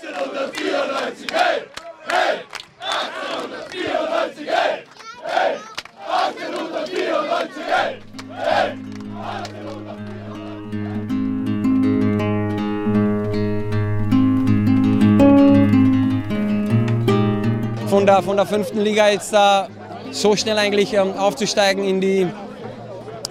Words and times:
1894, 0.00 1.30
hey! 1.30 1.62
Hey! 2.08 2.42
1894, 2.80 4.46
hey! 4.48 4.84
Hey! 5.22 5.58
1894, 6.06 7.62
hey! 7.64 8.00
Hey! 8.28 8.72
1894. 8.72 10.04
von 17.88 18.06
der, 18.06 18.22
von 18.22 18.36
der 18.36 18.46
fünften 18.46 18.80
Liga 18.80 19.08
jetzt 19.08 19.32
da 19.32 19.68
so 20.10 20.34
schnell 20.34 20.58
eigentlich 20.58 20.92
ähm, 20.94 21.12
aufzusteigen 21.16 21.84
in 21.84 22.00
die, 22.00 22.26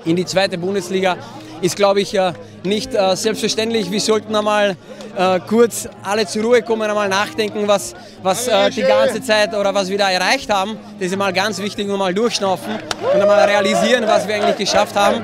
in 0.06 0.16
die 0.16 0.26
zweite 0.26 0.58
Bundesliga, 0.58 1.18
ist, 1.62 1.76
glaube 1.76 2.00
ich, 2.00 2.14
äh, 2.14 2.32
nicht 2.66 2.94
äh, 2.94 3.16
selbstverständlich. 3.16 3.92
Wir 3.92 4.00
sollten 4.00 4.36
einmal 4.36 4.76
äh, 5.18 5.40
kurz 5.48 5.88
alle 6.04 6.26
zur 6.26 6.44
Ruhe 6.44 6.62
kommen, 6.62 6.84
einmal 6.84 7.10
nachdenken, 7.10 7.68
was, 7.68 7.94
was 8.22 8.48
äh, 8.48 8.70
die 8.70 8.82
ganze 8.82 9.22
Zeit 9.22 9.54
oder 9.54 9.74
was 9.74 9.90
wir 9.90 9.98
da 9.98 10.10
erreicht 10.10 10.50
haben. 10.50 10.78
Das 10.98 11.08
ist 11.08 11.14
einmal 11.14 11.34
ganz 11.34 11.60
wichtig, 11.60 11.90
und 11.90 11.98
mal 11.98 12.14
durchschnaufen 12.14 12.74
und 13.14 13.22
einmal 13.22 13.44
realisieren, 13.46 14.06
was 14.08 14.28
wir 14.28 14.36
eigentlich 14.36 14.58
geschafft 14.58 14.96
haben. 14.96 15.24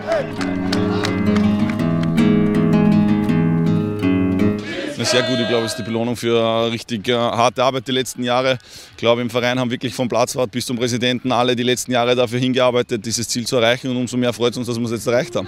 Eine 4.95 5.05
sehr 5.05 5.23
gute, 5.23 5.45
glaube 5.45 5.61
ich, 5.61 5.71
ist 5.71 5.77
die 5.77 5.83
Belohnung 5.83 6.17
für 6.17 6.69
richtig 6.69 7.07
äh, 7.07 7.13
harte 7.13 7.63
Arbeit 7.63 7.87
die 7.87 7.93
letzten 7.93 8.21
Jahre. 8.21 8.57
Ich 8.91 8.97
glaube, 8.97 9.21
im 9.21 9.29
Verein 9.29 9.57
haben 9.57 9.71
wirklich 9.71 9.93
vom 9.93 10.09
Platzwart 10.09 10.51
bis 10.51 10.65
zum 10.65 10.77
Präsidenten 10.77 11.31
alle 11.31 11.55
die 11.55 11.63
letzten 11.63 11.93
Jahre 11.93 12.15
dafür 12.15 12.39
hingearbeitet, 12.39 13.05
dieses 13.05 13.29
Ziel 13.29 13.47
zu 13.47 13.55
erreichen. 13.55 13.89
Und 13.89 13.95
umso 13.95 14.17
mehr 14.17 14.33
freut 14.33 14.51
es 14.51 14.57
uns, 14.57 14.67
dass 14.67 14.77
wir 14.77 14.85
es 14.85 14.91
jetzt 14.91 15.07
erreicht 15.07 15.37
haben. 15.37 15.47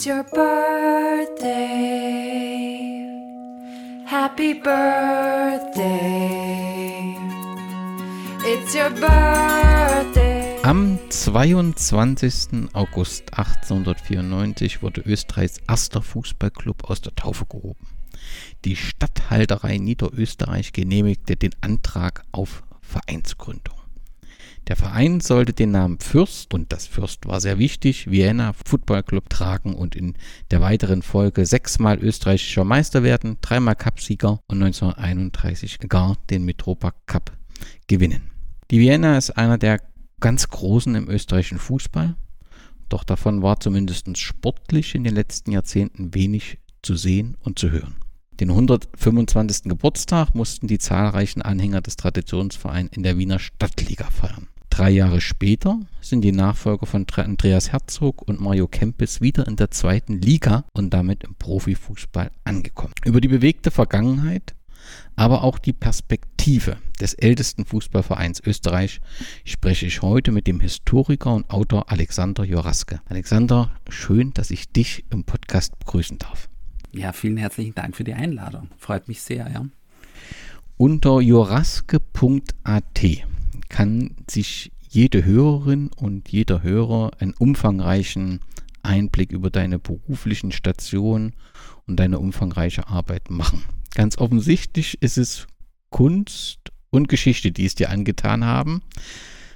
It's 0.00 0.06
your 0.06 0.24
birthday. 0.24 1.52
Happy 4.06 4.54
birthday. 4.54 5.98
It's 8.42 8.74
your 8.74 8.88
birthday. 8.88 10.56
Am 10.62 10.98
22. 11.10 12.70
August 12.72 13.24
1894 13.34 14.82
wurde 14.82 15.02
Österreichs 15.02 15.58
erster 15.68 16.00
Fußballclub 16.00 16.88
aus 16.88 17.02
der 17.02 17.14
Taufe 17.14 17.44
gehoben. 17.44 17.86
Die 18.64 18.76
Statthalterei 18.76 19.76
Niederösterreich 19.76 20.72
genehmigte 20.72 21.36
den 21.36 21.54
Antrag 21.60 22.22
auf 22.32 22.62
Vereinsgründung. 22.80 23.79
Der 24.70 24.76
Verein 24.76 25.18
sollte 25.18 25.52
den 25.52 25.72
Namen 25.72 25.98
Fürst, 25.98 26.54
und 26.54 26.72
das 26.72 26.86
Fürst 26.86 27.26
war 27.26 27.40
sehr 27.40 27.58
wichtig, 27.58 28.08
Vienna 28.08 28.52
Football 28.52 29.02
Club 29.02 29.28
tragen 29.28 29.74
und 29.74 29.96
in 29.96 30.14
der 30.52 30.60
weiteren 30.60 31.02
Folge 31.02 31.44
sechsmal 31.44 31.98
österreichischer 31.98 32.62
Meister 32.62 33.02
werden, 33.02 33.38
dreimal 33.40 33.74
Cupsieger 33.74 34.38
und 34.46 34.62
1931 34.62 35.80
gar 35.88 36.16
den 36.30 36.44
Mitropa 36.44 36.92
Cup 37.06 37.32
gewinnen. 37.88 38.30
Die 38.70 38.78
Vienna 38.78 39.18
ist 39.18 39.30
einer 39.30 39.58
der 39.58 39.80
ganz 40.20 40.48
Großen 40.48 40.94
im 40.94 41.10
österreichischen 41.10 41.58
Fußball, 41.58 42.14
doch 42.88 43.02
davon 43.02 43.42
war 43.42 43.58
zumindest 43.58 44.16
sportlich 44.18 44.94
in 44.94 45.02
den 45.02 45.16
letzten 45.16 45.50
Jahrzehnten 45.50 46.14
wenig 46.14 46.58
zu 46.82 46.94
sehen 46.94 47.36
und 47.40 47.58
zu 47.58 47.72
hören. 47.72 47.96
Den 48.38 48.50
125. 48.50 49.64
Geburtstag 49.64 50.36
mussten 50.36 50.68
die 50.68 50.78
zahlreichen 50.78 51.42
Anhänger 51.42 51.80
des 51.80 51.96
Traditionsvereins 51.96 52.90
in 52.96 53.02
der 53.02 53.18
Wiener 53.18 53.40
Stadtliga 53.40 54.08
feiern. 54.08 54.46
Drei 54.70 54.90
Jahre 54.90 55.20
später 55.20 55.78
sind 56.00 56.22
die 56.22 56.32
Nachfolger 56.32 56.86
von 56.86 57.06
Andreas 57.16 57.72
Herzog 57.72 58.22
und 58.22 58.40
Mario 58.40 58.66
Kempes 58.66 59.20
wieder 59.20 59.46
in 59.46 59.56
der 59.56 59.70
zweiten 59.70 60.20
Liga 60.20 60.64
und 60.72 60.94
damit 60.94 61.24
im 61.24 61.34
Profifußball 61.34 62.30
angekommen. 62.44 62.94
Über 63.04 63.20
die 63.20 63.28
bewegte 63.28 63.70
Vergangenheit 63.70 64.54
aber 65.16 65.44
auch 65.44 65.58
die 65.58 65.72
Perspektive 65.72 66.78
des 67.00 67.14
ältesten 67.14 67.64
Fußballvereins 67.64 68.40
Österreich 68.44 69.00
spreche 69.44 69.86
ich 69.86 70.02
heute 70.02 70.32
mit 70.32 70.46
dem 70.46 70.60
Historiker 70.60 71.34
und 71.34 71.50
Autor 71.50 71.90
Alexander 71.90 72.44
Joraske. 72.44 73.00
Alexander, 73.06 73.70
schön, 73.88 74.32
dass 74.34 74.50
ich 74.50 74.72
dich 74.72 75.04
im 75.10 75.24
Podcast 75.24 75.78
begrüßen 75.78 76.18
darf. 76.18 76.48
Ja, 76.92 77.12
vielen 77.12 77.36
herzlichen 77.36 77.74
Dank 77.74 77.96
für 77.96 78.04
die 78.04 78.14
Einladung. 78.14 78.68
Freut 78.76 79.08
mich 79.08 79.20
sehr, 79.22 79.50
ja. 79.50 79.66
Unter 80.76 81.20
joraske.at 81.20 83.00
kann 83.70 84.16
sich 84.28 84.72
jede 84.86 85.24
Hörerin 85.24 85.90
und 85.96 86.28
jeder 86.28 86.62
Hörer 86.62 87.12
einen 87.18 87.32
umfangreichen 87.32 88.40
Einblick 88.82 89.32
über 89.32 89.48
deine 89.48 89.78
beruflichen 89.78 90.52
Stationen 90.52 91.34
und 91.86 91.96
deine 91.96 92.18
umfangreiche 92.18 92.88
Arbeit 92.88 93.30
machen. 93.30 93.62
Ganz 93.94 94.18
offensichtlich 94.18 95.00
ist 95.00 95.16
es 95.16 95.46
Kunst 95.90 96.58
und 96.90 97.08
Geschichte, 97.08 97.52
die 97.52 97.64
es 97.64 97.74
dir 97.74 97.90
angetan 97.90 98.44
haben. 98.44 98.82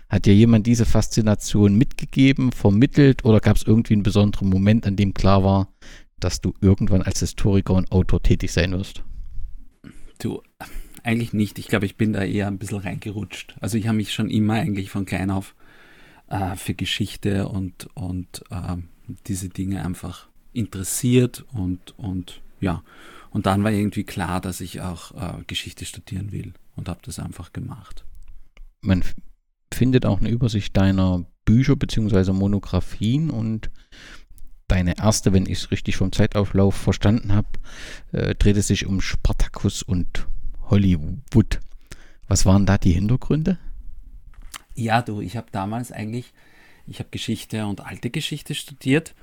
Hat 0.08 0.26
dir 0.26 0.34
jemand 0.34 0.66
diese 0.66 0.84
Faszination 0.84 1.76
mitgegeben, 1.76 2.52
vermittelt 2.52 3.24
oder 3.24 3.40
gab 3.40 3.56
es 3.56 3.64
irgendwie 3.64 3.94
einen 3.94 4.02
besonderen 4.02 4.48
Moment, 4.48 4.86
an 4.86 4.96
dem 4.96 5.14
klar 5.14 5.42
war, 5.42 5.68
dass 6.20 6.40
du 6.40 6.54
irgendwann 6.60 7.02
als 7.02 7.20
Historiker 7.20 7.74
und 7.74 7.90
Autor 7.90 8.22
tätig 8.22 8.52
sein 8.52 8.72
wirst? 8.72 9.02
Du, 10.18 10.40
eigentlich 11.04 11.32
nicht. 11.32 11.58
Ich 11.58 11.68
glaube, 11.68 11.86
ich 11.86 11.96
bin 11.96 12.12
da 12.12 12.24
eher 12.24 12.48
ein 12.48 12.58
bisschen 12.58 12.78
reingerutscht. 12.78 13.54
Also 13.60 13.78
ich 13.78 13.86
habe 13.86 13.96
mich 13.96 14.12
schon 14.12 14.30
immer 14.30 14.54
eigentlich 14.54 14.90
von 14.90 15.04
klein 15.04 15.30
auf 15.30 15.54
äh, 16.28 16.56
für 16.56 16.74
Geschichte 16.74 17.48
und, 17.48 17.88
und 17.94 18.42
äh, 18.50 18.76
diese 19.26 19.50
Dinge 19.50 19.84
einfach 19.84 20.28
interessiert 20.52 21.44
und, 21.52 21.96
und 21.98 22.40
ja. 22.60 22.82
Und 23.30 23.46
dann 23.46 23.64
war 23.64 23.72
irgendwie 23.72 24.04
klar, 24.04 24.40
dass 24.40 24.60
ich 24.60 24.80
auch 24.80 25.12
äh, 25.12 25.42
Geschichte 25.46 25.84
studieren 25.84 26.32
will 26.32 26.54
und 26.76 26.88
habe 26.88 27.00
das 27.02 27.18
einfach 27.18 27.52
gemacht. 27.52 28.04
Man 28.80 29.02
findet 29.72 30.06
auch 30.06 30.20
eine 30.20 30.30
Übersicht 30.30 30.76
deiner 30.76 31.26
Bücher 31.44 31.76
bzw. 31.76 32.32
Monographien 32.32 33.30
und 33.30 33.70
deine 34.68 34.96
erste, 34.96 35.32
wenn 35.32 35.46
ich 35.46 35.58
es 35.58 35.70
richtig 35.70 35.96
vom 35.96 36.12
Zeitauflauf 36.12 36.74
verstanden 36.74 37.32
habe, 37.32 37.48
äh, 38.12 38.34
dreht 38.34 38.56
es 38.56 38.68
sich 38.68 38.86
um 38.86 39.00
Spartacus 39.00 39.82
und 39.82 40.26
Hollywood. 40.70 41.60
Was 42.28 42.46
waren 42.46 42.66
da 42.66 42.78
die 42.78 42.92
Hintergründe? 42.92 43.58
Ja, 44.74 45.02
du, 45.02 45.20
ich 45.20 45.36
habe 45.36 45.46
damals 45.52 45.92
eigentlich, 45.92 46.32
ich 46.86 46.98
habe 46.98 47.10
Geschichte 47.10 47.66
und 47.66 47.84
alte 47.84 48.10
Geschichte 48.10 48.54
studiert 48.54 49.14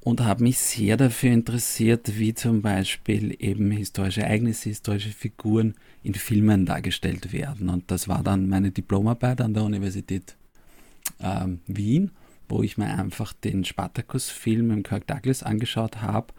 und 0.00 0.20
habe 0.20 0.42
mich 0.42 0.58
sehr 0.58 0.96
dafür 0.96 1.30
interessiert, 1.30 2.18
wie 2.18 2.34
zum 2.34 2.60
Beispiel 2.60 3.36
eben 3.38 3.70
historische 3.70 4.22
Ereignisse, 4.22 4.68
historische 4.68 5.10
Figuren 5.10 5.74
in 6.02 6.14
Filmen 6.14 6.66
dargestellt 6.66 7.32
werden. 7.32 7.68
Und 7.68 7.90
das 7.90 8.08
war 8.08 8.22
dann 8.22 8.48
meine 8.48 8.72
Diplomarbeit 8.72 9.40
an 9.40 9.54
der 9.54 9.62
Universität 9.62 10.36
ähm, 11.20 11.60
Wien, 11.66 12.10
wo 12.48 12.62
ich 12.62 12.76
mir 12.76 12.86
einfach 12.86 13.32
den 13.32 13.64
Spartacus-Film 13.64 14.72
im 14.72 14.82
Kirk 14.82 15.06
Douglas 15.06 15.44
angeschaut 15.44 16.02
habe 16.02 16.34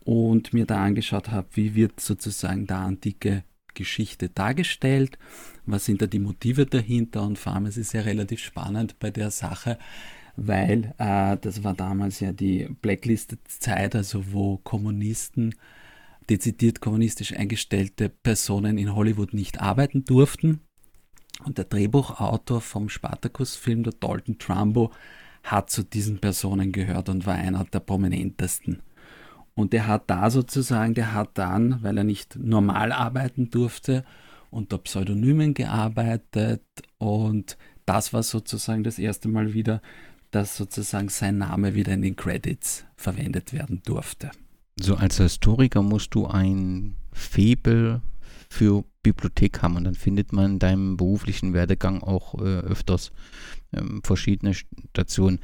und 0.00 0.52
mir 0.52 0.66
da 0.66 0.82
angeschaut 0.82 1.30
habe, 1.30 1.46
wie 1.52 1.74
wird 1.76 2.00
sozusagen 2.00 2.66
da 2.66 2.84
antike 2.84 3.44
Geschichte 3.78 4.28
dargestellt, 4.28 5.18
was 5.66 5.84
sind 5.84 6.02
da 6.02 6.06
die 6.06 6.18
Motive 6.18 6.66
dahinter 6.66 7.22
und 7.22 7.38
vor 7.38 7.54
allem 7.54 7.66
es 7.66 7.76
ist 7.76 7.92
ja 7.92 8.00
relativ 8.00 8.40
spannend 8.40 8.98
bei 8.98 9.10
der 9.10 9.30
Sache, 9.30 9.78
weil 10.36 10.94
äh, 10.98 11.36
das 11.36 11.62
war 11.62 11.74
damals 11.74 12.20
ja 12.20 12.32
die 12.32 12.68
Blacklisted-Zeit, 12.82 13.94
also 13.94 14.32
wo 14.32 14.58
Kommunisten, 14.58 15.54
dezidiert 16.28 16.80
kommunistisch 16.80 17.32
eingestellte 17.32 18.08
Personen 18.08 18.78
in 18.78 18.94
Hollywood 18.94 19.32
nicht 19.32 19.60
arbeiten 19.60 20.04
durften. 20.04 20.60
Und 21.44 21.56
der 21.56 21.64
Drehbuchautor 21.64 22.60
vom 22.60 22.88
Spartacus-Film, 22.88 23.84
der 23.84 23.94
Dalton 23.94 24.38
Trumbo, 24.38 24.92
hat 25.44 25.70
zu 25.70 25.84
diesen 25.84 26.18
Personen 26.18 26.72
gehört 26.72 27.08
und 27.08 27.26
war 27.26 27.36
einer 27.36 27.64
der 27.64 27.80
prominentesten. 27.80 28.82
Und 29.58 29.72
der 29.72 29.88
hat 29.88 30.08
da 30.08 30.30
sozusagen, 30.30 30.94
der 30.94 31.14
hat 31.14 31.30
dann, 31.34 31.82
weil 31.82 31.98
er 31.98 32.04
nicht 32.04 32.36
normal 32.36 32.92
arbeiten 32.92 33.50
durfte, 33.50 34.04
unter 34.50 34.78
Pseudonymen 34.78 35.52
gearbeitet 35.52 36.62
und 36.98 37.58
das 37.84 38.12
war 38.12 38.22
sozusagen 38.22 38.84
das 38.84 39.00
erste 39.00 39.26
Mal 39.26 39.54
wieder, 39.54 39.82
dass 40.30 40.56
sozusagen 40.56 41.08
sein 41.08 41.38
Name 41.38 41.74
wieder 41.74 41.92
in 41.92 42.02
den 42.02 42.14
Credits 42.14 42.86
verwendet 42.94 43.52
werden 43.52 43.82
durfte. 43.84 44.30
So 44.78 44.94
als 44.94 45.16
Historiker 45.16 45.82
musst 45.82 46.14
du 46.14 46.28
ein 46.28 46.94
Febel 47.10 48.00
für 48.48 48.84
Bibliothek 49.02 49.62
haben 49.62 49.76
und 49.76 49.84
dann 49.84 49.94
findet 49.94 50.32
man 50.32 50.52
in 50.52 50.58
deinem 50.58 50.96
beruflichen 50.96 51.54
Werdegang 51.54 52.02
auch 52.02 52.34
äh, 52.34 52.58
öfters 52.60 53.12
ähm, 53.72 54.00
verschiedene 54.02 54.54
Stationen. 54.54 55.40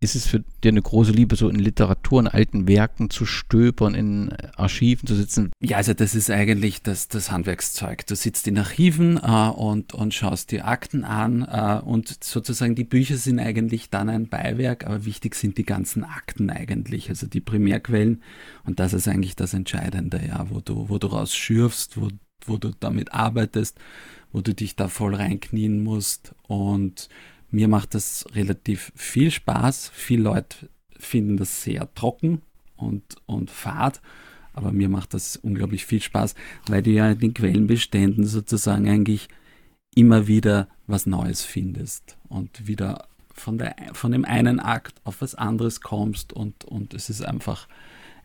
Ist 0.00 0.14
es 0.14 0.26
für 0.26 0.40
dir 0.62 0.68
eine 0.68 0.82
große 0.82 1.12
Liebe, 1.12 1.36
so 1.36 1.48
in 1.48 1.58
Literatur, 1.58 2.20
in 2.20 2.28
alten 2.28 2.68
Werken 2.68 3.10
zu 3.10 3.26
stöbern, 3.26 3.94
in 3.94 4.32
Archiven 4.56 5.06
zu 5.06 5.14
sitzen? 5.14 5.50
Ja, 5.60 5.78
also 5.78 5.94
das 5.94 6.14
ist 6.14 6.30
eigentlich 6.30 6.82
das, 6.82 7.08
das 7.08 7.30
Handwerkszeug. 7.30 8.06
Du 8.06 8.16
sitzt 8.16 8.46
in 8.48 8.58
Archiven 8.58 9.16
äh, 9.16 9.48
und, 9.48 9.94
und 9.94 10.14
schaust 10.14 10.50
dir 10.50 10.66
Akten 10.66 11.04
an 11.04 11.42
äh, 11.42 11.80
und 11.84 12.22
sozusagen 12.22 12.74
die 12.74 12.84
Bücher 12.84 13.16
sind 13.16 13.38
eigentlich 13.38 13.90
dann 13.90 14.08
ein 14.08 14.28
Beiwerk, 14.28 14.86
aber 14.86 15.04
wichtig 15.04 15.34
sind 15.34 15.58
die 15.58 15.64
ganzen 15.64 16.04
Akten 16.04 16.50
eigentlich, 16.50 17.08
also 17.08 17.26
die 17.26 17.40
Primärquellen 17.40 18.22
und 18.64 18.80
das 18.80 18.92
ist 18.92 19.08
eigentlich 19.08 19.36
das 19.36 19.54
Entscheidende, 19.54 20.20
ja, 20.26 20.46
wo 20.50 20.60
du, 20.60 20.88
wo 20.88 20.98
du 20.98 21.06
rausschürfst, 21.06 22.00
wo, 22.00 22.08
wo 22.48 22.56
du 22.56 22.70
damit 22.78 23.12
arbeitest 23.12 23.78
wo 24.32 24.40
du 24.40 24.54
dich 24.54 24.76
da 24.76 24.88
voll 24.88 25.14
reinknien 25.14 25.82
musst. 25.82 26.34
Und 26.48 27.08
mir 27.50 27.68
macht 27.68 27.94
das 27.94 28.26
relativ 28.34 28.92
viel 28.96 29.30
Spaß. 29.30 29.90
Viele 29.94 30.24
Leute 30.24 30.68
finden 30.98 31.36
das 31.36 31.62
sehr 31.62 31.92
trocken 31.94 32.42
und, 32.76 33.02
und 33.26 33.50
fad, 33.50 34.00
aber 34.54 34.72
mir 34.72 34.88
macht 34.88 35.14
das 35.14 35.36
unglaublich 35.36 35.86
viel 35.86 36.00
Spaß, 36.00 36.34
weil 36.68 36.82
du 36.82 36.90
ja 36.90 37.10
in 37.10 37.18
den 37.18 37.34
Quellenbeständen 37.34 38.26
sozusagen 38.26 38.88
eigentlich 38.88 39.28
immer 39.94 40.26
wieder 40.26 40.68
was 40.86 41.06
Neues 41.06 41.44
findest 41.44 42.16
und 42.28 42.66
wieder 42.66 43.08
von, 43.34 43.58
der, 43.58 43.74
von 43.92 44.12
dem 44.12 44.24
einen 44.24 44.60
Akt 44.60 45.00
auf 45.04 45.20
was 45.20 45.34
anderes 45.34 45.80
kommst 45.80 46.32
und, 46.32 46.64
und 46.64 46.94
es 46.94 47.10
ist 47.10 47.22
einfach 47.22 47.66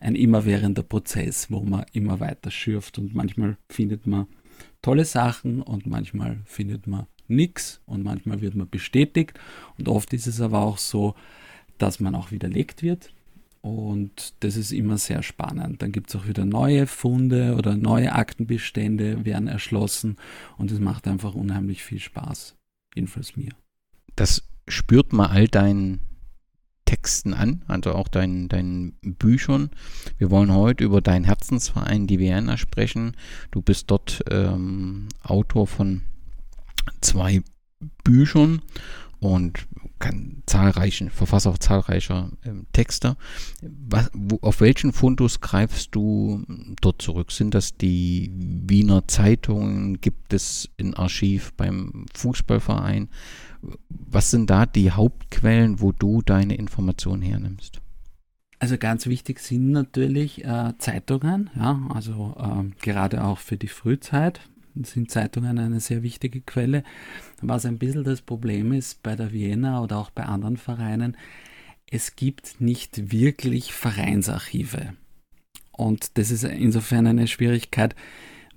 ein 0.00 0.14
immerwährender 0.14 0.82
Prozess, 0.82 1.50
wo 1.50 1.60
man 1.60 1.84
immer 1.92 2.20
weiter 2.20 2.50
schürft 2.50 2.98
und 2.98 3.14
manchmal 3.14 3.56
findet 3.68 4.06
man 4.06 4.26
tolle 4.82 5.04
Sachen 5.04 5.62
und 5.62 5.86
manchmal 5.86 6.38
findet 6.44 6.86
man 6.86 7.06
nichts 7.26 7.80
und 7.86 8.04
manchmal 8.04 8.40
wird 8.40 8.54
man 8.54 8.68
bestätigt 8.68 9.38
und 9.76 9.88
oft 9.88 10.12
ist 10.12 10.26
es 10.26 10.40
aber 10.40 10.60
auch 10.60 10.78
so, 10.78 11.14
dass 11.78 12.00
man 12.00 12.14
auch 12.14 12.30
widerlegt 12.30 12.82
wird 12.82 13.12
und 13.60 14.34
das 14.40 14.56
ist 14.56 14.72
immer 14.72 14.98
sehr 14.98 15.22
spannend. 15.22 15.82
Dann 15.82 15.92
gibt 15.92 16.10
es 16.10 16.16
auch 16.16 16.26
wieder 16.26 16.44
neue 16.44 16.86
Funde 16.86 17.54
oder 17.56 17.76
neue 17.76 18.12
Aktenbestände 18.12 19.24
werden 19.24 19.48
erschlossen 19.48 20.16
und 20.56 20.70
es 20.70 20.80
macht 20.80 21.06
einfach 21.08 21.34
unheimlich 21.34 21.82
viel 21.82 22.00
Spaß, 22.00 22.56
jedenfalls 22.94 23.36
mir. 23.36 23.52
Das 24.16 24.48
spürt 24.68 25.12
man 25.12 25.30
all 25.30 25.48
deinen 25.48 26.00
Texten 26.88 27.34
an, 27.34 27.62
also 27.68 27.92
auch 27.92 28.08
deinen, 28.08 28.48
deinen 28.48 28.94
Büchern. 29.02 29.68
Wir 30.16 30.30
wollen 30.30 30.54
heute 30.54 30.84
über 30.84 31.02
deinen 31.02 31.24
Herzensverein, 31.24 32.06
die 32.06 32.18
Vienna, 32.18 32.56
sprechen. 32.56 33.14
Du 33.50 33.60
bist 33.60 33.90
dort 33.90 34.24
ähm, 34.30 35.08
Autor 35.22 35.66
von 35.66 36.00
zwei 37.02 37.42
Büchern 38.04 38.62
und 39.20 39.68
kann 39.98 40.42
zahlreichen, 40.46 41.10
Verfasser 41.10 41.58
zahlreicher 41.58 42.30
ähm, 42.44 42.66
Texte. 42.72 43.16
Was, 43.62 44.10
wo, 44.14 44.38
auf 44.42 44.60
welchen 44.60 44.92
Fundus 44.92 45.40
greifst 45.40 45.94
du 45.94 46.44
dort 46.80 47.02
zurück? 47.02 47.32
Sind 47.32 47.54
das 47.54 47.76
die 47.76 48.30
Wiener 48.34 49.06
Zeitungen? 49.08 50.00
Gibt 50.00 50.32
es 50.32 50.68
ein 50.80 50.94
Archiv 50.94 51.52
beim 51.54 52.06
Fußballverein? 52.14 53.08
Was 53.88 54.30
sind 54.30 54.50
da 54.50 54.66
die 54.66 54.92
Hauptquellen, 54.92 55.80
wo 55.80 55.92
du 55.92 56.22
deine 56.22 56.54
Informationen 56.54 57.22
hernimmst? 57.22 57.80
Also 58.60 58.76
ganz 58.76 59.06
wichtig 59.06 59.38
sind 59.38 59.70
natürlich 59.70 60.44
äh, 60.44 60.72
Zeitungen, 60.78 61.50
ja, 61.54 61.80
also 61.94 62.34
äh, 62.38 62.84
gerade 62.84 63.22
auch 63.22 63.38
für 63.38 63.56
die 63.56 63.68
Frühzeit 63.68 64.40
sind 64.84 65.10
Zeitungen 65.10 65.58
eine 65.58 65.80
sehr 65.80 66.02
wichtige 66.02 66.40
Quelle. 66.40 66.84
Was 67.40 67.66
ein 67.66 67.78
bisschen 67.78 68.04
das 68.04 68.22
Problem 68.22 68.72
ist 68.72 69.02
bei 69.02 69.16
der 69.16 69.32
Vienna 69.32 69.82
oder 69.82 69.98
auch 69.98 70.10
bei 70.10 70.24
anderen 70.24 70.56
Vereinen, 70.56 71.16
es 71.90 72.16
gibt 72.16 72.60
nicht 72.60 73.12
wirklich 73.12 73.72
Vereinsarchive. 73.72 74.94
Und 75.72 76.18
das 76.18 76.30
ist 76.30 76.44
insofern 76.44 77.06
eine 77.06 77.28
Schwierigkeit, 77.28 77.94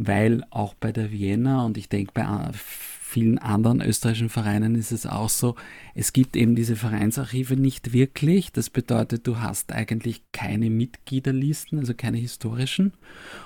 weil 0.07 0.43
auch 0.49 0.73
bei 0.73 0.91
der 0.91 1.11
Vienna 1.11 1.65
und 1.65 1.77
ich 1.77 1.87
denke 1.89 2.11
bei 2.13 2.25
vielen 2.53 3.39
anderen 3.39 3.81
österreichischen 3.81 4.29
Vereinen 4.29 4.73
ist 4.73 4.91
es 4.91 5.05
auch 5.05 5.29
so, 5.29 5.55
es 5.95 6.13
gibt 6.13 6.37
eben 6.37 6.55
diese 6.55 6.77
Vereinsarchive 6.77 7.57
nicht 7.57 7.91
wirklich. 7.91 8.53
Das 8.53 8.69
bedeutet, 8.69 9.27
du 9.27 9.39
hast 9.39 9.73
eigentlich 9.73 10.21
keine 10.31 10.69
Mitgliederlisten, 10.69 11.79
also 11.79 11.93
keine 11.93 12.17
historischen. 12.17 12.93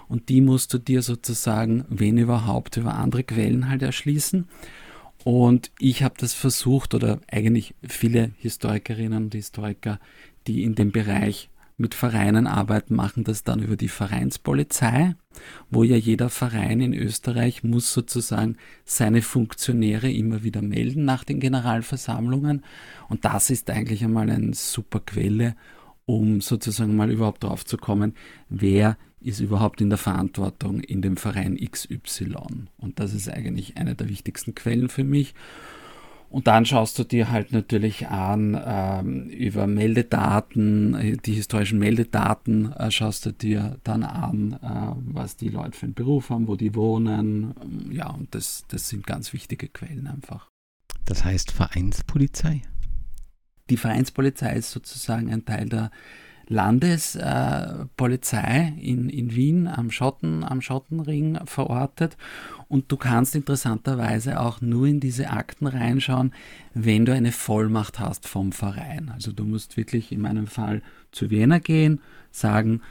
Und 0.08 0.30
die 0.30 0.42
musst 0.42 0.72
du 0.74 0.78
dir 0.78 1.02
sozusagen, 1.02 1.84
wenn 1.90 2.20
überhaupt, 2.20 2.78
über 2.78 2.94
andere 2.94 3.24
Quellen 3.24 3.68
halt 3.68 3.82
erschließen. 3.82 4.48
Und 5.24 5.72
ich 5.80 6.04
habe 6.04 6.14
das 6.20 6.36
versucht, 6.36 6.94
oder 6.94 7.20
eigentlich 7.28 7.74
viele 7.82 8.32
Historikerinnen 8.38 9.26
und 9.26 9.34
Historiker, 9.34 10.00
die 10.46 10.64
in 10.64 10.76
dem 10.76 10.92
Bereich 10.92 11.50
mit 11.78 11.94
Vereinen 11.94 12.48
arbeiten, 12.48 12.96
machen 12.96 13.24
das 13.24 13.44
dann 13.44 13.62
über 13.62 13.76
die 13.76 13.90
Vereinspolizei, 13.90 15.16
wo 15.70 15.84
ja 15.84 15.98
jeder 15.98 16.30
Verein 16.30 16.80
in 16.80 16.94
Österreich 16.94 17.64
muss 17.64 17.94
sozusagen 17.94 18.56
seine 18.86 19.22
Funktionäre 19.22 20.12
immer 20.12 20.44
wieder 20.44 20.62
melden 20.62 21.04
nach 21.06 21.24
den 21.24 21.40
Generalversammlungen. 21.40 22.64
Und 23.10 23.26
das 23.26 23.50
ist 23.50 23.70
eigentlich 23.70 24.04
einmal 24.04 24.30
eine 24.30 24.54
super 24.54 25.02
Quelle, 25.02 25.56
um 26.06 26.40
sozusagen 26.40 26.96
mal 26.96 27.12
überhaupt 27.12 27.44
drauf 27.44 27.66
zu 27.66 27.78
kommen, 27.78 28.14
wer 28.50 28.98
ist 29.20 29.40
überhaupt 29.40 29.82
in 29.82 29.90
der 29.90 29.98
Verantwortung 29.98 30.80
in 30.82 31.02
dem 31.02 31.18
Verein 31.18 31.58
XY. 31.58 32.68
Und 32.78 33.00
das 33.00 33.14
ist 33.14 33.28
eigentlich 33.28 33.76
eine 33.76 33.96
der 33.96 34.08
wichtigsten 34.08 34.54
Quellen 34.54 34.88
für 34.88 35.04
mich. 35.04 35.34
Und 36.30 36.48
dann 36.48 36.66
schaust 36.66 37.00
du 37.00 37.04
dir 37.04 37.32
halt 37.32 37.52
natürlich 37.52 38.08
an 38.08 38.62
ähm, 38.66 39.30
über 39.30 39.68
Meldedaten, 39.68 41.20
die 41.24 41.34
historischen 41.34 41.80
Meldedaten 41.80 42.74
äh, 42.74 42.92
schaust 42.92 43.26
du 43.26 43.32
dir 43.32 43.78
dann 43.84 44.04
an, 44.04 44.54
äh, 44.62 45.14
was 45.14 45.38
die 45.38 45.50
Leute 45.50 45.78
für 45.78 45.86
einen 45.86 45.94
Beruf 45.94 46.30
haben, 46.30 46.48
wo 46.48 46.56
die 46.56 46.76
wohnen. 46.76 47.54
Ja, 47.92 48.10
und 48.10 48.34
das, 48.36 48.66
das 48.68 48.90
sind 48.90 49.08
ganz 49.08 49.34
wichtige 49.34 49.68
Quellen 49.68 50.08
einfach. 50.08 50.50
Das 51.06 51.24
heißt 51.24 51.52
Vereinspolizei? 51.52 52.62
Die 53.70 53.78
Vereinspolizei 53.78 54.54
ist 54.56 54.72
sozusagen 54.72 55.32
ein 55.32 55.46
Teil 55.46 55.70
der 55.70 55.92
Landespolizei 56.48 58.74
äh, 58.78 58.82
in, 58.82 59.10
in 59.10 59.36
Wien 59.36 59.68
am, 59.68 59.92
Schotten, 59.92 60.44
am 60.44 60.62
Schottenring 60.62 61.40
verortet. 61.46 62.18
Und 62.68 62.92
du 62.92 62.98
kannst 62.98 63.36
interessanterweise 63.36 64.40
auch 64.40 64.62
nur 64.62 64.88
in 64.88 65.00
diese 65.00 65.30
Akten 65.30 65.68
reinschauen, 65.68 66.34
wenn 66.74 67.06
du 67.06 67.14
eine 67.14 67.32
Vollmacht 67.32 68.00
hast 68.00 68.28
vom 68.28 68.52
Verein. 68.52 69.12
Also 69.14 69.32
du 69.32 69.44
musst 69.44 69.78
wirklich 69.78 70.12
in 70.12 70.22
meinem 70.22 70.48
Fall 70.48 70.82
zu 71.12 71.30
Wiener 71.30 71.60
gehen, 71.60 72.02
sagen, 72.32 72.82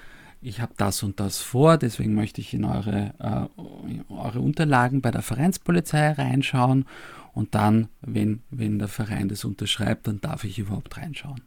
ich 0.41 0.61
habe 0.61 0.75
das 0.77 1.03
und 1.03 1.21
das 1.21 1.39
vor, 1.39 1.79
deswegen 1.79 2.15
möchte 2.15 2.41
ich 2.41 2.53
in 2.53 2.65
eure, 2.65 3.15
äh, 3.19 4.13
eure 4.13 4.41
Unterlagen 4.41 5.01
bei 5.01 5.11
der 5.11 5.23
Vereinspolizei 5.23 6.13
reinschauen 6.13 6.85
und 7.33 7.55
dann, 7.55 7.89
wenn, 8.03 8.43
wenn 8.51 8.79
der 8.79 8.89
Verein 8.89 9.29
das 9.29 9.45
unterschreibt, 9.45 10.07
dann 10.07 10.21
darf 10.21 10.45
ich 10.45 10.59
überhaupt 10.59 10.99
reinschauen. 10.99 11.41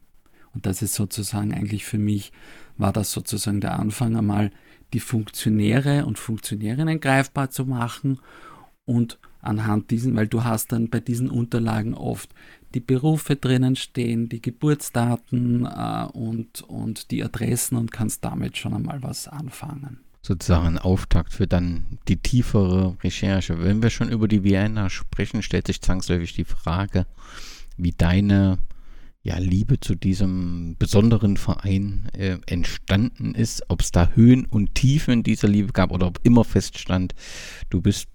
Und 0.54 0.66
das 0.66 0.82
ist 0.82 0.96
sozusagen 0.96 1.54
eigentlich 1.54 1.86
für 1.86 1.98
mich, 1.98 2.32
war 2.78 2.94
das 2.94 3.12
sozusagen 3.12 3.62
der 3.62 3.80
Anfang 3.80 4.16
einmal, 4.16 4.52
die 4.94 5.00
Funktionäre 5.00 6.06
und 6.06 6.18
Funktionärinnen 6.18 7.00
greifbar 7.00 7.50
zu 7.50 7.66
machen 7.66 8.20
und 8.86 9.20
anhand 9.42 9.92
diesen, 9.92 10.16
weil 10.16 10.28
du 10.28 10.44
hast 10.44 10.72
dann 10.72 10.90
bei 10.90 11.00
diesen 11.00 11.30
Unterlagen 11.30 11.94
oft 11.94 12.34
die 12.74 12.80
Berufe 12.80 13.36
drinnen 13.36 13.76
stehen, 13.76 14.30
die 14.30 14.42
Geburtsdaten 14.42 15.66
äh, 15.66 16.06
und, 16.14 16.62
und 16.62 17.12
die 17.12 17.24
Adressen 17.24 17.78
und 17.78 17.92
kannst 17.92 18.24
damit 18.24 18.58
schon 18.58 18.74
einmal 18.74 19.02
was 19.04 19.28
anfangen. 19.28 20.00
Sozusagen 20.22 20.68
ein 20.68 20.78
Auftakt 20.78 21.32
für 21.32 21.48
dann 21.48 22.00
die 22.10 22.18
tiefere 22.18 22.98
Recherche. 23.02 23.64
Wenn 23.64 23.82
wir 23.82 23.90
schon 23.90 24.10
über 24.10 24.28
die 24.28 24.44
Vienna 24.44 24.90
sprechen, 24.90 25.42
stellt 25.42 25.68
sich 25.68 25.82
zwangsläufig 25.82 26.34
die 26.34 26.44
Frage, 26.44 27.06
wie 27.78 27.94
deine 27.94 28.58
ja, 29.28 29.38
Liebe 29.40 29.78
zu 29.82 29.94
diesem 29.94 30.78
besonderen 30.80 31.36
Verein 31.36 32.08
äh, 32.14 32.38
entstanden 32.46 33.36
ist, 33.36 33.62
ob 33.68 33.82
es 33.82 33.92
da 33.92 34.12
Höhen 34.16 34.46
und 34.46 34.74
Tiefen 34.74 35.22
dieser 35.22 35.50
Liebe 35.50 35.74
gab 35.74 35.92
oder 35.92 36.08
ob 36.08 36.22
immer 36.24 36.46
feststand, 36.46 37.14
du 37.70 37.82
bist 37.82 38.08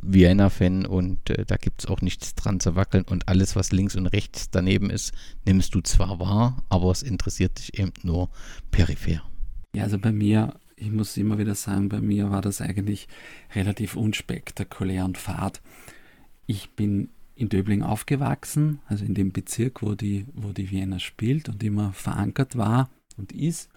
Vienna-Fan 0.00 0.86
und 0.86 1.28
äh, 1.28 1.44
da 1.44 1.56
gibt 1.56 1.82
es 1.82 1.90
auch 1.90 2.02
nichts 2.02 2.36
dran 2.36 2.60
zu 2.60 2.76
wackeln 2.76 3.02
und 3.02 3.26
alles, 3.26 3.56
was 3.56 3.72
links 3.72 3.96
und 3.96 4.06
rechts 4.06 4.48
daneben 4.50 4.90
ist, 4.90 5.12
nimmst 5.44 5.74
du 5.74 5.80
zwar 5.80 6.20
wahr, 6.20 6.62
aber 6.68 6.92
es 6.92 7.02
interessiert 7.02 7.58
dich 7.58 7.76
eben 7.76 7.92
nur 8.04 8.30
peripher. 8.70 9.24
Ja, 9.74 9.82
also 9.82 9.98
bei 9.98 10.12
mir, 10.12 10.54
ich 10.76 10.92
muss 10.92 11.16
immer 11.16 11.38
wieder 11.38 11.56
sagen, 11.56 11.88
bei 11.88 12.00
mir 12.00 12.30
war 12.30 12.42
das 12.42 12.60
eigentlich 12.60 13.08
relativ 13.56 13.96
unspektakulär 13.96 15.04
und 15.04 15.18
fad. 15.18 15.60
Ich 16.46 16.70
bin 16.76 17.08
in 17.40 17.48
Döbling 17.48 17.82
aufgewachsen, 17.82 18.80
also 18.86 19.04
in 19.04 19.14
dem 19.14 19.32
Bezirk, 19.32 19.82
wo 19.82 19.94
die, 19.94 20.26
wo 20.34 20.52
die 20.52 20.70
Vienna 20.70 20.98
spielt 20.98 21.48
und 21.48 21.62
immer 21.62 21.92
verankert 21.94 22.56
war 22.56 22.90
und 23.16 23.32
ist. 23.32 23.70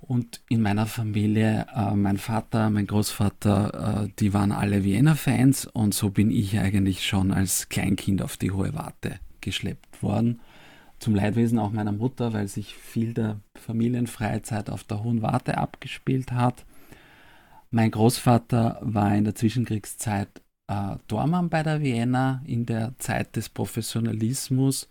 Und 0.00 0.40
in 0.48 0.60
meiner 0.60 0.86
Familie, 0.86 1.66
äh, 1.72 1.94
mein 1.94 2.18
Vater, 2.18 2.68
mein 2.70 2.88
Großvater, 2.88 4.06
äh, 4.06 4.08
die 4.18 4.34
waren 4.34 4.50
alle 4.50 4.82
Vienna-Fans 4.82 5.66
und 5.66 5.94
so 5.94 6.10
bin 6.10 6.32
ich 6.32 6.58
eigentlich 6.58 7.06
schon 7.06 7.30
als 7.30 7.68
Kleinkind 7.68 8.20
auf 8.20 8.36
die 8.36 8.50
Hohe 8.50 8.74
Warte 8.74 9.20
geschleppt 9.40 10.02
worden. 10.02 10.40
Zum 10.98 11.14
Leidwesen 11.14 11.60
auch 11.60 11.70
meiner 11.70 11.92
Mutter, 11.92 12.32
weil 12.32 12.48
sich 12.48 12.74
viel 12.74 13.14
der 13.14 13.38
Familienfreizeit 13.54 14.68
auf 14.68 14.82
der 14.82 15.04
Hohen 15.04 15.22
Warte 15.22 15.58
abgespielt 15.58 16.32
hat. 16.32 16.64
Mein 17.70 17.92
Großvater 17.92 18.78
war 18.82 19.14
in 19.14 19.24
der 19.24 19.36
Zwischenkriegszeit 19.36 20.41
äh, 20.72 20.98
Tormann 21.08 21.48
bei 21.48 21.62
der 21.62 21.80
Vienna 21.82 22.42
in 22.46 22.66
der 22.66 22.94
Zeit 22.98 23.36
des 23.36 23.48
Professionalismus 23.48 24.88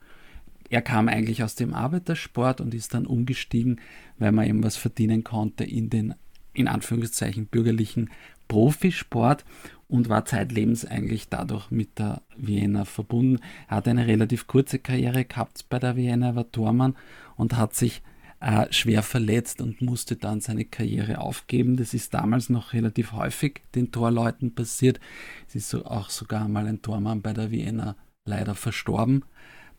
er 0.72 0.82
kam 0.82 1.10
eigentlich 1.10 1.44
aus 1.44 1.56
dem 1.56 1.74
Arbeitersport 1.74 2.62
und 2.62 2.74
ist 2.74 2.94
dann 2.94 3.06
umgestiegen, 3.06 3.82
weil 4.20 4.32
man 4.32 4.48
eben 4.48 4.64
was 4.64 4.78
verdienen 4.78 5.26
konnte 5.26 5.66
in 5.66 5.90
den, 5.90 6.16
in 6.54 6.70
Anführungszeichen, 6.70 7.48
bürgerlichen 7.48 8.10
Profisport 8.48 9.44
und 9.90 10.08
war 10.08 10.24
zeitlebens 10.24 10.86
eigentlich 10.86 11.28
dadurch 11.28 11.72
mit 11.72 12.00
der 12.00 12.22
Vienna 12.38 12.86
verbunden. 12.86 13.42
Er 13.68 13.78
hat 13.78 13.88
eine 13.90 14.08
relativ 14.08 14.48
kurze 14.48 14.80
Karriere 14.80 15.26
gehabt 15.26 15.66
bei 15.68 15.78
der 15.78 15.98
Vienna, 15.98 16.36
war 16.36 16.50
Tormann 16.50 16.96
und 17.36 17.58
hat 17.58 17.76
sich 17.76 18.02
äh, 18.42 18.72
schwer 18.72 19.04
verletzt 19.04 19.62
und 19.62 19.82
musste 19.82 20.16
dann 20.16 20.42
seine 20.42 20.66
Karriere 20.66 21.20
aufgeben. 21.20 21.78
Das 21.78 21.94
ist 21.94 22.14
damals 22.14 22.50
noch 22.50 22.74
relativ 22.74 23.14
häufig 23.14 23.62
den 23.76 23.92
Torleuten 23.92 24.54
passiert. 24.54 25.00
Es 25.48 25.56
ist 25.56 25.70
so, 25.70 25.86
auch 25.86 26.10
sogar 26.10 26.48
mal 26.48 26.68
ein 26.68 26.82
Tormann 26.82 27.22
bei 27.22 27.34
der 27.34 27.52
Vienna 27.52 27.96
leider 28.26 28.56
verstorben 28.56 29.24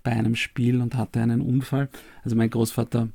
bei 0.03 0.13
einem 0.13 0.37
Spiel 0.37 0.81
und 0.81 0.97
hatte 0.97 1.21
einen 1.21 1.41
Unfall. 1.41 1.89
Also 2.25 2.37
mein 2.37 2.51
Großvater 2.51 3.09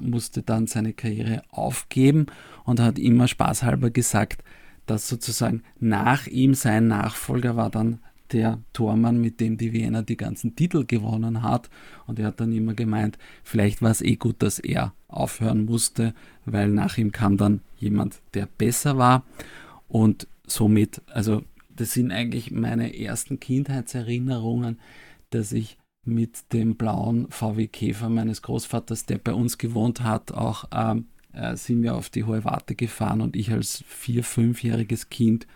musste 0.00 0.42
dann 0.42 0.66
seine 0.66 0.92
Karriere 0.92 1.42
aufgeben 1.50 2.26
und 2.64 2.78
hat 2.80 2.98
immer 2.98 3.26
spaßhalber 3.26 3.90
gesagt, 3.90 4.44
dass 4.86 5.08
sozusagen 5.08 5.62
nach 5.80 6.26
ihm 6.26 6.54
sein 6.54 6.86
Nachfolger 6.86 7.56
war 7.56 7.70
dann 7.70 7.98
der 8.32 8.60
Tormann, 8.72 9.20
mit 9.20 9.40
dem 9.40 9.56
die 9.56 9.72
Wiener 9.72 10.02
die 10.02 10.16
ganzen 10.16 10.56
Titel 10.56 10.84
gewonnen 10.84 11.42
hat. 11.42 11.70
Und 12.06 12.18
er 12.18 12.26
hat 12.26 12.40
dann 12.40 12.52
immer 12.52 12.74
gemeint, 12.74 13.18
vielleicht 13.42 13.82
war 13.82 13.90
es 13.90 14.00
eh 14.00 14.16
gut, 14.16 14.36
dass 14.42 14.58
er 14.58 14.92
aufhören 15.08 15.64
musste, 15.64 16.14
weil 16.44 16.68
nach 16.68 16.98
ihm 16.98 17.12
kam 17.12 17.36
dann 17.36 17.60
jemand, 17.78 18.20
der 18.34 18.46
besser 18.46 18.98
war. 18.98 19.24
Und 19.88 20.26
somit, 20.46 21.02
also 21.06 21.42
das 21.68 21.92
sind 21.92 22.12
eigentlich 22.12 22.50
meine 22.50 22.98
ersten 22.98 23.40
Kindheitserinnerungen, 23.40 24.78
dass 25.30 25.52
ich 25.52 25.78
mit 26.04 26.52
dem 26.52 26.76
blauen 26.76 27.28
VW 27.30 27.66
Käfer 27.66 28.08
meines 28.08 28.42
Großvaters, 28.42 29.06
der 29.06 29.18
bei 29.18 29.32
uns 29.32 29.58
gewohnt 29.58 30.02
hat, 30.02 30.32
auch 30.32 30.64
ähm, 30.72 31.06
äh, 31.32 31.56
sind 31.56 31.82
wir 31.82 31.94
auf 31.94 32.10
die 32.10 32.24
Hohe 32.24 32.44
Warte 32.44 32.74
gefahren 32.74 33.20
und 33.20 33.36
ich 33.36 33.50
als 33.50 33.82
vier-, 33.86 34.24
fünfjähriges 34.24 35.08
Kind 35.08 35.46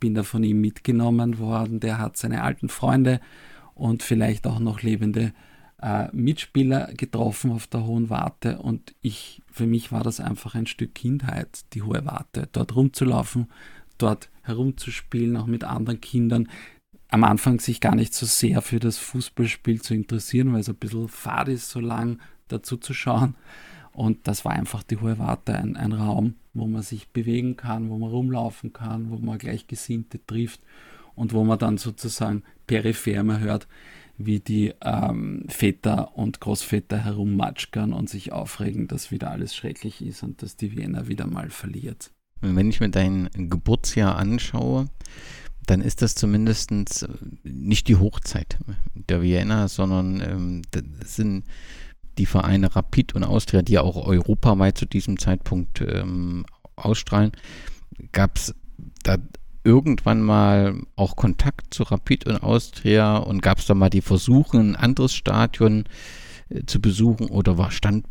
bin 0.00 0.14
da 0.14 0.22
von 0.22 0.42
ihm 0.42 0.60
mitgenommen 0.60 1.38
worden. 1.38 1.80
Der 1.80 1.98
hat 1.98 2.16
seine 2.16 2.42
alten 2.42 2.68
Freunde 2.68 3.20
und 3.74 4.02
vielleicht 4.02 4.46
auch 4.46 4.58
noch 4.58 4.82
lebende 4.82 5.32
äh, 5.80 6.08
Mitspieler 6.12 6.92
getroffen 6.96 7.52
auf 7.52 7.66
der 7.66 7.84
Hohen 7.84 8.10
Warte 8.10 8.58
und 8.58 8.94
ich, 9.00 9.42
für 9.50 9.66
mich 9.66 9.92
war 9.92 10.02
das 10.02 10.20
einfach 10.20 10.54
ein 10.54 10.66
Stück 10.66 10.94
Kindheit, 10.94 11.64
die 11.72 11.82
Hohe 11.82 12.04
Warte, 12.04 12.48
dort 12.52 12.74
rumzulaufen, 12.74 13.46
dort 13.96 14.28
herumzuspielen, 14.42 15.36
auch 15.36 15.46
mit 15.46 15.64
anderen 15.64 16.00
Kindern 16.00 16.48
am 17.10 17.24
Anfang 17.24 17.58
sich 17.58 17.80
gar 17.80 17.94
nicht 17.94 18.14
so 18.14 18.26
sehr 18.26 18.60
für 18.60 18.80
das 18.80 18.98
Fußballspiel 18.98 19.80
zu 19.80 19.94
interessieren, 19.94 20.52
weil 20.52 20.60
es 20.60 20.68
ein 20.68 20.74
bisschen 20.74 21.08
fad 21.08 21.48
ist, 21.48 21.70
so 21.70 21.80
lang 21.80 22.18
dazu 22.48 22.76
zu 22.76 22.92
schauen. 22.92 23.34
Und 23.98 24.28
das 24.28 24.44
war 24.44 24.52
einfach 24.52 24.84
die 24.84 24.98
Hohe 24.98 25.18
Warte, 25.18 25.56
ein, 25.56 25.76
ein 25.76 25.92
Raum, 25.92 26.36
wo 26.54 26.68
man 26.68 26.82
sich 26.82 27.08
bewegen 27.08 27.56
kann, 27.56 27.90
wo 27.90 27.98
man 27.98 28.10
rumlaufen 28.10 28.72
kann, 28.72 29.10
wo 29.10 29.16
man 29.16 29.38
Gleichgesinnte 29.38 30.24
trifft 30.24 30.60
und 31.16 31.32
wo 31.32 31.42
man 31.42 31.58
dann 31.58 31.78
sozusagen 31.78 32.44
peripher 32.68 33.24
mal 33.24 33.40
hört, 33.40 33.66
wie 34.16 34.38
die 34.38 34.72
ähm, 34.82 35.46
Väter 35.48 36.16
und 36.16 36.38
Großväter 36.38 37.04
herummatschkern 37.04 37.92
und 37.92 38.08
sich 38.08 38.30
aufregen, 38.30 38.86
dass 38.86 39.10
wieder 39.10 39.32
alles 39.32 39.56
schrecklich 39.56 40.00
ist 40.00 40.22
und 40.22 40.42
dass 40.42 40.54
die 40.54 40.76
Wiener 40.76 41.08
wieder 41.08 41.26
mal 41.26 41.50
verliert. 41.50 42.12
Wenn 42.40 42.70
ich 42.70 42.78
mir 42.78 42.90
dein 42.90 43.28
Geburtsjahr 43.34 44.14
anschaue, 44.16 44.86
dann 45.66 45.80
ist 45.80 46.02
das 46.02 46.14
zumindest 46.14 46.70
äh, 46.70 47.08
nicht 47.42 47.88
die 47.88 47.96
Hochzeit 47.96 48.58
der 48.94 49.22
Vienna, 49.22 49.66
sondern 49.66 50.20
ähm, 50.20 50.62
das 50.70 51.16
sind 51.16 51.42
die 52.18 52.26
Vereine 52.26 52.74
Rapid 52.74 53.14
und 53.14 53.24
Austria, 53.24 53.62
die 53.62 53.74
ja 53.74 53.82
auch 53.82 53.96
europaweit 54.06 54.76
zu 54.76 54.86
diesem 54.86 55.18
Zeitpunkt 55.18 55.80
ähm, 55.80 56.44
ausstrahlen. 56.76 57.32
Gab 58.12 58.36
es 58.36 58.54
da 59.02 59.16
irgendwann 59.64 60.22
mal 60.22 60.80
auch 60.96 61.16
Kontakt 61.16 61.74
zu 61.74 61.82
Rapid 61.82 62.26
und 62.26 62.42
Austria 62.42 63.16
und 63.16 63.42
gab 63.42 63.58
es 63.58 63.66
da 63.66 63.74
mal 63.74 63.90
die 63.90 64.00
Versuche, 64.00 64.58
ein 64.58 64.76
anderes 64.76 65.14
Stadion 65.14 65.84
äh, 66.48 66.64
zu 66.66 66.80
besuchen 66.80 67.28
oder 67.28 67.58
war 67.58 67.70
stand 67.70 68.06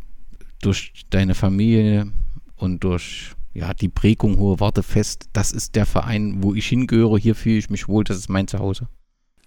durch 0.61 1.05
deine 1.09 1.35
Familie 1.35 2.11
und 2.55 2.83
durch 2.83 3.31
ja, 3.53 3.73
die 3.73 3.89
Prägung 3.89 4.37
Hohe 4.37 4.59
Warte 4.59 4.83
fest, 4.83 5.29
das 5.33 5.51
ist 5.51 5.75
der 5.75 5.87
Verein, 5.87 6.43
wo 6.43 6.53
ich 6.53 6.67
hingehöre, 6.67 7.17
hier 7.17 7.33
fühle 7.33 7.57
ich 7.57 7.69
mich 7.71 7.87
wohl, 7.87 8.03
das 8.03 8.17
ist 8.17 8.29
mein 8.29 8.47
Zuhause? 8.47 8.87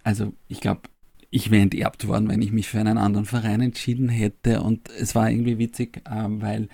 Also 0.02 0.32
ich 0.48 0.60
glaube, 0.60 0.82
ich 1.30 1.50
wäre 1.50 1.62
enterbt 1.62 2.06
worden, 2.06 2.28
wenn 2.28 2.42
ich 2.42 2.52
mich 2.52 2.68
für 2.68 2.80
einen 2.80 2.99
anderen 2.99 3.26
Verein 3.26 3.60
entschieden 3.60 4.08
hätte. 4.08 4.62
Und 4.62 4.88
es 4.90 5.14
war 5.14 5.30
irgendwie 5.30 5.58
witzig, 5.58 6.02
ähm, 6.10 6.42
weil 6.42 6.68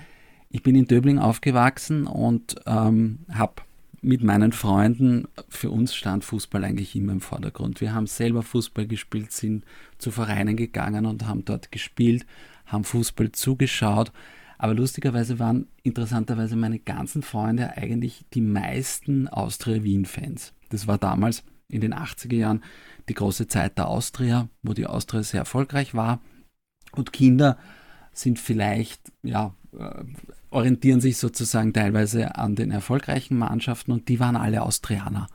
ich 0.50 0.62
bin 0.62 0.74
in 0.74 0.86
Döbling 0.86 1.18
aufgewachsen 1.18 2.06
und 2.06 2.56
ähm, 2.66 3.20
habe 3.32 3.62
mit 4.00 4.22
meinen 4.22 4.52
Freunden, 4.52 5.26
für 5.48 5.70
uns 5.70 5.94
stand 5.94 6.24
Fußball 6.24 6.64
eigentlich 6.64 6.94
immer 6.94 7.12
im 7.12 7.20
Vordergrund. 7.20 7.80
Wir 7.80 7.92
haben 7.92 8.06
selber 8.06 8.42
Fußball 8.42 8.86
gespielt, 8.86 9.32
sind 9.32 9.64
zu 9.98 10.10
Vereinen 10.10 10.56
gegangen 10.56 11.06
und 11.06 11.26
haben 11.26 11.44
dort 11.44 11.72
gespielt, 11.72 12.24
haben 12.66 12.84
Fußball 12.84 13.32
zugeschaut. 13.32 14.12
Aber 14.58 14.74
lustigerweise 14.74 15.38
waren 15.38 15.66
interessanterweise 15.82 16.56
meine 16.56 16.78
ganzen 16.78 17.22
Freunde 17.22 17.76
eigentlich 17.76 18.24
die 18.32 18.40
meisten 18.40 19.28
Austria-Wien-Fans. 19.28 20.54
Das 20.70 20.86
war 20.86 20.98
damals 20.98 21.42
in 21.68 21.80
den 21.80 21.92
80er 21.92 22.36
Jahren 22.36 22.62
die 23.08 23.14
große 23.14 23.48
Zeit 23.48 23.78
der 23.78 23.88
Austria, 23.88 24.48
wo 24.62 24.72
die 24.72 24.86
Austria 24.86 25.22
sehr 25.22 25.40
erfolgreich 25.40 25.94
war. 25.94 26.20
Und 26.92 27.12
Kinder 27.12 27.58
sind 28.12 28.38
vielleicht, 28.38 29.12
ja, 29.22 29.54
äh, 29.78 30.04
orientieren 30.50 31.00
sich 31.00 31.18
sozusagen 31.18 31.72
teilweise 31.72 32.36
an 32.36 32.56
den 32.56 32.70
erfolgreichen 32.70 33.36
Mannschaften 33.36 33.92
und 33.92 34.08
die 34.08 34.20
waren 34.20 34.36
alle 34.36 34.62
Austrianer. 34.62 35.26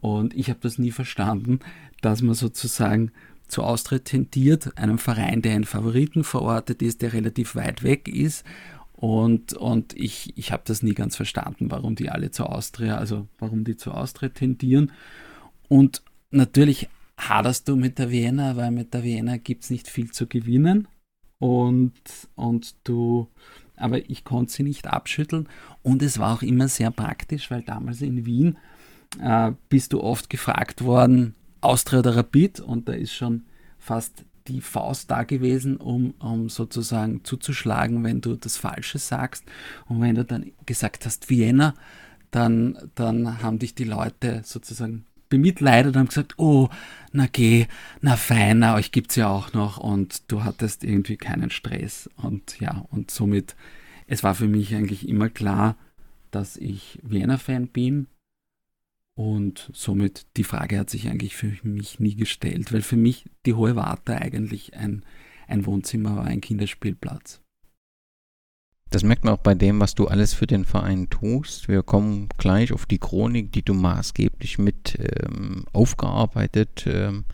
Und 0.00 0.34
ich 0.34 0.48
habe 0.48 0.60
das 0.60 0.78
nie 0.78 0.90
verstanden, 0.90 1.60
dass 2.00 2.22
man 2.22 2.34
sozusagen 2.34 3.12
zu 3.46 3.62
Austria 3.62 3.98
tendiert, 3.98 4.78
einem 4.78 4.98
Verein, 4.98 5.42
der 5.42 5.54
einen 5.54 5.64
Favoriten 5.64 6.24
verortet 6.24 6.80
ist, 6.82 7.02
der 7.02 7.12
relativ 7.12 7.54
weit 7.54 7.82
weg 7.82 8.08
ist. 8.08 8.44
Und, 8.94 9.52
und 9.52 9.94
ich, 9.94 10.32
ich 10.38 10.52
habe 10.52 10.62
das 10.64 10.82
nie 10.82 10.94
ganz 10.94 11.16
verstanden, 11.16 11.70
warum 11.70 11.94
die 11.94 12.08
alle 12.08 12.30
zu 12.30 12.46
Austria, 12.46 12.96
also 12.96 13.28
warum 13.38 13.64
die 13.64 13.76
zu 13.76 13.90
Austria 13.92 14.30
tendieren. 14.30 14.92
Und 15.68 16.02
natürlich 16.30 16.88
haderst 17.28 17.68
du 17.68 17.76
mit 17.76 17.98
der 17.98 18.10
Vienna, 18.10 18.56
weil 18.56 18.70
mit 18.70 18.94
der 18.94 19.02
Vienna 19.02 19.36
gibt 19.36 19.64
es 19.64 19.70
nicht 19.70 19.88
viel 19.88 20.10
zu 20.10 20.26
gewinnen. 20.26 20.88
Und, 21.38 21.92
und 22.36 22.76
du, 22.84 23.28
aber 23.76 24.08
ich 24.08 24.24
konnte 24.24 24.52
sie 24.52 24.62
nicht 24.62 24.86
abschütteln. 24.86 25.48
Und 25.82 26.02
es 26.02 26.18
war 26.18 26.34
auch 26.34 26.42
immer 26.42 26.68
sehr 26.68 26.90
praktisch, 26.90 27.50
weil 27.50 27.62
damals 27.62 28.00
in 28.00 28.24
Wien 28.24 28.58
äh, 29.20 29.52
bist 29.68 29.92
du 29.92 30.00
oft 30.00 30.30
gefragt 30.30 30.84
worden, 30.84 31.34
Austria 31.60 32.00
oder 32.00 32.16
Rapid 32.16 32.60
und 32.60 32.88
da 32.88 32.92
ist 32.92 33.12
schon 33.12 33.44
fast 33.78 34.24
die 34.48 34.60
Faust 34.60 35.10
da 35.10 35.22
gewesen, 35.22 35.76
um, 35.76 36.14
um 36.18 36.48
sozusagen 36.48 37.24
zuzuschlagen, 37.24 38.02
wenn 38.02 38.20
du 38.20 38.34
das 38.34 38.56
Falsche 38.56 38.98
sagst. 38.98 39.44
Und 39.86 40.00
wenn 40.00 40.16
du 40.16 40.24
dann 40.24 40.50
gesagt 40.66 41.06
hast 41.06 41.30
Vienna, 41.30 41.74
dann, 42.30 42.90
dann 42.94 43.42
haben 43.42 43.58
dich 43.58 43.74
die 43.74 43.84
Leute 43.84 44.42
sozusagen 44.44 45.04
bemitleidet 45.32 45.94
und 45.94 45.98
haben 45.98 46.08
gesagt, 46.08 46.34
oh, 46.36 46.68
na 47.10 47.26
geh, 47.26 47.66
na 48.02 48.16
fein, 48.16 48.62
euch 48.62 48.92
gibt 48.92 49.10
es 49.10 49.16
ja 49.16 49.28
auch 49.28 49.54
noch 49.54 49.78
und 49.78 50.30
du 50.30 50.44
hattest 50.44 50.84
irgendwie 50.84 51.16
keinen 51.16 51.50
Stress. 51.50 52.08
Und 52.16 52.60
ja, 52.60 52.84
und 52.90 53.10
somit, 53.10 53.56
es 54.06 54.22
war 54.22 54.34
für 54.34 54.46
mich 54.46 54.74
eigentlich 54.74 55.08
immer 55.08 55.30
klar, 55.30 55.76
dass 56.30 56.56
ich 56.58 56.98
Vienna-Fan 57.02 57.68
bin 57.68 58.06
und 59.14 59.70
somit 59.74 60.26
die 60.36 60.44
Frage 60.44 60.78
hat 60.78 60.90
sich 60.90 61.08
eigentlich 61.08 61.34
für 61.34 61.52
mich 61.62 61.98
nie 61.98 62.14
gestellt, 62.14 62.72
weil 62.72 62.82
für 62.82 62.96
mich 62.96 63.24
die 63.46 63.54
Hohe 63.54 63.74
Warte 63.74 64.16
eigentlich 64.16 64.74
ein, 64.74 65.04
ein 65.48 65.66
Wohnzimmer 65.66 66.16
war, 66.16 66.24
ein 66.24 66.40
Kinderspielplatz. 66.40 67.41
Das 68.92 69.04
merkt 69.04 69.24
man 69.24 69.32
auch 69.32 69.38
bei 69.38 69.54
dem, 69.54 69.80
was 69.80 69.94
du 69.94 70.06
alles 70.06 70.34
für 70.34 70.46
den 70.46 70.66
Verein 70.66 71.08
tust. 71.08 71.66
Wir 71.66 71.82
kommen 71.82 72.28
gleich 72.36 72.74
auf 72.74 72.84
die 72.84 72.98
Chronik, 72.98 73.50
die 73.50 73.62
du 73.62 73.72
maßgeblich 73.72 74.58
mit 74.58 74.98
ähm, 74.98 75.64
aufgearbeitet 75.72 76.84
ähm, 76.86 77.24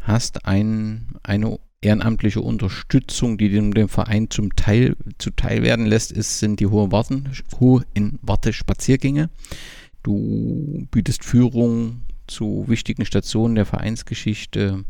hast. 0.00 0.46
Ein, 0.46 1.14
eine 1.22 1.60
ehrenamtliche 1.80 2.40
Unterstützung, 2.40 3.38
die 3.38 3.50
dem, 3.50 3.72
dem 3.72 3.88
Verein 3.88 4.30
zum 4.30 4.56
Teil 4.56 4.96
zuteil 5.18 5.62
werden 5.62 5.86
lässt, 5.86 6.10
ist, 6.10 6.40
sind 6.40 6.58
die 6.58 6.66
hohe 6.66 6.90
Warten, 6.90 7.30
hohe 7.60 7.84
in 7.94 8.18
Warte 8.20 8.52
Spaziergänge. 8.52 9.30
Du 10.02 10.88
bietest 10.90 11.24
Führung 11.24 12.00
zu 12.26 12.64
wichtigen 12.66 13.06
Stationen 13.06 13.54
der 13.54 13.64
Vereinsgeschichte 13.64 14.84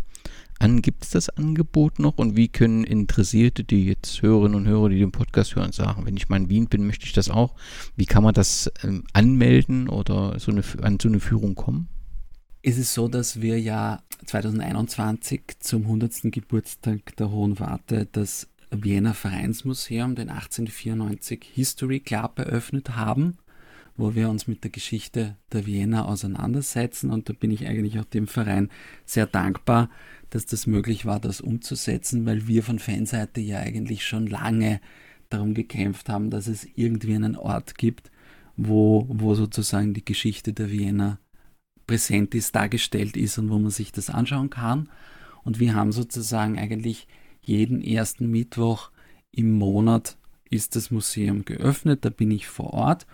an. 0.64 0.82
Gibt 0.82 1.04
es 1.04 1.10
das 1.10 1.28
Angebot 1.28 1.98
noch 1.98 2.18
und 2.18 2.36
wie 2.36 2.48
können 2.48 2.84
Interessierte, 2.84 3.62
die 3.62 3.84
jetzt 3.84 4.22
Hörerinnen 4.22 4.56
und 4.56 4.66
Hörer, 4.66 4.88
die 4.88 4.98
den 4.98 5.12
Podcast 5.12 5.54
hören, 5.54 5.72
sagen, 5.72 6.06
wenn 6.06 6.16
ich 6.16 6.28
mal 6.28 6.38
in 6.38 6.48
Wien 6.48 6.66
bin, 6.66 6.86
möchte 6.86 7.06
ich 7.06 7.12
das 7.12 7.30
auch. 7.30 7.54
Wie 7.96 8.06
kann 8.06 8.24
man 8.24 8.34
das 8.34 8.72
ähm, 8.82 9.04
anmelden 9.12 9.88
oder 9.88 10.38
so 10.40 10.50
eine, 10.50 10.62
an 10.82 10.98
so 11.00 11.08
eine 11.08 11.20
Führung 11.20 11.54
kommen? 11.54 11.88
Es 12.62 12.78
ist 12.78 12.94
so, 12.94 13.08
dass 13.08 13.42
wir 13.42 13.60
ja 13.60 14.02
2021 14.24 15.42
zum 15.60 15.82
100. 15.82 16.32
Geburtstag 16.32 17.14
der 17.16 17.30
Hohen 17.30 17.60
Warte 17.60 18.08
das 18.10 18.48
Wiener 18.70 19.12
Vereinsmuseum, 19.12 20.14
den 20.14 20.30
1894 20.30 21.44
History 21.52 22.00
Club, 22.00 22.38
eröffnet 22.38 22.96
haben, 22.96 23.36
wo 23.96 24.14
wir 24.14 24.28
uns 24.28 24.46
mit 24.46 24.64
der 24.64 24.70
Geschichte 24.70 25.36
der 25.52 25.66
Wiener 25.66 26.08
auseinandersetzen. 26.08 27.10
Und 27.10 27.28
da 27.28 27.32
bin 27.32 27.50
ich 27.50 27.66
eigentlich 27.66 27.98
auch 27.98 28.04
dem 28.04 28.26
Verein 28.26 28.70
sehr 29.04 29.26
dankbar, 29.26 29.90
dass 30.30 30.46
das 30.46 30.66
möglich 30.66 31.06
war, 31.06 31.20
das 31.20 31.40
umzusetzen, 31.40 32.26
weil 32.26 32.48
wir 32.48 32.62
von 32.62 32.78
Fanseite 32.78 33.40
ja 33.40 33.60
eigentlich 33.60 34.04
schon 34.04 34.26
lange 34.26 34.80
darum 35.30 35.54
gekämpft 35.54 36.08
haben, 36.08 36.30
dass 36.30 36.48
es 36.48 36.66
irgendwie 36.74 37.14
einen 37.14 37.36
Ort 37.36 37.78
gibt, 37.78 38.10
wo, 38.56 39.06
wo 39.08 39.34
sozusagen 39.34 39.94
die 39.94 40.04
Geschichte 40.04 40.52
der 40.52 40.70
Wiener 40.70 41.18
präsent 41.86 42.34
ist, 42.34 42.54
dargestellt 42.54 43.16
ist 43.16 43.38
und 43.38 43.50
wo 43.50 43.58
man 43.58 43.70
sich 43.70 43.92
das 43.92 44.10
anschauen 44.10 44.50
kann. 44.50 44.88
Und 45.44 45.60
wir 45.60 45.74
haben 45.74 45.92
sozusagen 45.92 46.58
eigentlich 46.58 47.06
jeden 47.42 47.82
ersten 47.82 48.30
Mittwoch 48.30 48.90
im 49.30 49.52
Monat 49.52 50.16
ist 50.50 50.76
das 50.76 50.90
Museum 50.90 51.44
geöffnet, 51.44 52.04
da 52.04 52.10
bin 52.10 52.30
ich 52.30 52.46
vor 52.46 52.72
Ort. 52.72 53.06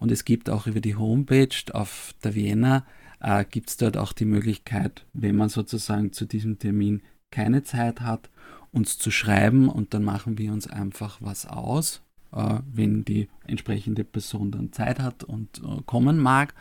Und 0.00 0.10
es 0.10 0.24
gibt 0.24 0.50
auch 0.50 0.66
über 0.66 0.80
die 0.80 0.96
Homepage 0.96 1.54
auf 1.72 2.14
der 2.24 2.34
Vienna, 2.34 2.84
äh, 3.20 3.44
gibt 3.44 3.68
es 3.68 3.76
dort 3.76 3.96
auch 3.96 4.12
die 4.12 4.24
Möglichkeit, 4.24 5.06
wenn 5.12 5.36
man 5.36 5.50
sozusagen 5.50 6.12
zu 6.12 6.24
diesem 6.24 6.58
Termin 6.58 7.02
keine 7.30 7.62
Zeit 7.62 8.00
hat, 8.00 8.30
uns 8.72 8.98
zu 8.98 9.10
schreiben 9.10 9.68
und 9.68 9.94
dann 9.94 10.02
machen 10.02 10.38
wir 10.38 10.52
uns 10.52 10.66
einfach 10.66 11.18
was 11.20 11.46
aus, 11.46 12.02
äh, 12.32 12.60
wenn 12.72 13.04
die 13.04 13.28
entsprechende 13.46 14.04
Person 14.04 14.50
dann 14.50 14.72
Zeit 14.72 14.98
hat 14.98 15.22
und 15.22 15.58
äh, 15.58 15.82
kommen 15.84 16.18
mag. 16.18 16.54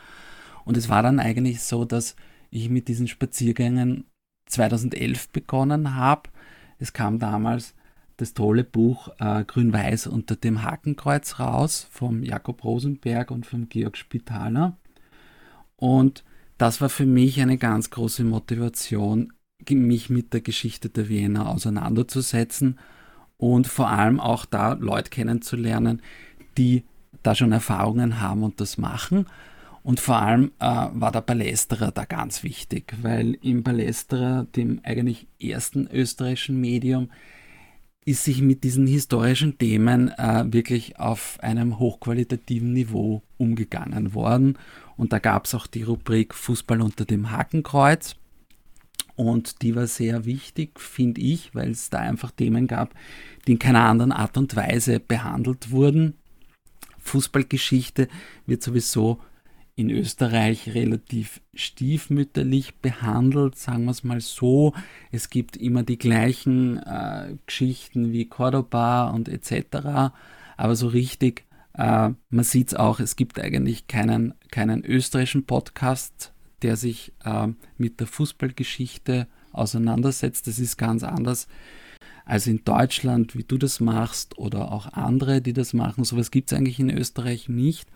Und 0.66 0.76
es 0.76 0.90
war 0.90 1.02
dann 1.02 1.20
eigentlich 1.20 1.62
so, 1.62 1.86
dass 1.86 2.16
ich 2.52 2.70
mit 2.70 2.90
diesen 2.90 3.08
Spaziergängen 3.08 4.04
2011 4.48 5.30
begonnen 5.30 5.96
habe. 5.96 6.30
Es 6.78 6.92
kam 6.92 7.20
damals 7.20 7.74
das 8.20 8.34
tolle 8.34 8.64
Buch 8.64 9.10
äh, 9.20 9.44
Grün-Weiß 9.44 10.08
unter 10.08 10.36
dem 10.36 10.64
Hakenkreuz 10.64 11.40
raus 11.40 11.88
vom 11.90 12.24
Jakob 12.24 12.64
Rosenberg 12.64 13.32
und 13.32 13.46
vom 13.46 13.70
Georg 13.70 13.98
Spitaler. 13.98 14.78
Und 15.78 16.24
das 16.58 16.82
war 16.82 16.90
für 16.90 17.06
mich 17.06 17.42
eine 17.42 17.58
ganz 17.58 17.90
große 17.90 18.24
Motivation, 18.24 19.34
mich 19.70 20.10
mit 20.10 20.34
der 20.34 20.42
Geschichte 20.42 20.90
der 20.90 21.10
Wiener 21.10 21.50
auseinanderzusetzen 21.50 22.80
und 23.38 23.68
vor 23.68 23.90
allem 23.90 24.20
auch 24.20 24.46
da 24.46 24.74
Leute 24.74 25.10
kennenzulernen, 25.10 26.02
die 26.58 26.84
da 27.24 27.36
schon 27.36 27.52
Erfahrungen 27.52 28.20
haben 28.20 28.44
und 28.44 28.60
das 28.60 28.78
machen. 28.78 29.26
Und 29.84 30.00
vor 30.00 30.18
allem 30.18 30.52
äh, 30.60 30.66
war 30.66 31.12
der 31.12 31.22
Palästerer 31.22 31.92
da 31.92 32.04
ganz 32.04 32.44
wichtig, 32.44 32.94
weil 33.02 33.38
im 33.42 33.64
Palästerer, 33.64 34.46
dem 34.56 34.82
eigentlich 34.84 35.28
ersten 35.40 35.88
österreichischen 35.88 36.60
Medium, 36.60 37.10
ist 38.10 38.24
sich 38.24 38.42
mit 38.42 38.64
diesen 38.64 38.88
historischen 38.88 39.60
Themen 39.60 40.10
äh, 40.10 40.44
wirklich 40.48 40.98
auf 40.98 41.38
einem 41.42 41.78
hochqualitativen 41.78 42.74
Niveau 42.74 43.22
umgegangen 43.38 44.16
worden. 44.16 44.58
Und 44.98 45.14
da 45.14 45.20
gab 45.20 45.46
es 45.46 45.54
auch 45.54 45.68
die 45.68 45.84
Rubrik 45.84 46.34
Fußball 46.34 46.82
unter 46.82 47.06
dem 47.06 47.30
Hakenkreuz. 47.30 48.16
Und 49.16 49.62
die 49.62 49.76
war 49.76 49.86
sehr 49.86 50.26
wichtig, 50.26 50.80
finde 50.80 51.22
ich, 51.22 51.54
weil 51.54 51.70
es 51.70 51.92
da 51.92 52.00
einfach 52.00 52.32
Themen 52.32 52.66
gab, 52.66 52.96
die 53.46 53.52
in 53.52 53.60
keiner 53.60 53.84
anderen 53.84 54.12
Art 54.12 54.38
und 54.38 54.56
Weise 54.56 55.00
behandelt 55.00 55.70
wurden. 55.70 56.16
Fußballgeschichte 56.98 58.08
wird 58.48 58.64
sowieso 58.64 59.20
in 59.80 59.90
Österreich 59.90 60.76
relativ 60.76 61.40
stiefmütterlich 61.54 62.76
behandelt, 62.80 63.56
sagen 63.56 63.86
wir 63.86 63.92
es 63.92 64.04
mal 64.04 64.20
so. 64.20 64.74
Es 65.10 65.30
gibt 65.30 65.56
immer 65.56 65.84
die 65.84 65.98
gleichen 65.98 66.80
äh, 66.80 67.38
Geschichten 67.46 68.12
wie 68.12 68.26
Cordoba 68.26 69.10
und 69.10 69.30
etc. 69.30 70.12
Aber 70.58 70.76
so 70.76 70.90
richtig, 70.90 71.46
äh, 71.76 72.10
man 72.30 72.44
sieht 72.44 72.68
es 72.68 72.74
auch, 72.76 73.00
es 73.00 73.16
gibt 73.16 73.40
eigentlich 73.40 73.88
keinen, 73.88 74.34
keinen 74.52 74.84
österreichischen 74.84 75.46
Podcast, 75.46 76.34
der 76.62 76.76
sich 76.76 77.14
äh, 77.24 77.48
mit 77.78 78.02
der 78.02 78.08
Fußballgeschichte 78.08 79.28
auseinandersetzt. 79.54 80.48
Das 80.48 80.60
ist 80.60 80.76
ganz 80.76 81.04
anders 81.04 81.48
als 82.26 82.48
in 82.48 82.66
Deutschland, 82.66 83.38
wie 83.38 83.46
du 83.46 83.58
das 83.58 83.80
machst, 83.80 84.38
oder 84.38 84.74
auch 84.74 84.92
andere, 84.92 85.42
die 85.42 85.54
das 85.54 85.74
machen. 85.74 86.04
Sowas 86.04 86.32
gibt 86.32 86.52
es 86.52 86.58
eigentlich 86.58 86.82
in 86.82 86.90
Österreich 86.90 87.48
nicht. 87.48 87.90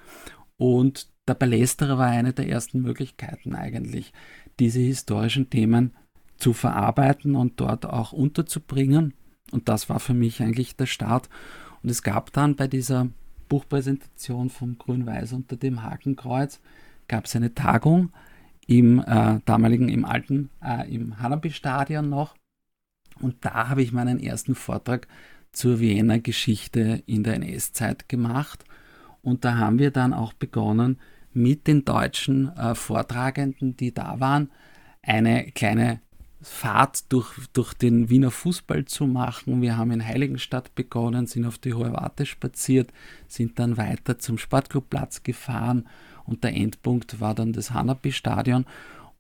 Und 0.55 1.12
der 1.27 1.35
Palästerer 1.35 1.97
war 1.97 2.07
eine 2.07 2.33
der 2.33 2.49
ersten 2.49 2.81
Möglichkeiten 2.81 3.55
eigentlich, 3.55 4.13
diese 4.59 4.79
historischen 4.79 5.49
Themen 5.49 5.93
zu 6.37 6.53
verarbeiten 6.53 7.35
und 7.35 7.59
dort 7.59 7.85
auch 7.85 8.11
unterzubringen. 8.11 9.13
Und 9.51 9.69
das 9.69 9.89
war 9.89 9.99
für 9.99 10.13
mich 10.13 10.41
eigentlich 10.41 10.75
der 10.75 10.85
Start. 10.85 11.29
Und 11.81 11.89
es 11.89 12.03
gab 12.03 12.33
dann 12.33 12.55
bei 12.55 12.67
dieser 12.67 13.07
Buchpräsentation 13.47 14.49
vom 14.49 14.77
Grün-Weiß 14.77 15.33
unter 15.33 15.55
dem 15.55 15.83
Hakenkreuz, 15.83 16.59
gab 17.07 17.25
es 17.25 17.35
eine 17.35 17.53
Tagung 17.53 18.11
im 18.67 18.99
äh, 18.99 19.39
damaligen, 19.45 19.89
im 19.89 20.05
alten, 20.05 20.49
äh, 20.61 20.93
im 20.93 21.19
Hanabi-Stadion 21.19 22.09
noch. 22.09 22.35
Und 23.19 23.45
da 23.45 23.69
habe 23.69 23.83
ich 23.83 23.91
meinen 23.91 24.19
ersten 24.19 24.55
Vortrag 24.55 25.07
zur 25.51 25.79
Wiener 25.79 26.19
Geschichte 26.19 27.03
in 27.05 27.23
der 27.23 27.35
NS-Zeit 27.35 28.09
gemacht. 28.09 28.65
Und 29.21 29.45
da 29.45 29.57
haben 29.57 29.79
wir 29.79 29.91
dann 29.91 30.13
auch 30.13 30.33
begonnen, 30.33 30.99
mit 31.33 31.67
den 31.67 31.85
deutschen 31.85 32.55
äh, 32.57 32.75
Vortragenden, 32.75 33.77
die 33.77 33.93
da 33.93 34.19
waren, 34.19 34.49
eine 35.01 35.51
kleine 35.51 35.99
Fahrt 36.41 37.11
durch, 37.11 37.31
durch 37.53 37.73
den 37.73 38.09
Wiener 38.09 38.31
Fußball 38.31 38.85
zu 38.85 39.07
machen. 39.07 39.61
Wir 39.61 39.77
haben 39.77 39.91
in 39.91 40.05
Heiligenstadt 40.05 40.75
begonnen, 40.75 41.25
sind 41.25 41.45
auf 41.45 41.57
die 41.57 41.73
Hohe 41.73 41.93
Warte 41.93 42.25
spaziert, 42.25 42.91
sind 43.27 43.59
dann 43.59 43.77
weiter 43.77 44.19
zum 44.19 44.37
Sportclubplatz 44.37 45.23
gefahren 45.23 45.87
und 46.25 46.43
der 46.43 46.53
Endpunkt 46.53 47.19
war 47.21 47.33
dann 47.33 47.53
das 47.53 47.71
Hanapi-Stadion. 47.71 48.65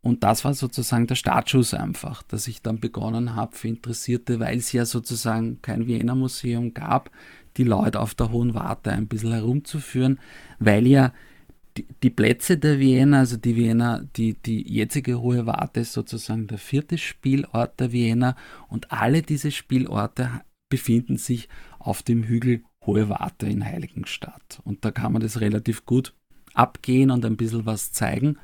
Und 0.01 0.23
das 0.23 0.43
war 0.43 0.53
sozusagen 0.53 1.07
der 1.07 1.15
Startschuss 1.15 1.73
einfach, 1.73 2.23
dass 2.23 2.49
ich 2.49 2.61
dann 2.61 2.81
begonnen 2.81 3.35
habe 3.35 3.55
für 3.55 3.69
Interessierte, 3.69 4.41
weil 4.41 4.57
es 4.57 4.73
ja 4.73 4.85
sozusagen 4.85 5.61
kein 5.61 5.87
Wiener 5.87 6.15
Museum 6.15 6.73
gab, 6.73 7.09
die 7.55 7.63
Leute 7.63 8.01
auf 8.01 8.13
der 8.13 8.31
Hohen 8.31 8.53
Warte 8.53 8.91
ein 8.91 9.07
bisschen 9.07 9.31
herumzuführen, 9.31 10.19
weil 10.59 10.87
ja 10.87 11.13
die, 11.77 11.87
die 12.03 12.09
Plätze 12.09 12.57
der 12.57 12.79
Vienna, 12.79 13.19
also 13.19 13.37
die 13.37 13.55
Vienna, 13.55 14.03
die, 14.15 14.33
die 14.33 14.61
jetzige 14.71 15.21
Hohe 15.21 15.45
Warte 15.45 15.81
ist 15.81 15.93
sozusagen 15.93 16.47
der 16.47 16.57
vierte 16.57 16.97
Spielort 16.97 17.79
der 17.79 17.91
Vienna 17.91 18.35
und 18.67 18.91
alle 18.91 19.21
diese 19.21 19.51
Spielorte 19.51 20.29
befinden 20.69 21.17
sich 21.17 21.49
auf 21.79 22.01
dem 22.01 22.23
Hügel 22.23 22.63
Hohe 22.85 23.09
Warte 23.09 23.47
in 23.47 23.65
Heiligenstadt. 23.65 24.59
Und 24.63 24.83
da 24.85 24.91
kann 24.91 25.13
man 25.13 25.21
das 25.21 25.39
relativ 25.39 25.85
gut 25.85 26.13
abgehen 26.53 27.11
und 27.11 27.25
ein 27.25 27.37
bisschen 27.37 27.65
was 27.65 27.91
zeigen. 27.91 28.37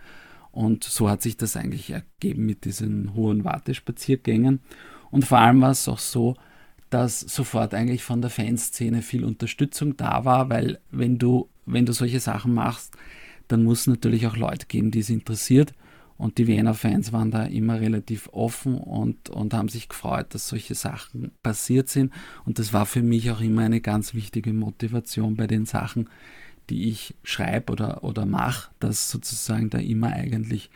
Und 0.52 0.84
so 0.84 1.10
hat 1.10 1.22
sich 1.22 1.38
das 1.38 1.56
eigentlich 1.56 1.92
ergeben 1.92 2.46
mit 2.46 2.65
diesen 2.65 3.13
hohen 3.13 3.44
Wartespaziergängen. 3.44 4.62
Und 5.12 5.26
vor 5.26 5.39
allem 5.39 5.62
war 5.62 5.72
es 5.72 5.88
auch 5.88 6.00
so, 6.00 6.36
dass 6.89 7.20
sofort 7.20 7.74
eigentlich 7.74 8.04
von 8.04 8.22
der 8.22 8.32
Fanszene 8.32 9.02
viel 9.02 9.24
Unterstützung 9.24 9.96
da 9.96 10.26
war, 10.26 10.50
weil 10.50 10.80
wenn 10.92 11.18
du, 11.18 11.50
wenn 11.65 11.86
du 11.86 11.94
solche 11.94 12.20
Sachen 12.20 12.54
machst, 12.54 12.96
dann 13.50 13.64
muss 13.64 13.82
es 13.82 13.88
natürlich 13.88 14.26
auch 14.28 14.38
Leute 14.38 14.68
geben, 14.68 14.92
die 14.92 15.00
es 15.00 15.10
interessiert. 15.10 15.74
Und 16.18 16.38
die 16.38 16.48
Wiener 16.48 16.74
Fans 16.74 17.14
waren 17.14 17.32
da 17.32 17.46
immer 17.46 17.80
relativ 17.80 18.30
offen 18.34 18.78
und, 18.78 19.30
und 19.30 19.54
haben 19.54 19.70
sich 19.70 19.88
gefreut, 19.88 20.34
dass 20.34 20.50
solche 20.50 20.76
Sachen 20.76 21.32
passiert 21.44 21.88
sind. 21.88 22.14
Und 22.46 22.60
das 22.60 22.74
war 22.74 22.86
für 22.86 23.02
mich 23.02 23.32
auch 23.32 23.40
immer 23.42 23.62
eine 23.62 23.80
ganz 23.82 24.14
wichtige 24.14 24.54
Motivation 24.54 25.36
bei 25.36 25.48
den 25.48 25.66
Sachen, 25.66 26.10
die 26.70 26.90
ich 26.90 27.16
schreibe 27.24 27.72
oder, 27.72 28.04
oder 28.04 28.26
mache, 28.26 28.72
dass 28.80 29.10
sozusagen 29.10 29.70
da 29.70 29.78
immer 29.78 30.12
eigentlich 30.12 30.70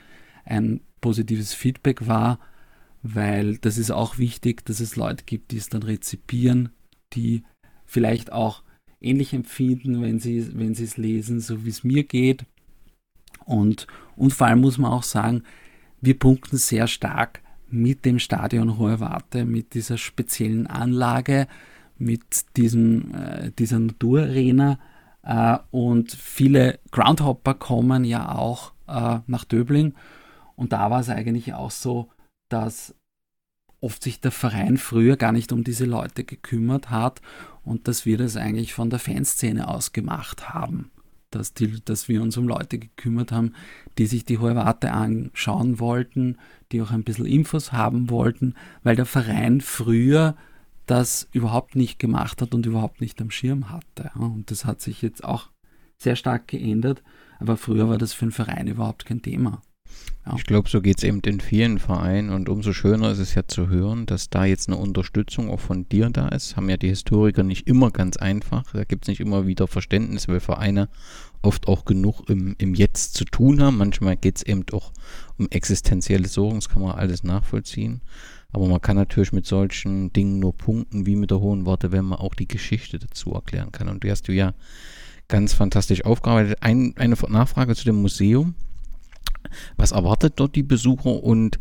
ein 0.46 0.82
positives 1.02 1.54
Feedback 1.54 2.08
war, 2.08 2.40
weil 3.02 3.58
das 3.58 3.78
ist 3.78 3.92
auch 3.92 4.18
wichtig, 4.18 4.66
dass 4.66 4.80
es 4.80 4.96
Leute 4.96 5.26
gibt, 5.26 5.52
die 5.52 5.58
es 5.58 5.68
dann 5.68 5.84
rezipieren, 5.84 6.70
die 7.14 7.44
vielleicht 7.86 8.32
auch 8.32 8.64
ähnlich 9.02 9.34
empfinden, 9.34 10.02
wenn 10.02 10.20
sie, 10.20 10.58
wenn 10.58 10.74
sie 10.74 10.86
es 10.86 10.98
lesen, 10.98 11.42
so 11.42 11.66
wie 11.66 11.70
es 11.70 11.84
mir 11.84 12.04
geht. 12.04 12.46
Und, 13.46 13.88
und 14.16 14.34
vor 14.34 14.48
allem 14.48 14.62
muss 14.62 14.78
man 14.78 14.92
auch 14.92 15.04
sagen, 15.04 15.44
wir 16.02 16.18
punkten 16.18 16.58
sehr 16.58 16.88
stark 16.88 17.42
mit 17.70 18.06
dem 18.06 18.20
Stadion 18.20 18.78
Hohe 18.78 19.00
Warte, 19.00 19.46
mit 19.46 19.74
dieser 19.74 19.98
speziellen 19.98 20.68
Anlage, 20.68 21.48
mit 21.98 22.58
diesem, 22.58 23.14
äh, 23.16 23.52
dieser 23.58 23.80
Naturarena. 23.80 24.80
Äh, 25.24 25.58
und 25.72 26.12
viele 26.12 26.80
Groundhopper 26.92 27.54
kommen 27.56 28.04
ja 28.04 28.36
auch 28.36 28.74
äh, 28.88 29.20
nach 29.28 29.46
Döbling. 29.46 29.94
Und 30.56 30.74
da 30.74 30.92
war 30.92 31.00
es 31.00 31.10
eigentlich 31.10 31.54
auch 31.54 31.72
so, 31.72 32.10
dass 32.50 32.96
oft 33.82 34.04
sich 34.04 34.20
der 34.20 34.32
Verein 34.32 34.78
früher 34.78 35.18
gar 35.18 35.32
nicht 35.32 35.52
um 35.52 35.64
diese 35.64 35.86
Leute 35.86 36.24
gekümmert 36.24 36.90
hat 36.90 37.22
und 37.64 37.88
dass 37.88 38.06
wir 38.06 38.18
das 38.18 38.38
eigentlich 38.38 38.74
von 38.74 38.90
der 38.90 39.00
Fanszene 39.00 39.68
aus 39.68 39.92
gemacht 39.92 40.54
haben. 40.54 40.90
Dass, 41.34 41.54
die, 41.54 41.84
dass 41.84 42.08
wir 42.08 42.22
uns 42.22 42.38
um 42.38 42.48
Leute 42.48 42.78
gekümmert 42.78 43.32
haben, 43.32 43.54
die 43.98 44.06
sich 44.06 44.26
die 44.26 44.38
Hohe 44.38 44.56
Warte 44.56 44.92
anschauen 44.92 45.80
wollten, 45.80 46.38
die 46.72 46.82
auch 46.82 46.92
ein 46.92 47.04
bisschen 47.04 47.26
Infos 47.26 47.72
haben 47.72 48.10
wollten, 48.10 48.56
weil 48.84 48.96
der 48.96 49.06
Verein 49.06 49.62
früher 49.62 50.36
das 50.86 51.28
überhaupt 51.32 51.76
nicht 51.76 52.00
gemacht 52.00 52.42
hat 52.42 52.54
und 52.54 52.66
überhaupt 52.66 53.02
nicht 53.02 53.22
am 53.22 53.32
Schirm 53.32 53.70
hatte. 53.70 54.12
Und 54.16 54.52
das 54.52 54.66
hat 54.66 54.82
sich 54.82 55.02
jetzt 55.02 55.24
auch 55.24 55.50
sehr 55.98 56.16
stark 56.16 56.48
geändert, 56.48 57.02
aber 57.40 57.58
früher 57.58 57.90
war 57.90 57.98
das 57.98 58.14
für 58.14 58.26
den 58.26 58.32
Verein 58.32 58.68
überhaupt 58.68 59.06
kein 59.06 59.22
Thema. 59.22 59.62
Ja. 60.26 60.36
Ich 60.38 60.46
glaube, 60.46 60.70
so 60.70 60.82
geht 60.82 61.00
es 61.00 61.04
eben 61.04 61.20
in 61.20 61.42
vielen 61.42 61.80
Vereinen 61.80 62.30
und 62.30 62.48
umso 62.48 62.72
schöner 62.72 63.12
ist 63.12 63.20
es 63.20 63.36
ja 63.36 63.46
zu 63.46 63.68
hören, 63.68 64.06
dass 64.06 64.30
da 64.30 64.46
jetzt 64.46 64.70
eine 64.70 64.78
Unterstützung 64.78 65.50
auch 65.50 65.60
von 65.60 65.88
dir 65.90 66.10
da 66.10 66.30
ist. 66.30 66.56
Haben 66.56 66.70
ja 66.70 66.78
die 66.78 66.88
Historiker 66.88 67.44
nicht 67.44 67.68
immer 67.68 67.92
ganz 67.92 68.16
einfach. 68.16 68.64
Da 68.72 68.86
gibt 68.86 69.04
es 69.04 69.10
nicht 69.10 69.20
immer 69.20 69.48
wieder 69.48 69.68
Verständnis, 69.68 70.28
weil 70.30 70.40
Vereine 70.40 70.88
oft 71.42 71.68
auch 71.68 71.84
genug 71.84 72.30
im, 72.30 72.56
im 72.58 72.74
Jetzt 72.74 73.16
zu 73.16 73.26
tun 73.26 73.62
haben. 73.62 73.78
Manchmal 73.78 74.16
geht 74.16 74.38
es 74.38 74.44
eben 74.44 74.64
auch 74.72 74.94
um 75.38 75.50
existenzielle 75.50 76.28
Sorgen, 76.28 76.56
das 76.56 76.70
kann 76.70 76.82
man 76.82 76.96
alles 76.96 77.24
nachvollziehen. 77.24 78.02
Aber 78.54 78.68
man 78.68 78.82
kann 78.82 78.96
natürlich 78.96 79.34
mit 79.34 79.46
solchen 79.46 80.14
Dingen 80.14 80.40
nur 80.40 80.56
punkten, 80.56 81.06
wie 81.06 81.16
mit 81.16 81.32
der 81.32 81.40
hohen 81.40 81.66
Worte, 81.66 81.92
wenn 81.92 82.06
man 82.06 82.20
auch 82.20 82.36
die 82.36 82.48
Geschichte 82.48 83.00
dazu 83.00 83.34
erklären 83.34 83.72
kann. 83.72 83.90
Und 83.90 84.04
die 84.04 84.12
hast 84.12 84.28
du 84.28 84.32
ja 84.32 84.54
ganz 85.28 85.54
fantastisch 85.54 86.06
aufgearbeitet. 86.06 86.60
Ein, 86.62 86.94
eine 86.98 87.16
Nachfrage 87.30 87.76
zu 87.76 87.84
dem 87.86 88.02
Museum. 88.02 88.56
Was 89.78 89.92
erwartet 89.92 90.34
dort 90.38 90.56
die 90.56 90.64
Besucher 90.64 91.24
und 91.24 91.60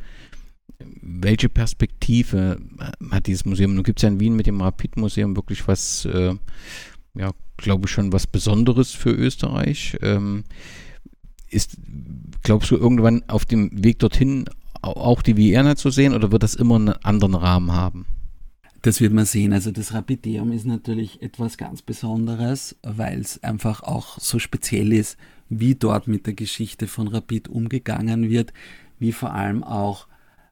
welche 1.00 1.48
Perspektive 1.48 2.59
hat 3.11 3.26
dieses 3.26 3.44
Museum? 3.44 3.74
Nun 3.74 3.85
gibt 3.85 3.98
es 3.98 4.02
ja 4.02 4.09
in 4.09 4.20
Wien 4.20 4.37
mit 4.37 4.46
dem 4.46 4.61
Rapid-Museum 4.61 5.37
wirklich 5.37 5.66
was, 5.68 6.05
äh, 6.07 6.35
ja, 7.14 7.31
glaube 7.57 7.87
ich 7.87 7.92
schon 7.92 8.12
was 8.12 8.26
Besonderes 8.26 8.92
für 8.92 9.11
Österreich. 9.11 9.96
Ähm, 10.02 10.44
ist, 11.50 11.76
glaubst 12.42 12.70
du, 12.70 12.76
irgendwann 12.76 13.22
auf 13.28 13.44
dem 13.44 13.85
Weg 13.85 13.98
dorthin 13.98 14.46
auch 14.81 15.22
die 15.22 15.37
Vienna 15.37 15.76
zu 15.76 15.90
sehen 15.90 16.14
oder 16.14 16.33
wird 16.33 16.42
das 16.42 16.55
immer 16.55 16.76
einen 16.76 16.88
anderen 16.88 17.35
Rahmen 17.35 17.72
haben? 17.72 18.07
Das 18.83 19.00
wird 19.00 19.12
man 19.12 19.26
sehen. 19.26 19.52
Also 19.52 19.70
das 19.70 19.94
Rapideum 19.94 20.50
ist 20.50 20.66
natürlich 20.66 21.22
etwas 21.22 21.57
ganz 21.57 21.83
Besonderes, 21.83 22.76
weil 22.83 23.20
es 23.20 23.42
einfach 23.44 23.83
auch 23.83 24.18
so 24.18 24.40
speziell 24.40 24.92
ist, 24.92 25.16
wie 25.58 25.74
dort 25.74 26.08
mit 26.08 26.26
der 26.26 26.34
Geschichte 26.34 26.86
von 26.86 27.08
Rapid 27.08 27.48
umgegangen 27.48 28.30
wird, 28.30 28.52
wie 28.98 29.12
vor 29.12 29.34
allem 29.34 29.62
auch, 29.62 30.06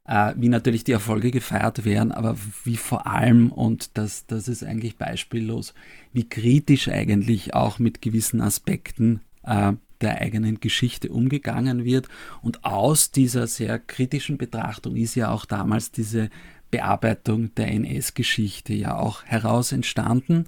äh, 0.05 0.35
wie 0.37 0.49
natürlich 0.49 0.85
die 0.85 0.93
Erfolge 0.93 1.31
gefeiert 1.31 1.85
werden, 1.85 2.13
aber 2.13 2.37
wie 2.65 2.77
vor 2.77 3.07
allem, 3.07 3.51
und 3.51 3.97
das, 3.97 4.27
das 4.27 4.47
ist 4.49 4.63
eigentlich 4.63 4.97
beispiellos, 4.97 5.75
wie 6.13 6.29
kritisch 6.29 6.89
eigentlich 6.89 7.55
auch 7.55 7.79
mit 7.79 8.03
gewissen 8.03 8.41
Aspekten 8.43 9.21
äh, 9.43 9.73
der 10.03 10.21
eigenen 10.21 10.61
Geschichte 10.61 11.11
umgegangen 11.11 11.85
wird. 11.85 12.09
Und 12.43 12.65
aus 12.65 13.11
dieser 13.11 13.47
sehr 13.47 13.79
kritischen 13.79 14.39
Betrachtung 14.39 14.97
ist 14.97 15.15
ja 15.15 15.31
auch 15.31 15.45
damals 15.45 15.93
diese 15.93 16.31
Bearbeitung 16.71 17.55
der 17.55 17.69
NS-Geschichte 17.69 18.75
ja 18.75 18.97
auch 18.97 19.25
heraus 19.25 19.73
entstanden. 19.73 20.47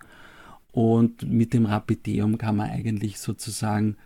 Und 0.73 1.23
mit 1.31 1.53
dem 1.53 1.67
Rapideum 1.67 2.39
kann 2.39 2.57
man 2.57 2.71
eigentlich 2.71 3.19
sozusagen 3.19 3.97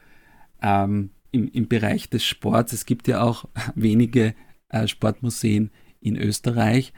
ähm, 0.62 1.11
im, 1.31 1.49
im 1.49 1.69
Bereich 1.69 2.09
des 2.09 2.25
Sports. 2.25 2.73
Es 2.73 2.87
gibt 2.87 3.09
ja 3.09 3.23
auch 3.23 3.45
wenige 3.75 4.35
äh, 4.69 4.87
Sportmuseen 4.87 5.71
in 6.01 6.16
Österreich 6.16 6.92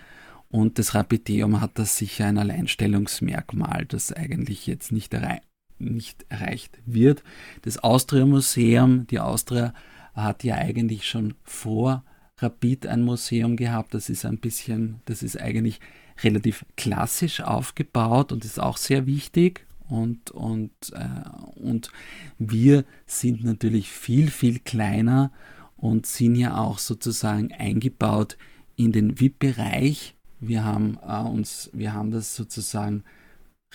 und 0.48 0.78
das 0.78 0.94
Rapideum 0.94 1.60
hat 1.60 1.78
das 1.78 1.96
sicher 1.96 2.26
ein 2.26 2.38
Alleinstellungsmerkmal, 2.38 3.84
das 3.86 4.12
eigentlich 4.12 4.66
jetzt 4.66 4.92
nicht, 4.92 5.12
errei 5.14 5.40
nicht 5.78 6.26
erreicht 6.28 6.78
wird. 6.86 7.22
Das 7.62 7.78
Austria 7.78 8.26
Museum, 8.26 9.06
die 9.06 9.20
Austria 9.20 9.72
hat 10.14 10.42
ja 10.42 10.56
eigentlich 10.56 11.08
schon 11.08 11.34
vor 11.44 12.04
Rapid 12.38 12.86
ein 12.86 13.02
Museum 13.02 13.56
gehabt. 13.56 13.94
Das 13.94 14.08
ist 14.08 14.24
ein 14.24 14.38
bisschen, 14.38 15.00
das 15.04 15.22
ist 15.22 15.40
eigentlich 15.40 15.80
relativ 16.22 16.64
klassisch 16.76 17.40
aufgebaut 17.40 18.32
und 18.32 18.44
ist 18.44 18.60
auch 18.60 18.76
sehr 18.76 19.06
wichtig 19.06 19.67
und, 19.88 20.30
und, 20.30 20.72
äh, 20.92 21.58
und 21.58 21.90
wir 22.38 22.84
sind 23.06 23.44
natürlich 23.44 23.88
viel, 23.90 24.30
viel 24.30 24.58
kleiner 24.58 25.32
und 25.76 26.06
sind 26.06 26.34
ja 26.36 26.58
auch 26.58 26.78
sozusagen 26.78 27.52
eingebaut 27.52 28.36
in 28.76 28.92
den 28.92 29.18
VIP-Bereich. 29.20 30.14
Wir 30.40 30.64
äh, 30.64 31.70
wir 31.72 31.92
haben 31.94 32.10
das 32.10 32.36
sozusagen 32.36 33.04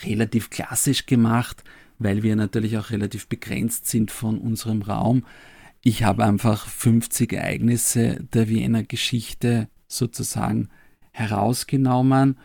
relativ 0.04 0.50
klassisch 0.50 1.06
gemacht, 1.06 1.64
weil 2.00 2.24
wir 2.24 2.36
natürlich 2.36 2.78
auch 2.78 2.92
relativ 2.92 3.28
begrenzt 3.28 3.88
sind 3.88 4.12
von 4.12 4.38
unserem 4.38 4.82
Raum. 4.82 5.26
Ich 5.84 6.04
habe 6.04 6.24
einfach 6.24 6.68
50 6.68 7.34
Ereignisse 7.34 8.24
der 8.34 8.48
Wiener 8.48 8.84
Geschichte 8.84 9.68
sozusagen 9.88 10.70
herausgenommen 11.12 12.38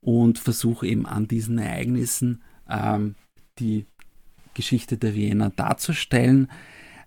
und 0.00 0.38
versuche 0.38 0.86
eben 0.86 1.06
an 1.06 1.26
diesen 1.28 1.58
Ereignissen 1.58 2.42
ähm, 2.68 3.14
die 3.58 3.86
Geschichte 4.54 4.96
der 4.96 5.14
Wiener 5.14 5.50
darzustellen. 5.50 6.48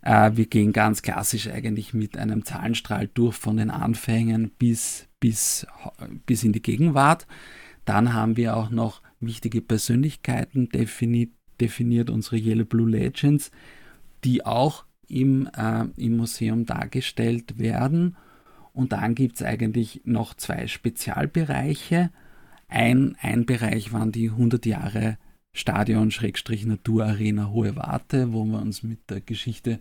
Äh, 0.01 0.31
wir 0.35 0.45
gehen 0.45 0.71
ganz 0.71 1.01
klassisch 1.01 1.47
eigentlich 1.47 1.93
mit 1.93 2.17
einem 2.17 2.45
Zahlenstrahl 2.45 3.09
durch 3.13 3.35
von 3.35 3.57
den 3.57 3.69
Anfängen 3.69 4.51
bis, 4.57 5.07
bis, 5.19 5.67
bis 6.25 6.43
in 6.43 6.53
die 6.53 6.61
Gegenwart. 6.61 7.27
Dann 7.85 8.13
haben 8.13 8.37
wir 8.37 8.55
auch 8.55 8.69
noch 8.69 9.01
wichtige 9.19 9.61
Persönlichkeiten 9.61 10.69
definiert, 10.69 11.31
definiert 11.59 12.09
unsere 12.09 12.37
Yellow 12.37 12.65
Blue 12.65 12.89
Legends, 12.89 13.51
die 14.23 14.45
auch 14.45 14.85
im, 15.07 15.49
äh, 15.57 15.85
im 15.97 16.17
Museum 16.17 16.65
dargestellt 16.65 17.57
werden. 17.57 18.15
Und 18.73 18.93
dann 18.93 19.15
gibt 19.15 19.37
es 19.37 19.43
eigentlich 19.43 20.01
noch 20.05 20.35
zwei 20.35 20.67
Spezialbereiche. 20.67 22.11
Ein, 22.67 23.17
ein 23.19 23.45
Bereich 23.45 23.91
waren 23.91 24.11
die 24.11 24.29
100 24.29 24.65
Jahre 24.65 25.17
Stadion-Naturarena 25.59 27.49
Hohe 27.49 27.75
Warte, 27.75 28.31
wo 28.31 28.45
wir 28.45 28.61
uns 28.61 28.81
mit 28.81 29.09
der 29.09 29.19
Geschichte 29.19 29.79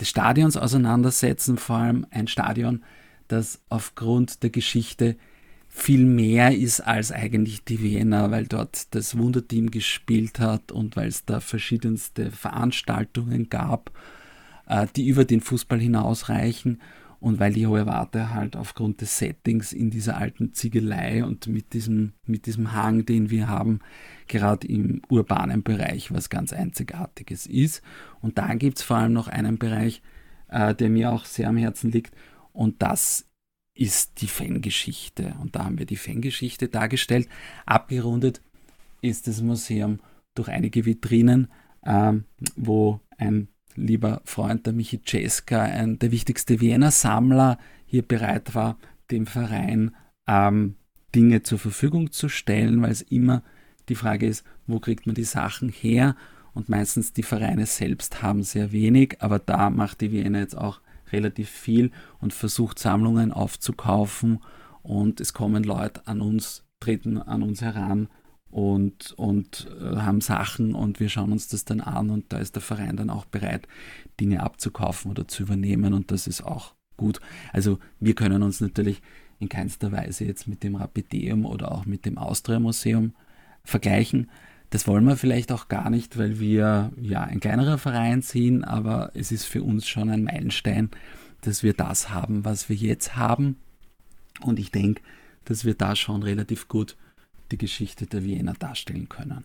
des 0.00 0.08
Stadions 0.08 0.56
auseinandersetzen, 0.56 1.58
vor 1.58 1.76
allem 1.76 2.06
ein 2.10 2.28
Stadion, 2.28 2.84
das 3.28 3.60
aufgrund 3.68 4.42
der 4.42 4.50
Geschichte 4.50 5.16
viel 5.68 6.04
mehr 6.04 6.56
ist 6.56 6.80
als 6.80 7.12
eigentlich 7.12 7.64
die 7.64 7.80
Wiener, 7.80 8.30
weil 8.30 8.46
dort 8.46 8.94
das 8.94 9.18
Wunderteam 9.18 9.70
gespielt 9.70 10.40
hat 10.40 10.72
und 10.72 10.96
weil 10.96 11.08
es 11.08 11.24
da 11.24 11.40
verschiedenste 11.40 12.30
Veranstaltungen 12.30 13.48
gab, 13.48 13.92
äh, 14.68 14.86
die 14.96 15.06
über 15.06 15.24
den 15.24 15.40
Fußball 15.40 15.80
hinausreichen 15.80 16.80
und 17.20 17.38
weil 17.38 17.52
die 17.52 17.66
Hohe 17.66 17.86
Warte 17.86 18.34
halt 18.34 18.56
aufgrund 18.56 19.00
des 19.02 19.18
Settings 19.18 19.72
in 19.72 19.90
dieser 19.90 20.16
alten 20.16 20.52
Ziegelei 20.54 21.24
und 21.24 21.46
mit 21.46 21.74
diesem, 21.74 22.12
mit 22.26 22.46
diesem 22.46 22.72
Hang, 22.72 23.04
den 23.06 23.30
wir 23.30 23.48
haben, 23.48 23.80
gerade 24.26 24.66
im 24.66 25.02
urbanen 25.08 25.62
Bereich 25.62 26.12
was 26.12 26.30
ganz 26.30 26.52
Einzigartiges 26.52 27.46
ist. 27.46 27.82
Und 28.20 28.38
dann 28.38 28.58
gibt 28.58 28.78
es 28.78 28.84
vor 28.84 28.96
allem 28.96 29.12
noch 29.12 29.28
einen 29.28 29.58
Bereich, 29.58 30.02
äh, 30.48 30.74
der 30.74 30.88
mir 30.88 31.12
auch 31.12 31.24
sehr 31.26 31.48
am 31.48 31.56
Herzen 31.56 31.90
liegt 31.90 32.14
und 32.52 32.82
das 32.82 33.26
ist 33.74 34.20
die 34.20 34.26
Fangeschichte. 34.26 35.34
Und 35.40 35.56
da 35.56 35.64
haben 35.64 35.78
wir 35.78 35.86
die 35.86 35.96
Fangeschichte 35.96 36.68
dargestellt. 36.68 37.28
Abgerundet 37.66 38.42
ist 39.00 39.26
das 39.26 39.40
Museum 39.40 40.00
durch 40.34 40.48
einige 40.48 40.84
Vitrinen, 40.84 41.48
ähm, 41.84 42.24
wo 42.56 43.00
ein 43.16 43.48
lieber 43.76 44.20
Freund, 44.24 44.66
der 44.66 44.72
Michi 44.72 45.02
Czeska, 45.02 45.62
ein, 45.62 45.98
der 45.98 46.10
wichtigste 46.10 46.60
Wiener-Sammler, 46.60 47.58
hier 47.86 48.02
bereit 48.02 48.54
war, 48.54 48.78
dem 49.10 49.26
Verein 49.26 49.94
ähm, 50.26 50.76
Dinge 51.14 51.42
zur 51.42 51.58
Verfügung 51.58 52.12
zu 52.12 52.28
stellen, 52.28 52.82
weil 52.82 52.92
es 52.92 53.02
immer 53.02 53.42
die 53.88 53.96
Frage 53.96 54.26
ist, 54.26 54.44
wo 54.66 54.78
kriegt 54.78 55.06
man 55.06 55.14
die 55.14 55.24
Sachen 55.24 55.68
her? 55.68 56.14
Und 56.52 56.68
meistens 56.68 57.12
die 57.12 57.22
Vereine 57.22 57.66
selbst 57.66 58.22
haben 58.22 58.42
sehr 58.42 58.72
wenig, 58.72 59.16
aber 59.20 59.38
da 59.38 59.70
macht 59.70 60.00
die 60.00 60.12
Wiener 60.12 60.40
jetzt 60.40 60.56
auch 60.56 60.80
relativ 61.12 61.48
viel 61.48 61.90
und 62.20 62.32
versucht 62.32 62.78
Sammlungen 62.78 63.32
aufzukaufen 63.32 64.40
und 64.82 65.20
es 65.20 65.32
kommen 65.32 65.64
Leute 65.64 66.06
an 66.06 66.20
uns, 66.20 66.64
treten 66.80 67.18
an 67.18 67.42
uns 67.42 67.62
heran 67.62 68.08
und, 68.50 69.12
und 69.12 69.68
äh, 69.80 69.96
haben 69.96 70.20
Sachen 70.20 70.74
und 70.74 71.00
wir 71.00 71.08
schauen 71.08 71.32
uns 71.32 71.48
das 71.48 71.64
dann 71.64 71.80
an 71.80 72.10
und 72.10 72.32
da 72.32 72.38
ist 72.38 72.56
der 72.56 72.62
Verein 72.62 72.96
dann 72.96 73.10
auch 73.10 73.24
bereit, 73.24 73.68
Dinge 74.18 74.42
abzukaufen 74.42 75.10
oder 75.10 75.28
zu 75.28 75.44
übernehmen 75.44 75.94
und 75.94 76.10
das 76.10 76.26
ist 76.26 76.42
auch 76.42 76.74
gut. 76.96 77.20
Also 77.52 77.78
wir 78.00 78.14
können 78.14 78.42
uns 78.42 78.60
natürlich 78.60 79.02
in 79.38 79.48
keinster 79.48 79.92
Weise 79.92 80.24
jetzt 80.24 80.48
mit 80.48 80.62
dem 80.62 80.74
Rapideum 80.74 81.46
oder 81.46 81.72
auch 81.72 81.86
mit 81.86 82.04
dem 82.04 82.18
Austria 82.18 82.58
Museum 82.58 83.14
vergleichen. 83.64 84.30
Das 84.68 84.86
wollen 84.86 85.04
wir 85.04 85.16
vielleicht 85.16 85.50
auch 85.50 85.68
gar 85.68 85.90
nicht, 85.90 86.18
weil 86.18 86.38
wir 86.38 86.92
ja 87.00 87.22
ein 87.22 87.40
kleinerer 87.40 87.78
Verein 87.78 88.22
sind, 88.22 88.64
aber 88.64 89.10
es 89.14 89.32
ist 89.32 89.44
für 89.44 89.62
uns 89.62 89.88
schon 89.88 90.10
ein 90.10 90.22
Meilenstein, 90.24 90.90
dass 91.40 91.62
wir 91.62 91.72
das 91.72 92.10
haben, 92.10 92.44
was 92.44 92.68
wir 92.68 92.76
jetzt 92.76 93.16
haben. 93.16 93.56
Und 94.42 94.58
ich 94.58 94.70
denke, 94.70 95.02
dass 95.44 95.64
wir 95.64 95.74
da 95.74 95.96
schon 95.96 96.22
relativ 96.22 96.68
gut 96.68 96.96
die 97.50 97.58
Geschichte 97.58 98.06
der 98.06 98.24
Wiener 98.24 98.54
darstellen 98.54 99.08
können. 99.08 99.44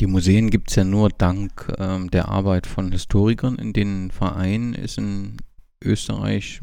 Die 0.00 0.06
Museen 0.06 0.50
gibt 0.50 0.70
es 0.70 0.76
ja 0.76 0.84
nur 0.84 1.08
dank 1.08 1.72
ähm, 1.78 2.10
der 2.10 2.28
Arbeit 2.28 2.66
von 2.66 2.90
Historikern. 2.90 3.56
In 3.56 3.72
den 3.72 4.10
Vereinen 4.10 4.74
ist 4.74 4.98
in 4.98 5.36
Österreich, 5.82 6.60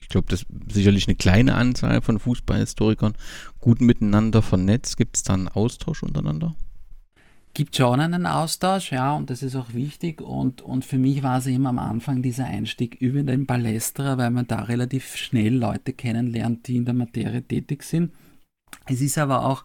ich 0.00 0.08
glaube, 0.08 0.28
das 0.28 0.42
ist 0.42 0.48
sicherlich 0.72 1.06
eine 1.06 1.16
kleine 1.16 1.54
Anzahl 1.54 2.00
von 2.00 2.18
Fußballhistorikern 2.18 3.12
gut 3.60 3.80
miteinander 3.80 4.42
vernetzt. 4.42 4.96
Gibt 4.96 5.16
es 5.16 5.22
da 5.22 5.34
einen 5.34 5.48
Austausch 5.48 6.02
untereinander? 6.02 6.56
Gibt 7.54 7.76
schon 7.76 8.00
einen 8.00 8.26
Austausch, 8.26 8.92
ja, 8.92 9.14
und 9.14 9.30
das 9.30 9.42
ist 9.42 9.56
auch 9.56 9.74
wichtig. 9.74 10.20
Und, 10.20 10.62
und 10.62 10.84
für 10.84 10.98
mich 10.98 11.22
war 11.22 11.38
es 11.38 11.46
immer 11.46 11.70
am 11.70 11.78
Anfang 11.78 12.22
dieser 12.22 12.46
Einstieg 12.46 12.94
über 13.00 13.22
den 13.22 13.46
Palästra, 13.46 14.16
weil 14.16 14.30
man 14.30 14.46
da 14.46 14.62
relativ 14.62 15.16
schnell 15.16 15.54
Leute 15.54 15.92
kennenlernt, 15.92 16.68
die 16.68 16.76
in 16.76 16.84
der 16.84 16.94
Materie 16.94 17.42
tätig 17.42 17.82
sind. 17.82 18.12
Es 18.86 19.00
ist 19.00 19.18
aber 19.18 19.44
auch 19.44 19.64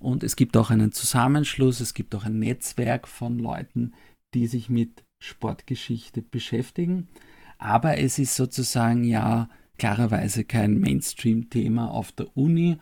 und 0.00 0.24
es 0.24 0.34
gibt 0.34 0.56
auch 0.56 0.70
einen 0.70 0.92
Zusammenschluss, 0.92 1.80
es 1.80 1.94
gibt 1.94 2.14
auch 2.14 2.24
ein 2.24 2.38
Netzwerk 2.38 3.06
von 3.06 3.38
Leuten, 3.38 3.92
die 4.34 4.46
sich 4.46 4.70
mit 4.70 5.04
Sportgeschichte 5.18 6.22
beschäftigen. 6.22 7.08
Aber 7.58 7.98
es 7.98 8.18
ist 8.18 8.34
sozusagen 8.34 9.04
ja 9.04 9.50
klarerweise 9.78 10.44
kein 10.44 10.80
Mainstream-Thema 10.80 11.90
auf 11.90 12.12
der 12.12 12.34
Uni. 12.36 12.78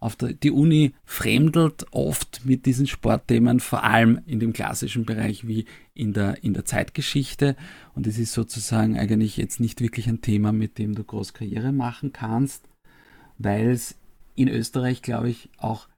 Auf 0.00 0.16
der, 0.16 0.32
die 0.32 0.50
Uni 0.50 0.94
fremdelt 1.04 1.86
oft 1.92 2.40
mit 2.44 2.64
diesen 2.64 2.86
Sportthemen, 2.86 3.60
vor 3.60 3.84
allem 3.84 4.20
in 4.26 4.40
dem 4.40 4.54
klassischen 4.54 5.04
Bereich 5.04 5.46
wie 5.46 5.66
in 5.94 6.14
der, 6.14 6.42
in 6.42 6.54
der 6.54 6.64
Zeitgeschichte. 6.64 7.54
Und 7.94 8.06
es 8.06 8.18
ist 8.18 8.32
sozusagen 8.32 8.98
eigentlich 8.98 9.36
jetzt 9.36 9.60
nicht 9.60 9.82
wirklich 9.82 10.08
ein 10.08 10.22
Thema, 10.22 10.52
mit 10.52 10.78
dem 10.78 10.94
du 10.94 11.04
groß 11.04 11.34
Karriere 11.34 11.72
machen 11.72 12.12
kannst, 12.12 12.68
weil 13.38 13.70
es 13.70 13.96
in 14.34 14.48
Österreich, 14.48 15.02
glaube 15.02 15.30
ich, 15.30 15.50
auch 15.58 15.88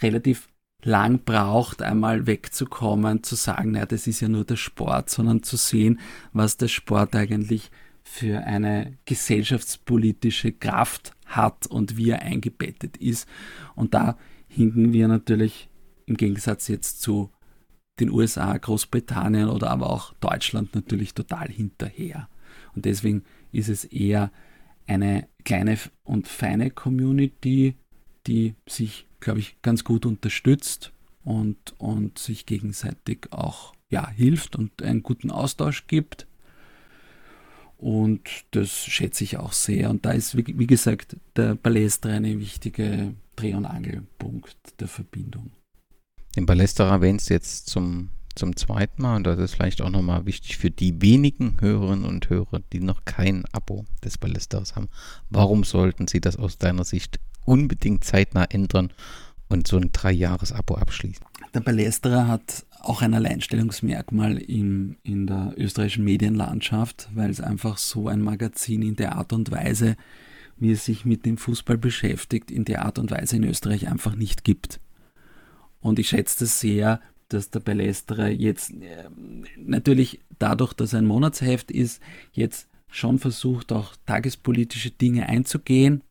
relativ 0.00 0.48
lang 0.84 1.20
braucht, 1.24 1.82
einmal 1.82 2.26
wegzukommen, 2.26 3.22
zu 3.22 3.36
sagen, 3.36 3.72
naja, 3.72 3.86
das 3.86 4.06
ist 4.06 4.20
ja 4.20 4.28
nur 4.28 4.44
der 4.44 4.56
Sport, 4.56 5.10
sondern 5.10 5.42
zu 5.42 5.56
sehen, 5.56 6.00
was 6.32 6.56
der 6.56 6.68
Sport 6.68 7.14
eigentlich 7.14 7.70
für 8.02 8.40
eine 8.40 8.98
gesellschaftspolitische 9.04 10.52
Kraft 10.52 11.14
hat 11.26 11.66
und 11.68 11.96
wie 11.96 12.10
er 12.10 12.22
eingebettet 12.22 12.96
ist. 12.96 13.28
Und 13.76 13.94
da 13.94 14.18
hinken 14.48 14.92
wir 14.92 15.08
natürlich 15.08 15.70
im 16.06 16.16
Gegensatz 16.16 16.68
jetzt 16.68 17.00
zu 17.00 17.30
den 18.00 18.10
USA, 18.10 18.56
Großbritannien 18.56 19.48
oder 19.48 19.70
aber 19.70 19.90
auch 19.90 20.14
Deutschland 20.14 20.74
natürlich 20.74 21.14
total 21.14 21.48
hinterher. 21.48 22.28
Und 22.74 22.84
deswegen 22.86 23.22
ist 23.52 23.68
es 23.68 23.84
eher 23.84 24.32
eine 24.86 25.28
kleine 25.44 25.78
und 26.02 26.26
feine 26.26 26.70
Community, 26.70 27.76
die 28.26 28.54
sich 28.68 29.06
glaube 29.22 29.38
ich, 29.38 29.56
ganz 29.62 29.84
gut 29.84 30.04
unterstützt 30.04 30.92
und, 31.24 31.56
und 31.78 32.18
sich 32.18 32.44
gegenseitig 32.44 33.32
auch 33.32 33.72
ja, 33.88 34.08
hilft 34.10 34.56
und 34.56 34.82
einen 34.82 35.02
guten 35.02 35.30
Austausch 35.30 35.86
gibt. 35.86 36.26
Und 37.78 38.22
das 38.52 38.70
schätze 38.70 39.24
ich 39.24 39.38
auch 39.38 39.52
sehr. 39.52 39.90
Und 39.90 40.04
da 40.04 40.12
ist, 40.12 40.36
wie, 40.36 40.58
wie 40.58 40.66
gesagt, 40.66 41.16
der 41.36 41.54
Palästra 41.54 42.10
eine 42.10 42.38
wichtige 42.38 43.14
Dreh- 43.34 43.54
und 43.54 43.66
Angelpunkt 43.66 44.56
der 44.78 44.88
Verbindung. 44.88 45.50
Den 46.36 46.46
Palästra 46.46 46.88
erwähnst 46.88 47.28
du 47.28 47.34
jetzt 47.34 47.68
zum, 47.68 48.10
zum 48.34 48.56
zweiten 48.56 49.02
Mal 49.02 49.16
und 49.16 49.24
das 49.24 49.38
ist 49.38 49.54
vielleicht 49.54 49.82
auch 49.82 49.90
nochmal 49.90 50.26
wichtig 50.26 50.56
für 50.56 50.70
die 50.70 51.02
wenigen 51.02 51.60
Hörerinnen 51.60 52.04
und 52.04 52.30
Hörer, 52.30 52.60
die 52.72 52.80
noch 52.80 53.04
kein 53.04 53.44
Abo 53.52 53.84
des 54.02 54.16
Palästras 54.16 54.76
haben. 54.76 54.88
Warum 55.28 55.64
sollten 55.64 56.06
sie 56.06 56.20
das 56.20 56.36
aus 56.36 56.58
deiner 56.58 56.84
Sicht 56.84 57.20
unbedingt 57.44 58.04
zeitnah 58.04 58.44
ändern 58.44 58.92
und 59.48 59.66
so 59.66 59.76
ein 59.76 59.90
Drei-Jahres-Abo 59.92 60.74
abschließen. 60.74 61.24
Der 61.54 61.60
Palästra 61.60 62.26
hat 62.26 62.64
auch 62.80 63.02
ein 63.02 63.14
Alleinstellungsmerkmal 63.14 64.38
in, 64.38 64.96
in 65.02 65.26
der 65.26 65.54
österreichischen 65.56 66.04
Medienlandschaft, 66.04 67.08
weil 67.14 67.30
es 67.30 67.40
einfach 67.40 67.78
so 67.78 68.08
ein 68.08 68.20
Magazin 68.20 68.82
in 68.82 68.96
der 68.96 69.16
Art 69.16 69.32
und 69.32 69.50
Weise, 69.50 69.96
wie 70.56 70.72
es 70.72 70.84
sich 70.84 71.04
mit 71.04 71.26
dem 71.26 71.36
Fußball 71.36 71.78
beschäftigt, 71.78 72.50
in 72.50 72.64
der 72.64 72.84
Art 72.84 72.98
und 72.98 73.10
Weise 73.10 73.36
in 73.36 73.44
Österreich 73.44 73.88
einfach 73.88 74.14
nicht 74.14 74.44
gibt. 74.44 74.80
Und 75.80 75.98
ich 75.98 76.08
schätze 76.08 76.46
sehr, 76.46 77.00
dass 77.28 77.50
der 77.50 77.60
Palästra 77.60 78.28
jetzt 78.28 78.72
äh, 78.72 79.08
natürlich 79.56 80.20
dadurch, 80.38 80.72
dass 80.74 80.92
er 80.92 81.00
ein 81.00 81.06
Monatsheft 81.06 81.70
ist, 81.70 82.00
jetzt 82.32 82.68
schon 82.88 83.18
versucht, 83.18 83.72
auch 83.72 83.94
tagespolitische 84.06 84.90
Dinge 84.90 85.28
einzugehen, 85.28 86.02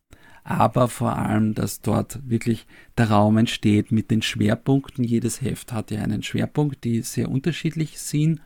aber 0.44 0.88
vor 0.88 1.16
allem, 1.16 1.54
dass 1.54 1.80
dort 1.80 2.28
wirklich 2.28 2.66
der 2.98 3.10
Raum 3.10 3.38
entsteht 3.38 3.92
mit 3.92 4.10
den 4.10 4.22
Schwerpunkten. 4.22 5.04
Jedes 5.04 5.40
Heft 5.40 5.72
hat 5.72 5.90
ja 5.90 6.02
einen 6.02 6.22
Schwerpunkt, 6.22 6.84
die 6.84 7.02
sehr 7.02 7.30
unterschiedlich 7.30 8.00
sind. 8.00 8.40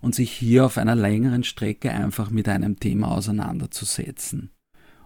Und 0.00 0.16
sich 0.16 0.32
hier 0.32 0.66
auf 0.66 0.78
einer 0.78 0.96
längeren 0.96 1.44
Strecke 1.44 1.92
einfach 1.92 2.28
mit 2.28 2.48
einem 2.48 2.80
Thema 2.80 3.12
auseinanderzusetzen. 3.12 4.50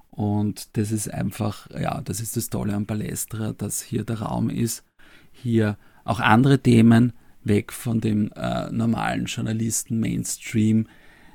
Und 0.09 0.75
das 0.79 0.91
ist 0.91 1.13
einfach, 1.13 1.69
ja, 1.79 2.01
das 2.01 2.21
ist 2.21 2.39
das 2.39 2.49
Tolle 2.49 2.73
am 2.73 2.87
Palästra, 2.87 3.53
dass 3.53 3.83
hier 3.83 4.05
der 4.05 4.21
Raum 4.23 4.49
ist, 4.49 4.85
hier 5.33 5.77
auch 6.05 6.21
andere 6.21 6.61
Themen 6.61 7.13
weg 7.45 7.73
von 7.73 8.01
dem 8.01 8.33
äh, 8.35 8.71
normalen 8.73 9.27
Journalisten 9.27 10.01
Mainstream, 10.01 10.87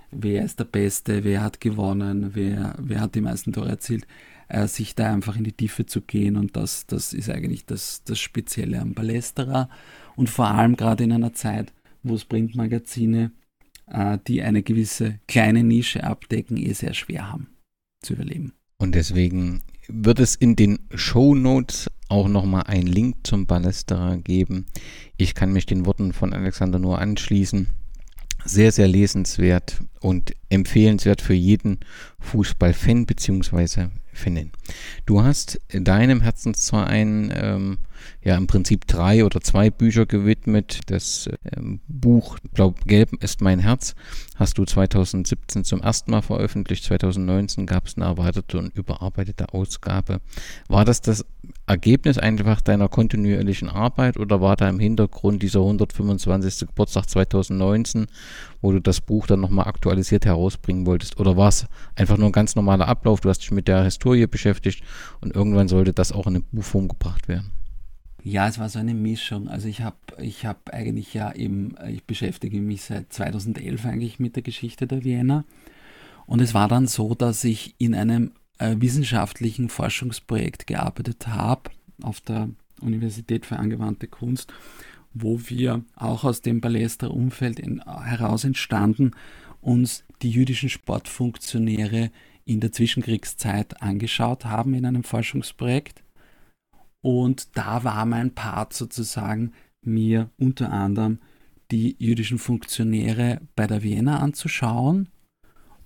wer 0.09 0.43
ist 0.43 0.59
der 0.59 0.65
Beste, 0.65 1.23
wer 1.23 1.43
hat 1.43 1.61
gewonnen, 1.61 2.31
wer, 2.33 2.75
wer 2.79 3.01
hat 3.01 3.13
die 3.13 3.21
meisten 3.21 3.53
Tore 3.53 3.69
erzielt, 3.69 4.07
äh, 4.51 4.67
sich 4.67 4.95
da 4.95 5.11
einfach 5.11 5.37
in 5.37 5.45
die 5.45 5.53
Tiefe 5.53 5.85
zu 5.85 6.01
gehen. 6.01 6.35
Und 6.35 6.57
das, 6.57 6.85
das 6.85 7.13
ist 7.13 7.29
eigentlich 7.29 7.65
das, 7.65 8.03
das 8.03 8.19
Spezielle 8.19 8.79
am 8.79 8.93
Palästerer. 8.93 9.69
Und 10.15 10.29
vor 10.29 10.47
allem 10.47 10.75
gerade 10.75 11.03
in 11.05 11.11
einer 11.13 11.33
Zeit, 11.33 11.73
wo 12.03 12.15
es 12.15 12.25
Printmagazine, 12.25 13.31
äh, 13.87 14.17
die 14.27 14.41
eine 14.41 14.61
gewisse 14.61 15.19
kleine 15.27 15.63
Nische 15.63 16.03
abdecken, 16.03 16.57
eh 16.57 16.73
sehr 16.73 16.93
schwer 16.93 17.31
haben 17.31 17.47
zu 18.01 18.13
überleben. 18.13 18.53
Und 18.77 18.95
deswegen 18.95 19.61
wird 19.87 20.19
es 20.19 20.35
in 20.35 20.55
den 20.55 20.79
Show 20.93 21.33
Notes 21.35 21.89
auch 22.09 22.27
nochmal 22.27 22.63
einen 22.63 22.87
Link 22.87 23.17
zum 23.23 23.45
Ballesterer 23.45 24.17
geben. 24.17 24.65
Ich 25.17 25.33
kann 25.33 25.53
mich 25.53 25.65
den 25.65 25.85
Worten 25.85 26.11
von 26.11 26.33
Alexander 26.33 26.77
nur 26.77 26.99
anschließen. 26.99 27.67
Sehr, 28.43 28.71
sehr 28.71 28.87
lesenswert 28.87 29.81
und 30.01 30.33
empfehlenswert 30.49 31.21
für 31.21 31.35
jeden 31.35 31.79
Fußballfan 32.19 33.05
bzw. 33.05 33.89
Fanin. 34.13 34.51
Du 35.05 35.23
hast 35.23 35.59
deinem 35.71 36.21
Herzensverein 36.21 37.33
ähm, 37.35 37.77
ja 38.23 38.37
im 38.37 38.47
Prinzip 38.47 38.87
drei 38.87 39.25
oder 39.25 39.41
zwei 39.41 39.69
Bücher 39.69 40.05
gewidmet. 40.05 40.81
Das 40.87 41.29
ähm, 41.55 41.79
Buch, 41.87 42.37
glaub, 42.53 42.85
Gelb 42.85 43.21
ist 43.23 43.41
mein 43.41 43.59
Herz, 43.59 43.95
hast 44.35 44.57
du 44.57 44.65
2017 44.65 45.63
zum 45.63 45.81
ersten 45.81 46.11
Mal 46.11 46.21
veröffentlicht. 46.21 46.83
2019 46.83 47.65
gab 47.65 47.87
es 47.87 47.95
eine 47.95 48.05
erweiterte 48.05 48.57
und 48.57 48.75
überarbeitete 48.75 49.53
Ausgabe. 49.53 50.21
War 50.67 50.85
das 50.85 51.01
das 51.01 51.25
Ergebnis 51.65 52.17
einfach 52.17 52.61
deiner 52.61 52.89
kontinuierlichen 52.89 53.69
Arbeit 53.69 54.17
oder 54.17 54.41
war 54.41 54.55
da 54.55 54.67
im 54.67 54.79
Hintergrund 54.79 55.41
dieser 55.41 55.59
125. 55.59 56.67
Geburtstag 56.67 57.09
2019, 57.09 58.07
wo 58.61 58.71
du 58.71 58.81
das 58.81 59.01
Buch 59.01 59.27
dann 59.27 59.41
nochmal 59.41 59.67
aktualisiert 59.67 60.25
herausbringen 60.25 60.85
wolltest? 60.85 61.19
Oder 61.19 61.37
war 61.37 61.49
es 61.49 61.67
einfach 61.95 62.17
nur 62.17 62.29
ein 62.29 62.33
ganz 62.33 62.55
normaler 62.55 62.87
Ablauf? 62.87 63.21
Du 63.21 63.29
hast 63.29 63.39
dich 63.39 63.51
mit 63.51 63.67
der 63.67 63.83
Historie 63.83 64.27
beschäftigt 64.27 64.83
und 65.21 65.33
irgendwann 65.33 65.67
sollte 65.67 65.93
das 65.93 66.11
auch 66.11 66.27
in 66.27 66.35
eine 66.35 66.43
Buchform 66.51 66.87
gebracht 66.87 67.27
werden? 67.27 67.51
Ja, 68.23 68.47
es 68.47 68.59
war 68.59 68.69
so 68.69 68.79
eine 68.79 68.93
Mischung. 68.93 69.47
Also 69.47 69.67
ich 69.67 69.81
habe 69.81 69.97
ich 70.19 70.45
hab 70.45 70.69
eigentlich 70.69 71.13
ja 71.13 71.33
eben, 71.33 71.75
ich 71.89 72.03
beschäftige 72.03 72.61
mich 72.61 72.83
seit 72.83 73.11
2011 73.11 73.85
eigentlich 73.85 74.19
mit 74.19 74.35
der 74.35 74.43
Geschichte 74.43 74.85
der 74.85 75.03
Vienna. 75.03 75.43
Und 76.27 76.39
es 76.39 76.53
war 76.53 76.67
dann 76.67 76.87
so, 76.87 77.15
dass 77.15 77.43
ich 77.43 77.73
in 77.79 77.95
einem 77.95 78.31
äh, 78.59 78.75
wissenschaftlichen 78.77 79.69
Forschungsprojekt 79.69 80.67
gearbeitet 80.67 81.27
habe 81.27 81.71
auf 82.03 82.21
der 82.21 82.49
Universität 82.79 83.45
für 83.45 83.57
angewandte 83.57 84.07
Kunst, 84.07 84.53
wo 85.13 85.39
wir 85.47 85.83
auch 85.95 86.23
aus 86.23 86.41
dem 86.41 86.61
Palästra 86.61 87.07
Umfeld 87.07 87.59
heraus 87.59 88.43
entstanden, 88.43 89.11
uns 89.61 90.03
die 90.21 90.29
jüdischen 90.29 90.69
Sportfunktionäre 90.69 92.11
in 92.45 92.59
der 92.59 92.71
Zwischenkriegszeit 92.71 93.81
angeschaut 93.81 94.45
haben 94.45 94.73
in 94.73 94.85
einem 94.85 95.03
Forschungsprojekt 95.03 96.03
und 97.01 97.57
da 97.57 97.83
war 97.83 98.05
mein 98.05 98.33
Part 98.33 98.73
sozusagen, 98.73 99.53
mir 99.83 100.29
unter 100.37 100.71
anderem 100.71 101.19
die 101.71 101.95
jüdischen 101.97 102.37
Funktionäre 102.37 103.41
bei 103.55 103.65
der 103.65 103.81
Vienna 103.81 104.19
anzuschauen 104.19 105.09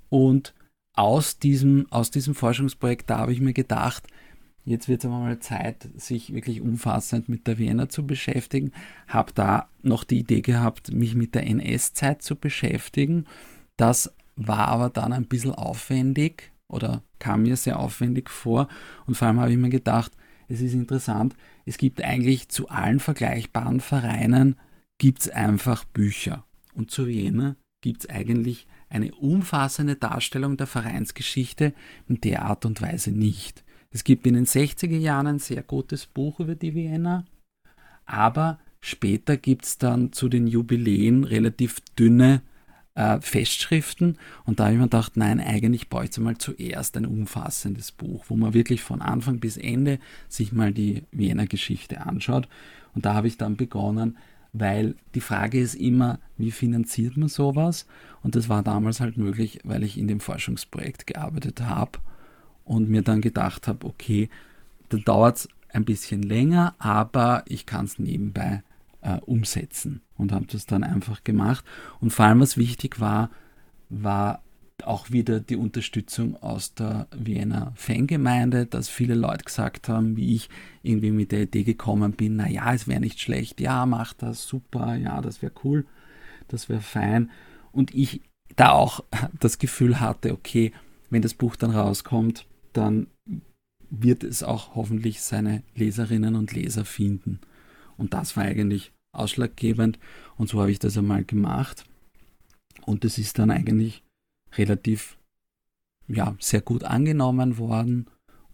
und 0.09 0.53
aus 0.93 1.39
diesem, 1.39 1.87
aus 1.91 2.11
diesem 2.11 2.35
Forschungsprojekt, 2.35 3.09
da 3.09 3.19
habe 3.19 3.33
ich 3.33 3.41
mir 3.41 3.53
gedacht, 3.53 4.07
jetzt 4.63 4.87
wird 4.87 5.03
es 5.03 5.05
aber 5.05 5.19
mal 5.19 5.39
Zeit, 5.39 5.89
sich 5.95 6.33
wirklich 6.33 6.61
umfassend 6.61 7.29
mit 7.29 7.47
der 7.47 7.57
Vienna 7.57 7.89
zu 7.89 8.07
beschäftigen. 8.07 8.71
Habe 9.07 9.33
da 9.33 9.69
noch 9.83 10.03
die 10.03 10.19
Idee 10.19 10.41
gehabt, 10.41 10.91
mich 10.91 11.15
mit 11.15 11.35
der 11.35 11.45
NS-Zeit 11.47 12.21
zu 12.21 12.35
beschäftigen. 12.35 13.25
Das 13.77 14.13
war 14.35 14.69
aber 14.69 14.89
dann 14.89 15.13
ein 15.13 15.25
bisschen 15.25 15.53
aufwendig 15.53 16.51
oder 16.67 17.03
kam 17.19 17.43
mir 17.43 17.57
sehr 17.57 17.79
aufwendig 17.79 18.29
vor. 18.29 18.67
Und 19.05 19.15
vor 19.15 19.27
allem 19.27 19.39
habe 19.39 19.51
ich 19.51 19.57
mir 19.57 19.69
gedacht, 19.69 20.13
es 20.47 20.61
ist 20.61 20.73
interessant, 20.73 21.35
es 21.65 21.77
gibt 21.77 22.03
eigentlich 22.03 22.49
zu 22.49 22.69
allen 22.69 22.99
vergleichbaren 22.99 23.79
Vereinen 23.79 24.55
gibt 24.97 25.21
es 25.21 25.29
einfach 25.29 25.83
Bücher. 25.85 26.45
Und 26.73 26.91
zu 26.91 27.07
Vienna 27.07 27.55
gibt 27.81 28.03
es 28.03 28.09
eigentlich 28.09 28.67
eine 28.89 29.13
umfassende 29.15 29.95
Darstellung 29.95 30.57
der 30.57 30.67
Vereinsgeschichte 30.67 31.73
in 32.07 32.21
der 32.21 32.43
Art 32.43 32.65
und 32.65 32.81
Weise 32.81 33.11
nicht. 33.11 33.63
Es 33.91 34.03
gibt 34.03 34.27
in 34.27 34.33
den 34.33 34.45
60er 34.45 34.97
Jahren 34.97 35.27
ein 35.27 35.39
sehr 35.39 35.63
gutes 35.63 36.05
Buch 36.05 36.39
über 36.39 36.55
die 36.55 36.75
Vienna, 36.75 37.25
aber 38.05 38.59
später 38.81 39.37
gibt 39.37 39.65
es 39.65 39.77
dann 39.77 40.11
zu 40.11 40.29
den 40.29 40.47
Jubiläen 40.47 41.23
relativ 41.23 41.79
dünne 41.97 42.41
äh, 42.95 43.19
Festschriften. 43.21 44.17
Und 44.45 44.59
da 44.59 44.65
habe 44.65 44.73
ich 44.73 44.79
mir 44.79 44.85
gedacht, 44.85 45.17
nein, 45.17 45.39
eigentlich 45.39 45.89
bräuchte 45.89 46.21
man 46.21 46.33
mal 46.33 46.37
zuerst 46.37 46.97
ein 46.97 47.05
umfassendes 47.05 47.91
Buch, 47.91 48.25
wo 48.29 48.35
man 48.35 48.53
wirklich 48.53 48.81
von 48.81 49.01
Anfang 49.01 49.39
bis 49.39 49.57
Ende 49.57 49.99
sich 50.27 50.51
mal 50.51 50.73
die 50.73 51.03
Wiener 51.11 51.45
Geschichte 51.45 52.01
anschaut. 52.01 52.47
Und 52.95 53.05
da 53.05 53.13
habe 53.13 53.27
ich 53.27 53.37
dann 53.37 53.57
begonnen, 53.57 54.17
weil 54.53 54.95
die 55.13 55.21
Frage 55.21 55.59
ist 55.59 55.75
immer, 55.75 56.19
wie 56.37 56.51
finanziert 56.51 57.17
man 57.17 57.27
sowas? 57.27 57.85
Und 58.23 58.35
das 58.35 58.47
war 58.47 58.63
damals 58.63 59.01
halt 59.01 59.17
möglich, 59.17 59.59
weil 59.65 59.83
ich 59.83 59.97
in 59.97 60.07
dem 60.07 60.21
Forschungsprojekt 60.21 61.05
gearbeitet 61.05 61.61
habe 61.61 61.99
und 62.63 62.89
mir 62.89 63.01
dann 63.01 63.19
gedacht 63.19 63.67
habe, 63.67 63.85
okay, 63.85 64.29
dann 64.89 65.03
dauert 65.03 65.37
es 65.37 65.49
ein 65.69 65.83
bisschen 65.83 66.23
länger, 66.23 66.73
aber 66.79 67.43
ich 67.47 67.65
kann 67.65 67.85
es 67.85 67.99
nebenbei 67.99 68.63
äh, 69.01 69.17
umsetzen 69.25 70.01
und 70.17 70.31
habe 70.31 70.45
das 70.47 70.65
dann 70.65 70.83
einfach 70.83 71.23
gemacht. 71.23 71.65
Und 71.99 72.11
vor 72.11 72.25
allem, 72.25 72.39
was 72.39 72.57
wichtig 72.57 72.99
war, 72.99 73.29
war 73.89 74.41
auch 74.83 75.11
wieder 75.11 75.39
die 75.39 75.55
Unterstützung 75.55 76.35
aus 76.37 76.73
der 76.73 77.07
Wiener 77.15 77.71
Fangemeinde, 77.75 78.65
dass 78.65 78.89
viele 78.89 79.15
Leute 79.15 79.45
gesagt 79.45 79.87
haben, 79.87 80.17
wie 80.17 80.35
ich 80.35 80.49
irgendwie 80.83 81.11
mit 81.11 81.31
der 81.31 81.43
Idee 81.43 81.63
gekommen 81.63 82.11
bin, 82.11 82.35
naja, 82.35 82.73
es 82.73 82.87
wäre 82.87 82.99
nicht 82.99 83.19
schlecht, 83.19 83.61
ja, 83.61 83.85
mach 83.85 84.13
das, 84.13 84.45
super, 84.45 84.95
ja, 84.95 85.21
das 85.21 85.41
wäre 85.41 85.53
cool, 85.63 85.85
das 86.47 86.67
wäre 86.67 86.81
fein. 86.81 87.31
Und 87.71 87.95
ich 87.95 88.21
da 88.55 88.71
auch 88.71 89.03
das 89.39 89.59
Gefühl 89.59 89.99
hatte, 89.99 90.33
okay, 90.33 90.71
wenn 91.09 91.21
das 91.21 91.33
Buch 91.33 91.55
dann 91.55 91.71
rauskommt, 91.71 92.45
dann 92.73 93.07
wird 93.89 94.23
es 94.23 94.43
auch 94.43 94.75
hoffentlich 94.75 95.21
seine 95.21 95.63
Leserinnen 95.75 96.35
und 96.35 96.51
Leser 96.51 96.83
finden. 96.83 97.39
Und 97.97 98.13
das 98.13 98.35
war 98.35 98.43
eigentlich 98.43 98.91
ausschlaggebend 99.17 99.99
und 100.37 100.49
so 100.49 100.59
habe 100.59 100.71
ich 100.71 100.79
das 100.79 100.97
einmal 100.97 101.23
gemacht. 101.23 101.85
Und 102.85 103.03
es 103.05 103.17
ist 103.17 103.39
dann 103.39 103.49
eigentlich 103.49 104.03
relativ, 104.57 105.17
ja, 106.07 106.35
sehr 106.39 106.61
gut 106.61 106.83
angenommen 106.83 107.57
worden 107.57 108.07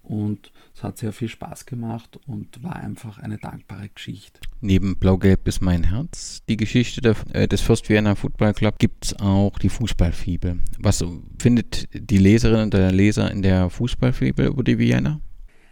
und 0.04 0.52
es 0.76 0.84
hat 0.84 0.97
sehr 0.97 1.13
viel 1.13 1.28
Spaß 1.28 1.65
gemacht 1.65 2.19
und 2.26 2.63
war 2.63 2.76
einfach 2.76 3.19
eine 3.19 3.38
dankbare 3.38 3.89
Geschichte. 3.89 4.39
Neben 4.60 4.97
Blau-Gelb 4.97 5.47
ist 5.47 5.62
mein 5.62 5.84
Herz, 5.84 6.41
die 6.50 6.58
Geschichte 6.58 7.02
der, 7.02 7.15
äh, 7.34 7.47
des 7.47 7.62
First 7.62 7.89
Vienna 7.89 8.15
Football 8.15 8.54
Club, 8.54 8.80
gibt 8.80 9.06
es 9.06 9.19
auch 9.19 9.58
die 9.60 9.69
Fußballfibel. 9.69 10.60
Was 10.80 11.04
findet 11.39 11.88
die 11.93 12.17
Leserin 12.17 12.62
und 12.62 12.74
der 12.74 12.91
Leser 12.91 13.30
in 13.32 13.41
der 13.41 13.69
Fußballfibel 13.69 14.47
über 14.47 14.63
die 14.63 14.78
Vienna? 14.78 15.21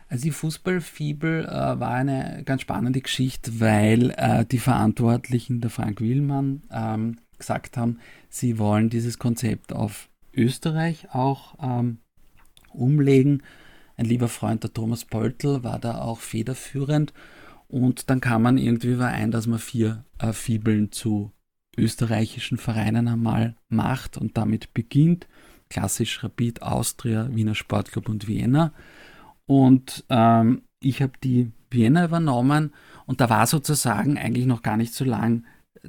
Also 0.10 0.24
die 0.24 0.32
Fußballfibel 0.32 1.46
äh, 1.46 1.80
war 1.80 1.92
eine 1.92 2.42
ganz 2.44 2.64
spannende 2.64 3.00
Geschichte, 3.00 3.60
weil 3.60 4.12
äh, 4.18 4.44
die 4.44 4.58
Verantwortlichen, 4.58 5.62
der 5.62 5.70
Frank 5.70 6.02
Willmann, 6.02 6.64
ähm, 6.72 7.18
gesagt 7.38 7.78
haben, 7.78 8.00
sie 8.28 8.58
wollen 8.58 8.90
dieses 8.90 9.20
Konzept 9.20 9.72
auf 9.72 10.10
Österreich 10.34 11.14
auch 11.14 11.56
ähm, 11.62 12.00
umlegen. 12.74 13.44
Ein 13.98 14.06
lieber 14.06 14.28
Freund, 14.28 14.64
der 14.64 14.74
Thomas 14.74 15.06
Pöltl, 15.06 15.64
war 15.64 15.78
da 15.78 16.00
auch 16.00 16.20
federführend. 16.20 17.14
Und 17.68 18.10
dann 18.10 18.20
kam 18.20 18.42
man 18.42 18.58
irgendwie 18.58 18.94
überein, 18.94 19.30
dass 19.30 19.46
man 19.46 19.60
vier 19.60 20.06
äh, 20.18 20.34
Fibeln 20.34 20.92
zu 20.92 21.32
österreichischen 21.78 22.58
Vereinen 22.58 23.08
einmal 23.08 23.56
macht 23.68 24.18
und 24.18 24.38
damit 24.38 24.74
beginnt. 24.74 25.28
Klassisch 25.70 26.24
Rapid, 26.24 26.64
Austria, 26.64 27.30
Wiener 27.32 27.54
Sportclub 27.54 28.10
und 28.10 28.28
Vienna. 28.28 28.74
Und 29.50 30.06
ähm, 30.10 30.62
ich 30.80 31.02
habe 31.02 31.14
die 31.24 31.52
Vienna 31.72 32.06
übernommen 32.06 32.72
und 33.08 33.20
da 33.20 33.32
war 33.32 33.48
sozusagen 33.48 34.20
eigentlich 34.20 34.46
noch 34.46 34.62
gar 34.62 34.78
nicht 34.78 34.94
so 34.94 35.04
lang 35.06 35.44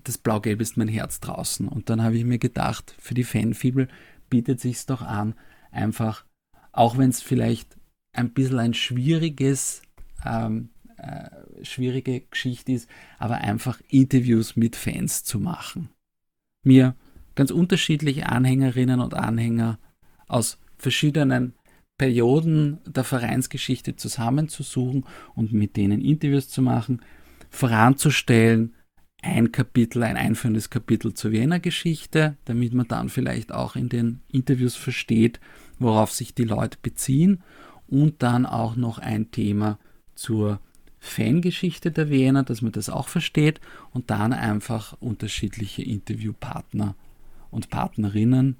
das 0.05 0.17
Blau-Gelb 0.17 0.63
ist 0.63 0.79
mein 0.79 0.89
Herz 0.89 1.21
draußen. 1.21 1.69
Und 1.69 1.91
dann 1.91 2.03
habe 2.03 2.17
ich 2.17 2.25
mir 2.25 2.39
gedacht, 2.39 2.95
für 2.99 3.13
die 3.13 3.25
Fanfibel 3.25 3.89
bietet 4.31 4.61
sich 4.61 4.87
doch 4.87 5.03
an, 5.03 5.35
einfach, 5.71 6.25
auch 6.73 6.97
wenn 6.97 7.11
es 7.11 7.21
vielleicht 7.21 7.77
ein 8.13 8.31
bisschen 8.31 8.59
ein 8.59 8.73
schwieriges, 8.73 9.83
ähm, 10.25 10.71
äh, 10.97 11.29
schwierige 11.63 12.23
Geschichte 12.23 12.73
ist, 12.73 12.89
aber 13.19 13.37
einfach 13.39 13.79
Interviews 13.89 14.57
mit 14.57 14.75
Fans 14.75 15.23
zu 15.23 15.39
machen. 15.39 15.91
Mir 16.65 16.95
ganz 17.35 17.51
unterschiedliche 17.51 18.31
Anhängerinnen 18.31 19.01
und 19.01 19.13
Anhänger 19.13 19.79
aus 20.29 20.59
verschiedenen 20.79 21.55
Perioden 22.01 22.79
der 22.87 23.05
Vereinsgeschichte 23.05 23.95
zusammenzusuchen 23.95 25.05
und 25.35 25.53
mit 25.53 25.77
denen 25.77 26.01
Interviews 26.01 26.49
zu 26.49 26.63
machen, 26.63 27.03
voranzustellen, 27.51 28.73
ein 29.21 29.53
Kapitel, 29.53 30.03
ein 30.03 30.17
einführendes 30.17 30.71
Kapitel 30.71 31.13
zur 31.13 31.33
Wiener 31.33 31.61
Geschichte, 31.61 32.39
damit 32.47 32.73
man 32.73 32.89
dann 32.89 33.11
vielleicht 33.11 33.53
auch 33.53 33.77
in 33.77 33.91
den 33.91 34.23
Interviews 34.29 34.77
versteht, 34.77 35.41
worauf 35.79 36.11
sich 36.11 36.35
die 36.35 36.45
Leute 36.45 36.79
beziehen. 36.81 37.43
Und 37.87 38.23
dann 38.23 38.47
auch 38.47 38.77
noch 38.77 38.97
ein 38.97 39.31
Thema 39.31 39.79
zur 40.15 40.59
Fangeschichte 41.01 41.91
der 41.91 42.09
Wiener, 42.09 42.45
dass 42.45 42.63
man 42.63 42.73
das 42.73 42.89
auch 42.89 43.09
versteht. 43.09 43.61
Und 43.91 44.09
dann 44.09 44.33
einfach 44.33 44.97
unterschiedliche 45.01 45.83
Interviewpartner 45.83 46.95
und 47.51 47.69
Partnerinnen, 47.69 48.57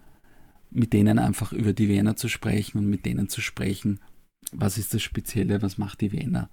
mit 0.71 0.93
denen 0.93 1.19
einfach 1.19 1.53
über 1.53 1.73
die 1.73 1.89
Wiener 1.89 2.17
zu 2.17 2.29
sprechen 2.29 2.79
und 2.79 2.89
mit 2.89 3.05
denen 3.07 3.29
zu 3.29 3.41
sprechen, 3.41 4.01
was 4.53 4.79
ist 4.79 4.95
das 4.95 5.03
Spezielle, 5.03 5.63
was 5.63 5.79
macht 5.79 6.01
die 6.01 6.13
Wiener 6.13 6.51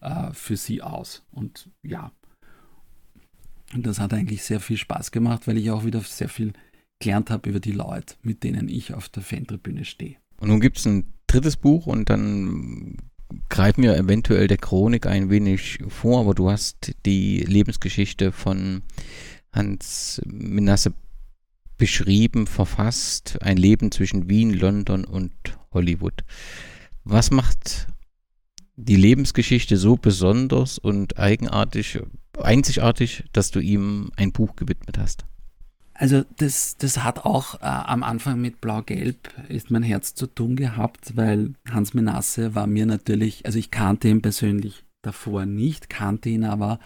äh, 0.00 0.32
für 0.32 0.56
sie 0.56 0.82
aus. 0.82 1.24
Und 1.30 1.70
ja, 1.82 2.12
und 3.72 3.86
das 3.86 3.98
hat 3.98 4.12
eigentlich 4.12 4.42
sehr 4.42 4.60
viel 4.60 4.76
Spaß 4.76 5.10
gemacht, 5.10 5.46
weil 5.46 5.58
ich 5.58 5.70
auch 5.70 5.84
wieder 5.84 6.00
sehr 6.00 6.28
viel 6.28 6.52
gelernt 7.00 7.30
habe 7.30 7.48
über 7.50 7.60
die 7.60 7.72
Leute, 7.72 8.14
mit 8.22 8.44
denen 8.44 8.68
ich 8.68 8.94
auf 8.94 9.08
der 9.08 9.22
Fantribüne 9.22 9.84
stehe. 9.84 10.16
Und 10.38 10.48
nun 10.48 10.60
gibt 10.60 10.78
es 10.78 10.86
ein 10.86 11.12
drittes 11.26 11.56
Buch 11.56 11.86
und 11.86 12.08
dann 12.08 12.98
greifen 13.48 13.82
wir 13.82 13.96
eventuell 13.96 14.46
der 14.46 14.58
Chronik 14.58 15.06
ein 15.06 15.30
wenig 15.30 15.78
vor, 15.88 16.20
aber 16.20 16.34
du 16.34 16.50
hast 16.50 16.94
die 17.04 17.40
Lebensgeschichte 17.40 18.30
von 18.30 18.82
Hans 19.52 20.20
Minasse 20.26 20.92
beschrieben, 21.76 22.46
verfasst, 22.46 23.38
ein 23.42 23.56
Leben 23.56 23.90
zwischen 23.90 24.28
Wien, 24.28 24.52
London 24.52 25.04
und 25.04 25.32
Hollywood. 25.72 26.24
Was 27.04 27.30
macht 27.30 27.86
die 28.76 28.96
Lebensgeschichte 28.96 29.76
so 29.76 29.96
besonders 29.96 30.78
und 30.78 31.18
eigenartig, 31.18 32.00
einzigartig, 32.40 33.24
dass 33.32 33.50
du 33.50 33.60
ihm 33.60 34.10
ein 34.16 34.32
Buch 34.32 34.56
gewidmet 34.56 34.98
hast? 34.98 35.24
Also 35.96 36.24
das, 36.38 36.76
das 36.76 37.04
hat 37.04 37.24
auch 37.24 37.54
äh, 37.56 37.66
am 37.66 38.02
Anfang 38.02 38.40
mit 38.40 38.60
Blau-Gelb 38.60 39.30
ist 39.48 39.70
mein 39.70 39.84
Herz 39.84 40.14
zu 40.14 40.26
tun 40.26 40.56
gehabt, 40.56 41.16
weil 41.16 41.54
Hans 41.70 41.94
Menasse 41.94 42.56
war 42.56 42.66
mir 42.66 42.84
natürlich, 42.84 43.46
also 43.46 43.60
ich 43.60 43.70
kannte 43.70 44.08
ihn 44.08 44.20
persönlich 44.20 44.84
davor 45.02 45.46
nicht, 45.46 45.88
kannte 45.88 46.30
ihn 46.30 46.44
aber 46.44 46.80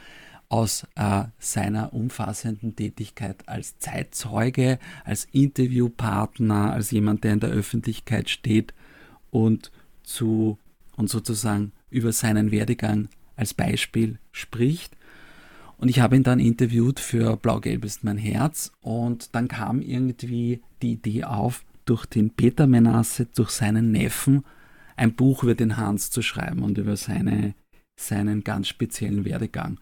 aus 0.48 0.86
äh, 0.94 1.24
seiner 1.38 1.92
umfassenden 1.92 2.74
Tätigkeit 2.74 3.48
als 3.48 3.78
Zeitzeuge, 3.78 4.78
als 5.04 5.26
Interviewpartner, 5.32 6.72
als 6.72 6.90
jemand, 6.90 7.24
der 7.24 7.34
in 7.34 7.40
der 7.40 7.50
Öffentlichkeit 7.50 8.30
steht 8.30 8.72
und 9.30 9.70
zu 10.02 10.58
und 10.96 11.10
sozusagen 11.10 11.72
über 11.90 12.12
seinen 12.12 12.50
Werdegang 12.50 13.08
als 13.36 13.54
Beispiel 13.54 14.18
spricht. 14.32 14.96
Und 15.76 15.88
ich 15.88 16.00
habe 16.00 16.16
ihn 16.16 16.24
dann 16.24 16.40
interviewt 16.40 16.98
für 16.98 17.36
Blau-Gelb 17.36 17.84
ist 17.84 18.02
mein 18.02 18.18
Herz 18.18 18.72
und 18.80 19.34
dann 19.34 19.46
kam 19.46 19.80
irgendwie 19.80 20.60
die 20.82 20.92
Idee 20.92 21.24
auf, 21.24 21.64
durch 21.84 22.04
den 22.04 22.30
Peter 22.30 22.66
Menasse, 22.66 23.26
durch 23.26 23.50
seinen 23.50 23.92
Neffen, 23.92 24.44
ein 24.96 25.14
Buch 25.14 25.44
über 25.44 25.54
den 25.54 25.76
Hans 25.76 26.10
zu 26.10 26.20
schreiben 26.20 26.62
und 26.62 26.76
über 26.76 26.96
seine, 26.96 27.54
seinen 27.96 28.42
ganz 28.42 28.68
speziellen 28.68 29.24
Werdegang. 29.24 29.78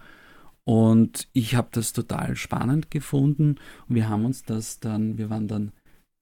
Und 0.67 1.29
ich 1.33 1.55
habe 1.55 1.69
das 1.71 1.93
total 1.93 2.35
spannend 2.35 2.91
gefunden 2.91 3.55
und 3.89 3.95
wir 3.95 4.09
haben 4.09 4.25
uns 4.25 4.43
das 4.43 4.81
dann, 4.81 5.17
wir 5.17 5.31
waren 5.31 5.47
dann 5.47 5.71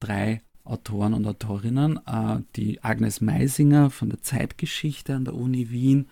drei 0.00 0.42
Autoren 0.64 1.14
und 1.14 1.26
Autorinnen, 1.26 1.98
äh, 2.06 2.40
die 2.54 2.84
Agnes 2.84 3.22
Meisinger 3.22 3.88
von 3.88 4.10
der 4.10 4.20
Zeitgeschichte 4.20 5.14
an 5.14 5.24
der 5.24 5.32
Uni 5.32 5.70
Wien, 5.70 6.08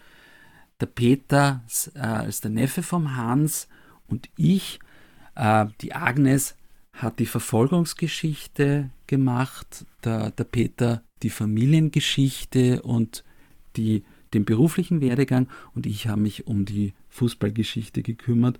der 0.80 0.86
Peter 0.86 1.62
äh, 1.94 1.98
als 1.98 2.40
der 2.40 2.52
Neffe 2.52 2.82
vom 2.82 3.16
Hans 3.16 3.68
und 4.08 4.30
ich. 4.36 4.80
Äh, 5.34 5.66
die 5.82 5.94
Agnes 5.94 6.56
hat 6.94 7.18
die 7.18 7.26
Verfolgungsgeschichte 7.26 8.88
gemacht, 9.06 9.84
der, 10.04 10.30
der 10.30 10.44
Peter 10.44 11.02
die 11.22 11.30
Familiengeschichte 11.30 12.80
und 12.80 13.24
die, 13.76 14.04
den 14.34 14.44
beruflichen 14.44 15.00
Werdegang 15.00 15.48
und 15.74 15.86
ich 15.86 16.08
habe 16.08 16.20
mich 16.20 16.46
um 16.46 16.64
die 16.64 16.94
Fußballgeschichte 17.10 18.02
gekümmert. 18.02 18.58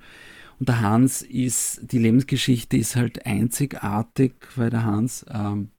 Und 0.59 0.69
der 0.69 0.81
Hans 0.81 1.23
ist, 1.23 1.81
die 1.93 1.99
Lebensgeschichte 1.99 2.77
ist 2.77 2.97
halt 2.97 3.27
einzigartig, 3.27 4.35
weil 4.57 4.71
der 4.71 4.85
Hans 4.85 5.27
ähm, 5.31 5.71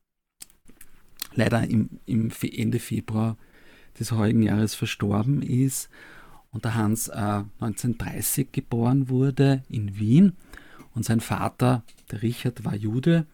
leider 1.35 1.63
im, 1.67 1.99
im 2.05 2.31
Ende 2.41 2.79
Februar 2.79 3.37
des 3.99 4.11
heutigen 4.11 4.43
Jahres 4.43 4.75
verstorben 4.75 5.41
ist 5.41 5.89
und 6.51 6.65
der 6.65 6.75
Hans 6.75 7.07
äh, 7.07 7.43
1930 7.59 8.51
geboren 8.51 9.09
wurde 9.09 9.63
in 9.69 9.97
Wien 9.97 10.33
und 10.93 11.05
sein 11.05 11.19
Vater, 11.19 11.83
der 12.11 12.21
Richard, 12.21 12.65
war 12.65 12.75
Jude 12.75 13.25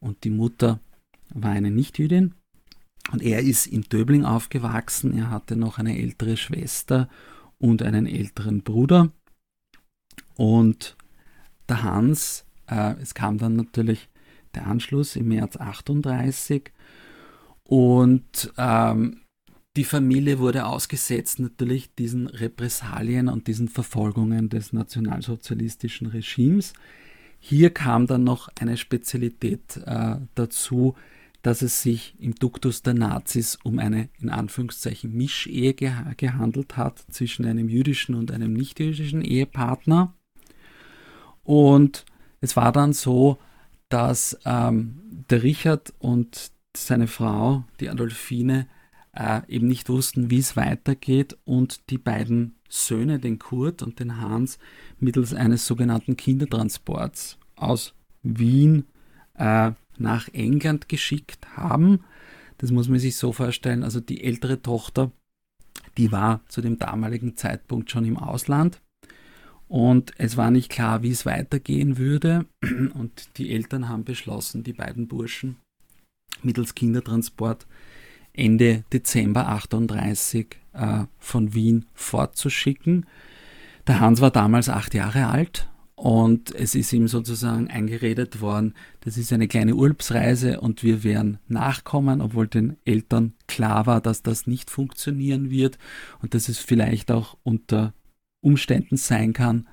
und 0.00 0.24
die 0.24 0.30
Mutter 0.30 0.80
war 1.32 1.52
eine 1.52 1.70
Nichtjüdin 1.70 2.34
und 3.12 3.22
er 3.22 3.40
ist 3.40 3.66
in 3.66 3.82
Döbling 3.82 4.24
aufgewachsen. 4.24 5.16
Er 5.16 5.30
hatte 5.30 5.56
noch 5.56 5.78
eine 5.78 5.98
ältere 5.98 6.36
Schwester 6.36 7.08
und 7.58 7.82
einen 7.82 8.06
älteren 8.06 8.62
Bruder 8.62 9.10
und 10.36 10.96
der 11.68 11.82
Hans, 11.82 12.44
äh, 12.66 12.94
es 13.00 13.14
kam 13.14 13.38
dann 13.38 13.56
natürlich 13.56 14.08
der 14.54 14.66
Anschluss 14.66 15.16
im 15.16 15.28
März 15.28 15.56
38 15.56 16.72
und 17.64 18.52
ähm, 18.56 19.20
die 19.76 19.84
Familie 19.84 20.40
wurde 20.40 20.66
ausgesetzt 20.66 21.38
natürlich 21.38 21.94
diesen 21.94 22.26
Repressalien 22.26 23.28
und 23.28 23.46
diesen 23.46 23.68
Verfolgungen 23.68 24.48
des 24.48 24.72
nationalsozialistischen 24.72 26.08
Regimes. 26.08 26.72
Hier 27.38 27.70
kam 27.70 28.06
dann 28.06 28.24
noch 28.24 28.48
eine 28.58 28.76
Spezialität 28.76 29.76
äh, 29.86 30.16
dazu, 30.34 30.96
dass 31.42 31.62
es 31.62 31.82
sich 31.82 32.14
im 32.18 32.34
Duktus 32.34 32.82
der 32.82 32.94
Nazis 32.94 33.58
um 33.62 33.78
eine 33.78 34.08
in 34.18 34.28
Anführungszeichen 34.28 35.12
Mischehe 35.12 35.74
ge 35.74 35.92
gehandelt 36.16 36.76
hat 36.76 36.98
zwischen 37.10 37.46
einem 37.46 37.68
jüdischen 37.68 38.14
und 38.14 38.30
einem 38.30 38.52
nichtjüdischen 38.52 39.22
Ehepartner. 39.22 40.14
Und 41.42 42.04
es 42.40 42.56
war 42.56 42.72
dann 42.72 42.92
so, 42.92 43.38
dass 43.88 44.38
ähm, 44.44 45.00
der 45.30 45.42
Richard 45.42 45.92
und 45.98 46.52
seine 46.76 47.06
Frau, 47.06 47.64
die 47.80 47.88
Adolfine, 47.88 48.68
äh, 49.12 49.40
eben 49.48 49.66
nicht 49.66 49.88
wussten, 49.88 50.30
wie 50.30 50.38
es 50.38 50.56
weitergeht 50.56 51.36
und 51.44 51.90
die 51.90 51.98
beiden 51.98 52.56
Söhne, 52.68 53.18
den 53.18 53.38
Kurt 53.38 53.82
und 53.82 53.98
den 53.98 54.20
Hans, 54.20 54.58
mittels 54.98 55.34
eines 55.34 55.66
sogenannten 55.66 56.16
Kindertransports 56.16 57.38
aus 57.56 57.94
Wien 58.22 58.84
äh, 59.34 59.72
nach 60.00 60.28
England 60.32 60.88
geschickt 60.88 61.46
haben. 61.56 62.00
Das 62.58 62.70
muss 62.70 62.88
man 62.88 62.98
sich 62.98 63.16
so 63.16 63.32
vorstellen. 63.32 63.84
Also 63.84 64.00
die 64.00 64.24
ältere 64.24 64.60
Tochter, 64.62 65.12
die 65.96 66.12
war 66.12 66.40
zu 66.48 66.60
dem 66.60 66.78
damaligen 66.78 67.36
Zeitpunkt 67.36 67.90
schon 67.90 68.04
im 68.04 68.16
Ausland 68.16 68.80
und 69.70 70.14
es 70.18 70.36
war 70.36 70.50
nicht 70.50 70.68
klar, 70.68 71.04
wie 71.04 71.12
es 71.12 71.24
weitergehen 71.24 71.96
würde. 71.96 72.44
Und 72.94 73.38
die 73.38 73.52
Eltern 73.52 73.88
haben 73.88 74.02
beschlossen, 74.02 74.64
die 74.64 74.72
beiden 74.72 75.06
Burschen 75.06 75.58
mittels 76.42 76.74
Kindertransport 76.74 77.68
Ende 78.32 78.82
Dezember 78.92 79.46
38 79.46 80.56
äh, 80.72 81.04
von 81.20 81.54
Wien 81.54 81.86
fortzuschicken. 81.94 83.06
Der 83.86 84.00
Hans 84.00 84.20
war 84.20 84.32
damals 84.32 84.68
acht 84.68 84.92
Jahre 84.92 85.28
alt 85.28 85.69
und 86.00 86.54
es 86.54 86.74
ist 86.74 86.94
ihm 86.94 87.08
sozusagen 87.08 87.68
eingeredet 87.68 88.40
worden, 88.40 88.72
das 89.00 89.18
ist 89.18 89.34
eine 89.34 89.48
kleine 89.48 89.74
Urlaubsreise 89.74 90.58
und 90.62 90.82
wir 90.82 91.04
werden 91.04 91.40
nachkommen, 91.46 92.22
obwohl 92.22 92.48
den 92.48 92.78
Eltern 92.86 93.34
klar 93.46 93.84
war, 93.84 94.00
dass 94.00 94.22
das 94.22 94.46
nicht 94.46 94.70
funktionieren 94.70 95.50
wird 95.50 95.76
und 96.22 96.32
dass 96.32 96.48
es 96.48 96.58
vielleicht 96.58 97.10
auch 97.10 97.36
unter 97.42 97.92
Umständen 98.40 98.96
sein 98.96 99.34
kann, 99.34 99.68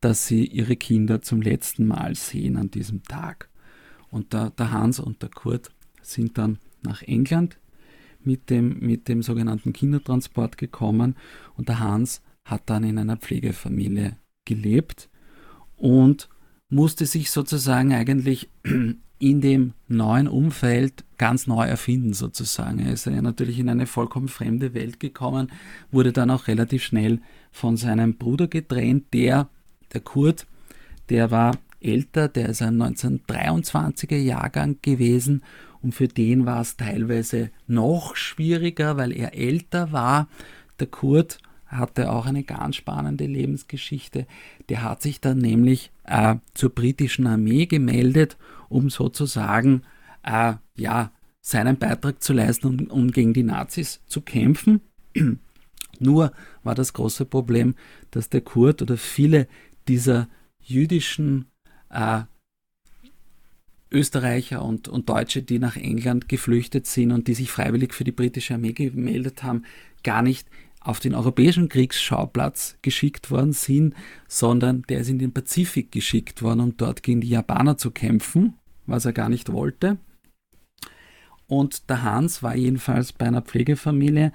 dass 0.00 0.26
sie 0.26 0.46
ihre 0.46 0.74
Kinder 0.74 1.22
zum 1.22 1.42
letzten 1.42 1.86
Mal 1.86 2.16
sehen 2.16 2.56
an 2.56 2.72
diesem 2.72 3.04
Tag. 3.04 3.48
Und 4.10 4.32
der, 4.32 4.50
der 4.50 4.72
Hans 4.72 4.98
und 4.98 5.22
der 5.22 5.30
Kurt 5.30 5.70
sind 6.02 6.38
dann 6.38 6.58
nach 6.82 7.02
England 7.02 7.56
mit 8.24 8.50
dem, 8.50 8.80
mit 8.80 9.06
dem 9.06 9.22
sogenannten 9.22 9.72
Kindertransport 9.72 10.58
gekommen 10.58 11.14
und 11.54 11.68
der 11.68 11.78
Hans 11.78 12.20
hat 12.44 12.62
dann 12.66 12.82
in 12.82 12.98
einer 12.98 13.16
Pflegefamilie 13.16 14.16
gelebt 14.44 15.08
und 15.78 16.28
musste 16.68 17.06
sich 17.06 17.30
sozusagen 17.30 17.92
eigentlich 17.94 18.50
in 19.18 19.40
dem 19.40 19.72
neuen 19.88 20.28
Umfeld 20.28 21.04
ganz 21.16 21.46
neu 21.46 21.66
erfinden 21.66 22.12
sozusagen. 22.12 22.78
Er 22.78 22.92
ist 22.92 23.06
ja 23.06 23.20
natürlich 23.20 23.58
in 23.58 23.68
eine 23.68 23.86
vollkommen 23.86 24.28
fremde 24.28 24.74
Welt 24.74 25.00
gekommen, 25.00 25.50
wurde 25.90 26.12
dann 26.12 26.30
auch 26.30 26.46
relativ 26.46 26.84
schnell 26.84 27.20
von 27.50 27.76
seinem 27.76 28.16
Bruder 28.16 28.46
getrennt, 28.46 29.06
der, 29.12 29.48
der 29.92 30.00
Kurt, 30.00 30.46
der 31.08 31.30
war 31.30 31.56
älter, 31.80 32.28
der 32.28 32.50
ist 32.50 32.62
ein 32.62 32.76
1923er 32.76 34.16
Jahrgang 34.16 34.78
gewesen 34.82 35.42
und 35.80 35.94
für 35.94 36.08
den 36.08 36.44
war 36.44 36.60
es 36.60 36.76
teilweise 36.76 37.50
noch 37.66 38.16
schwieriger, 38.16 38.96
weil 38.96 39.12
er 39.12 39.34
älter 39.34 39.92
war. 39.92 40.28
Der 40.80 40.88
Kurt 40.88 41.38
hatte 41.68 42.10
auch 42.10 42.26
eine 42.26 42.44
ganz 42.44 42.76
spannende 42.76 43.26
Lebensgeschichte. 43.26 44.26
Der 44.68 44.82
hat 44.82 45.02
sich 45.02 45.20
dann 45.20 45.38
nämlich 45.38 45.92
äh, 46.04 46.36
zur 46.54 46.70
britischen 46.70 47.26
Armee 47.26 47.66
gemeldet, 47.66 48.36
um 48.68 48.90
sozusagen 48.90 49.82
äh, 50.22 50.54
ja, 50.76 51.12
seinen 51.40 51.78
Beitrag 51.78 52.22
zu 52.22 52.32
leisten, 52.32 52.66
um, 52.66 52.86
um 52.86 53.10
gegen 53.10 53.34
die 53.34 53.42
Nazis 53.42 54.00
zu 54.06 54.20
kämpfen. 54.20 54.80
Nur 56.00 56.32
war 56.62 56.74
das 56.74 56.92
große 56.92 57.24
Problem, 57.24 57.74
dass 58.10 58.28
der 58.28 58.40
Kurt 58.40 58.82
oder 58.82 58.96
viele 58.96 59.48
dieser 59.88 60.28
jüdischen 60.60 61.46
äh, 61.90 62.22
Österreicher 63.90 64.62
und, 64.62 64.88
und 64.88 65.08
Deutsche, 65.08 65.42
die 65.42 65.58
nach 65.58 65.76
England 65.76 66.28
geflüchtet 66.28 66.86
sind 66.86 67.10
und 67.10 67.26
die 67.26 67.34
sich 67.34 67.50
freiwillig 67.50 67.94
für 67.94 68.04
die 68.04 68.12
britische 68.12 68.54
Armee 68.54 68.72
gemeldet 68.72 69.42
haben, 69.42 69.64
gar 70.02 70.22
nicht 70.22 70.48
auf 70.88 71.00
den 71.00 71.14
europäischen 71.14 71.68
Kriegsschauplatz 71.68 72.78
geschickt 72.80 73.30
worden 73.30 73.52
sind, 73.52 73.94
sondern 74.26 74.82
der 74.88 75.00
ist 75.00 75.10
in 75.10 75.18
den 75.18 75.34
Pazifik 75.34 75.92
geschickt 75.92 76.40
worden, 76.40 76.60
um 76.60 76.76
dort 76.78 77.02
gegen 77.02 77.20
die 77.20 77.28
Japaner 77.28 77.76
zu 77.76 77.90
kämpfen, 77.90 78.54
was 78.86 79.04
er 79.04 79.12
gar 79.12 79.28
nicht 79.28 79.52
wollte. 79.52 79.98
Und 81.46 81.90
der 81.90 82.04
Hans 82.04 82.42
war 82.42 82.56
jedenfalls 82.56 83.12
bei 83.12 83.26
einer 83.26 83.42
Pflegefamilie 83.42 84.32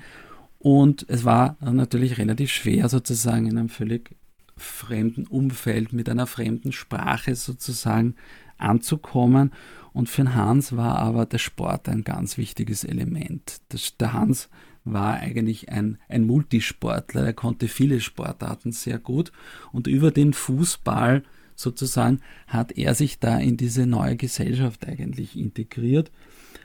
und 0.60 1.06
es 1.10 1.26
war 1.26 1.58
natürlich 1.60 2.20
relativ 2.20 2.52
schwer, 2.52 2.88
sozusagen 2.88 3.48
in 3.48 3.58
einem 3.58 3.70
völlig 3.70 4.16
fremden 4.56 5.26
Umfeld, 5.26 5.92
mit 5.92 6.08
einer 6.08 6.28
fremden 6.28 6.72
Sprache 6.72 7.36
sozusagen 7.36 8.14
anzukommen. 8.60 9.52
Und 9.92 10.08
für 10.08 10.22
den 10.24 10.36
Hans 10.36 10.78
war 10.78 11.00
aber 11.00 11.26
der 11.26 11.40
Sport 11.40 11.90
ein 11.90 12.04
ganz 12.04 12.38
wichtiges 12.38 12.84
Element. 12.84 13.62
Das, 13.70 13.98
der 13.98 14.14
Hans 14.14 14.50
war 14.86 15.16
eigentlich 15.16 15.70
ein, 15.70 15.98
ein 16.10 16.26
Multisportler, 16.26 17.26
er 17.26 17.34
konnte 17.34 17.68
viele 17.68 18.02
Sportarten 18.02 18.72
sehr 18.72 19.00
gut. 19.00 19.32
Und 19.72 19.88
über 19.88 20.12
den 20.12 20.34
Fußball 20.34 21.24
sozusagen 21.56 22.20
hat 22.48 22.74
er 22.74 22.96
sich 22.96 23.20
da 23.20 23.38
in 23.38 23.58
diese 23.58 23.86
neue 23.86 24.16
Gesellschaft 24.16 24.88
eigentlich 24.88 25.38
integriert. 25.38 26.12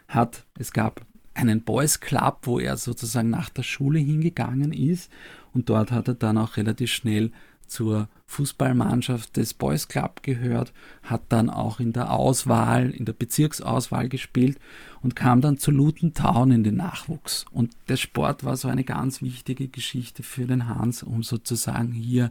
Hat, 0.08 0.44
es 0.58 0.72
gab 0.72 1.04
einen 1.34 1.62
Boys 1.62 2.00
Club, 2.00 2.40
wo 2.42 2.58
er 2.58 2.76
sozusagen 2.76 3.30
nach 3.30 3.48
der 3.48 3.62
Schule 3.62 4.00
hingegangen 4.00 4.72
ist. 4.72 5.10
Und 5.52 5.68
dort 5.68 5.92
hat 5.92 6.08
er 6.08 6.14
dann 6.14 6.38
auch 6.38 6.56
relativ 6.56 6.90
schnell 6.90 7.30
zur 7.68 8.08
Fußballmannschaft 8.26 9.36
des 9.36 9.54
Boys 9.54 9.88
Club 9.88 10.22
gehört, 10.22 10.72
hat 11.02 11.22
dann 11.28 11.48
auch 11.50 11.80
in 11.80 11.92
der 11.92 12.12
Auswahl, 12.12 12.90
in 12.90 13.04
der 13.04 13.12
Bezirksauswahl 13.12 14.08
gespielt 14.08 14.58
und 15.02 15.16
kam 15.16 15.40
dann 15.40 15.58
zu 15.58 15.70
Luton 15.70 16.14
Town 16.14 16.50
in 16.50 16.64
den 16.64 16.76
Nachwuchs. 16.76 17.46
Und 17.52 17.74
der 17.88 17.96
Sport 17.96 18.44
war 18.44 18.56
so 18.56 18.68
eine 18.68 18.84
ganz 18.84 19.22
wichtige 19.22 19.68
Geschichte 19.68 20.22
für 20.22 20.46
den 20.46 20.68
Hans, 20.68 21.02
um 21.02 21.22
sozusagen 21.22 21.92
hier 21.92 22.30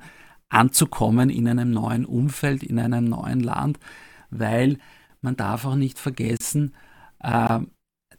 anzukommen 0.50 1.30
in 1.30 1.48
einem 1.48 1.72
neuen 1.72 2.06
Umfeld, 2.06 2.64
in 2.64 2.80
einem 2.80 3.06
neuen 3.06 3.40
Land, 3.40 3.80
weil 4.30 4.78
man 5.22 5.36
darf 5.36 5.66
auch 5.66 5.76
nicht 5.76 6.00
vergessen, 6.00 6.74
äh, 7.20 7.60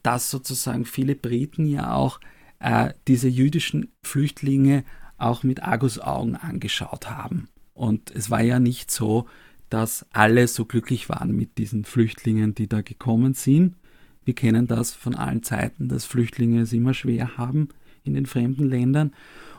dass 0.02 0.30
sozusagen 0.30 0.84
viele 0.84 1.14
Briten 1.14 1.66
ja 1.66 1.92
auch 1.92 2.20
äh, 2.60 2.92
diese 3.06 3.28
jüdischen 3.28 3.92
Flüchtlinge 4.02 4.84
auch 5.18 5.42
mit 5.42 5.62
Argusaugen 5.62 6.36
angeschaut 6.36 7.10
haben. 7.10 7.48
Und 7.74 8.10
es 8.10 8.30
war 8.30 8.42
ja 8.42 8.58
nicht 8.58 8.90
so, 8.90 9.26
dass 9.68 10.06
alle 10.12 10.48
so 10.48 10.64
glücklich 10.64 11.08
waren 11.08 11.32
mit 11.32 11.58
diesen 11.58 11.84
Flüchtlingen, 11.84 12.54
die 12.54 12.68
da 12.68 12.80
gekommen 12.80 13.34
sind. 13.34 13.76
Wir 14.24 14.34
kennen 14.34 14.66
das 14.66 14.94
von 14.94 15.14
allen 15.14 15.42
Zeiten, 15.42 15.88
dass 15.88 16.04
Flüchtlinge 16.04 16.62
es 16.62 16.72
immer 16.72 16.94
schwer 16.94 17.36
haben 17.36 17.68
in 18.04 18.14
den 18.14 18.26
fremden 18.26 18.68
Ländern. 18.68 19.12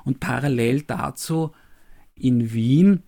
Und 0.03 0.19
parallel 0.19 0.81
dazu 0.81 1.51
in 2.15 2.51
Wien 2.53 3.03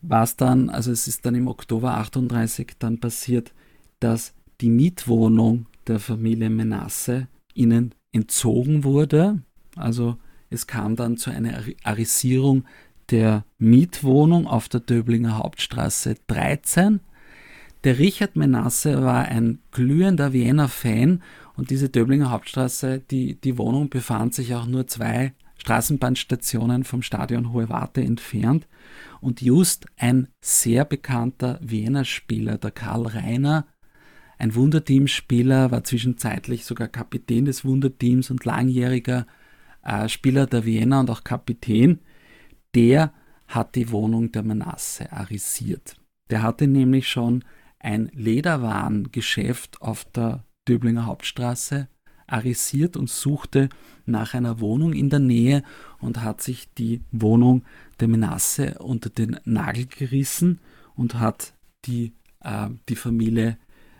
war 0.00 0.22
es 0.22 0.36
dann, 0.36 0.70
also 0.70 0.92
es 0.92 1.08
ist 1.08 1.26
dann 1.26 1.34
im 1.34 1.48
Oktober 1.48 1.96
38 1.96 2.76
dann 2.78 2.98
passiert, 2.98 3.52
dass 4.00 4.34
die 4.60 4.70
Mietwohnung 4.70 5.66
der 5.86 5.98
Familie 5.98 6.50
Menasse 6.50 7.28
ihnen 7.54 7.94
entzogen 8.12 8.84
wurde. 8.84 9.42
Also 9.76 10.16
es 10.50 10.66
kam 10.66 10.96
dann 10.96 11.16
zu 11.16 11.30
einer 11.30 11.62
Arisierung 11.82 12.64
der 13.10 13.44
Mietwohnung 13.58 14.46
auf 14.46 14.68
der 14.68 14.80
Döblinger 14.80 15.38
Hauptstraße 15.38 16.16
13. 16.26 17.00
Der 17.84 17.98
Richard 17.98 18.36
Menasse 18.36 19.02
war 19.02 19.26
ein 19.26 19.60
glühender 19.70 20.32
Wiener-Fan 20.32 21.22
und 21.56 21.70
diese 21.70 21.88
Döblinger 21.88 22.30
Hauptstraße, 22.30 23.00
die, 23.10 23.34
die 23.34 23.56
Wohnung 23.58 23.88
befand 23.88 24.34
sich 24.34 24.54
auch 24.54 24.66
nur 24.66 24.86
zwei 24.86 25.32
Straßenbahnstationen 25.58 26.84
vom 26.84 27.02
Stadion 27.02 27.52
Hohe 27.52 27.68
Warte 27.68 28.00
entfernt. 28.00 28.66
Und 29.20 29.42
just 29.42 29.86
ein 29.96 30.28
sehr 30.40 30.84
bekannter 30.84 31.58
Wiener 31.60 32.04
Spieler, 32.04 32.58
der 32.58 32.70
Karl 32.70 33.06
Reiner, 33.06 33.66
ein 34.38 34.54
Wunderteamspieler, 34.54 35.72
war 35.72 35.82
zwischenzeitlich 35.82 36.64
sogar 36.64 36.86
Kapitän 36.86 37.44
des 37.44 37.64
Wunderteams 37.64 38.30
und 38.30 38.44
langjähriger 38.44 39.26
äh, 39.88 40.08
Spieler 40.08 40.46
der 40.46 40.64
Wiener 40.64 41.00
und 41.00 41.10
auch 41.10 41.24
Kapitän, 41.24 42.00
der 42.74 43.12
hat 43.46 43.74
die 43.74 43.90
Wohnung 43.90 44.30
der 44.30 44.42
Manasse 44.42 45.10
arisiert. 45.10 45.96
Der 46.30 46.42
hatte 46.42 46.66
nämlich 46.66 47.08
schon 47.08 47.44
ein 47.78 48.10
Lederwarengeschäft 48.12 49.80
auf 49.80 50.04
der 50.04 50.44
Döblinger 50.68 51.06
Hauptstraße 51.06 51.88
arisiert 52.26 52.98
und 52.98 53.08
suchte 53.08 53.70
nach 54.04 54.34
einer 54.34 54.60
Wohnung 54.60 54.92
in 54.92 55.08
der 55.08 55.20
Nähe 55.20 55.62
und 55.98 56.22
hat 56.22 56.42
sich 56.42 56.68
die 56.74 57.00
Wohnung 57.10 57.64
der 58.00 58.08
Menasse 58.08 58.76
unter 58.80 59.08
den 59.08 59.40
Nagel 59.44 59.86
gerissen 59.86 60.60
und 60.94 61.14
hat 61.14 61.54
die, 61.86 62.12
äh, 62.40 62.68
die 62.90 62.96
Familie 62.96 63.56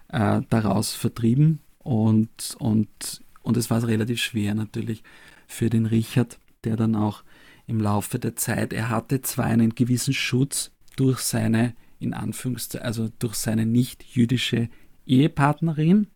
äh, 0.09 0.43
daraus 0.51 0.95
vertrieben 0.95 1.61
und, 1.79 2.57
und, 2.59 3.23
und 3.43 3.57
es 3.57 3.71
war 3.71 3.83
relativ 3.87 4.21
schwer 4.21 4.55
natürlich 4.55 5.03
für 5.49 5.71
den 5.71 5.87
Richard, 5.87 6.39
der 6.63 6.77
dann 6.77 6.95
auch 6.95 7.25
im 7.67 7.81
Laufe 7.81 8.19
der 8.19 8.37
Zeit, 8.37 8.73
er 8.73 8.89
hatte 8.89 9.21
zwar 9.23 9.47
einen 9.47 9.75
gewissen 9.75 10.15
Schutz 10.15 10.71
durch 10.97 11.19
seine, 11.19 11.75
in 11.99 12.15
Anführungszeichen, 12.15 12.87
also 12.87 13.09
durch 13.19 13.35
seine 13.35 13.67
nicht-jüdische 13.67 14.69
Ehepartnerin, 15.07 16.07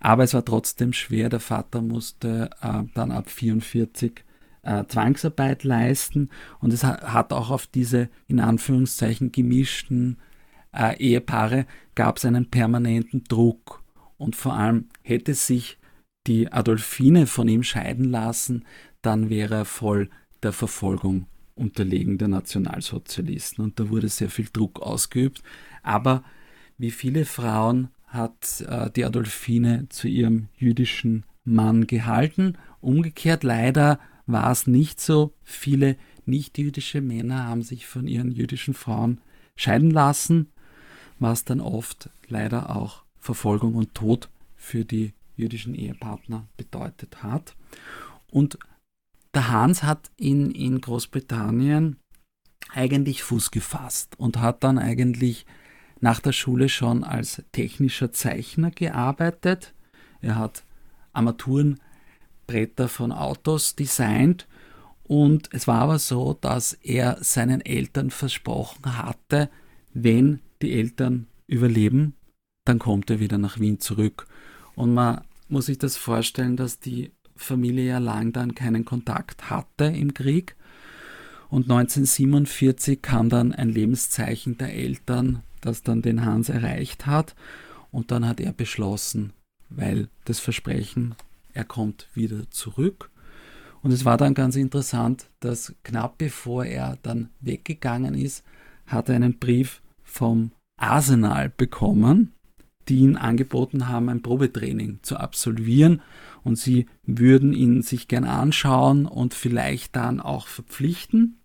aber 0.00 0.24
es 0.24 0.34
war 0.34 0.44
trotzdem 0.44 0.92
schwer. 0.92 1.28
Der 1.28 1.40
Vater 1.40 1.82
musste 1.82 2.50
äh, 2.60 2.82
dann 2.94 3.10
ab 3.10 3.30
44 3.30 4.24
äh, 4.62 4.84
Zwangsarbeit 4.86 5.64
leisten 5.64 6.30
und 6.60 6.72
es 6.72 6.84
hat, 6.84 7.02
hat, 7.12 7.32
auch 7.32 7.50
auf 7.50 7.66
diese 7.66 8.08
in 8.26 8.40
Anführungszeichen 8.40 9.32
gemischten 9.32 10.18
äh, 10.72 10.96
Ehepaare 10.98 11.66
gab 11.94 12.18
es 12.18 12.24
einen 12.24 12.50
permanenten 12.50 13.24
Druck 13.24 13.82
und 14.18 14.36
vor 14.36 14.54
allem 14.54 14.88
hätte 15.02 15.34
sich 15.34 15.78
die 16.26 16.52
Adolfine 16.52 17.26
von 17.26 17.48
ihm 17.48 17.62
scheiden 17.62 18.04
lassen, 18.04 18.64
dann 19.02 19.30
wäre 19.30 19.54
er 19.54 19.64
voll 19.64 20.10
der 20.42 20.52
Verfolgung 20.52 21.26
unterlegen 21.54 22.18
der 22.18 22.28
Nationalsozialisten. 22.28 23.64
Und 23.64 23.80
da 23.80 23.88
wurde 23.88 24.08
sehr 24.08 24.30
viel 24.30 24.48
Druck 24.52 24.80
ausgeübt. 24.80 25.42
Aber 25.82 26.22
wie 26.78 26.90
viele 26.90 27.24
Frauen 27.24 27.88
hat 28.06 28.64
äh, 28.68 28.90
die 28.90 29.04
Adolfine 29.04 29.88
zu 29.88 30.08
ihrem 30.08 30.48
jüdischen 30.56 31.24
Mann 31.44 31.86
gehalten. 31.86 32.58
Umgekehrt 32.80 33.44
leider 33.44 34.00
war 34.26 34.50
es 34.50 34.66
nicht 34.66 35.00
so. 35.00 35.32
Viele 35.44 35.96
nicht-jüdische 36.24 37.00
Männer 37.00 37.44
haben 37.44 37.62
sich 37.62 37.86
von 37.86 38.08
ihren 38.08 38.32
jüdischen 38.32 38.74
Frauen 38.74 39.20
scheiden 39.54 39.90
lassen, 39.90 40.48
was 41.18 41.44
dann 41.44 41.60
oft 41.60 42.10
leider 42.28 42.74
auch 42.74 43.04
Verfolgung 43.20 43.74
und 43.74 43.94
Tod 43.94 44.28
für 44.56 44.84
die 44.84 45.12
jüdischen 45.36 45.74
Ehepartner 45.74 46.48
bedeutet 46.56 47.22
hat. 47.22 47.54
Und 48.30 48.58
der 49.34 49.50
Hans 49.50 49.82
hat 49.82 50.10
in, 50.16 50.50
in 50.50 50.80
Großbritannien 50.80 51.96
eigentlich 52.72 53.22
Fuß 53.22 53.50
gefasst 53.50 54.14
und 54.18 54.38
hat 54.38 54.64
dann 54.64 54.78
eigentlich 54.78 55.46
nach 56.00 56.20
der 56.20 56.32
Schule 56.32 56.68
schon 56.68 57.04
als 57.04 57.42
technischer 57.52 58.12
Zeichner 58.12 58.70
gearbeitet. 58.70 59.74
Er 60.20 60.36
hat 60.36 60.64
Armaturenbretter 61.12 62.88
von 62.88 63.12
Autos 63.12 63.76
designt 63.76 64.46
und 65.04 65.48
es 65.52 65.68
war 65.68 65.82
aber 65.82 65.98
so, 65.98 66.34
dass 66.34 66.72
er 66.72 67.18
seinen 67.22 67.60
Eltern 67.60 68.10
versprochen 68.10 68.98
hatte, 68.98 69.50
wenn 69.94 70.40
die 70.62 70.72
Eltern 70.72 71.28
überleben, 71.46 72.14
dann 72.64 72.78
kommt 72.78 73.10
er 73.10 73.20
wieder 73.20 73.38
nach 73.38 73.60
Wien 73.60 73.80
zurück. 73.80 74.26
Und 74.76 74.94
man 74.94 75.22
muss 75.48 75.66
sich 75.66 75.78
das 75.78 75.96
vorstellen, 75.96 76.56
dass 76.56 76.78
die 76.78 77.10
Familie 77.34 77.86
ja 77.86 77.98
lang 77.98 78.32
dann 78.32 78.54
keinen 78.54 78.84
Kontakt 78.84 79.50
hatte 79.50 79.86
im 79.86 80.14
Krieg. 80.14 80.54
Und 81.48 81.64
1947 81.64 83.02
kam 83.02 83.28
dann 83.28 83.52
ein 83.52 83.68
Lebenszeichen 83.68 84.58
der 84.58 84.74
Eltern, 84.74 85.42
das 85.60 85.82
dann 85.82 86.02
den 86.02 86.24
Hans 86.24 86.48
erreicht 86.48 87.06
hat. 87.06 87.34
Und 87.90 88.10
dann 88.10 88.26
hat 88.26 88.40
er 88.40 88.52
beschlossen, 88.52 89.32
weil 89.68 90.08
das 90.24 90.38
Versprechen, 90.38 91.14
er 91.52 91.64
kommt 91.64 92.08
wieder 92.14 92.50
zurück. 92.50 93.10
Und 93.82 93.92
es 93.92 94.04
war 94.04 94.16
dann 94.16 94.34
ganz 94.34 94.56
interessant, 94.56 95.26
dass 95.40 95.74
knapp 95.84 96.18
bevor 96.18 96.64
er 96.64 96.98
dann 97.02 97.30
weggegangen 97.40 98.14
ist, 98.14 98.44
hat 98.86 99.08
er 99.08 99.16
einen 99.16 99.38
Brief 99.38 99.80
vom 100.02 100.50
Arsenal 100.78 101.48
bekommen, 101.48 102.32
die 102.88 102.98
ihn 102.98 103.16
angeboten 103.16 103.88
haben, 103.88 104.08
ein 104.08 104.22
Probetraining 104.22 105.00
zu 105.02 105.16
absolvieren. 105.16 106.02
Und 106.44 106.56
sie 106.56 106.86
würden 107.04 107.52
ihn 107.52 107.82
sich 107.82 108.08
gern 108.08 108.24
anschauen 108.24 109.06
und 109.06 109.34
vielleicht 109.34 109.96
dann 109.96 110.20
auch 110.20 110.46
verpflichten. 110.46 111.38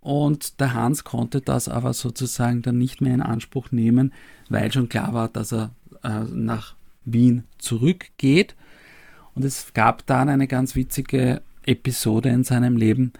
Und 0.00 0.60
der 0.60 0.74
Hans 0.74 1.04
konnte 1.04 1.40
das 1.40 1.68
aber 1.68 1.92
sozusagen 1.92 2.60
dann 2.62 2.76
nicht 2.76 3.00
mehr 3.00 3.14
in 3.14 3.22
Anspruch 3.22 3.70
nehmen, 3.70 4.12
weil 4.48 4.72
schon 4.72 4.88
klar 4.88 5.14
war, 5.14 5.28
dass 5.28 5.52
er 5.52 5.70
äh, 6.02 6.24
nach 6.24 6.74
Wien 7.04 7.44
zurückgeht. 7.58 8.54
Und 9.34 9.44
es 9.44 9.72
gab 9.72 10.04
dann 10.06 10.28
eine 10.28 10.48
ganz 10.48 10.74
witzige 10.74 11.40
Episode 11.64 12.28
in 12.30 12.44
seinem 12.44 12.76
Leben. 12.76 13.12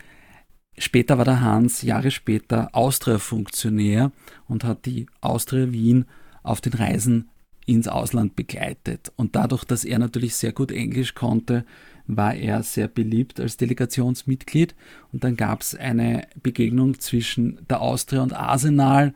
Später 0.77 1.19
war 1.19 1.25
der 1.25 1.41
Hans, 1.41 1.83
Jahre 1.83 2.11
später, 2.11 2.71
Austria-Funktionär 2.73 4.11
und 4.49 4.65
hat 4.65 4.87
die 4.87 5.07
Austria 5.21 5.71
Wien 5.71 6.07
auf 6.43 6.61
den 6.61 6.75
Reisen 6.75 7.29
ins 7.67 7.89
Ausland 7.89 8.37
begleitet. 8.37 9.13
Und 9.17 9.37
dadurch, 9.37 9.65
dass 9.65 9.85
er 9.85 9.99
natürlich 9.99 10.35
sehr 10.35 10.53
gut 10.53 10.73
Englisch 10.73 11.15
konnte, 11.15 11.65
war 12.07 12.35
er 12.35 12.63
sehr 12.63 12.89
beliebt 12.89 13.39
als 13.39 13.57
Delegationsmitglied. 13.57 14.75
Und 15.13 15.25
dann 15.25 15.37
gab 15.37 15.61
es 15.61 15.75
eine 15.75 16.27
Begegnung 16.43 16.99
zwischen 16.99 17.61
der 17.69 17.81
Austria 17.81 18.23
und 18.23 18.33
Arsenal 18.33 19.15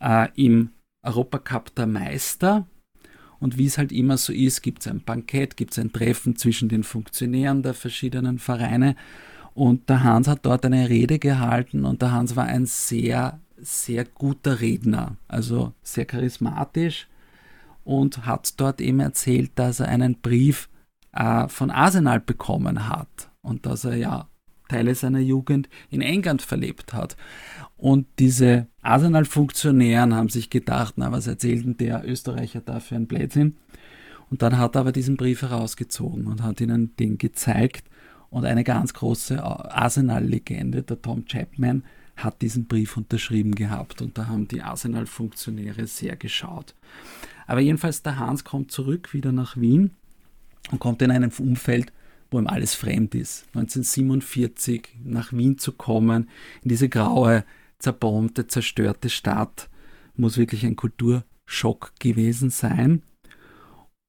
äh, 0.00 0.28
im 0.34 0.70
Europacup 1.02 1.74
der 1.74 1.86
Meister. 1.86 2.66
Und 3.38 3.58
wie 3.58 3.66
es 3.66 3.78
halt 3.78 3.92
immer 3.92 4.16
so 4.16 4.32
ist, 4.32 4.62
gibt 4.62 4.80
es 4.80 4.88
ein 4.88 5.02
Bankett, 5.02 5.56
gibt 5.56 5.72
es 5.72 5.78
ein 5.78 5.92
Treffen 5.92 6.36
zwischen 6.36 6.68
den 6.68 6.82
Funktionären 6.82 7.62
der 7.62 7.74
verschiedenen 7.74 8.38
Vereine. 8.38 8.96
Und 9.54 9.88
der 9.88 10.04
Hans 10.04 10.28
hat 10.28 10.44
dort 10.44 10.64
eine 10.66 10.88
Rede 10.88 11.18
gehalten 11.18 11.84
und 11.84 12.02
der 12.02 12.12
Hans 12.12 12.36
war 12.36 12.44
ein 12.44 12.66
sehr, 12.66 13.40
sehr 13.58 14.04
guter 14.04 14.60
Redner, 14.60 15.16
also 15.28 15.72
sehr 15.82 16.04
charismatisch 16.04 17.08
und 17.84 18.26
hat 18.26 18.60
dort 18.60 18.80
eben 18.80 19.00
erzählt, 19.00 19.52
dass 19.54 19.80
er 19.80 19.88
einen 19.88 20.20
Brief 20.20 20.68
äh, 21.12 21.48
von 21.48 21.70
Arsenal 21.70 22.20
bekommen 22.20 22.88
hat 22.88 23.30
und 23.42 23.66
dass 23.66 23.84
er 23.84 23.96
ja 23.96 24.28
Teile 24.68 24.94
seiner 24.94 25.20
Jugend 25.20 25.68
in 25.90 26.02
England 26.02 26.42
verlebt 26.42 26.92
hat. 26.92 27.16
Und 27.76 28.06
diese 28.18 28.66
Arsenal-Funktionären 28.82 30.14
haben 30.14 30.28
sich 30.28 30.50
gedacht, 30.50 30.94
na, 30.96 31.12
was 31.12 31.26
erzählt 31.26 31.64
denn 31.64 31.76
der 31.76 32.04
Österreicher 32.04 32.60
da 32.60 32.80
für 32.80 32.96
ein 32.96 33.06
Blödsinn? 33.06 33.56
Und 34.30 34.42
dann 34.42 34.58
hat 34.58 34.74
er 34.74 34.80
aber 34.80 34.92
diesen 34.92 35.16
Brief 35.16 35.42
herausgezogen 35.42 36.26
und 36.26 36.42
hat 36.42 36.60
ihnen 36.60 36.96
den 36.96 37.18
gezeigt. 37.18 37.88
Und 38.28 38.44
eine 38.44 38.64
ganz 38.64 38.92
große 38.92 39.40
Arsenal-Legende, 39.42 40.82
der 40.82 41.00
Tom 41.00 41.24
Chapman, 41.26 41.84
hat 42.16 42.42
diesen 42.42 42.66
Brief 42.66 42.96
unterschrieben 42.96 43.54
gehabt. 43.54 44.02
Und 44.02 44.18
da 44.18 44.26
haben 44.26 44.48
die 44.48 44.62
Arsenal-Funktionäre 44.62 45.86
sehr 45.86 46.16
geschaut. 46.16 46.74
Aber 47.46 47.60
jedenfalls, 47.60 48.02
der 48.02 48.18
Hans 48.18 48.44
kommt 48.44 48.72
zurück 48.72 49.12
wieder 49.12 49.32
nach 49.32 49.56
Wien 49.56 49.90
und 50.70 50.80
kommt 50.80 51.02
in 51.02 51.10
einem 51.10 51.30
Umfeld, 51.38 51.92
wo 52.30 52.38
ihm 52.38 52.46
alles 52.48 52.74
fremd 52.74 53.14
ist. 53.14 53.44
1947 53.54 54.96
nach 55.04 55.32
Wien 55.32 55.58
zu 55.58 55.72
kommen, 55.72 56.28
in 56.62 56.70
diese 56.70 56.88
graue, 56.88 57.44
zerbombte, 57.78 58.46
zerstörte 58.46 59.10
Stadt, 59.10 59.68
muss 60.16 60.38
wirklich 60.38 60.64
ein 60.64 60.76
Kulturschock 60.76 61.92
gewesen 62.00 62.50
sein. 62.50 63.02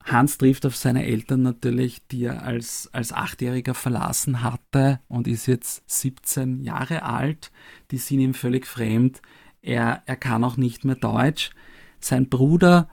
Hans 0.08 0.38
trifft 0.38 0.66
auf 0.66 0.76
seine 0.76 1.06
Eltern 1.06 1.42
natürlich, 1.42 2.06
die 2.08 2.26
er 2.26 2.44
als, 2.44 2.90
als 2.94 3.12
Achtjähriger 3.12 3.74
verlassen 3.74 4.42
hatte 4.42 5.00
und 5.08 5.28
ist 5.28 5.48
jetzt 5.48 5.84
17 5.88 6.64
Jahre 6.64 7.04
alt. 7.04 7.52
Die 7.92 7.98
sind 7.98 8.22
ihm 8.22 8.34
völlig 8.34 8.66
fremd. 8.66 9.22
Er, 9.62 10.04
er 10.06 10.16
kann 10.16 10.44
auch 10.44 10.58
nicht 10.58 10.86
mehr 10.86 10.96
Deutsch. 10.96 11.52
Sein 12.00 12.30
Bruder, 12.30 12.88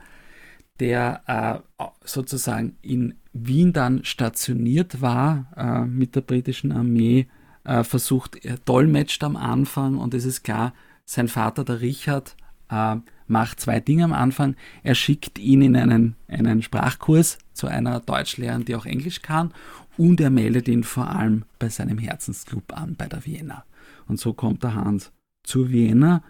der 0.80 1.62
äh, 1.78 1.84
sozusagen 2.04 2.76
in 2.82 3.14
Wien 3.32 3.72
dann 3.72 4.04
stationiert 4.04 5.00
war 5.00 5.52
äh, 5.56 5.86
mit 5.86 6.16
der 6.16 6.22
britischen 6.22 6.72
Armee, 6.72 7.28
äh, 7.64 7.84
versucht, 7.84 8.44
er 8.44 8.58
dolmetscht 8.58 9.22
am 9.22 9.36
Anfang 9.36 9.98
und 9.98 10.14
es 10.14 10.24
ist 10.24 10.42
klar, 10.42 10.74
sein 11.04 11.28
Vater, 11.28 11.64
der 11.64 11.80
Richard, 11.80 12.36
äh, 12.70 12.96
macht 13.27 13.61
zwei 13.61 13.81
Dinge 13.81 14.05
am 14.05 14.12
Anfang. 14.12 14.57
Er 14.83 14.95
schickt 14.95 15.39
ihn 15.39 15.62
in 15.62 15.77
einen, 15.77 16.16
einen 16.29 16.62
Sprachkurs 16.62 17.39
zu 17.53 17.66
einer 17.66 18.01
Deutschlehrerin, 18.01 18.64
die 18.64 18.77
auch 18.77 18.87
Englisch 18.87 19.22
kann, 19.22 19.53
und 19.97 20.20
er 20.20 20.31
meldet 20.31 20.68
ihn 20.68 20.83
vor 20.83 21.09
allem 21.09 21.45
bei 21.59 21.68
seinem 21.68 21.99
Herzensclub 21.99 22.77
an, 22.77 22.97
bei 22.97 23.07
der 23.07 23.25
Vienna. 23.25 23.64
Und 24.07 24.18
so 24.18 24.33
kommt 24.33 24.62
der 24.62 24.75
Hans 24.75 25.12
zur 25.45 25.70
Vienna 25.70 26.22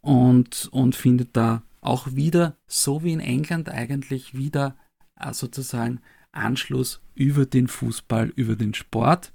und, 0.00 0.68
und 0.70 0.94
findet 0.94 1.36
da 1.36 1.62
auch 1.80 2.14
wieder, 2.14 2.56
so 2.66 3.02
wie 3.02 3.12
in 3.12 3.20
England 3.20 3.68
eigentlich, 3.68 4.36
wieder 4.36 4.76
äh, 5.18 5.32
sozusagen 5.32 6.00
Anschluss 6.32 7.00
über 7.14 7.46
den 7.46 7.68
Fußball, 7.68 8.32
über 8.36 8.56
den 8.56 8.74
Sport. 8.74 9.32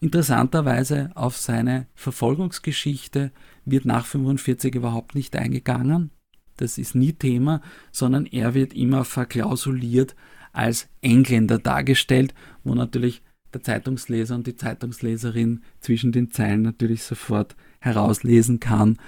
Interessanterweise 0.00 1.10
auf 1.14 1.36
seine 1.36 1.86
Verfolgungsgeschichte 1.94 3.32
wird 3.64 3.84
nach 3.84 4.04
45 4.04 4.74
überhaupt 4.74 5.14
nicht 5.14 5.36
eingegangen. 5.36 6.10
Das 6.56 6.78
ist 6.78 6.94
nie 6.94 7.12
Thema, 7.12 7.60
sondern 7.92 8.24
er 8.26 8.54
wird 8.54 8.72
immer 8.74 9.04
verklausuliert 9.04 10.14
als 10.52 10.88
Engländer 11.00 11.58
dargestellt, 11.58 12.34
wo 12.62 12.74
natürlich 12.74 13.22
der 13.52 13.62
Zeitungsleser 13.62 14.34
und 14.34 14.46
die 14.46 14.56
Zeitungsleserin 14.56 15.62
zwischen 15.80 16.12
den 16.12 16.30
Zeilen 16.30 16.62
natürlich 16.62 17.02
sofort 17.02 17.56
herauslesen 17.80 18.60
kann, 18.60 18.98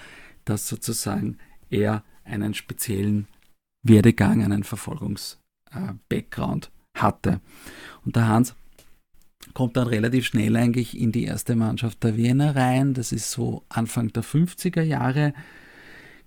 dass 0.44 0.68
sozusagen 0.68 1.38
er 1.70 2.04
einen 2.24 2.52
speziellen 2.54 3.26
Werdegang, 3.82 4.44
einen 4.44 4.64
Verfolgungs-Background 4.64 6.70
hatte. 6.96 7.40
Und 8.04 8.16
der 8.16 8.28
Hans 8.28 8.54
kommt 9.54 9.76
dann 9.76 9.88
relativ 9.88 10.26
schnell 10.26 10.56
eigentlich 10.56 10.98
in 10.98 11.12
die 11.12 11.24
erste 11.24 11.56
Mannschaft 11.56 12.02
der 12.02 12.16
Wiener 12.16 12.56
rein. 12.56 12.94
Das 12.94 13.12
ist 13.12 13.30
so 13.30 13.64
Anfang 13.68 14.12
der 14.12 14.24
50er 14.24 14.82
Jahre. 14.82 15.34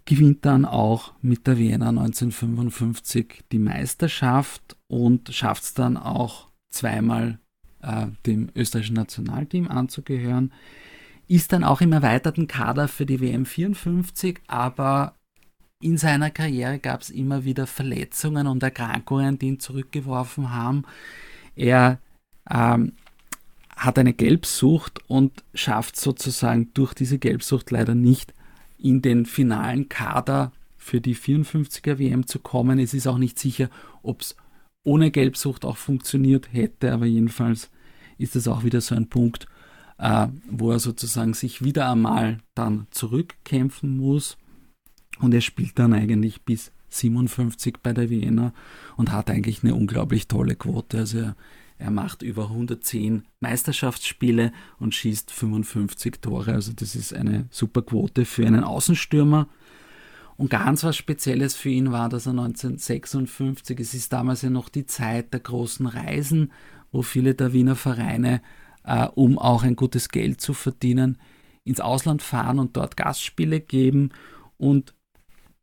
Gewinnt 0.09 0.43
dann 0.43 0.65
auch 0.65 1.13
mit 1.21 1.45
der 1.45 1.59
Wiener 1.59 1.89
1955 1.89 3.43
die 3.51 3.59
Meisterschaft 3.59 4.75
und 4.87 5.31
schafft 5.31 5.61
es 5.61 5.73
dann 5.75 5.97
auch 5.97 6.47
zweimal 6.71 7.37
äh, 7.83 8.07
dem 8.25 8.49
österreichischen 8.55 8.95
Nationalteam 8.95 9.67
anzugehören. 9.67 10.51
Ist 11.27 11.53
dann 11.53 11.63
auch 11.63 11.81
im 11.81 11.93
erweiterten 11.93 12.47
Kader 12.47 12.87
für 12.87 13.05
die 13.05 13.21
WM 13.21 13.45
54, 13.45 14.39
aber 14.47 15.13
in 15.79 15.99
seiner 15.99 16.31
Karriere 16.31 16.79
gab 16.79 17.01
es 17.01 17.11
immer 17.11 17.43
wieder 17.43 17.67
Verletzungen 17.67 18.47
und 18.47 18.63
Erkrankungen, 18.63 19.37
die 19.37 19.49
ihn 19.49 19.59
zurückgeworfen 19.59 20.51
haben. 20.51 20.85
Er 21.55 21.99
ähm, 22.49 22.93
hat 23.75 23.99
eine 23.99 24.13
Gelbsucht 24.13 25.07
und 25.07 25.43
schafft 25.53 25.97
sozusagen 25.97 26.73
durch 26.73 26.95
diese 26.95 27.19
Gelbsucht 27.19 27.69
leider 27.69 27.93
nicht 27.93 28.33
in 28.79 29.01
den 29.01 29.25
finalen 29.25 29.89
Kader 29.89 30.51
für 30.77 31.01
die 31.01 31.15
54er 31.15 31.99
WM 31.99 32.25
zu 32.25 32.39
kommen. 32.39 32.79
Es 32.79 32.93
ist 32.93 33.07
auch 33.07 33.17
nicht 33.17 33.37
sicher, 33.37 33.69
ob 34.01 34.21
es 34.21 34.35
ohne 34.83 35.11
Gelbsucht 35.11 35.65
auch 35.65 35.77
funktioniert 35.77 36.53
hätte, 36.53 36.93
aber 36.93 37.05
jedenfalls 37.05 37.69
ist 38.17 38.35
es 38.35 38.47
auch 38.47 38.63
wieder 38.63 38.81
so 38.81 38.95
ein 38.95 39.07
Punkt, 39.07 39.47
äh, 39.97 40.27
wo 40.49 40.71
er 40.71 40.79
sozusagen 40.79 41.33
sich 41.33 41.63
wieder 41.63 41.91
einmal 41.91 42.39
dann 42.55 42.87
zurückkämpfen 42.91 43.97
muss. 43.97 44.37
Und 45.19 45.33
er 45.33 45.41
spielt 45.41 45.77
dann 45.77 45.93
eigentlich 45.93 46.43
bis 46.43 46.71
57 46.89 47.77
bei 47.83 47.93
der 47.93 48.09
Vienna 48.09 48.53
und 48.95 49.11
hat 49.11 49.29
eigentlich 49.29 49.63
eine 49.63 49.75
unglaublich 49.75 50.27
tolle 50.27 50.55
Quote. 50.55 50.99
Also 50.99 51.19
er 51.19 51.35
er 51.79 51.91
macht 51.91 52.21
über 52.21 52.43
110 52.49 53.23
Meisterschaftsspiele 53.39 54.51
und 54.79 54.93
schießt 54.93 55.31
55 55.31 56.19
Tore. 56.21 56.53
Also 56.53 56.73
das 56.73 56.93
ist 56.93 57.13
eine 57.13 57.47
super 57.51 57.81
Quote 57.81 58.25
für 58.25 58.45
einen 58.45 58.65
Außenstürmer. 58.65 59.47
Und 60.35 60.49
ganz 60.49 60.83
was 60.83 60.97
Spezielles 60.97 61.55
für 61.55 61.69
ihn 61.69 61.91
war, 61.91 62.09
dass 62.09 62.25
er 62.25 62.31
1956, 62.31 63.79
es 63.79 63.93
ist 63.93 64.11
damals 64.11 64.41
ja 64.41 64.49
noch 64.49 64.67
die 64.67 64.85
Zeit 64.85 65.33
der 65.33 65.39
großen 65.39 65.85
Reisen, 65.85 66.51
wo 66.91 67.01
viele 67.01 67.33
der 67.33 67.53
Wiener 67.53 67.77
Vereine, 67.77 68.41
äh, 68.83 69.07
um 69.15 69.39
auch 69.39 69.63
ein 69.63 69.77
gutes 69.77 70.09
Geld 70.09 70.41
zu 70.41 70.53
verdienen, 70.53 71.17
ins 71.63 71.79
Ausland 71.79 72.21
fahren 72.21 72.59
und 72.59 72.75
dort 72.75 72.97
Gastspiele 72.97 73.61
geben. 73.61 74.11
Und 74.57 74.93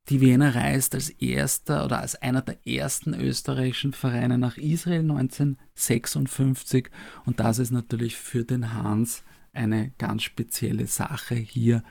die 0.08 0.20
Wiener 0.20 0.54
reist 0.54 0.94
als 0.94 1.10
erster 1.10 1.84
oder 1.84 2.00
als 2.00 2.14
einer 2.16 2.42
der 2.42 2.64
ersten 2.66 3.14
österreichischen 3.14 3.92
Vereine 3.92 4.38
nach 4.38 4.56
Israel 4.56 5.00
1956 5.00 6.88
und 7.24 7.40
das 7.40 7.58
ist 7.58 7.72
natürlich 7.72 8.16
für 8.16 8.44
den 8.44 8.72
Hans 8.72 9.24
eine 9.52 9.90
ganz 9.98 10.22
spezielle 10.22 10.86
Sache, 10.86 11.34
hier 11.34 11.82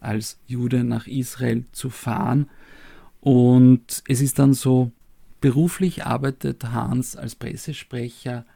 als 0.00 0.38
Jude 0.46 0.84
nach 0.84 1.06
Israel 1.06 1.64
zu 1.72 1.90
fahren. 1.90 2.48
Und 3.20 4.02
es 4.06 4.20
ist 4.20 4.38
dann 4.38 4.52
so, 4.52 4.92
beruflich 5.40 6.06
arbeitet 6.06 6.64
Hans 6.64 7.16
als 7.16 7.34
Pressesprecher 7.34 8.46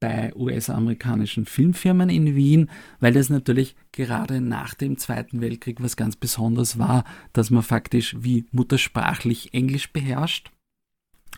bei 0.00 0.32
US-amerikanischen 0.34 1.44
Filmfirmen 1.44 2.08
in 2.08 2.34
Wien, 2.34 2.70
weil 3.00 3.12
das 3.12 3.30
natürlich 3.30 3.74
gerade 3.92 4.40
nach 4.40 4.74
dem 4.74 4.96
Zweiten 4.98 5.40
Weltkrieg 5.40 5.82
was 5.82 5.96
ganz 5.96 6.16
Besonderes 6.16 6.78
war, 6.78 7.04
dass 7.32 7.50
man 7.50 7.62
faktisch 7.62 8.16
wie 8.18 8.46
muttersprachlich 8.52 9.54
Englisch 9.54 9.92
beherrscht. 9.92 10.50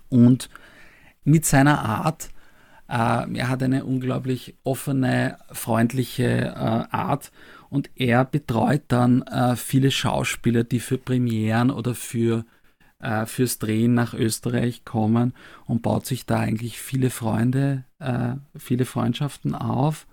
Und 0.09 0.51
mit 1.25 1.47
seiner 1.47 1.85
Art, 1.85 2.31
äh, 2.89 2.93
er 3.39 3.49
hat 3.49 3.63
eine 3.63 3.85
unglaublich 3.85 4.57
offene, 4.65 5.39
freundliche 5.53 6.25
äh, 6.25 6.95
Art 6.95 7.31
und 7.69 7.91
er 7.95 8.25
betreut 8.25 8.83
dann 8.89 9.23
äh, 9.23 9.57
viele 9.57 9.91
Schauspieler, 9.91 10.65
die 10.65 10.81
für 10.81 10.99
Premieren 10.99 11.71
oder 11.71 11.95
für 11.95 12.45
äh, 13.01 13.27
fürs 13.27 13.59
Drehen 13.59 13.95
nach 13.95 14.15
Österreich 14.15 14.85
kommen 14.85 15.35
und 15.67 15.83
baut 15.83 16.07
sich 16.07 16.27
da 16.27 16.39
eigentlich 16.41 16.81
viele 16.81 17.11
Freunde, 17.11 17.85
äh, 17.99 18.35
viele 18.57 18.85
Freundschaften 18.85 19.55
auf 19.55 20.07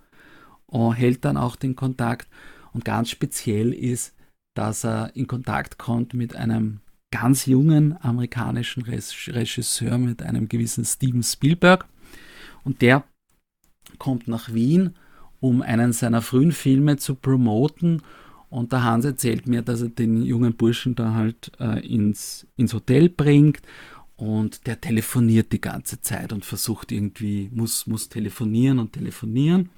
und 0.66 0.94
hält 0.94 1.26
dann 1.26 1.38
auch 1.38 1.56
den 1.56 1.76
Kontakt. 1.76 2.28
Und 2.74 2.86
ganz 2.86 3.10
speziell 3.10 3.74
ist, 3.74 4.14
dass 4.56 4.84
er 4.84 5.16
in 5.16 5.28
Kontakt 5.28 5.78
kommt 5.78 6.14
mit 6.14 6.36
einem 6.36 6.80
ganz 7.12 7.46
jungen 7.46 7.98
amerikanischen 8.04 8.84
Regisseur, 8.84 9.98
mit 9.98 10.22
einem 10.22 10.50
gewissen 10.50 10.84
Steven 10.84 11.24
Spielberg. 11.24 11.86
Und 12.64 12.82
der 12.82 13.04
kommt 13.98 14.28
nach 14.28 14.54
Wien, 14.54 14.96
um 15.40 15.62
einen 15.62 15.94
seiner 15.94 16.22
frühen 16.22 16.52
Filme 16.52 16.98
zu 16.98 17.16
promoten 17.16 18.02
und 18.50 18.72
der 18.72 18.84
Hans 18.84 19.06
erzählt 19.06 19.48
mir, 19.48 19.62
dass 19.62 19.82
er 19.82 19.90
den 19.90 20.24
jungen 20.24 20.56
Burschen 20.56 20.96
da 20.96 21.14
halt 21.14 21.52
äh, 21.60 21.86
ins, 21.86 22.48
ins 22.56 22.74
Hotel 22.74 23.10
bringt 23.10 23.62
und 24.16 24.66
der 24.68 24.80
telefoniert 24.82 25.52
die 25.52 25.62
ganze 25.62 26.02
Zeit 26.02 26.34
und 26.34 26.46
versucht 26.46 26.92
irgendwie, 26.92 27.50
muss, 27.54 27.88
muss 27.88 28.10
telefonieren 28.10 28.80
und 28.80 28.94
telefonieren. 28.94 29.70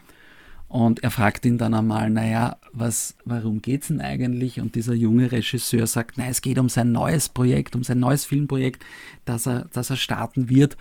Und 0.70 1.04
er 1.04 1.10
fragt 1.10 1.46
ihn 1.46 1.58
dann 1.58 1.74
einmal, 1.74 2.12
naja, 2.12 2.58
was, 2.72 3.16
warum 3.26 3.62
geht's 3.62 3.88
denn 3.88 4.02
eigentlich? 4.02 4.62
Und 4.62 4.76
dieser 4.76 4.94
junge 4.94 5.32
Regisseur 5.32 5.88
sagt, 5.88 6.20
nein, 6.20 6.30
es 6.30 6.42
geht 6.42 6.60
um 6.60 6.70
sein 6.70 6.92
neues 6.92 7.28
Projekt, 7.28 7.76
um 7.76 7.84
sein 7.84 8.00
neues 8.00 8.24
Filmprojekt, 8.26 8.86
das 9.26 9.48
er, 9.48 9.68
das 9.74 9.90
er 9.90 9.98
starten 9.98 10.48
wird. 10.48 10.78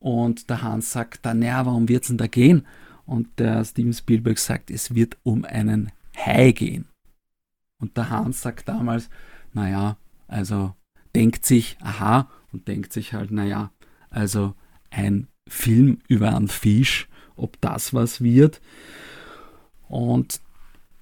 Und 0.00 0.48
der 0.48 0.62
Hans 0.62 0.92
sagt 0.92 1.26
dann, 1.26 1.40
naja, 1.40 1.66
warum 1.66 1.90
wird's 1.90 2.08
denn 2.08 2.16
da 2.16 2.26
gehen? 2.26 2.66
Und 3.04 3.28
der 3.38 3.64
Steven 3.66 3.92
Spielberg 3.92 4.38
sagt, 4.38 4.70
es 4.70 4.94
wird 4.94 5.18
um 5.24 5.44
einen 5.44 5.92
Hai 6.16 6.52
gehen. 6.52 6.86
Und 7.80 7.96
der 7.96 8.10
Hans 8.10 8.42
sagt 8.42 8.68
damals, 8.68 9.08
naja, 9.52 9.96
also 10.26 10.74
denkt 11.14 11.46
sich, 11.46 11.76
aha, 11.80 12.28
und 12.52 12.68
denkt 12.68 12.92
sich 12.92 13.12
halt, 13.12 13.30
naja, 13.30 13.70
also 14.10 14.54
ein 14.90 15.28
Film 15.48 15.98
über 16.08 16.34
einen 16.34 16.48
Fisch, 16.48 17.08
ob 17.36 17.60
das 17.60 17.94
was 17.94 18.20
wird. 18.20 18.60
Und 19.88 20.40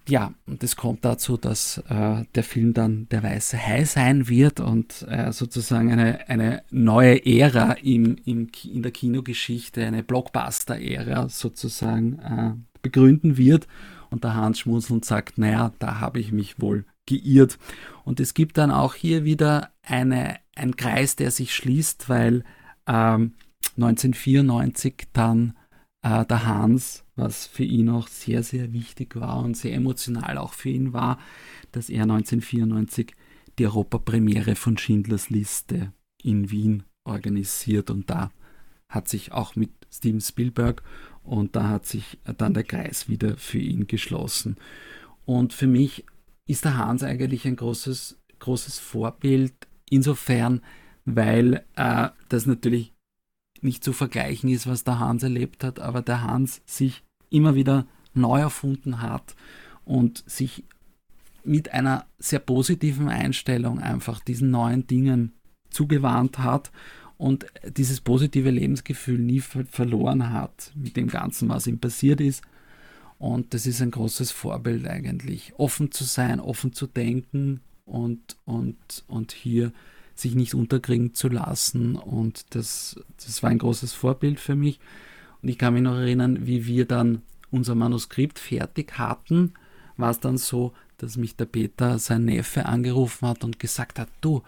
ja, 0.09 0.33
und 0.47 0.63
es 0.63 0.77
kommt 0.77 1.05
dazu, 1.05 1.37
dass 1.37 1.79
äh, 1.89 2.25
der 2.35 2.45
Film 2.45 2.75
dann 2.75 3.09
der 3.09 3.25
weiße 3.25 3.59
Hai 3.59 3.85
sein 3.85 4.29
wird 4.29 4.61
und 4.61 5.05
äh, 5.09 5.33
sozusagen 5.33 5.91
eine, 5.91 6.29
eine 6.29 6.63
neue 6.71 7.27
Ära 7.27 7.73
im, 7.73 8.17
im, 8.25 8.49
in 8.63 8.83
der 8.83 8.93
Kinogeschichte, 8.93 9.85
eine 9.85 10.05
Blockbuster-Ära 10.05 11.29
sozusagen 11.29 12.19
äh, 12.21 12.53
begründen 12.83 13.37
wird. 13.37 13.67
Und 14.11 14.25
der 14.25 14.35
Hans 14.35 14.61
schmunzelt 14.61 14.93
und 14.93 15.05
sagt, 15.05 15.39
naja, 15.39 15.73
da 15.79 16.01
habe 16.01 16.21
ich 16.21 16.33
mich 16.33 16.61
wohl 16.61 16.85
geirrt. 17.07 17.59
Und 18.05 18.21
es 18.21 18.35
gibt 18.35 18.59
dann 18.59 18.71
auch 18.71 18.95
hier 18.95 19.25
wieder 19.25 19.71
eine, 19.83 20.39
ein 20.55 20.77
Kreis, 20.77 21.17
der 21.17 21.31
sich 21.31 21.55
schließt, 21.55 22.09
weil 22.09 22.45
ähm, 22.87 23.35
1994 23.77 25.09
dann 25.13 25.57
äh, 26.03 26.25
der 26.25 26.47
Hans, 26.47 27.05
was 27.15 27.47
für 27.47 27.65
ihn 27.65 27.89
auch 27.89 28.09
sehr, 28.09 28.43
sehr 28.43 28.73
wichtig 28.73 29.17
war 29.17 29.39
und 29.39 29.57
sehr 29.57 29.75
emotional 29.75 30.39
auch 30.39 30.53
für 30.53 30.71
ihn 30.71 30.93
war, 30.93 31.19
dass 31.73 31.89
er 31.89 32.03
1994 32.03 33.15
die 33.59 33.67
Europapremiere 33.67 34.55
von 34.55 34.77
Schindlers 34.79 35.31
Liste 35.31 35.93
in 36.23 36.51
Wien 36.51 36.85
organisiert 37.05 37.91
und 37.91 38.11
da 38.11 38.31
hat 38.89 39.09
sich 39.09 39.33
auch 39.33 39.57
mit 39.57 39.71
Steven 39.91 40.21
Spielberg 40.21 40.83
und 41.27 41.57
da 41.57 41.69
hat 41.69 41.87
sich 41.87 42.19
dann 42.39 42.55
der 42.55 42.65
Kreis 42.65 43.09
wieder 43.09 43.37
für 43.37 43.59
ihn 43.59 43.87
geschlossen. 43.87 44.57
Und 45.25 45.53
für 45.53 45.67
mich 45.67 46.05
ist 46.47 46.65
der 46.65 46.79
Hans 46.79 47.03
eigentlich 47.03 47.47
ein 47.47 47.57
großes, 47.57 48.19
großes 48.39 48.79
Vorbild, 48.79 49.53
insofern, 49.91 50.63
weil 51.05 51.65
äh, 51.75 52.09
das 52.29 52.47
natürlich 52.47 52.93
nicht 53.61 53.83
zu 53.83 53.93
vergleichen 53.93 54.49
ist, 54.51 54.67
was 54.67 54.85
der 54.85 55.01
Hans 55.01 55.23
erlebt 55.23 55.65
hat, 55.65 55.81
aber 55.81 56.03
der 56.03 56.23
Hans 56.23 56.63
sich 56.67 57.03
immer 57.31 57.55
wieder 57.55 57.87
neu 58.15 58.41
erfunden 58.41 59.03
hat 59.03 59.35
und 59.85 60.23
sich 60.27 60.65
mit 61.45 61.73
einer 61.73 62.07
sehr 62.19 62.41
positiven 62.41 63.09
Einstellung 63.09 63.79
einfach 63.79 64.21
diesen 64.21 64.51
neuen 64.51 64.87
Dingen 64.87 65.33
zugewandt 65.71 66.39
hat 66.39 66.71
und 67.19 67.47
dieses 67.65 68.01
positive 68.01 68.51
Lebensgefühl 68.51 69.19
nie 69.19 69.41
ver 69.41 69.65
verloren 69.65 70.33
hat 70.33 70.73
mit 70.75 70.97
dem 70.97 71.09
Ganzen, 71.09 71.49
was 71.49 71.67
ihm 71.67 71.79
passiert 71.79 72.21
ist. 72.21 72.43
Und 73.19 73.55
das 73.55 73.67
ist 73.67 73.81
ein 73.81 73.91
großes 73.91 74.31
Vorbild 74.31 74.87
eigentlich. 74.87 75.55
Offen 75.57 75.91
zu 75.91 76.05
sein, 76.05 76.41
offen 76.41 76.75
zu 76.75 76.87
denken 76.87 77.61
und, 77.87 78.37
und, 78.45 78.77
und 79.07 79.33
hier 79.33 79.73
sich 80.15 80.35
nicht 80.35 80.55
unterkriegen 80.55 81.15
zu 81.15 81.29
lassen. 81.29 81.97
Und 81.97 82.55
das, 82.55 82.97
das 83.25 83.43
war 83.43 83.51
ein 83.51 83.59
großes 83.59 83.95
Vorbild 83.95 84.39
für 84.39 84.55
mich. 84.55 84.79
Und 85.41 85.49
ich 85.49 85.57
kann 85.57 85.75
mich 85.75 85.83
noch 85.83 85.97
erinnern, 85.97 86.47
wie 86.47 86.67
wir 86.67 86.85
dann 86.85 87.23
unser 87.51 87.75
Manuskript 87.75 88.39
fertig 88.39 88.99
hatten, 88.99 89.55
war 89.97 90.11
es 90.11 90.21
dann 90.21 90.37
so, 90.37 90.73
dass 90.99 91.17
mich 91.17 91.37
der 91.37 91.45
Peter, 91.47 91.99
sein 91.99 92.25
Neffe, 92.25 92.67
angerufen 92.67 93.29
hat 93.29 93.45
und 93.45 93.59
gesagt 93.59 93.99
hat, 93.99 94.09
du, 94.21 94.43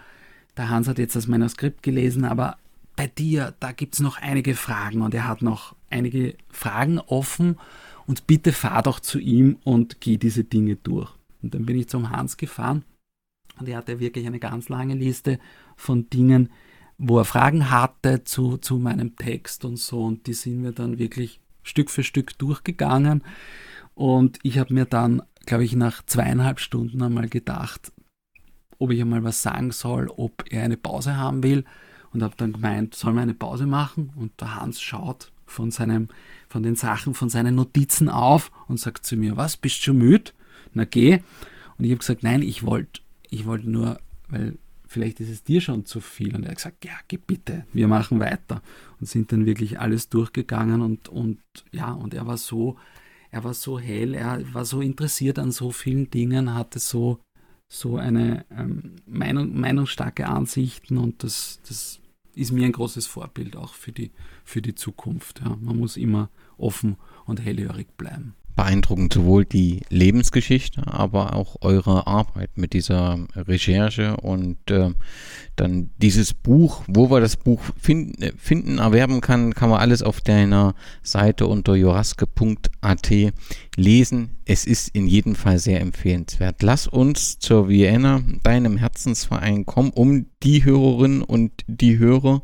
der 0.59 0.69
Hans 0.69 0.89
hat 0.89 0.99
jetzt 0.99 1.17
das 1.17 1.27
Manuskript 1.27 1.83
gelesen, 1.83 2.25
aber 2.25 2.59
bei 2.97 3.07
dir, 3.07 3.55
da 3.61 3.73
gibt 3.73 3.95
es 3.95 4.01
noch 4.01 4.21
einige 4.21 4.55
Fragen 4.55 5.03
und 5.03 5.15
er 5.15 5.29
hat 5.29 5.41
noch 5.41 5.77
einige 5.89 6.35
Fragen 6.51 6.99
offen. 6.99 7.57
Und 8.07 8.27
bitte 8.27 8.53
fahr 8.53 8.83
doch 8.83 9.01
zu 9.01 9.19
ihm 9.19 9.59
und 9.65 10.01
geh 10.01 10.17
diese 10.17 10.43
Dinge 10.43 10.77
durch. 10.77 11.11
Und 11.43 11.55
dann 11.55 11.67
bin 11.67 11.79
ich 11.79 11.89
zum 11.89 12.11
Hans 12.11 12.39
gefahren 12.39 12.85
und 13.59 13.69
er 13.69 13.79
hatte 13.79 14.01
wirklich 14.01 14.27
eine 14.27 14.39
ganz 14.39 14.69
lange 14.69 14.95
Liste 14.95 15.39
von 15.77 16.09
Dingen, 16.11 16.51
wo 16.97 17.19
er 17.19 17.25
Fragen 17.25 17.71
hatte 17.71 18.25
zu, 18.25 18.57
zu 18.57 18.79
meinem 18.79 19.17
Text 19.17 19.65
und 19.65 19.79
so. 19.79 20.05
Und 20.05 20.27
die 20.27 20.33
sind 20.33 20.63
wir 20.63 20.73
dann 20.73 20.99
wirklich 20.99 21.41
Stück 21.63 21.91
für 21.91 22.03
Stück 22.03 22.39
durchgegangen. 22.39 23.23
Und 23.95 24.39
ich 24.43 24.59
habe 24.59 24.75
mir 24.75 24.85
dann, 24.85 25.23
glaube 25.47 25.65
ich, 25.65 25.75
nach 25.75 26.05
zweieinhalb 26.05 26.61
Stunden 26.61 27.03
einmal 27.03 27.29
gedacht, 27.29 27.93
ob 28.79 28.91
ich 28.91 29.01
einmal 29.01 29.25
was 29.25 29.43
sagen 29.43 29.71
soll, 29.73 30.09
ob 30.17 30.45
er 30.51 30.63
eine 30.63 30.77
Pause 30.77 31.17
haben 31.17 31.43
will. 31.43 31.65
Und 32.13 32.23
habe 32.23 32.35
dann 32.37 32.55
gemeint, 32.55 32.95
soll 32.95 33.13
wir 33.13 33.21
eine 33.21 33.35
Pause 33.35 33.67
machen? 33.67 34.13
Und 34.17 34.41
der 34.41 34.57
Hans 34.57 34.81
schaut 34.81 35.31
von, 35.45 35.71
seinem, 35.71 36.09
von 36.49 36.63
den 36.63 36.75
Sachen, 36.75 37.15
von 37.15 37.29
seinen 37.29 37.55
Notizen 37.55 38.09
auf 38.09 38.51
und 38.67 38.81
sagt 38.81 39.05
zu 39.05 39.17
mir, 39.17 39.37
was, 39.37 39.57
bist 39.57 39.79
du 39.81 39.83
schon 39.85 39.99
müde? 39.99 40.31
Na 40.73 40.85
geh. 40.85 41.21
Und 41.77 41.85
ich 41.85 41.91
habe 41.91 41.99
gesagt, 41.99 42.23
nein, 42.23 42.43
ich 42.43 42.65
wollte 42.65 43.01
ich 43.31 43.47
wollt 43.47 43.65
nur, 43.65 44.01
weil 44.29 44.59
vielleicht 44.87 45.21
ist 45.21 45.31
es 45.31 45.45
dir 45.45 45.61
schon 45.61 45.85
zu 45.85 46.01
viel. 46.01 46.35
Und 46.35 46.45
er 46.45 46.51
hat 46.51 46.57
gesagt, 46.57 46.85
ja, 46.85 46.93
geh 47.09 47.19
bitte, 47.19 47.67
wir 47.73 47.89
machen 47.89 48.21
weiter. 48.21 48.63
Und 49.01 49.09
sind 49.09 49.33
dann 49.33 49.47
wirklich 49.47 49.79
alles 49.79 50.09
durchgegangen 50.09 50.81
und, 50.81 51.09
und 51.09 51.41
ja, 51.73 51.93
und 51.93 52.15
er 52.15 52.27
war 52.27 52.39
so, 52.39 52.77
er 53.31 53.45
war 53.45 53.55
so 53.55 53.79
hell, 53.79 54.15
er 54.15 54.43
war 54.55 54.65
so 54.65 54.81
interessiert 54.81 55.39
an 55.39 55.53
so 55.53 55.71
vielen 55.71 56.11
Dingen, 56.11 56.55
hatte 56.55 56.79
so 56.79 57.21
so 57.69 57.97
eine 57.97 58.47
ähm, 58.51 58.97
Meinung, 59.07 59.59
meinungsstarke 59.59 60.27
Ansichten 60.27 60.97
und 60.97 61.23
das, 61.23 61.61
das 61.69 62.01
ist 62.35 62.53
mir 62.53 62.65
ein 62.65 62.73
großes 62.73 63.07
Vorbild 63.07 63.57
auch 63.57 63.75
für 63.75 63.93
die, 63.93 64.11
für 64.45 64.63
die 64.63 64.75
Zukunft. 64.75 65.41
Ja. 65.41 65.57
Man 65.61 65.77
muss 65.77 65.97
immer 65.97 66.31
offen 66.57 66.97
und 67.27 67.41
hellhörig 67.41 67.89
bleiben 67.97 68.35
beeindruckend, 68.59 69.15
sowohl 69.15 69.45
die 69.45 69.83
Lebensgeschichte, 69.89 70.83
aber 70.85 71.37
auch 71.37 71.59
eure 71.61 72.09
Arbeit 72.09 72.51
mit 72.57 72.73
dieser 72.73 73.17
Recherche 73.37 74.17
und 74.17 74.59
äh, 74.69 74.91
dann 75.55 75.91
dieses 75.99 76.35
Buch, 76.35 76.83
wo 76.89 77.09
wir 77.09 77.21
das 77.21 77.37
Buch 77.37 77.61
find, 77.81 78.17
finden, 78.37 78.79
erwerben 78.79 79.21
kann, 79.21 79.55
kann 79.55 79.71
man 79.71 79.79
alles 79.79 80.03
auf 80.03 80.21
deiner 80.21 80.75
Seite 81.05 81.47
unter 81.47 81.77
joraske.at 81.77 83.13
lesen. 83.77 84.31
Es 84.45 84.65
ist 84.67 84.89
in 84.89 85.07
jedem 85.07 85.37
Fall 85.37 85.61
sehr 85.61 85.81
empfehlenswert. 85.81 86.61
Lass 86.65 86.89
uns 86.89 87.39
zur 87.39 87.69
Vienna, 87.69 88.23
deinem 88.43 88.77
Herzensverein, 88.77 89.67
kommen, 89.67 89.91
um 89.91 90.27
die 90.43 90.65
Hörerinnen 90.65 91.23
und 91.23 91.53
die 91.69 91.99
Hörer 91.99 92.43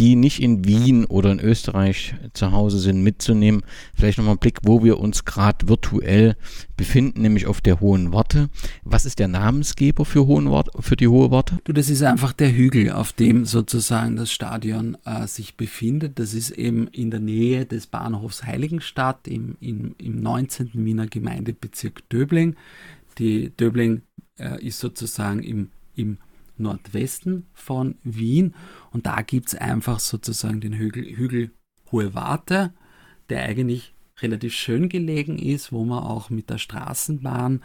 die 0.00 0.16
nicht 0.16 0.40
in 0.40 0.64
Wien 0.64 1.04
oder 1.04 1.30
in 1.30 1.40
Österreich 1.40 2.14
zu 2.32 2.52
Hause 2.52 2.78
sind, 2.78 3.02
mitzunehmen. 3.02 3.62
Vielleicht 3.94 4.16
nochmal 4.16 4.32
einen 4.32 4.40
Blick, 4.40 4.60
wo 4.62 4.82
wir 4.82 4.98
uns 4.98 5.26
gerade 5.26 5.68
virtuell 5.68 6.36
befinden, 6.78 7.20
nämlich 7.20 7.46
auf 7.46 7.60
der 7.60 7.80
Hohen 7.80 8.10
Warte. 8.10 8.48
Was 8.82 9.04
ist 9.04 9.18
der 9.18 9.28
Namensgeber 9.28 10.06
für, 10.06 10.26
Hohen 10.26 10.50
Wart, 10.50 10.70
für 10.80 10.96
die 10.96 11.06
Hohe 11.06 11.30
Warte? 11.30 11.58
Du, 11.64 11.74
das 11.74 11.90
ist 11.90 12.02
einfach 12.02 12.32
der 12.32 12.50
Hügel, 12.50 12.92
auf 12.92 13.12
dem 13.12 13.44
sozusagen 13.44 14.16
das 14.16 14.32
Stadion 14.32 14.96
äh, 15.04 15.26
sich 15.26 15.58
befindet. 15.58 16.18
Das 16.18 16.32
ist 16.32 16.52
eben 16.52 16.88
in 16.88 17.10
der 17.10 17.20
Nähe 17.20 17.66
des 17.66 17.86
Bahnhofs 17.86 18.44
Heiligenstadt 18.44 19.28
im, 19.28 19.58
im, 19.60 19.94
im 19.98 20.22
19. 20.22 20.70
Wiener 20.72 21.08
Gemeindebezirk 21.08 22.08
Döbling. 22.08 22.56
Die 23.18 23.54
Döbling 23.54 24.00
äh, 24.38 24.66
ist 24.66 24.80
sozusagen 24.80 25.42
im, 25.42 25.68
im 25.94 26.16
Nordwesten 26.60 27.46
von 27.52 27.96
Wien 28.04 28.54
und 28.92 29.06
da 29.06 29.22
gibt 29.22 29.48
es 29.48 29.54
einfach 29.54 30.00
sozusagen 30.00 30.60
den 30.60 30.74
Hügel, 30.74 31.04
Hügel 31.16 31.50
Hohe 31.90 32.14
Warte, 32.14 32.72
der 33.28 33.42
eigentlich 33.44 33.94
relativ 34.20 34.54
schön 34.54 34.88
gelegen 34.88 35.38
ist, 35.38 35.72
wo 35.72 35.84
man 35.84 36.02
auch 36.02 36.30
mit 36.30 36.50
der 36.50 36.58
Straßenbahn, 36.58 37.62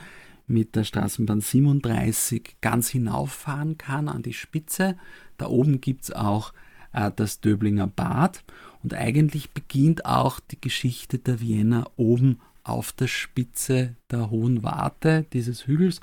mit 0.48 0.76
der 0.76 0.84
Straßenbahn 0.84 1.42
37 1.42 2.58
ganz 2.62 2.90
hinauffahren 2.90 3.78
kann 3.78 4.10
an 4.10 4.24
die 4.24 4.34
Spitze. 4.34 4.98
Da 5.38 5.48
oben 5.48 5.82
gibt 5.82 6.04
es 6.06 6.12
auch 6.12 6.54
äh, 6.94 7.12
das 7.16 7.42
Döblinger 7.42 7.88
Bad 7.88 8.44
und 8.84 8.94
eigentlich 8.94 9.52
beginnt 9.52 10.06
auch 10.06 10.40
die 10.40 10.62
Geschichte 10.62 11.20
der 11.20 11.40
Wiener 11.40 11.92
oben 11.98 12.40
auf 12.64 12.92
der 12.92 13.08
Spitze 13.08 13.96
der 14.10 14.30
Hohen 14.32 14.64
Warte 14.64 15.26
dieses 15.34 15.68
Hügels, 15.68 16.00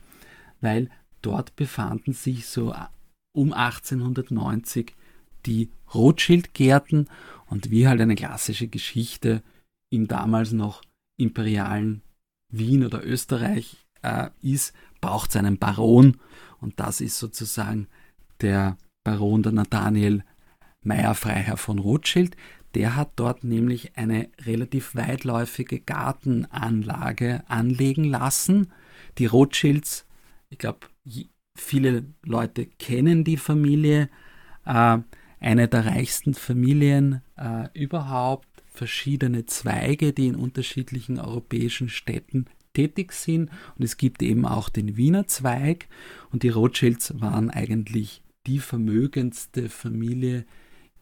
weil 0.60 0.90
dort 1.22 1.56
befanden 1.56 2.12
sich 2.12 2.46
so 2.46 2.74
um 3.34 3.52
1890 3.52 4.94
die 5.46 5.70
Rothschild-Gärten 5.94 7.08
und 7.46 7.70
wie 7.70 7.88
halt 7.88 8.00
eine 8.00 8.14
klassische 8.14 8.68
Geschichte 8.68 9.42
im 9.90 10.08
damals 10.08 10.52
noch 10.52 10.82
imperialen 11.18 12.02
Wien 12.50 12.84
oder 12.84 13.04
Österreich 13.04 13.76
äh, 14.02 14.30
ist, 14.42 14.74
braucht 15.00 15.30
es 15.30 15.36
einen 15.36 15.58
Baron 15.58 16.18
und 16.60 16.78
das 16.78 17.00
ist 17.00 17.18
sozusagen 17.18 17.88
der 18.40 18.76
Baron 19.04 19.42
der 19.42 19.52
Nathaniel 19.52 20.24
Meyer 20.82 21.14
Freiherr 21.14 21.56
von 21.56 21.78
Rothschild. 21.78 22.36
Der 22.74 22.96
hat 22.96 23.12
dort 23.16 23.44
nämlich 23.44 23.96
eine 23.96 24.30
relativ 24.40 24.94
weitläufige 24.94 25.80
Gartenanlage 25.80 27.42
anlegen 27.48 28.04
lassen. 28.04 28.72
Die 29.18 29.26
Rothschilds, 29.26 30.06
ich 30.48 30.58
glaube, 30.58 30.86
viele 31.54 32.04
Leute 32.24 32.66
kennen 32.66 33.24
die 33.24 33.36
Familie, 33.36 34.08
äh, 34.64 34.98
eine 35.40 35.68
der 35.68 35.86
reichsten 35.86 36.34
Familien 36.34 37.22
äh, 37.36 37.68
überhaupt, 37.74 38.48
verschiedene 38.66 39.46
Zweige, 39.46 40.12
die 40.12 40.28
in 40.28 40.36
unterschiedlichen 40.36 41.18
europäischen 41.18 41.88
Städten 41.88 42.46
tätig 42.72 43.12
sind. 43.12 43.50
Und 43.76 43.84
es 43.84 43.96
gibt 43.96 44.22
eben 44.22 44.46
auch 44.46 44.68
den 44.68 44.96
Wiener 44.96 45.26
Zweig. 45.26 45.88
Und 46.30 46.42
die 46.42 46.48
Rothschilds 46.48 47.20
waren 47.20 47.50
eigentlich 47.50 48.22
die 48.46 48.60
vermögendste 48.60 49.68
Familie 49.68 50.46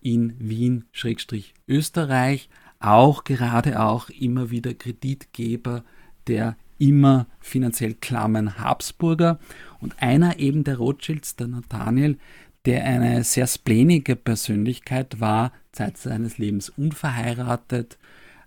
in 0.00 0.34
Wien-Österreich, 0.38 2.48
auch 2.80 3.24
gerade 3.24 3.80
auch 3.80 4.10
immer 4.10 4.50
wieder 4.50 4.74
Kreditgeber 4.74 5.84
der 6.26 6.56
immer 6.80 7.26
finanziell 7.38 7.94
klammen 7.94 8.58
Habsburger 8.58 9.38
und 9.80 10.02
einer 10.02 10.38
eben 10.38 10.64
der 10.64 10.78
Rothschilds, 10.78 11.36
der 11.36 11.48
Nathaniel, 11.48 12.18
der 12.64 12.84
eine 12.84 13.22
sehr 13.22 13.46
splenige 13.46 14.16
Persönlichkeit 14.16 15.20
war, 15.20 15.52
Zeit 15.72 15.98
seines 15.98 16.38
Lebens 16.38 16.68
unverheiratet, 16.70 17.98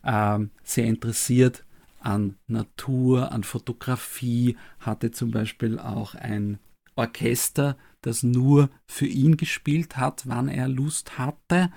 äh, 0.03 0.39
sehr 0.63 0.85
interessiert 0.85 1.63
an 1.99 2.35
Natur, 2.47 3.31
an 3.31 3.43
Fotografie, 3.43 4.57
hatte 4.79 5.11
zum 5.11 5.31
Beispiel 5.31 5.79
auch 5.79 6.15
ein 6.15 6.59
Orchester, 6.95 7.77
das 8.01 8.23
nur 8.23 8.69
für 8.85 9.07
ihn 9.07 9.37
gespielt 9.37 9.95
hat, 9.95 10.23
wann 10.27 10.49
er 10.49 10.67
Lust 10.67 11.17
hatte. 11.17 11.71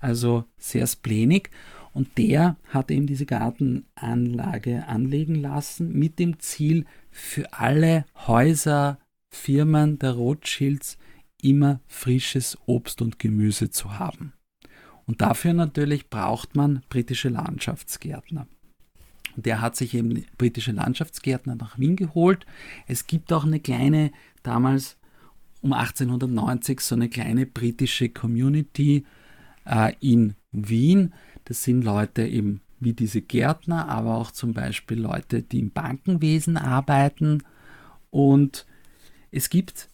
also 0.00 0.44
sehr 0.58 0.86
splenig. 0.88 1.50
Und 1.92 2.16
der 2.16 2.56
hat 2.68 2.90
eben 2.90 3.06
diese 3.06 3.26
Gartenanlage 3.26 4.86
anlegen 4.86 5.34
lassen 5.34 5.92
mit 5.92 6.18
dem 6.18 6.38
Ziel, 6.38 6.86
für 7.10 7.52
alle 7.52 8.06
Häuser, 8.26 8.98
Firmen 9.28 9.98
der 9.98 10.12
Rothschilds 10.12 10.98
immer 11.42 11.80
frisches 11.88 12.56
Obst 12.66 13.02
und 13.02 13.18
Gemüse 13.18 13.70
zu 13.70 13.98
haben. 13.98 14.32
Und 15.06 15.20
dafür 15.20 15.52
natürlich 15.52 16.08
braucht 16.08 16.54
man 16.54 16.82
britische 16.88 17.28
Landschaftsgärtner. 17.28 18.46
Und 19.36 19.46
der 19.46 19.60
hat 19.60 19.76
sich 19.76 19.94
eben 19.94 20.24
britische 20.38 20.72
Landschaftsgärtner 20.72 21.54
nach 21.54 21.78
Wien 21.78 21.96
geholt. 21.96 22.46
Es 22.86 23.06
gibt 23.06 23.32
auch 23.32 23.44
eine 23.44 23.60
kleine, 23.60 24.12
damals 24.42 24.96
um 25.60 25.72
1890, 25.72 26.80
so 26.80 26.94
eine 26.94 27.08
kleine 27.08 27.46
britische 27.46 28.08
Community 28.08 29.06
äh, 29.64 29.94
in 30.00 30.34
Wien. 30.50 31.14
Das 31.44 31.62
sind 31.62 31.82
Leute 31.82 32.26
eben 32.26 32.60
wie 32.80 32.92
diese 32.92 33.22
Gärtner, 33.22 33.88
aber 33.88 34.16
auch 34.16 34.30
zum 34.30 34.54
Beispiel 34.54 35.00
Leute, 35.00 35.42
die 35.42 35.60
im 35.60 35.70
Bankenwesen 35.70 36.56
arbeiten. 36.56 37.44
Und 38.10 38.66
es 39.30 39.50
gibt 39.50 39.88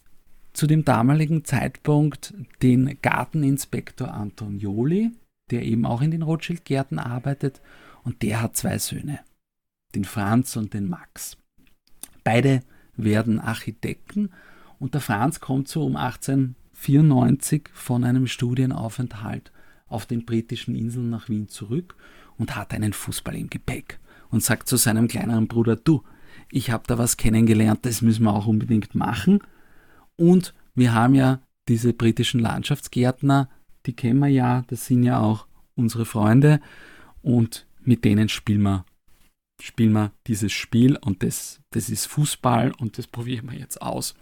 zu 0.53 0.67
dem 0.67 0.83
damaligen 0.83 1.45
Zeitpunkt 1.45 2.33
den 2.61 2.97
Garteninspektor 3.01 4.11
Antonioli, 4.13 5.11
der 5.51 5.63
eben 5.63 5.85
auch 5.85 6.01
in 6.01 6.11
den 6.11 6.21
Rothschild-Gärten 6.21 6.99
arbeitet, 6.99 7.61
und 8.03 8.21
der 8.23 8.41
hat 8.41 8.55
zwei 8.55 8.77
Söhne, 8.77 9.19
den 9.93 10.05
Franz 10.05 10.55
und 10.55 10.73
den 10.73 10.89
Max. 10.89 11.37
Beide 12.23 12.61
werden 12.95 13.39
Architekten 13.39 14.31
und 14.79 14.93
der 14.93 15.01
Franz 15.01 15.39
kommt 15.39 15.67
so 15.67 15.85
um 15.85 15.95
1894 15.95 17.69
von 17.73 18.03
einem 18.03 18.27
Studienaufenthalt 18.27 19.51
auf 19.89 20.05
den 20.05 20.25
britischen 20.25 20.75
Inseln 20.75 21.09
nach 21.09 21.29
Wien 21.29 21.47
zurück 21.47 21.95
und 22.37 22.55
hat 22.55 22.73
einen 22.73 22.93
Fußball 22.93 23.35
im 23.35 23.49
Gepäck 23.49 23.99
und 24.29 24.43
sagt 24.43 24.69
zu 24.69 24.77
seinem 24.77 25.07
kleineren 25.07 25.47
Bruder, 25.47 25.75
du, 25.75 26.03
ich 26.51 26.71
habe 26.71 26.83
da 26.87 26.97
was 26.97 27.17
kennengelernt, 27.17 27.79
das 27.83 28.01
müssen 28.01 28.23
wir 28.23 28.33
auch 28.33 28.47
unbedingt 28.47 28.95
machen. 28.95 29.39
Und 30.15 30.53
wir 30.75 30.93
haben 30.93 31.15
ja 31.15 31.41
diese 31.67 31.93
britischen 31.93 32.39
Landschaftsgärtner, 32.39 33.49
die 33.85 33.93
kennen 33.93 34.19
wir 34.19 34.27
ja, 34.27 34.63
das 34.67 34.85
sind 34.85 35.03
ja 35.03 35.19
auch 35.19 35.47
unsere 35.75 36.05
Freunde 36.05 36.59
und 37.21 37.67
mit 37.81 38.03
denen 38.05 38.29
spielen 38.29 38.61
wir, 38.61 38.85
spielen 39.61 39.93
wir 39.93 40.11
dieses 40.27 40.51
Spiel 40.51 40.97
und 40.97 41.23
das, 41.23 41.61
das 41.71 41.89
ist 41.89 42.07
Fußball 42.07 42.71
und 42.77 42.97
das 42.97 43.07
probieren 43.07 43.49
wir 43.51 43.57
jetzt 43.57 43.81
aus. 43.81 44.15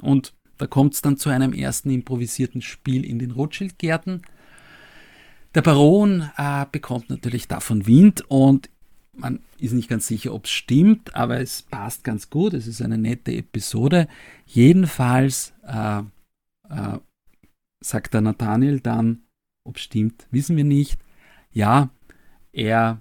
Und 0.00 0.34
da 0.58 0.66
kommt 0.66 0.94
es 0.94 1.02
dann 1.02 1.16
zu 1.16 1.30
einem 1.30 1.52
ersten 1.52 1.90
improvisierten 1.90 2.62
Spiel 2.62 3.04
in 3.04 3.18
den 3.18 3.32
Rothschild-Gärten. 3.32 4.22
Der 5.54 5.62
Baron 5.62 6.30
äh, 6.36 6.66
bekommt 6.70 7.10
natürlich 7.10 7.46
davon 7.46 7.86
Wind 7.86 8.24
und 8.28 8.70
man 9.12 9.38
ist 9.58 9.72
nicht 9.72 9.88
ganz 9.88 10.08
sicher, 10.08 10.34
ob 10.34 10.46
es 10.46 10.50
stimmt, 10.50 11.14
aber 11.14 11.40
es 11.40 11.62
passt 11.62 12.02
ganz 12.02 12.28
gut. 12.28 12.52
Es 12.54 12.66
ist 12.66 12.82
eine 12.82 12.98
nette 12.98 13.32
Episode. 13.32 14.08
Jedenfalls 14.46 15.52
äh, 15.62 16.00
äh, 16.68 16.98
sagt 17.80 18.14
der 18.14 18.22
Nathaniel 18.22 18.80
dann, 18.80 19.22
ob 19.64 19.76
es 19.76 19.82
stimmt, 19.82 20.26
wissen 20.32 20.56
wir 20.56 20.64
nicht. 20.64 20.98
Ja, 21.52 21.90
er 22.52 23.00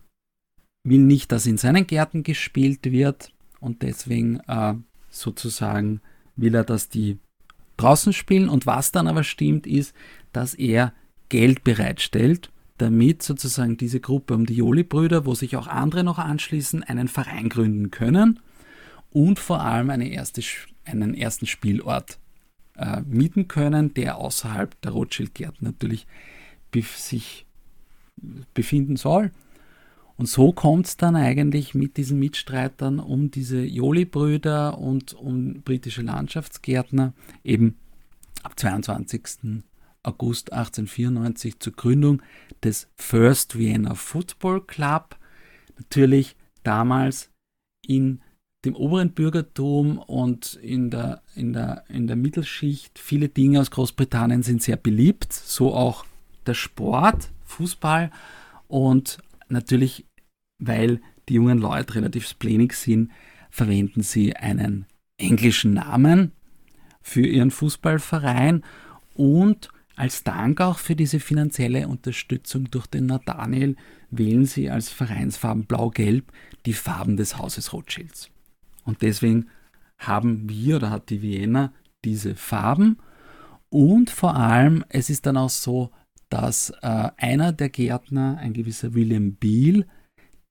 will 0.84 1.02
nicht, 1.02 1.32
dass 1.32 1.48
in 1.48 1.58
seinen 1.58 1.88
Gärten 1.88 2.22
gespielt 2.22 2.92
wird 2.92 3.34
und 3.60 3.82
deswegen 3.82 4.40
äh, 4.42 4.76
sozusagen 5.10 6.02
will 6.36 6.54
er, 6.54 6.64
dass 6.64 6.90
die 6.90 7.18
draußen 7.78 8.14
spielen. 8.14 8.50
Und 8.50 8.68
was 8.68 8.92
dann 8.92 9.08
aber 9.08 9.24
stimmt, 9.24 9.66
ist, 9.66 9.96
dass 10.32 10.54
er 10.54 10.94
Geld 11.30 11.64
bereitstellt, 11.64 12.52
damit 12.78 13.24
sozusagen 13.24 13.78
diese 13.78 14.00
Gruppe 14.00 14.34
um 14.34 14.46
die 14.46 14.56
Joli-Brüder, 14.56 15.26
wo 15.26 15.36
sich 15.36 15.56
auch 15.56 15.68
andere 15.68 16.04
noch 16.04 16.20
anschließen, 16.20 16.84
einen 16.84 17.08
Verein 17.08 17.50
gründen 17.50 17.92
können 17.92 18.40
und 19.12 19.40
vor 19.40 19.62
allem 19.62 19.90
eine 19.90 20.10
erste, 20.10 20.42
einen 20.86 21.14
ersten 21.14 21.46
Spielort 21.46 22.20
äh, 22.78 23.02
mieten 23.02 23.48
können, 23.48 23.94
der 23.94 24.18
außerhalb 24.18 24.80
der 24.82 24.92
Rothschild-Gärten 24.92 25.66
natürlich 25.66 26.08
sich 26.74 27.46
befinden 28.54 28.96
soll. 28.96 29.32
Und 30.16 30.28
so 30.28 30.52
kommt 30.52 30.88
es 30.88 30.98
dann 30.98 31.16
eigentlich 31.16 31.74
mit 31.74 31.98
diesen 31.98 32.20
Mitstreitern 32.20 33.00
um 33.00 33.32
diese 33.32 33.62
Joli-Brüder 33.62 34.78
und 34.78 35.14
um 35.14 35.62
britische 35.62 36.02
Landschaftsgärtner 36.02 37.14
eben 37.44 37.78
ab 38.44 38.60
22. 38.60 39.64
August 40.04 40.54
1894 40.54 41.60
zur 41.60 41.74
Gründung 41.74 42.22
des 42.64 42.88
First 42.96 43.58
Vienna 43.58 43.96
Football 43.96 44.62
Club. 44.66 45.18
Natürlich 45.78 46.36
damals 46.64 47.32
in 47.86 48.22
dem 48.66 48.76
oberen 48.76 49.12
Bürgertum 49.12 49.98
und 49.98 50.56
in 50.56 50.90
der, 50.90 51.22
in, 51.36 51.54
der, 51.54 51.84
in 51.90 52.08
der 52.08 52.16
Mittelschicht. 52.16 52.98
Viele 53.00 53.30
Dinge 53.30 53.60
aus 53.60 53.72
Großbritannien 53.72 54.44
sind 54.44 54.62
sehr 54.62 54.78
beliebt, 54.78 55.34
so 55.34 55.74
auch 55.74 56.06
der 56.46 56.54
Sport, 56.54 57.32
Fußball 57.46 58.12
und 58.68 59.18
natürlich, 59.50 60.06
weil 60.60 61.02
die 61.30 61.36
jungen 61.36 61.60
Leute 61.60 61.96
relativ 61.96 62.28
splenig 62.28 62.74
sind, 62.74 63.12
verwenden 63.50 64.02
sie 64.02 64.36
einen 64.36 64.86
englischen 65.18 65.74
Namen 65.74 66.32
für 67.02 67.26
ihren 67.26 67.52
Fußballverein 67.52 68.64
und 69.14 69.70
als 69.96 70.24
Dank 70.24 70.60
auch 70.62 70.80
für 70.80 70.96
diese 70.96 71.20
finanzielle 71.20 71.88
Unterstützung 71.88 72.70
durch 72.72 72.88
den 72.88 73.06
Nathaniel 73.06 73.76
wählen 74.10 74.46
sie 74.46 74.70
als 74.70 74.90
Vereinsfarben 74.90 75.66
Blau-Gelb 75.66 76.32
die 76.66 76.74
Farben 76.74 77.18
des 77.18 77.38
Hauses 77.38 77.74
Rothschilds. 77.74 78.30
Und 78.84 79.02
deswegen 79.02 79.50
haben 79.98 80.50
wir 80.50 80.78
oder 80.78 80.90
hat 80.90 81.10
die 81.10 81.22
Vienna 81.22 81.74
diese 82.04 82.36
Farben 82.36 82.98
und 83.70 84.12
vor 84.12 84.36
allem 84.36 84.86
es 84.90 85.10
ist 85.10 85.26
dann 85.26 85.38
auch 85.38 85.50
so, 85.50 85.90
dass 86.30 86.72
äh, 86.82 87.10
einer 87.18 87.52
der 87.52 87.70
Gärtner, 87.70 88.38
ein 88.38 88.54
gewisser 88.54 88.94
William 88.94 89.36
Beale, 89.36 89.88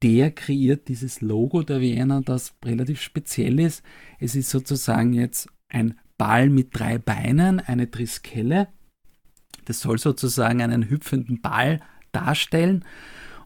der 0.03 0.33
kreiert 0.33 0.89
dieses 0.89 1.21
Logo 1.21 1.63
der 1.63 1.81
Vienna, 1.81 2.21
das 2.21 2.55
relativ 2.65 3.01
speziell 3.01 3.61
ist. 3.61 3.85
Es 4.19 4.35
ist 4.35 4.51
sozusagen 4.51 5.13
jetzt 5.13 5.49
ein 5.69 5.99
Ball 6.19 6.51
mit 6.51 6.71
drei 6.73 6.99
Beinen, 6.99 7.61
eine 7.61 7.91
Triskelle 7.91 8.69
das 9.65 9.81
soll 9.81 9.99
sozusagen 9.99 10.61
einen 10.63 10.89
hüpfenden 10.89 11.41
Ball 11.41 11.81
darstellen. 12.13 12.85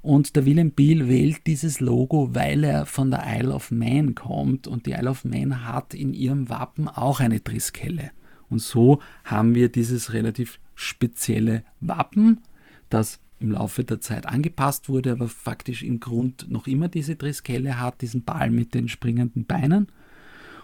Und 0.02 0.36
der 0.36 0.46
Willem 0.46 0.70
Beale 0.70 1.09
wählt 1.09 1.46
dieses 1.46 1.80
Logo, 1.80 2.34
weil 2.34 2.62
er 2.62 2.86
von 2.86 3.11
der 3.11 3.24
Isle 3.26 3.52
of 3.52 3.70
Man 3.70 4.14
kommt. 4.14 4.68
Und 4.68 4.86
die 4.86 4.92
Isle 4.92 5.11
of 5.11 5.24
Man 5.24 5.64
hat 5.64 5.94
in 5.94 6.14
ihrem 6.14 6.48
Wappen 6.48 6.88
auch 6.88 7.20
eine 7.20 7.42
Triskelle. 7.42 8.12
Und 8.48 8.61
so 8.61 9.00
haben 9.24 9.54
wir 9.54 9.68
dieses 9.68 10.12
relativ 10.12 10.61
spezielle 10.76 11.64
Wappen, 11.80 12.40
das 12.88 13.18
im 13.40 13.50
Laufe 13.50 13.84
der 13.84 14.00
Zeit 14.00 14.26
angepasst 14.26 14.88
wurde, 14.88 15.12
aber 15.12 15.28
faktisch 15.28 15.82
im 15.82 16.00
Grund 16.00 16.50
noch 16.50 16.66
immer 16.66 16.88
diese 16.88 17.18
Triskelle 17.18 17.80
hat, 17.80 18.00
diesen 18.00 18.22
Ball 18.22 18.50
mit 18.50 18.74
den 18.74 18.88
springenden 18.88 19.44
Beinen. 19.44 19.88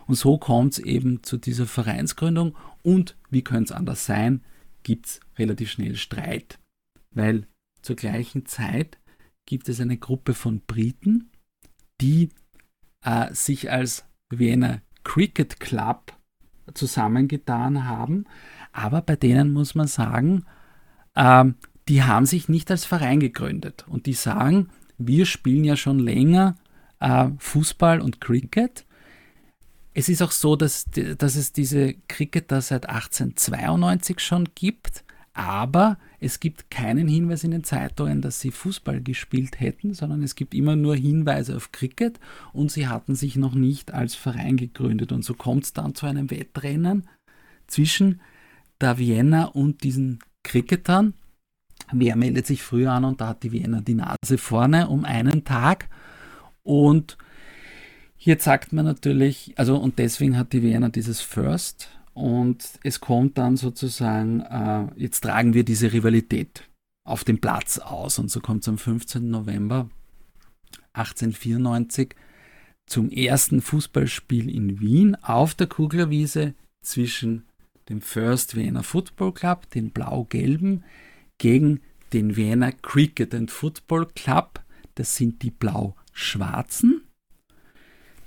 Und 0.06 0.14
so 0.14 0.38
kommt 0.38 0.74
es 0.74 0.78
eben 0.78 1.22
zu 1.22 1.36
dieser 1.36 1.66
Vereinsgründung. 1.66 2.54
Und 2.82 3.16
wie 3.30 3.42
könnte 3.42 3.72
es 3.72 3.78
anders 3.78 4.06
sein? 4.06 4.40
Gibt 4.82 5.06
es 5.06 5.20
relativ 5.38 5.70
schnell 5.70 5.96
Streit, 5.96 6.58
weil 7.14 7.46
zur 7.82 7.96
gleichen 7.96 8.46
Zeit 8.46 8.98
gibt 9.46 9.68
es 9.68 9.80
eine 9.80 9.96
Gruppe 9.96 10.34
von 10.34 10.60
Briten, 10.66 11.30
die 12.00 12.30
äh, 13.04 13.32
sich 13.34 13.70
als 13.70 14.04
Vienna 14.30 14.80
Cricket 15.04 15.60
Club 15.60 16.16
zusammengetan 16.74 17.84
haben, 17.86 18.24
aber 18.72 19.02
bei 19.02 19.16
denen 19.16 19.52
muss 19.52 19.74
man 19.74 19.88
sagen, 19.88 20.44
äh, 21.14 21.44
die 21.88 22.02
haben 22.02 22.26
sich 22.26 22.48
nicht 22.48 22.70
als 22.70 22.84
Verein 22.84 23.20
gegründet. 23.20 23.84
Und 23.88 24.06
die 24.06 24.14
sagen, 24.14 24.68
wir 24.98 25.26
spielen 25.26 25.64
ja 25.64 25.76
schon 25.76 25.98
länger 25.98 26.56
äh, 27.00 27.28
Fußball 27.38 28.00
und 28.00 28.20
Cricket 28.20 28.86
es 29.94 30.08
ist 30.08 30.22
auch 30.22 30.30
so, 30.30 30.56
dass, 30.56 30.86
dass 31.18 31.36
es 31.36 31.52
diese 31.52 31.94
Cricketer 32.08 32.60
seit 32.60 32.88
1892 32.88 34.20
schon 34.20 34.48
gibt, 34.54 35.04
aber 35.34 35.98
es 36.20 36.40
gibt 36.40 36.70
keinen 36.70 37.08
Hinweis 37.08 37.42
in 37.42 37.50
den 37.50 37.64
Zeitungen, 37.64 38.20
dass 38.20 38.40
sie 38.40 38.50
Fußball 38.50 39.02
gespielt 39.02 39.60
hätten, 39.60 39.94
sondern 39.94 40.22
es 40.22 40.34
gibt 40.34 40.54
immer 40.54 40.76
nur 40.76 40.94
Hinweise 40.94 41.56
auf 41.56 41.72
Cricket 41.72 42.20
und 42.52 42.70
sie 42.70 42.86
hatten 42.86 43.14
sich 43.14 43.36
noch 43.36 43.54
nicht 43.54 43.92
als 43.92 44.14
Verein 44.14 44.56
gegründet. 44.56 45.12
Und 45.12 45.24
so 45.24 45.34
kommt 45.34 45.64
es 45.64 45.72
dann 45.72 45.94
zu 45.94 46.06
einem 46.06 46.30
Wettrennen 46.30 47.08
zwischen 47.66 48.20
der 48.80 48.98
Vienna 48.98 49.46
und 49.46 49.84
diesen 49.84 50.20
Cricketern. 50.42 51.14
Wer 51.92 52.16
meldet 52.16 52.46
sich 52.46 52.62
früher 52.62 52.92
an 52.92 53.04
und 53.04 53.20
da 53.20 53.28
hat 53.28 53.42
die 53.42 53.52
Vienna 53.52 53.80
die 53.80 53.94
Nase 53.94 54.38
vorne 54.38 54.88
um 54.88 55.04
einen 55.04 55.44
Tag. 55.44 55.88
Und 56.62 57.16
hier 58.24 58.38
sagt 58.38 58.72
man 58.72 58.84
natürlich, 58.84 59.52
also 59.56 59.76
und 59.76 59.98
deswegen 59.98 60.38
hat 60.38 60.52
die 60.52 60.62
Vienna 60.62 60.90
dieses 60.90 61.20
First 61.20 61.88
und 62.14 62.78
es 62.84 63.00
kommt 63.00 63.36
dann 63.36 63.56
sozusagen, 63.56 64.42
äh, 64.42 64.86
jetzt 64.94 65.22
tragen 65.22 65.54
wir 65.54 65.64
diese 65.64 65.92
Rivalität 65.92 66.70
auf 67.02 67.24
dem 67.24 67.40
Platz 67.40 67.78
aus. 67.78 68.20
Und 68.20 68.30
so 68.30 68.38
kommt 68.38 68.62
es 68.62 68.68
am 68.68 68.78
15. 68.78 69.28
November 69.28 69.90
1894 70.92 72.14
zum 72.86 73.10
ersten 73.10 73.60
Fußballspiel 73.60 74.54
in 74.54 74.78
Wien 74.78 75.16
auf 75.16 75.56
der 75.56 75.66
Kuglerwiese 75.66 76.54
zwischen 76.80 77.42
dem 77.88 78.00
First 78.00 78.54
Vienna 78.54 78.84
Football 78.84 79.32
Club, 79.32 79.68
den 79.70 79.90
blau-gelben, 79.90 80.84
gegen 81.38 81.80
den 82.12 82.36
Vienna 82.36 82.70
Cricket 82.70 83.34
and 83.34 83.50
Football 83.50 84.06
Club, 84.14 84.60
das 84.94 85.16
sind 85.16 85.42
die 85.42 85.50
blau-schwarzen. 85.50 87.02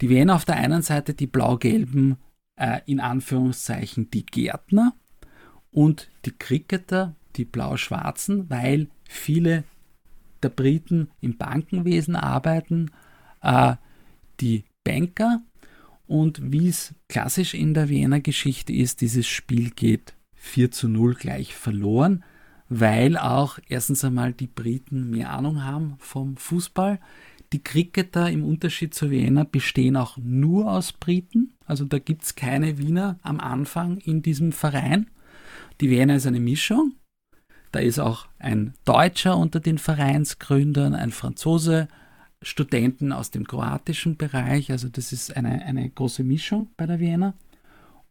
Die 0.05 0.11
Vienna 0.11 0.35
auf 0.35 0.45
der 0.45 0.57
einen 0.57 0.83
Seite, 0.83 1.15
die 1.15 1.25
blau-gelben, 1.25 2.17
äh, 2.61 2.81
in 2.85 2.99
Anführungszeichen 2.99 4.11
die 4.11 4.23
Gärtner 4.23 4.93
und 5.71 6.11
die 6.25 6.31
Cricketer, 6.31 7.15
die 7.37 7.43
blau-schwarzen, 7.43 8.47
weil 8.47 8.89
viele 9.09 9.63
der 10.43 10.49
Briten 10.49 11.09
im 11.21 11.37
Bankenwesen 11.37 12.15
arbeiten, 12.15 12.91
äh, 13.41 13.77
die 14.41 14.65
Banker 14.83 15.41
und 16.05 16.51
wie 16.51 16.67
es 16.67 16.93
klassisch 17.09 17.55
in 17.55 17.73
der 17.73 17.89
Wiener 17.89 18.19
Geschichte 18.19 18.73
ist, 18.73 19.01
dieses 19.01 19.25
Spiel 19.25 19.71
geht 19.71 20.13
4 20.35 20.69
zu 20.69 20.87
0 20.87 21.15
gleich 21.15 21.55
verloren, 21.55 22.23
weil 22.69 23.17
auch 23.17 23.57
erstens 23.69 24.05
einmal 24.05 24.33
die 24.33 24.45
Briten 24.45 25.09
mehr 25.09 25.31
Ahnung 25.31 25.63
haben 25.63 25.95
vom 25.97 26.37
Fußball. 26.37 26.99
Die 27.53 27.63
Cricketer 27.63 28.29
im 28.29 28.43
Unterschied 28.43 28.93
zu 28.93 29.11
Wiener 29.11 29.45
bestehen 29.45 29.95
auch 29.95 30.17
nur 30.17 30.71
aus 30.71 30.93
Briten. 30.93 31.53
Also 31.65 31.85
da 31.85 31.99
gibt 31.99 32.23
es 32.23 32.35
keine 32.35 32.77
Wiener 32.77 33.19
am 33.21 33.39
Anfang 33.39 33.97
in 33.97 34.21
diesem 34.21 34.51
Verein. 34.51 35.09
Die 35.81 35.89
Wiener 35.89 36.15
ist 36.15 36.27
eine 36.27 36.39
Mischung. 36.39 36.93
Da 37.71 37.79
ist 37.79 37.99
auch 37.99 38.27
ein 38.39 38.73
Deutscher 38.85 39.37
unter 39.37 39.59
den 39.59 39.77
Vereinsgründern, 39.77 40.95
ein 40.95 41.11
Franzose, 41.11 41.87
Studenten 42.41 43.11
aus 43.11 43.31
dem 43.31 43.45
kroatischen 43.45 44.17
Bereich. 44.17 44.71
Also 44.71 44.87
das 44.87 45.11
ist 45.11 45.35
eine, 45.35 45.63
eine 45.65 45.89
große 45.89 46.23
Mischung 46.23 46.69
bei 46.77 46.85
der 46.85 46.99
Wiener. 46.99 47.33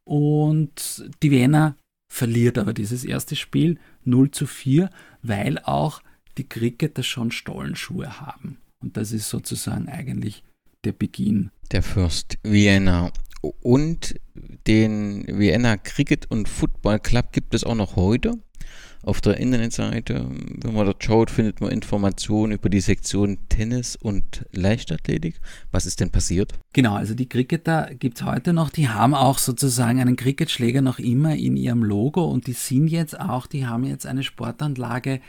Und 0.05 1.11
die 1.22 1.30
Wiener 1.30 1.76
verliert 2.12 2.59
aber 2.59 2.74
dieses 2.74 3.05
erste 3.05 3.37
Spiel 3.37 3.78
0 4.05 4.30
zu 4.30 4.47
4, 4.47 4.91
weil 5.22 5.59
auch 5.59 6.03
die 6.37 6.49
Cricketer 6.49 7.03
schon 7.03 7.30
Stollenschuhe 7.30 8.20
haben. 8.20 8.59
Und 8.85 8.99
das 8.99 9.12
ist 9.12 9.30
sozusagen 9.30 9.89
eigentlich 9.89 10.45
der 10.85 10.93
Beginn. 10.93 11.51
Der 11.72 11.82
Fürst 11.82 12.37
Vienna. 12.43 13.11
Und 13.62 14.14
den 14.66 15.24
Vienna 15.26 15.78
Cricket 15.78 16.30
und 16.30 16.51
Football 16.51 16.99
Club 16.99 17.32
gibt 17.32 17.55
es 17.55 17.64
auch 17.64 17.74
noch 17.74 17.97
heute. 17.97 18.35
Auf 19.03 19.22
der 19.22 19.39
Internetseite, 19.39 20.28
wenn 20.28 20.74
man 20.74 20.85
dort 20.85 21.03
schaut, 21.03 21.30
findet 21.30 21.62
man 21.62 21.70
Informationen 21.70 22.53
über 22.53 22.68
die 22.68 22.80
Sektion 22.80 23.39
Tennis 23.49 23.97
und 23.97 24.45
Leichtathletik. 24.53 25.41
Was 25.72 25.87
ist 25.87 26.01
denn 26.01 26.11
passiert? 26.11 26.53
Genau, 26.74 26.95
also 26.95 27.14
die 27.14 27.28
Cricketer 27.28 27.91
gibt 27.99 28.18
es 28.18 28.26
heute 28.26 28.53
noch. 28.53 28.68
Die 28.68 28.91
haben 28.91 29.14
auch 29.14 29.39
sozusagen 29.39 29.99
einen 30.01 30.16
Cricketschläger 30.16 30.82
noch 30.82 30.99
immer 30.99 31.35
in 31.37 31.57
ihrem 31.57 31.85
Logo 31.85 32.24
und 32.24 32.47
die 32.47 32.53
sind 32.53 32.89
jetzt 32.89 33.18
auch, 33.18 33.47
die 33.47 33.66
haben 33.66 33.85
jetzt 33.85 34.05
eine 34.05 34.22
Sportanlage 34.22 35.20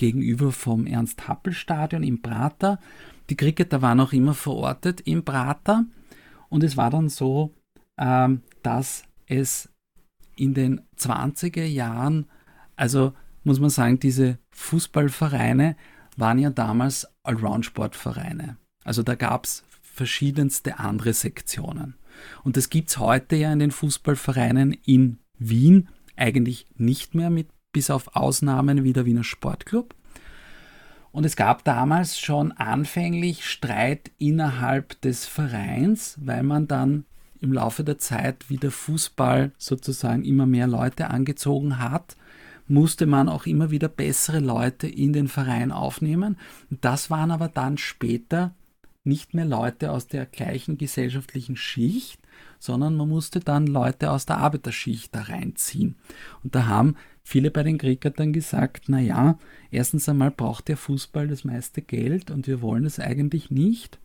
gegenüber 0.00 0.50
vom 0.50 0.86
Ernst-Happel-Stadion 0.86 2.02
im 2.02 2.22
Prater. 2.22 2.80
Die 3.28 3.36
Cricketer 3.36 3.82
waren 3.82 4.00
auch 4.00 4.12
immer 4.12 4.34
verortet 4.34 5.02
im 5.02 5.24
Prater 5.24 5.84
und 6.48 6.64
es 6.64 6.76
war 6.76 6.90
dann 6.90 7.08
so, 7.08 7.54
ähm, 7.98 8.42
dass 8.62 9.04
es 9.26 9.68
in 10.36 10.54
den 10.54 10.80
20er 10.96 11.64
Jahren 11.64 12.26
also 12.80 13.12
muss 13.44 13.60
man 13.60 13.68
sagen, 13.68 14.00
diese 14.00 14.38
Fußballvereine 14.52 15.76
waren 16.16 16.38
ja 16.38 16.48
damals 16.48 17.06
Allround-Sportvereine. 17.24 18.56
Also 18.84 19.02
da 19.02 19.16
gab 19.16 19.44
es 19.44 19.64
verschiedenste 19.82 20.78
andere 20.78 21.12
Sektionen. 21.12 21.96
Und 22.42 22.56
das 22.56 22.70
gibt 22.70 22.88
es 22.88 22.98
heute 22.98 23.36
ja 23.36 23.52
in 23.52 23.58
den 23.58 23.70
Fußballvereinen 23.70 24.72
in 24.86 25.18
Wien 25.38 25.88
eigentlich 26.16 26.66
nicht 26.76 27.14
mehr, 27.14 27.28
mit, 27.28 27.48
bis 27.72 27.90
auf 27.90 28.16
Ausnahmen 28.16 28.84
wie 28.84 28.92
der 28.92 29.06
Wiener 29.06 29.24
Sportclub. 29.24 29.94
Und 31.12 31.24
es 31.24 31.36
gab 31.36 31.64
damals 31.64 32.18
schon 32.18 32.52
anfänglich 32.52 33.44
Streit 33.48 34.10
innerhalb 34.18 35.00
des 35.00 35.26
Vereins, 35.26 36.18
weil 36.20 36.42
man 36.42 36.68
dann 36.68 37.04
im 37.40 37.52
Laufe 37.52 37.84
der 37.84 37.98
Zeit, 37.98 38.48
wie 38.48 38.58
der 38.58 38.70
Fußball 38.70 39.52
sozusagen 39.58 40.24
immer 40.24 40.46
mehr 40.46 40.66
Leute 40.66 41.10
angezogen 41.10 41.78
hat, 41.78 42.16
musste 42.68 43.06
man 43.06 43.28
auch 43.28 43.46
immer 43.46 43.70
wieder 43.70 43.88
bessere 43.88 44.38
Leute 44.38 44.86
in 44.86 45.12
den 45.12 45.26
Verein 45.26 45.72
aufnehmen. 45.72 46.36
Das 46.70 47.10
waren 47.10 47.32
aber 47.32 47.48
dann 47.48 47.78
später 47.78 48.54
nicht 49.02 49.34
mehr 49.34 49.46
Leute 49.46 49.90
aus 49.90 50.06
der 50.06 50.26
gleichen 50.26 50.78
gesellschaftlichen 50.78 51.56
Schicht, 51.56 52.19
sondern 52.60 52.94
man 52.94 53.08
musste 53.08 53.40
dann 53.40 53.66
Leute 53.66 54.12
aus 54.12 54.26
der 54.26 54.38
Arbeiterschicht 54.38 55.12
da 55.12 55.22
reinziehen. 55.22 55.96
Und 56.44 56.54
da 56.54 56.66
haben 56.66 56.94
viele 57.24 57.50
bei 57.50 57.64
den 57.64 57.78
Kriegern 57.78 58.32
gesagt, 58.32 58.88
naja, 58.88 59.38
erstens 59.70 60.08
einmal 60.08 60.30
braucht 60.30 60.68
der 60.68 60.76
Fußball 60.76 61.26
das 61.26 61.42
meiste 61.42 61.82
Geld 61.82 62.30
und 62.30 62.46
wir 62.46 62.60
wollen 62.60 62.84
es 62.84 63.00
eigentlich 63.00 63.50
nicht. 63.50 63.98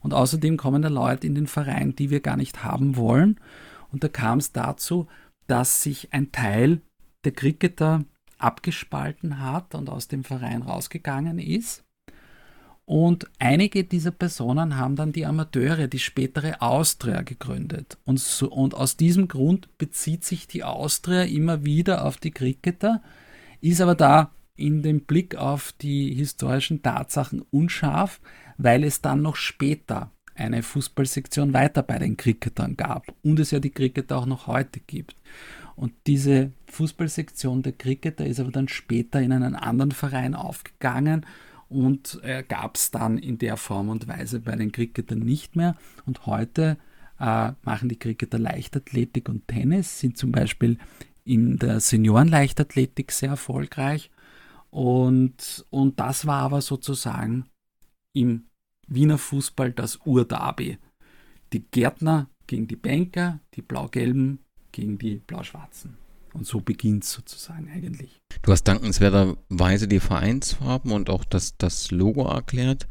Und 0.00 0.14
außerdem 0.14 0.56
kommen 0.56 0.82
da 0.82 0.88
Leute 0.88 1.26
in 1.26 1.34
den 1.34 1.46
Verein, 1.46 1.96
die 1.96 2.10
wir 2.10 2.20
gar 2.20 2.36
nicht 2.36 2.62
haben 2.62 2.96
wollen. 2.96 3.40
Und 3.90 4.04
da 4.04 4.08
kam 4.08 4.38
es 4.38 4.52
dazu, 4.52 5.06
dass 5.46 5.82
sich 5.82 6.12
ein 6.12 6.32
Teil 6.32 6.82
der 7.24 7.32
Cricketer 7.32 8.04
abgespalten 8.38 9.40
hat 9.40 9.74
und 9.74 9.88
aus 9.88 10.08
dem 10.08 10.24
Verein 10.24 10.62
rausgegangen 10.62 11.38
ist. 11.38 11.84
Und 12.84 13.26
einige 13.38 13.84
dieser 13.84 14.10
Personen 14.10 14.76
haben 14.76 14.96
dann 14.96 15.12
die 15.12 15.24
Amateure, 15.24 15.86
die 15.86 16.00
spätere 16.00 16.60
Austria 16.60 17.22
gegründet. 17.22 17.96
Und, 18.04 18.18
so, 18.18 18.50
und 18.50 18.74
aus 18.74 18.96
diesem 18.96 19.28
Grund 19.28 19.78
bezieht 19.78 20.24
sich 20.24 20.48
die 20.48 20.64
Austria 20.64 21.22
immer 21.22 21.64
wieder 21.64 22.04
auf 22.04 22.16
die 22.16 22.32
Cricketer, 22.32 23.02
ist 23.60 23.80
aber 23.80 23.94
da 23.94 24.32
in 24.56 24.82
dem 24.82 25.02
Blick 25.02 25.36
auf 25.36 25.72
die 25.80 26.12
historischen 26.14 26.82
Tatsachen 26.82 27.42
unscharf, 27.50 28.20
weil 28.58 28.84
es 28.84 29.00
dann 29.00 29.22
noch 29.22 29.36
später 29.36 30.10
eine 30.34 30.62
Fußballsektion 30.62 31.52
weiter 31.52 31.82
bei 31.82 31.98
den 31.98 32.16
Cricketern 32.16 32.76
gab 32.76 33.14
und 33.22 33.38
es 33.38 33.50
ja 33.50 33.60
die 33.60 33.70
Cricketer 33.70 34.18
auch 34.18 34.26
noch 34.26 34.46
heute 34.46 34.80
gibt. 34.80 35.16
Und 35.76 35.92
diese 36.06 36.52
Fußballsektion 36.66 37.62
der 37.62 37.72
Cricketer 37.72 38.26
ist 38.26 38.40
aber 38.40 38.50
dann 38.50 38.68
später 38.68 39.20
in 39.20 39.32
einen 39.32 39.54
anderen 39.56 39.92
Verein 39.92 40.34
aufgegangen 40.34 41.24
und 41.72 42.20
äh, 42.22 42.44
gab 42.46 42.76
es 42.76 42.90
dann 42.90 43.18
in 43.18 43.38
der 43.38 43.56
Form 43.56 43.88
und 43.88 44.06
Weise 44.06 44.40
bei 44.40 44.54
den 44.56 44.72
Cricketern 44.72 45.20
nicht 45.20 45.56
mehr. 45.56 45.76
Und 46.06 46.26
heute 46.26 46.76
äh, 47.18 47.52
machen 47.62 47.88
die 47.88 47.98
Cricketer 47.98 48.38
Leichtathletik 48.38 49.28
und 49.28 49.48
Tennis, 49.48 50.00
sind 50.00 50.18
zum 50.18 50.32
Beispiel 50.32 50.78
in 51.24 51.58
der 51.58 51.80
Seniorenleichtathletik 51.80 53.12
sehr 53.12 53.30
erfolgreich. 53.30 54.10
Und, 54.70 55.64
und 55.70 56.00
das 56.00 56.26
war 56.26 56.42
aber 56.42 56.60
sozusagen 56.60 57.46
im 58.12 58.46
Wiener 58.86 59.18
Fußball 59.18 59.72
das 59.72 59.96
Urderby. 60.04 60.78
Die 61.52 61.64
Gärtner 61.70 62.28
gegen 62.46 62.66
die 62.66 62.76
Banker, 62.76 63.40
die 63.54 63.62
Blau-Gelben 63.62 64.40
gegen 64.72 64.98
die 64.98 65.16
Blau-Schwarzen. 65.16 66.01
Und 66.34 66.46
so 66.46 66.60
beginnt 66.60 67.04
es 67.04 67.12
sozusagen 67.12 67.68
eigentlich. 67.70 68.20
Du 68.40 68.52
hast 68.52 68.64
dankenswerterweise 68.64 69.86
die 69.86 70.00
Vereinsfarben 70.00 70.92
und 70.92 71.10
auch 71.10 71.24
das, 71.24 71.56
das 71.58 71.90
Logo 71.90 72.26
erklärt. 72.26 72.86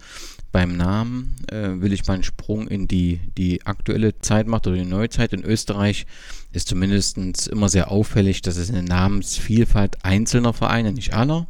Beim 0.51 0.75
Namen 0.75 1.35
äh, 1.47 1.81
will 1.81 1.93
ich 1.93 2.05
mal 2.05 2.15
einen 2.15 2.23
Sprung 2.23 2.67
in 2.67 2.87
die, 2.87 3.19
die 3.37 3.65
aktuelle 3.65 4.19
Zeit 4.19 4.47
machen 4.47 4.67
oder 4.67 4.75
die 4.75 4.85
Neuzeit. 4.85 5.33
In 5.33 5.43
Österreich 5.43 6.05
ist 6.51 6.67
zumindest 6.67 7.17
immer 7.47 7.69
sehr 7.69 7.89
auffällig, 7.89 8.41
dass 8.41 8.57
es 8.57 8.69
eine 8.69 8.83
Namensvielfalt 8.83 10.03
einzelner 10.03 10.53
Vereine, 10.53 10.91
nicht 10.91 11.13
aller, 11.13 11.47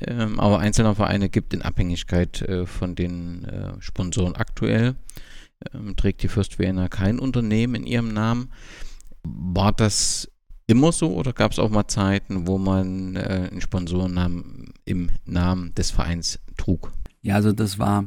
ähm, 0.00 0.40
aber 0.40 0.58
einzelner 0.58 0.96
Vereine 0.96 1.28
gibt 1.28 1.54
in 1.54 1.62
Abhängigkeit 1.62 2.42
äh, 2.42 2.66
von 2.66 2.94
den 2.94 3.44
äh, 3.44 3.80
Sponsoren 3.80 4.34
aktuell. 4.34 4.96
Ähm, 5.72 5.96
trägt 5.96 6.22
die 6.24 6.28
Fürst 6.28 6.58
Vienna 6.58 6.88
kein 6.88 7.20
Unternehmen 7.20 7.76
in 7.76 7.86
ihrem 7.86 8.12
Namen. 8.12 8.50
War 9.22 9.70
das 9.70 10.31
immer 10.72 10.90
so 10.90 11.14
oder 11.14 11.32
gab 11.32 11.52
es 11.52 11.58
auch 11.58 11.70
mal 11.70 11.86
Zeiten, 11.86 12.46
wo 12.46 12.58
man 12.58 13.14
äh, 13.16 13.48
einen 13.50 13.60
Sponsorennamen 13.60 14.72
im 14.84 15.10
Namen 15.24 15.74
des 15.74 15.90
Vereins 15.90 16.40
trug? 16.56 16.92
Ja, 17.20 17.36
also 17.36 17.52
das 17.52 17.78
war 17.78 18.06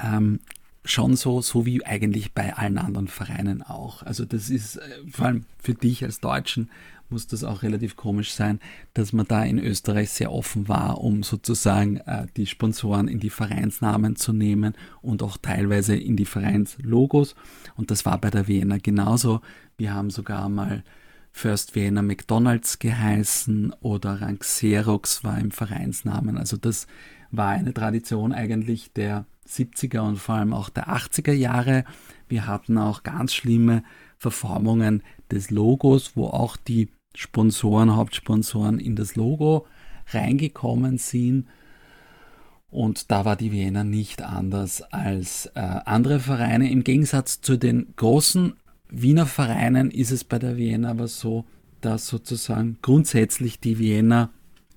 ähm, 0.00 0.40
schon 0.84 1.16
so, 1.16 1.40
so 1.40 1.66
wie 1.66 1.84
eigentlich 1.84 2.34
bei 2.34 2.54
allen 2.54 2.78
anderen 2.78 3.08
Vereinen 3.08 3.62
auch. 3.62 4.02
Also 4.02 4.24
das 4.24 4.50
ist 4.50 4.76
äh, 4.76 4.82
vor 5.10 5.26
allem 5.26 5.46
für 5.58 5.74
dich 5.74 6.04
als 6.04 6.20
Deutschen 6.20 6.70
muss 7.12 7.26
das 7.26 7.44
auch 7.44 7.62
relativ 7.62 7.94
komisch 7.94 8.32
sein, 8.32 8.58
dass 8.94 9.12
man 9.12 9.26
da 9.26 9.44
in 9.44 9.58
Österreich 9.58 10.10
sehr 10.10 10.32
offen 10.32 10.66
war, 10.66 10.98
um 11.02 11.22
sozusagen 11.22 11.98
äh, 11.98 12.26
die 12.36 12.46
Sponsoren 12.46 13.06
in 13.06 13.20
die 13.20 13.30
Vereinsnamen 13.30 14.16
zu 14.16 14.32
nehmen 14.32 14.74
und 15.02 15.22
auch 15.22 15.36
teilweise 15.36 15.94
in 15.94 16.16
die 16.16 16.24
Vereinslogos. 16.24 17.34
Und 17.76 17.90
das 17.90 18.06
war 18.06 18.18
bei 18.18 18.30
der 18.30 18.48
Wiener 18.48 18.78
genauso. 18.78 19.42
Wir 19.76 19.94
haben 19.94 20.08
sogar 20.08 20.48
mal 20.48 20.84
First 21.32 21.74
Vienna 21.74 22.02
McDonalds 22.02 22.78
geheißen 22.78 23.74
oder 23.80 24.20
Rank 24.20 24.40
Xerox 24.40 25.24
war 25.24 25.38
im 25.38 25.50
Vereinsnamen. 25.50 26.36
Also 26.36 26.56
das 26.56 26.86
war 27.30 27.48
eine 27.48 27.74
Tradition 27.74 28.32
eigentlich 28.32 28.92
der 28.92 29.24
70er 29.48 30.00
und 30.00 30.16
vor 30.16 30.36
allem 30.36 30.52
auch 30.52 30.68
der 30.68 30.88
80er 30.88 31.32
Jahre. 31.32 31.84
Wir 32.28 32.46
hatten 32.46 32.78
auch 32.78 33.02
ganz 33.02 33.34
schlimme 33.34 33.82
Verformungen 34.18 35.02
des 35.30 35.50
Logos, 35.50 36.12
wo 36.16 36.26
auch 36.26 36.56
die 36.56 36.90
Sponsoren, 37.14 37.96
Hauptsponsoren 37.96 38.78
in 38.78 38.94
das 38.94 39.16
Logo 39.16 39.66
reingekommen 40.12 40.98
sind. 40.98 41.48
Und 42.70 43.10
da 43.10 43.24
war 43.24 43.36
die 43.36 43.52
Vienna 43.52 43.84
nicht 43.84 44.22
anders 44.22 44.80
als 44.80 45.46
äh, 45.54 45.60
andere 45.60 46.20
Vereine. 46.20 46.70
Im 46.70 46.84
Gegensatz 46.84 47.40
zu 47.40 47.58
den 47.58 47.92
großen 47.96 48.54
Wiener 48.94 49.24
Vereinen 49.24 49.90
ist 49.90 50.10
es 50.10 50.22
bei 50.22 50.38
der 50.38 50.58
Vienna 50.58 50.90
aber 50.90 51.08
so, 51.08 51.46
dass 51.80 52.06
sozusagen 52.06 52.76
grundsätzlich 52.82 53.58
die 53.58 53.78
Vienna 53.78 54.28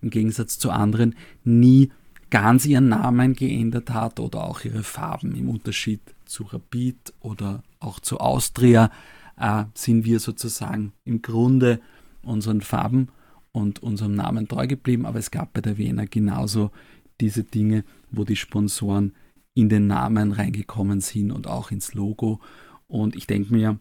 im 0.01 0.09
Gegensatz 0.09 0.57
zu 0.57 0.71
anderen 0.71 1.15
nie 1.43 1.91
ganz 2.29 2.65
ihren 2.65 2.87
Namen 2.87 3.33
geändert 3.33 3.89
hat 3.89 4.21
oder 4.21 4.45
auch 4.45 4.63
ihre 4.63 4.83
Farben. 4.83 5.35
Im 5.35 5.49
Unterschied 5.49 5.99
zu 6.23 6.43
Rapid 6.43 7.13
oder 7.19 7.61
auch 7.81 7.99
zu 7.99 8.19
Austria 8.19 8.89
äh, 9.37 9.65
sind 9.73 10.05
wir 10.05 10.21
sozusagen 10.21 10.93
im 11.03 11.21
Grunde 11.21 11.81
unseren 12.23 12.61
Farben 12.61 13.09
und 13.51 13.83
unserem 13.83 14.15
Namen 14.15 14.47
treu 14.47 14.65
geblieben. 14.65 15.05
Aber 15.05 15.19
es 15.19 15.29
gab 15.29 15.51
bei 15.51 15.59
der 15.59 15.77
Vienna 15.77 16.05
genauso 16.05 16.71
diese 17.19 17.43
Dinge, 17.43 17.83
wo 18.11 18.23
die 18.23 18.37
Sponsoren 18.37 19.13
in 19.53 19.67
den 19.67 19.87
Namen 19.87 20.31
reingekommen 20.31 21.01
sind 21.01 21.31
und 21.31 21.47
auch 21.47 21.69
ins 21.69 21.93
Logo. 21.93 22.39
Und 22.87 23.17
ich 23.17 23.27
denke 23.27 23.53
mir, 23.53 23.77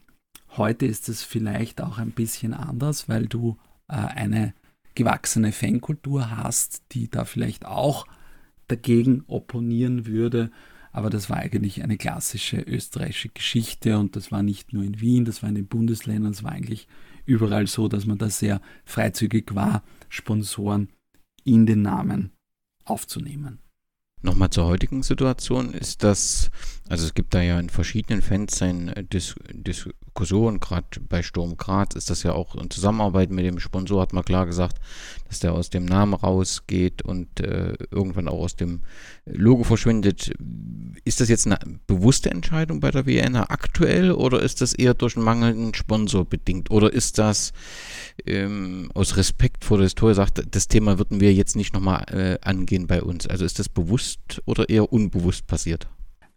heute 0.56 0.86
ist 0.86 1.08
es 1.08 1.22
vielleicht 1.22 1.80
auch 1.80 1.98
ein 1.98 2.10
bisschen 2.10 2.54
anders, 2.54 3.08
weil 3.08 3.26
du 3.26 3.56
äh, 3.88 3.94
eine 3.94 4.54
gewachsene 4.94 5.52
Fankultur 5.52 6.30
hast, 6.36 6.82
die 6.92 7.10
da 7.10 7.24
vielleicht 7.24 7.66
auch 7.66 8.06
dagegen 8.68 9.24
opponieren 9.26 10.06
würde. 10.06 10.50
Aber 10.92 11.10
das 11.10 11.28
war 11.28 11.38
eigentlich 11.38 11.82
eine 11.82 11.96
klassische 11.96 12.58
österreichische 12.58 13.30
Geschichte 13.30 13.98
und 13.98 14.14
das 14.14 14.30
war 14.30 14.42
nicht 14.42 14.72
nur 14.72 14.84
in 14.84 15.00
Wien, 15.00 15.24
das 15.24 15.42
war 15.42 15.48
in 15.48 15.56
den 15.56 15.66
Bundesländern, 15.66 16.32
es 16.32 16.44
war 16.44 16.52
eigentlich 16.52 16.86
überall 17.26 17.66
so, 17.66 17.88
dass 17.88 18.06
man 18.06 18.18
da 18.18 18.30
sehr 18.30 18.60
freizügig 18.84 19.54
war, 19.54 19.82
Sponsoren 20.08 20.90
in 21.42 21.66
den 21.66 21.82
Namen 21.82 22.30
aufzunehmen. 22.84 23.58
Nochmal 24.22 24.50
zur 24.50 24.66
heutigen 24.66 25.02
Situation 25.02 25.74
ist 25.74 26.02
das, 26.02 26.50
also 26.88 27.06
es 27.06 27.14
gibt 27.14 27.32
da 27.32 27.40
ja 27.40 27.58
in 27.58 27.70
verschiedenen 27.70 28.20
Fanszenen 28.20 28.88
äh, 28.88 29.04
Dis 29.04 29.34
Diskussionen, 29.52 30.60
gerade 30.60 30.86
bei 31.08 31.22
Sturm 31.22 31.56
Graz 31.56 31.96
ist 31.96 32.08
das 32.08 32.22
ja 32.22 32.32
auch 32.34 32.54
in 32.54 32.70
Zusammenarbeit 32.70 33.30
mit 33.30 33.44
dem 33.44 33.58
Sponsor, 33.58 34.00
hat 34.00 34.12
man 34.12 34.24
klar 34.24 34.46
gesagt, 34.46 34.78
dass 35.26 35.40
der 35.40 35.54
aus 35.54 35.70
dem 35.70 35.86
Namen 35.86 36.14
rausgeht 36.14 37.02
und 37.02 37.40
äh, 37.40 37.74
irgendwann 37.90 38.28
auch 38.28 38.40
aus 38.40 38.54
dem 38.54 38.82
Logo 39.24 39.64
verschwindet. 39.64 40.32
Ist 41.04 41.20
das 41.20 41.28
jetzt 41.28 41.46
eine 41.46 41.58
bewusste 41.88 42.30
Entscheidung 42.30 42.78
bei 42.78 42.92
der 42.92 43.06
Vienna 43.06 43.46
aktuell 43.48 44.12
oder 44.12 44.40
ist 44.40 44.60
das 44.60 44.72
eher 44.72 44.94
durch 44.94 45.16
einen 45.16 45.24
mangelnden 45.24 45.74
Sponsor 45.74 46.24
bedingt? 46.24 46.70
Oder 46.70 46.92
ist 46.92 47.18
das 47.18 47.52
ähm, 48.24 48.92
aus 48.94 49.16
Respekt 49.16 49.64
vor 49.64 49.78
der 49.78 49.86
Historie 49.86 50.14
sagt, 50.14 50.44
das 50.48 50.68
Thema 50.68 50.98
würden 50.98 51.18
wir 51.18 51.34
jetzt 51.34 51.56
nicht 51.56 51.74
nochmal 51.74 52.04
äh, 52.12 52.38
angehen 52.46 52.86
bei 52.86 53.02
uns? 53.02 53.26
Also 53.26 53.44
ist 53.44 53.58
das 53.58 53.68
bewusst 53.68 54.42
oder 54.44 54.68
eher 54.68 54.92
unbewusst 54.92 55.48
passiert? 55.48 55.88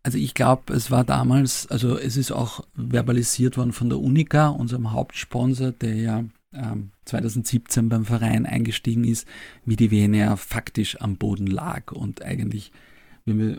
Also 0.03 0.17
ich 0.17 0.33
glaube, 0.33 0.73
es 0.73 0.89
war 0.89 1.03
damals, 1.03 1.67
also 1.67 1.97
es 1.97 2.17
ist 2.17 2.31
auch 2.31 2.63
verbalisiert 2.75 3.57
worden 3.57 3.73
von 3.73 3.89
der 3.89 3.99
Unica, 3.99 4.49
unserem 4.49 4.91
Hauptsponsor, 4.93 5.71
der 5.71 5.95
ja 5.95 6.23
ähm, 6.53 6.91
2017 7.05 7.89
beim 7.89 8.05
Verein 8.05 8.45
eingestiegen 8.45 9.03
ist, 9.03 9.27
wie 9.65 9.75
die 9.75 9.91
WNR 9.91 10.37
faktisch 10.37 11.01
am 11.01 11.17
Boden 11.17 11.47
lag 11.47 11.91
und 11.91 12.21
eigentlich 12.21 12.71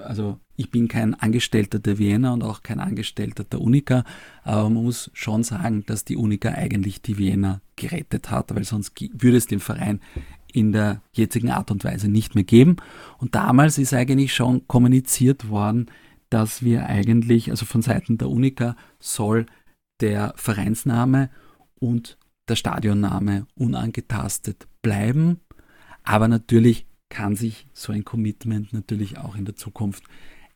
also 0.03 0.39
ich 0.57 0.71
bin 0.71 0.89
kein 0.89 1.15
Angestellter 1.15 1.79
der 1.79 1.99
Vienna 1.99 2.33
und 2.33 2.43
auch 2.43 2.63
kein 2.63 2.81
Angestellter 2.81 3.45
der 3.45 3.61
Unica, 3.61 4.05
aber 4.43 4.71
man 4.71 4.85
muss 4.85 5.11
schon 5.13 5.43
sagen, 5.45 5.85
dass 5.87 6.05
die 6.05 6.17
Unica 6.17 6.51
eigentlich 6.51 7.03
die 7.03 7.19
Vienna 7.19 7.61
gerettet 7.77 8.31
hat, 8.31 8.55
weil 8.55 8.65
sonst 8.65 8.93
würde 9.13 9.37
es 9.37 9.47
den 9.47 9.61
Verein 9.61 10.01
in 10.53 10.73
der 10.73 11.03
jetzigen 11.13 11.51
Art 11.51 11.71
und 11.71 11.85
Weise 11.85 12.09
nicht 12.09 12.35
mehr 12.35 12.45
geben. 12.45 12.77
Und 13.19 13.35
damals 13.35 13.77
ist 13.77 13.93
eigentlich 13.93 14.35
schon 14.35 14.67
kommuniziert 14.67 15.51
worden, 15.51 15.87
dass 16.31 16.63
wir 16.63 16.87
eigentlich, 16.87 17.51
also 17.51 17.65
von 17.65 17.83
Seiten 17.83 18.19
der 18.19 18.29
Unica 18.29 18.77
soll 18.99 19.47
der 20.01 20.35
Vereinsname 20.37 21.31
und 21.75 22.19
der 22.49 22.57
Stadionname 22.57 23.47
unangetastet 23.55 24.69
bleiben. 24.83 25.41
Aber 26.03 26.29
natürlich 26.29 26.87
kann 27.09 27.37
sich 27.37 27.67
so 27.73 27.93
ein 27.93 28.05
Commitment 28.05 28.73
natürlich 28.73 29.19
auch 29.19 29.37
in 29.37 29.45
der 29.45 29.57
Zukunft 29.57 30.05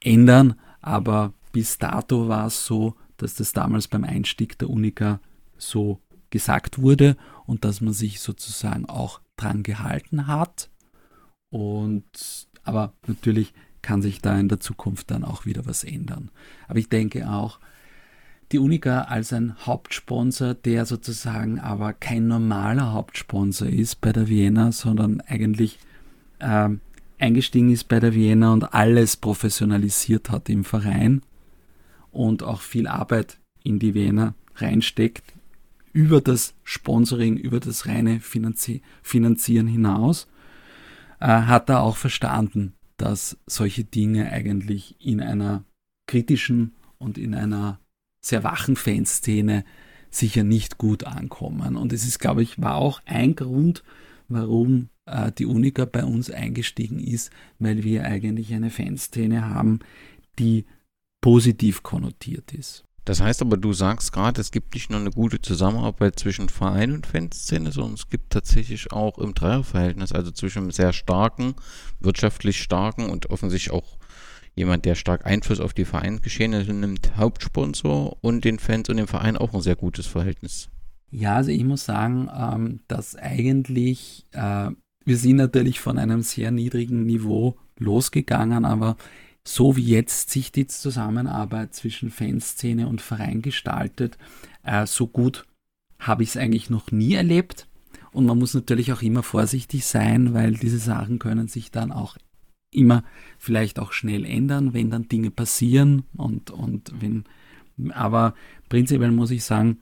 ändern. 0.00 0.54
Aber 0.80 1.32
bis 1.52 1.78
dato 1.78 2.28
war 2.28 2.46
es 2.46 2.64
so, 2.66 2.94
dass 3.16 3.34
das 3.34 3.52
damals 3.52 3.88
beim 3.88 4.04
Einstieg 4.04 4.58
der 4.58 4.70
Unica 4.70 5.20
so 5.56 6.00
gesagt 6.30 6.80
wurde 6.80 7.16
und 7.46 7.64
dass 7.64 7.80
man 7.80 7.92
sich 7.92 8.20
sozusagen 8.20 8.86
auch 8.86 9.20
dran 9.36 9.62
gehalten 9.62 10.26
hat. 10.26 10.70
Und 11.50 12.48
aber 12.64 12.94
natürlich 13.06 13.52
kann 13.82 14.02
sich 14.02 14.20
da 14.20 14.38
in 14.38 14.48
der 14.48 14.60
Zukunft 14.60 15.10
dann 15.10 15.24
auch 15.24 15.44
wieder 15.44 15.66
was 15.66 15.84
ändern. 15.84 16.30
Aber 16.68 16.78
ich 16.78 16.88
denke 16.88 17.28
auch, 17.28 17.58
die 18.52 18.58
Unica 18.58 19.02
als 19.02 19.32
ein 19.32 19.56
Hauptsponsor, 19.64 20.54
der 20.54 20.84
sozusagen 20.84 21.58
aber 21.58 21.92
kein 21.92 22.28
normaler 22.28 22.92
Hauptsponsor 22.92 23.68
ist 23.68 24.00
bei 24.00 24.12
der 24.12 24.28
Vienna, 24.28 24.72
sondern 24.72 25.22
eigentlich 25.22 25.78
äh, 26.38 26.68
eingestiegen 27.18 27.72
ist 27.72 27.88
bei 27.88 27.98
der 27.98 28.14
Vienna 28.14 28.52
und 28.52 28.74
alles 28.74 29.16
professionalisiert 29.16 30.30
hat 30.30 30.48
im 30.48 30.64
Verein 30.64 31.22
und 32.10 32.42
auch 32.42 32.60
viel 32.60 32.86
Arbeit 32.86 33.38
in 33.64 33.78
die 33.78 33.94
Vienna 33.94 34.34
reinsteckt, 34.56 35.32
über 35.92 36.20
das 36.20 36.54
Sponsoring, 36.64 37.36
über 37.36 37.60
das 37.60 37.86
reine 37.86 38.20
Finanzi 38.20 38.82
Finanzieren 39.02 39.66
hinaus, 39.66 40.26
äh, 41.20 41.26
hat 41.26 41.68
er 41.70 41.82
auch 41.82 41.96
verstanden, 41.96 42.74
dass 42.96 43.38
solche 43.46 43.84
Dinge 43.84 44.30
eigentlich 44.30 44.96
in 45.00 45.20
einer 45.20 45.64
kritischen 46.06 46.72
und 46.98 47.18
in 47.18 47.34
einer 47.34 47.80
sehr 48.20 48.44
wachen 48.44 48.76
Fanszene 48.76 49.64
sicher 50.10 50.44
nicht 50.44 50.78
gut 50.78 51.04
ankommen. 51.04 51.76
Und 51.76 51.92
es 51.92 52.04
ist, 52.04 52.18
glaube 52.18 52.42
ich, 52.42 52.60
war 52.60 52.76
auch 52.76 53.00
ein 53.06 53.34
Grund, 53.34 53.82
warum 54.28 54.88
äh, 55.06 55.32
die 55.32 55.46
Unica 55.46 55.84
bei 55.84 56.04
uns 56.04 56.30
eingestiegen 56.30 57.00
ist, 57.00 57.30
weil 57.58 57.82
wir 57.82 58.04
eigentlich 58.04 58.52
eine 58.54 58.70
Fanszene 58.70 59.48
haben, 59.48 59.80
die 60.38 60.66
positiv 61.20 61.82
konnotiert 61.82 62.52
ist. 62.52 62.84
Das 63.04 63.20
heißt 63.20 63.42
aber, 63.42 63.56
du 63.56 63.72
sagst 63.72 64.12
gerade, 64.12 64.40
es 64.40 64.52
gibt 64.52 64.74
nicht 64.74 64.90
nur 64.90 65.00
eine 65.00 65.10
gute 65.10 65.40
Zusammenarbeit 65.40 66.18
zwischen 66.18 66.48
Verein 66.48 66.92
und 66.92 67.06
Fanszene, 67.06 67.72
sondern 67.72 67.94
es 67.94 68.08
gibt 68.08 68.30
tatsächlich 68.30 68.92
auch 68.92 69.18
im 69.18 69.34
Dreierverhältnis, 69.34 70.12
also 70.12 70.30
zwischen 70.30 70.58
einem 70.58 70.70
sehr 70.70 70.92
starken, 70.92 71.54
wirtschaftlich 71.98 72.62
starken 72.62 73.10
und 73.10 73.30
offensichtlich 73.30 73.72
auch 73.72 73.98
jemand, 74.54 74.84
der 74.84 74.94
stark 74.94 75.26
Einfluss 75.26 75.60
auf 75.60 75.72
die 75.72 75.84
Vereinsgeschehnisse 75.84 76.72
nimmt, 76.72 77.16
Hauptsponsor 77.16 78.18
und 78.20 78.44
den 78.44 78.58
Fans 78.58 78.88
und 78.88 78.98
dem 78.98 79.08
Verein 79.08 79.36
auch 79.36 79.52
ein 79.52 79.62
sehr 79.62 79.76
gutes 79.76 80.06
Verhältnis. 80.06 80.68
Ja, 81.10 81.36
also 81.36 81.50
ich 81.50 81.64
muss 81.64 81.84
sagen, 81.84 82.30
ähm, 82.34 82.80
dass 82.86 83.16
eigentlich 83.16 84.26
äh, 84.32 84.70
wir 85.04 85.16
sind 85.16 85.36
natürlich 85.36 85.80
von 85.80 85.98
einem 85.98 86.22
sehr 86.22 86.50
niedrigen 86.50 87.04
Niveau 87.04 87.56
losgegangen, 87.78 88.64
aber 88.64 88.96
so 89.44 89.76
wie 89.76 89.84
jetzt 89.84 90.30
sich 90.30 90.52
die 90.52 90.66
Zusammenarbeit 90.66 91.74
zwischen 91.74 92.10
Fanszene 92.10 92.86
und 92.86 93.00
Verein 93.00 93.42
gestaltet, 93.42 94.18
äh, 94.62 94.86
so 94.86 95.06
gut 95.06 95.46
habe 95.98 96.22
ich 96.22 96.30
es 96.30 96.36
eigentlich 96.36 96.70
noch 96.70 96.90
nie 96.90 97.14
erlebt. 97.14 97.68
Und 98.12 98.26
man 98.26 98.38
muss 98.38 98.54
natürlich 98.54 98.92
auch 98.92 99.02
immer 99.02 99.22
vorsichtig 99.22 99.86
sein, 99.86 100.34
weil 100.34 100.54
diese 100.54 100.78
Sachen 100.78 101.18
können 101.18 101.48
sich 101.48 101.70
dann 101.70 101.92
auch 101.92 102.16
immer 102.70 103.04
vielleicht 103.38 103.78
auch 103.78 103.92
schnell 103.92 104.24
ändern, 104.24 104.74
wenn 104.74 104.90
dann 104.90 105.08
Dinge 105.08 105.30
passieren 105.30 106.04
und, 106.16 106.50
und 106.50 106.92
wenn, 107.00 107.24
aber 107.92 108.34
prinzipiell 108.68 109.12
muss 109.12 109.30
ich 109.30 109.44
sagen, 109.44 109.78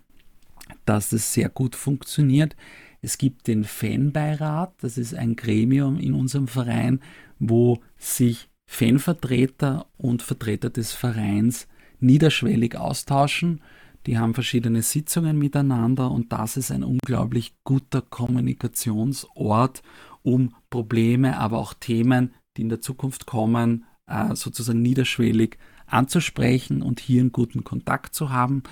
dass 0.85 1.13
es 1.13 1.33
sehr 1.33 1.49
gut 1.49 1.77
funktioniert. 1.77 2.57
Es 3.03 3.17
gibt 3.17 3.47
den 3.47 3.65
Fanbeirat, 3.65 4.75
das 4.81 4.99
ist 4.99 5.15
ein 5.15 5.37
Gremium 5.37 5.99
in 5.99 6.15
unserem 6.15 6.49
Verein, 6.49 7.01
wo 7.39 7.81
sich 7.97 8.50
Fanvertreter 8.73 9.87
und 9.99 10.23
Vertreter 10.23 10.71
des 10.71 10.93
Vereins 10.93 11.67
niederschwellig 11.99 12.77
austauschen. 12.77 13.61
Die 14.07 14.17
haben 14.17 14.33
verschiedene 14.33 14.81
Sitzungen 14.83 15.37
miteinander 15.37 16.11
und 16.11 16.33
das 16.33 16.57
ist 16.57 16.71
ein 16.71 16.85
unglaublich 16.85 17.53
guter 17.65 18.01
Kommunikationsort, 18.01 19.83
um 20.23 20.55
Probleme, 20.71 21.37
aber 21.37 21.59
auch 21.59 21.75
Themen, 21.75 22.33
die 22.57 22.63
in 22.63 22.69
der 22.69 22.81
Zukunft 22.81 23.27
kommen, 23.27 23.87
äh, 24.07 24.37
sozusagen 24.37 24.81
niederschwellig 24.81 25.59
anzusprechen 25.87 26.81
und 26.81 27.01
hier 27.01 27.23
einen 27.23 27.33
guten 27.33 27.65
Kontakt 27.65 28.15
zu 28.15 28.31
haben. 28.31 28.63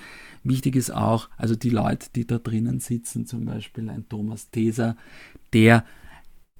Wichtig 0.44 0.76
ist 0.76 0.92
auch, 0.92 1.28
also 1.36 1.56
die 1.56 1.70
Leute, 1.70 2.06
die 2.14 2.24
da 2.24 2.38
drinnen 2.38 2.78
sitzen, 2.78 3.26
zum 3.26 3.44
Beispiel 3.44 3.90
ein 3.90 4.08
Thomas 4.08 4.48
Teser, 4.50 4.96
der 5.52 5.84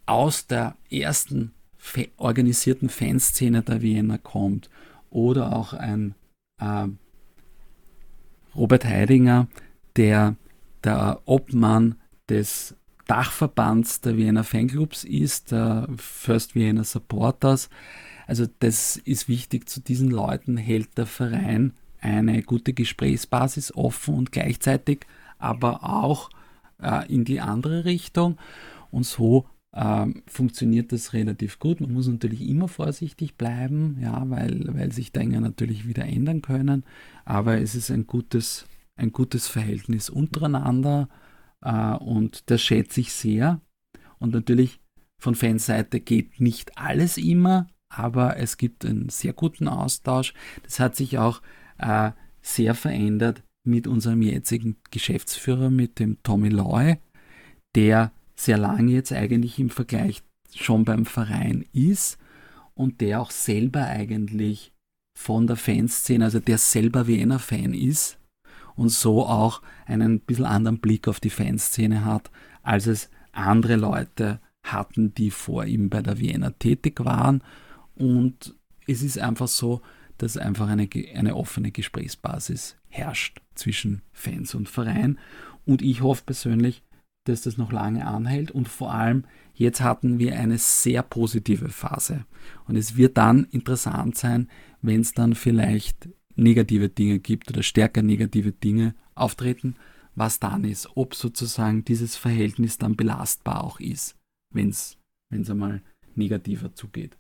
aus 0.07 0.49
der 0.49 0.77
ersten 0.91 1.53
organisierten 2.17 2.89
Fanszene 2.89 3.63
der 3.63 3.83
Wiener 3.83 4.19
kommt, 4.19 4.69
oder 5.11 5.57
auch 5.57 5.73
ein 5.73 6.15
äh, 6.61 6.89
Robert 8.55 8.85
Heidinger, 8.85 9.49
der 9.97 10.37
der 10.85 11.21
Obmann 11.25 11.97
des 12.29 12.77
Dachverbands 13.07 14.01
der 14.01 14.17
Wiener 14.17 14.45
Fanclubs 14.45 15.05
ist, 15.05 15.51
der 15.51 15.89
First 15.97 16.55
Vienna 16.55 16.85
Supporters. 16.85 17.71
Also 18.27 18.47
das 18.61 18.97
ist 18.97 19.29
wichtig, 19.29 19.69
zu 19.69 19.81
diesen 19.81 20.11
Leuten 20.11 20.57
hält 20.57 20.99
der 20.99 21.07
Verein 21.07 21.73
eine 22.01 22.43
gute 22.43 22.75
Gesprächsbasis 22.75 23.75
offen 23.75 24.15
und 24.15 24.33
gleichzeitig 24.33 25.07
aber 25.39 25.85
auch 25.85 26.31
äh, 26.81 27.11
in 27.13 27.25
die 27.25 27.41
andere 27.41 27.85
Richtung. 27.85 28.37
Und 28.91 29.05
so 29.05 29.47
ähm, 29.81 30.23
funktioniert 30.27 30.91
das 30.91 31.13
relativ 31.13 31.61
gut. 31.61 31.81
Man 31.81 31.93
muss 31.93 32.09
natürlich 32.09 32.47
immer 32.49 32.67
vorsichtig 32.67 33.37
bleiben, 33.37 33.99
ja, 34.01 34.29
weil, 34.29 34.65
weil 34.75 34.91
sich 34.91 35.13
Dinge 35.13 35.41
natürlich 35.41 35.87
wieder 35.87 36.05
ändern 36.05 36.43
können. 36.43 36.85
Aber 37.25 37.61
es 37.61 37.77
ist 37.77 37.91
ein 37.91 38.07
gutes, 38.07 38.67
ein 38.97 39.13
gutes 39.13 39.47
Verhältnis 39.47 40.11
untereinander 40.11 41.09
äh, 41.63 41.93
und 41.93 42.51
das 42.51 42.61
schätze 42.61 43.01
ich 43.01 43.13
sehr. 43.13 43.61
Und 44.19 44.33
natürlich 44.33 44.81
von 45.21 45.37
Fanseite 45.37 46.01
geht 46.01 46.41
nicht 46.41 46.77
alles 46.77 47.17
immer, 47.17 47.69
aber 47.89 48.37
es 48.37 48.57
gibt 48.57 48.85
einen 48.85 49.11
sehr 49.11 49.33
guten 49.33 49.69
Austausch. 49.69 50.35
Das 50.65 50.81
hat 50.81 50.97
sich 50.97 51.19
auch 51.19 51.41
äh, 51.79 52.11
sehr 52.43 52.75
verändert 52.75 53.45
mit 53.65 53.87
unserem 53.87 54.23
jetzigen 54.23 54.77
Geschäftsführer, 54.91 55.71
mit 55.71 56.01
dem 56.01 56.21
Tommy 56.25 56.49
Loy, 56.49 56.97
der 57.77 58.13
sehr 58.39 58.59
lange 58.59 58.93
jetzt 58.93 59.13
eigentlich 59.13 59.59
im 59.59 59.71
Vergleich 59.71 60.23
schon 60.55 60.85
beim 60.85 61.07
Verein 61.07 61.65
ist 61.73 62.19
und 62.75 63.01
der 63.01 63.21
auch 63.21 63.31
selber 63.31 63.85
eigentlich 63.85 64.73
von 65.19 65.47
der 65.47 65.57
Fanszene, 65.57 66.25
also 66.25 66.39
der 66.39 66.59
selber 66.59 67.07
Wiener 67.09 67.41
Fan 67.41 67.75
ist 67.75 68.19
und 68.77 68.91
so 68.91 69.27
auch 69.27 69.61
einen 69.87 70.21
bisschen 70.21 70.45
anderen 70.45 70.79
Blick 70.79 71.09
auf 71.09 71.19
die 71.19 71.31
Fanszene 71.31 72.05
hat, 72.05 72.31
als 72.63 72.87
es 72.87 73.11
andere 73.33 73.77
Leute 73.77 74.41
hatten, 74.63 75.13
die 75.15 75.31
vor 75.31 75.65
ihm 75.65 75.91
bei 75.91 76.01
der 76.01 76.19
Wiener 76.21 76.57
tätig 76.59 77.05
waren. 77.05 77.43
Und 77.97 78.55
es 78.87 79.03
ist 79.03 79.19
einfach 79.19 79.49
so, 79.49 79.83
dass 80.19 80.37
einfach 80.37 80.69
eine, 80.69 80.89
eine 81.15 81.35
offene 81.35 81.73
Gesprächsbasis 81.73 82.77
herrscht 82.89 83.41
zwischen 83.55 84.03
Fans 84.13 84.55
und 84.55 84.69
Verein. 84.69 85.19
Und 85.65 85.83
ich 85.83 86.03
hoffe 86.03 86.23
persönlich, 86.25 86.83
dass 87.29 87.43
das 87.43 87.57
noch 87.57 87.73
lange 87.73 88.07
anhält 88.07 88.51
und 88.51 88.69
vor 88.69 88.93
allem 88.93 89.25
jetzt 89.55 89.81
hatten 89.81 90.19
wir 90.19 90.39
eine 90.39 90.59
sehr 90.59 91.03
positive 91.03 91.69
Phase. 91.69 92.25
Und 92.67 92.77
es 92.77 92.97
wird 92.97 93.17
dann 93.19 93.45
interessant 93.51 94.17
sein, 94.17 94.49
wenn 94.83 95.01
es 95.01 95.13
dann 95.13 95.35
vielleicht 95.35 96.09
negative 96.37 96.89
Dinge 96.89 97.19
gibt 97.19 97.51
oder 97.51 97.63
stärker 97.63 98.03
negative 98.03 98.53
Dinge 98.53 98.95
auftreten, 99.15 99.77
was 100.15 100.39
dann 100.39 100.65
ist, 100.65 100.89
ob 100.95 101.15
sozusagen 101.15 101.85
dieses 101.85 102.17
Verhältnis 102.17 102.79
dann 102.79 102.97
belastbar 102.97 103.65
auch 103.65 103.81
ist, 103.81 104.17
wenn 104.53 104.71
es 104.71 104.97
einmal 105.31 105.83
negativer 106.15 106.75
zugeht. 106.75 107.17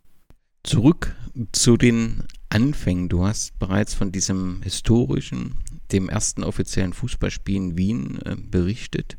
Zurück 0.64 1.14
zu 1.52 1.76
den 1.76 2.24
Anfängen. 2.50 3.08
Du 3.08 3.24
hast 3.24 3.58
bereits 3.58 3.94
von 3.94 4.12
diesem 4.12 4.62
historischen, 4.62 5.54
dem 5.92 6.08
ersten 6.08 6.42
offiziellen 6.44 6.92
Fußballspiel 6.92 7.56
in 7.56 7.78
Wien 7.78 8.18
äh, 8.24 8.36
berichtet 8.36 9.16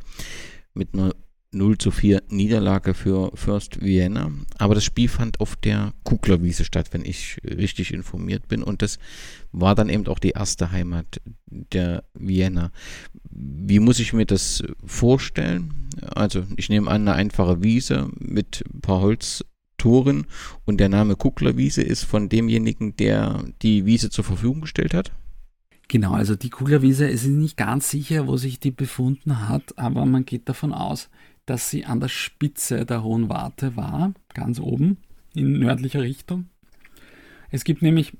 mit 0.73 0.93
einer 0.93 1.13
0 1.51 1.77
zu 1.77 1.91
4 1.91 2.23
Niederlage 2.29 2.93
für 2.93 3.31
First 3.33 3.81
Vienna. 3.81 4.31
Aber 4.57 4.75
das 4.75 4.83
Spiel 4.83 5.09
fand 5.09 5.39
auf 5.39 5.55
der 5.55 5.93
Kuglerwiese 6.03 6.63
statt, 6.63 6.89
wenn 6.91 7.03
ich 7.03 7.37
richtig 7.43 7.93
informiert 7.93 8.47
bin. 8.47 8.61
Und 8.61 8.81
das 8.81 8.99
war 9.51 9.73
dann 9.73 9.89
eben 9.89 10.05
auch 10.07 10.19
die 10.19 10.31
erste 10.31 10.71
Heimat 10.71 11.21
der 11.47 12.03
Vienna. 12.13 12.71
Wie 13.31 13.79
muss 13.79 13.99
ich 13.99 14.13
mir 14.13 14.25
das 14.25 14.63
vorstellen? 14.85 15.89
Also 16.13 16.43
ich 16.55 16.69
nehme 16.69 16.89
an, 16.89 17.07
eine 17.07 17.13
einfache 17.13 17.63
Wiese 17.63 18.09
mit 18.19 18.63
ein 18.71 18.81
paar 18.81 19.01
Holztoren 19.01 20.27
und 20.65 20.79
der 20.79 20.89
Name 20.89 21.15
Kuglerwiese 21.15 21.81
ist 21.81 22.03
von 22.03 22.29
demjenigen, 22.29 22.95
der 22.95 23.43
die 23.63 23.85
Wiese 23.85 24.11
zur 24.11 24.23
Verfügung 24.23 24.61
gestellt 24.61 24.93
hat? 24.93 25.11
Genau, 25.89 26.13
also 26.13 26.35
die 26.35 26.51
Kuglerwiese, 26.51 27.09
es 27.09 27.23
ist 27.23 27.29
nicht 27.29 27.57
ganz 27.57 27.89
sicher, 27.89 28.27
wo 28.27 28.37
sich 28.37 28.59
die 28.59 28.69
befunden 28.69 29.49
hat, 29.49 29.77
aber 29.77 30.05
man 30.05 30.23
geht 30.23 30.47
davon 30.47 30.71
aus, 30.71 31.09
dass 31.47 31.71
sie 31.71 31.83
an 31.83 31.99
der 31.99 32.09
Spitze 32.09 32.85
der 32.85 33.03
Hohen 33.03 33.27
Warte 33.27 33.75
war, 33.75 34.13
ganz 34.35 34.59
oben 34.59 34.97
in 35.33 35.59
nördlicher 35.59 36.03
Richtung. 36.03 36.45
Es 37.49 37.63
gibt 37.63 37.81
nämlich 37.81 38.13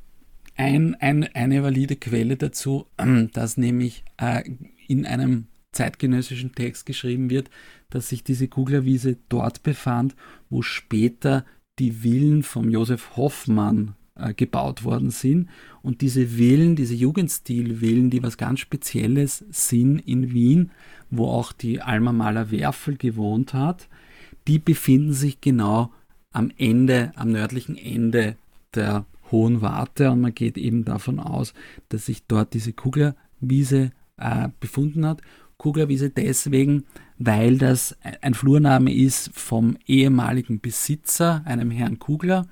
ein, 0.55 0.95
ein, 0.95 1.23
eine 1.35 1.61
valide 1.61 1.95
Quelle 1.95 2.37
dazu, 2.37 2.87
dass 3.33 3.55
nämlich 3.55 4.03
äh, 4.17 4.41
in 4.87 5.05
einem 5.05 5.45
zeitgenössischen 5.71 6.55
Text 6.55 6.87
geschrieben 6.87 7.29
wird, 7.29 7.51
dass 7.91 8.09
sich 8.09 8.23
diese 8.23 8.47
Kuglerwiese 8.47 9.17
dort 9.29 9.61
befand, 9.61 10.15
wo 10.49 10.63
später 10.63 11.45
die 11.77 11.91
Villen 11.91 12.41
von 12.41 12.71
Josef 12.71 13.15
Hoffmann 13.15 13.93
äh, 14.19 14.33
gebaut 14.33 14.83
worden 14.83 15.09
sind. 15.11 15.49
Und 15.81 16.01
diese 16.01 16.27
Villen, 16.27 16.75
diese 16.75 16.95
Jugendstil-Villen, 16.95 18.09
die 18.09 18.23
was 18.23 18.37
ganz 18.37 18.59
Spezielles 18.59 19.45
sind 19.49 19.99
in 19.99 20.33
Wien, 20.33 20.71
wo 21.09 21.27
auch 21.27 21.51
die 21.53 21.81
Alma 21.81 22.11
Maler 22.11 22.51
Werfel 22.51 22.97
gewohnt 22.97 23.53
hat, 23.53 23.87
die 24.47 24.59
befinden 24.59 25.13
sich 25.13 25.41
genau 25.41 25.91
am 26.31 26.51
Ende, 26.57 27.11
am 27.15 27.31
nördlichen 27.31 27.77
Ende 27.77 28.35
der 28.75 29.05
Hohen 29.31 29.61
Warte 29.61 30.11
und 30.11 30.21
man 30.21 30.33
geht 30.33 30.57
eben 30.57 30.85
davon 30.85 31.19
aus, 31.19 31.53
dass 31.89 32.05
sich 32.07 32.23
dort 32.27 32.53
diese 32.53 32.73
Kuglerwiese 32.73 33.91
äh, 34.17 34.49
befunden 34.59 35.05
hat. 35.05 35.21
Kuglerwiese 35.57 36.09
deswegen, 36.09 36.85
weil 37.17 37.57
das 37.57 37.97
ein 38.21 38.33
Flurname 38.33 38.93
ist 38.93 39.31
vom 39.33 39.77
ehemaligen 39.85 40.61
Besitzer, 40.61 41.41
einem 41.45 41.69
Herrn 41.69 41.99
Kugler. 41.99 42.47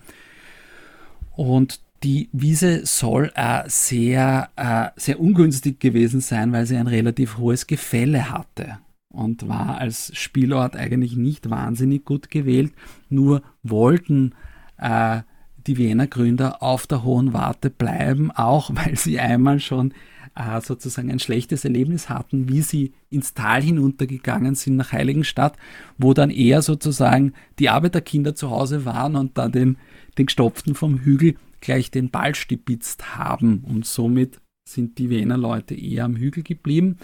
Und 1.38 1.82
die 2.04 2.30
Wiese 2.32 2.86
soll 2.86 3.32
äh, 3.36 3.64
sehr, 3.68 4.50
äh, 4.56 4.90
sehr 5.00 5.20
ungünstig 5.20 5.80
gewesen 5.80 6.20
sein, 6.20 6.52
weil 6.52 6.66
sie 6.66 6.76
ein 6.76 6.88
relativ 6.88 7.38
hohes 7.38 7.68
Gefälle 7.68 8.32
hatte 8.32 8.80
und 9.10 9.48
war 9.48 9.78
als 9.78 10.12
Spielort 10.18 10.76
eigentlich 10.76 11.16
nicht 11.16 11.50
wahnsinnig 11.50 12.06
gut 12.06 12.32
gewählt. 12.32 12.74
Nur 13.10 13.44
wollten 13.62 14.34
äh, 14.80 15.22
die 15.68 15.78
Wiener 15.78 16.08
Gründer 16.08 16.64
auf 16.64 16.88
der 16.88 17.04
Hohen 17.04 17.34
Warte 17.34 17.70
bleiben, 17.70 18.32
auch 18.32 18.72
weil 18.74 18.98
sie 18.98 19.20
einmal 19.20 19.60
schon 19.60 19.94
äh, 20.36 20.60
sozusagen 20.62 21.12
ein 21.12 21.20
schlechtes 21.20 21.66
Erlebnis 21.66 22.10
hatten, 22.10 22.50
wie 22.50 22.62
sie 22.62 22.94
ins 23.12 23.36
Tal 23.36 23.62
hinuntergegangen 23.62 24.56
sind 24.56 24.76
nach 24.76 24.92
Heiligenstadt, 24.92 25.56
wo 26.00 26.16
dann 26.16 26.32
eher 26.32 26.64
sozusagen 26.64 27.34
die 27.60 27.70
Arbeiterkinder 27.70 28.34
zu 28.34 28.50
Hause 28.50 28.86
waren 28.86 29.16
und 29.16 29.38
dann 29.38 29.52
den 29.52 29.78
den 30.18 30.28
Gestopften 30.28 30.76
vom 30.76 31.00
Hügel 31.00 31.36
gleich 31.62 31.92
den 31.92 32.10
Ball 32.10 32.36
stibitzt 32.36 33.18
haben. 33.18 33.64
Und 33.68 33.86
somit 33.86 34.40
sind 34.68 34.98
die 34.98 35.10
Wiener 35.10 35.38
Leute 35.38 35.76
eher 35.76 36.06
am 36.06 36.16
Hügel 36.16 36.44
geblieben. 36.44 36.98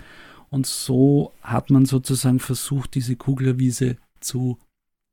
Und 0.49 0.67
so 0.67 1.33
hat 1.41 1.69
man 1.69 1.85
sozusagen 1.85 2.39
versucht, 2.39 2.95
diese 2.95 3.15
Kuglerwiese 3.15 3.97
zu 4.19 4.59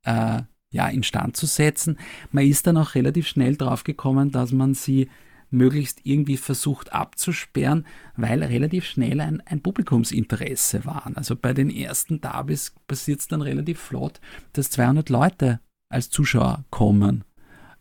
äh, 0.05 0.41
ja, 0.71 0.87
instand 0.87 1.35
zu 1.35 1.45
setzen. 1.45 1.97
Man 2.31 2.45
ist 2.45 2.67
dann 2.67 2.77
auch 2.77 2.95
relativ 2.95 3.27
schnell 3.27 3.55
drauf 3.57 3.83
gekommen, 3.83 4.31
dass 4.31 4.51
man 4.51 4.73
sie 4.73 5.09
möglichst 5.49 6.05
irgendwie 6.05 6.37
versucht 6.37 6.93
abzusperren, 6.93 7.85
weil 8.15 8.41
relativ 8.41 8.85
schnell 8.85 9.19
ein, 9.19 9.41
ein 9.41 9.61
Publikumsinteresse 9.61 10.85
war. 10.85 11.11
Also 11.15 11.35
bei 11.35 11.53
den 11.53 11.69
ersten 11.69 12.21
Derbys 12.21 12.73
passiert 12.87 13.19
es 13.19 13.27
dann 13.27 13.41
relativ 13.41 13.79
flott, 13.79 14.21
dass 14.53 14.69
200 14.69 15.09
Leute 15.09 15.59
als 15.89 16.09
Zuschauer 16.09 16.63
kommen 16.69 17.25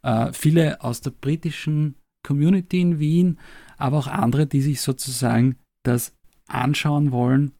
äh, 0.02 0.32
viele 0.32 0.82
aus 0.82 1.00
der 1.00 1.10
britischen 1.10 1.96
Community 2.22 2.80
in 2.80 2.98
Wien, 2.98 3.38
aber 3.76 3.98
auch 3.98 4.06
andere, 4.06 4.46
die 4.46 4.60
sich 4.60 4.80
sozusagen 4.80 5.56
das 5.84 6.14
anschauen 6.46 7.12
wollen, 7.12 7.52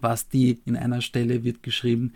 was 0.00 0.28
die 0.28 0.60
in 0.64 0.76
einer 0.76 1.00
Stelle 1.00 1.44
wird 1.44 1.62
geschrieben, 1.62 2.14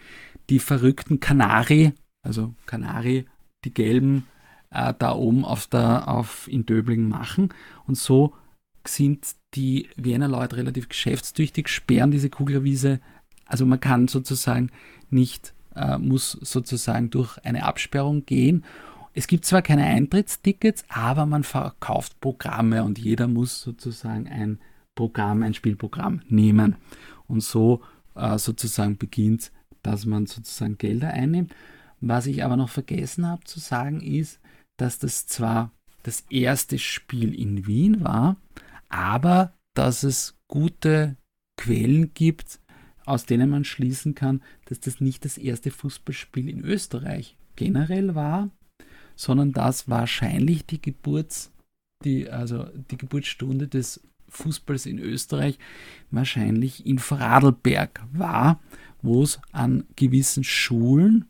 die 0.49 0.59
verrückten 0.59 1.21
Kanari, 1.21 1.93
also 2.23 2.55
Kanari, 2.67 3.27
die 3.65 3.75
gelben, 3.75 4.27
äh, 4.71 4.95
da 4.99 5.13
oben 5.13 5.45
auf 5.45 5.67
der, 5.67 6.09
auf, 6.09 6.49
in 6.49 6.67
Döbling 6.67 7.09
machen. 7.09 7.53
Und 7.87 7.97
so 7.97 8.35
sind 8.87 9.35
die 9.55 9.89
Wiener 9.97 10.29
Leute 10.29 10.57
relativ 10.57 10.89
geschäftstüchtig, 10.89 11.69
sperren 11.69 12.11
diese 12.11 12.31
Kuglerwiese. 12.31 13.01
Also 13.47 13.67
man 13.67 13.81
kann 13.81 14.09
sozusagen 14.09 14.71
nicht, 15.11 15.55
äh, 15.75 15.99
muss 15.99 16.33
sozusagen 16.33 17.11
durch 17.11 17.39
eine 17.39 17.65
Absperrung 17.65 18.25
gehen 18.25 18.65
es 19.13 19.27
gibt 19.27 19.45
zwar 19.45 19.63
keine 19.63 19.85
Eintrittstickets, 19.85 20.85
aber 20.89 21.27
man 21.27 21.43
verkauft 21.43 22.21
Programme 22.21 22.85
und 22.85 22.99
jeder 22.99 23.27
muss 23.27 23.61
sozusagen 23.61 24.29
ein 24.29 24.61
Programm, 24.95 25.43
ein 25.43 25.55
Spielprogramm 25.55 26.23
nehmen. 26.29 26.77
Und 27.27 27.43
so 27.43 27.83
äh, 28.15 28.39
sozusagen 28.39 28.99
beginnt, 28.99 29.51
dass 29.83 30.07
man 30.07 30.27
sozusagen 30.27 30.79
Gelder 30.79 31.11
einnimmt. 31.11 31.55
Was 32.01 32.27
ich 32.27 32.45
aber 32.45 32.57
noch 32.57 32.69
vergessen 32.69 33.27
habe 33.27 33.45
zu 33.45 33.61
sagen 33.61 34.01
ist, 34.01 34.41
dass 34.77 34.99
das 34.99 35.27
zwar 35.27 35.73
das 36.03 36.25
erste 36.31 36.79
Spiel 36.79 37.35
in 37.35 37.67
Wien 37.67 38.03
war, 38.03 38.37
aber 38.89 39.53
dass 39.75 40.03
es 40.03 40.39
gute 40.49 41.17
Quellen 41.57 42.15
gibt, 42.15 42.61
aus 43.05 43.27
denen 43.27 43.51
man 43.51 43.65
schließen 43.65 44.15
kann, 44.15 44.43
dass 44.67 44.81
das 44.81 45.01
nicht 45.01 45.25
das 45.25 45.37
erste 45.37 45.71
Fußballspiel 45.71 46.49
in 46.49 46.65
Österreich 46.65 47.37
generell 47.57 48.15
war, 48.15 48.51
sondern 49.21 49.53
dass 49.53 49.87
wahrscheinlich 49.87 50.65
die 50.65 50.81
Geburts, 50.81 51.53
die, 52.03 52.31
also 52.31 52.65
die 52.91 52.97
Geburtsstunde 52.97 53.69
des 53.69 54.01
Fußballs 54.31 54.87
in 54.87 54.99
Österreich 54.99 55.59
wahrscheinlich 56.11 56.87
in 56.87 56.99
Vorarlberg 56.99 58.01
war, 58.15 58.61
wo 59.03 59.23
es 59.23 59.39
an 59.53 59.85
gewissen 59.95 60.43
Schulen, 60.43 61.27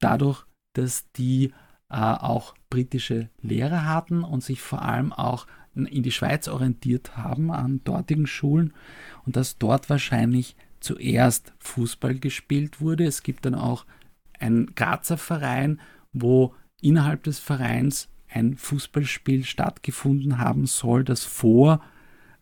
dadurch, 0.00 0.44
dass 0.72 1.08
die 1.12 1.52
äh, 1.88 1.96
auch 1.98 2.56
britische 2.68 3.30
Lehrer 3.42 3.86
hatten 3.86 4.24
und 4.24 4.42
sich 4.42 4.60
vor 4.60 4.82
allem 4.82 5.12
auch 5.12 5.46
in 5.76 6.02
die 6.02 6.10
Schweiz 6.10 6.48
orientiert 6.48 7.16
haben 7.16 7.52
an 7.52 7.80
dortigen 7.84 8.26
Schulen 8.26 8.72
und 9.24 9.36
dass 9.36 9.58
dort 9.58 9.88
wahrscheinlich 9.88 10.56
zuerst 10.80 11.52
Fußball 11.60 12.16
gespielt 12.16 12.80
wurde. 12.80 13.04
Es 13.06 13.22
gibt 13.22 13.44
dann 13.44 13.54
auch 13.54 13.86
einen 14.40 14.74
Grazer 14.74 15.16
Verein, 15.16 15.80
wo 16.12 16.54
innerhalb 16.84 17.22
des 17.22 17.38
Vereins 17.38 18.08
ein 18.28 18.56
Fußballspiel 18.56 19.44
stattgefunden 19.44 20.38
haben 20.38 20.66
soll, 20.66 21.04
das 21.04 21.24
vor 21.24 21.80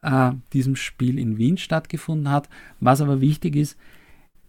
äh, 0.02 0.32
diesem 0.52 0.77
Spiel 0.77 1.19
in 1.19 1.39
Wien 1.39 1.59
stattgefunden 1.59 2.31
hat. 2.31 2.48
Was 2.81 3.01
aber 3.01 3.20
wichtig 3.20 3.56
ist, 3.56 3.77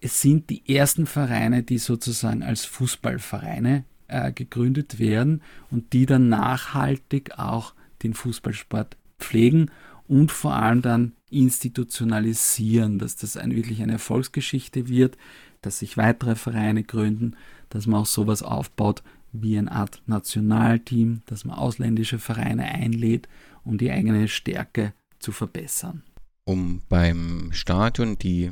es 0.02 0.22
sind 0.22 0.50
die 0.50 0.76
ersten 0.76 1.06
Vereine, 1.06 1.64
die 1.64 1.78
sozusagen 1.78 2.44
als 2.44 2.66
Fußballvereine 2.66 3.86
äh, 4.08 4.32
gegründet 4.32 5.00
werden 5.00 5.42
und 5.70 5.94
die 5.94 6.06
dann 6.06 6.28
nachhaltig 6.28 7.38
auch 7.38 7.74
den 8.02 8.14
Fußballsport 8.14 8.98
pflegen 9.20 9.72
und 10.08 10.32
vor 10.32 10.54
allem 10.54 10.82
dann 10.82 11.14
institutionalisieren, 11.30 13.00
dass 13.00 13.16
das 13.16 13.38
ein, 13.38 13.56
wirklich 13.56 13.82
eine 13.82 13.94
Erfolgsgeschichte 13.94 14.88
wird, 14.88 15.18
dass 15.62 15.80
sich 15.80 15.98
weitere 15.98 16.36
Vereine 16.36 16.84
gründen, 16.84 17.36
dass 17.70 17.88
man 17.88 18.02
auch 18.02 18.06
sowas 18.06 18.44
aufbaut 18.44 19.04
wie 19.34 19.58
eine 19.58 19.72
Art 19.72 20.02
Nationalteam, 20.06 21.24
dass 21.26 21.44
man 21.44 21.58
ausländische 21.58 22.20
Vereine 22.20 22.64
einlädt, 22.64 23.28
um 23.64 23.78
die 23.78 23.92
eigene 23.92 24.28
Stärke 24.28 24.94
zu 25.20 25.32
verbessern. 25.32 26.04
Um 26.46 26.82
beim 26.88 27.50
Stadion 27.52 28.18
die 28.18 28.52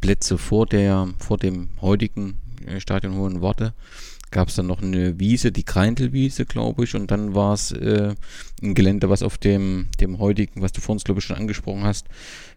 Plätze 0.00 0.38
vor, 0.38 0.66
der, 0.66 1.08
vor 1.18 1.38
dem 1.38 1.68
heutigen 1.80 2.38
äh, 2.66 2.80
Stadion 2.80 3.14
Hohen 3.14 3.40
Worte 3.40 3.74
gab 4.32 4.48
es 4.48 4.56
dann 4.56 4.66
noch 4.66 4.82
eine 4.82 5.20
Wiese, 5.20 5.52
die 5.52 5.62
Kreintelwiese, 5.62 6.46
glaube 6.46 6.84
ich, 6.84 6.94
und 6.96 7.10
dann 7.10 7.34
war 7.34 7.54
es 7.54 7.70
äh, 7.70 8.14
ein 8.62 8.74
Gelände, 8.74 9.08
was 9.08 9.22
auf 9.22 9.38
dem, 9.38 9.88
dem 10.00 10.18
heutigen, 10.18 10.62
was 10.62 10.72
du 10.72 10.80
vorhin, 10.80 11.02
glaube 11.04 11.20
ich, 11.20 11.24
schon 11.24 11.36
angesprochen 11.36 11.84
hast, 11.84 12.08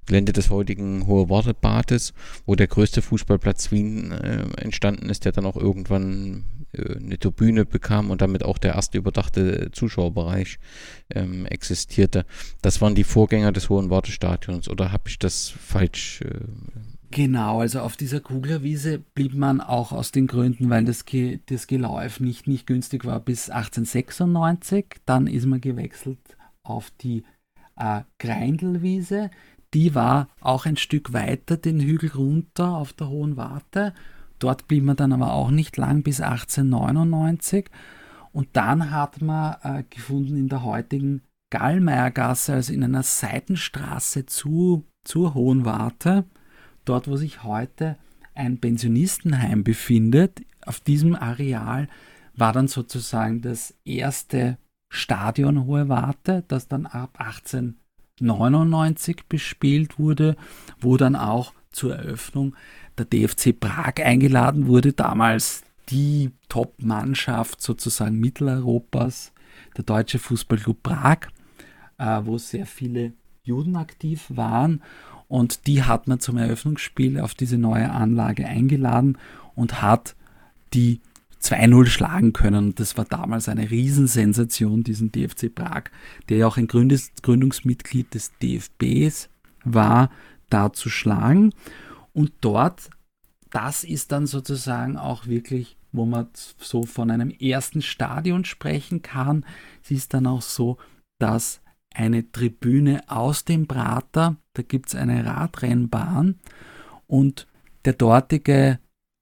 Gelände 0.05 0.33
des 0.33 0.49
heutigen 0.49 1.07
Hohe 1.07 1.29
Wortebades, 1.29 2.13
wo 2.45 2.55
der 2.55 2.67
größte 2.67 3.01
Fußballplatz 3.01 3.71
Wien 3.71 4.11
äh, 4.11 4.45
entstanden 4.57 5.09
ist, 5.09 5.25
der 5.25 5.31
dann 5.31 5.45
auch 5.45 5.55
irgendwann 5.55 6.45
äh, 6.73 6.95
eine 6.95 7.19
Tribüne 7.19 7.65
bekam 7.65 8.11
und 8.11 8.21
damit 8.21 8.43
auch 8.43 8.57
der 8.57 8.75
erste 8.75 8.97
überdachte 8.97 9.71
Zuschauerbereich 9.71 10.59
ähm, 11.13 11.45
existierte. 11.45 12.25
Das 12.61 12.81
waren 12.81 12.95
die 12.95 13.03
Vorgänger 13.03 13.51
des 13.51 13.69
Hohen 13.69 13.89
Wartestadions, 13.89 14.69
oder 14.69 14.91
habe 14.91 15.09
ich 15.09 15.19
das 15.19 15.49
falsch 15.49 16.21
äh, 16.21 16.39
Genau, 17.15 17.61
also 17.61 17.79
auf 17.79 17.95
dieser 17.95 18.19
Kuglerwiese 18.19 18.99
blieb 18.99 19.35
man 19.35 19.61
auch 19.61 19.93
aus 19.93 20.11
den 20.11 20.27
Gründen, 20.27 20.69
weil 20.69 20.83
das, 20.83 21.05
Ge 21.05 21.39
das 21.45 21.65
Geläuf 21.65 22.19
nicht, 22.19 22.45
nicht 22.45 22.67
günstig 22.67 23.05
war 23.05 23.21
bis 23.21 23.49
1896. 23.49 24.97
Dann 25.05 25.25
ist 25.25 25.45
man 25.45 25.61
gewechselt 25.61 26.19
auf 26.63 26.91
die 26.99 27.23
äh, 27.77 28.01
Greindelwiese. 28.19 29.31
Die 29.73 29.95
war 29.95 30.27
auch 30.41 30.65
ein 30.65 30.75
Stück 30.75 31.13
weiter 31.13 31.55
den 31.55 31.79
Hügel 31.79 32.11
runter 32.11 32.75
auf 32.75 32.91
der 32.91 33.07
Hohen 33.07 33.37
Warte. 33.37 33.93
Dort 34.39 34.67
blieb 34.67 34.83
man 34.83 34.97
dann 34.97 35.13
aber 35.13 35.31
auch 35.31 35.51
nicht 35.51 35.77
lang 35.77 36.03
bis 36.03 36.19
1899. 36.19 37.69
Und 38.33 38.49
dann 38.51 38.91
hat 38.91 39.21
man 39.21 39.55
äh, 39.63 39.83
gefunden 39.89 40.35
in 40.35 40.49
der 40.49 40.65
heutigen 40.65 41.21
Gallmeiergasse, 41.49 42.55
also 42.55 42.73
in 42.73 42.83
einer 42.83 43.03
Seitenstraße 43.03 44.25
zu, 44.25 44.83
zur 45.05 45.33
Hohen 45.33 45.63
Warte, 45.63 46.25
dort 46.85 47.07
wo 47.07 47.17
sich 47.17 47.43
heute 47.43 47.97
ein 48.33 48.59
Pensionistenheim 48.59 49.63
befindet, 49.63 50.41
auf 50.65 50.79
diesem 50.79 51.15
Areal 51.15 51.87
war 52.35 52.53
dann 52.53 52.67
sozusagen 52.67 53.41
das 53.41 53.73
erste 53.85 54.57
Stadion 54.89 55.65
Hohe 55.65 55.89
Warte, 55.89 56.43
das 56.47 56.67
dann 56.67 56.85
ab 56.85 57.19
1899 57.19 59.25
bespielt 59.27 59.99
wurde, 59.99 60.35
wo 60.79 60.97
dann 60.97 61.15
auch 61.15 61.53
zur 61.71 61.95
Eröffnung 61.95 62.55
der 62.97 63.05
DFC 63.05 63.57
Prag 63.57 63.95
eingeladen 63.97 64.67
wurde, 64.67 64.93
damals 64.93 65.63
die 65.89 66.31
Top-Mannschaft 66.49 67.61
sozusagen 67.61 68.19
Mitteleuropas, 68.19 69.33
der 69.77 69.83
Deutsche 69.83 70.19
Fußballclub 70.19 70.81
Prag, 70.81 71.27
äh, 71.97 72.21
wo 72.23 72.37
sehr 72.37 72.65
viele 72.65 73.13
Juden 73.43 73.75
aktiv 73.75 74.25
waren 74.29 74.81
und 75.27 75.67
die 75.67 75.83
hat 75.83 76.07
man 76.07 76.19
zum 76.19 76.37
Eröffnungsspiel 76.37 77.19
auf 77.19 77.33
diese 77.33 77.57
neue 77.57 77.89
Anlage 77.91 78.45
eingeladen 78.45 79.17
und 79.55 79.81
hat 79.81 80.15
die 80.73 81.01
2-0 81.41 81.85
schlagen 81.87 82.33
können. 82.33 82.75
Das 82.75 82.97
war 82.97 83.05
damals 83.05 83.49
eine 83.49 83.69
Riesensensation, 83.69 84.83
diesen 84.83 85.11
DFC 85.11 85.53
Prag, 85.53 85.85
der 86.29 86.37
ja 86.37 86.47
auch 86.47 86.57
ein 86.57 86.67
Gründungsmitglied 86.67 88.13
des 88.13 88.31
DFBs 88.41 89.29
war, 89.63 90.09
da 90.49 90.73
zu 90.73 90.89
schlagen. 90.89 91.53
Und 92.13 92.31
dort, 92.41 92.89
das 93.51 93.83
ist 93.83 94.11
dann 94.11 94.25
sozusagen 94.27 94.97
auch 94.97 95.27
wirklich, 95.27 95.77
wo 95.91 96.05
man 96.05 96.27
so 96.33 96.83
von 96.83 97.11
einem 97.11 97.29
ersten 97.29 97.81
Stadion 97.81 98.45
sprechen 98.45 99.01
kann. 99.01 99.45
Es 99.83 99.91
ist 99.91 100.13
dann 100.13 100.27
auch 100.27 100.41
so, 100.41 100.77
dass 101.19 101.61
eine 101.95 102.31
Tribüne 102.31 103.03
aus 103.07 103.45
dem 103.45 103.67
Prater. 103.67 104.35
Da 104.53 104.61
gibt 104.61 104.89
es 104.89 104.95
eine 104.95 105.25
Radrennbahn 105.25 106.35
und 107.07 107.47
der 107.85 107.93
dortige 107.93 108.79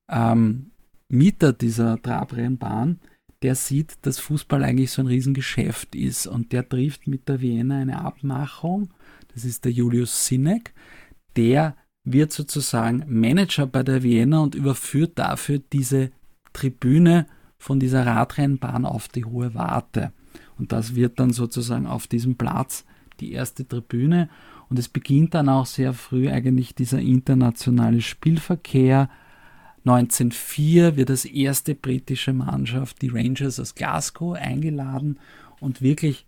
ähm, 0.10 0.72
Mieter 1.10 1.54
dieser 1.54 2.02
Trabrennbahn, 2.02 3.00
der 3.44 3.56
sieht, 3.56 3.98
dass 4.02 4.20
Fußball 4.20 4.64
eigentlich 4.64 4.91
so 4.91 5.02
ein 5.02 5.08
Riesengeschäft 5.08 5.95
ist 5.95 6.28
und 6.28 6.52
der 6.52 6.68
trifft 6.68 7.08
mit 7.08 7.28
der 7.28 7.41
Vienna 7.41 7.80
eine 7.80 8.00
Abmachung. 8.00 8.90
Das 9.34 9.44
ist 9.44 9.66
der 9.66 9.72
Julius 9.72 10.26
Sinek. 10.26 10.74
Der 11.36 11.76
wird 12.04 12.32
sozusagen 12.32 13.04
Manager 13.08 13.68
bei 13.68 13.84
der 13.84 14.02
Vienna 14.04 14.40
und 14.40 14.56
überführt 14.56 15.20
dafür 15.20 15.60
diese 15.72 16.12
Tribüne 16.54 17.28
von 17.58 17.80
dieser 17.80 18.06
Radrennbahn 18.06 18.86
auf 18.86 19.08
die 19.08 19.26
Hohe 19.26 19.54
Warte. 19.54 20.14
Und 20.58 20.72
das 20.72 20.96
wird 20.96 21.20
dann 21.20 21.32
sozusagen 21.32 21.88
auf 21.88 22.08
diesem 22.08 22.36
Platz 22.36 22.86
die 23.20 23.32
erste 23.32 23.68
Tribüne. 23.68 24.30
Und 24.70 24.80
es 24.80 24.90
beginnt 24.90 25.34
dann 25.34 25.50
auch 25.50 25.66
sehr 25.66 25.94
früh 25.94 26.30
eigentlich 26.30 26.76
dieser 26.76 27.00
internationale 27.00 28.02
Spielverkehr. 28.02 29.10
1904 29.86 30.96
wird 30.96 31.10
das 31.10 31.26
erste 31.26 31.76
britische 31.76 32.34
Mannschaft, 32.34 33.02
die 33.02 33.10
Rangers 33.10 33.60
aus 33.60 33.76
Glasgow, 33.76 34.34
eingeladen 34.34 35.20
und 35.60 35.82
wirklich 35.82 36.26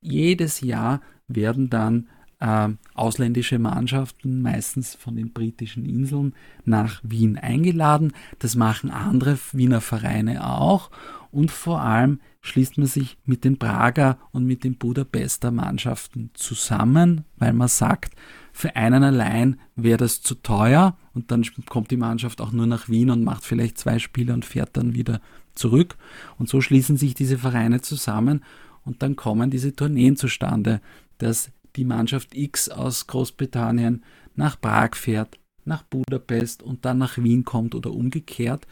jedes 0.00 0.60
Jahr 0.60 1.00
werden 1.28 1.70
dann 1.70 2.08
äh, 2.40 2.68
ausländische 2.94 3.58
Mannschaften, 3.58 4.42
meistens 4.42 4.94
von 4.94 5.16
den 5.16 5.32
britischen 5.32 5.84
Inseln, 5.86 6.34
nach 6.64 7.00
Wien 7.02 7.38
eingeladen. 7.38 8.12
Das 8.38 8.56
machen 8.56 8.90
andere 8.90 9.38
Wiener 9.52 9.80
Vereine 9.80 10.46
auch 10.46 10.90
und 11.34 11.50
vor 11.50 11.80
allem 11.80 12.20
schließt 12.42 12.78
man 12.78 12.86
sich 12.86 13.18
mit 13.24 13.44
den 13.44 13.58
Prager 13.58 14.18
und 14.30 14.44
mit 14.44 14.62
den 14.62 14.76
Budapester 14.76 15.50
Mannschaften 15.50 16.30
zusammen, 16.34 17.24
weil 17.36 17.52
man 17.52 17.68
sagt, 17.68 18.14
für 18.52 18.76
einen 18.76 19.02
allein 19.02 19.58
wäre 19.74 19.96
das 19.96 20.22
zu 20.22 20.36
teuer 20.36 20.96
und 21.12 21.32
dann 21.32 21.44
kommt 21.68 21.90
die 21.90 21.96
Mannschaft 21.96 22.40
auch 22.40 22.52
nur 22.52 22.66
nach 22.66 22.88
Wien 22.88 23.10
und 23.10 23.24
macht 23.24 23.44
vielleicht 23.44 23.78
zwei 23.78 23.98
Spiele 23.98 24.32
und 24.32 24.44
fährt 24.44 24.76
dann 24.76 24.94
wieder 24.94 25.20
zurück. 25.54 25.96
Und 26.38 26.48
so 26.48 26.60
schließen 26.60 26.96
sich 26.96 27.14
diese 27.14 27.38
Vereine 27.38 27.80
zusammen 27.80 28.44
und 28.84 29.02
dann 29.02 29.16
kommen 29.16 29.50
diese 29.50 29.74
Tourneen 29.74 30.16
zustande, 30.16 30.80
dass 31.18 31.50
die 31.74 31.84
Mannschaft 31.84 32.36
X 32.36 32.68
aus 32.68 33.08
Großbritannien 33.08 34.04
nach 34.36 34.60
Prag 34.60 34.94
fährt, 34.94 35.38
nach 35.64 35.82
Budapest 35.82 36.62
und 36.62 36.84
dann 36.84 36.98
nach 36.98 37.18
Wien 37.18 37.44
kommt 37.44 37.74
oder 37.74 37.90
umgekehrt 37.90 38.68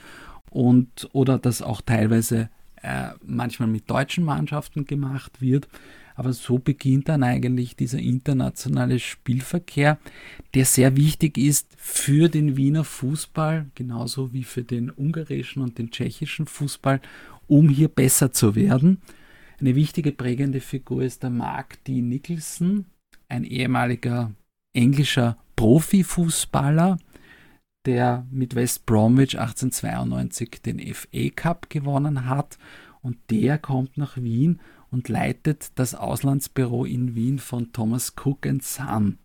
und 0.53 1.09
oder 1.13 1.39
dass 1.39 1.63
auch 1.63 1.81
teilweise 1.81 2.49
äh, 2.83 3.11
manchmal 3.25 3.69
mit 3.69 3.89
deutschen 3.89 4.25
Mannschaften 4.25 4.85
gemacht 4.85 5.41
wird. 5.41 5.69
Aber 6.15 6.35
so 6.35 6.59
beginnt 6.59 7.09
dann 7.09 7.23
eigentlich 7.23 7.75
dieser 7.75 7.99
internationale 7.99 8.99
Spielverkehr, 8.99 9.99
der 10.55 10.67
sehr 10.67 10.95
wichtig 10.97 11.39
ist 11.39 11.69
für 11.79 12.29
den 12.29 12.57
Wiener 12.57 12.85
Fußball, 12.85 13.67
genauso 13.75 14.33
wie 14.35 14.45
für 14.45 14.63
den 14.63 14.91
ungarischen 14.91 15.63
und 15.63 15.79
den 15.79 15.91
tschechischen 15.91 16.47
Fußball, 16.47 17.01
um 17.47 17.71
hier 17.71 17.89
besser 17.89 18.31
zu 18.31 18.55
werden. 18.55 18.99
Eine 19.59 19.75
wichtige 19.75 20.13
prägende 20.13 20.61
Figur 20.61 21.03
ist 21.03 21.23
der 21.23 21.31
Mark 21.31 21.83
D. 21.85 22.03
Nicholson, 22.03 22.85
ein 23.29 23.45
ehemaliger 23.45 24.33
englischer 24.75 25.39
Profifußballer, 25.57 26.99
der 27.87 28.27
mit 28.31 28.55
West 28.55 28.87
Bromwich 28.87 29.39
1892 29.39 30.63
den 30.65 30.79
FA 30.95 31.29
Cup 31.35 31.71
gewonnen 31.71 32.27
hat. 32.29 32.59
Und 33.01 33.19
der 33.31 33.59
kommt 33.59 33.97
nach 33.97 34.17
Wien 34.17 34.61
und 34.91 35.09
leitet 35.09 35.73
das 35.77 35.95
Auslandsbüro 35.95 36.85
in 36.85 37.15
Wien 37.15 37.39
von 37.39 37.73
Thomas 37.73 38.15
Cook 38.17 38.47
Son. 38.61 39.19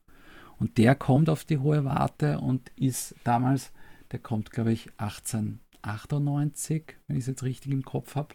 Und 0.58 0.78
der 0.78 0.96
kommt 0.96 1.30
auf 1.30 1.44
die 1.46 1.60
Hohe 1.60 1.86
Warte 1.86 2.40
und 2.40 2.72
ist 2.76 3.14
damals, 3.24 3.72
der 4.12 4.20
kommt 4.20 4.52
glaube 4.52 4.72
ich 4.72 4.90
1898, 4.98 6.96
wenn 7.08 7.18
ich 7.18 7.24
es 7.24 7.28
jetzt 7.28 7.44
richtig 7.44 7.72
im 7.72 7.84
Kopf 7.84 8.16
habe, 8.16 8.34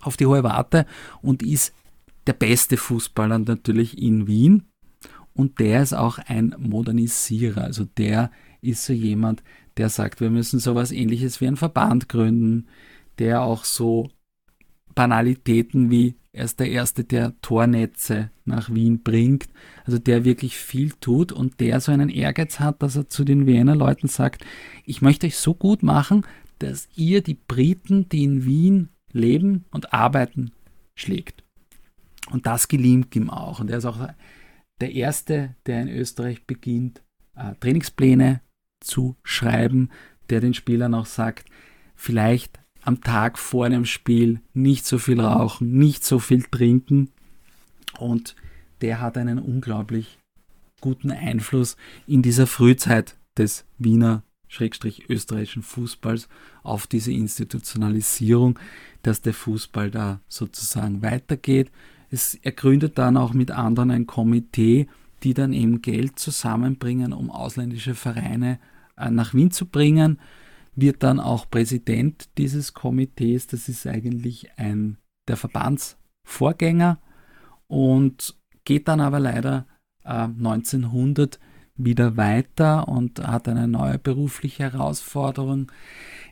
auf 0.00 0.16
die 0.16 0.24
Hohe 0.26 0.42
Warte 0.42 0.86
und 1.20 1.42
ist 1.42 1.74
der 2.26 2.32
beste 2.32 2.78
Fußballer 2.78 3.38
natürlich 3.38 4.00
in 4.00 4.26
Wien. 4.26 4.64
Und 5.34 5.58
der 5.58 5.82
ist 5.82 5.92
auch 5.92 6.18
ein 6.18 6.54
Modernisierer. 6.58 7.64
Also 7.64 7.84
der 7.84 8.30
ist 8.68 8.84
so 8.84 8.92
jemand, 8.92 9.42
der 9.76 9.88
sagt, 9.88 10.20
wir 10.20 10.30
müssen 10.30 10.58
sowas 10.58 10.92
ähnliches 10.92 11.40
wie 11.40 11.46
einen 11.46 11.56
Verband 11.56 12.08
gründen, 12.08 12.66
der 13.18 13.42
auch 13.42 13.64
so 13.64 14.10
Banalitäten 14.94 15.90
wie 15.90 16.16
er 16.34 16.46
ist 16.46 16.58
der 16.58 16.68
Erste, 16.68 17.04
der 17.04 17.40
Tornetze 17.42 18.30
nach 18.44 18.74
Wien 18.74 19.04
bringt, 19.04 19.48
also 19.84 20.00
der 20.00 20.24
wirklich 20.24 20.56
viel 20.56 20.90
tut 20.90 21.30
und 21.30 21.60
der 21.60 21.80
so 21.80 21.92
einen 21.92 22.08
Ehrgeiz 22.08 22.58
hat, 22.58 22.82
dass 22.82 22.96
er 22.96 23.08
zu 23.08 23.22
den 23.22 23.46
Wiener 23.46 23.76
Leuten 23.76 24.08
sagt, 24.08 24.44
ich 24.84 25.00
möchte 25.00 25.28
euch 25.28 25.36
so 25.36 25.54
gut 25.54 25.84
machen, 25.84 26.26
dass 26.58 26.88
ihr 26.96 27.22
die 27.22 27.34
Briten, 27.34 28.08
die 28.08 28.24
in 28.24 28.44
Wien 28.44 28.88
leben 29.12 29.64
und 29.70 29.92
arbeiten, 29.92 30.50
schlägt. 30.96 31.44
Und 32.32 32.46
das 32.46 32.66
gelingt 32.66 33.14
ihm 33.14 33.30
auch. 33.30 33.60
Und 33.60 33.70
er 33.70 33.78
ist 33.78 33.84
auch 33.84 34.08
der 34.80 34.92
Erste, 34.92 35.54
der 35.66 35.82
in 35.82 35.88
Österreich 35.88 36.44
beginnt, 36.48 37.00
äh, 37.36 37.54
Trainingspläne 37.60 38.40
zu 38.84 39.16
schreiben, 39.22 39.90
der 40.30 40.40
den 40.40 40.54
Spielern 40.54 40.94
auch 40.94 41.06
sagt, 41.06 41.46
vielleicht 41.94 42.60
am 42.82 43.00
Tag 43.00 43.38
vor 43.38 43.64
einem 43.64 43.86
Spiel 43.86 44.40
nicht 44.52 44.86
so 44.86 44.98
viel 44.98 45.20
rauchen, 45.20 45.72
nicht 45.72 46.04
so 46.04 46.18
viel 46.18 46.42
trinken. 46.42 47.10
Und 47.98 48.36
der 48.80 49.00
hat 49.00 49.16
einen 49.16 49.38
unglaublich 49.38 50.18
guten 50.80 51.10
Einfluss 51.10 51.76
in 52.06 52.22
dieser 52.22 52.46
Frühzeit 52.46 53.16
des 53.38 53.64
Wiener 53.78 54.22
Schrägstrich 54.48 55.08
österreichischen 55.08 55.62
Fußballs 55.62 56.28
auf 56.62 56.86
diese 56.86 57.10
Institutionalisierung, 57.10 58.58
dass 59.02 59.22
der 59.22 59.34
Fußball 59.34 59.90
da 59.90 60.20
sozusagen 60.28 61.02
weitergeht. 61.02 61.72
Es, 62.10 62.34
er 62.34 62.52
gründet 62.52 62.98
dann 62.98 63.16
auch 63.16 63.32
mit 63.32 63.50
anderen 63.50 63.90
ein 63.90 64.06
Komitee, 64.06 64.86
die 65.24 65.34
dann 65.34 65.52
eben 65.54 65.82
Geld 65.82 66.18
zusammenbringen, 66.18 67.12
um 67.12 67.30
ausländische 67.30 67.94
Vereine 67.94 68.52
äh, 68.52 68.73
nach 68.96 69.34
Wien 69.34 69.50
zu 69.50 69.66
bringen 69.66 70.20
wird 70.76 71.02
dann 71.02 71.20
auch 71.20 71.48
Präsident 71.48 72.28
dieses 72.38 72.74
Komitees. 72.74 73.46
Das 73.46 73.68
ist 73.68 73.86
eigentlich 73.86 74.50
ein 74.56 74.98
der 75.28 75.36
Verbandsvorgänger 75.36 76.98
und 77.66 78.36
geht 78.64 78.88
dann 78.88 79.00
aber 79.00 79.20
leider 79.20 79.66
äh, 80.04 80.24
1900 80.24 81.38
wieder 81.76 82.16
weiter 82.16 82.88
und 82.88 83.26
hat 83.26 83.48
eine 83.48 83.66
neue 83.66 83.98
berufliche 83.98 84.64
Herausforderung. 84.64 85.72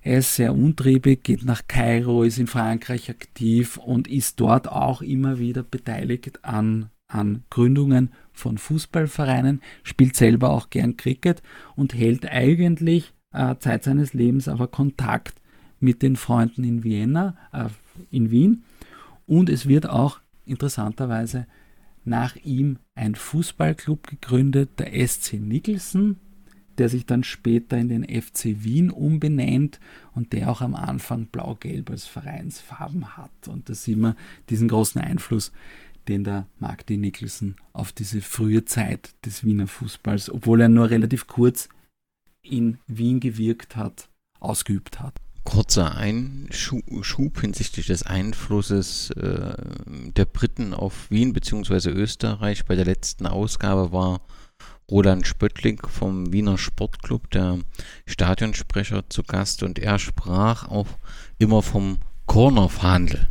Er 0.03 0.19
ist 0.19 0.37
sehr 0.37 0.55
untriebig, 0.55 1.25
geht 1.25 1.45
nach 1.45 1.63
Kairo, 1.67 2.23
ist 2.23 2.39
in 2.39 2.47
Frankreich 2.47 3.11
aktiv 3.11 3.77
und 3.77 4.09
ist 4.09 4.41
dort 4.41 4.69
auch 4.69 5.03
immer 5.03 5.39
wieder 5.39 5.63
beteiligt 5.63 6.45
an, 6.45 6.91
an 7.09 7.45
Gründungen 7.51 8.13
von 8.33 8.59
Fußballvereinen, 8.59 9.61
spielt 9.83 10.17
selber 10.17 10.51
auch 10.51 10.71
gern 10.71 10.97
Cricket 10.97 11.43
und 11.77 11.95
hält 11.95 12.27
eigentlich 12.27 13.13
äh, 13.33 13.57
Zeit 13.59 13.85
seines 13.85 14.15
Lebens 14.15 14.49
aber 14.49 14.69
Kontakt 14.69 15.41
mit 15.81 16.03
den 16.03 16.17
Freunden 16.17 16.65
in 16.65 16.85
Vienna, 16.85 17.37
äh, 17.53 17.67
in 18.11 18.31
Wien. 18.31 18.65
Und 19.27 19.49
es 19.49 19.67
wird 19.67 19.89
auch 19.89 20.21
interessanterweise 20.45 21.47
nach 22.05 22.37
ihm 22.37 22.79
ein 22.95 23.15
Fußballclub 23.15 24.07
gegründet, 24.07 24.71
der 24.79 25.07
SC 25.07 25.35
Nicholson, 25.35 26.17
der 26.79 26.89
sich 26.89 27.07
dann 27.07 27.23
später 27.23 27.77
in 27.79 27.89
den 27.89 28.05
FC 28.05 28.65
Wien 28.65 28.91
umbenennt 28.91 29.79
und 30.15 30.33
der 30.33 30.51
auch 30.51 30.63
am 30.63 30.75
Anfang 30.75 31.27
blau-gelb 31.27 31.91
als 31.91 32.07
Vereinsfarben 32.07 33.17
hat. 33.17 33.49
Und 33.49 33.69
da 33.69 33.75
sieht 33.75 33.99
man 33.99 34.17
diesen 34.49 34.69
großen 34.69 35.01
Einfluss, 35.01 35.53
den 36.09 36.24
der 36.24 36.47
D. 36.89 36.97
Nicholson 36.97 37.57
auf 37.73 37.93
diese 37.93 38.20
frühe 38.20 38.65
Zeit 38.65 39.15
des 39.24 39.45
Wiener 39.45 39.66
Fußballs, 39.66 40.31
obwohl 40.31 40.61
er 40.61 40.69
nur 40.69 40.91
relativ 40.91 41.27
kurz 41.27 41.69
in 42.43 42.79
Wien 42.87 43.20
gewirkt 43.20 43.77
hat, 43.77 44.09
ausgeübt 44.41 45.01
hat. 45.01 45.16
Kurzer 45.45 45.97
Einschub 45.97 47.41
hinsichtlich 47.41 47.87
des 47.87 48.05
Einflusses 48.05 49.11
äh, 49.11 49.55
der 49.87 50.24
Briten 50.24 50.73
auf 50.73 51.11
Wien 51.11 51.33
bzw. 51.33 51.91
Österreich. 51.91 52.65
Bei 52.65 52.77
der 52.77 52.85
letzten 52.85 53.27
Ausgabe 53.27 53.93
war 53.93 54.20
Roland 54.91 55.27
Spöttling 55.27 55.81
vom 55.87 56.33
Wiener 56.33 56.59
Sportclub, 56.59 57.31
der 57.31 57.59
Stadionsprecher, 58.07 59.09
zu 59.09 59.23
Gast 59.23 59.62
und 59.62 59.79
er 59.79 59.99
sprach 59.99 60.69
auch 60.69 60.89
immer 61.39 61.62
vom 61.62 61.99
Cornerverhandel. 62.27 63.27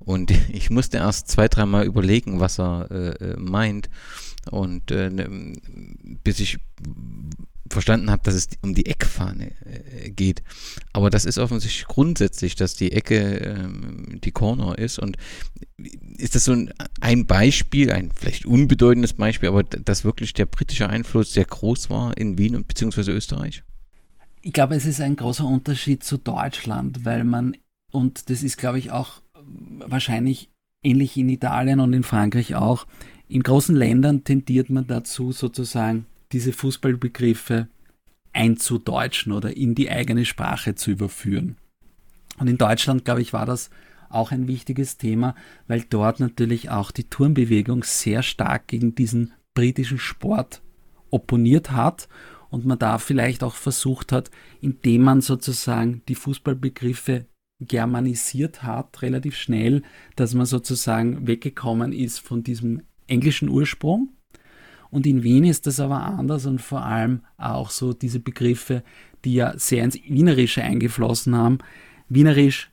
Und 0.00 0.30
ich 0.52 0.70
musste 0.70 0.98
erst 0.98 1.28
zwei, 1.28 1.48
dreimal 1.48 1.86
überlegen, 1.86 2.40
was 2.40 2.58
er 2.58 2.90
äh, 2.90 3.32
äh 3.32 3.36
meint. 3.36 3.88
Und 4.50 4.90
äh, 4.90 5.10
ne, 5.10 5.54
bis 6.24 6.40
ich 6.40 6.58
verstanden 7.70 8.10
habe, 8.10 8.22
dass 8.24 8.34
es 8.34 8.48
um 8.62 8.74
die 8.74 8.86
Eckfahne 8.86 9.52
äh, 9.64 10.10
geht. 10.10 10.42
Aber 10.92 11.08
das 11.08 11.24
ist 11.24 11.38
offensichtlich 11.38 11.86
grundsätzlich, 11.86 12.56
dass 12.56 12.74
die 12.74 12.92
Ecke 12.92 13.18
ähm, 13.18 14.20
die 14.22 14.32
Corner 14.32 14.78
ist. 14.78 14.98
Und 14.98 15.16
ist 16.16 16.34
das 16.34 16.44
so 16.44 16.52
ein, 16.52 16.72
ein, 17.00 17.26
Beispiel, 17.26 17.92
ein 17.92 18.10
vielleicht 18.14 18.44
unbedeutendes 18.44 19.14
Beispiel, 19.14 19.48
aber 19.48 19.62
dass 19.62 20.04
wirklich 20.04 20.34
der 20.34 20.46
britische 20.46 20.88
Einfluss 20.88 21.32
sehr 21.32 21.44
groß 21.44 21.90
war 21.90 22.16
in 22.16 22.38
Wien 22.38 22.56
und 22.56 22.66
beziehungsweise 22.66 23.12
Österreich? 23.12 23.62
Ich 24.42 24.52
glaube, 24.52 24.74
es 24.74 24.86
ist 24.86 25.00
ein 25.00 25.16
großer 25.16 25.44
Unterschied 25.44 26.02
zu 26.02 26.16
Deutschland, 26.18 27.04
weil 27.04 27.24
man, 27.24 27.56
und 27.92 28.30
das 28.30 28.42
ist, 28.42 28.56
glaube 28.56 28.78
ich, 28.78 28.90
auch 28.90 29.20
wahrscheinlich 29.78 30.50
ähnlich 30.82 31.16
in 31.16 31.28
Italien 31.28 31.80
und 31.80 31.92
in 31.92 32.02
Frankreich 32.02 32.54
auch, 32.54 32.86
in 33.28 33.42
großen 33.42 33.76
Ländern 33.76 34.24
tendiert 34.24 34.70
man 34.70 34.86
dazu, 34.86 35.32
sozusagen 35.32 36.06
diese 36.32 36.52
Fußballbegriffe 36.52 37.68
einzudeutschen 38.32 39.32
oder 39.32 39.56
in 39.56 39.74
die 39.74 39.90
eigene 39.90 40.24
Sprache 40.24 40.74
zu 40.74 40.90
überführen. 40.90 41.56
Und 42.38 42.48
in 42.48 42.58
Deutschland, 42.58 43.04
glaube 43.04 43.22
ich, 43.22 43.32
war 43.32 43.46
das 43.46 43.70
auch 44.08 44.32
ein 44.32 44.48
wichtiges 44.48 44.96
Thema, 44.96 45.34
weil 45.68 45.84
dort 45.88 46.20
natürlich 46.20 46.70
auch 46.70 46.90
die 46.90 47.04
Turnbewegung 47.04 47.84
sehr 47.84 48.22
stark 48.22 48.66
gegen 48.66 48.94
diesen 48.94 49.32
britischen 49.54 49.98
Sport 49.98 50.62
opponiert 51.10 51.70
hat 51.72 52.08
und 52.50 52.66
man 52.66 52.78
da 52.78 52.98
vielleicht 52.98 53.44
auch 53.44 53.54
versucht 53.54 54.12
hat, 54.12 54.30
indem 54.60 55.02
man 55.02 55.20
sozusagen 55.20 56.02
die 56.08 56.14
Fußballbegriffe 56.14 57.26
germanisiert 57.60 58.62
hat, 58.62 59.02
relativ 59.02 59.36
schnell, 59.36 59.82
dass 60.16 60.34
man 60.34 60.46
sozusagen 60.46 61.26
weggekommen 61.26 61.92
ist 61.92 62.18
von 62.18 62.42
diesem 62.42 62.82
englischen 63.06 63.48
Ursprung 63.48 64.10
und 64.90 65.06
in 65.06 65.22
Wien 65.22 65.44
ist 65.44 65.66
das 65.66 65.80
aber 65.80 66.00
anders 66.00 66.46
und 66.46 66.60
vor 66.60 66.84
allem 66.84 67.20
auch 67.36 67.70
so 67.70 67.92
diese 67.92 68.20
Begriffe, 68.20 68.82
die 69.24 69.34
ja 69.34 69.56
sehr 69.56 69.84
ins 69.84 69.96
Wienerische 69.96 70.62
eingeflossen 70.62 71.36
haben. 71.36 71.58
Wienerisch 72.08 72.70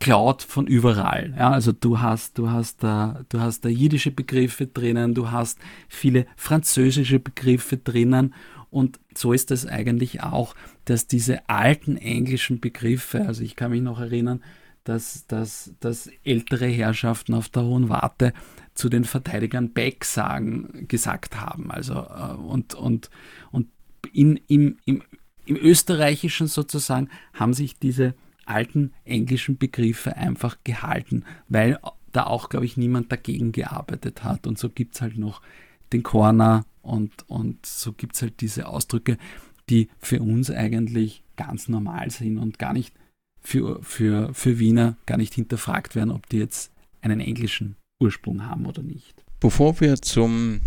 klaut 0.00 0.42
von 0.42 0.66
überall. 0.66 1.34
Ja, 1.36 1.50
also 1.50 1.72
du 1.72 2.00
hast, 2.00 2.38
du 2.38 2.50
hast 2.50 2.82
da, 2.82 3.24
du 3.28 3.40
hast 3.40 3.64
da 3.64 3.68
jiddische 3.68 4.10
Begriffe 4.10 4.66
drinnen, 4.66 5.14
du 5.14 5.30
hast 5.30 5.58
viele 5.88 6.26
französische 6.36 7.20
Begriffe 7.20 7.76
drinnen 7.76 8.34
und 8.70 8.98
so 9.14 9.32
ist 9.32 9.50
es 9.50 9.66
eigentlich 9.66 10.22
auch, 10.22 10.54
dass 10.90 11.06
diese 11.06 11.48
alten 11.48 11.96
englischen 11.96 12.58
Begriffe, 12.58 13.24
also 13.24 13.44
ich 13.44 13.54
kann 13.54 13.70
mich 13.70 13.80
noch 13.80 14.00
erinnern, 14.00 14.42
dass, 14.82 15.24
dass, 15.28 15.72
dass 15.78 16.10
ältere 16.24 16.66
Herrschaften 16.66 17.34
auf 17.34 17.48
der 17.48 17.62
Hohen 17.62 17.88
Warte 17.88 18.32
zu 18.74 18.88
den 18.88 19.04
Verteidigern 19.04 19.72
Back 19.72 20.04
sagen, 20.04 20.86
gesagt 20.88 21.40
haben. 21.40 21.70
Also, 21.70 21.94
äh, 21.94 22.34
und, 22.34 22.74
und, 22.74 23.08
und 23.52 23.68
in, 24.12 24.40
im, 24.48 24.78
im, 24.84 25.04
im 25.46 25.56
Österreichischen 25.56 26.48
sozusagen 26.48 27.08
haben 27.34 27.54
sich 27.54 27.78
diese 27.78 28.14
alten 28.44 28.92
englischen 29.04 29.58
Begriffe 29.58 30.16
einfach 30.16 30.56
gehalten, 30.64 31.24
weil 31.48 31.78
da 32.10 32.24
auch, 32.24 32.48
glaube 32.48 32.66
ich, 32.66 32.76
niemand 32.76 33.12
dagegen 33.12 33.52
gearbeitet 33.52 34.24
hat. 34.24 34.48
Und 34.48 34.58
so 34.58 34.68
gibt 34.68 34.96
es 34.96 35.02
halt 35.02 35.18
noch 35.18 35.40
den 35.92 36.02
Corner 36.02 36.64
und, 36.82 37.28
und 37.28 37.64
so 37.64 37.92
gibt 37.92 38.16
es 38.16 38.22
halt 38.22 38.40
diese 38.40 38.66
Ausdrücke, 38.66 39.18
die 39.70 39.88
für 39.98 40.20
uns 40.20 40.50
eigentlich 40.50 41.22
ganz 41.36 41.68
normal 41.68 42.10
sind 42.10 42.38
und 42.38 42.58
gar 42.58 42.72
nicht 42.72 42.92
für, 43.40 43.82
für, 43.82 44.34
für 44.34 44.58
Wiener 44.58 44.96
gar 45.06 45.16
nicht 45.16 45.34
hinterfragt 45.34 45.94
werden, 45.94 46.10
ob 46.10 46.28
die 46.28 46.38
jetzt 46.38 46.72
einen 47.00 47.20
englischen 47.20 47.76
Ursprung 48.00 48.46
haben 48.46 48.66
oder 48.66 48.82
nicht. 48.82 49.24
Bevor 49.40 49.80
wir 49.80 49.96
zum 50.02 50.60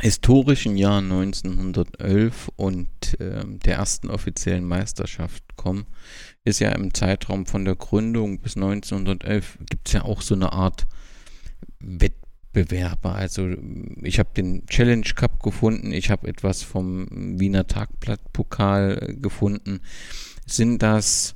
historischen 0.00 0.76
Jahr 0.76 0.98
1911 0.98 2.50
und 2.56 2.88
äh, 3.20 3.44
der 3.46 3.76
ersten 3.76 4.10
offiziellen 4.10 4.64
Meisterschaft 4.64 5.44
kommen, 5.56 5.86
ist 6.44 6.58
ja 6.58 6.70
im 6.70 6.94
Zeitraum 6.94 7.46
von 7.46 7.64
der 7.64 7.76
Gründung 7.76 8.40
bis 8.40 8.56
1911 8.56 9.58
gibt 9.68 9.88
es 9.88 9.92
ja 9.92 10.02
auch 10.02 10.22
so 10.22 10.34
eine 10.34 10.52
Art 10.52 10.86
Wettbewerbe. 12.52 13.10
Also 13.10 13.48
ich 14.02 14.18
habe 14.18 14.30
den 14.36 14.66
Challenge 14.66 15.06
Cup 15.14 15.42
gefunden, 15.42 15.92
ich 15.92 16.10
habe 16.10 16.28
etwas 16.28 16.62
vom 16.62 17.06
Wiener 17.38 17.66
Tagblatt-Pokal 17.66 19.16
gefunden. 19.20 19.80
Sind 20.46 20.82
das 20.82 21.34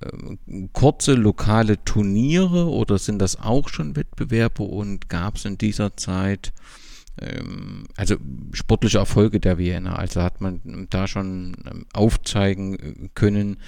äh, 0.00 0.66
kurze 0.72 1.14
lokale 1.14 1.82
Turniere 1.84 2.68
oder 2.68 2.98
sind 2.98 3.18
das 3.18 3.36
auch 3.36 3.68
schon 3.68 3.96
Wettbewerbe 3.96 4.62
und 4.62 5.08
gab 5.08 5.36
es 5.36 5.44
in 5.44 5.58
dieser 5.58 5.96
Zeit 5.96 6.52
ähm, 7.20 7.84
also 7.96 8.16
sportliche 8.52 8.98
Erfolge 8.98 9.40
der 9.40 9.58
Vienna. 9.58 9.96
Also 9.96 10.22
hat 10.22 10.40
man 10.40 10.86
da 10.90 11.06
schon 11.06 11.56
ähm, 11.70 11.86
aufzeigen 11.92 13.10
können, 13.14 13.58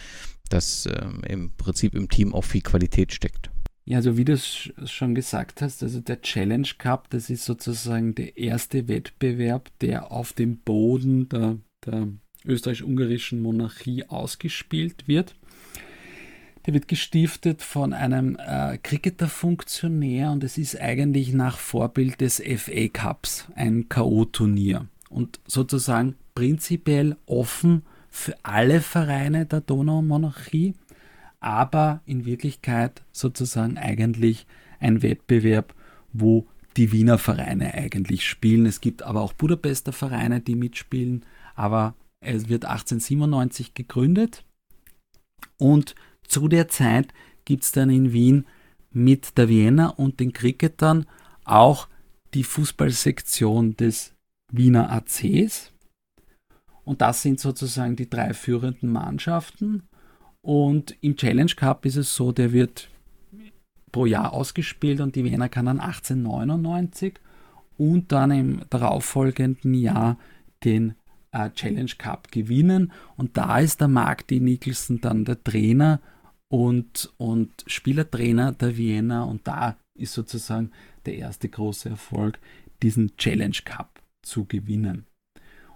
dass 0.51 0.86
ähm, 0.86 1.23
im 1.27 1.56
Prinzip 1.56 1.94
im 1.94 2.09
Team 2.09 2.35
auch 2.35 2.44
viel 2.44 2.62
Qualität 2.62 3.12
steckt. 3.12 3.51
Ja, 3.86 3.98
also 3.98 4.16
wie 4.16 4.24
du 4.24 4.32
es 4.32 4.70
schon 4.86 5.15
gesagt 5.15 5.61
hast, 5.61 5.82
also 5.82 6.01
der 6.01 6.23
Challenge 6.23 6.69
Cup, 6.78 7.11
das 7.11 7.28
ist 7.28 7.44
sozusagen 7.44 8.15
der 8.15 8.39
erste 8.39 8.89
Wettbewerb, 8.89 9.70
der 9.81 10.11
auf 10.11 10.32
dem 10.32 10.56
Boden 10.56 11.28
der, 11.28 11.59
der 11.85 12.09
österreich-ungarischen 12.47 13.43
Monarchie 13.43 14.05
ausgespielt 14.09 15.06
wird. 15.06 15.35
Der 16.65 16.73
wird 16.73 16.89
gestiftet 16.89 17.61
von 17.61 17.93
einem 17.93 18.39
äh, 18.40 18.78
Cricketer-Funktionär 18.78 20.31
und 20.31 20.44
es 20.44 20.56
ist 20.56 20.81
eigentlich 20.81 21.35
nach 21.35 21.59
Vorbild 21.59 22.23
des 22.23 22.43
FA 22.43 22.89
Cups 22.89 23.48
ein 23.55 23.90
K.O.-Turnier 23.90 24.86
und 25.11 25.40
sozusagen 25.47 26.15
prinzipiell 26.35 27.16
offen 27.27 27.82
für 28.09 28.35
alle 28.44 28.81
Vereine 28.81 29.44
der 29.44 29.61
Donaumonarchie, 29.61 30.74
aber 31.45 32.01
in 32.07 32.25
Wirklichkeit 32.25 33.03
sozusagen 33.12 33.77
eigentlich 33.77 34.47
ein 34.81 35.03
Wettbewerb, 35.03 35.75
wo 36.12 36.47
die 36.77 36.91
Wiener 36.91 37.19
Vereine 37.19 37.75
eigentlich 37.75 38.27
spielen. 38.27 38.66
Es 38.66 38.81
gibt 38.81 39.03
aber 39.03 39.21
auch 39.21 39.33
Budapester 39.35 39.93
Vereine, 39.93 40.41
die 40.41 40.57
mitspielen, 40.57 41.25
aber 41.55 41.95
es 42.21 42.49
wird 42.49 42.65
1897 42.65 43.75
gegründet 43.75 44.45
und 45.59 45.95
zu 46.27 46.49
der 46.49 46.69
Zeit 46.69 47.12
gibt 47.45 47.65
es 47.65 47.73
dann 47.73 47.91
in 47.91 48.12
Wien 48.12 48.47
mit 48.91 49.37
der 49.37 49.49
Vienna 49.49 49.89
und 49.89 50.21
den 50.21 50.33
Cricketern 50.33 51.07
auch 51.45 51.89
die 52.33 52.45
Fußballsektion 52.45 53.77
des 53.77 54.15
Wiener 54.51 54.91
ACs. 54.91 55.73
Und 56.85 57.01
das 57.01 57.23
sind 57.23 57.41
sozusagen 57.41 57.97
die 57.97 58.09
drei 58.09 58.35
führenden 58.35 58.91
Mannschaften. 58.91 59.83
Und 60.45 60.95
im 61.01 61.16
Challenge 61.16 61.53
Cup 61.57 61.87
ist 61.87 61.97
es 61.97 62.15
so, 62.15 62.31
der 62.31 62.53
wird 62.53 62.91
pro 63.93 64.05
Jahr 64.05 64.35
ausgespielt 64.35 65.01
und 65.01 65.16
die 65.16 65.25
Wiener 65.25 65.49
kann 65.49 65.65
dann 65.65 65.81
1899 65.81 67.15
und 67.79 68.12
dann 68.12 68.31
im 68.31 68.61
darauffolgenden 68.69 69.73
Jahr 69.73 70.19
den 70.62 70.97
äh, 71.33 71.49
Challenge 71.49 71.93
Cup 71.97 72.31
gewinnen. 72.31 72.93
Und 73.16 73.39
da 73.39 73.59
ist 73.59 73.81
der 73.81 73.89
Mark 73.89 74.29
D. 74.29 74.39
Nicholson 74.39 75.01
dann 75.01 75.25
der 75.25 75.43
Trainer 75.43 76.03
und, 76.49 77.11
und 77.16 77.65
Spielertrainer 77.66 78.53
der 78.53 78.77
Vienna 78.77 79.25
und 79.25 79.49
da 79.49 79.79
ist 79.95 80.12
sozusagen 80.12 80.73
der 81.07 81.16
erste 81.16 81.49
große 81.49 81.89
Erfolg, 81.89 82.39
diesen 82.83 83.16
Challenge 83.16 83.57
Cup 83.65 84.03
zu 84.21 84.45
gewinnen. 84.45 85.07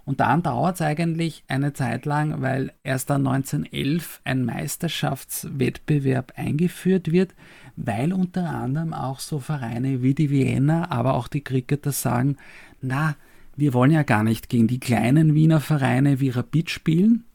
Und 0.09 0.21
dann 0.21 0.41
dauert 0.41 0.73
es 0.73 0.81
eigentlich 0.81 1.43
eine 1.47 1.71
Zeit 1.73 2.07
lang, 2.07 2.41
weil 2.41 2.73
erst 2.81 3.11
dann 3.11 3.27
1911 3.27 4.21
ein 4.23 4.43
Meisterschaftswettbewerb 4.43 6.33
eingeführt 6.35 7.11
wird, 7.11 7.35
weil 7.75 8.11
unter 8.11 8.49
anderem 8.49 8.95
auch 8.95 9.19
so 9.19 9.37
Vereine 9.37 10.01
wie 10.01 10.15
die 10.15 10.31
Vienna, 10.31 10.89
aber 10.89 11.13
auch 11.13 11.27
die 11.27 11.43
Cricketer 11.43 11.91
sagen, 11.91 12.37
na, 12.81 13.17
wir 13.55 13.75
wollen 13.75 13.91
ja 13.91 14.01
gar 14.01 14.23
nicht 14.23 14.49
gegen 14.49 14.65
die 14.65 14.79
kleinen 14.79 15.35
Wiener 15.35 15.59
Vereine 15.59 16.19
wie 16.19 16.29
Rapid 16.29 16.71
spielen, 16.71 17.25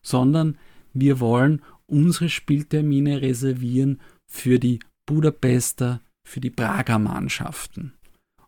sondern 0.00 0.56
wir 0.94 1.20
wollen 1.20 1.60
unsere 1.84 2.30
Spieltermine 2.30 3.20
reservieren 3.20 4.00
für 4.26 4.58
die 4.58 4.78
Budapester, 5.04 6.00
für 6.26 6.40
die 6.40 6.48
Prager 6.48 6.98
Mannschaften. 6.98 7.92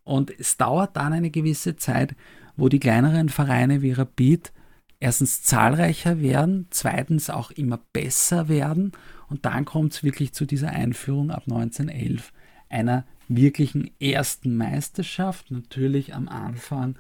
Und 0.05 0.31
es 0.39 0.57
dauert 0.57 0.97
dann 0.97 1.13
eine 1.13 1.31
gewisse 1.31 1.77
Zeit, 1.77 2.15
wo 2.57 2.69
die 2.69 2.81
kleineren 2.81 3.29
Vereine 3.29 3.83
wie 3.83 3.93
Rapid 3.93 4.53
erstens 5.01 5.43
zahlreicher 5.43 6.21
werden, 6.21 6.67
zweitens 6.71 7.31
auch 7.31 7.51
immer 7.51 7.79
besser 7.93 8.49
werden 8.49 8.93
und 9.29 9.45
dann 9.45 9.65
kommt 9.65 9.93
es 9.93 10.03
wirklich 10.03 10.33
zu 10.33 10.47
dieser 10.47 10.71
Einführung 10.71 11.31
ab 11.31 11.45
1911 11.47 12.33
einer 12.69 13.05
wirklichen 13.29 13.91
ersten 14.01 14.57
Meisterschaft, 14.57 15.51
natürlich 15.51 16.15
am 16.15 16.29
Anfang 16.29 16.97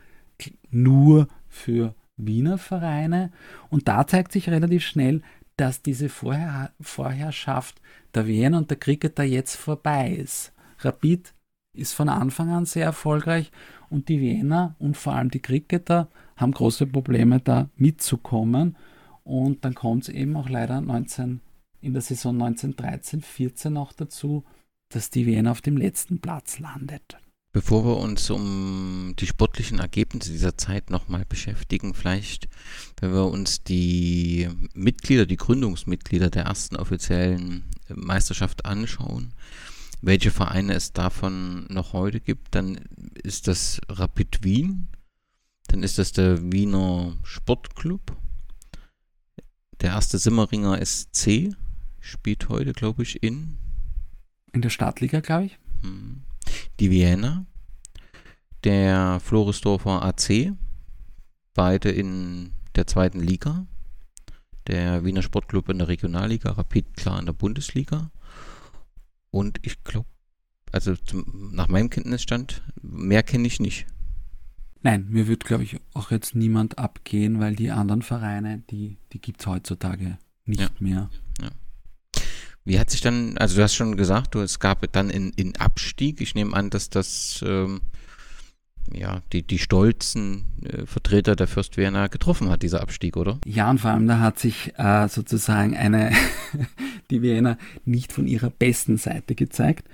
nur 0.70 1.28
für 1.48 1.94
Wiener 2.16 2.58
Vereine 2.58 3.30
und 3.70 3.88
da 3.88 4.06
zeigt 4.06 4.32
sich 4.32 4.48
relativ 4.48 4.84
schnell, 4.84 5.22
dass 5.56 5.82
diese 5.82 6.08
Vorher 6.08 6.72
Vorherrschaft 6.80 7.80
der 8.14 8.26
Wien 8.26 8.54
und 8.54 8.70
der 8.70 8.78
Cricketer 8.78 9.24
jetzt 9.24 9.56
vorbei 9.56 10.10
ist. 10.10 10.52
Rapid 10.80 11.32
ist 11.74 11.92
von 11.92 12.08
Anfang 12.08 12.50
an 12.50 12.66
sehr 12.66 12.84
erfolgreich 12.84 13.50
und 13.94 14.08
die 14.08 14.20
Wiener 14.20 14.74
und 14.80 14.96
vor 14.96 15.14
allem 15.14 15.30
die 15.30 15.40
Cricketer 15.40 16.08
haben 16.36 16.52
große 16.52 16.86
Probleme 16.86 17.40
da 17.40 17.70
mitzukommen 17.76 18.76
und 19.22 19.64
dann 19.64 19.74
kommt 19.74 20.02
es 20.02 20.08
eben 20.08 20.36
auch 20.36 20.48
leider 20.48 20.80
19, 20.80 21.40
in 21.80 21.92
der 21.92 22.02
Saison 22.02 22.36
1913-14 22.42 23.70
noch 23.70 23.92
dazu, 23.92 24.44
dass 24.88 25.10
die 25.10 25.26
Wiener 25.26 25.52
auf 25.52 25.60
dem 25.60 25.76
letzten 25.76 26.20
Platz 26.20 26.58
landet. 26.58 27.18
Bevor 27.52 27.84
wir 27.84 27.98
uns 27.98 28.30
um 28.30 29.14
die 29.16 29.28
sportlichen 29.28 29.78
Ergebnisse 29.78 30.32
dieser 30.32 30.58
Zeit 30.58 30.90
nochmal 30.90 31.24
beschäftigen, 31.24 31.94
vielleicht, 31.94 32.48
wenn 33.00 33.12
wir 33.12 33.26
uns 33.26 33.62
die 33.62 34.48
Mitglieder, 34.74 35.24
die 35.24 35.36
Gründungsmitglieder 35.36 36.30
der 36.30 36.46
ersten 36.46 36.74
offiziellen 36.74 37.62
Meisterschaft 37.88 38.64
anschauen, 38.64 39.34
welche 40.04 40.30
Vereine 40.30 40.74
es 40.74 40.92
davon 40.92 41.66
noch 41.68 41.92
heute 41.92 42.20
gibt, 42.20 42.54
dann 42.54 42.76
ist 43.22 43.48
das 43.48 43.80
Rapid 43.88 44.44
Wien, 44.44 44.88
dann 45.68 45.82
ist 45.82 45.98
das 45.98 46.12
der 46.12 46.52
Wiener 46.52 47.16
Sportclub, 47.22 48.16
der 49.80 49.90
erste 49.90 50.18
Simmeringer 50.18 50.84
SC 50.84 51.54
spielt 52.00 52.48
heute, 52.48 52.72
glaube 52.72 53.02
ich, 53.02 53.22
in 53.22 53.58
in 54.52 54.62
der 54.62 54.70
Stadtliga, 54.70 55.20
glaube 55.20 55.46
ich. 55.46 55.58
Hm 55.82 56.22
die 56.80 56.90
Vienna, 56.90 57.46
der 58.64 59.20
Floresdorfer 59.20 60.02
AC, 60.02 60.52
beide 61.54 61.90
in 61.90 62.52
der 62.74 62.86
zweiten 62.86 63.20
Liga, 63.20 63.66
der 64.66 65.04
Wiener 65.04 65.22
Sportclub 65.22 65.68
in 65.68 65.78
der 65.78 65.88
Regionalliga, 65.88 66.52
Rapid 66.52 66.96
klar 66.96 67.20
in 67.20 67.26
der 67.26 67.32
Bundesliga 67.32 68.10
und 69.34 69.58
ich 69.62 69.82
glaube, 69.82 70.06
also 70.70 70.94
zum, 70.94 71.50
nach 71.52 71.66
meinem 71.66 71.90
Kenntnisstand, 71.90 72.62
mehr 72.80 73.24
kenne 73.24 73.48
ich 73.48 73.58
nicht. 73.58 73.84
Nein, 74.82 75.06
mir 75.08 75.26
wird, 75.26 75.44
glaube 75.44 75.64
ich, 75.64 75.80
auch 75.92 76.12
jetzt 76.12 76.36
niemand 76.36 76.78
abgehen, 76.78 77.40
weil 77.40 77.56
die 77.56 77.72
anderen 77.72 78.02
Vereine, 78.02 78.62
die, 78.70 78.96
die 79.12 79.20
gibt 79.20 79.40
es 79.40 79.48
heutzutage 79.48 80.18
nicht 80.44 80.60
ja. 80.60 80.68
mehr. 80.78 81.10
Ja. 81.40 81.50
Wie 82.64 82.78
hat 82.78 82.90
sich 82.90 83.00
dann, 83.00 83.36
also 83.36 83.56
du 83.56 83.62
hast 83.64 83.74
schon 83.74 83.96
gesagt, 83.96 84.36
du, 84.36 84.40
es 84.40 84.60
gab 84.60 84.90
dann 84.92 85.10
in, 85.10 85.30
in 85.30 85.56
Abstieg. 85.56 86.20
Ich 86.20 86.36
nehme 86.36 86.54
an, 86.54 86.70
dass 86.70 86.88
das 86.88 87.42
ähm, 87.44 87.80
ja, 88.92 89.22
die, 89.32 89.42
die 89.42 89.58
stolzen 89.58 90.44
äh, 90.62 90.86
Vertreter 90.86 91.36
der 91.36 91.46
Fürst 91.46 91.74
getroffen 91.74 92.48
hat, 92.50 92.62
dieser 92.62 92.82
Abstieg, 92.82 93.16
oder? 93.16 93.38
Ja, 93.46 93.70
und 93.70 93.80
vor 93.80 93.90
allem 93.90 94.06
da 94.06 94.20
hat 94.20 94.38
sich 94.38 94.72
äh, 94.76 95.08
sozusagen 95.08 95.76
eine, 95.76 96.12
die 97.10 97.22
Wiener 97.22 97.58
nicht 97.84 98.12
von 98.12 98.26
ihrer 98.26 98.50
besten 98.50 98.96
Seite 98.96 99.34
gezeigt, 99.34 99.88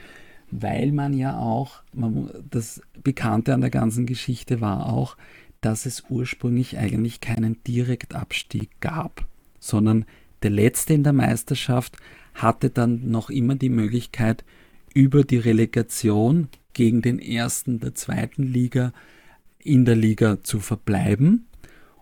weil 0.51 0.93
man 0.93 1.15
ja 1.15 1.39
auch, 1.39 1.83
man, 1.93 2.31
das 2.51 2.83
Bekannte 3.03 3.55
an 3.55 3.61
der 3.61 3.71
ganzen 3.71 4.07
Geschichte 4.07 4.61
war 4.61 4.93
auch, 4.93 5.17
dass 5.61 5.87
es 5.87 6.05
ursprünglich 6.09 6.79
eigentlich 6.79 7.21
keinen 7.21 7.63
Direktabstieg 7.65 8.71
gab, 8.81 9.27
sondern 9.59 10.05
der 10.43 10.51
letzte 10.51 10.95
in 10.95 11.05
der 11.05 11.13
Meisterschaft 11.13 11.97
hatte 12.35 12.71
dann 12.71 13.11
noch 13.11 13.29
immer 13.31 13.55
die 13.55 13.69
Möglichkeit, 13.69 14.45
über 14.95 15.23
die 15.23 15.39
Relegation 15.39 16.49
gegen 16.81 17.03
den 17.03 17.19
ersten 17.19 17.79
der 17.79 17.95
zweiten 17.95 18.43
Liga 18.43 18.95
in 19.59 19.85
der 19.85 19.97
Liga 19.97 20.43
zu 20.43 20.61
verbleiben. 20.61 21.47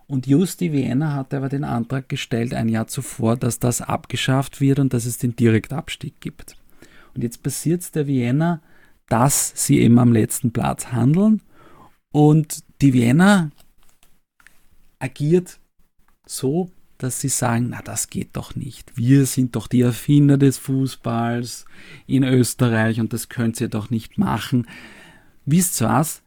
Und 0.07 0.25
just 0.25 0.61
die 0.61 0.71
Vienna 0.71 1.15
hatte 1.15 1.35
aber 1.35 1.49
den 1.49 1.65
Antrag 1.65 2.07
gestellt, 2.07 2.53
ein 2.53 2.69
Jahr 2.69 2.87
zuvor, 2.87 3.35
dass 3.35 3.59
das 3.59 3.81
abgeschafft 3.81 4.61
wird 4.61 4.79
und 4.79 4.93
dass 4.93 5.05
es 5.05 5.17
den 5.17 5.35
Direktabstieg 5.35 6.21
gibt. 6.21 6.55
Und 7.13 7.23
jetzt 7.23 7.43
passiert 7.43 7.81
es 7.81 7.91
der 7.91 8.07
Vienna, 8.07 8.61
dass 9.09 9.51
sie 9.53 9.79
eben 9.79 9.99
am 9.99 10.13
letzten 10.13 10.53
Platz 10.53 10.93
handeln 10.93 11.41
und 12.13 12.63
die 12.81 12.93
Vienna 12.93 13.49
agiert 14.97 15.59
so, 16.25 16.71
dass 16.99 17.21
sie 17.21 17.29
sagen, 17.29 17.69
na 17.69 17.81
das 17.81 18.09
geht 18.09 18.35
doch 18.35 18.55
nicht. 18.55 18.95
Wir 18.95 19.25
sind 19.25 19.55
doch 19.55 19.67
die 19.67 19.81
Erfinder 19.81 20.37
des 20.37 20.57
Fußballs 20.59 21.65
in 22.05 22.23
Österreich 22.23 22.99
und 22.99 23.13
das 23.13 23.29
könnt 23.29 23.59
ihr 23.59 23.69
doch 23.69 23.89
nicht 23.89 24.17
machen. 24.17 24.67
Wisst 25.45 25.81
ihr 25.81 25.87
was? 25.87 26.21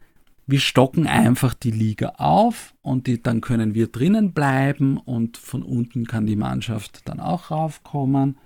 Wir 0.46 0.58
stocken 0.58 1.06
einfach 1.06 1.54
die 1.54 1.70
Liga 1.70 2.14
auf 2.16 2.74
und 2.82 3.06
die, 3.06 3.22
dann 3.22 3.42
können 3.42 3.74
wir 3.74 3.86
drinnen 3.86 4.32
bleiben 4.32 4.96
und 4.96 5.36
von 5.36 5.62
unten 5.62 6.06
kann 6.06 6.26
die 6.26 6.36
Mannschaft 6.36 7.02
dann 7.04 7.20
auch 7.20 7.50
raufkommen. 7.50 8.38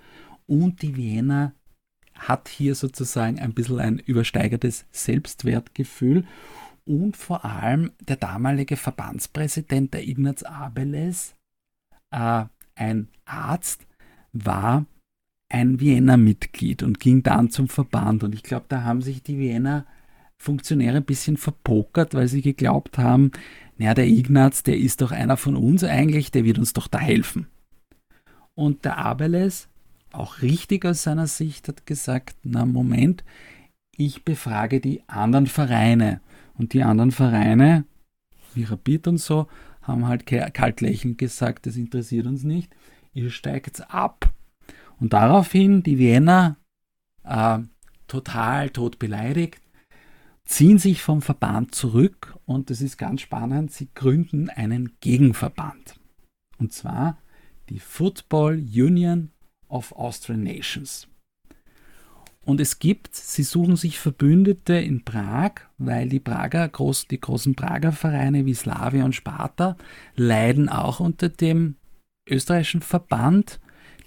Und 0.46 0.82
die 0.82 0.96
Wiener 0.96 1.54
hat 2.14 2.48
hier 2.48 2.74
sozusagen 2.74 3.38
ein 3.38 3.54
bisschen 3.54 3.78
ein 3.78 3.98
übersteigertes 3.98 4.84
Selbstwertgefühl 4.90 6.24
und 6.84 7.16
vor 7.16 7.44
allem 7.44 7.92
der 8.00 8.16
damalige 8.16 8.76
Verbandspräsident, 8.76 9.94
der 9.94 10.06
Ignaz 10.06 10.42
Abeles, 10.42 11.35
äh, 12.10 12.44
ein 12.74 13.08
Arzt, 13.24 13.86
war 14.32 14.86
ein 15.48 15.80
Vienna-Mitglied 15.80 16.82
und 16.82 17.00
ging 17.00 17.22
dann 17.22 17.50
zum 17.50 17.68
Verband. 17.68 18.24
Und 18.24 18.34
ich 18.34 18.42
glaube, 18.42 18.66
da 18.68 18.82
haben 18.82 19.02
sich 19.02 19.22
die 19.22 19.38
Vienna 19.38 19.86
Funktionäre 20.38 20.98
ein 20.98 21.04
bisschen 21.04 21.36
verpokert, 21.36 22.14
weil 22.14 22.28
sie 22.28 22.42
geglaubt 22.42 22.98
haben, 22.98 23.32
naja, 23.78 23.94
der 23.94 24.06
Ignaz, 24.06 24.62
der 24.62 24.76
ist 24.76 25.00
doch 25.00 25.12
einer 25.12 25.36
von 25.36 25.56
uns 25.56 25.84
eigentlich, 25.84 26.30
der 26.30 26.44
wird 26.44 26.58
uns 26.58 26.72
doch 26.72 26.88
da 26.88 26.98
helfen. 26.98 27.46
Und 28.54 28.84
der 28.84 28.98
Abeles, 28.98 29.68
auch 30.12 30.40
richtig 30.42 30.84
aus 30.84 31.02
seiner 31.02 31.26
Sicht, 31.26 31.68
hat 31.68 31.86
gesagt, 31.86 32.36
na 32.42 32.64
Moment, 32.64 33.24
ich 33.96 34.24
befrage 34.24 34.80
die 34.80 35.02
anderen 35.08 35.46
Vereine. 35.46 36.20
Und 36.58 36.72
die 36.72 36.82
anderen 36.82 37.12
Vereine, 37.12 37.84
wie 38.54 38.64
Rapid 38.64 39.08
und 39.08 39.18
so, 39.18 39.46
haben 39.86 40.06
halt 40.06 40.26
kalt 40.26 40.80
lächelnd 40.80 41.18
gesagt, 41.18 41.66
das 41.66 41.76
interessiert 41.76 42.26
uns 42.26 42.44
nicht, 42.44 42.74
ihr 43.12 43.30
steigt 43.30 43.90
ab. 43.90 44.32
Und 44.98 45.12
daraufhin 45.12 45.82
die 45.82 45.98
Wiener 45.98 46.56
äh, 47.24 47.58
total 48.08 48.70
tot 48.70 48.98
beleidigt, 48.98 49.60
ziehen 50.44 50.78
sich 50.78 51.02
vom 51.02 51.22
Verband 51.22 51.74
zurück 51.74 52.38
und 52.46 52.70
das 52.70 52.80
ist 52.80 52.96
ganz 52.96 53.20
spannend, 53.20 53.72
sie 53.72 53.88
gründen 53.94 54.48
einen 54.48 54.96
Gegenverband. 55.00 55.98
Und 56.58 56.72
zwar 56.72 57.18
die 57.68 57.80
Football 57.80 58.54
Union 58.54 59.30
of 59.68 59.92
Austrian 59.92 60.42
Nations. 60.42 61.08
Und 62.46 62.60
es 62.60 62.78
gibt, 62.78 63.16
sie 63.16 63.42
suchen 63.42 63.74
sich 63.74 63.98
Verbündete 63.98 64.74
in 64.74 65.04
Prag, 65.04 65.62
weil 65.78 66.08
die 66.08 66.20
Prager, 66.20 66.68
groß, 66.68 67.08
die 67.08 67.20
großen 67.20 67.56
Prager 67.56 67.90
Vereine 67.90 68.46
wie 68.46 68.54
Slavia 68.54 69.04
und 69.04 69.16
Sparta 69.16 69.76
leiden 70.14 70.68
auch 70.68 71.00
unter 71.00 71.28
dem 71.28 71.74
österreichischen 72.30 72.82
Verband. 72.82 73.58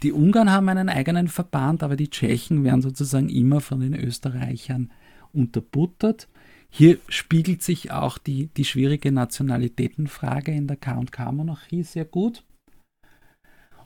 Die 0.03 0.14
Ungarn 0.14 0.49
haben 0.53 0.70
einen 0.70 0.88
eigenen 0.88 1.28
Verband, 1.28 1.84
aber 1.84 1.98
die 1.98 2.10
Tschechen 2.10 2.64
werden 2.64 2.82
sozusagen 2.82 3.28
immer 3.28 3.60
von 3.60 3.82
den 3.82 3.94
Österreichern 3.94 4.90
unterbuttert. 5.34 6.30
Hier 6.70 6.98
spiegelt 7.10 7.61
sich 7.61 7.91
auch 7.91 8.18
die, 8.18 8.48
die 8.48 8.64
schwierige 8.64 9.11
Nationalitätenfrage 9.11 10.53
in 10.53 10.66
der 10.66 10.78
K&K-Monarchie 10.78 11.84
sehr 11.84 12.06
gut. 12.06 12.45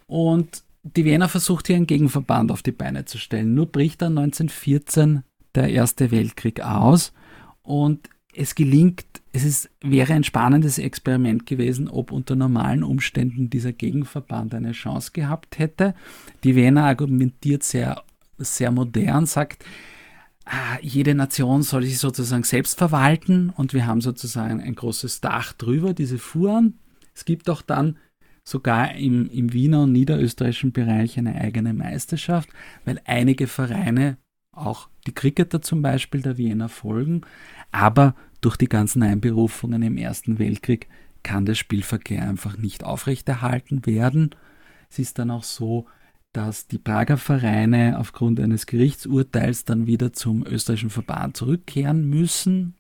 Und 0.06 0.64
die 0.84 1.06
Wiener 1.06 1.30
versucht 1.30 1.68
hier 1.68 1.78
einen 1.78 1.88
Gegenverband 1.88 2.52
auf 2.52 2.62
die 2.62 2.72
Beine 2.72 3.06
zu 3.06 3.18
stellen. 3.18 3.54
Nur 3.54 3.68
bricht 3.68 4.02
dann 4.02 4.18
1914 4.18 5.24
der 5.56 5.70
Erste 5.70 6.12
Weltkrieg 6.12 6.62
aus 6.62 7.14
und 7.62 8.10
es 8.36 8.56
gelingt, 8.56 9.06
es 9.32 9.44
ist, 9.44 9.70
wäre 9.82 10.14
ein 10.14 10.24
spannendes 10.24 10.78
Experiment 10.78 11.46
gewesen, 11.46 11.88
ob 11.88 12.12
unter 12.12 12.36
normalen 12.36 12.84
Umständen 12.84 13.50
dieser 13.50 13.72
Gegenverband 13.72 14.54
eine 14.56 14.72
Chance 14.72 15.12
gehabt 15.14 15.60
hätte. 15.60 15.94
Die 16.44 16.56
Wiener 16.56 16.86
argumentiert 16.86 17.64
sehr, 17.64 18.04
sehr 18.38 18.72
modern, 18.72 19.28
sagt, 19.28 19.64
ah, 20.46 20.78
jede 20.82 21.16
Nation 21.16 21.62
soll 21.62 21.84
sich 21.84 22.00
sozusagen 22.00 22.44
selbst 22.44 22.78
verwalten 22.78 23.52
und 23.52 23.74
wir 23.74 23.86
haben 23.86 24.02
sozusagen 24.02 24.62
ein 24.62 24.76
großes 24.76 25.22
Dach 25.22 25.54
drüber, 25.54 25.94
diese 25.94 26.18
Fuhren. 26.18 26.80
Es 27.16 27.26
gibt 27.26 27.50
auch 27.50 27.62
dann 27.62 27.98
sogar 28.44 28.96
im, 28.96 29.30
im 29.30 29.54
Wiener 29.54 29.84
und 29.84 29.92
niederösterreichischen 29.92 30.72
Bereich 30.72 31.18
eine 31.18 31.36
eigene 31.36 31.74
Meisterschaft, 31.74 32.50
weil 32.86 33.02
einige 33.06 33.48
Vereine, 33.48 34.18
auch 34.52 34.90
die 35.08 35.14
Cricketer 35.14 35.62
zum 35.62 35.82
Beispiel 35.82 36.22
der 36.22 36.38
Wiener 36.38 36.70
folgen, 36.70 37.22
aber 37.72 38.16
durch 38.42 38.58
die 38.58 38.70
ganzen 38.70 39.02
Einberufungen 39.02 39.82
im 39.82 39.98
Ersten 39.98 40.38
Weltkrieg 40.38 40.88
kann 41.24 41.46
der 41.46 41.56
Spielverkehr 41.56 42.28
einfach 42.28 42.58
nicht 42.58 42.84
aufrechterhalten 42.84 43.86
werden. 43.86 44.32
Es 44.90 45.00
ist 45.00 45.18
dann 45.18 45.32
auch 45.32 45.44
so, 45.44 45.88
dass 46.34 46.68
die 46.68 46.78
Prager 46.78 47.18
Vereine 47.18 47.98
aufgrund 48.00 48.40
eines 48.40 48.66
Gerichtsurteils 48.66 49.66
dann 49.66 49.88
wieder 49.88 50.14
zum 50.14 50.46
österreichischen 50.46 50.90
Verband 50.90 51.38
zurückkehren 51.38 52.10
müssen 52.10 52.76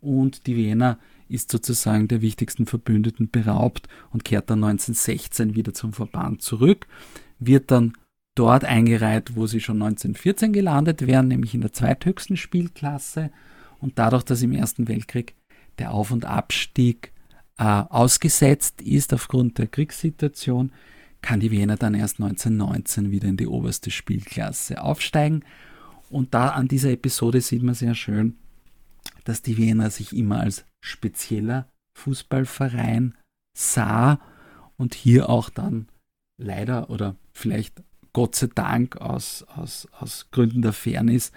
und 0.00 0.46
die 0.46 0.56
Wiener 0.56 0.98
ist 1.28 1.50
sozusagen 1.50 2.08
der 2.08 2.22
wichtigsten 2.22 2.66
Verbündeten 2.66 3.30
beraubt 3.30 3.88
und 4.10 4.24
kehrt 4.24 4.50
dann 4.50 4.64
1916 4.64 5.54
wieder 5.54 5.74
zum 5.74 5.92
Verband 5.92 6.42
zurück, 6.42 6.86
wird 7.38 7.70
dann 7.70 7.94
dort 8.34 8.64
eingereiht, 8.64 9.34
wo 9.34 9.46
sie 9.46 9.60
schon 9.60 9.82
1914 9.82 10.52
gelandet 10.52 11.06
wären, 11.06 11.28
nämlich 11.28 11.54
in 11.54 11.62
der 11.62 11.72
zweithöchsten 11.72 12.36
Spielklasse. 12.36 13.30
Und 13.78 13.98
dadurch, 13.98 14.22
dass 14.22 14.42
im 14.42 14.52
Ersten 14.52 14.88
Weltkrieg 14.88 15.34
der 15.78 15.92
Auf- 15.92 16.10
und 16.10 16.24
Abstieg 16.24 17.12
äh, 17.58 17.64
ausgesetzt 17.64 18.82
ist 18.82 19.12
aufgrund 19.12 19.58
der 19.58 19.66
Kriegssituation, 19.66 20.72
kann 21.22 21.40
die 21.40 21.50
Wiener 21.50 21.76
dann 21.76 21.94
erst 21.94 22.20
1919 22.20 23.10
wieder 23.10 23.28
in 23.28 23.36
die 23.36 23.46
oberste 23.46 23.90
Spielklasse 23.90 24.82
aufsteigen. 24.82 25.44
Und 26.10 26.34
da 26.34 26.50
an 26.50 26.68
dieser 26.68 26.90
Episode 26.90 27.40
sieht 27.40 27.62
man 27.62 27.74
sehr 27.74 27.94
schön, 27.94 28.36
dass 29.26 29.42
die 29.42 29.56
Wiener 29.56 29.90
sich 29.90 30.16
immer 30.16 30.40
als 30.40 30.64
spezieller 30.80 31.68
Fußballverein 31.94 33.14
sah 33.56 34.20
und 34.76 34.94
hier 34.94 35.28
auch 35.28 35.50
dann 35.50 35.88
leider 36.38 36.90
oder 36.90 37.16
vielleicht 37.32 37.82
Gott 38.12 38.36
sei 38.36 38.48
Dank 38.54 38.96
aus, 38.96 39.42
aus, 39.42 39.88
aus 39.92 40.30
Gründen 40.30 40.62
der 40.62 40.72
Fairness 40.72 41.32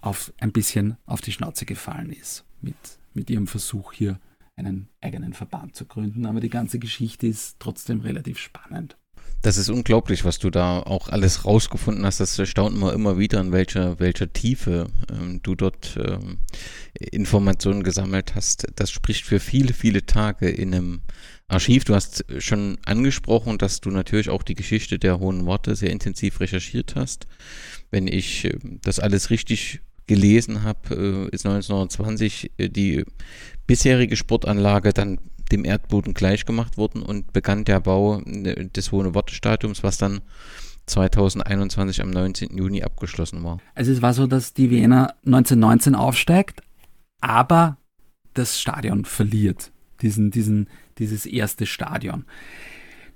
auf 0.00 0.32
ein 0.38 0.52
bisschen 0.52 0.96
auf 1.06 1.22
die 1.22 1.32
Schnauze 1.32 1.64
gefallen 1.64 2.12
ist 2.12 2.44
mit, 2.60 2.76
mit 3.14 3.30
ihrem 3.30 3.46
Versuch 3.46 3.92
hier 3.92 4.20
einen 4.54 4.88
eigenen 5.00 5.32
Verband 5.32 5.74
zu 5.74 5.86
gründen. 5.86 6.26
Aber 6.26 6.40
die 6.40 6.50
ganze 6.50 6.78
Geschichte 6.78 7.26
ist 7.26 7.56
trotzdem 7.58 8.00
relativ 8.00 8.38
spannend. 8.38 8.96
Das 9.44 9.58
ist 9.58 9.68
unglaublich, 9.68 10.24
was 10.24 10.38
du 10.38 10.48
da 10.48 10.78
auch 10.78 11.10
alles 11.10 11.44
rausgefunden 11.44 12.06
hast. 12.06 12.18
Das 12.18 12.38
erstaunt 12.38 12.78
man 12.78 12.94
immer 12.94 13.18
wieder, 13.18 13.42
in 13.42 13.52
welcher, 13.52 14.00
welcher 14.00 14.32
Tiefe 14.32 14.86
ähm, 15.12 15.40
du 15.42 15.54
dort 15.54 15.98
ähm, 15.98 16.38
Informationen 16.98 17.82
gesammelt 17.82 18.34
hast. 18.34 18.66
Das 18.76 18.90
spricht 18.90 19.26
für 19.26 19.40
viele, 19.40 19.74
viele 19.74 20.06
Tage 20.06 20.48
in 20.48 20.74
einem 20.74 21.02
Archiv. 21.46 21.84
Du 21.84 21.94
hast 21.94 22.24
schon 22.38 22.78
angesprochen, 22.86 23.58
dass 23.58 23.82
du 23.82 23.90
natürlich 23.90 24.30
auch 24.30 24.44
die 24.44 24.54
Geschichte 24.54 24.98
der 24.98 25.20
Hohen 25.20 25.44
Worte 25.44 25.76
sehr 25.76 25.90
intensiv 25.90 26.40
recherchiert 26.40 26.94
hast. 26.96 27.26
Wenn 27.90 28.08
ich 28.08 28.46
äh, 28.46 28.56
das 28.80 28.98
alles 28.98 29.28
richtig 29.28 29.82
gelesen 30.06 30.62
habe, 30.62 31.28
äh, 31.30 31.34
ist 31.34 31.44
1920 31.44 32.50
äh, 32.56 32.70
die 32.70 33.04
bisherige 33.66 34.16
Sportanlage 34.16 34.94
dann 34.94 35.18
dem 35.52 35.64
Erdboden 35.64 36.14
gleichgemacht 36.14 36.76
worden 36.76 37.02
und 37.02 37.32
begann 37.32 37.64
der 37.64 37.80
Bau 37.80 38.20
äh, 38.20 38.66
des 38.66 38.92
Hohen 38.92 39.14
Wortstadiums, 39.14 39.82
was 39.82 39.98
dann 39.98 40.20
2021 40.86 42.02
am 42.02 42.10
19. 42.10 42.56
Juni 42.56 42.82
abgeschlossen 42.82 43.42
war. 43.42 43.58
Also 43.74 43.92
es 43.92 44.02
war 44.02 44.12
so, 44.12 44.26
dass 44.26 44.54
die 44.54 44.70
Wiener 44.70 45.14
1919 45.24 45.94
aufsteigt, 45.94 46.62
aber 47.20 47.78
das 48.34 48.60
Stadion 48.60 49.04
verliert, 49.04 49.72
diesen, 50.02 50.30
diesen, 50.30 50.68
dieses 50.98 51.24
erste 51.24 51.66
Stadion. 51.66 52.24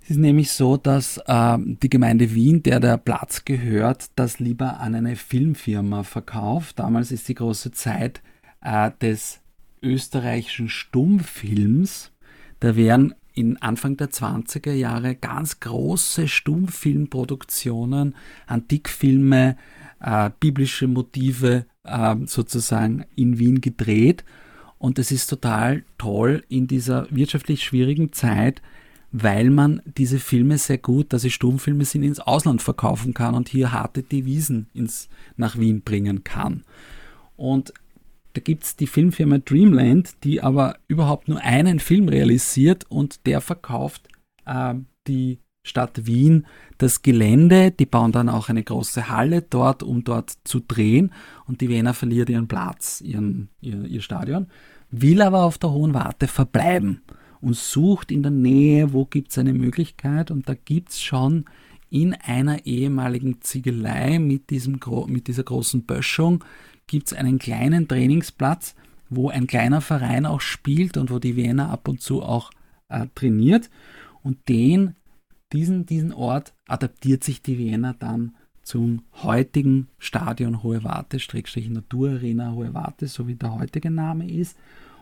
Es 0.03 0.11
ist 0.11 0.19
nämlich 0.19 0.53
so, 0.53 0.79
dass 0.79 1.19
äh, 1.27 1.59
die 1.59 1.91
Gemeinde 1.91 2.35
Wien, 2.35 2.63
der 2.63 2.81
der 2.81 2.97
Platz 2.97 3.45
gehört, 3.45 4.07
das 4.17 4.39
lieber 4.39 4.81
an 4.81 4.95
eine 4.95 5.17
Filmfirma 5.17 6.03
verkauft. 6.03 6.79
Damals 6.79 7.13
ist 7.13 7.29
die 7.29 7.35
große 7.35 7.73
Zeit 7.73 8.23
äh, 8.63 8.91
des 9.03 9.41
österreichischen 9.83 10.71
Stummfilms 10.71 12.11
da 12.61 12.77
wären 12.77 13.15
in 13.35 13.57
Anfang 13.59 13.97
der 13.97 14.11
20er 14.11 14.73
Jahre 14.73 15.15
ganz 15.15 15.61
große 15.61 16.27
Stummfilmproduktionen, 16.27 18.17
Antikfilme, 18.47 19.57
äh, 20.01 20.31
biblische 20.41 20.89
Motive 20.89 21.67
äh, 21.85 22.17
sozusagen 22.27 23.05
in 23.15 23.39
Wien 23.39 23.61
gedreht. 23.61 24.25
Und 24.79 24.99
es 24.99 25.11
ist 25.11 25.29
total 25.29 25.85
toll 25.99 26.45
in 26.49 26.67
dieser 26.67 27.07
wirtschaftlich 27.11 27.65
schwierigen 27.65 28.13
Zeit, 28.13 28.63
weil 29.11 29.51
man 29.51 29.83
diese 29.85 30.19
Filme 30.19 30.59
sehr 30.59 30.79
gut, 30.79 31.13
dass 31.13 31.23
sie 31.23 31.31
Stummfilme 31.31 31.85
sind, 31.85 32.03
ins 32.03 32.21
Ausland 32.21 32.61
verkaufen 32.61 33.15
kann 33.15 33.35
und 33.35 33.49
hier 33.49 33.73
harte 33.73 34.03
Devisen 34.03 34.67
ins, 34.75 35.09
nach 35.37 35.59
Wien 35.59 35.83
bringen 35.83 36.25
kann. 36.25 36.65
Und 37.37 37.73
da 38.39 38.45
gibt 38.45 38.63
es 38.63 38.77
die 38.77 38.87
Filmfirma 38.87 39.39
Dreamland, 39.39 40.23
die 40.23 40.41
aber 40.41 40.77
überhaupt 40.87 41.27
nur 41.27 41.41
einen 41.41 41.81
Film 41.81 42.09
realisiert 42.09 42.87
und 42.89 43.27
der 43.27 43.41
verkauft 43.41 44.07
äh, 44.47 44.75
die 45.09 45.41
Stadt 45.65 46.07
Wien 46.07 46.47
das 46.79 47.03
Gelände. 47.03 47.73
Die 47.73 47.85
bauen 47.85 48.13
dann 48.13 48.29
auch 48.29 48.49
eine 48.49 48.63
große 48.63 49.09
Halle 49.09 49.43
dort, 49.43 49.83
um 49.83 50.05
dort 50.05 50.35
zu 50.45 50.61
drehen. 50.61 51.13
Und 51.47 51.61
die 51.61 51.69
Wiener 51.69 51.95
verliert 51.95 52.31
ihren 52.31 52.47
Platz, 52.47 53.01
ihren, 53.01 53.49
ihr, 53.61 53.85
ihr 53.87 54.03
Stadion, 54.03 54.47
will 54.93 55.21
aber 55.21 55.43
auf 55.43 55.59
der 55.59 55.73
Hohen 55.73 55.93
Warte 55.93 56.29
verbleiben 56.29 57.03
und 57.41 57.57
sucht 57.57 58.13
in 58.13 58.23
der 58.23 58.31
Nähe, 58.31 58.93
wo 58.93 59.05
gibt 59.05 59.33
es 59.33 59.39
eine 59.39 59.53
Möglichkeit. 59.53 60.31
Und 60.31 60.49
da 60.49 60.55
gibt 60.55 60.91
es 60.91 61.03
schon 61.03 61.45
in 61.91 62.15
einer 62.15 62.67
ehemaligen 62.67 63.41
Ziegelei 63.41 64.21
mit, 64.21 64.51
diesem, 64.51 64.79
mit 65.09 65.27
dieser 65.27 65.43
großen 65.43 65.83
Böschung 65.83 66.45
gibt 66.89 67.07
es 67.07 67.13
einen 67.13 67.39
kleinen 67.39 67.87
Trainingsplatz, 67.87 68.75
wo 69.09 69.29
ein 69.29 69.47
kleiner 69.47 69.81
Verein 69.81 70.27
auch 70.27 70.41
spielt 70.41 70.97
und 70.97 71.11
wo 71.11 71.19
die 71.19 71.37
Wiener 71.37 71.71
ab 71.71 71.87
und 71.87 72.01
zu 72.01 72.23
auch 72.23 72.51
äh, 72.89 73.07
trainiert. 73.15 73.71
Und 74.23 74.49
den, 74.49 74.97
diesen, 75.53 75.87
diesen 75.87 76.13
Ort 76.13 76.53
adaptiert 76.67 77.23
sich 77.23 77.41
die 77.41 77.59
Wiener 77.59 77.95
dann 77.99 78.35
zum 78.63 79.03
heutigen 79.23 79.89
Stadion 79.99 80.63
Hohe 80.63 80.85
Warte, 80.85 81.21
Schrägstrich 81.21 81.71
Naturarena 81.71 82.53
Hohe 82.53 82.75
Warte, 82.75 83.07
so 83.07 83.27
wie 83.27 83.35
der 83.35 83.55
heutige 83.55 83.91
Name 83.91 84.29
ist. 84.29 84.59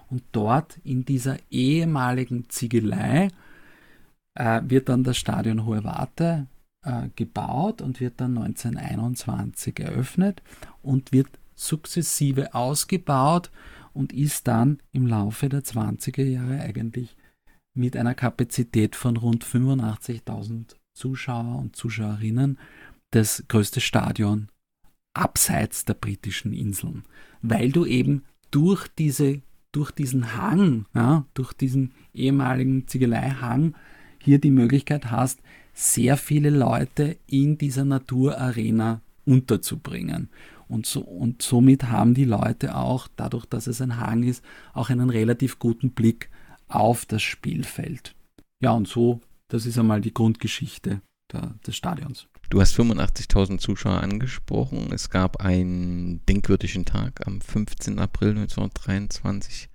Und 0.09 0.23
dort 0.31 0.79
in 0.85 1.05
dieser 1.05 1.37
ehemaligen 1.51 2.49
Ziegelei 2.49 3.29
äh, 4.35 4.63
wird 4.65 4.89
dann 4.89 5.03
das 5.03 5.17
Stadion 5.17 5.65
Hohe 5.65 5.83
Warte 5.83 6.47
äh, 6.85 7.09
gebaut 7.17 7.83
und 7.83 7.99
wird 7.99 8.21
dann 8.21 8.39
1921 8.39 9.81
eröffnet 9.81 10.43
und 10.83 11.11
wird 11.11 11.29
sukzessive 11.57 12.55
ausgebaut 12.55 13.51
und 13.93 14.13
ist 14.13 14.47
dann 14.47 14.81
im 14.93 15.07
Laufe 15.07 15.49
der 15.49 15.65
20er 15.65 16.25
Jahre 16.25 16.61
eigentlich 16.61 17.17
mit 17.75 17.97
einer 17.97 18.15
Kapazität 18.15 18.95
von 18.95 19.17
rund 19.17 19.45
85.000 19.45 20.77
Zuschauer 20.95 21.59
und 21.59 21.77
Zuschauerinnen 21.77 22.59
das 23.11 23.45
größte 23.49 23.81
Stadion 23.81 24.49
abseits 25.15 25.85
der 25.85 25.95
britischen 25.95 26.53
Inseln, 26.53 27.05
weil 27.43 27.73
du 27.73 27.85
eben 27.85 28.23
durch 28.51 28.87
diese 28.89 29.43
durch 29.73 29.91
diesen 29.91 30.35
Hang, 30.35 30.87
ja, 30.95 31.27
durch 31.35 31.53
diesen 31.53 31.93
ehemaligen 32.15 32.89
Ziegeleihang 32.89 33.75
hier 34.23 34.39
die 34.39 34.51
Möglichkeit 34.51 35.11
hast, 35.11 35.41
sehr 35.75 36.17
viele 36.17 36.49
Leute 36.49 37.19
in 37.27 37.59
dieser 37.59 37.85
Naturarena 37.85 39.03
unterzubringen. 39.27 40.31
Und, 40.69 40.87
so, 40.87 41.01
und 41.01 41.43
somit 41.43 41.85
haben 41.85 42.15
die 42.15 42.25
Leute 42.25 42.77
auch, 42.77 43.09
dadurch, 43.17 43.47
dass 43.47 43.67
es 43.67 43.81
ein 43.81 43.99
Hang 43.99 44.23
ist, 44.25 44.45
auch 44.75 44.91
einen 44.91 45.11
relativ 45.11 45.59
guten 45.59 45.91
Blick 45.91 46.31
auf 46.69 47.07
das 47.07 47.23
Spielfeld. 47.23 48.15
Ja, 48.61 48.73
und 48.73 48.89
so, 48.89 49.21
das 49.49 49.67
ist 49.67 49.79
einmal 49.79 50.01
die 50.01 50.15
Grundgeschichte 50.15 51.01
der, 51.33 51.55
des 51.67 51.77
Stadions. 51.77 52.27
Du 52.49 52.61
hast 52.61 52.79
85.000 52.79 53.59
Zuschauer 53.59 54.03
angesprochen. 54.03 54.93
Es 54.93 55.11
gab 55.11 55.41
einen 55.41 56.25
denkwürdigen 56.27 56.85
Tag 56.85 57.27
am 57.27 57.41
15. 57.41 57.99
April 57.99 58.31
1923. 58.31 59.69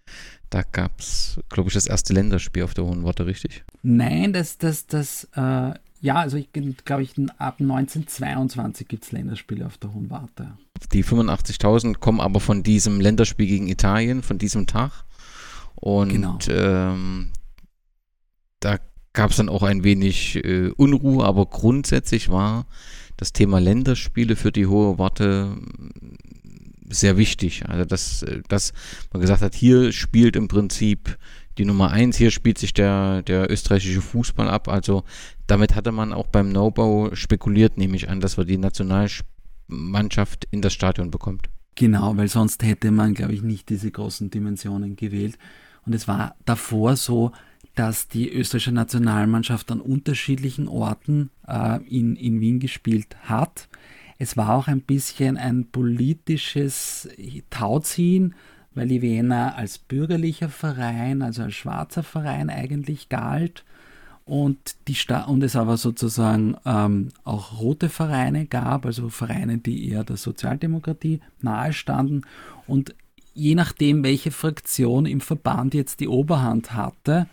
Da 0.49 0.63
gab 0.63 0.99
es, 0.99 1.39
glaube 1.49 1.69
ich, 1.69 1.73
das 1.73 1.87
erste 1.87 2.13
Länderspiel 2.13 2.63
auf 2.63 2.73
der 2.73 2.85
Hohen 2.85 3.03
Worte, 3.03 3.25
richtig? 3.25 3.63
Nein, 3.83 4.31
das, 4.31 4.57
das, 4.57 4.87
das, 4.87 5.25
äh, 5.35 5.73
ja, 6.01 6.15
also 6.15 6.37
ich 6.37 6.51
glaube, 6.51 7.03
ich, 7.03 7.13
ab 7.37 7.59
1922 7.59 8.87
gibt 8.87 9.03
es 9.03 9.11
Länderspiele 9.11 9.65
auf 9.65 9.77
der 9.77 9.93
Hohen 9.93 10.09
Warte. 10.09 10.57
Die 10.93 11.03
85.000 11.03 11.99
kommen 11.99 12.19
aber 12.19 12.39
von 12.39 12.63
diesem 12.63 12.99
Länderspiel 12.99 13.47
gegen 13.47 13.67
Italien, 13.67 14.23
von 14.23 14.37
diesem 14.37 14.67
Tag. 14.67 14.91
Und 15.75 16.09
genau. 16.09 16.37
ähm, 16.49 17.31
da 18.59 18.77
gab 19.13 19.31
es 19.31 19.37
dann 19.37 19.49
auch 19.49 19.63
ein 19.63 19.83
wenig 19.83 20.43
äh, 20.43 20.69
Unruhe, 20.69 21.25
aber 21.25 21.45
grundsätzlich 21.45 22.29
war 22.29 22.65
das 23.17 23.33
Thema 23.33 23.59
Länderspiele 23.59 24.35
für 24.35 24.51
die 24.51 24.67
Hohe 24.67 24.97
Warte 24.97 25.55
sehr 26.89 27.17
wichtig. 27.17 27.63
Also 27.67 27.85
dass, 27.85 28.23
äh, 28.23 28.41
dass 28.47 28.73
man 29.11 29.21
gesagt 29.21 29.41
hat, 29.41 29.55
hier 29.55 29.91
spielt 29.91 30.35
im 30.35 30.47
Prinzip 30.47 31.17
die 31.57 31.65
Nummer 31.65 31.91
eins, 31.91 32.17
hier 32.17 32.31
spielt 32.31 32.57
sich 32.57 32.73
der, 32.73 33.23
der 33.23 33.51
österreichische 33.51 34.01
Fußball 34.01 34.49
ab. 34.49 34.67
Also 34.67 35.03
damit 35.47 35.75
hatte 35.75 35.91
man 35.91 36.13
auch 36.13 36.27
beim 36.27 36.49
No-Bau 36.49 37.13
spekuliert, 37.13 37.77
nehme 37.77 37.95
ich 37.95 38.09
an, 38.09 38.21
dass 38.21 38.37
wir 38.37 38.45
die 38.45 38.57
Nationalmannschaft 39.67 40.47
in 40.51 40.61
das 40.61 40.73
Stadion 40.73 41.11
bekommt. 41.11 41.49
Genau, 41.75 42.15
weil 42.17 42.27
sonst 42.27 42.63
hätte 42.63 42.91
man, 42.91 43.13
glaube 43.13 43.33
ich, 43.33 43.41
nicht 43.41 43.69
diese 43.69 43.91
großen 43.91 44.29
Dimensionen 44.29 44.95
gewählt. 44.95 45.37
Und 45.85 45.93
es 45.93 46.07
war 46.07 46.35
davor 46.45 46.95
so, 46.95 47.31
dass 47.75 48.07
die 48.07 48.29
österreichische 48.29 48.73
Nationalmannschaft 48.73 49.71
an 49.71 49.79
unterschiedlichen 49.79 50.67
Orten 50.67 51.29
äh, 51.47 51.81
in, 51.87 52.15
in 52.15 52.41
Wien 52.41 52.59
gespielt 52.59 53.15
hat. 53.23 53.69
Es 54.17 54.35
war 54.37 54.53
auch 54.53 54.67
ein 54.67 54.81
bisschen 54.81 55.37
ein 55.37 55.67
politisches 55.71 57.09
Tauziehen, 57.49 58.35
weil 58.75 58.87
die 58.87 59.01
Wiener 59.01 59.55
als 59.55 59.79
bürgerlicher 59.79 60.49
Verein, 60.49 61.21
also 61.21 61.43
als 61.43 61.55
schwarzer 61.55 62.03
Verein 62.03 62.49
eigentlich 62.49 63.09
galt 63.09 63.63
und, 64.31 64.77
die 64.87 64.95
Sta 64.95 65.23
und 65.25 65.43
es 65.43 65.57
aber 65.57 65.75
sozusagen 65.75 66.55
ähm, 66.65 67.09
auch 67.25 67.59
rote 67.59 67.89
Vereine 67.89 68.45
gab, 68.45 68.85
also 68.85 69.09
Vereine, 69.09 69.57
die 69.57 69.89
eher 69.89 70.05
der 70.05 70.15
Sozialdemokratie 70.15 71.19
nahestanden 71.41 72.25
und 72.65 72.95
je 73.33 73.55
nachdem, 73.55 74.05
welche 74.05 74.31
Fraktion 74.31 75.05
im 75.05 75.19
Verband 75.19 75.73
jetzt 75.73 75.99
die 75.99 76.07
Oberhand 76.07 76.73
hatte, 76.73 77.27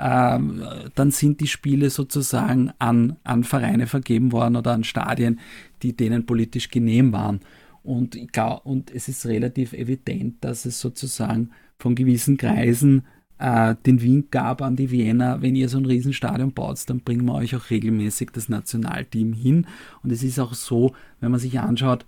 ähm, 0.00 0.64
dann 0.96 1.12
sind 1.12 1.40
die 1.40 1.46
Spiele 1.46 1.88
sozusagen 1.88 2.72
an, 2.80 3.16
an 3.22 3.44
Vereine 3.44 3.86
vergeben 3.86 4.32
worden 4.32 4.56
oder 4.56 4.72
an 4.72 4.82
Stadien, 4.82 5.38
die 5.84 5.96
denen 5.96 6.26
politisch 6.26 6.68
genehm 6.68 7.12
waren. 7.12 7.42
Und, 7.84 8.18
und 8.64 8.90
es 8.90 9.06
ist 9.06 9.24
relativ 9.24 9.72
evident, 9.72 10.38
dass 10.40 10.64
es 10.64 10.80
sozusagen 10.80 11.50
von 11.78 11.94
gewissen 11.94 12.38
Kreisen 12.38 13.04
äh, 13.40 13.74
den 13.86 14.02
Wink 14.02 14.30
gab 14.30 14.62
an 14.62 14.76
die 14.76 14.90
Wiener, 14.90 15.42
wenn 15.42 15.56
ihr 15.56 15.68
so 15.68 15.78
ein 15.78 15.86
Riesenstadion 15.86 16.52
baut, 16.52 16.78
dann 16.88 17.00
bringen 17.00 17.24
wir 17.24 17.34
euch 17.34 17.56
auch 17.56 17.70
regelmäßig 17.70 18.30
das 18.32 18.48
Nationalteam 18.48 19.32
hin. 19.32 19.66
Und 20.02 20.12
es 20.12 20.22
ist 20.22 20.38
auch 20.38 20.54
so, 20.54 20.94
wenn 21.20 21.30
man 21.30 21.40
sich 21.40 21.58
anschaut, 21.58 22.04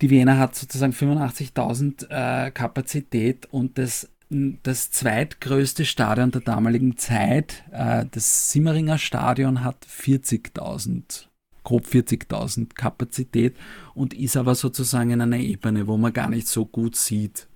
die 0.00 0.10
Wiener 0.10 0.38
hat 0.38 0.54
sozusagen 0.54 0.92
85.000 0.92 2.08
äh, 2.10 2.50
Kapazität 2.50 3.46
und 3.50 3.78
das 3.78 4.08
das 4.30 4.90
zweitgrößte 4.90 5.86
Stadion 5.86 6.30
der 6.30 6.42
damaligen 6.42 6.98
Zeit, 6.98 7.64
äh, 7.72 8.04
das 8.10 8.52
Simmeringer 8.52 8.98
Stadion, 8.98 9.64
hat 9.64 9.86
40.000, 9.86 11.28
grob 11.64 11.86
40.000 11.86 12.74
Kapazität 12.74 13.56
und 13.94 14.12
ist 14.12 14.36
aber 14.36 14.54
sozusagen 14.54 15.12
in 15.12 15.22
einer 15.22 15.38
Ebene, 15.38 15.86
wo 15.86 15.96
man 15.96 16.12
gar 16.12 16.28
nicht 16.28 16.46
so 16.46 16.66
gut 16.66 16.94
sieht, 16.94 17.48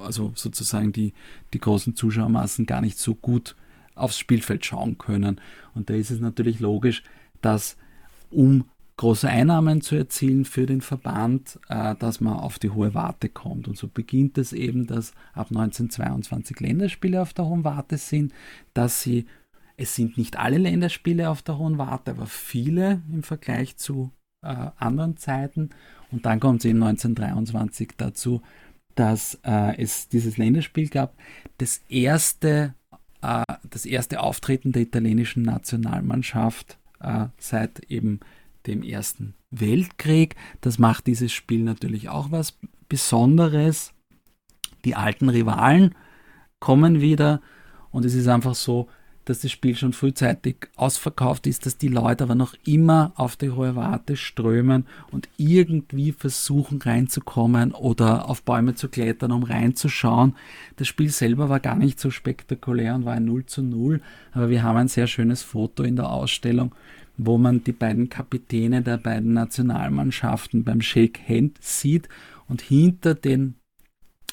also 0.00 0.32
sozusagen 0.34 0.92
die, 0.92 1.12
die 1.52 1.60
großen 1.60 1.94
Zuschauermassen 1.94 2.66
gar 2.66 2.80
nicht 2.80 2.98
so 2.98 3.14
gut 3.14 3.56
aufs 3.94 4.18
Spielfeld 4.18 4.64
schauen 4.64 4.98
können. 4.98 5.40
Und 5.74 5.90
da 5.90 5.94
ist 5.94 6.10
es 6.10 6.20
natürlich 6.20 6.60
logisch, 6.60 7.02
dass 7.40 7.76
um 8.30 8.64
große 8.98 9.28
Einnahmen 9.28 9.80
zu 9.80 9.94
erzielen 9.94 10.44
für 10.44 10.66
den 10.66 10.80
Verband, 10.80 11.58
äh, 11.68 11.94
dass 11.96 12.20
man 12.20 12.34
auf 12.34 12.58
die 12.58 12.70
hohe 12.70 12.94
Warte 12.94 13.28
kommt. 13.28 13.68
Und 13.68 13.78
so 13.78 13.88
beginnt 13.88 14.36
es 14.38 14.52
eben, 14.52 14.86
dass 14.86 15.12
ab 15.32 15.48
1922 15.50 16.60
Länderspiele 16.60 17.22
auf 17.22 17.32
der 17.32 17.46
hohen 17.46 17.64
Warte 17.64 17.96
sind, 17.96 18.34
dass 18.74 19.00
sie, 19.00 19.26
es 19.76 19.94
sind 19.94 20.18
nicht 20.18 20.38
alle 20.38 20.58
Länderspiele 20.58 21.30
auf 21.30 21.42
der 21.42 21.58
hohen 21.58 21.78
Warte, 21.78 22.10
aber 22.10 22.26
viele 22.26 23.02
im 23.10 23.22
Vergleich 23.22 23.76
zu 23.76 24.10
äh, 24.42 24.70
anderen 24.76 25.16
Zeiten. 25.16 25.70
Und 26.10 26.26
dann 26.26 26.40
kommt 26.40 26.60
es 26.60 26.64
eben 26.64 26.82
1923 26.82 27.92
dazu, 27.96 28.42
dass 28.98 29.38
äh, 29.44 29.80
es 29.80 30.08
dieses 30.08 30.38
Länderspiel 30.38 30.88
gab. 30.88 31.14
Das 31.58 31.82
erste, 31.88 32.74
äh, 33.22 33.44
das 33.70 33.86
erste 33.86 34.20
Auftreten 34.20 34.72
der 34.72 34.82
italienischen 34.82 35.44
Nationalmannschaft 35.44 36.78
äh, 36.98 37.26
seit 37.38 37.78
eben 37.90 38.18
dem 38.66 38.82
Ersten 38.82 39.34
Weltkrieg. 39.52 40.34
Das 40.62 40.80
macht 40.80 41.06
dieses 41.06 41.32
Spiel 41.32 41.62
natürlich 41.62 42.08
auch 42.08 42.32
was 42.32 42.58
Besonderes. 42.88 43.92
Die 44.84 44.96
alten 44.96 45.28
Rivalen 45.28 45.94
kommen 46.58 47.00
wieder 47.00 47.40
und 47.92 48.04
es 48.04 48.14
ist 48.14 48.26
einfach 48.26 48.56
so, 48.56 48.88
dass 49.28 49.40
das 49.40 49.50
Spiel 49.50 49.76
schon 49.76 49.92
frühzeitig 49.92 50.68
ausverkauft 50.76 51.46
ist, 51.46 51.66
dass 51.66 51.76
die 51.76 51.88
Leute 51.88 52.24
aber 52.24 52.34
noch 52.34 52.54
immer 52.64 53.12
auf 53.16 53.36
die 53.36 53.50
Hohe 53.50 53.76
Warte 53.76 54.16
strömen 54.16 54.86
und 55.10 55.28
irgendwie 55.36 56.12
versuchen 56.12 56.80
reinzukommen 56.80 57.72
oder 57.72 58.30
auf 58.30 58.42
Bäume 58.42 58.74
zu 58.74 58.88
klettern, 58.88 59.32
um 59.32 59.42
reinzuschauen. 59.42 60.34
Das 60.76 60.88
Spiel 60.88 61.10
selber 61.10 61.50
war 61.50 61.60
gar 61.60 61.76
nicht 61.76 62.00
so 62.00 62.10
spektakulär 62.10 62.94
und 62.94 63.04
war 63.04 63.14
ein 63.14 63.26
0 63.26 63.44
zu 63.44 63.62
0, 63.62 64.00
aber 64.32 64.48
wir 64.48 64.62
haben 64.62 64.78
ein 64.78 64.88
sehr 64.88 65.06
schönes 65.06 65.42
Foto 65.42 65.82
in 65.82 65.96
der 65.96 66.08
Ausstellung, 66.08 66.74
wo 67.18 67.36
man 67.36 67.62
die 67.62 67.72
beiden 67.72 68.08
Kapitäne 68.08 68.80
der 68.80 68.96
beiden 68.96 69.34
Nationalmannschaften 69.34 70.64
beim 70.64 70.80
Shake 70.80 71.20
Hand 71.28 71.58
sieht 71.60 72.08
und 72.48 72.62
hinter 72.62 73.14
den, 73.14 73.56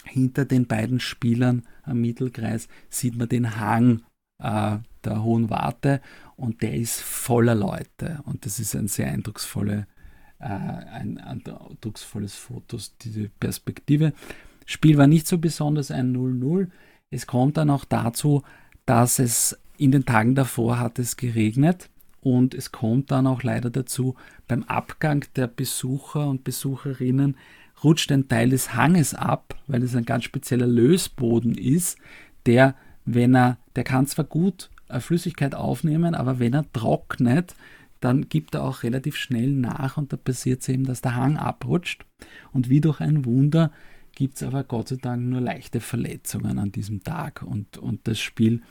hinter 0.06 0.46
den 0.46 0.68
beiden 0.68 1.02
Spielern 1.02 1.64
am 1.84 2.00
Mittelkreis 2.00 2.70
sieht 2.90 3.18
man 3.18 3.28
den 3.28 3.60
Hang 3.60 4.02
äh, 4.40 4.78
der 5.04 5.24
Hohen 5.24 5.50
Warte 5.50 6.02
und 6.36 6.62
der 6.62 6.74
ist 6.76 7.02
voller 7.02 7.56
Leute 7.56 8.22
und 8.26 8.46
das 8.46 8.60
ist 8.60 8.76
ein 8.76 8.88
sehr 8.88 9.12
eindrucksvolle, 9.12 9.88
äh, 10.40 10.46
ein 10.46 11.20
eindrucksvolles 11.20 12.36
Foto, 12.36 12.78
diese 13.02 13.30
Perspektive. 13.40 14.14
Spiel 14.66 14.98
war 14.98 15.08
nicht 15.08 15.28
so 15.28 15.38
besonders 15.38 15.92
ein 15.92 16.16
0-0. 16.16 16.70
Es 17.12 17.28
kommt 17.28 17.58
dann 17.58 17.70
auch 17.70 17.86
dazu, 17.86 18.44
dass 18.86 19.20
es 19.20 19.58
in 19.78 19.92
den 19.92 20.06
Tagen 20.06 20.36
davor 20.36 20.80
hat 20.80 21.00
es 21.00 21.18
geregnet 21.18 21.90
und 22.22 22.56
es 22.56 22.72
kommt 22.72 23.12
dann 23.12 23.28
auch 23.28 23.44
leider 23.44 23.70
dazu, 23.70 24.16
beim 24.48 24.64
Abgang 24.64 25.26
der 25.36 25.48
Besucher 25.48 26.28
und 26.28 26.44
Besucherinnen 26.44 27.38
rutscht 27.84 28.12
ein 28.12 28.28
Teil 28.28 28.50
des 28.50 28.74
Hanges 28.74 29.14
ab, 29.14 29.56
weil 29.68 29.84
es 29.84 29.96
ein 29.96 30.06
ganz 30.06 30.24
spezieller 30.24 30.68
Lösboden 30.68 31.56
ist, 31.56 31.98
der 32.46 32.76
wenn 33.06 33.36
er, 33.36 33.58
der 33.76 33.84
kann 33.84 34.08
zwar 34.08 34.26
gut 34.26 34.70
äh, 34.88 35.00
Flüssigkeit 35.00 35.56
aufnehmen, 35.56 36.16
aber 36.16 36.40
wenn 36.40 36.54
er 36.54 36.72
trocknet, 36.72 37.56
dann 38.00 38.30
gibt 38.30 38.56
er 38.56 38.64
auch 38.64 38.84
relativ 38.84 39.16
schnell 39.16 39.50
nach 39.50 39.98
und 39.98 40.14
da 40.14 40.18
passiert 40.18 40.62
es 40.62 40.70
eben, 40.70 40.86
dass 40.86 41.02
der 41.02 41.16
Hang 41.16 41.38
abrutscht. 41.38 42.06
Und 42.52 42.70
wie 42.70 42.82
durch 42.82 43.00
ein 43.00 43.26
Wunder 43.26 43.72
gibt 44.14 44.36
es 44.36 44.44
aber 44.44 44.64
Gott 44.64 44.90
sei 44.90 44.98
Dank 44.98 45.24
nur 45.24 45.42
leichte 45.42 45.80
Verletzungen 45.80 46.60
an 46.60 46.72
diesem 46.72 47.04
Tag. 47.04 47.42
Und, 47.42 47.78
und 47.78 48.08
das 48.08 48.20
Spiel 48.20 48.62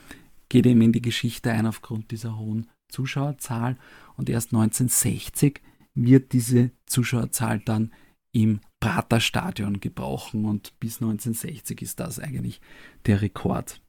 geht 0.49 0.65
eben 0.65 0.81
in 0.81 0.93
die 0.93 1.01
Geschichte 1.01 1.51
ein 1.51 1.67
aufgrund 1.67 2.11
dieser 2.11 2.37
hohen 2.37 2.69
Zuschauerzahl. 2.87 3.77
Und 4.15 4.29
erst 4.29 4.53
1960 4.53 5.61
wird 5.95 6.33
diese 6.33 6.71
Zuschauerzahl 6.85 7.59
dann 7.59 7.91
im 8.31 8.59
Praterstadion 8.79 9.79
gebrochen 9.79 10.45
und 10.45 10.77
bis 10.79 11.01
1960 11.01 11.81
ist 11.81 11.99
das 11.99 12.19
eigentlich 12.19 12.59
der 13.05 13.21
Rekord. 13.21 13.81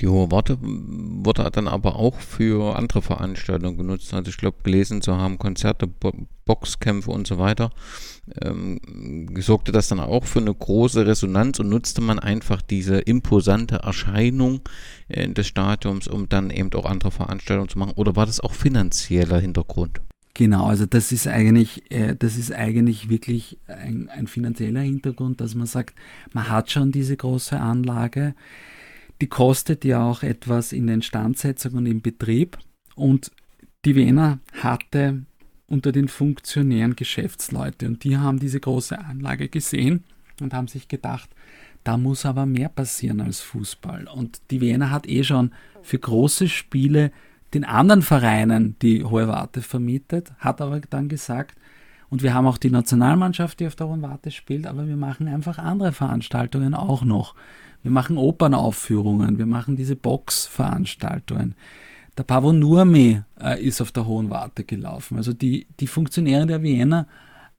Die 0.00 0.08
Hohe 0.08 0.30
Warte 0.30 0.58
wurde 0.60 1.48
dann 1.50 1.68
aber 1.68 1.96
auch 1.96 2.18
für 2.18 2.76
andere 2.76 3.02
Veranstaltungen 3.02 3.76
genutzt. 3.76 4.12
Also 4.12 4.30
ich 4.30 4.36
glaube, 4.36 4.58
gelesen 4.62 5.02
zu 5.02 5.16
haben, 5.16 5.38
Konzerte, 5.38 5.86
Bo 5.86 6.12
Boxkämpfe 6.44 7.12
und 7.12 7.28
so 7.28 7.38
weiter. 7.38 7.70
Ähm, 8.40 8.80
sorgte 9.38 9.70
das 9.70 9.86
dann 9.86 10.00
auch 10.00 10.24
für 10.24 10.40
eine 10.40 10.52
große 10.52 11.06
Resonanz 11.06 11.60
und 11.60 11.68
nutzte 11.68 12.00
man 12.00 12.18
einfach 12.18 12.62
diese 12.62 12.98
imposante 12.98 13.76
Erscheinung 13.76 14.60
äh, 15.06 15.28
des 15.28 15.46
Stadiums, 15.46 16.08
um 16.08 16.28
dann 16.28 16.50
eben 16.50 16.72
auch 16.72 16.84
andere 16.84 17.12
Veranstaltungen 17.12 17.68
zu 17.68 17.78
machen? 17.78 17.92
Oder 17.94 18.16
war 18.16 18.26
das 18.26 18.40
auch 18.40 18.54
finanzieller 18.54 19.38
Hintergrund? 19.38 20.00
Genau, 20.34 20.66
also 20.66 20.86
das 20.86 21.12
ist 21.12 21.28
eigentlich, 21.28 21.90
äh, 21.92 22.16
das 22.18 22.36
ist 22.36 22.52
eigentlich 22.52 23.08
wirklich 23.10 23.58
ein, 23.68 24.08
ein 24.08 24.26
finanzieller 24.26 24.80
Hintergrund, 24.80 25.40
dass 25.40 25.54
man 25.54 25.66
sagt, 25.66 25.94
man 26.32 26.48
hat 26.48 26.70
schon 26.70 26.90
diese 26.90 27.16
große 27.16 27.58
Anlage 27.58 28.34
die 29.22 29.28
kostet 29.28 29.84
ja 29.84 30.02
auch 30.02 30.24
etwas 30.24 30.72
in 30.72 30.88
der 30.88 30.96
Instandsetzung 30.96 31.74
und 31.74 31.86
im 31.86 32.02
Betrieb. 32.02 32.58
Und 32.96 33.30
die 33.84 33.94
Wiener 33.94 34.40
hatte 34.60 35.22
unter 35.68 35.92
den 35.92 36.08
Funktionären 36.08 36.96
Geschäftsleute 36.96 37.86
und 37.86 38.02
die 38.02 38.18
haben 38.18 38.40
diese 38.40 38.58
große 38.58 38.98
Anlage 38.98 39.48
gesehen 39.48 40.02
und 40.40 40.52
haben 40.52 40.66
sich 40.66 40.88
gedacht, 40.88 41.30
da 41.84 41.96
muss 41.96 42.26
aber 42.26 42.46
mehr 42.46 42.68
passieren 42.68 43.20
als 43.20 43.40
Fußball. 43.42 44.08
Und 44.08 44.40
die 44.50 44.60
Wiener 44.60 44.90
hat 44.90 45.08
eh 45.08 45.22
schon 45.22 45.52
für 45.82 46.00
große 46.00 46.48
Spiele 46.48 47.12
den 47.54 47.64
anderen 47.64 48.02
Vereinen 48.02 48.74
die 48.82 49.04
Hohe 49.04 49.28
Warte 49.28 49.62
vermietet, 49.62 50.32
hat 50.40 50.60
aber 50.60 50.80
dann 50.80 51.08
gesagt, 51.08 51.56
und 52.10 52.24
wir 52.24 52.34
haben 52.34 52.48
auch 52.48 52.58
die 52.58 52.70
Nationalmannschaft, 52.70 53.60
die 53.60 53.68
auf 53.68 53.76
der 53.76 53.86
Hohen 53.86 54.02
Warte 54.02 54.32
spielt, 54.32 54.66
aber 54.66 54.88
wir 54.88 54.96
machen 54.96 55.28
einfach 55.28 55.58
andere 55.58 55.92
Veranstaltungen 55.92 56.74
auch 56.74 57.04
noch. 57.04 57.36
Wir 57.82 57.90
machen 57.90 58.16
Opernaufführungen, 58.16 59.38
wir 59.38 59.46
machen 59.46 59.76
diese 59.76 59.96
Boxveranstaltungen. 59.96 61.54
Der 62.16 62.24
Pavo 62.24 62.52
Nurmi 62.52 63.22
äh, 63.40 63.62
ist 63.62 63.80
auf 63.80 63.90
der 63.90 64.06
Hohen 64.06 64.30
Warte 64.30 64.64
gelaufen. 64.64 65.16
Also 65.16 65.32
die, 65.32 65.66
die 65.80 65.86
Funktionäre 65.86 66.46
der 66.46 66.62
Vienna 66.62 67.06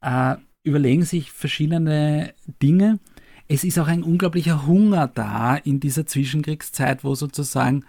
äh, 0.01 0.35
überlegen 0.63 1.03
sich 1.03 1.31
verschiedene 1.31 2.33
Dinge. 2.61 2.99
Es 3.47 3.63
ist 3.63 3.79
auch 3.79 3.87
ein 3.87 4.03
unglaublicher 4.03 4.65
Hunger 4.65 5.07
da 5.07 5.55
in 5.55 5.79
dieser 5.79 6.05
Zwischenkriegszeit, 6.05 7.03
wo 7.03 7.15
sozusagen 7.15 7.83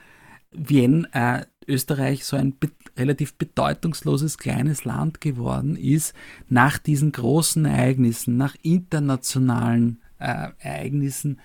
Wien, 0.50 1.06
äh, 1.12 1.44
Österreich 1.66 2.24
so 2.24 2.36
ein 2.36 2.56
be 2.58 2.70
relativ 2.96 3.34
bedeutungsloses 3.34 4.38
kleines 4.38 4.84
Land 4.84 5.20
geworden 5.20 5.74
ist, 5.74 6.14
nach 6.48 6.78
diesen 6.78 7.10
großen 7.10 7.64
Ereignissen, 7.64 8.36
nach 8.36 8.54
internationalen 8.62 10.00
äh, 10.20 10.50
Ereignissen 10.60 11.40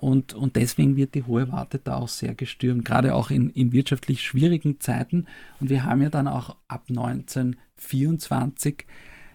und, 0.00 0.32
und 0.34 0.56
deswegen 0.56 0.96
wird 0.96 1.14
die 1.14 1.24
hohe 1.24 1.52
Warte 1.52 1.78
da 1.78 1.96
auch 1.96 2.08
sehr 2.08 2.34
gestürmt, 2.34 2.84
gerade 2.86 3.14
auch 3.14 3.30
in, 3.30 3.50
in 3.50 3.72
wirtschaftlich 3.72 4.22
schwierigen 4.22 4.80
Zeiten. 4.80 5.26
Und 5.60 5.68
wir 5.68 5.84
haben 5.84 6.00
ja 6.00 6.08
dann 6.08 6.26
auch 6.26 6.56
ab 6.68 6.84
1924 6.88 8.86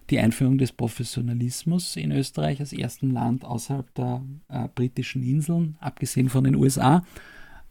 die 0.09 0.19
Einführung 0.19 0.57
des 0.57 0.71
Professionalismus 0.71 1.95
in 1.95 2.11
Österreich 2.11 2.59
als 2.59 2.73
ersten 2.73 3.11
Land 3.11 3.45
außerhalb 3.45 3.93
der 3.93 4.23
äh, 4.49 4.67
britischen 4.73 5.23
Inseln, 5.23 5.77
abgesehen 5.79 6.29
von 6.29 6.43
den 6.43 6.55
USA. 6.55 7.03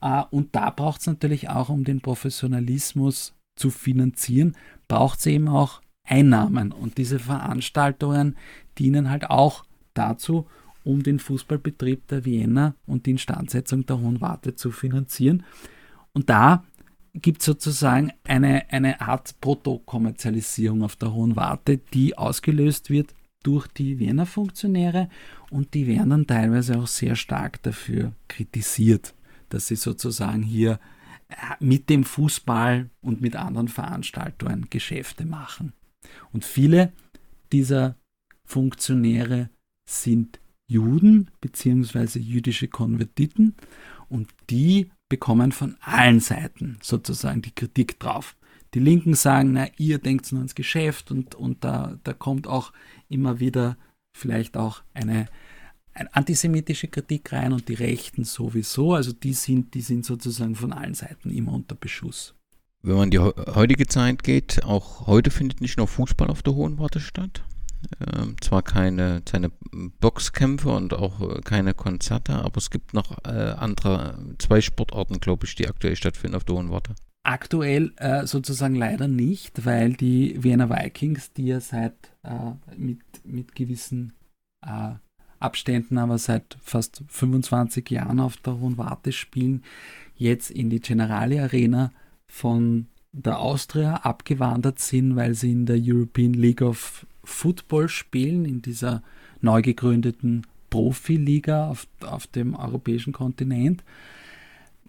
Äh, 0.00 0.22
und 0.30 0.54
da 0.54 0.70
braucht 0.70 1.00
es 1.00 1.06
natürlich 1.06 1.50
auch, 1.50 1.68
um 1.68 1.84
den 1.84 2.00
Professionalismus 2.00 3.34
zu 3.56 3.70
finanzieren, 3.70 4.56
braucht 4.88 5.18
es 5.18 5.26
eben 5.26 5.48
auch 5.48 5.82
Einnahmen. 6.04 6.72
Und 6.72 6.98
diese 6.98 7.18
Veranstaltungen 7.18 8.36
dienen 8.78 9.10
halt 9.10 9.30
auch 9.30 9.64
dazu, 9.94 10.46
um 10.84 11.02
den 11.02 11.18
Fußballbetrieb 11.18 12.08
der 12.08 12.24
Vienna 12.24 12.74
und 12.86 13.06
die 13.06 13.12
Instandsetzung 13.12 13.86
der 13.86 14.00
Hohen 14.00 14.20
Warte 14.20 14.54
zu 14.54 14.70
finanzieren. 14.70 15.44
Und 16.12 16.28
da 16.30 16.64
gibt 17.14 17.40
es 17.40 17.46
sozusagen 17.46 18.12
eine, 18.24 18.70
eine 18.70 19.00
Art 19.00 19.40
Proto-Kommerzialisierung 19.40 20.82
auf 20.82 20.96
der 20.96 21.12
Hohen 21.12 21.36
Warte, 21.36 21.78
die 21.78 22.16
ausgelöst 22.16 22.90
wird 22.90 23.14
durch 23.42 23.66
die 23.66 23.98
Wiener 23.98 24.26
Funktionäre 24.26 25.08
und 25.50 25.74
die 25.74 25.86
werden 25.86 26.10
dann 26.10 26.26
teilweise 26.26 26.78
auch 26.78 26.86
sehr 26.86 27.16
stark 27.16 27.62
dafür 27.62 28.12
kritisiert, 28.28 29.14
dass 29.48 29.66
sie 29.66 29.76
sozusagen 29.76 30.42
hier 30.42 30.78
äh, 31.28 31.34
mit 31.60 31.90
dem 31.90 32.04
Fußball 32.04 32.88
und 33.00 33.20
mit 33.20 33.36
anderen 33.36 33.68
Veranstaltungen 33.68 34.68
Geschäfte 34.70 35.26
machen. 35.26 35.72
Und 36.32 36.44
viele 36.44 36.92
dieser 37.52 37.96
Funktionäre 38.44 39.50
sind 39.84 40.40
Juden 40.72 41.30
bzw. 41.40 42.18
jüdische 42.18 42.68
Konvertiten 42.68 43.54
und 44.08 44.28
die 44.50 44.90
bekommen 45.08 45.52
von 45.52 45.76
allen 45.80 46.20
Seiten 46.20 46.78
sozusagen 46.82 47.42
die 47.42 47.54
Kritik 47.54 48.00
drauf. 48.00 48.36
Die 48.74 48.78
Linken 48.78 49.14
sagen, 49.14 49.52
na, 49.52 49.68
ihr 49.76 49.98
denkt 49.98 50.32
nur 50.32 50.40
ans 50.40 50.54
Geschäft 50.54 51.10
und, 51.10 51.34
und 51.34 51.62
da, 51.62 51.98
da 52.04 52.14
kommt 52.14 52.46
auch 52.46 52.72
immer 53.08 53.38
wieder 53.38 53.76
vielleicht 54.16 54.56
auch 54.56 54.82
eine, 54.94 55.26
eine 55.92 56.14
antisemitische 56.14 56.88
Kritik 56.88 57.32
rein 57.32 57.52
und 57.52 57.68
die 57.68 57.74
Rechten 57.74 58.24
sowieso. 58.24 58.94
Also 58.94 59.12
die 59.12 59.34
sind, 59.34 59.74
die 59.74 59.82
sind 59.82 60.06
sozusagen 60.06 60.54
von 60.54 60.72
allen 60.72 60.94
Seiten 60.94 61.30
immer 61.30 61.52
unter 61.52 61.74
Beschuss. 61.74 62.34
Wenn 62.82 62.96
man 62.96 63.04
in 63.04 63.10
die 63.10 63.18
heutige 63.18 63.86
Zeit 63.86 64.22
geht, 64.22 64.64
auch 64.64 65.06
heute 65.06 65.30
findet 65.30 65.60
nicht 65.60 65.76
nur 65.76 65.86
Fußball 65.86 66.28
auf 66.28 66.42
der 66.42 66.54
Hohen 66.54 66.78
Warte 66.78 67.00
statt. 67.00 67.44
Ähm, 68.14 68.36
zwar 68.40 68.62
keine, 68.62 69.22
keine 69.24 69.50
Boxkämpfe 70.00 70.70
und 70.70 70.94
auch 70.94 71.20
äh, 71.20 71.40
keine 71.42 71.74
Konzerte, 71.74 72.34
aber 72.34 72.58
es 72.58 72.70
gibt 72.70 72.94
noch 72.94 73.18
äh, 73.24 73.30
andere, 73.30 74.18
zwei 74.38 74.60
Sportarten, 74.60 75.20
glaube 75.20 75.46
ich, 75.46 75.54
die 75.54 75.68
aktuell 75.68 75.96
stattfinden 75.96 76.36
auf 76.36 76.44
der 76.44 76.56
Hohen 76.56 76.70
Warte. 76.70 76.94
Aktuell 77.24 77.92
äh, 77.96 78.26
sozusagen 78.26 78.74
leider 78.74 79.06
nicht, 79.06 79.64
weil 79.64 79.92
die 79.92 80.42
Vienna 80.42 80.68
Vikings, 80.68 81.32
die 81.32 81.46
ja 81.46 81.60
seit 81.60 81.94
äh, 82.24 82.52
mit, 82.76 83.00
mit 83.24 83.54
gewissen 83.54 84.12
äh, 84.66 84.94
Abständen, 85.38 85.98
aber 85.98 86.18
seit 86.18 86.56
fast 86.62 87.04
25 87.08 87.90
Jahren 87.90 88.20
auf 88.20 88.36
der 88.38 88.58
Hohen 88.58 88.78
Warte 88.78 89.12
spielen, 89.12 89.62
jetzt 90.16 90.50
in 90.50 90.70
die 90.70 90.80
Generali 90.80 91.38
Arena 91.40 91.92
von 92.26 92.86
der 93.12 93.38
Austria 93.38 93.96
abgewandert 93.96 94.78
sind, 94.78 95.16
weil 95.16 95.34
sie 95.34 95.52
in 95.52 95.66
der 95.66 95.78
European 95.78 96.32
League 96.32 96.62
of 96.62 97.06
Football 97.24 97.88
spielen, 97.88 98.44
in 98.44 98.62
dieser 98.62 99.02
neu 99.40 99.62
gegründeten 99.62 100.46
Profiliga 100.70 101.68
auf, 101.68 101.86
auf 102.00 102.26
dem 102.26 102.54
europäischen 102.54 103.12
Kontinent. 103.12 103.84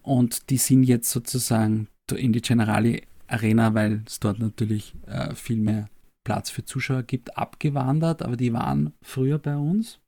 und 0.01 0.49
die 0.49 0.57
sind 0.57 0.84
jetzt 0.84 1.10
sozusagen 1.11 1.88
in 2.15 2.34
die 2.34 2.41
Generali 2.41 3.03
Arena, 3.27 3.73
weil 3.73 4.03
es 4.05 4.19
dort 4.19 4.39
natürlich 4.39 4.93
äh, 5.07 5.34
viel 5.34 5.57
mehr 5.57 5.88
Platz 6.23 6.49
für 6.49 6.65
Zuschauer 6.65 7.03
gibt, 7.03 7.38
abgewandert, 7.38 8.22
aber 8.22 8.38
die 8.38 8.53
waren 8.53 8.93
früher 9.01 9.39
bei 9.39 9.57
uns 9.57 9.99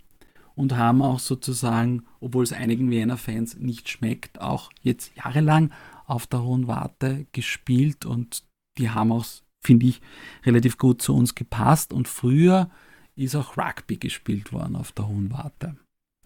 und 0.56 0.76
haben 0.76 1.02
auch 1.02 1.20
sozusagen, 1.20 2.04
obwohl 2.20 2.44
es 2.44 2.54
einigen 2.54 2.90
Wiener 2.90 3.18
Fans 3.18 3.58
nicht 3.58 3.90
schmeckt, 3.90 4.40
auch 4.40 4.72
jetzt 4.82 5.16
jahrelang 5.16 5.72
auf 6.06 6.28
der 6.28 6.44
Hohen 6.44 6.68
Warte 6.68 7.26
gespielt 7.32 8.06
und 8.06 8.44
die 8.78 8.90
haben 8.90 9.12
auch, 9.12 9.26
finde 9.66 9.88
ich, 9.88 10.02
relativ 10.46 10.78
gut 10.78 11.02
zu 11.02 11.16
uns 11.16 11.36
gepasst 11.36 11.94
und 11.94 12.08
früher 12.08 12.70
ist 13.16 13.36
auch 13.36 13.58
Rugby 13.58 13.98
gespielt 13.98 14.52
worden 14.52 14.76
auf 14.76 14.92
der 14.92 15.08
Hohen 15.08 15.32
Warte. 15.32 15.76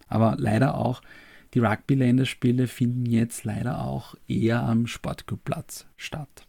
Aber 0.08 0.36
leider 0.38 0.74
auch 0.74 1.02
die 1.54 1.60
Rugby-Länderspiele 1.60 2.66
finden 2.66 3.06
jetzt 3.06 3.44
leider 3.44 3.82
auch 3.82 4.14
eher 4.28 4.62
am 4.62 4.86
Sportclubplatz 4.86 5.86
statt. 5.96 6.46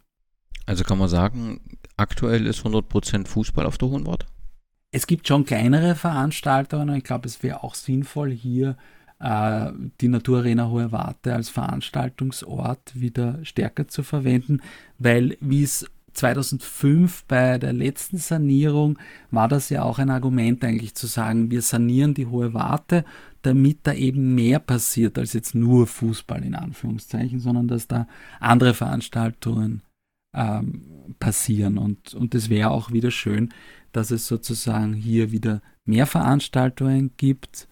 Also 0.65 0.83
kann 0.83 0.97
man 0.97 1.09
sagen, 1.09 1.59
aktuell 1.97 2.45
ist 2.45 2.65
100% 2.65 3.27
Fußball 3.27 3.65
auf 3.65 3.77
der 3.77 3.89
Hohen 3.89 4.05
Warte? 4.05 4.27
Es 4.91 5.07
gibt 5.07 5.27
schon 5.27 5.45
kleinere 5.45 5.95
Veranstaltungen 5.95 6.89
und 6.89 6.95
ich 6.97 7.03
glaube, 7.03 7.27
es 7.27 7.41
wäre 7.43 7.63
auch 7.63 7.75
sinnvoll, 7.75 8.31
hier 8.31 8.77
äh, 9.19 9.71
die 10.01 10.07
Naturarena 10.07 10.69
Hohe 10.69 10.91
Warte 10.91 11.33
als 11.33 11.49
Veranstaltungsort 11.49 12.99
wieder 12.99 13.39
stärker 13.43 13.87
zu 13.87 14.03
verwenden, 14.03 14.61
weil 14.97 15.37
wie 15.39 15.63
es 15.63 15.89
2005 16.13 17.25
bei 17.25 17.57
der 17.57 17.73
letzten 17.73 18.17
Sanierung 18.17 18.99
war 19.29 19.47
das 19.47 19.69
ja 19.69 19.83
auch 19.83 19.99
ein 19.99 20.09
Argument 20.09 20.63
eigentlich 20.63 20.95
zu 20.95 21.07
sagen, 21.07 21.51
wir 21.51 21.61
sanieren 21.61 22.13
die 22.13 22.27
Hohe 22.27 22.53
Warte, 22.53 23.05
damit 23.41 23.79
da 23.83 23.93
eben 23.93 24.35
mehr 24.35 24.59
passiert 24.59 25.17
als 25.17 25.33
jetzt 25.33 25.55
nur 25.55 25.87
Fußball 25.87 26.43
in 26.43 26.55
Anführungszeichen, 26.55 27.39
sondern 27.39 27.67
dass 27.67 27.87
da 27.87 28.07
andere 28.39 28.73
Veranstaltungen 28.73 29.81
ähm, 30.33 31.15
passieren. 31.19 31.77
Und, 31.77 32.13
und 32.13 32.35
es 32.35 32.49
wäre 32.49 32.71
auch 32.71 32.91
wieder 32.91 33.11
schön, 33.11 33.53
dass 33.91 34.11
es 34.11 34.27
sozusagen 34.27 34.93
hier 34.93 35.31
wieder 35.31 35.61
mehr 35.85 36.05
Veranstaltungen 36.05 37.11
gibt 37.17 37.67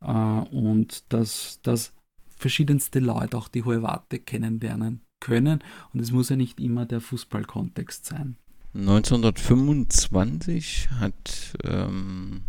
äh, 0.00 0.06
und 0.06 1.12
dass, 1.12 1.60
dass 1.62 1.92
verschiedenste 2.28 3.00
Leute 3.00 3.36
auch 3.36 3.48
die 3.48 3.64
Hohe 3.64 3.82
Warte 3.82 4.18
kennenlernen 4.18 5.02
können. 5.20 5.62
Und 5.92 6.00
es 6.00 6.10
muss 6.10 6.30
ja 6.30 6.36
nicht 6.36 6.58
immer 6.60 6.86
der 6.86 7.00
Fußballkontext 7.00 8.06
sein. 8.06 8.36
1925 8.74 10.90
hat 11.00 11.54
ähm, 11.64 12.42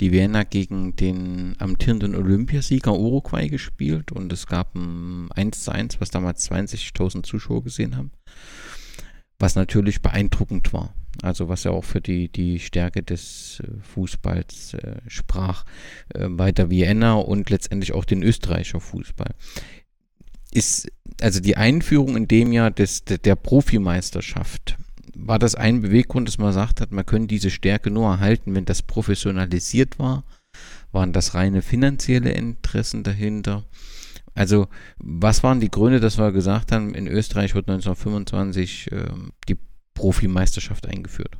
die 0.00 0.12
Vienna 0.12 0.44
gegen 0.44 0.94
den 0.94 1.56
amtierenden 1.58 2.14
Olympiasieger 2.14 2.96
Uruguay 2.96 3.48
gespielt 3.48 4.12
und 4.12 4.32
es 4.32 4.46
gab 4.46 4.74
ein 4.74 5.30
1 5.32 5.64
zu 5.64 5.72
1, 5.72 6.00
was 6.00 6.10
damals 6.10 6.50
20.000 6.50 7.24
Zuschauer 7.24 7.64
gesehen 7.64 7.96
haben, 7.96 8.12
was 9.38 9.56
natürlich 9.56 10.02
beeindruckend 10.02 10.72
war. 10.72 10.94
Also 11.22 11.48
was 11.48 11.64
ja 11.64 11.70
auch 11.70 11.84
für 11.84 12.02
die, 12.02 12.28
die 12.28 12.58
Stärke 12.58 13.02
des 13.02 13.60
äh, 13.60 13.68
Fußballs 13.80 14.74
äh, 14.74 14.96
sprach, 15.06 15.64
äh, 16.14 16.26
weiter 16.28 16.68
Vienna 16.68 17.14
und 17.14 17.48
letztendlich 17.48 17.94
auch 17.94 18.04
den 18.04 18.22
österreicher 18.22 18.80
Fußball. 18.80 19.34
Ist 20.56 20.88
also 21.20 21.40
die 21.40 21.56
Einführung 21.56 22.16
in 22.16 22.28
dem 22.28 22.52
Jahr 22.52 22.70
des, 22.70 23.04
der, 23.04 23.18
der 23.18 23.36
Profimeisterschaft 23.36 24.76
war 25.16 25.38
das 25.38 25.54
ein 25.54 25.80
Beweggrund, 25.80 26.28
dass 26.28 26.38
man 26.38 26.48
gesagt 26.48 26.80
hat, 26.80 26.92
man 26.92 27.06
könnte 27.06 27.28
diese 27.28 27.50
Stärke 27.50 27.90
nur 27.90 28.08
erhalten, 28.08 28.54
wenn 28.54 28.64
das 28.64 28.82
professionalisiert 28.82 29.98
war? 29.98 30.24
Waren 30.92 31.12
das 31.12 31.34
reine 31.34 31.62
finanzielle 31.62 32.30
Interessen 32.30 33.02
dahinter? 33.02 33.64
Also, 34.34 34.68
was 34.98 35.42
waren 35.42 35.60
die 35.60 35.70
Gründe, 35.70 36.00
dass 36.00 36.18
wir 36.18 36.32
gesagt 36.32 36.70
haben, 36.72 36.94
in 36.94 37.06
Österreich 37.06 37.54
wird 37.54 37.68
1925 37.68 38.92
äh, 38.92 39.06
die 39.48 39.56
Profimeisterschaft 39.94 40.86
eingeführt? 40.86 41.38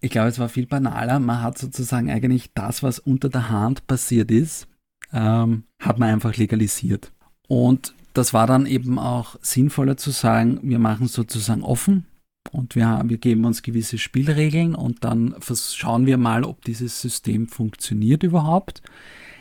Ich 0.00 0.10
glaube, 0.10 0.28
es 0.28 0.38
war 0.38 0.48
viel 0.48 0.66
banaler. 0.66 1.20
Man 1.20 1.42
hat 1.42 1.56
sozusagen 1.56 2.10
eigentlich 2.10 2.52
das, 2.54 2.82
was 2.82 2.98
unter 2.98 3.30
der 3.30 3.48
Hand 3.48 3.86
passiert 3.86 4.30
ist, 4.30 4.68
ähm, 5.12 5.64
hat 5.78 5.98
man 5.98 6.10
einfach 6.10 6.36
legalisiert. 6.36 7.12
Und 7.48 7.94
das 8.12 8.34
war 8.34 8.46
dann 8.46 8.66
eben 8.66 8.98
auch 8.98 9.36
sinnvoller 9.40 9.96
zu 9.96 10.10
sagen, 10.10 10.60
wir 10.62 10.78
machen 10.78 11.08
sozusagen 11.08 11.62
offen 11.62 12.06
und 12.50 12.74
wir, 12.74 13.02
wir 13.04 13.18
geben 13.18 13.44
uns 13.44 13.62
gewisse 13.62 13.98
Spielregeln 13.98 14.74
und 14.74 15.04
dann 15.04 15.34
schauen 15.40 16.06
wir 16.06 16.18
mal, 16.18 16.44
ob 16.44 16.64
dieses 16.64 17.00
System 17.00 17.48
funktioniert 17.48 18.22
überhaupt. 18.22 18.82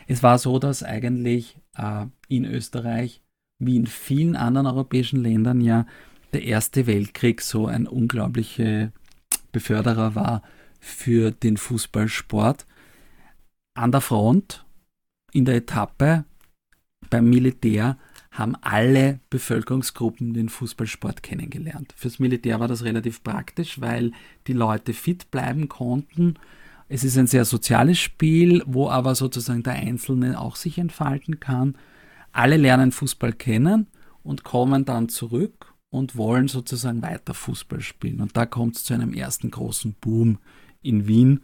Es 0.08 0.24
war 0.24 0.38
so, 0.38 0.60
dass 0.60 0.84
eigentlich 0.84 1.58
äh, 1.76 2.06
in 2.28 2.46
Österreich 2.46 3.22
wie 3.60 3.76
in 3.76 3.88
vielen 3.88 4.36
anderen 4.36 4.68
europäischen 4.68 5.22
Ländern 5.22 5.62
ja 5.62 5.86
der 6.34 6.44
Erste 6.44 6.88
Weltkrieg 6.88 7.42
so 7.42 7.68
ein 7.68 7.88
unglaublicher 7.88 8.92
Beförderer 9.52 10.16
war 10.16 10.42
für 10.80 11.32
den 11.32 11.58
Fußballsport. 11.58 12.66
An 13.74 13.92
der 13.92 14.02
Front, 14.02 14.66
in 15.34 15.46
der 15.46 15.56
Etappe, 15.56 16.26
beim 17.10 17.30
Militär 17.30 17.98
haben 18.32 18.56
alle 18.62 19.20
Bevölkerungsgruppen 19.30 20.34
den 20.34 20.48
Fußballsport 20.48 21.22
kennengelernt. 21.22 21.94
Fürs 21.98 22.20
Militär 22.20 22.60
war 22.62 22.70
das 22.70 22.84
relativ 22.84 23.24
praktisch, 23.24 23.82
weil 23.82 24.14
die 24.48 24.54
Leute 24.54 24.94
fit 24.94 25.30
bleiben 25.32 25.68
konnten. 25.68 26.36
Es 26.88 27.04
ist 27.04 27.18
ein 27.18 27.28
sehr 27.28 27.46
soziales 27.46 28.00
Spiel, 28.00 28.64
wo 28.66 28.90
aber 28.90 29.16
sozusagen 29.16 29.64
der 29.64 29.74
Einzelne 29.74 30.40
auch 30.40 30.56
sich 30.56 30.78
entfalten 30.78 31.42
kann. 31.42 31.78
Alle 32.32 32.56
lernen 32.56 32.94
Fußball 32.94 33.34
kennen 33.34 33.88
und 34.24 34.46
kommen 34.46 34.86
dann 34.86 35.10
zurück 35.10 35.74
und 35.90 36.16
wollen 36.16 36.48
sozusagen 36.48 37.02
weiter 37.02 37.34
Fußball 37.34 37.82
spielen. 37.82 38.22
Und 38.22 38.38
da 38.38 38.46
kommt 38.46 38.78
es 38.78 38.86
zu 38.86 38.94
einem 38.94 39.14
ersten 39.14 39.52
großen 39.52 39.96
Boom 40.00 40.40
in 40.82 41.08
Wien. 41.08 41.42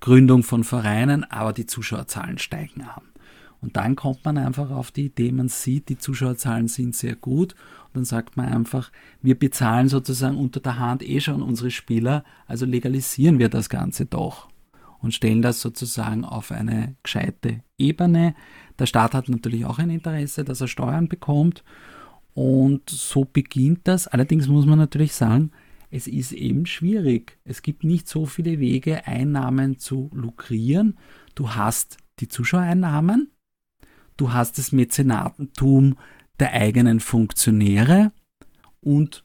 Gründung 0.00 0.42
von 0.42 0.64
Vereinen, 0.64 1.24
aber 1.24 1.52
die 1.52 1.66
Zuschauerzahlen 1.66 2.38
steigen 2.38 2.82
an. 2.82 3.13
Und 3.64 3.78
dann 3.78 3.96
kommt 3.96 4.26
man 4.26 4.36
einfach 4.36 4.70
auf 4.70 4.90
die 4.90 5.06
Idee, 5.06 5.32
man 5.32 5.48
sieht, 5.48 5.88
die 5.88 5.96
Zuschauerzahlen 5.96 6.68
sind 6.68 6.94
sehr 6.94 7.16
gut. 7.16 7.54
Und 7.86 7.94
dann 7.94 8.04
sagt 8.04 8.36
man 8.36 8.44
einfach, 8.44 8.92
wir 9.22 9.38
bezahlen 9.38 9.88
sozusagen 9.88 10.36
unter 10.36 10.60
der 10.60 10.78
Hand 10.78 11.02
eh 11.02 11.18
schon 11.18 11.40
unsere 11.40 11.70
Spieler, 11.70 12.24
also 12.46 12.66
legalisieren 12.66 13.38
wir 13.38 13.48
das 13.48 13.70
Ganze 13.70 14.04
doch 14.04 14.50
und 15.00 15.14
stellen 15.14 15.40
das 15.40 15.62
sozusagen 15.62 16.26
auf 16.26 16.52
eine 16.52 16.96
gescheite 17.02 17.62
Ebene. 17.78 18.34
Der 18.78 18.84
Staat 18.84 19.14
hat 19.14 19.30
natürlich 19.30 19.64
auch 19.64 19.78
ein 19.78 19.88
Interesse, 19.88 20.44
dass 20.44 20.60
er 20.60 20.68
Steuern 20.68 21.08
bekommt. 21.08 21.64
Und 22.34 22.90
so 22.90 23.24
beginnt 23.24 23.88
das. 23.88 24.08
Allerdings 24.08 24.46
muss 24.46 24.66
man 24.66 24.78
natürlich 24.78 25.14
sagen, 25.14 25.52
es 25.90 26.06
ist 26.06 26.32
eben 26.32 26.66
schwierig. 26.66 27.38
Es 27.44 27.62
gibt 27.62 27.82
nicht 27.82 28.08
so 28.08 28.26
viele 28.26 28.60
Wege, 28.60 29.06
Einnahmen 29.06 29.78
zu 29.78 30.10
lukrieren. 30.12 30.98
Du 31.34 31.54
hast 31.54 31.96
die 32.20 32.28
Zuschauereinnahmen, 32.28 33.30
du 34.16 34.32
hast 34.32 34.58
das 34.58 34.72
Mäzenatentum 34.72 35.96
der 36.38 36.52
eigenen 36.52 37.00
Funktionäre 37.00 38.12
und 38.80 39.24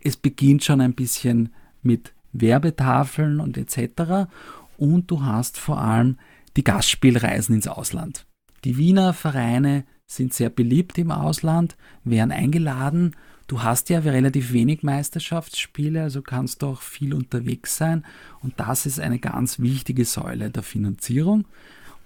es 0.00 0.16
beginnt 0.16 0.64
schon 0.64 0.80
ein 0.80 0.94
bisschen 0.94 1.54
mit 1.82 2.12
Werbetafeln 2.32 3.40
und 3.40 3.56
etc. 3.56 4.28
Und 4.76 5.10
du 5.10 5.22
hast 5.22 5.58
vor 5.58 5.80
allem 5.80 6.18
die 6.56 6.64
Gastspielreisen 6.64 7.54
ins 7.54 7.68
Ausland. 7.68 8.26
Die 8.64 8.76
Wiener 8.76 9.12
Vereine 9.12 9.84
sind 10.06 10.32
sehr 10.34 10.50
beliebt 10.50 10.98
im 10.98 11.10
Ausland, 11.10 11.76
werden 12.04 12.32
eingeladen. 12.32 13.14
Du 13.46 13.62
hast 13.62 13.88
ja 13.88 14.00
relativ 14.00 14.52
wenig 14.52 14.82
Meisterschaftsspiele, 14.82 16.02
also 16.02 16.22
kannst 16.22 16.62
du 16.62 16.66
auch 16.68 16.82
viel 16.82 17.14
unterwegs 17.14 17.76
sein. 17.76 18.04
Und 18.40 18.54
das 18.58 18.86
ist 18.86 19.00
eine 19.00 19.18
ganz 19.18 19.58
wichtige 19.58 20.04
Säule 20.04 20.50
der 20.50 20.62
Finanzierung. 20.62 21.46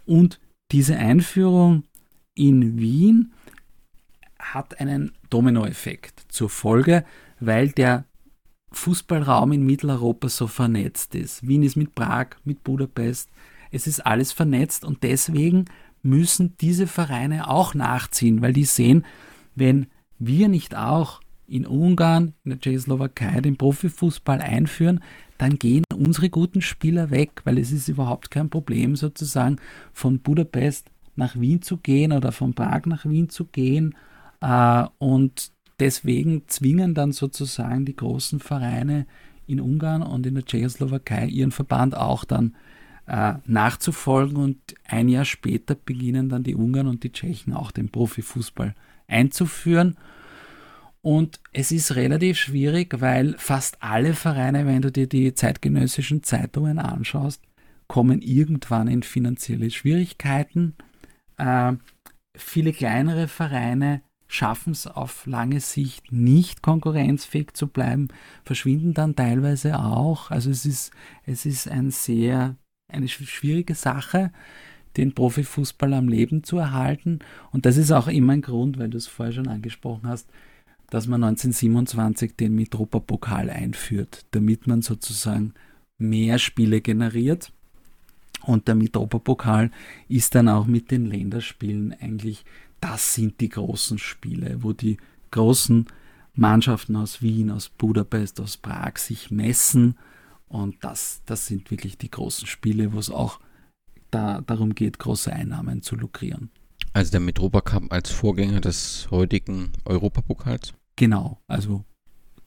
Und 0.06 0.40
diese 0.72 0.96
Einführung 0.96 1.84
in 2.34 2.78
Wien 2.78 3.32
hat 4.38 4.80
einen 4.80 5.12
Dominoeffekt 5.30 6.24
zur 6.28 6.50
Folge, 6.50 7.04
weil 7.40 7.70
der 7.70 8.04
Fußballraum 8.72 9.52
in 9.52 9.66
Mitteleuropa 9.66 10.28
so 10.28 10.46
vernetzt 10.46 11.14
ist. 11.14 11.46
Wien 11.46 11.62
ist 11.62 11.76
mit 11.76 11.94
Prag, 11.94 12.28
mit 12.44 12.64
Budapest, 12.64 13.30
es 13.70 13.86
ist 13.86 14.04
alles 14.04 14.32
vernetzt 14.32 14.84
und 14.84 15.02
deswegen 15.02 15.66
müssen 16.02 16.56
diese 16.60 16.86
Vereine 16.86 17.48
auch 17.48 17.74
nachziehen, 17.74 18.42
weil 18.42 18.52
die 18.52 18.64
sehen, 18.64 19.04
wenn 19.54 19.86
wir 20.18 20.48
nicht 20.48 20.76
auch 20.76 21.20
in 21.46 21.66
Ungarn, 21.66 22.34
in 22.44 22.50
der 22.50 22.60
Tschechoslowakei 22.60 23.40
den 23.40 23.56
Profifußball 23.56 24.40
einführen, 24.40 25.00
dann 25.38 25.58
gehen 25.58 25.84
unsere 25.94 26.30
guten 26.30 26.62
Spieler 26.62 27.10
weg, 27.10 27.42
weil 27.44 27.58
es 27.58 27.72
ist 27.72 27.88
überhaupt 27.88 28.30
kein 28.30 28.48
Problem 28.48 28.96
sozusagen 28.96 29.56
von 29.92 30.20
Budapest 30.20 30.91
nach 31.16 31.38
Wien 31.38 31.62
zu 31.62 31.76
gehen 31.76 32.12
oder 32.12 32.32
von 32.32 32.54
Prag 32.54 32.86
nach 32.86 33.04
Wien 33.04 33.28
zu 33.28 33.46
gehen. 33.46 33.94
Äh, 34.40 34.84
und 34.98 35.52
deswegen 35.80 36.48
zwingen 36.48 36.94
dann 36.94 37.12
sozusagen 37.12 37.84
die 37.84 37.96
großen 37.96 38.40
Vereine 38.40 39.06
in 39.46 39.60
Ungarn 39.60 40.02
und 40.02 40.26
in 40.26 40.34
der 40.34 40.44
Tschechoslowakei 40.44 41.26
ihren 41.26 41.50
Verband 41.50 41.96
auch 41.96 42.24
dann 42.24 42.54
äh, 43.06 43.34
nachzufolgen 43.46 44.36
und 44.36 44.58
ein 44.86 45.08
Jahr 45.08 45.24
später 45.24 45.74
beginnen 45.74 46.28
dann 46.28 46.44
die 46.44 46.54
Ungarn 46.54 46.86
und 46.86 47.02
die 47.02 47.12
Tschechen 47.12 47.52
auch 47.52 47.70
den 47.70 47.88
Profifußball 47.88 48.74
einzuführen. 49.08 49.96
Und 51.02 51.40
es 51.52 51.72
ist 51.72 51.96
relativ 51.96 52.38
schwierig, 52.38 53.00
weil 53.00 53.34
fast 53.36 53.76
alle 53.80 54.14
Vereine, 54.14 54.66
wenn 54.66 54.82
du 54.82 54.92
dir 54.92 55.08
die 55.08 55.34
zeitgenössischen 55.34 56.22
Zeitungen 56.22 56.78
anschaust, 56.78 57.42
kommen 57.88 58.22
irgendwann 58.22 58.86
in 58.86 59.02
finanzielle 59.02 59.70
Schwierigkeiten. 59.70 60.74
Äh, 61.38 61.74
viele 62.36 62.72
kleinere 62.72 63.28
Vereine 63.28 64.02
schaffen 64.32 64.72
es 64.72 64.86
auf 64.86 65.26
lange 65.26 65.60
Sicht 65.60 66.10
nicht 66.10 66.62
konkurrenzfähig 66.62 67.52
zu 67.52 67.68
bleiben, 67.68 68.08
verschwinden 68.44 68.94
dann 68.94 69.14
teilweise 69.14 69.78
auch. 69.78 70.30
Also 70.30 70.50
es 70.50 70.64
ist, 70.64 70.90
es 71.26 71.44
ist 71.44 71.68
ein 71.68 71.90
sehr, 71.90 72.56
eine 72.88 73.08
schwierige 73.08 73.74
Sache, 73.74 74.32
den 74.96 75.14
Profifußball 75.14 75.92
am 75.92 76.08
Leben 76.08 76.44
zu 76.44 76.58
erhalten. 76.58 77.18
Und 77.50 77.66
das 77.66 77.76
ist 77.76 77.92
auch 77.92 78.08
immer 78.08 78.32
ein 78.32 78.42
Grund, 78.42 78.78
weil 78.78 78.88
du 78.88 78.96
es 78.96 79.06
vorher 79.06 79.32
schon 79.32 79.48
angesprochen 79.48 80.08
hast, 80.08 80.28
dass 80.88 81.06
man 81.06 81.22
1927 81.24 82.36
den 82.36 82.54
Mitropa-Pokal 82.54 83.50
einführt, 83.50 84.26
damit 84.30 84.66
man 84.66 84.82
sozusagen 84.82 85.54
mehr 85.98 86.38
Spiele 86.38 86.80
generiert. 86.80 87.52
Und 88.44 88.68
der 88.68 88.74
Mitropa-Pokal 88.74 89.70
ist 90.08 90.34
dann 90.34 90.48
auch 90.48 90.66
mit 90.66 90.90
den 90.90 91.06
Länderspielen 91.06 91.94
eigentlich 92.00 92.44
das 92.82 93.14
sind 93.14 93.40
die 93.40 93.48
großen 93.48 93.96
Spiele, 93.96 94.62
wo 94.62 94.72
die 94.72 94.98
großen 95.30 95.86
Mannschaften 96.34 96.96
aus 96.96 97.22
Wien, 97.22 97.50
aus 97.50 97.68
Budapest, 97.68 98.40
aus 98.40 98.56
Prag 98.56 98.98
sich 98.98 99.30
messen. 99.30 99.96
Und 100.48 100.82
das, 100.84 101.22
das 101.24 101.46
sind 101.46 101.70
wirklich 101.70 101.96
die 101.96 102.10
großen 102.10 102.46
Spiele, 102.46 102.92
wo 102.92 102.98
es 102.98 103.08
auch 103.08 103.40
da, 104.10 104.40
darum 104.42 104.74
geht, 104.74 104.98
große 104.98 105.32
Einnahmen 105.32 105.82
zu 105.82 105.94
lukrieren. 105.94 106.50
Also 106.92 107.12
der 107.12 107.20
Metropa 107.20 107.60
Cup 107.60 107.84
als 107.90 108.10
Vorgänger 108.10 108.60
des 108.60 109.08
heutigen 109.10 109.72
Europapokals? 109.84 110.74
Genau, 110.96 111.40
also 111.46 111.84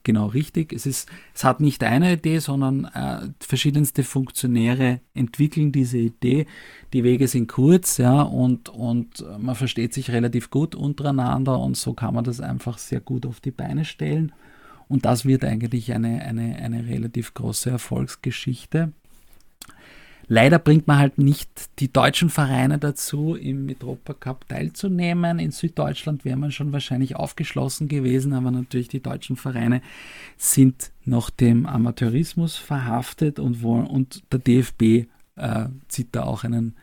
genau 0.06 0.26
richtig. 0.28 0.72
Es, 0.72 0.86
ist, 0.86 1.10
es 1.34 1.44
hat 1.44 1.60
nicht 1.60 1.82
eine 1.82 2.14
Idee, 2.14 2.38
sondern 2.38 2.84
äh, 2.86 3.28
verschiedenste 3.40 4.04
Funktionäre 4.04 5.00
entwickeln 5.12 5.72
diese 5.72 5.98
Idee. 5.98 6.46
Die 6.92 7.04
Wege 7.04 7.28
sind 7.28 7.48
kurz, 7.48 7.98
ja, 7.98 8.22
und, 8.22 8.70
und 8.70 9.24
man 9.38 9.56
versteht 9.56 9.92
sich 9.92 10.10
relativ 10.12 10.48
gut 10.48 10.74
untereinander 10.74 11.58
und 11.58 11.76
so 11.76 11.92
kann 11.92 12.14
man 12.14 12.24
das 12.24 12.40
einfach 12.40 12.78
sehr 12.78 13.00
gut 13.00 13.26
auf 13.26 13.40
die 13.40 13.50
Beine 13.50 13.84
stellen. 13.84 14.32
Und 14.88 15.04
das 15.04 15.24
wird 15.26 15.44
eigentlich 15.44 15.92
eine, 15.92 16.22
eine, 16.22 16.56
eine 16.56 16.86
relativ 16.86 17.34
große 17.34 17.68
Erfolgsgeschichte. 17.68 18.92
Leider 20.28 20.58
bringt 20.58 20.88
man 20.88 20.98
halt 20.98 21.18
nicht 21.18 21.48
die 21.78 21.92
deutschen 21.92 22.30
Vereine 22.30 22.78
dazu, 22.78 23.36
im 23.36 23.64
Metropa 23.66 24.12
Cup 24.12 24.48
teilzunehmen. 24.48 25.38
In 25.38 25.52
Süddeutschland 25.52 26.24
wäre 26.24 26.36
man 26.36 26.50
schon 26.50 26.72
wahrscheinlich 26.72 27.14
aufgeschlossen 27.14 27.86
gewesen, 27.86 28.32
aber 28.32 28.50
natürlich 28.50 28.88
die 28.88 29.02
deutschen 29.02 29.36
Vereine 29.36 29.82
sind 30.36 30.90
noch 31.04 31.30
dem 31.30 31.66
Amateurismus 31.66 32.56
verhaftet 32.56 33.38
und, 33.38 33.62
und 33.62 34.24
der 34.32 34.40
DFB 34.40 35.06
äh, 35.36 35.68
zieht 35.86 36.08
da 36.10 36.24
auch 36.24 36.42
einen, 36.42 36.74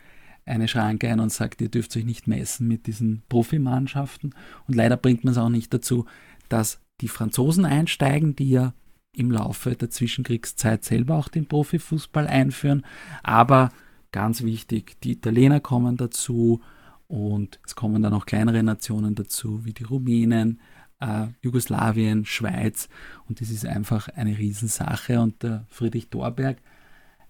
eine 0.46 0.66
Schranke 0.66 1.10
ein 1.10 1.20
und 1.20 1.30
sagt, 1.30 1.60
ihr 1.60 1.68
dürft 1.68 1.94
euch 1.98 2.06
nicht 2.06 2.26
messen 2.26 2.66
mit 2.66 2.86
diesen 2.86 3.24
Profimannschaften. 3.28 4.34
Und 4.66 4.74
leider 4.74 4.96
bringt 4.96 5.24
man 5.24 5.32
es 5.32 5.38
auch 5.38 5.50
nicht 5.50 5.74
dazu, 5.74 6.06
dass 6.48 6.80
die 7.02 7.08
Franzosen 7.08 7.66
einsteigen, 7.66 8.36
die 8.36 8.48
ja 8.50 8.72
im 9.14 9.30
Laufe 9.30 9.74
der 9.74 9.90
Zwischenkriegszeit 9.90 10.84
selber 10.84 11.16
auch 11.16 11.28
den 11.28 11.46
Profifußball 11.46 12.26
einführen. 12.26 12.84
Aber 13.22 13.70
ganz 14.12 14.42
wichtig, 14.42 15.00
die 15.02 15.12
Italiener 15.12 15.60
kommen 15.60 15.96
dazu 15.96 16.60
und 17.06 17.60
es 17.66 17.74
kommen 17.74 18.02
dann 18.02 18.14
auch 18.14 18.26
kleinere 18.26 18.62
Nationen 18.62 19.14
dazu, 19.14 19.64
wie 19.64 19.72
die 19.72 19.84
Rumänen, 19.84 20.60
äh, 21.00 21.26
Jugoslawien, 21.42 22.24
Schweiz. 22.24 22.88
Und 23.28 23.40
das 23.40 23.50
ist 23.50 23.66
einfach 23.66 24.08
eine 24.08 24.36
Riesensache. 24.38 25.20
Und 25.20 25.42
der 25.42 25.64
Friedrich 25.68 26.08
Dorberg, 26.08 26.58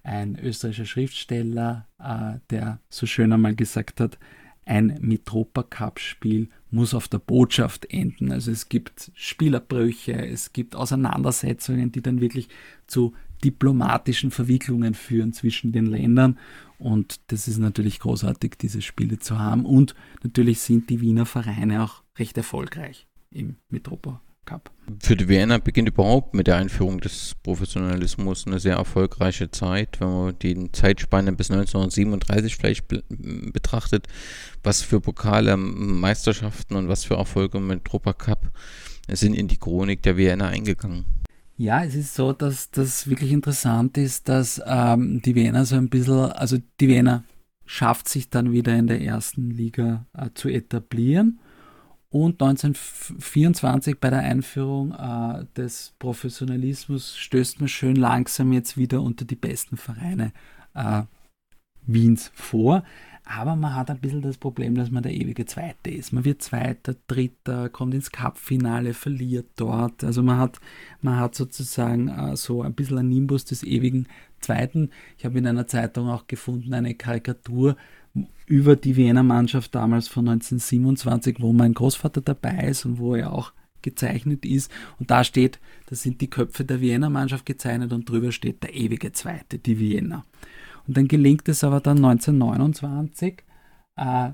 ein 0.02 0.38
österreichischer 0.38 0.86
Schriftsteller, 0.86 1.86
äh, 1.98 2.38
der 2.50 2.80
so 2.88 3.06
schön 3.06 3.32
einmal 3.32 3.54
gesagt 3.54 4.00
hat, 4.00 4.18
ein 4.66 4.98
Mitropa-Cup-Spiel 5.00 6.48
muss 6.70 6.94
auf 6.94 7.08
der 7.08 7.18
Botschaft 7.18 7.86
enden. 7.92 8.32
Also 8.32 8.50
es 8.50 8.68
gibt 8.68 9.12
Spielerbrüche, 9.14 10.14
es 10.14 10.52
gibt 10.52 10.74
Auseinandersetzungen, 10.74 11.92
die 11.92 12.02
dann 12.02 12.20
wirklich 12.20 12.48
zu 12.86 13.12
diplomatischen 13.44 14.30
Verwicklungen 14.30 14.94
führen 14.94 15.32
zwischen 15.32 15.72
den 15.72 15.86
Ländern. 15.86 16.38
Und 16.78 17.20
das 17.28 17.46
ist 17.46 17.58
natürlich 17.58 18.00
großartig, 18.00 18.54
diese 18.60 18.82
Spiele 18.82 19.18
zu 19.18 19.38
haben. 19.38 19.66
Und 19.66 19.94
natürlich 20.22 20.60
sind 20.60 20.90
die 20.90 21.00
Wiener 21.00 21.26
Vereine 21.26 21.82
auch 21.82 22.02
recht 22.18 22.36
erfolgreich 22.36 23.06
im 23.30 23.56
Mitropa 23.68 24.20
Cup. 24.44 24.70
Für 25.00 25.16
die 25.16 25.28
Wiener 25.28 25.58
beginnt 25.58 25.88
überhaupt 25.88 26.34
mit 26.34 26.46
der 26.46 26.56
Einführung 26.56 27.00
des 27.00 27.34
Professionalismus 27.42 28.46
eine 28.46 28.60
sehr 28.60 28.76
erfolgreiche 28.76 29.50
Zeit, 29.50 30.00
wenn 30.00 30.08
man 30.08 30.38
die 30.40 30.70
Zeitspanne 30.72 31.32
bis 31.32 31.50
1937 31.50 32.56
vielleicht 32.56 32.86
betrachtet, 32.88 34.06
was 34.62 34.82
für 34.82 35.00
Pokale, 35.00 35.56
Meisterschaften 35.56 36.76
und 36.76 36.88
was 36.88 37.04
für 37.04 37.14
Erfolge 37.14 37.60
mit 37.60 37.84
Tropa 37.84 38.12
Cup 38.12 38.50
sind 39.08 39.34
in 39.34 39.48
die 39.48 39.56
Chronik 39.56 40.02
der 40.02 40.16
Wiener 40.16 40.48
eingegangen. 40.48 41.04
Ja, 41.56 41.84
es 41.84 41.94
ist 41.94 42.14
so, 42.14 42.32
dass 42.32 42.70
das 42.70 43.08
wirklich 43.08 43.30
interessant 43.30 43.96
ist, 43.96 44.28
dass 44.28 44.60
ähm, 44.66 45.22
die 45.22 45.34
Wiener 45.34 45.64
so 45.64 45.76
ein 45.76 45.88
bisschen, 45.88 46.32
also 46.32 46.58
die 46.80 46.88
Wiener 46.88 47.24
schafft 47.64 48.08
sich 48.08 48.28
dann 48.28 48.52
wieder 48.52 48.76
in 48.76 48.88
der 48.88 49.00
ersten 49.00 49.50
Liga 49.50 50.06
äh, 50.12 50.30
zu 50.34 50.48
etablieren 50.48 51.38
und 52.14 52.40
1924 52.40 53.98
bei 53.98 54.08
der 54.08 54.20
Einführung 54.20 54.92
äh, 54.92 55.46
des 55.56 55.94
Professionalismus 55.98 57.16
stößt 57.16 57.58
man 57.58 57.66
schön 57.66 57.96
langsam 57.96 58.52
jetzt 58.52 58.76
wieder 58.76 59.02
unter 59.02 59.24
die 59.24 59.34
besten 59.34 59.76
Vereine 59.76 60.32
äh, 60.74 61.02
Wiens 61.86 62.30
vor. 62.32 62.84
Aber 63.24 63.56
man 63.56 63.74
hat 63.74 63.90
ein 63.90 63.98
bisschen 63.98 64.22
das 64.22 64.38
Problem, 64.38 64.76
dass 64.76 64.92
man 64.92 65.02
der 65.02 65.12
ewige 65.12 65.44
Zweite 65.44 65.90
ist. 65.90 66.12
Man 66.12 66.24
wird 66.24 66.40
Zweiter, 66.40 66.94
Dritter, 67.08 67.68
kommt 67.68 67.94
ins 67.94 68.12
Cup-Finale, 68.12 68.94
verliert 68.94 69.48
dort. 69.56 70.04
Also 70.04 70.22
man 70.22 70.38
hat, 70.38 70.60
man 71.00 71.16
hat 71.16 71.34
sozusagen 71.34 72.06
äh, 72.06 72.36
so 72.36 72.62
ein 72.62 72.74
bisschen 72.74 72.98
ein 72.98 73.08
Nimbus 73.08 73.44
des 73.44 73.64
ewigen 73.64 74.06
Zweiten. 74.38 74.90
Ich 75.18 75.24
habe 75.24 75.38
in 75.38 75.48
einer 75.48 75.66
Zeitung 75.66 76.08
auch 76.10 76.28
gefunden 76.28 76.74
eine 76.74 76.94
Karikatur, 76.94 77.74
über 78.46 78.76
die 78.76 78.96
Wiener 78.96 79.22
Mannschaft 79.22 79.74
damals 79.74 80.08
von 80.08 80.28
1927, 80.28 81.36
wo 81.40 81.52
mein 81.52 81.74
Großvater 81.74 82.20
dabei 82.20 82.68
ist 82.68 82.84
und 82.84 82.98
wo 82.98 83.14
er 83.14 83.32
auch 83.32 83.52
gezeichnet 83.82 84.44
ist. 84.44 84.70
Und 84.98 85.10
da 85.10 85.24
steht, 85.24 85.58
da 85.86 85.96
sind 85.96 86.20
die 86.20 86.30
Köpfe 86.30 86.64
der 86.64 86.80
Wiener 86.80 87.10
Mannschaft 87.10 87.46
gezeichnet 87.46 87.92
und 87.92 88.08
drüber 88.08 88.32
steht 88.32 88.62
der 88.62 88.74
ewige 88.74 89.12
Zweite, 89.12 89.58
die 89.58 89.78
Wiener. 89.78 90.24
Und 90.86 90.96
dann 90.96 91.08
gelingt 91.08 91.48
es 91.48 91.64
aber 91.64 91.80
dann 91.80 92.04
1929, 92.04 93.42
äh, 93.96 94.30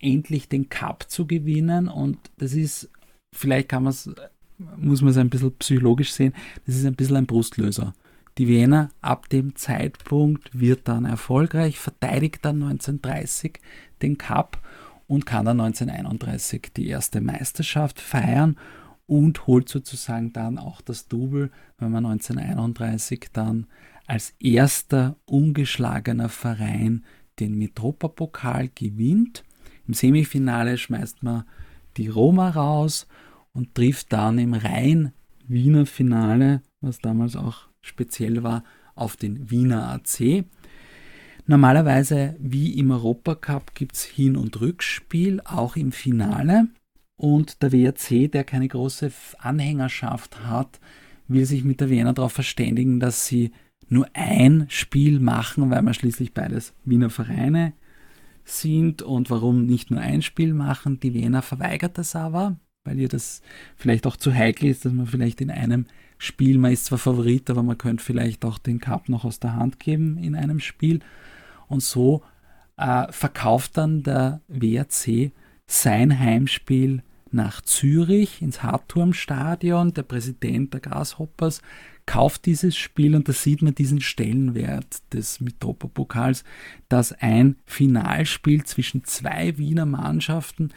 endlich 0.00 0.48
den 0.48 0.68
Cup 0.68 1.06
zu 1.08 1.26
gewinnen. 1.26 1.88
Und 1.88 2.18
das 2.38 2.52
ist, 2.52 2.90
vielleicht 3.34 3.68
kann 3.68 3.84
man 3.84 3.90
es, 3.90 4.10
muss 4.76 5.02
man 5.02 5.10
es 5.10 5.16
ein 5.16 5.30
bisschen 5.30 5.56
psychologisch 5.56 6.12
sehen, 6.12 6.34
das 6.66 6.76
ist 6.76 6.86
ein 6.86 6.96
bisschen 6.96 7.16
ein 7.16 7.26
Brustlöser. 7.26 7.94
Die 8.38 8.48
Wiener 8.48 8.90
ab 9.00 9.30
dem 9.30 9.56
Zeitpunkt 9.56 10.58
wird 10.58 10.88
dann 10.88 11.06
erfolgreich, 11.06 11.78
verteidigt 11.78 12.44
dann 12.44 12.62
1930 12.62 13.60
den 14.02 14.18
Cup 14.18 14.60
und 15.06 15.24
kann 15.24 15.46
dann 15.46 15.60
1931 15.60 16.72
die 16.76 16.88
erste 16.88 17.22
Meisterschaft 17.22 17.98
feiern 17.98 18.58
und 19.06 19.46
holt 19.46 19.70
sozusagen 19.70 20.34
dann 20.34 20.58
auch 20.58 20.82
das 20.82 21.08
Double, 21.08 21.50
wenn 21.78 21.92
man 21.92 22.04
1931 22.04 23.28
dann 23.32 23.66
als 24.06 24.34
erster 24.38 25.16
ungeschlagener 25.24 26.28
Verein 26.28 27.04
den 27.38 27.56
Mitropa-Pokal 27.56 28.68
gewinnt. 28.74 29.44
Im 29.86 29.94
Semifinale 29.94 30.76
schmeißt 30.76 31.22
man 31.22 31.44
die 31.96 32.08
Roma 32.08 32.50
raus 32.50 33.06
und 33.52 33.74
trifft 33.74 34.12
dann 34.12 34.38
im 34.38 34.52
rein 34.52 35.12
Wiener 35.48 35.86
Finale, 35.86 36.62
was 36.80 36.98
damals 36.98 37.36
auch 37.36 37.65
speziell 37.86 38.42
war, 38.42 38.64
auf 38.94 39.16
den 39.16 39.50
Wiener 39.50 39.88
AC. 39.90 40.44
Normalerweise, 41.46 42.34
wie 42.40 42.78
im 42.78 42.90
Europacup, 42.90 43.74
gibt 43.74 43.94
es 43.94 44.04
Hin- 44.04 44.36
und 44.36 44.60
Rückspiel, 44.60 45.40
auch 45.44 45.76
im 45.76 45.92
Finale. 45.92 46.68
Und 47.16 47.62
der 47.62 47.72
WRC, 47.72 48.30
der 48.30 48.44
keine 48.44 48.68
große 48.68 49.12
Anhängerschaft 49.38 50.44
hat, 50.44 50.80
will 51.28 51.46
sich 51.46 51.64
mit 51.64 51.80
der 51.80 51.88
Wiener 51.90 52.12
darauf 52.12 52.32
verständigen, 52.32 53.00
dass 53.00 53.26
sie 53.26 53.52
nur 53.88 54.08
ein 54.12 54.66
Spiel 54.68 55.20
machen, 55.20 55.70
weil 55.70 55.82
man 55.82 55.94
schließlich 55.94 56.34
beides 56.34 56.74
Wiener 56.84 57.10
Vereine 57.10 57.72
sind. 58.44 59.02
Und 59.02 59.30
warum 59.30 59.66
nicht 59.66 59.90
nur 59.90 60.00
ein 60.00 60.22
Spiel 60.22 60.52
machen? 60.52 61.00
Die 61.00 61.14
Wiener 61.14 61.42
verweigert 61.42 61.96
das 61.98 62.16
aber, 62.16 62.58
weil 62.84 62.98
ihr 62.98 63.08
das 63.08 63.42
vielleicht 63.76 64.06
auch 64.06 64.16
zu 64.16 64.34
heikel 64.34 64.68
ist, 64.68 64.84
dass 64.84 64.92
man 64.92 65.06
vielleicht 65.06 65.40
in 65.40 65.50
einem 65.50 65.86
Spiel. 66.18 66.58
Man 66.58 66.72
ist 66.72 66.86
zwar 66.86 66.98
Favorit, 66.98 67.50
aber 67.50 67.62
man 67.62 67.78
könnte 67.78 68.02
vielleicht 68.04 68.44
auch 68.44 68.58
den 68.58 68.80
Cup 68.80 69.08
noch 69.08 69.24
aus 69.24 69.40
der 69.40 69.56
Hand 69.56 69.80
geben 69.80 70.18
in 70.18 70.34
einem 70.34 70.60
Spiel. 70.60 71.00
Und 71.68 71.82
so 71.82 72.22
äh, 72.76 73.10
verkauft 73.10 73.76
dann 73.76 74.02
der 74.02 74.40
WRC 74.48 75.32
sein 75.66 76.18
Heimspiel 76.18 77.02
nach 77.30 77.60
Zürich 77.60 78.40
ins 78.42 78.62
Hartturmstadion. 78.62 79.92
Der 79.94 80.02
Präsident 80.02 80.72
der 80.72 80.80
Grasshoppers 80.80 81.60
kauft 82.06 82.46
dieses 82.46 82.76
Spiel 82.76 83.16
und 83.16 83.28
da 83.28 83.32
sieht 83.32 83.62
man 83.62 83.74
diesen 83.74 84.00
Stellenwert 84.00 85.02
des 85.12 85.40
Mitropopokals, 85.40 86.44
dass 86.88 87.12
ein 87.12 87.56
Finalspiel 87.66 88.64
zwischen 88.64 89.04
zwei 89.04 89.58
Wiener 89.58 89.86
Mannschaften 89.86 90.70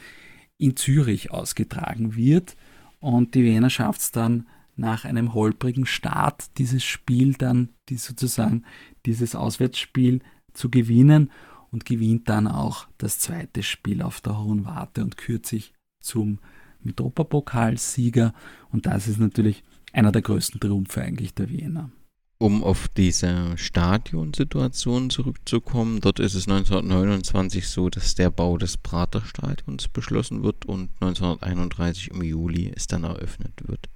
in 0.58 0.76
Zürich 0.76 1.30
ausgetragen 1.30 2.16
wird. 2.16 2.56
Und 2.98 3.34
die 3.34 3.44
Wiener 3.44 3.70
schafft 3.70 4.00
es 4.00 4.12
dann 4.12 4.46
nach 4.80 5.04
einem 5.04 5.34
holprigen 5.34 5.86
Start, 5.86 6.58
dieses 6.58 6.82
Spiel 6.82 7.34
dann, 7.34 7.68
die 7.88 7.96
sozusagen 7.96 8.64
dieses 9.06 9.34
Auswärtsspiel 9.34 10.20
zu 10.52 10.70
gewinnen 10.70 11.30
und 11.70 11.84
gewinnt 11.84 12.28
dann 12.28 12.48
auch 12.48 12.88
das 12.98 13.18
zweite 13.18 13.62
Spiel 13.62 14.02
auf 14.02 14.20
der 14.20 14.42
Hohen 14.42 14.64
Warte 14.64 15.02
und 15.02 15.16
kürt 15.16 15.46
sich 15.46 15.72
zum 16.00 16.38
Mitropa-Pokalsieger. 16.82 18.32
Und 18.72 18.86
das 18.86 19.06
ist 19.06 19.20
natürlich 19.20 19.62
einer 19.92 20.12
der 20.12 20.22
größten 20.22 20.60
Triumphe 20.60 21.02
eigentlich 21.02 21.34
der 21.34 21.50
Wiener. 21.50 21.90
Um 22.38 22.64
auf 22.64 22.88
diese 22.88 23.58
Stadionsituation 23.58 25.10
zurückzukommen, 25.10 26.00
dort 26.00 26.20
ist 26.20 26.34
es 26.34 26.48
1929 26.48 27.68
so, 27.68 27.90
dass 27.90 28.14
der 28.14 28.30
Bau 28.30 28.56
des 28.56 28.78
Praterstadions 28.78 29.88
beschlossen 29.88 30.42
wird 30.42 30.64
und 30.64 30.88
1931 31.00 32.12
im 32.12 32.22
Juli 32.22 32.72
es 32.74 32.86
dann 32.86 33.04
eröffnet 33.04 33.52
wird. 33.66 33.90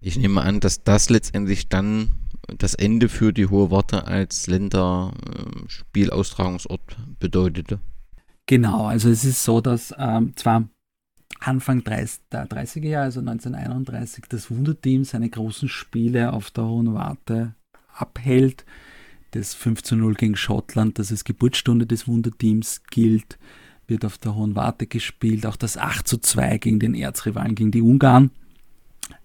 Ich 0.00 0.18
nehme 0.18 0.42
an, 0.42 0.60
dass 0.60 0.84
das 0.84 1.10
letztendlich 1.10 1.68
dann 1.68 2.12
das 2.58 2.74
Ende 2.74 3.08
für 3.08 3.32
die 3.32 3.46
Hohe 3.46 3.70
Warte 3.70 4.06
als 4.06 4.46
Länderspielaustragungsort 4.46 6.98
bedeutete. 7.18 7.80
Genau, 8.46 8.86
also 8.86 9.08
es 9.10 9.24
ist 9.24 9.42
so, 9.42 9.60
dass 9.60 9.92
ähm, 9.98 10.36
zwar 10.36 10.68
Anfang 11.40 11.84
30, 11.84 12.20
der 12.30 12.48
30er 12.48 12.86
Jahre, 12.86 13.06
also 13.06 13.20
1931, 13.20 14.24
das 14.28 14.50
Wunderteam 14.50 15.04
seine 15.04 15.28
großen 15.28 15.68
Spiele 15.68 16.32
auf 16.32 16.50
der 16.50 16.64
Hohen 16.64 16.94
Warte 16.94 17.54
abhält. 17.92 18.64
Das 19.32 19.54
5 19.54 19.82
zu 19.82 19.96
0 19.96 20.14
gegen 20.14 20.36
Schottland, 20.36 20.98
das 20.98 21.10
als 21.10 21.24
Geburtsstunde 21.24 21.86
des 21.86 22.08
Wunderteams 22.08 22.82
gilt, 22.90 23.38
wird 23.86 24.04
auf 24.04 24.18
der 24.18 24.34
Hohen 24.34 24.54
Warte 24.54 24.86
gespielt. 24.86 25.46
Auch 25.46 25.56
das 25.56 25.76
8 25.76 26.06
zu 26.06 26.18
2 26.18 26.58
gegen 26.58 26.78
den 26.78 26.94
Erzrivalen, 26.94 27.54
gegen 27.54 27.70
die 27.70 27.82
Ungarn, 27.82 28.30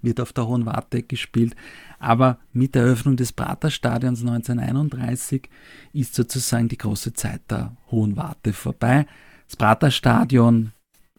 wird 0.02 0.20
auf 0.20 0.34
der 0.34 0.48
Hohen 0.48 0.66
Warte 0.66 1.04
gespielt. 1.04 1.56
Aber 2.00 2.40
mit 2.54 2.76
der 2.76 2.84
Eröffnung 2.84 3.16
des 3.16 3.32
Praterstadions 3.32 4.22
1931 4.22 5.50
ist 5.94 6.16
sozusagen 6.16 6.68
die 6.68 6.78
große 6.78 7.14
Zeit 7.14 7.42
der 7.50 7.76
Hohen 7.92 8.18
Warte 8.18 8.54
vorbei. 8.54 9.06
Das 9.48 9.56
Praterstadion 9.56 10.72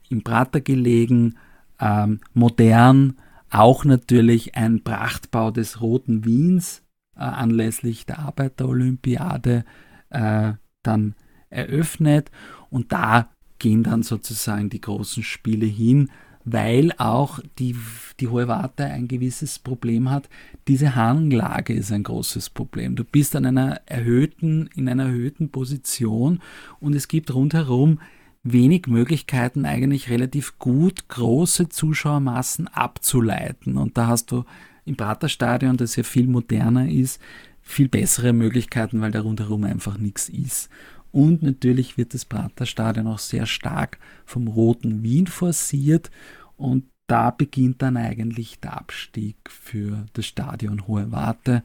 im 0.09 0.23
Prater 0.23 0.61
gelegen, 0.61 1.37
ähm, 1.81 2.21
modern, 2.35 3.17
auch 3.51 3.85
natürlich 3.85 4.55
ein 4.55 4.83
Prachtbau 4.83 5.51
des 5.51 5.81
Roten 5.81 6.25
Wiens 6.25 6.83
äh, 7.17 7.21
anlässlich 7.21 8.07
der 8.07 8.21
Arbeiterolympiade 8.21 9.65
äh, 10.11 10.53
dann 10.83 11.15
eröffnet 11.51 12.31
und 12.71 12.93
da 12.93 13.29
gehen 13.59 13.83
dann 13.83 14.03
sozusagen 14.03 14.71
die 14.71 14.81
großen 14.81 15.23
Spiele 15.23 15.67
hin, 15.67 16.11
weil 16.45 16.93
auch 16.99 17.41
die, 17.59 17.77
die 18.21 18.29
Hohe 18.29 18.49
Warte 18.49 18.85
ein 18.85 19.09
gewisses 19.09 19.59
Problem 19.59 20.11
hat. 20.11 20.29
Diese 20.69 20.95
Hanglage 20.95 21.73
ist 21.73 21.93
ein 21.93 22.03
großes 22.03 22.51
Problem. 22.51 22.97
Du 22.97 23.05
bist 23.05 23.37
an 23.37 23.47
einer 23.47 23.81
erhöhten, 23.87 24.69
in 24.75 24.89
einer 24.89 25.05
erhöhten 25.05 25.51
Position 25.51 26.41
und 26.81 26.95
es 26.95 27.09
gibt 27.09 27.33
rundherum 27.33 28.01
wenig 28.43 28.87
Möglichkeiten, 28.89 29.65
eigentlich 29.65 30.11
relativ 30.11 30.59
gut 30.59 31.09
große 31.09 31.69
Zuschauermassen 31.69 32.67
abzuleiten. 32.69 33.77
Und 33.77 33.97
da 33.97 34.09
hast 34.09 34.33
du 34.33 34.45
im 34.85 34.97
Praterstadion, 34.97 35.77
das 35.77 35.95
ja 35.95 36.03
viel 36.03 36.27
moderner 36.27 36.89
ist, 36.89 37.21
viel 37.61 37.89
bessere 37.89 38.33
Möglichkeiten, 38.33 39.01
weil 39.01 39.13
da 39.13 39.21
rundherum 39.21 39.63
einfach 39.63 39.97
nichts 39.97 40.29
ist. 40.29 40.69
Und 41.13 41.43
natürlich 41.43 41.97
wird 41.97 42.15
das 42.15 42.25
Praterstadion 42.25 43.07
auch 43.07 43.19
sehr 43.19 43.47
stark 43.47 43.99
vom 44.25 44.49
Roten 44.49 45.03
Wien 45.03 45.27
forciert 45.27 46.11
und 46.57 46.85
da 47.07 47.31
beginnt 47.31 47.83
dann 47.83 47.99
eigentlich 47.99 48.61
der 48.61 48.79
Abstieg 48.79 49.37
für 49.49 50.07
das 50.15 50.25
Stadion 50.25 50.87
Hohe 50.87 51.13
Warte 51.13 51.63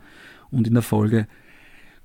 und 0.52 0.68
in 0.68 0.74
der 0.74 0.84
Folge 0.84 1.28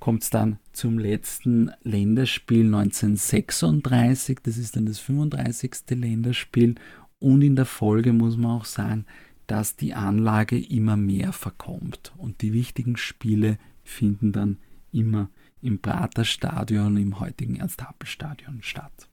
kommt 0.03 0.25
es 0.25 0.31
dann 0.31 0.59
zum 0.73 0.99
letzten 0.99 1.71
Länderspiel 1.83 2.67
1936. 2.67 4.41
Das 4.43 4.59
ist 4.59 4.75
dann 4.75 4.87
das 4.87 4.99
35. 4.99 5.73
Länderspiel. 5.91 6.75
Und 7.21 7.43
in 7.43 7.55
der 7.55 7.67
Folge 7.67 8.13
muss 8.13 8.37
man 8.37 8.51
auch 8.51 8.65
sagen, 8.65 9.07
dass 9.47 9.77
die 9.77 9.95
Anlage 9.95 10.59
immer 10.59 10.97
mehr 10.97 11.33
verkommt. 11.33 12.13
Und 12.17 12.43
die 12.43 12.53
wichtigen 12.53 12.97
Spiele 12.97 13.59
finden 13.85 14.33
dann 14.33 14.59
immer 14.91 15.31
im 15.63 15.81
Praterstadion, 15.81 16.97
im 16.97 17.21
heutigen 17.21 17.57
Ernst-Happel-Stadion 17.57 18.63
statt. 18.63 19.09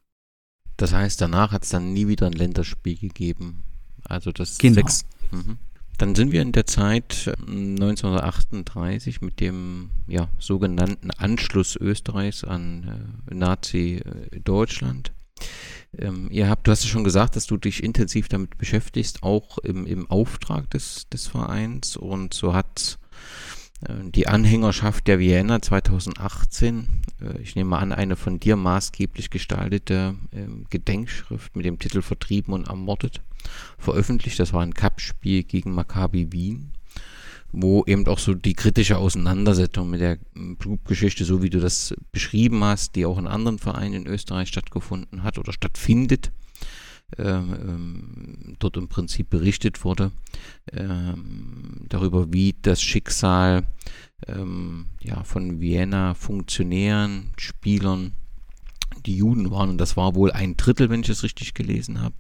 Das 0.77 0.93
heißt, 0.93 1.21
danach 1.21 1.51
hat 1.51 1.63
es 1.63 1.69
dann 1.69 1.93
nie 1.93 2.07
wieder 2.07 2.27
ein 2.27 2.34
Länderspiel 2.34 2.97
gegeben. 2.97 3.63
Also 4.03 4.31
das 4.31 4.57
genau. 4.57 4.76
sechs. 4.76 5.05
Mhm. 5.31 5.57
Dann 5.97 6.15
sind 6.15 6.31
wir 6.31 6.41
in 6.41 6.53
der 6.53 6.65
Zeit 6.65 7.30
1938 7.39 9.21
äh, 9.21 9.26
mit 9.26 9.41
dem 9.41 9.89
ja, 10.07 10.30
sogenannten 10.39 11.11
Anschluss 11.11 11.76
Österreichs 11.76 12.45
an 12.45 13.19
äh, 13.30 13.35
Nazi-Deutschland. 13.35 15.11
Ähm, 15.97 16.30
ihr 16.31 16.49
habt, 16.49 16.67
du 16.67 16.71
hast 16.71 16.84
ja 16.84 16.89
schon 16.89 17.03
gesagt, 17.03 17.35
dass 17.35 17.47
du 17.47 17.57
dich 17.57 17.84
intensiv 17.84 18.30
damit 18.30 18.57
beschäftigst, 18.57 19.23
auch 19.23 19.57
im, 19.57 19.85
im 19.85 20.09
Auftrag 20.09 20.69
des, 20.69 21.09
des 21.09 21.27
Vereins. 21.27 21.97
Und 21.97 22.34
so 22.34 22.53
hat 22.53 22.97
äh, 23.03 23.09
die 23.81 24.27
Anhängerschaft 24.27 25.07
der 25.07 25.19
Vienna 25.19 25.61
2018, 25.61 26.88
äh, 27.22 27.41
ich 27.41 27.56
nehme 27.56 27.77
an, 27.77 27.93
eine 27.93 28.15
von 28.18 28.39
dir 28.39 28.56
maßgeblich 28.56 29.30
gestaltete 29.30 30.15
ähm, 30.34 30.65
Gedenkschrift 30.69 31.56
mit 31.56 31.65
dem 31.65 31.80
Titel 31.80 32.01
Vertrieben 32.01 32.53
und 32.53 32.68
ermordet 32.68 33.22
veröffentlicht. 33.77 34.39
Das 34.39 34.51
war 34.51 34.64
ein 34.64 34.73
Cup-Spiel 34.73 35.43
gegen 35.43 35.73
Maccabi 35.73 36.34
Wien, 36.34 36.72
wo 37.53 37.85
eben 37.85 38.06
auch 38.07 38.19
so 38.19 38.34
die 38.34 38.53
kritische 38.53 38.97
Auseinandersetzung 38.97 39.89
mit 39.89 40.01
der 40.01 40.18
Blutgeschichte, 40.34 41.23
so 41.23 41.41
wie 41.41 41.49
du 41.49 41.61
das 41.61 41.95
beschrieben 42.11 42.61
hast, 42.65 42.97
die 42.97 43.06
auch 43.06 43.18
in 43.18 43.27
anderen 43.27 43.60
Vereinen 43.60 44.06
in 44.06 44.07
Österreich 44.07 44.49
stattgefunden 44.49 45.23
hat 45.23 45.38
oder 45.38 45.53
stattfindet, 45.53 46.31
ähm, 47.18 47.56
ähm, 47.68 48.56
dort 48.60 48.77
im 48.77 48.88
Prinzip 48.88 49.30
berichtet 49.30 49.84
wurde, 49.84 50.11
ähm, 50.72 51.86
darüber, 51.90 52.31
wie 52.31 52.56
das 52.61 52.81
Schicksal 52.81 53.65
ähm, 54.27 54.88
ja, 55.02 55.23
von 55.23 55.60
Vienna 55.60 56.14
Funktionären, 56.14 57.31
Spielern, 57.38 58.14
die 59.06 59.18
Juden 59.18 59.52
waren. 59.52 59.69
Und 59.69 59.77
das 59.77 59.98
war 59.98 60.15
wohl 60.15 60.31
ein 60.31 60.57
Drittel, 60.57 60.90
wenn 60.90 61.02
ich 61.02 61.10
es 61.10 61.23
richtig 61.23 61.53
gelesen 61.53 62.02
habe, 62.02 62.15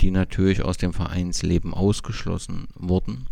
die 0.00 0.10
natürlich 0.10 0.62
aus 0.62 0.76
dem 0.76 0.92
Vereinsleben 0.92 1.74
ausgeschlossen 1.74 2.68
wurden. 2.74 3.26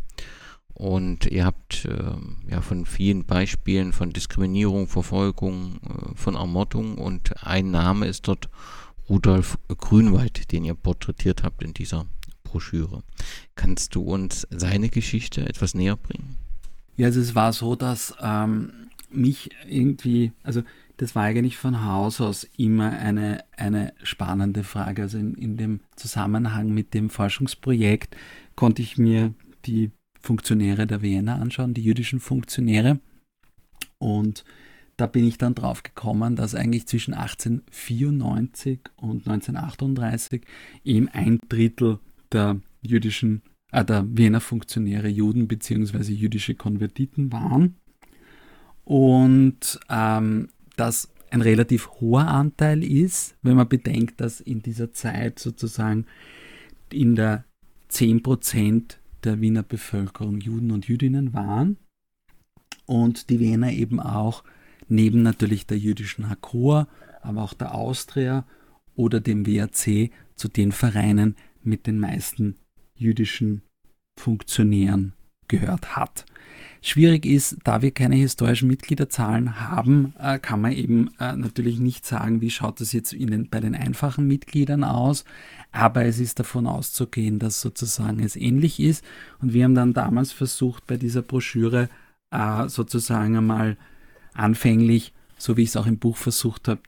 Und 0.74 1.24
ihr 1.24 1.46
habt 1.46 1.86
äh, 1.86 2.50
ja 2.50 2.60
von 2.60 2.84
vielen 2.84 3.24
Beispielen 3.24 3.94
von 3.94 4.12
Diskriminierung, 4.12 4.88
Verfolgung, 4.88 5.78
äh, 5.82 6.14
von 6.14 6.34
Ermordung 6.34 6.98
und 6.98 7.42
ein 7.42 7.70
Name 7.70 8.06
ist 8.06 8.28
dort 8.28 8.50
Rudolf 9.08 9.58
Grünwald, 9.68 10.52
den 10.52 10.64
ihr 10.64 10.74
porträtiert 10.74 11.42
habt 11.42 11.62
in 11.62 11.74
dieser 11.74 12.06
Broschüre. 12.44 13.02
Kannst 13.54 13.94
du 13.94 14.02
uns 14.02 14.46
seine 14.50 14.88
Geschichte 14.88 15.48
etwas 15.48 15.74
näher 15.74 15.96
bringen? 15.96 16.36
Ja, 16.96 17.06
also 17.06 17.20
es 17.20 17.34
war 17.34 17.52
so, 17.52 17.76
dass 17.76 18.14
ähm, 18.20 18.72
mich 19.10 19.50
irgendwie, 19.68 20.32
also 20.42 20.62
das 20.96 21.14
war 21.14 21.24
eigentlich 21.24 21.56
von 21.56 21.84
Haus 21.84 22.20
aus 22.20 22.44
immer 22.56 22.90
eine, 22.90 23.44
eine 23.56 23.92
spannende 24.02 24.64
Frage. 24.64 25.02
Also 25.02 25.18
in, 25.18 25.34
in 25.34 25.56
dem 25.56 25.80
Zusammenhang 25.96 26.72
mit 26.72 26.94
dem 26.94 27.10
Forschungsprojekt 27.10 28.16
konnte 28.54 28.82
ich 28.82 28.96
mir 28.96 29.34
die 29.66 29.90
Funktionäre 30.20 30.86
der 30.86 31.02
Vienna 31.02 31.36
anschauen, 31.36 31.74
die 31.74 31.82
jüdischen 31.82 32.18
Funktionäre. 32.18 32.98
Und 33.98 34.44
da 34.96 35.06
bin 35.06 35.26
ich 35.26 35.38
dann 35.38 35.54
drauf 35.54 35.82
gekommen, 35.82 36.36
dass 36.36 36.54
eigentlich 36.54 36.86
zwischen 36.86 37.14
1894 37.14 38.80
und 38.96 39.28
1938 39.28 40.42
eben 40.84 41.08
ein 41.08 41.38
Drittel 41.48 41.98
der 42.32 42.60
jüdischen, 42.80 43.42
äh, 43.72 43.84
der 43.84 44.06
Wiener 44.08 44.40
Funktionäre 44.40 45.08
Juden 45.08 45.48
bzw. 45.48 46.12
jüdische 46.12 46.54
Konvertiten 46.54 47.30
waren. 47.32 47.76
Und 48.84 49.80
ähm, 49.90 50.48
das 50.76 51.10
ein 51.30 51.40
relativ 51.40 51.90
hoher 52.00 52.28
Anteil 52.28 52.84
ist, 52.84 53.36
wenn 53.42 53.56
man 53.56 53.68
bedenkt, 53.68 54.20
dass 54.20 54.40
in 54.40 54.62
dieser 54.62 54.92
Zeit 54.92 55.38
sozusagen 55.38 56.06
in 56.92 57.16
der 57.16 57.44
10% 57.90 58.96
der 59.24 59.40
Wiener 59.40 59.62
Bevölkerung 59.62 60.40
Juden 60.40 60.70
und 60.70 60.86
Jüdinnen 60.86 61.34
waren 61.34 61.76
und 62.86 63.28
die 63.28 63.40
Wiener 63.40 63.72
eben 63.72 64.00
auch 64.00 64.44
neben 64.88 65.22
natürlich 65.22 65.66
der 65.66 65.78
jüdischen 65.78 66.28
Hakor, 66.28 66.88
aber 67.22 67.42
auch 67.42 67.54
der 67.54 67.74
Austria 67.74 68.44
oder 68.94 69.20
dem 69.20 69.46
WAC 69.46 70.10
zu 70.34 70.48
den 70.48 70.72
Vereinen 70.72 71.36
mit 71.62 71.86
den 71.86 71.98
meisten 71.98 72.56
jüdischen 72.94 73.62
Funktionären 74.18 75.12
gehört 75.48 75.96
hat. 75.96 76.24
Schwierig 76.82 77.26
ist, 77.26 77.58
da 77.64 77.82
wir 77.82 77.90
keine 77.90 78.16
historischen 78.16 78.68
Mitgliederzahlen 78.68 79.60
haben, 79.60 80.14
äh, 80.18 80.38
kann 80.38 80.60
man 80.60 80.72
eben 80.72 81.10
äh, 81.18 81.34
natürlich 81.34 81.78
nicht 81.78 82.06
sagen, 82.06 82.40
wie 82.40 82.50
schaut 82.50 82.80
das 82.80 82.92
jetzt 82.92 83.12
den, 83.12 83.48
bei 83.48 83.60
den 83.60 83.74
einfachen 83.74 84.26
Mitgliedern 84.26 84.84
aus, 84.84 85.24
aber 85.72 86.04
es 86.04 86.18
ist 86.18 86.38
davon 86.38 86.66
auszugehen, 86.66 87.38
dass 87.38 87.60
sozusagen 87.60 88.20
es 88.20 88.36
ähnlich 88.36 88.80
ist 88.80 89.04
und 89.40 89.52
wir 89.52 89.64
haben 89.64 89.74
dann 89.74 89.94
damals 89.94 90.32
versucht, 90.32 90.86
bei 90.86 90.96
dieser 90.96 91.22
Broschüre 91.22 91.88
äh, 92.30 92.68
sozusagen 92.68 93.36
einmal 93.36 93.76
anfänglich, 94.36 95.12
so 95.38 95.56
wie 95.56 95.62
ich 95.62 95.70
es 95.70 95.76
auch 95.76 95.86
im 95.86 95.98
Buch 95.98 96.16
versucht 96.16 96.68
habe, 96.68 96.80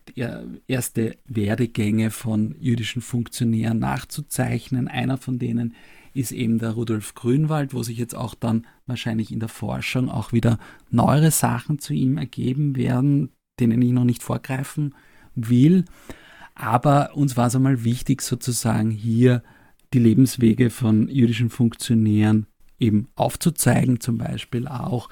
erste 0.66 1.16
Werdegänge 1.26 2.10
von 2.10 2.54
jüdischen 2.60 3.02
Funktionären 3.02 3.78
nachzuzeichnen. 3.78 4.88
Einer 4.88 5.18
von 5.18 5.38
denen 5.38 5.74
ist 6.14 6.32
eben 6.32 6.58
der 6.58 6.70
Rudolf 6.70 7.14
Grünwald, 7.14 7.74
wo 7.74 7.82
sich 7.82 7.98
jetzt 7.98 8.14
auch 8.14 8.34
dann 8.34 8.66
wahrscheinlich 8.86 9.30
in 9.30 9.40
der 9.40 9.50
Forschung 9.50 10.08
auch 10.08 10.32
wieder 10.32 10.58
neuere 10.90 11.30
Sachen 11.30 11.78
zu 11.78 11.92
ihm 11.92 12.16
ergeben 12.16 12.76
werden, 12.76 13.30
denen 13.60 13.82
ich 13.82 13.92
noch 13.92 14.04
nicht 14.04 14.22
vorgreifen 14.22 14.94
will. 15.34 15.84
Aber 16.54 17.14
uns 17.14 17.36
war 17.36 17.48
es 17.48 17.54
einmal 17.54 17.84
wichtig, 17.84 18.22
sozusagen 18.22 18.90
hier 18.90 19.42
die 19.92 20.00
Lebenswege 20.00 20.70
von 20.70 21.08
jüdischen 21.08 21.50
Funktionären 21.50 22.46
eben 22.80 23.08
aufzuzeigen, 23.14 24.00
zum 24.00 24.18
Beispiel 24.18 24.66
auch 24.66 25.08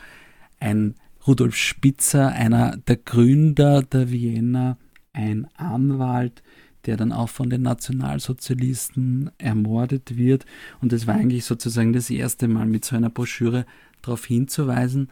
ein 0.58 0.94
Rudolf 1.26 1.56
Spitzer, 1.56 2.28
einer 2.28 2.76
der 2.76 2.96
Gründer 2.96 3.82
der 3.82 4.10
Vienna, 4.10 4.78
ein 5.12 5.48
Anwalt, 5.56 6.42
der 6.84 6.96
dann 6.96 7.12
auch 7.12 7.28
von 7.28 7.50
den 7.50 7.62
Nationalsozialisten 7.62 9.30
ermordet 9.38 10.16
wird. 10.16 10.46
Und 10.80 10.92
es 10.92 11.06
war 11.06 11.16
eigentlich 11.16 11.44
sozusagen 11.44 11.92
das 11.92 12.10
erste 12.10 12.48
Mal 12.48 12.66
mit 12.66 12.84
so 12.84 12.94
einer 12.94 13.10
Broschüre 13.10 13.66
darauf 14.02 14.24
hinzuweisen 14.24 15.08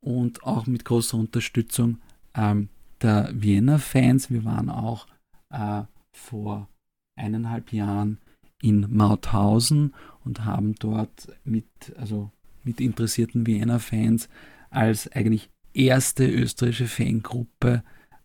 und 0.00 0.44
auch 0.44 0.66
mit 0.66 0.84
großer 0.84 1.16
Unterstützung 1.18 1.98
ähm, 2.34 2.68
der 3.02 3.30
Vienna-Fans. 3.34 4.30
Wir 4.30 4.44
waren 4.44 4.70
auch 4.70 5.06
äh, 5.50 5.82
vor 6.12 6.68
eineinhalb 7.16 7.72
Jahren 7.72 8.18
in 8.62 8.86
Mauthausen 8.94 9.94
und 10.24 10.44
haben 10.44 10.74
dort 10.76 11.28
mit, 11.44 11.66
also 11.96 12.30
mit 12.62 12.80
interessierten 12.80 13.46
Vienna-Fans 13.46 14.28
als 14.70 15.10
eigentlich 15.12 15.50
erste 15.72 16.26
österreichische 16.26 16.86
Fangruppe 16.86 17.82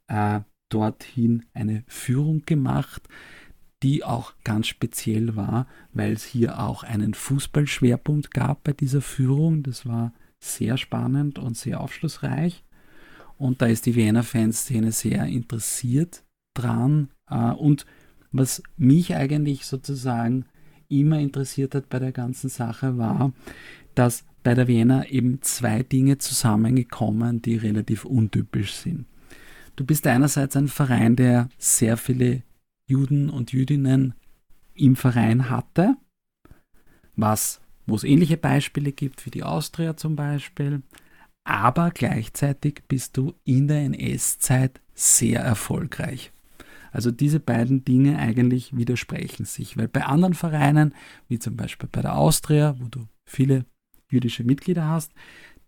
äh, 0.07 0.41
dorthin 0.69 1.45
eine 1.53 1.83
Führung 1.87 2.43
gemacht, 2.45 3.07
die 3.83 4.03
auch 4.03 4.33
ganz 4.43 4.67
speziell 4.67 5.35
war, 5.35 5.67
weil 5.93 6.13
es 6.13 6.23
hier 6.23 6.59
auch 6.59 6.83
einen 6.83 7.13
Fußballschwerpunkt 7.13 8.31
gab 8.31 8.63
bei 8.63 8.73
dieser 8.73 9.01
Führung. 9.01 9.63
Das 9.63 9.85
war 9.85 10.13
sehr 10.39 10.77
spannend 10.77 11.39
und 11.39 11.57
sehr 11.57 11.81
aufschlussreich. 11.81 12.63
Und 13.37 13.61
da 13.61 13.65
ist 13.65 13.85
die 13.85 13.95
Wiener 13.95 14.23
Fanszene 14.23 14.91
sehr 14.91 15.25
interessiert 15.25 16.23
dran. 16.53 17.09
Äh, 17.29 17.51
und 17.51 17.85
was 18.31 18.63
mich 18.77 19.15
eigentlich 19.15 19.65
sozusagen 19.65 20.45
immer 20.87 21.19
interessiert 21.19 21.75
hat 21.75 21.89
bei 21.89 21.99
der 21.99 22.11
ganzen 22.11 22.49
Sache 22.49 22.97
war, 22.97 23.33
dass 23.95 24.25
bei 24.43 24.53
der 24.53 24.67
Wiener 24.67 25.09
eben 25.09 25.41
zwei 25.41 25.83
Dinge 25.83 26.19
zusammengekommen, 26.19 27.41
die 27.41 27.57
relativ 27.57 28.05
untypisch 28.05 28.73
sind. 28.73 29.05
Du 29.75 29.85
bist 29.85 30.07
einerseits 30.07 30.55
ein 30.55 30.67
Verein, 30.67 31.15
der 31.15 31.49
sehr 31.57 31.97
viele 31.97 32.43
Juden 32.87 33.29
und 33.29 33.51
Jüdinnen 33.51 34.13
im 34.75 34.95
Verein 34.95 35.49
hatte, 35.49 35.95
was, 37.15 37.61
wo 37.85 37.95
es 37.95 38.03
ähnliche 38.03 38.37
Beispiele 38.37 38.91
gibt 38.91 39.25
wie 39.25 39.31
die 39.31 39.43
Austria 39.43 39.97
zum 39.97 40.15
Beispiel, 40.15 40.83
aber 41.43 41.91
gleichzeitig 41.91 42.83
bist 42.87 43.17
du 43.17 43.33
in 43.43 43.67
der 43.67 43.81
NS-Zeit 43.85 44.81
sehr 44.93 45.41
erfolgreich. 45.41 46.31
Also 46.91 47.11
diese 47.11 47.39
beiden 47.39 47.83
Dinge 47.83 48.17
eigentlich 48.19 48.75
widersprechen 48.75 49.45
sich, 49.45 49.77
weil 49.77 49.87
bei 49.87 50.05
anderen 50.05 50.33
Vereinen, 50.33 50.93
wie 51.27 51.39
zum 51.39 51.57
Beispiel 51.57 51.89
bei 51.91 52.01
der 52.01 52.15
Austria, 52.15 52.75
wo 52.79 52.85
du 52.87 53.07
viele 53.25 53.65
jüdische 54.15 54.43
Mitglieder 54.43 54.87
hast, 54.87 55.11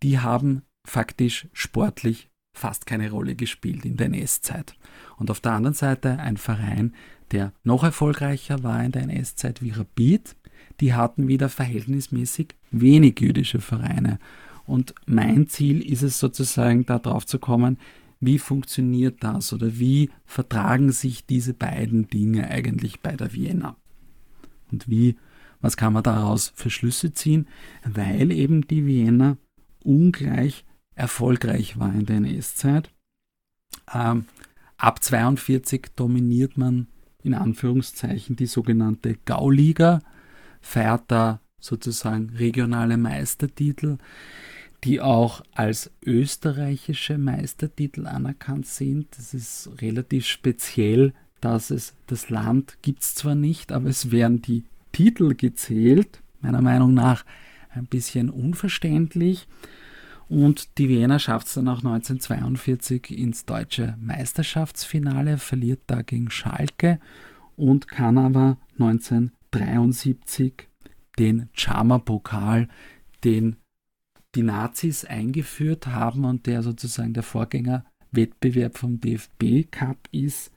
die 0.03 0.19
haben 0.19 0.64
faktisch 0.86 1.48
sportlich 1.53 2.30
fast 2.53 2.88
keine 2.88 3.11
Rolle 3.11 3.36
gespielt 3.36 3.86
in 3.86 3.98
der 3.98 4.07
NS-Zeit. 4.07 4.76
Und 5.18 5.30
auf 5.30 5.40
der 5.40 5.52
anderen 5.52 5.76
Seite 5.76 6.18
ein 6.19 6.38
Verein, 6.38 6.94
der 7.32 7.53
noch 7.64 7.84
erfolgreicher 7.84 8.64
war 8.64 8.84
in 8.84 8.91
der 8.91 9.03
NS-Zeit 9.03 9.61
wie 9.61 9.72
Rapid, 9.72 10.36
die 10.80 10.94
hatten 10.94 11.28
wieder 11.28 11.49
verhältnismäßig 11.49 12.56
wenig 12.72 13.19
jüdische 13.19 13.60
Vereine. 13.60 14.19
Und 14.65 14.95
mein 15.06 15.48
Ziel 15.48 15.82
ist 15.82 16.03
es 16.03 16.19
sozusagen, 16.19 16.86
darauf 16.86 17.26
zu 17.26 17.40
kommen, 17.40 17.78
wie 18.19 18.40
funktioniert 18.40 19.24
das 19.24 19.53
oder 19.53 19.78
wie 19.78 20.10
vertragen 20.26 20.91
sich 20.91 21.26
diese 21.26 21.53
beiden 21.53 22.10
Dinge 22.10 22.49
eigentlich 22.49 23.02
bei 23.02 23.15
der 23.15 23.34
Vienna? 23.34 23.76
Und 24.72 24.90
wie, 24.90 25.15
was 25.62 25.78
kann 25.78 25.94
man 25.94 26.04
daraus 26.04 26.54
für 26.56 26.70
Schlüsse 26.70 27.14
ziehen? 27.14 27.48
Weil 27.84 28.32
eben 28.32 28.68
die 28.68 28.86
Vienna 28.86 29.38
ungleich 29.84 30.66
erfolgreich 30.96 31.80
war 31.80 31.94
in 31.94 32.06
der 32.06 32.18
NS-Zeit. 32.18 32.92
Ähm, 33.94 34.26
ab 34.78 35.04
42 35.04 35.90
dominiert 35.96 36.58
man 36.58 36.88
in 37.24 37.34
Anführungszeichen 37.34 38.36
die 38.36 38.46
sogenannte 38.46 39.18
Gauliga, 39.26 40.00
feiert 40.62 41.04
da 41.08 41.42
sozusagen 41.60 42.30
regionale 42.30 42.98
Meistertitel, 42.98 43.98
die 44.84 45.02
auch 45.02 45.42
als 45.54 45.92
österreichische 46.06 47.18
Meistertitel 47.18 48.08
anerkannt 48.08 48.68
sind. 48.68 49.08
Das 49.18 49.34
ist 49.34 49.70
relativ 49.82 50.26
speziell, 50.26 51.14
dass 51.42 51.72
es 51.72 51.94
das 52.08 52.30
Land 52.30 52.78
gibt 52.82 53.02
es 53.02 53.16
zwar 53.16 53.36
nicht, 53.36 53.72
aber 53.72 53.90
es 53.90 54.12
werden 54.12 54.42
die 54.42 54.64
Titel 54.91 55.35
gezählt. 55.35 56.22
Meiner 56.41 56.61
Meinung 56.61 56.93
nach 56.93 57.26
ein 57.69 57.85
bisschen 57.85 58.30
unverständlich. 58.30 59.47
Und 60.30 60.77
die 60.77 60.89
Wiener 60.89 61.19
schafft 61.19 61.47
es 61.47 61.53
dann 61.53 61.69
auch 61.69 61.77
1942 61.77 63.18
ins 63.18 63.45
deutsche 63.45 63.95
Meisterschaftsfinale, 63.99 65.38
verliert 65.38 65.81
da 65.88 66.01
gegen 66.01 66.30
Schalke 66.30 66.99
und 67.55 67.88
kann 67.88 68.18
aber 68.18 68.57
1973 68.73 70.68
den 71.18 71.49
Chama-Pokal, 71.53 72.68
den 73.23 73.55
die 74.35 74.43
Nazis 74.43 75.05
eingeführt 75.05 75.88
haben 75.88 76.26
und 76.26 76.45
der 76.45 76.61
sozusagen 76.61 77.14
der 77.14 77.23
Vorgängerwettbewerb 77.23 78.77
vom 78.77 78.99
DFB 78.99 79.72
Cup 79.72 79.97
ist, 80.11 80.51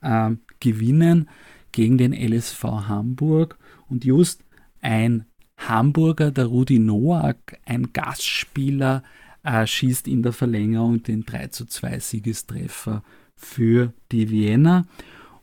äh, 0.00 0.30
gewinnen 0.58 1.28
gegen 1.72 1.98
den 1.98 2.12
LSV 2.12 2.64
Hamburg. 2.64 3.58
Und 3.90 4.04
just 4.04 4.42
ein 4.80 5.26
Hamburger, 5.56 6.30
der 6.30 6.46
Rudi 6.46 6.78
Noack, 6.78 7.58
ein 7.66 7.92
Gastspieler, 7.92 9.02
äh, 9.42 9.66
schießt 9.66 10.08
in 10.08 10.22
der 10.22 10.32
Verlängerung 10.32 11.02
den 11.02 11.24
3 11.24 11.48
zu 11.48 11.66
2 11.66 11.98
Siegestreffer 11.98 13.02
für 13.36 13.92
die 14.12 14.30
Vienna. 14.30 14.86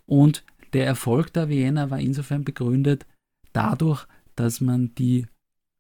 Und 0.05 0.43
der 0.73 0.85
Erfolg 0.85 1.33
der 1.33 1.49
Vienna 1.49 1.89
war 1.89 1.99
insofern 1.99 2.43
begründet 2.43 3.05
dadurch, 3.53 4.05
dass 4.35 4.61
man 4.61 4.93
die 4.95 5.27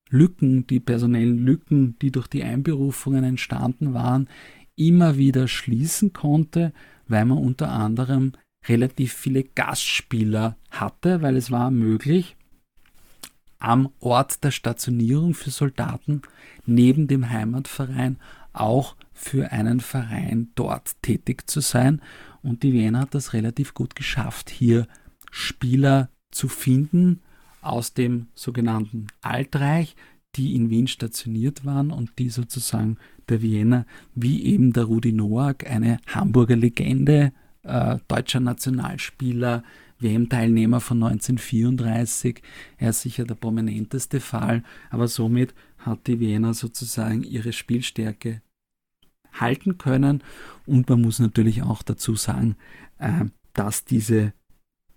Lücken, 0.09 0.65
die 0.67 0.79
personellen 0.79 1.39
Lücken, 1.39 1.97
die 1.99 2.11
durch 2.11 2.27
die 2.27 2.43
Einberufungen 2.43 3.23
entstanden 3.23 3.93
waren, 3.93 4.29
immer 4.75 5.17
wieder 5.17 5.47
schließen 5.47 6.13
konnte, 6.13 6.73
weil 7.07 7.25
man 7.25 7.39
unter 7.39 7.69
anderem 7.69 8.33
relativ 8.67 9.13
viele 9.13 9.43
Gastspieler 9.43 10.57
hatte, 10.71 11.21
weil 11.21 11.35
es 11.35 11.51
war 11.51 11.71
möglich, 11.71 12.36
am 13.59 13.89
Ort 13.99 14.43
der 14.43 14.51
Stationierung 14.51 15.33
für 15.33 15.49
Soldaten 15.49 16.21
neben 16.65 17.07
dem 17.07 17.29
Heimatverein 17.29 18.17
auch 18.53 18.95
für 19.13 19.51
einen 19.51 19.79
Verein 19.79 20.49
dort 20.55 21.01
tätig 21.01 21.49
zu 21.49 21.59
sein. 21.59 22.01
Und 22.41 22.63
die 22.63 22.73
Wiener 22.73 23.01
hat 23.01 23.15
das 23.15 23.33
relativ 23.33 23.73
gut 23.73 23.95
geschafft, 23.95 24.49
hier 24.49 24.87
Spieler 25.31 26.09
zu 26.31 26.47
finden 26.47 27.21
aus 27.61 27.93
dem 27.93 28.27
sogenannten 28.35 29.07
Altreich, 29.21 29.95
die 30.35 30.55
in 30.55 30.69
Wien 30.69 30.87
stationiert 30.87 31.65
waren 31.65 31.91
und 31.91 32.19
die 32.19 32.29
sozusagen 32.29 32.97
der 33.27 33.41
Wiener, 33.41 33.85
wie 34.13 34.45
eben 34.45 34.71
der 34.71 34.85
Rudi 34.85 35.11
Noack, 35.11 35.69
eine 35.69 35.99
Hamburger 36.07 36.55
Legende, 36.55 37.33
äh, 37.63 37.97
deutscher 38.07 38.39
Nationalspieler, 38.39 39.63
WM-Teilnehmer 39.99 40.79
von 40.79 41.03
1934. 41.03 42.41
Er 42.77 42.91
ist 42.91 43.01
sicher 43.01 43.25
der 43.25 43.35
prominenteste 43.35 44.19
Fall, 44.19 44.63
aber 44.89 45.07
somit 45.07 45.53
hat 45.77 46.07
die 46.07 46.19
Wiener 46.19 46.53
sozusagen 46.53 47.23
ihre 47.23 47.53
Spielstärke 47.53 48.41
halten 49.33 49.77
können. 49.77 50.23
Und 50.65 50.89
man 50.89 51.01
muss 51.01 51.19
natürlich 51.19 51.63
auch 51.63 51.83
dazu 51.83 52.15
sagen, 52.15 52.55
äh, 52.99 53.25
dass 53.53 53.85
diese 53.85 54.33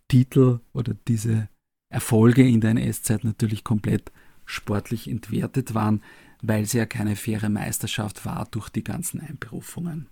Titel 0.09 0.61
oder 0.73 0.95
diese 1.09 1.49
Erfolge 1.89 2.47
in 2.47 2.61
der 2.61 2.71
NS-Zeit 2.71 3.25
natürlich 3.25 3.65
komplett 3.65 4.13
sportlich 4.45 5.09
entwertet 5.09 5.75
waren, 5.75 6.03
weil 6.43 6.65
sie 6.65 6.79
ja 6.79 6.87
keine 6.87 7.17
faire 7.17 7.49
Meisterschaft 7.49 8.25
war 8.25 8.47
durch 8.51 8.69
die 8.69 8.85
ganzen 8.85 9.21
Einberufungen. 9.21 10.09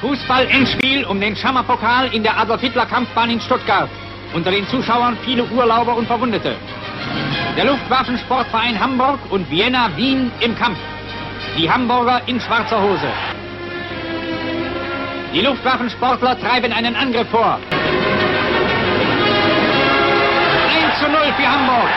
Fußball-Endspiel 0.00 1.04
um 1.04 1.20
den 1.20 1.36
Schammerpokal 1.36 2.08
in 2.14 2.22
der 2.22 2.38
Adolf-Hitler-Kampfbahn 2.38 3.28
in 3.30 3.40
Stuttgart. 3.40 3.90
Unter 4.34 4.50
den 4.50 4.66
Zuschauern 4.68 5.16
viele 5.24 5.44
Urlauber 5.44 5.96
und 5.96 6.06
Verwundete. 6.06 6.56
Der 7.56 7.64
Luftwaffensportverein 7.66 8.80
Hamburg 8.80 9.20
und 9.30 9.48
Vienna 9.50 9.94
Wien 9.96 10.32
im 10.40 10.56
Kampf. 10.56 10.78
Die 11.58 11.70
Hamburger 11.70 12.22
in 12.26 12.40
schwarzer 12.40 12.82
Hose. 12.82 13.08
Die 15.34 15.40
Luftwaffensportler 15.40 16.40
treiben 16.40 16.72
einen 16.72 16.96
Angriff 16.96 17.28
vor. 17.28 17.58
1 17.70 17.78
zu 20.98 21.08
0 21.08 21.20
für 21.36 21.46
Hamburg. 21.46 21.90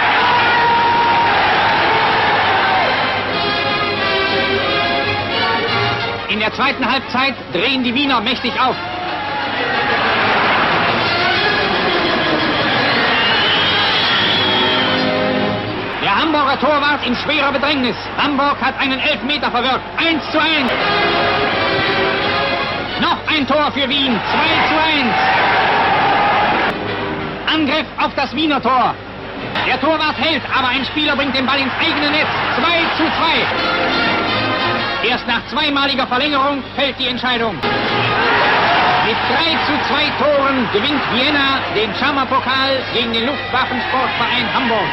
In 6.29 6.39
der 6.39 6.53
zweiten 6.53 6.85
Halbzeit 6.85 7.33
drehen 7.53 7.83
die 7.83 7.93
Wiener 7.95 8.21
mächtig 8.21 8.53
auf. 8.61 8.75
Der 16.03 16.15
Hamburger 16.15 16.59
Torwart 16.59 17.03
in 17.07 17.15
schwerer 17.15 17.51
Bedrängnis. 17.51 17.95
Hamburg 18.21 18.61
hat 18.61 18.79
einen 18.79 18.99
Elfmeter 18.99 19.49
verwirkt. 19.49 19.81
1 19.97 20.31
zu 20.31 20.39
1. 20.39 20.71
Noch 23.01 23.17
ein 23.27 23.47
Tor 23.47 23.71
für 23.71 23.89
Wien. 23.89 24.19
2 24.31 24.39
zu 24.69 24.75
1. 24.79 25.15
Angriff 27.55 27.87
auf 27.97 28.13
das 28.15 28.35
Wiener 28.35 28.61
Tor. 28.61 28.93
Der 29.65 29.81
Torwart 29.81 30.17
hält, 30.19 30.43
aber 30.55 30.67
ein 30.67 30.85
Spieler 30.85 31.15
bringt 31.15 31.35
den 31.35 31.47
Ball 31.47 31.59
ins 31.59 31.73
eigene 31.79 32.11
Netz. 32.11 32.29
2 32.55 32.63
zu 32.97 33.03
2. 33.03 34.28
Erst 35.03 35.25
nach 35.27 35.47
zweimaliger 35.47 36.05
Verlängerung 36.07 36.61
fällt 36.75 36.99
die 36.99 37.07
Entscheidung. 37.07 37.55
Mit 37.55 39.15
3 39.15 39.57
zu 39.65 39.73
2 39.87 40.09
Toren 40.19 40.67
gewinnt 40.73 41.01
Vienna 41.13 41.61
den 41.73 41.95
Schammer-Pokal 41.95 42.83
gegen 42.93 43.13
den 43.13 43.25
Luftwaffensportverein 43.25 44.53
Hamburg. 44.53 44.89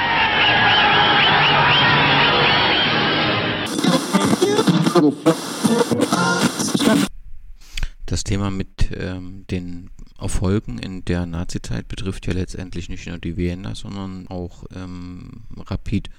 Das 8.07 8.23
Thema 8.23 8.51
mit 8.51 8.91
ähm, 8.97 9.45
den 9.51 9.91
Erfolgen 10.18 10.78
in 10.78 11.05
der 11.05 11.26
Nazizeit 11.26 11.88
betrifft 11.88 12.26
ja 12.26 12.32
letztendlich 12.32 12.88
nicht 12.88 13.06
nur 13.06 13.18
die 13.18 13.36
Vienna, 13.36 13.74
sondern 13.74 14.26
auch 14.28 14.64
ähm, 14.74 15.43
Rapid. 15.56 16.10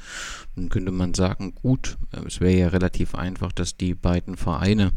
Nun 0.55 0.69
könnte 0.69 0.91
man 0.91 1.13
sagen, 1.13 1.55
gut, 1.55 1.97
äh, 2.11 2.25
es 2.25 2.39
wäre 2.39 2.57
ja 2.57 2.67
relativ 2.69 3.15
einfach, 3.15 3.51
dass 3.51 3.77
die 3.77 3.95
beiden 3.95 4.37
Vereine 4.37 4.91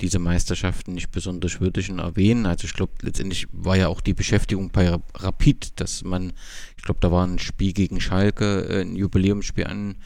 diese 0.00 0.18
Meisterschaften 0.18 0.94
nicht 0.94 1.10
besonders 1.10 1.60
würdigen 1.60 1.98
erwähnen. 1.98 2.46
Also 2.46 2.66
ich 2.66 2.74
glaube, 2.74 2.92
letztendlich 3.02 3.46
war 3.52 3.76
ja 3.76 3.88
auch 3.88 4.00
die 4.00 4.14
Beschäftigung 4.14 4.70
bei 4.70 4.96
Rapid, 5.14 5.80
dass 5.80 6.02
man, 6.02 6.32
ich 6.76 6.82
glaube, 6.82 7.00
da 7.00 7.12
war 7.12 7.26
ein 7.26 7.38
Spiel 7.38 7.72
gegen 7.72 8.00
Schalke, 8.00 8.66
äh, 8.68 8.80
ein 8.82 8.96
Jubiläumsspiel 8.96 9.66
an, 9.66 9.96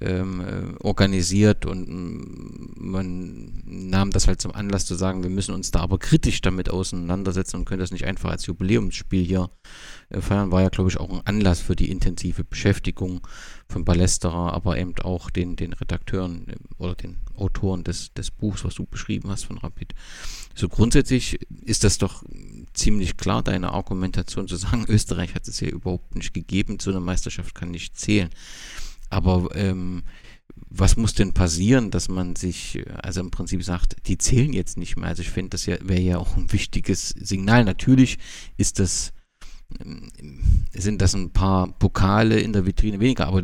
ähm, 0.00 0.40
äh, 0.40 0.84
organisiert 0.84 1.64
und 1.64 1.88
mm, 1.88 2.74
man 2.76 3.62
nahm 3.64 4.10
das 4.10 4.28
halt 4.28 4.40
zum 4.40 4.52
Anlass 4.52 4.84
zu 4.84 4.94
sagen, 4.94 5.22
wir 5.22 5.30
müssen 5.30 5.54
uns 5.54 5.70
da 5.70 5.80
aber 5.80 5.98
kritisch 5.98 6.40
damit 6.42 6.68
auseinandersetzen 6.68 7.56
und 7.56 7.64
können 7.64 7.80
das 7.80 7.90
nicht 7.90 8.04
einfach 8.04 8.30
als 8.30 8.46
Jubiläumsspiel 8.46 9.24
hier 9.24 9.50
äh, 10.10 10.20
feiern. 10.20 10.52
War 10.52 10.62
ja, 10.62 10.68
glaube 10.68 10.90
ich, 10.90 10.98
auch 10.98 11.10
ein 11.10 11.26
Anlass 11.26 11.60
für 11.60 11.76
die 11.76 11.90
intensive 11.90 12.44
Beschäftigung 12.44 13.26
von 13.72 13.84
Ballesterer, 13.84 14.52
aber 14.52 14.78
eben 14.78 14.94
auch 15.02 15.30
den, 15.30 15.56
den 15.56 15.72
Redakteuren 15.72 16.48
äh, 16.48 16.56
oder 16.78 16.94
den 16.94 17.18
Autoren 17.34 17.82
des, 17.84 18.12
des 18.12 18.30
Buchs, 18.30 18.64
was 18.64 18.74
du 18.74 18.84
beschrieben 18.84 19.30
hast 19.30 19.44
von 19.44 19.58
Rapid. 19.58 19.94
So 20.54 20.68
grundsätzlich 20.68 21.40
ist 21.64 21.84
das 21.84 21.98
doch 21.98 22.22
ziemlich 22.74 23.16
klar, 23.16 23.42
deine 23.42 23.72
Argumentation 23.72 24.48
zu 24.48 24.56
sagen, 24.56 24.84
Österreich 24.88 25.34
hat 25.34 25.48
es 25.48 25.60
ja 25.60 25.68
überhaupt 25.68 26.14
nicht 26.14 26.34
gegeben, 26.34 26.78
zu 26.78 26.90
einer 26.90 27.00
Meisterschaft 27.00 27.54
kann 27.54 27.70
nicht 27.70 27.98
zählen. 27.98 28.30
Aber 29.10 29.54
ähm, 29.54 30.04
was 30.54 30.96
muss 30.96 31.14
denn 31.14 31.32
passieren, 31.32 31.90
dass 31.90 32.08
man 32.08 32.36
sich, 32.36 32.82
also 33.02 33.20
im 33.20 33.30
Prinzip 33.30 33.62
sagt, 33.62 33.96
die 34.06 34.18
zählen 34.18 34.52
jetzt 34.52 34.76
nicht 34.76 34.96
mehr? 34.96 35.08
Also 35.08 35.22
ich 35.22 35.30
finde, 35.30 35.50
das 35.50 35.66
ja, 35.66 35.76
wäre 35.82 36.00
ja 36.00 36.18
auch 36.18 36.36
ein 36.36 36.52
wichtiges 36.52 37.10
Signal. 37.10 37.64
Natürlich 37.64 38.18
ist 38.56 38.78
das 38.78 39.12
sind 40.72 41.02
das 41.02 41.14
ein 41.14 41.30
paar 41.30 41.68
Pokale 41.78 42.40
in 42.40 42.52
der 42.52 42.66
Vitrine 42.66 43.00
weniger, 43.00 43.26
aber 43.26 43.42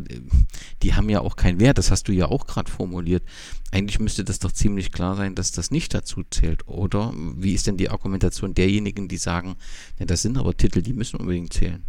die 0.81 0.93
haben 0.93 1.09
ja 1.09 1.21
auch 1.21 1.35
keinen 1.35 1.59
Wert, 1.59 1.77
das 1.77 1.91
hast 1.91 2.07
du 2.07 2.11
ja 2.11 2.25
auch 2.25 2.47
gerade 2.47 2.71
formuliert. 2.71 3.23
Eigentlich 3.71 3.99
müsste 3.99 4.23
das 4.23 4.39
doch 4.39 4.51
ziemlich 4.51 4.91
klar 4.91 5.15
sein, 5.15 5.35
dass 5.35 5.51
das 5.51 5.71
nicht 5.71 5.93
dazu 5.93 6.23
zählt, 6.29 6.67
oder? 6.67 7.13
Wie 7.37 7.53
ist 7.53 7.67
denn 7.67 7.77
die 7.77 7.89
Argumentation 7.89 8.53
derjenigen, 8.53 9.07
die 9.07 9.17
sagen, 9.17 9.55
ja, 9.99 10.05
das 10.05 10.21
sind 10.21 10.37
aber 10.37 10.57
Titel, 10.57 10.81
die 10.81 10.93
müssen 10.93 11.17
unbedingt 11.17 11.53
zählen? 11.53 11.83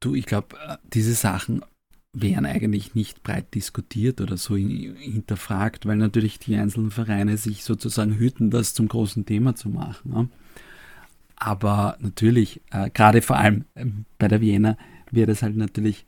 Du, 0.00 0.14
ich 0.14 0.26
glaube, 0.26 0.56
äh, 0.56 0.76
diese 0.92 1.14
Sachen 1.14 1.62
wären 2.12 2.46
eigentlich 2.46 2.94
nicht 2.94 3.22
breit 3.22 3.54
diskutiert 3.54 4.20
oder 4.20 4.38
so 4.38 4.56
hinterfragt, 4.56 5.84
weil 5.84 5.96
natürlich 5.96 6.38
die 6.38 6.56
einzelnen 6.56 6.90
Vereine 6.90 7.36
sich 7.36 7.62
sozusagen 7.62 8.14
hüten, 8.14 8.50
das 8.50 8.72
zum 8.72 8.88
großen 8.88 9.26
Thema 9.26 9.54
zu 9.54 9.68
machen. 9.68 10.10
Ne? 10.12 10.28
Aber 11.36 11.96
natürlich, 12.00 12.62
äh, 12.70 12.90
gerade 12.90 13.22
vor 13.22 13.36
allem 13.36 13.64
äh, 13.74 13.86
bei 14.18 14.28
der 14.28 14.40
Vienna, 14.40 14.76
wäre 15.10 15.26
das 15.26 15.42
halt 15.42 15.56
natürlich, 15.56 16.06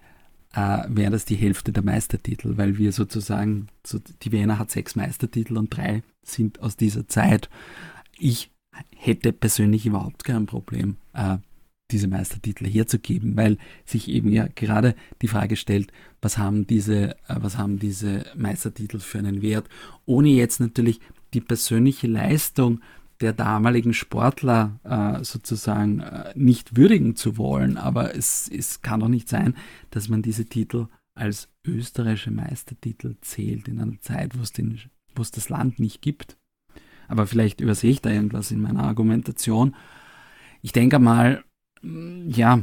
äh, 0.55 0.85
wäre 0.89 1.11
das 1.11 1.25
die 1.25 1.37
Hälfte 1.37 1.73
der 1.73 1.85
Meistertitel, 1.85 2.57
weil 2.57 2.79
wir 2.79 2.93
sozusagen, 2.93 3.69
so, 3.87 3.99
die 4.23 4.33
Vienna 4.33 4.59
hat 4.59 4.71
sechs 4.71 4.97
Meistertitel 4.97 5.57
und 5.57 5.77
drei 5.77 6.03
sind 6.23 6.61
aus 6.61 6.77
dieser 6.77 7.07
Zeit. 7.09 7.51
Ich 8.19 8.51
hätte 8.97 9.33
persönlich 9.33 9.87
überhaupt 9.87 10.25
kein 10.25 10.47
Problem, 10.47 10.97
äh, 11.13 11.39
diese 11.91 12.09
Meistertitel 12.09 12.67
herzugeben, 12.67 13.37
weil 13.37 13.57
sich 13.85 14.09
eben 14.09 14.31
ja 14.31 14.47
gerade 14.55 14.95
die 15.23 15.29
Frage 15.29 15.57
stellt, 15.57 15.91
was 16.21 16.37
haben 16.37 16.67
diese, 16.67 17.11
äh, 17.29 17.37
was 17.37 17.57
haben 17.57 17.79
diese 17.79 18.27
Meistertitel 18.37 18.99
für 18.99 19.19
einen 19.19 19.43
Wert, 19.43 19.69
ohne 20.05 20.29
jetzt 20.29 20.61
natürlich 20.61 21.01
die 21.35 21.41
persönliche 21.41 22.07
Leistung 22.07 22.81
der 23.20 23.32
damaligen 23.32 23.95
Sportler 23.95 24.78
äh, 24.85 25.24
sozusagen 25.24 26.01
äh, 26.01 26.32
nicht 26.35 26.77
würdigen 26.77 27.16
zu 27.16 27.36
wollen. 27.36 27.77
Aber 27.77 28.15
es, 28.15 28.49
es 28.49 28.82
kann 28.82 29.01
doch 29.01 29.09
nicht 29.09 29.28
sein, 29.28 29.55
dass 29.90 30.09
man 30.09 30.23
diese 30.23 30.45
Titel 30.45 30.86
als 31.15 31.49
österreichische 31.66 32.31
Meistertitel 32.31 33.16
zählt 33.20 33.69
in 33.69 33.81
einer 33.81 34.01
Zeit, 34.01 34.39
wo 34.39 34.43
es, 34.43 35.31
das 35.32 35.49
Land 35.49 35.81
nicht 35.81 36.01
gibt. 36.01 36.36
Aber 37.09 37.27
vielleicht 37.27 37.61
übersehe 37.61 37.90
ich 37.90 38.03
da 38.03 38.11
irgendwas 38.11 38.53
in 38.53 38.61
meiner 38.61 38.85
Argumentation. 38.85 39.74
Ich 40.62 40.73
denke 40.73 40.99
mal, 41.01 41.43
mm, 41.82 42.28
ja, 42.28 42.62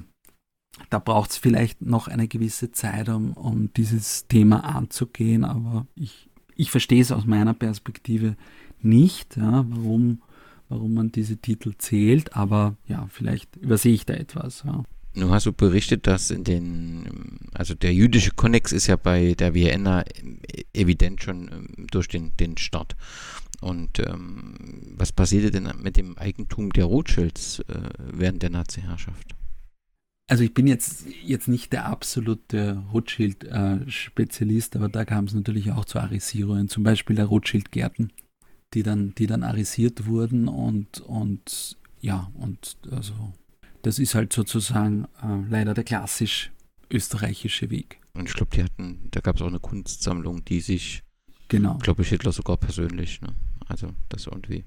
da 0.89 0.99
braucht 0.99 1.31
es 1.31 1.37
vielleicht 1.37 1.81
noch 1.81 2.07
eine 2.07 2.27
gewisse 2.27 2.71
Zeit, 2.71 3.09
um, 3.09 3.33
um 3.33 3.73
dieses 3.73 4.27
Thema 4.27 4.63
anzugehen, 4.63 5.43
aber 5.43 5.87
ich, 5.95 6.29
ich 6.55 6.71
verstehe 6.71 7.01
es 7.01 7.11
aus 7.11 7.25
meiner 7.25 7.53
Perspektive 7.53 8.35
nicht, 8.81 9.37
ja, 9.37 9.65
warum 9.67 10.21
warum 10.69 10.93
man 10.93 11.11
diese 11.11 11.37
Titel 11.37 11.73
zählt, 11.77 12.35
aber 12.35 12.75
ja, 12.87 13.07
vielleicht 13.11 13.55
übersehe 13.57 13.93
ich 13.93 14.05
da 14.05 14.13
etwas. 14.13 14.63
Ja. 14.65 14.83
Nun 15.13 15.31
hast 15.31 15.45
du 15.45 15.53
berichtet, 15.53 16.07
dass 16.07 16.29
in 16.29 16.43
den, 16.43 17.39
also 17.53 17.73
der 17.73 17.93
jüdische 17.93 18.31
Konnex 18.31 18.73
ist 18.73 18.87
ja 18.87 18.97
bei 18.97 19.33
der 19.33 19.53
Vienna 19.53 20.03
evident 20.73 21.23
schon 21.23 21.49
ähm, 21.51 21.87
durch 21.89 22.09
den, 22.09 22.35
den 22.37 22.57
Start. 22.57 22.97
Und 23.61 23.99
ähm, 23.99 24.55
was 24.97 25.13
passierte 25.13 25.51
denn 25.51 25.71
mit 25.81 25.95
dem 25.95 26.17
Eigentum 26.17 26.73
der 26.73 26.85
Rothschilds 26.85 27.59
äh, 27.61 27.89
während 28.11 28.43
der 28.43 28.49
Nazi-Herrschaft? 28.49 29.35
Also 30.27 30.43
ich 30.43 30.53
bin 30.53 30.67
jetzt, 30.67 31.05
jetzt 31.23 31.47
nicht 31.47 31.71
der 31.71 31.85
absolute 31.85 32.83
Rothschild-Spezialist, 32.91 34.75
äh, 34.75 34.77
aber 34.79 34.89
da 34.89 35.05
kam 35.05 35.25
es 35.25 35.33
natürlich 35.33 35.71
auch 35.71 35.85
zu 35.85 35.99
Arisierungen, 35.99 36.67
zum 36.67 36.83
Beispiel 36.83 37.15
der 37.15 37.25
Rothschild-Gärten 37.25 38.11
die 38.73 38.83
dann, 38.83 39.13
die 39.15 39.27
dann 39.27 39.43
arisiert 39.43 40.05
wurden 40.05 40.47
und, 40.47 41.01
und 41.01 41.77
ja, 42.01 42.31
und 42.35 42.77
also 42.91 43.13
das 43.81 43.99
ist 43.99 44.15
halt 44.15 44.33
sozusagen 44.33 45.05
äh, 45.21 45.49
leider 45.49 45.73
der 45.73 45.83
klassisch 45.83 46.51
österreichische 46.91 47.69
Weg. 47.69 47.99
Und 48.13 48.27
ich 48.29 48.33
glaube, 48.33 48.55
die 48.55 48.63
hatten, 48.63 49.09
da 49.11 49.19
gab 49.19 49.35
es 49.35 49.41
auch 49.41 49.47
eine 49.47 49.59
Kunstsammlung, 49.59 50.43
die 50.45 50.61
sich, 50.61 51.03
genau. 51.47 51.77
glaube 51.79 52.01
ich, 52.01 52.09
Hitler 52.09 52.31
sogar 52.31 52.57
persönlich 52.57 53.21
ne, 53.21 53.35
also 53.67 53.89
das 54.09 54.27
irgendwie 54.27 54.63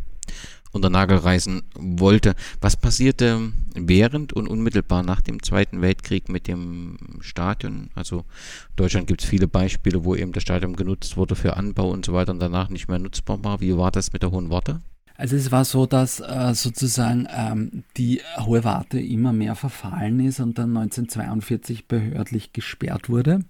unter 0.72 0.90
Nagel 0.90 1.18
reißen 1.18 1.62
wollte. 1.74 2.34
Was 2.60 2.76
passierte 2.76 3.52
während 3.74 4.32
und 4.32 4.48
unmittelbar 4.48 5.02
nach 5.02 5.20
dem 5.20 5.42
Zweiten 5.42 5.80
Weltkrieg 5.80 6.28
mit 6.28 6.46
dem 6.46 6.98
Stadion? 7.20 7.90
Also 7.94 8.18
in 8.18 8.76
Deutschland 8.76 9.06
gibt 9.06 9.22
es 9.22 9.28
viele 9.28 9.48
Beispiele, 9.48 10.04
wo 10.04 10.14
eben 10.14 10.32
das 10.32 10.42
Stadion 10.42 10.76
genutzt 10.76 11.16
wurde 11.16 11.36
für 11.36 11.56
Anbau 11.56 11.90
und 11.90 12.04
so 12.04 12.12
weiter 12.12 12.32
und 12.32 12.40
danach 12.40 12.68
nicht 12.68 12.88
mehr 12.88 12.98
nutzbar 12.98 13.42
war. 13.44 13.60
Wie 13.60 13.76
war 13.76 13.90
das 13.90 14.12
mit 14.12 14.22
der 14.22 14.30
Hohen 14.30 14.50
Warte? 14.50 14.80
Also 15.16 15.34
es 15.34 15.50
war 15.50 15.64
so, 15.64 15.84
dass 15.86 16.20
äh, 16.20 16.54
sozusagen 16.54 17.26
ähm, 17.34 17.82
die 17.96 18.20
Hohe 18.38 18.62
Warte 18.62 19.00
immer 19.00 19.32
mehr 19.32 19.56
verfallen 19.56 20.20
ist 20.20 20.38
und 20.38 20.58
dann 20.58 20.76
1942 20.76 21.88
behördlich 21.88 22.52
gesperrt 22.52 23.08
wurde. 23.08 23.40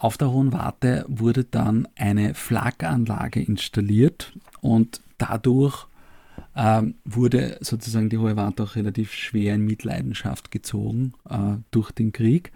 Auf 0.00 0.16
der 0.16 0.30
Hohen 0.30 0.52
Warte 0.52 1.04
wurde 1.08 1.42
dann 1.42 1.88
eine 1.96 2.34
Flaganlage 2.34 3.42
installiert 3.42 4.32
und 4.60 5.00
dadurch 5.18 5.88
ähm, 6.54 6.94
wurde 7.04 7.58
sozusagen 7.60 8.08
die 8.08 8.18
Hohe 8.18 8.36
Warte 8.36 8.62
auch 8.62 8.76
relativ 8.76 9.12
schwer 9.12 9.56
in 9.56 9.64
Mitleidenschaft 9.64 10.52
gezogen 10.52 11.14
äh, 11.28 11.56
durch 11.72 11.90
den 11.90 12.12
Krieg. 12.12 12.52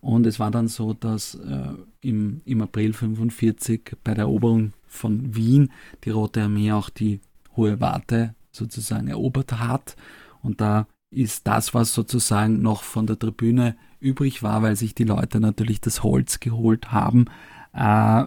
Und 0.00 0.26
es 0.26 0.40
war 0.40 0.50
dann 0.50 0.68
so, 0.68 0.94
dass 0.94 1.34
äh, 1.34 1.74
im, 2.00 2.40
im 2.46 2.62
April 2.62 2.86
1945 2.86 3.96
bei 4.02 4.14
der 4.14 4.24
Eroberung 4.24 4.72
von 4.86 5.34
Wien 5.34 5.70
die 6.04 6.10
Rote 6.10 6.42
Armee 6.42 6.72
auch 6.72 6.88
die 6.88 7.20
Hohe 7.56 7.78
Warte 7.80 8.34
sozusagen 8.52 9.08
erobert 9.08 9.58
hat. 9.58 9.96
Und 10.42 10.62
da 10.62 10.86
ist 11.10 11.46
das, 11.46 11.74
was 11.74 11.92
sozusagen 11.92 12.62
noch 12.62 12.82
von 12.82 13.06
der 13.06 13.18
Tribüne 13.18 13.76
übrig 13.98 14.42
war, 14.42 14.62
weil 14.62 14.76
sich 14.76 14.94
die 14.94 15.04
Leute 15.04 15.40
natürlich 15.40 15.80
das 15.80 16.02
Holz 16.02 16.40
geholt 16.40 16.92
haben, 16.92 17.26
äh, 17.72 18.24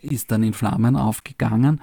ist 0.00 0.30
dann 0.30 0.42
in 0.42 0.52
Flammen 0.52 0.96
aufgegangen. 0.96 1.80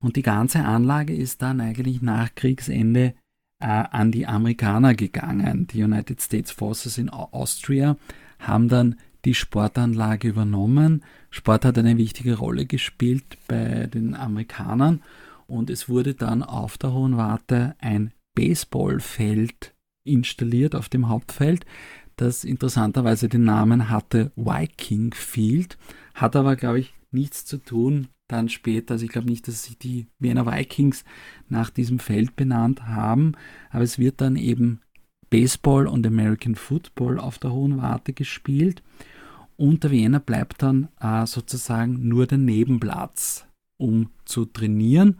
Und 0.00 0.16
die 0.16 0.22
ganze 0.22 0.64
Anlage 0.64 1.14
ist 1.14 1.42
dann 1.42 1.60
eigentlich 1.60 2.02
nach 2.02 2.34
Kriegsende 2.34 3.14
äh, 3.60 3.66
an 3.66 4.10
die 4.12 4.26
Amerikaner 4.26 4.94
gegangen. 4.94 5.66
Die 5.68 5.82
United 5.82 6.20
States 6.20 6.50
Forces 6.50 6.98
in 6.98 7.08
Austria 7.08 7.96
haben 8.38 8.68
dann 8.68 8.96
die 9.24 9.34
Sportanlage 9.34 10.28
übernommen. 10.28 11.04
Sport 11.30 11.64
hat 11.64 11.78
eine 11.78 11.96
wichtige 11.96 12.36
Rolle 12.36 12.66
gespielt 12.66 13.38
bei 13.46 13.86
den 13.86 14.14
Amerikanern 14.14 15.02
und 15.46 15.70
es 15.70 15.88
wurde 15.88 16.14
dann 16.14 16.42
auf 16.42 16.76
der 16.76 16.92
Hohen 16.92 17.16
Warte 17.16 17.76
ein 17.78 18.12
Baseballfeld 18.34 19.74
installiert 20.04 20.74
auf 20.74 20.88
dem 20.88 21.08
Hauptfeld, 21.08 21.64
das 22.16 22.44
interessanterweise 22.44 23.28
den 23.28 23.44
Namen 23.44 23.88
hatte 23.88 24.32
Viking 24.36 25.14
Field, 25.14 25.78
hat 26.14 26.36
aber, 26.36 26.56
glaube 26.56 26.80
ich, 26.80 26.94
nichts 27.10 27.44
zu 27.44 27.58
tun 27.58 28.08
dann 28.28 28.48
später. 28.48 28.94
Also 28.94 29.04
ich 29.04 29.10
glaube 29.10 29.28
nicht, 29.28 29.46
dass 29.48 29.64
sich 29.64 29.78
die 29.78 30.06
Wiener 30.18 30.46
Vikings 30.46 31.04
nach 31.48 31.70
diesem 31.70 31.98
Feld 31.98 32.36
benannt 32.36 32.86
haben, 32.86 33.32
aber 33.70 33.84
es 33.84 33.98
wird 33.98 34.20
dann 34.20 34.36
eben 34.36 34.80
Baseball 35.30 35.86
und 35.86 36.06
American 36.06 36.54
Football 36.54 37.18
auf 37.18 37.38
der 37.38 37.52
Hohen 37.52 37.78
Warte 37.78 38.12
gespielt. 38.12 38.82
Und 39.56 39.84
der 39.84 39.90
Wiener 39.90 40.20
bleibt 40.20 40.62
dann 40.62 40.88
äh, 41.00 41.26
sozusagen 41.26 42.08
nur 42.08 42.26
der 42.26 42.38
Nebenplatz, 42.38 43.46
um 43.76 44.10
zu 44.24 44.44
trainieren. 44.44 45.18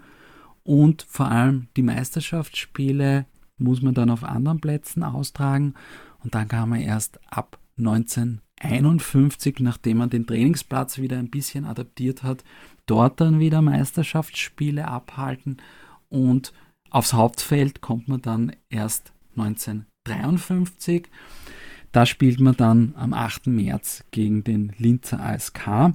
Und 0.65 1.07
vor 1.09 1.31
allem 1.31 1.69
die 1.77 1.83
Meisterschaftsspiele 1.83 3.27
muss 3.59 3.83
man 3.83 3.95
dann 3.95 4.11
auf 4.11 4.25
anderen 4.25 4.61
Plätzen 4.61 5.03
austragen. 5.03 5.75
Und 6.23 6.35
dann 6.35 6.49
kann 6.49 6.69
man 6.69 6.81
erst 6.81 7.21
ab 7.31 7.59
1951, 7.79 9.61
nachdem 9.61 9.99
man 9.99 10.11
den 10.11 10.27
Trainingsplatz 10.27 10.99
wieder 10.99 11.19
ein 11.19 11.31
bisschen 11.31 11.65
adaptiert 11.65 12.23
hat, 12.23 12.45
dort 12.87 13.21
dann 13.21 13.41
wieder 13.41 13.63
Meisterschaftsspiele 13.63 14.87
abhalten. 14.87 15.57
Und 16.09 16.53
aufs 16.91 17.13
Hauptfeld 17.13 17.81
kommt 17.81 18.09
man 18.09 18.23
dann 18.23 18.53
erst 18.69 19.13
1953. 19.37 21.09
Da 21.91 22.07
spielt 22.07 22.41
man 22.41 22.57
dann 22.57 22.95
am 22.97 23.13
8. 23.13 23.49
März 23.49 24.05
gegen 24.13 24.45
den 24.45 24.73
Linzer 24.79 25.21
ASK, 25.21 25.93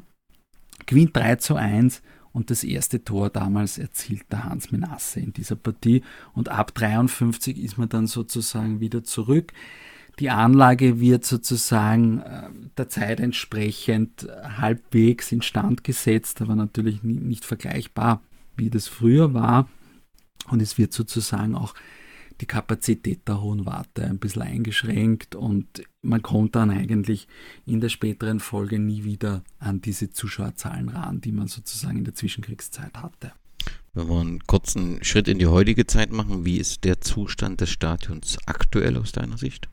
gewinnt 0.86 1.16
3 1.16 1.38
zu 1.38 1.56
1 1.56 2.02
und 2.38 2.52
das 2.52 2.64
erste 2.64 3.04
Tor 3.04 3.32
damals 3.32 3.80
erzielt 3.80 4.32
der 4.32 4.44
Hans 4.44 4.72
Menasse 4.72 5.20
in 5.20 5.34
dieser 5.34 5.56
Partie 5.56 6.04
und 6.36 6.50
ab 6.50 6.72
53 6.76 7.58
ist 7.58 7.80
man 7.80 7.90
dann 7.90 8.06
sozusagen 8.06 8.80
wieder 8.80 9.04
zurück. 9.04 9.54
Die 10.20 10.30
Anlage 10.30 11.00
wird 11.00 11.26
sozusagen 11.26 12.20
äh, 12.20 12.50
der 12.78 12.90
Zeit 12.90 13.20
entsprechend 13.22 14.28
halbwegs 14.60 15.32
instand 15.32 15.84
gesetzt, 15.84 16.40
aber 16.40 16.56
natürlich 16.56 17.02
nicht 17.02 17.44
vergleichbar, 17.44 18.22
wie 18.56 18.70
das 18.70 18.88
früher 18.88 19.34
war. 19.34 19.68
Und 20.48 20.62
es 20.62 20.78
wird 20.78 20.94
sozusagen 20.94 21.56
auch 21.56 21.74
die 22.42 22.46
Kapazität 22.46 23.28
der 23.28 23.42
Hohen 23.42 23.66
Warte 23.66 24.06
ein 24.06 24.20
bisschen 24.20 24.44
eingeschränkt 24.44 25.36
und 25.36 25.84
man 26.02 26.22
kommt 26.22 26.56
dann 26.56 26.70
eigentlich 26.70 27.28
in 27.66 27.82
der 27.82 27.90
späteren 27.90 28.40
Folge 28.40 28.80
nie 28.80 29.04
wieder 29.04 29.44
an 29.60 29.82
diese 29.82 30.12
Zuschauerzahlen 30.12 30.90
ran, 30.90 31.22
die 31.22 31.32
man 31.32 31.48
sozusagen 31.48 31.98
in 31.98 32.06
der 32.06 32.14
Zwischenkriegszeit 32.14 32.96
hatte. 32.96 33.34
Wenn 33.94 34.10
wir 34.10 34.20
einen 34.20 34.40
kurzen 34.46 35.04
Schritt 35.04 35.28
in 35.28 35.40
die 35.40 35.48
heutige 35.48 35.88
Zeit 35.88 36.12
machen, 36.12 36.46
wie 36.46 36.58
ist 36.58 36.84
der 36.84 37.02
Zustand 37.02 37.62
des 37.62 37.72
Stadions 37.72 38.38
aktuell 38.46 38.96
aus 38.98 39.12
deiner 39.12 39.38
Sicht? 39.38 39.70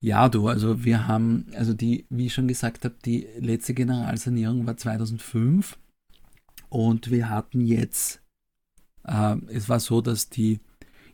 Ja, 0.00 0.28
du, 0.28 0.48
also 0.48 0.84
wir 0.84 1.08
haben, 1.08 1.46
also 1.54 1.74
die, 1.74 2.06
wie 2.10 2.26
ich 2.26 2.34
schon 2.34 2.48
gesagt 2.48 2.84
habe, 2.84 2.94
die 3.04 3.26
letzte 3.38 3.74
Generalsanierung 3.74 4.66
war 4.66 4.76
2005 4.76 5.78
und 6.68 7.10
wir 7.10 7.28
hatten 7.28 7.60
jetzt, 7.60 8.22
äh, 9.04 9.36
es 9.48 9.68
war 9.68 9.80
so, 9.80 10.00
dass 10.00 10.28
die 10.28 10.60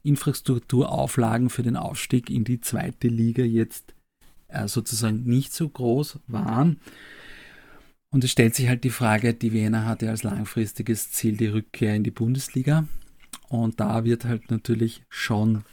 Infrastrukturauflagen 0.02 1.50
für 1.50 1.62
den 1.62 1.76
Aufstieg 1.76 2.30
in 2.30 2.44
die 2.44 2.60
zweite 2.60 3.08
Liga 3.08 3.42
jetzt 3.44 3.94
äh, 4.48 4.68
sozusagen 4.68 5.24
nicht 5.24 5.52
so 5.52 5.68
groß 5.68 6.18
waren. 6.26 6.80
Und 8.10 8.24
es 8.24 8.30
stellt 8.30 8.54
sich 8.54 8.68
halt 8.68 8.84
die 8.84 8.90
Frage, 8.90 9.32
die 9.32 9.52
Wiener 9.52 9.86
hatte 9.86 10.10
als 10.10 10.22
langfristiges 10.22 11.12
Ziel 11.12 11.36
die 11.36 11.46
Rückkehr 11.46 11.94
in 11.94 12.04
die 12.04 12.10
Bundesliga. 12.10 12.86
Und 13.48 13.80
da 13.80 14.04
wird 14.04 14.24
halt 14.24 14.50
natürlich 14.50 15.02
schon 15.08 15.64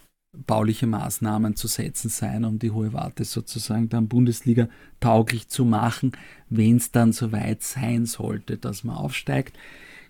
bauliche 0.45 0.88
Maßnahmen 0.88 1.56
zu 1.56 1.68
setzen 1.68 2.10
sein, 2.10 2.45
um 2.45 2.60
die 2.60 2.72
Hohe 2.72 2.93
Warte 2.93 3.26
sozusagen 3.26 3.89
dann 3.89 4.07
Bundesliga 4.07 4.69
tauglich 4.99 5.47
zu 5.49 5.65
machen, 5.65 6.11
wenn 6.49 6.77
es 6.77 6.91
dann 6.91 7.14
soweit 7.14 7.64
sein 7.64 8.06
sollte, 8.06 8.57
dass 8.57 8.84
man 8.84 8.95
aufsteigt. 8.95 9.57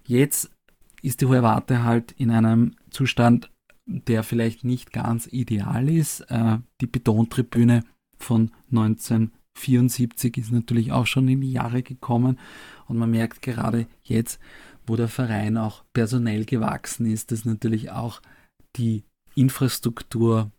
Jetzt 0.06 0.52
ist 1.02 1.22
die 1.22 1.26
Hohe 1.26 1.42
Warte 1.42 1.84
halt 1.84 2.12
in 2.14 2.32
einem 2.32 2.76
Zustand, 2.92 3.50
der 3.90 4.24
vielleicht 4.24 4.64
nicht 4.64 4.94
ganz 4.94 5.28
ideal 5.28 5.90
ist. 5.90 6.22
Äh, 6.30 6.60
die 6.80 6.88
Betontribüne 6.88 7.84
von 8.18 8.52
1974 8.72 10.38
ist 10.38 10.52
natürlich 10.52 10.92
auch 10.92 11.08
schon 11.08 11.28
in 11.28 11.42
die 11.42 11.52
Jahre 11.52 11.82
gekommen 11.82 12.40
und 12.88 12.98
man 12.98 13.12
merkt 13.12 13.42
gerade 13.42 13.88
jetzt, 14.04 14.40
wo 14.86 14.96
der 14.96 15.08
Verein 15.08 15.58
auch 15.58 15.84
personell 15.94 16.46
gewachsen 16.46 17.06
ist, 17.06 17.32
dass 17.32 17.46
natürlich 17.46 17.92
auch 17.92 18.22
die 18.76 19.04
Infrastruktur 19.36 20.52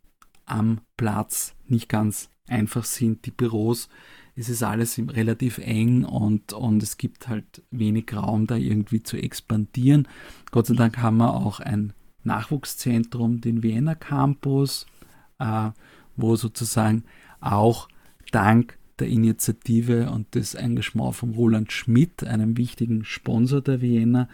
am 0.45 0.81
Platz 0.97 1.55
nicht 1.67 1.89
ganz 1.89 2.31
einfach 2.49 2.85
sind. 2.85 3.27
Die 3.27 3.31
Büros, 3.31 3.89
es 4.35 4.49
ist 4.49 4.63
alles 4.63 4.99
relativ 4.99 5.59
eng 5.59 6.05
und, 6.05 6.53
und 6.53 6.83
es 6.83 6.97
gibt 6.97 7.29
halt 7.29 7.63
wenig 7.71 8.13
Raum, 8.13 8.47
da 8.47 8.57
irgendwie 8.57 9.03
zu 9.03 9.17
expandieren. 9.17 10.09
Gott 10.51 10.67
sei 10.67 10.75
Dank 10.75 10.99
haben 10.99 11.19
wir 11.19 11.35
auch 11.35 11.61
ein 11.61 11.93
Nachwuchszentrum, 12.25 13.41
den 13.41 13.63
Vienna 13.63 13.95
Campus, 13.95 14.87
äh, 15.39 15.71
wo 16.17 16.37
sozusagen 16.37 17.05
auch 17.41 17.89
dank 18.33 18.79
der 18.99 19.09
Initiative 19.09 20.11
und 20.11 20.35
des 20.35 20.55
Engagements 20.55 21.19
von 21.19 21.31
Roland 21.31 21.73
Schmidt, 21.73 22.25
einem 22.25 22.57
wichtigen 22.57 23.05
Sponsor 23.05 23.61
der 23.61 23.81
Vienna, 23.81 24.29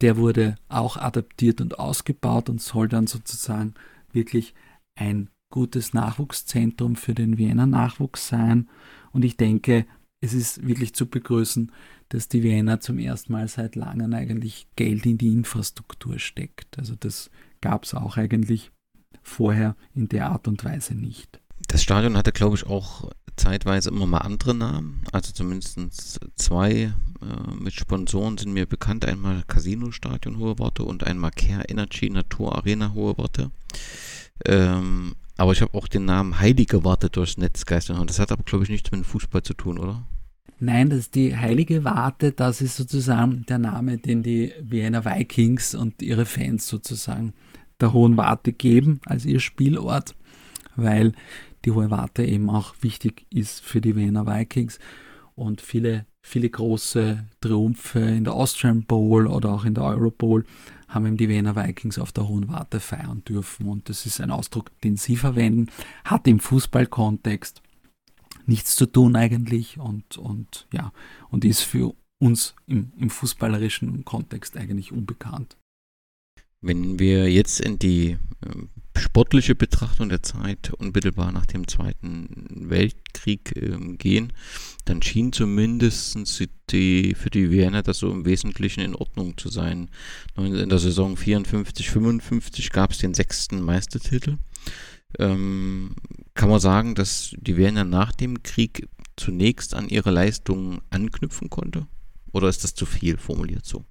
der 0.00 0.16
wurde 0.16 0.56
auch 0.68 0.96
adaptiert 0.96 1.60
und 1.60 1.78
ausgebaut 1.78 2.48
und 2.50 2.60
soll 2.60 2.88
dann 2.88 3.06
sozusagen 3.06 3.74
wirklich 4.12 4.54
ein 4.94 5.30
gutes 5.50 5.94
Nachwuchszentrum 5.94 6.96
für 6.96 7.14
den 7.14 7.38
Wiener 7.38 7.66
Nachwuchs 7.66 8.28
sein. 8.28 8.68
Und 9.12 9.24
ich 9.24 9.36
denke, 9.36 9.86
es 10.20 10.34
ist 10.34 10.66
wirklich 10.66 10.94
zu 10.94 11.06
begrüßen, 11.06 11.70
dass 12.12 12.28
die 12.28 12.42
Wiener 12.42 12.78
zum 12.78 12.98
ersten 12.98 13.32
Mal 13.32 13.48
seit 13.48 13.74
langem 13.74 14.12
eigentlich 14.12 14.66
Geld 14.76 15.06
in 15.06 15.16
die 15.16 15.32
Infrastruktur 15.32 16.18
steckt. 16.18 16.78
Also 16.78 16.94
das 16.94 17.30
gab 17.62 17.84
es 17.84 17.94
auch 17.94 18.18
eigentlich 18.18 18.70
vorher 19.22 19.76
in 19.94 20.08
der 20.10 20.26
Art 20.26 20.46
und 20.46 20.62
Weise 20.62 20.94
nicht. 20.94 21.40
Das 21.68 21.82
Stadion 21.82 22.18
hatte, 22.18 22.32
glaube 22.32 22.56
ich, 22.56 22.66
auch 22.66 23.10
zeitweise 23.36 23.88
immer 23.88 24.06
mal 24.06 24.18
andere 24.18 24.54
Namen. 24.54 25.00
Also 25.10 25.32
zumindest 25.32 26.20
zwei 26.36 26.70
äh, 27.22 27.54
mit 27.58 27.72
Sponsoren 27.72 28.36
sind 28.36 28.52
mir 28.52 28.66
bekannt. 28.66 29.06
Einmal 29.06 29.42
Casino 29.46 29.90
Stadion 29.90 30.36
Hohe 30.36 30.58
Worte 30.58 30.82
und 30.82 31.04
einmal 31.04 31.30
Care 31.30 31.64
Energy 31.70 32.10
Natur 32.10 32.54
Arena 32.54 32.92
Hohe 32.92 33.16
Worte. 33.16 33.50
Ähm, 34.44 35.14
aber 35.38 35.52
ich 35.52 35.62
habe 35.62 35.72
auch 35.78 35.88
den 35.88 36.04
Namen 36.04 36.40
Heilige 36.40 36.84
Warte 36.84 37.08
durchs 37.08 37.38
Netz 37.38 37.64
geistern. 37.64 37.98
Und 37.98 38.10
das 38.10 38.18
hat 38.18 38.32
aber, 38.32 38.42
glaube 38.42 38.64
ich, 38.64 38.70
nichts 38.70 38.90
mit 38.90 39.00
dem 39.00 39.04
Fußball 39.04 39.42
zu 39.42 39.54
tun, 39.54 39.78
oder? 39.78 40.06
Nein, 40.64 40.90
das 40.90 41.00
ist 41.00 41.16
die 41.16 41.36
Heilige 41.36 41.82
Warte, 41.82 42.30
das 42.30 42.60
ist 42.60 42.76
sozusagen 42.76 43.44
der 43.48 43.58
Name, 43.58 43.98
den 43.98 44.22
die 44.22 44.52
Vienna 44.62 45.04
Vikings 45.04 45.74
und 45.74 46.00
ihre 46.00 46.24
Fans 46.24 46.68
sozusagen 46.68 47.32
der 47.80 47.92
Hohen 47.92 48.16
Warte 48.16 48.52
geben 48.52 49.00
als 49.04 49.24
ihr 49.24 49.40
Spielort, 49.40 50.14
weil 50.76 51.14
die 51.64 51.72
Hohe 51.72 51.90
Warte 51.90 52.24
eben 52.24 52.48
auch 52.48 52.76
wichtig 52.80 53.26
ist 53.28 53.60
für 53.60 53.80
die 53.80 53.96
Vienna 53.96 54.24
Vikings 54.24 54.78
und 55.34 55.60
viele, 55.60 56.06
viele 56.20 56.48
große 56.48 57.24
Triumphe 57.40 57.98
in 57.98 58.22
der 58.22 58.34
Austrian 58.34 58.84
Bowl 58.84 59.26
oder 59.26 59.50
auch 59.50 59.64
in 59.64 59.74
der 59.74 59.82
Euro 59.82 60.12
Bowl 60.12 60.44
haben 60.86 61.06
eben 61.06 61.16
die 61.16 61.28
Wiener 61.28 61.56
Vikings 61.56 61.98
auf 61.98 62.12
der 62.12 62.28
Hohen 62.28 62.46
Warte 62.46 62.78
feiern 62.78 63.24
dürfen. 63.24 63.66
Und 63.66 63.88
das 63.88 64.06
ist 64.06 64.20
ein 64.20 64.30
Ausdruck, 64.30 64.70
den 64.82 64.96
sie 64.96 65.16
verwenden, 65.16 65.72
hat 66.04 66.28
im 66.28 66.38
Fußballkontext 66.38 67.62
nichts 68.46 68.76
zu 68.76 68.86
tun 68.86 69.16
eigentlich 69.16 69.78
und, 69.78 70.18
und 70.18 70.66
ja, 70.72 70.92
und 71.30 71.44
ist 71.44 71.62
für 71.62 71.94
uns 72.18 72.54
im, 72.66 72.92
im 72.98 73.10
fußballerischen 73.10 74.04
Kontext 74.04 74.56
eigentlich 74.56 74.92
unbekannt. 74.92 75.56
Wenn 76.60 77.00
wir 77.00 77.28
jetzt 77.28 77.60
in 77.60 77.80
die 77.80 78.10
äh, 78.10 78.18
sportliche 78.96 79.56
Betrachtung 79.56 80.08
der 80.08 80.22
Zeit 80.22 80.72
unmittelbar 80.78 81.32
nach 81.32 81.46
dem 81.46 81.66
Zweiten 81.66 82.46
Weltkrieg 82.70 83.56
äh, 83.56 83.96
gehen, 83.96 84.32
dann 84.84 85.02
schien 85.02 85.32
zumindest 85.32 86.16
die, 86.70 87.14
für 87.14 87.30
die 87.30 87.50
Wiener 87.50 87.82
das 87.82 87.98
so 87.98 88.12
im 88.12 88.24
Wesentlichen 88.24 88.80
in 88.80 88.94
Ordnung 88.94 89.36
zu 89.36 89.48
sein. 89.48 89.90
In 90.36 90.68
der 90.68 90.78
Saison 90.78 91.16
54, 91.16 91.90
55 91.90 92.70
gab 92.70 92.92
es 92.92 92.98
den 92.98 93.14
sechsten 93.14 93.60
Meistertitel. 93.60 94.38
Ähm, 95.18 95.94
kann 96.34 96.48
man 96.48 96.60
sagen, 96.60 96.94
dass 96.94 97.34
die 97.38 97.56
Wiener 97.56 97.84
nach 97.84 98.12
dem 98.12 98.42
Krieg 98.42 98.88
zunächst 99.16 99.74
an 99.74 99.88
ihre 99.88 100.10
Leistungen 100.10 100.80
anknüpfen 100.90 101.50
konnte? 101.50 101.86
Oder 102.32 102.48
ist 102.48 102.64
das 102.64 102.74
zu 102.74 102.86
viel 102.86 103.18
formuliert 103.18 103.66
so? 103.66 103.84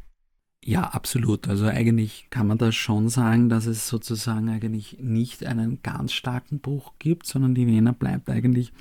Ja, 0.63 0.83
absolut. 0.83 1.47
Also 1.47 1.65
eigentlich 1.65 2.27
kann 2.29 2.47
man 2.47 2.57
da 2.57 2.71
schon 2.71 3.09
sagen, 3.09 3.49
dass 3.49 3.65
es 3.65 3.87
sozusagen 3.87 4.47
eigentlich 4.49 4.97
nicht 4.99 5.43
einen 5.43 5.81
ganz 5.81 6.13
starken 6.13 6.59
Bruch 6.59 6.93
gibt, 6.99 7.25
sondern 7.25 7.55
die 7.55 7.65
Wiener 7.65 7.93
bleibt 7.93 8.29
eigentlich 8.29 8.71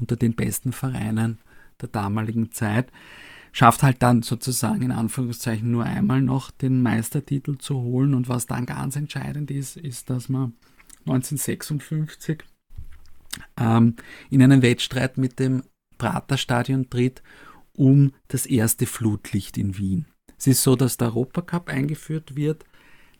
unter 0.00 0.16
den 0.16 0.34
besten 0.34 0.72
Vereinen 0.72 1.38
der 1.80 1.88
damaligen 1.88 2.52
Zeit. 2.52 2.90
Schafft 3.52 3.82
halt 3.82 4.02
dann 4.02 4.22
sozusagen 4.22 4.82
in 4.82 4.92
Anführungszeichen 4.92 5.70
nur 5.70 5.84
einmal 5.84 6.22
noch 6.22 6.50
den 6.50 6.82
Meistertitel 6.82 7.58
zu 7.58 7.76
holen. 7.76 8.14
Und 8.14 8.28
was 8.28 8.46
dann 8.46 8.64
ganz 8.66 8.96
entscheidend 8.96 9.50
ist, 9.50 9.76
ist, 9.76 10.08
dass 10.08 10.28
man 10.30 10.54
1956 11.06 12.44
ähm, 13.58 13.96
in 14.30 14.42
einen 14.42 14.62
Wettstreit 14.62 15.18
mit 15.18 15.38
dem 15.38 15.62
Praterstadion 15.98 16.90
tritt 16.90 17.22
um 17.74 18.12
das 18.28 18.46
erste 18.46 18.86
Flutlicht 18.86 19.58
in 19.58 19.76
Wien. 19.76 20.06
Es 20.38 20.46
ist 20.46 20.62
so, 20.62 20.76
dass 20.76 20.96
der 20.96 21.08
Europacup 21.08 21.68
eingeführt 21.68 22.36
wird. 22.36 22.64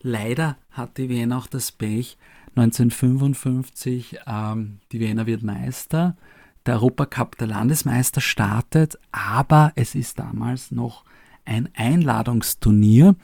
Leider 0.01 0.57
hat 0.71 0.97
die 0.97 1.09
Wiener 1.09 1.37
auch 1.37 1.47
das 1.47 1.71
Pech. 1.71 2.17
1955, 2.55 4.19
ähm, 4.25 4.79
die 4.91 4.99
Wiener 4.99 5.27
wird 5.27 5.43
Meister. 5.43 6.17
Der 6.65 6.75
Europacup 6.75 7.37
der 7.37 7.47
Landesmeister 7.47 8.19
startet, 8.19 8.99
aber 9.11 9.71
es 9.75 9.95
ist 9.95 10.19
damals 10.19 10.71
noch 10.71 11.05
ein 11.45 11.69
Einladungsturnier 11.75 13.15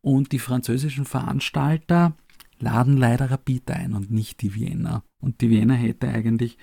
und 0.00 0.32
die 0.32 0.38
französischen 0.38 1.04
Veranstalter 1.04 2.14
laden 2.58 2.96
leider 2.96 3.30
Rapid 3.30 3.70
ein 3.70 3.94
und 3.94 4.10
nicht 4.10 4.42
die 4.42 4.54
Wiener. 4.54 5.02
Und 5.20 5.40
die 5.40 5.50
Wiener 5.50 5.74
hätte 5.74 6.08
eigentlich 6.08 6.58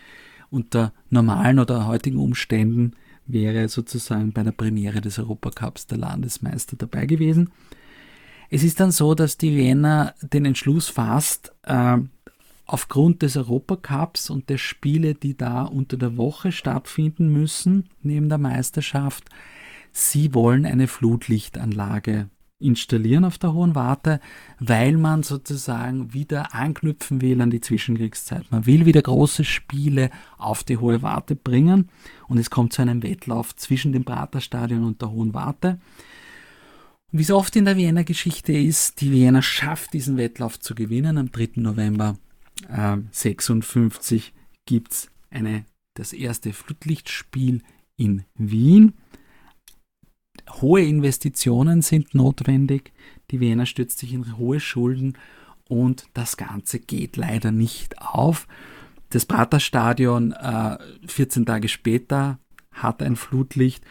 unter 0.49 0.93
normalen 1.09 1.59
oder 1.59 1.87
heutigen 1.87 2.19
Umständen 2.19 2.93
wäre 3.25 3.69
sozusagen 3.69 4.33
bei 4.33 4.43
der 4.43 4.51
Premiere 4.51 5.01
des 5.01 5.17
Europacups 5.17 5.87
der 5.87 5.97
Landesmeister 5.97 6.75
dabei 6.75 7.05
gewesen. 7.05 7.51
Es 8.49 8.63
ist 8.63 8.79
dann 8.79 8.91
so, 8.91 9.15
dass 9.15 9.37
die 9.37 9.55
Wiener 9.55 10.13
den 10.21 10.45
Entschluss 10.45 10.89
fasst, 10.89 11.53
äh, 11.63 11.97
aufgrund 12.65 13.21
des 13.21 13.35
Europacups 13.35 14.29
und 14.29 14.49
der 14.49 14.57
Spiele, 14.57 15.15
die 15.15 15.35
da 15.35 15.63
unter 15.63 15.97
der 15.97 16.17
Woche 16.17 16.51
stattfinden 16.51 17.29
müssen, 17.29 17.89
neben 18.01 18.29
der 18.29 18.37
Meisterschaft, 18.37 19.25
sie 19.91 20.33
wollen 20.33 20.65
eine 20.65 20.87
Flutlichtanlage 20.87 22.29
installieren 22.63 23.25
auf 23.25 23.37
der 23.37 23.53
Hohen 23.53 23.75
Warte, 23.75 24.19
weil 24.59 24.97
man 24.97 25.23
sozusagen 25.23 26.13
wieder 26.13 26.53
anknüpfen 26.53 27.21
will 27.21 27.41
an 27.41 27.49
die 27.49 27.61
Zwischenkriegszeit. 27.61 28.51
Man 28.51 28.65
will 28.65 28.85
wieder 28.85 29.01
große 29.01 29.43
Spiele 29.43 30.09
auf 30.37 30.63
die 30.63 30.77
Hohe 30.77 31.01
Warte 31.01 31.35
bringen 31.35 31.89
und 32.27 32.37
es 32.37 32.49
kommt 32.49 32.73
zu 32.73 32.81
einem 32.81 33.03
Wettlauf 33.03 33.55
zwischen 33.55 33.91
dem 33.91 34.05
Praterstadion 34.05 34.83
und 34.83 35.01
der 35.01 35.11
Hohen 35.11 35.33
Warte. 35.33 35.79
Wie 37.11 37.21
es 37.21 37.31
oft 37.31 37.55
in 37.55 37.65
der 37.65 37.77
Wiener 37.77 38.03
Geschichte 38.03 38.53
ist, 38.53 39.01
die 39.01 39.11
Wiener 39.11 39.43
schafft 39.43 39.93
diesen 39.93 40.17
Wettlauf 40.17 40.59
zu 40.59 40.73
gewinnen. 40.73 41.19
Am 41.19 41.31
3. 41.31 41.49
November 41.57 42.17
äh, 42.69 42.97
56 43.11 44.33
gibt 44.65 44.93
es 44.93 45.11
das 45.93 46.13
erste 46.13 46.53
Flutlichtspiel 46.53 47.61
in 47.97 48.23
Wien 48.35 48.93
hohe 50.61 50.81
Investitionen 50.81 51.81
sind 51.81 52.13
notwendig. 52.15 52.91
Die 53.31 53.39
Wiener 53.39 53.65
stürzt 53.65 53.99
sich 53.99 54.13
in 54.13 54.37
hohe 54.37 54.59
Schulden 54.59 55.17
und 55.67 56.07
das 56.13 56.37
Ganze 56.37 56.79
geht 56.79 57.17
leider 57.17 57.51
nicht 57.51 57.99
auf. 58.01 58.47
Das 59.09 59.25
Praterstadion 59.25 60.31
äh, 60.33 60.77
14 61.05 61.45
Tage 61.45 61.69
später 61.69 62.39
hat 62.71 63.03
ein 63.03 63.15
Flutlicht 63.15 63.83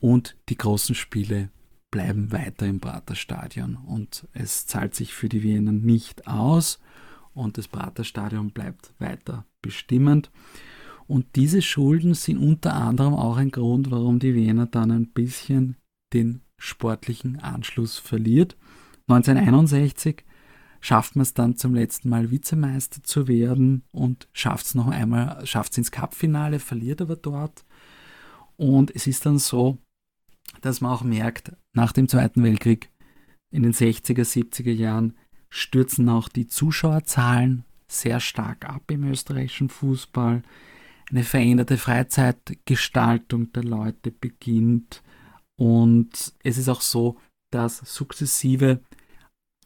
und 0.00 0.36
die 0.48 0.56
großen 0.56 0.94
Spiele 0.94 1.50
bleiben 1.90 2.32
weiter 2.32 2.66
im 2.66 2.80
Praterstadion 2.80 3.76
und 3.76 4.28
es 4.32 4.66
zahlt 4.66 4.94
sich 4.94 5.14
für 5.14 5.28
die 5.28 5.42
Wiener 5.42 5.72
nicht 5.72 6.26
aus 6.26 6.78
und 7.34 7.58
das 7.58 7.68
Praterstadion 7.68 8.50
bleibt 8.50 8.92
weiter 8.98 9.46
bestimmend. 9.62 10.30
Und 11.06 11.36
diese 11.36 11.62
Schulden 11.62 12.12
sind 12.14 12.38
unter 12.38 12.74
anderem 12.74 13.14
auch 13.14 13.38
ein 13.38 13.50
Grund, 13.50 13.90
warum 13.90 14.18
die 14.18 14.34
Wiener 14.34 14.66
dann 14.66 14.90
ein 14.90 15.08
bisschen 15.08 15.76
den 16.12 16.42
sportlichen 16.56 17.40
Anschluss 17.40 17.98
verliert. 17.98 18.56
1961 19.08 20.24
schafft 20.80 21.16
man 21.16 21.22
es 21.22 21.34
dann 21.34 21.56
zum 21.56 21.74
letzten 21.74 22.08
Mal 22.08 22.30
Vizemeister 22.30 23.02
zu 23.02 23.28
werden 23.28 23.82
und 23.90 24.28
schafft 24.32 24.66
es 24.66 24.74
noch 24.74 24.88
einmal, 24.88 25.44
schafft 25.46 25.72
es 25.72 25.78
ins 25.78 25.90
Cupfinale, 25.90 26.58
verliert 26.58 27.00
aber 27.00 27.16
dort. 27.16 27.64
Und 28.56 28.94
es 28.94 29.06
ist 29.06 29.26
dann 29.26 29.38
so, 29.38 29.78
dass 30.60 30.80
man 30.80 30.92
auch 30.92 31.02
merkt, 31.02 31.52
nach 31.72 31.92
dem 31.92 32.08
Zweiten 32.08 32.42
Weltkrieg 32.42 32.90
in 33.50 33.62
den 33.62 33.72
60er, 33.72 34.24
70er 34.24 34.72
Jahren 34.72 35.16
stürzen 35.48 36.08
auch 36.08 36.28
die 36.28 36.46
Zuschauerzahlen 36.46 37.64
sehr 37.86 38.20
stark 38.20 38.68
ab 38.68 38.90
im 38.90 39.04
österreichischen 39.04 39.70
Fußball. 39.70 40.42
Eine 41.10 41.24
veränderte 41.24 41.78
Freizeitgestaltung 41.78 43.52
der 43.52 43.64
Leute 43.64 44.10
beginnt. 44.10 45.02
Und 45.58 46.34
es 46.44 46.56
ist 46.56 46.68
auch 46.68 46.80
so, 46.80 47.16
dass 47.50 47.78
sukzessive 47.78 48.80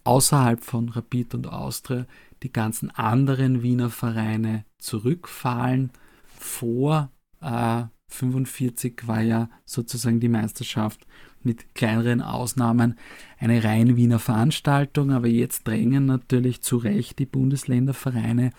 außerhalb 0.05 0.65
von 0.65 0.89
Rapid 0.89 1.35
und 1.35 1.47
Austria 1.47 2.07
die 2.43 2.53
ganzen 2.53 2.91
anderen 2.91 3.62
Wiener 3.62 3.91
Vereine 3.91 4.65
zurückfallen. 4.79 5.93
Vor 6.27 7.12
äh, 7.41 7.85
45 8.09 9.07
war 9.07 9.21
ja 9.21 9.51
sozusagen 9.67 10.19
die 10.19 10.31
Meisterschaft 10.31 11.07
mit 11.43 11.75
kleineren 11.75 12.23
Ausnahmen 12.23 12.99
eine 13.39 13.62
rein 13.62 13.97
Wiener 13.97 14.19
Veranstaltung, 14.19 15.11
aber 15.11 15.29
jetzt 15.29 15.69
drängen 15.69 16.07
natürlich 16.07 16.62
zu 16.62 16.79
Recht 16.79 17.19
die 17.19 17.27
Bundesländervereine 17.27 18.51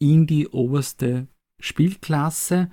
in 0.00 0.26
die 0.26 0.48
oberste 0.48 1.28
Spielklasse 1.60 2.68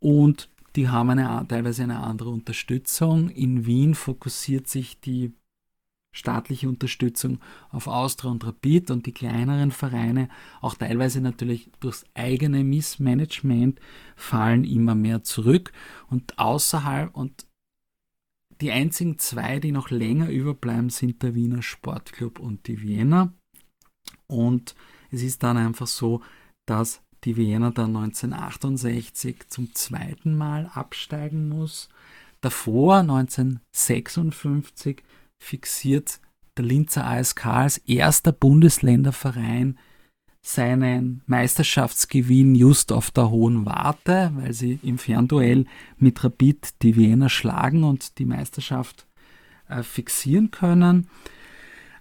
und 0.00 0.50
die 0.76 0.88
haben 0.88 1.10
eine, 1.10 1.46
teilweise 1.48 1.82
eine 1.82 2.00
andere 2.00 2.30
Unterstützung. 2.30 3.30
In 3.30 3.66
Wien 3.66 3.94
fokussiert 3.94 4.68
sich 4.68 5.00
die 5.00 5.32
staatliche 6.12 6.68
Unterstützung 6.68 7.40
auf 7.70 7.86
Austria 7.86 8.30
und 8.30 8.44
Rapid 8.46 8.90
und 8.90 9.06
die 9.06 9.12
kleineren 9.12 9.70
Vereine, 9.70 10.28
auch 10.62 10.74
teilweise 10.74 11.20
natürlich 11.20 11.70
durchs 11.80 12.04
eigene 12.14 12.64
Missmanagement, 12.64 13.80
fallen 14.16 14.64
immer 14.64 14.94
mehr 14.94 15.22
zurück. 15.22 15.72
Und 16.08 16.38
außerhalb 16.38 17.14
und 17.14 17.46
die 18.62 18.72
einzigen 18.72 19.18
zwei, 19.18 19.60
die 19.60 19.72
noch 19.72 19.90
länger 19.90 20.30
überbleiben, 20.30 20.88
sind 20.88 21.22
der 21.22 21.34
Wiener 21.34 21.62
Sportclub 21.62 22.38
und 22.38 22.66
die 22.66 22.80
Wiener. 22.80 23.34
Und 24.26 24.74
es 25.10 25.22
ist 25.22 25.42
dann 25.42 25.58
einfach 25.58 25.86
so, 25.86 26.22
dass 26.64 27.02
die 27.26 27.36
Wiener 27.36 27.72
dann 27.72 27.94
1968 27.96 29.48
zum 29.48 29.74
zweiten 29.74 30.34
Mal 30.36 30.70
absteigen 30.72 31.50
muss. 31.50 31.90
Davor, 32.40 33.00
1956, 33.00 35.02
fixiert 35.38 36.20
der 36.56 36.64
Linzer 36.64 37.06
ASK 37.06 37.44
als 37.46 37.76
erster 37.78 38.30
Bundesländerverein 38.32 39.78
seinen 40.40 41.22
Meisterschaftsgewinn 41.26 42.54
just 42.54 42.92
auf 42.92 43.10
der 43.10 43.30
hohen 43.30 43.66
Warte, 43.66 44.30
weil 44.36 44.52
sie 44.52 44.78
im 44.84 44.98
Fernduell 44.98 45.64
mit 45.98 46.22
Rapid 46.22 46.80
die 46.82 46.94
Wiener 46.94 47.28
schlagen 47.28 47.82
und 47.82 48.18
die 48.18 48.26
Meisterschaft 48.26 49.08
äh, 49.68 49.82
fixieren 49.82 50.52
können. 50.52 51.08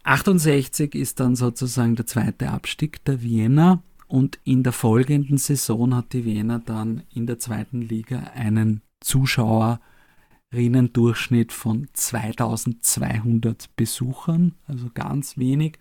68 0.03 0.93
ist 0.93 1.19
dann 1.19 1.35
sozusagen 1.35 1.95
der 1.95 2.05
zweite 2.05 2.51
Abstieg 2.51 3.03
der 3.05 3.23
Wiener 3.23 3.81
und 4.15 4.39
in 4.45 4.63
der 4.63 4.71
folgenden 4.71 5.37
Saison 5.37 5.93
hat 5.93 6.13
die 6.13 6.23
Wiener 6.23 6.59
dann 6.59 7.03
in 7.13 7.27
der 7.27 7.37
zweiten 7.37 7.81
Liga 7.81 8.31
einen 8.33 8.81
Zuschauerinnendurchschnitt 9.01 11.51
von 11.51 11.89
2200 11.91 13.75
Besuchern, 13.75 14.53
also 14.67 14.89
ganz 14.93 15.37
wenig. 15.37 15.79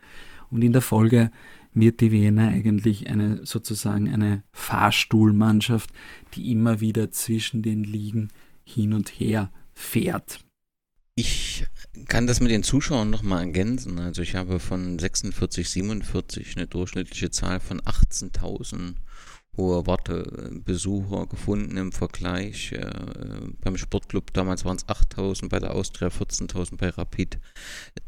Und 0.50 0.62
in 0.62 0.72
der 0.72 0.82
Folge 0.82 1.30
wird 1.74 2.00
die 2.00 2.10
Wiener 2.10 2.48
eigentlich 2.48 3.08
eine 3.08 3.46
sozusagen 3.46 4.12
eine 4.12 4.42
Fahrstuhlmannschaft, 4.52 5.90
die 6.34 6.50
immer 6.50 6.80
wieder 6.80 7.12
zwischen 7.12 7.62
den 7.62 7.84
Ligen 7.84 8.30
hin 8.64 8.94
und 8.94 9.10
her 9.10 9.52
fährt. 9.74 10.40
Ich 11.14 11.68
kann 12.08 12.26
das 12.26 12.40
mit 12.40 12.50
den 12.50 12.62
Zuschauern 12.62 13.10
nochmal 13.10 13.44
ergänzen. 13.44 13.98
Also 13.98 14.23
ich 14.23 14.34
habe 14.34 14.60
von 14.60 14.98
46, 14.98 15.68
47 15.68 16.56
eine 16.56 16.66
durchschnittliche 16.66 17.31
Zahl 17.31 17.60
von 17.60 17.81
18.000 17.81 18.94
hohe 19.56 19.86
Wartebesucher 19.86 21.26
gefunden 21.26 21.76
im 21.76 21.92
Vergleich. 21.92 22.73
Äh, 22.73 22.90
beim 23.60 23.76
Sportclub 23.76 24.32
damals 24.32 24.64
waren 24.64 24.76
es 24.76 24.86
8.000, 24.86 25.48
bei 25.48 25.60
der 25.60 25.74
Austria 25.74 26.08
14.000, 26.08 26.76
bei 26.76 26.89
Rapid 26.89 27.39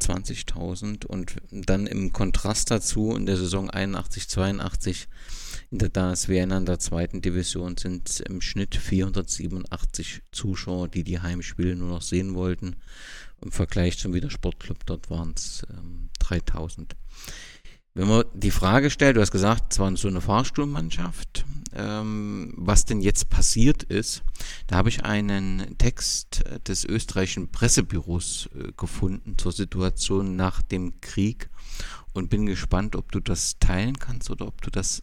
20.000 0.00 1.06
und 1.06 1.36
dann 1.50 1.86
im 1.86 2.12
Kontrast 2.12 2.70
dazu 2.70 3.15
in 3.15 3.26
der 3.26 3.36
Saison 3.36 3.70
81, 3.70 4.28
82 4.28 5.08
in 5.70 5.78
der 5.78 5.89
DAS 5.89 6.28
Vienna 6.28 6.58
in 6.58 6.66
der 6.66 6.78
zweiten 6.78 7.23
Division 7.23 7.76
sind 7.76 8.20
im 8.20 8.40
Schnitt 8.40 8.76
487 8.76 10.23
Zuschauer, 10.31 10.89
die 10.89 11.02
die 11.02 11.20
Heimspiele 11.20 11.74
nur 11.76 11.89
noch 11.89 12.02
sehen 12.02 12.34
wollten. 12.34 12.76
Im 13.42 13.52
Vergleich 13.52 13.98
zum 13.98 14.15
Wiener 14.15 14.31
Sportclub, 14.31 14.86
dort 14.86 15.10
waren 15.10 15.34
es 15.36 15.66
ähm, 15.70 16.08
3000. 16.20 16.97
Wenn 17.97 18.08
man 18.08 18.24
die 18.34 18.50
Frage 18.50 18.90
stellt, 18.90 19.16
du 19.16 19.23
hast 19.23 19.31
gesagt, 19.31 19.73
es 19.73 19.78
war 19.78 19.97
so 19.97 20.08
eine 20.08 20.20
Fahrstuhlmannschaft, 20.20 21.47
ähm, 21.74 22.52
was 22.56 22.84
denn 22.84 23.00
jetzt 23.00 23.31
passiert 23.31 23.84
ist, 23.84 24.23
da 24.66 24.76
habe 24.76 24.90
ich 24.90 25.05
einen 25.05 25.78
Text 25.78 26.44
des 26.68 26.84
österreichischen 26.84 27.50
Pressebüros 27.50 28.50
äh, 28.55 28.73
gefunden 28.76 29.39
zur 29.39 29.52
Situation 29.52 30.36
nach 30.36 30.60
dem 30.60 31.00
Krieg 31.00 31.48
und 32.12 32.28
bin 32.28 32.44
gespannt, 32.44 32.97
ob 32.97 33.12
du 33.12 33.20
das 33.20 33.58
teilen 33.60 33.98
kannst 33.98 34.31
oder 34.31 34.47
ob 34.47 34.60
du 34.60 34.70
das 34.70 35.02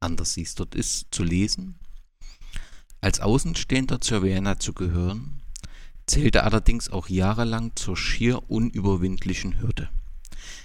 anders 0.00 0.32
siehst. 0.32 0.58
Dort 0.58 0.74
ist 0.74 1.08
zu 1.10 1.24
lesen, 1.24 1.78
als 3.02 3.20
Außenstehender 3.20 4.00
zur 4.00 4.22
Vienna 4.22 4.58
zu 4.58 4.72
gehören, 4.72 5.41
zählte 6.12 6.44
allerdings 6.44 6.90
auch 6.90 7.08
jahrelang 7.08 7.72
zur 7.74 7.96
schier 7.96 8.50
unüberwindlichen 8.50 9.62
Hürde. 9.62 9.88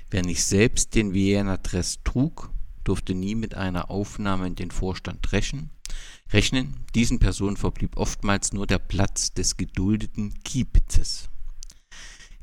Wer 0.09 0.22
nicht 0.22 0.43
selbst 0.43 0.93
den 0.93 1.14
Vienna 1.14 1.56
Dress 1.56 2.00
trug, 2.03 2.51
durfte 2.84 3.16
nie 3.16 3.34
mit 3.34 3.56
einer 3.56 3.90
Aufnahme 3.90 4.48
in 4.48 4.56
den 4.56 4.72
Vorstand 4.72 5.32
rechnen. 5.32 5.69
rechnen. 6.34 6.74
Diesen 6.95 7.19
Personen 7.19 7.56
verblieb 7.56 7.95
oftmals 7.95 8.51
nur 8.51 8.67
der 8.67 8.80
Platz 8.80 9.34
des 9.34 9.56
geduldeten 9.56 10.34
Kiepitzes. 10.43 11.30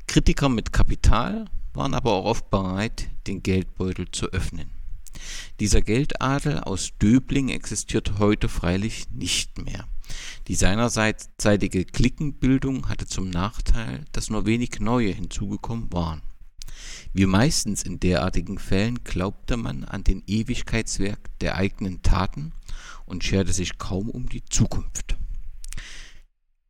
Kritiker 0.07 0.49
mit 0.49 0.73
Kapital 0.73 1.45
waren 1.75 1.93
aber 1.93 2.11
auch 2.11 2.25
oft 2.25 2.49
bereit, 2.49 3.11
den 3.27 3.43
Geldbeutel 3.43 4.09
zu 4.09 4.31
öffnen. 4.31 4.71
Dieser 5.59 5.83
Geldadel 5.83 6.59
aus 6.59 6.89
Döbling 6.99 7.49
existiert 7.49 8.17
heute 8.17 8.49
freilich 8.49 9.11
nicht 9.11 9.63
mehr. 9.63 9.87
Die 10.47 10.55
seinerseitige 10.55 11.85
Cliquenbildung 11.85 12.89
hatte 12.89 13.05
zum 13.05 13.29
Nachteil, 13.29 14.05
dass 14.11 14.29
nur 14.29 14.45
wenig 14.45 14.79
neue 14.79 15.11
hinzugekommen 15.11 15.91
waren 15.91 16.21
wie 17.13 17.25
meistens 17.25 17.83
in 17.83 17.99
derartigen 17.99 18.57
Fällen 18.59 19.03
glaubte 19.03 19.57
man 19.57 19.83
an 19.83 20.03
den 20.03 20.23
Ewigkeitswert 20.27 21.19
der 21.41 21.55
eigenen 21.55 22.01
Taten 22.01 22.51
und 23.05 23.23
scherte 23.23 23.53
sich 23.53 23.77
kaum 23.77 24.09
um 24.09 24.27
die 24.27 24.43
Zukunft. 24.43 25.15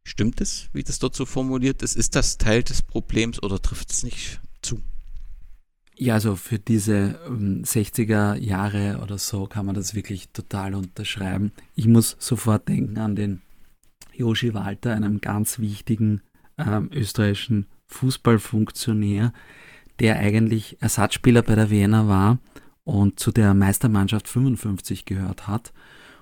Stimmt 0.03 0.39
es, 0.41 0.69
wie 0.71 0.83
das 0.83 0.99
dort 0.99 1.15
so 1.15 1.25
formuliert 1.25 1.81
ist? 1.81 1.95
Ist 1.95 2.15
das 2.15 2.37
Teil 2.37 2.63
des 2.63 2.83
Problems 2.83 3.41
oder 3.41 3.61
trifft 3.61 3.91
es 3.91 4.03
nicht 4.03 4.39
zu? 4.61 4.81
Ja, 5.97 6.15
also 6.15 6.35
für 6.35 6.59
diese 6.59 7.19
ähm, 7.25 7.63
60er 7.63 8.35
Jahre 8.35 8.99
oder 9.01 9.17
so 9.17 9.47
kann 9.47 9.65
man 9.65 9.75
das 9.75 9.95
wirklich 9.95 10.29
total 10.29 10.75
unterschreiben. 10.75 11.53
Ich 11.73 11.87
muss 11.87 12.17
sofort 12.19 12.67
denken 12.67 12.97
an 12.97 13.15
den 13.15 13.41
Joshi 14.13 14.53
Walter, 14.53 14.93
einem 14.93 15.21
ganz 15.21 15.59
wichtigen 15.59 16.21
ähm, 16.57 16.89
österreichischen 16.93 17.67
Fußballfunktionär, 17.87 19.31
der 19.99 20.19
eigentlich 20.19 20.77
Ersatzspieler 20.81 21.43
bei 21.43 21.55
der 21.55 21.69
Wiener 21.69 22.07
war 22.09 22.39
und 22.83 23.19
zu 23.19 23.31
der 23.31 23.53
Meistermannschaft 23.53 24.27
55 24.27 25.05
gehört 25.05 25.47
hat 25.47 25.71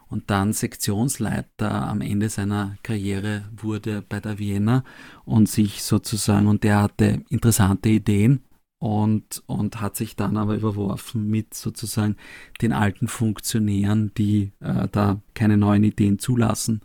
und 0.07 0.29
dann 0.29 0.53
Sektionsleiter 0.53 1.87
am 1.87 2.01
Ende 2.01 2.29
seiner 2.29 2.77
Karriere 2.83 3.45
wurde 3.55 4.03
bei 4.07 4.19
der 4.19 4.37
Wiener 4.37 4.83
und 5.25 5.49
sich 5.49 5.81
sozusagen, 5.81 6.45
und 6.45 6.63
der 6.63 6.83
hatte 6.83 7.23
interessante 7.29 7.89
Ideen 7.89 8.43
und, 8.83 9.43
und 9.45 9.79
hat 9.79 9.95
sich 9.95 10.17
dann 10.17 10.35
aber 10.35 10.55
überworfen 10.55 11.29
mit 11.29 11.53
sozusagen 11.53 12.17
den 12.61 12.73
alten 12.73 13.07
Funktionären, 13.07 14.11
die 14.17 14.51
äh, 14.59 14.89
da 14.91 15.21
keine 15.35 15.55
neuen 15.55 15.85
Ideen 15.85 16.19
zulassen 16.19 16.81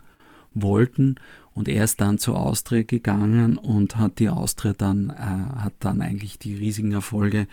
wollten 0.55 1.17
und 1.55 1.69
er 1.69 1.83
ist 1.83 2.01
dann 2.01 2.19
zur 2.19 2.39
Austria 2.39 2.85
gegangen 2.85 3.57
und 3.57 3.97
hat 3.97 4.21
die 4.21 4.29
Austria 4.29 4.75
dann, 4.79 5.11
äh, 5.11 5.15
hat 5.61 5.73
dann 5.81 6.01
eigentlich 6.01 6.39
die 6.39 6.55
riesigen 6.55 6.93
Erfolge 6.93 7.49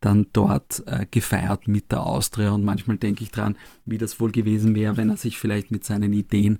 dann 0.00 0.28
dort 0.32 0.82
äh, 0.86 1.04
gefeiert 1.10 1.68
mit 1.68 1.92
der 1.92 2.06
Austria. 2.06 2.52
Und 2.52 2.64
manchmal 2.64 2.96
denke 2.96 3.22
ich 3.22 3.30
dran, 3.30 3.54
wie 3.84 3.98
das 3.98 4.18
wohl 4.18 4.32
gewesen 4.32 4.74
wäre, 4.74 4.96
wenn 4.96 5.10
er 5.10 5.18
sich 5.18 5.36
vielleicht 5.36 5.70
mit 5.70 5.84
seinen 5.84 6.14
Ideen 6.14 6.58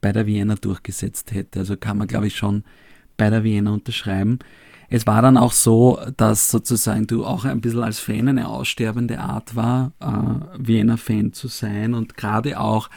bei 0.00 0.10
der 0.10 0.24
Vienna 0.24 0.54
durchgesetzt 0.54 1.32
hätte. 1.32 1.58
Also 1.58 1.76
kann 1.76 1.98
man, 1.98 2.08
glaube 2.08 2.28
ich, 2.28 2.36
schon 2.36 2.64
bei 3.18 3.28
der 3.28 3.44
Vienna 3.44 3.74
unterschreiben. 3.74 4.38
Es 4.88 5.06
war 5.06 5.20
dann 5.20 5.36
auch 5.36 5.52
so, 5.52 6.00
dass 6.16 6.50
sozusagen 6.50 7.06
du 7.06 7.24
auch 7.24 7.44
ein 7.44 7.60
bisschen 7.60 7.82
als 7.82 7.98
Fan 7.98 8.28
eine 8.28 8.48
aussterbende 8.48 9.20
Art 9.20 9.54
war, 9.54 9.92
äh, 10.00 10.66
Vienna-Fan 10.66 11.32
zu 11.32 11.48
sein 11.48 11.94
und 11.94 12.16
gerade 12.16 12.58
auch 12.58 12.88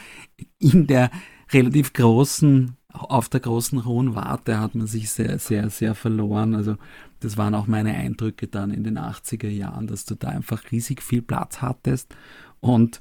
in 0.58 0.86
der 0.86 1.10
relativ 1.52 1.92
großen 1.92 2.76
auf 2.94 3.30
der 3.30 3.40
großen 3.40 3.86
hohen 3.86 4.14
Warte 4.14 4.60
hat 4.60 4.74
man 4.74 4.86
sich 4.86 5.08
sehr, 5.10 5.38
sehr, 5.38 5.70
sehr 5.70 5.94
verloren. 5.94 6.54
Also 6.54 6.76
das 7.20 7.38
waren 7.38 7.54
auch 7.54 7.66
meine 7.66 7.94
Eindrücke 7.94 8.48
dann 8.48 8.70
in 8.70 8.84
den 8.84 8.98
80er 8.98 9.48
Jahren, 9.48 9.86
dass 9.86 10.04
du 10.04 10.14
da 10.14 10.28
einfach 10.28 10.70
riesig 10.70 11.02
viel 11.02 11.22
Platz 11.22 11.62
hattest 11.62 12.14
und 12.62 13.00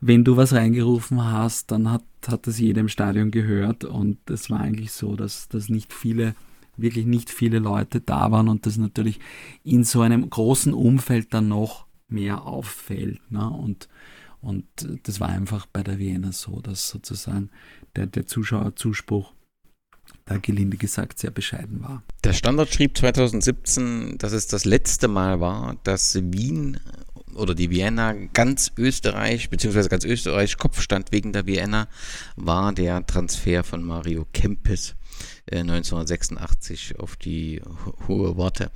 wenn 0.00 0.24
du 0.24 0.36
was 0.36 0.52
reingerufen 0.52 1.24
hast, 1.24 1.70
dann 1.70 1.88
hat, 1.90 2.02
hat 2.26 2.48
das 2.48 2.58
jedem 2.58 2.88
Stadion 2.88 3.30
gehört 3.30 3.84
und 3.84 4.18
es 4.28 4.50
war 4.50 4.58
eigentlich 4.60 4.90
so, 4.90 5.14
dass, 5.14 5.48
dass 5.48 5.68
nicht 5.68 5.92
viele, 5.92 6.34
wirklich 6.76 7.06
nicht 7.06 7.30
viele 7.30 7.58
Leute 7.58 8.00
da 8.00 8.30
waren 8.30 8.48
und 8.48 8.66
das 8.66 8.76
natürlich 8.76 9.20
in 9.62 9.84
so 9.84 10.00
einem 10.00 10.28
großen 10.28 10.72
Umfeld 10.72 11.34
dann 11.34 11.48
noch 11.48 11.86
mehr 12.08 12.44
auffällt. 12.44 13.20
Ne? 13.30 13.48
Und, 13.48 13.88
und 14.40 14.66
das 15.04 15.20
war 15.20 15.28
einfach 15.28 15.66
bei 15.66 15.82
der 15.82 15.98
Vienna 15.98 16.32
so, 16.32 16.60
dass 16.60 16.88
sozusagen 16.88 17.50
der, 17.96 18.06
der 18.06 18.26
Zuschauerzuspruch 18.26 19.32
da 20.24 20.38
gelinde 20.38 20.76
gesagt 20.76 21.18
sehr 21.18 21.30
bescheiden 21.30 21.82
war. 21.82 22.02
Der 22.24 22.32
Standard 22.32 22.72
schrieb 22.72 22.96
2017, 22.96 24.18
dass 24.18 24.32
es 24.32 24.46
das 24.46 24.64
letzte 24.64 25.08
Mal 25.08 25.40
war, 25.40 25.76
dass 25.84 26.14
Wien 26.14 26.78
oder 27.34 27.54
die 27.54 27.70
Vienna 27.70 28.12
ganz 28.32 28.72
Österreich, 28.76 29.50
beziehungsweise 29.50 29.88
ganz 29.88 30.04
Österreich 30.04 30.58
Kopfstand 30.58 31.12
wegen 31.12 31.32
der 31.32 31.46
Vienna, 31.46 31.88
war 32.36 32.72
der 32.72 33.06
Transfer 33.06 33.64
von 33.64 33.82
Mario 33.82 34.26
Kempes 35.46 35.92
1986 35.92 36.92
äh, 36.92 36.98
auf 36.98 37.16
die 37.16 37.60
hohe 38.08 38.36
Worte. 38.36 38.70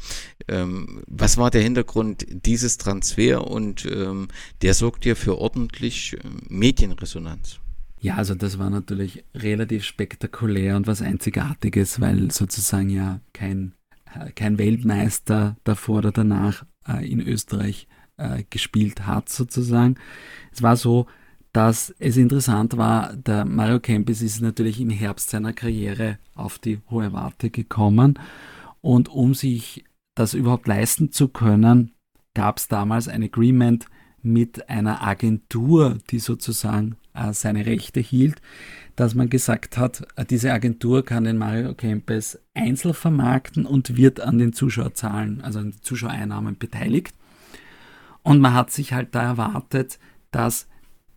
Ähm, 0.49 1.03
was 1.07 1.37
war 1.37 1.51
der 1.51 1.63
Hintergrund 1.63 2.27
dieses 2.29 2.79
Transfer 2.79 3.47
und 3.47 3.85
ähm, 3.87 4.29
der 4.63 4.75
sorgt 4.75 5.05
ja 5.05 5.15
für 5.15 5.39
ordentlich 5.39 6.15
äh, 6.15 6.19
Medienresonanz? 6.49 7.61
Ja, 8.01 8.17
also 8.17 8.35
das 8.35 8.59
war 8.59 8.71
natürlich 8.71 9.25
relativ 9.35 9.85
spektakulär 9.85 10.77
und 10.77 10.87
was 10.87 11.03
Einzigartiges, 11.03 12.01
weil 12.01 12.31
sozusagen 12.31 12.91
ja 12.91 13.21
kein, 13.33 13.73
äh, 14.15 14.31
kein 14.33 14.59
Weltmeister 14.59 15.57
davor 15.65 15.99
oder 15.99 16.13
danach 16.13 16.67
äh, 16.87 17.11
in 17.11 17.21
Österreich 17.21 17.89
äh, 18.19 18.45
gespielt 18.51 19.07
hat 19.07 19.29
sozusagen. 19.29 19.97
Es 20.53 20.63
war 20.63 20.77
so, 20.77 21.07
dass 21.57 21.95
es 21.99 22.19
interessant 22.19 22.77
war, 22.77 23.17
der 23.17 23.47
Mario 23.47 23.81
Kempis 23.81 24.21
ist 24.21 24.43
natürlich 24.43 24.79
im 24.79 24.91
Herbst 24.91 25.31
seiner 25.31 25.55
Karriere 25.55 26.19
auf 26.35 26.59
die 26.59 26.81
hohe 26.91 27.15
Warte 27.15 27.49
gekommen 27.49 28.19
und 28.83 29.09
um 29.09 29.33
sich 29.33 29.83
das 30.15 30.35
überhaupt 30.35 30.69
leisten 30.69 31.13
zu 31.13 31.29
können, 31.29 31.95
gab 32.35 32.59
es 32.59 32.69
damals 32.69 33.09
ein 33.09 33.23
Agreement 33.23 33.87
mit 34.21 34.69
einer 34.69 35.03
Agentur, 35.03 35.97
die 36.11 36.19
sozusagen 36.19 36.97
äh, 37.15 37.33
seine 37.33 37.65
Rechte 37.65 38.01
hielt, 38.01 38.43
dass 38.95 39.15
man 39.15 39.31
gesagt 39.31 39.79
hat, 39.79 40.07
äh, 40.17 40.27
diese 40.27 40.53
Agentur 40.53 41.07
kann 41.07 41.25
den 41.25 41.39
Mario 41.39 41.73
Kempes 41.73 42.39
einzeln 42.53 42.93
vermarkten 42.93 43.65
und 43.65 43.97
wird 43.97 44.21
an 44.21 44.37
den 44.37 44.53
Zuschauerzahlen, 44.53 45.41
also 45.41 45.61
an 45.61 45.71
den 45.71 45.81
Zuschauereinnahmen 45.81 46.59
beteiligt. 46.59 47.15
Und 48.23 48.41
man 48.41 48.53
hat 48.53 48.73
sich 48.73 48.93
halt 48.93 49.15
da 49.15 49.23
erwartet, 49.23 49.99
dass 50.33 50.69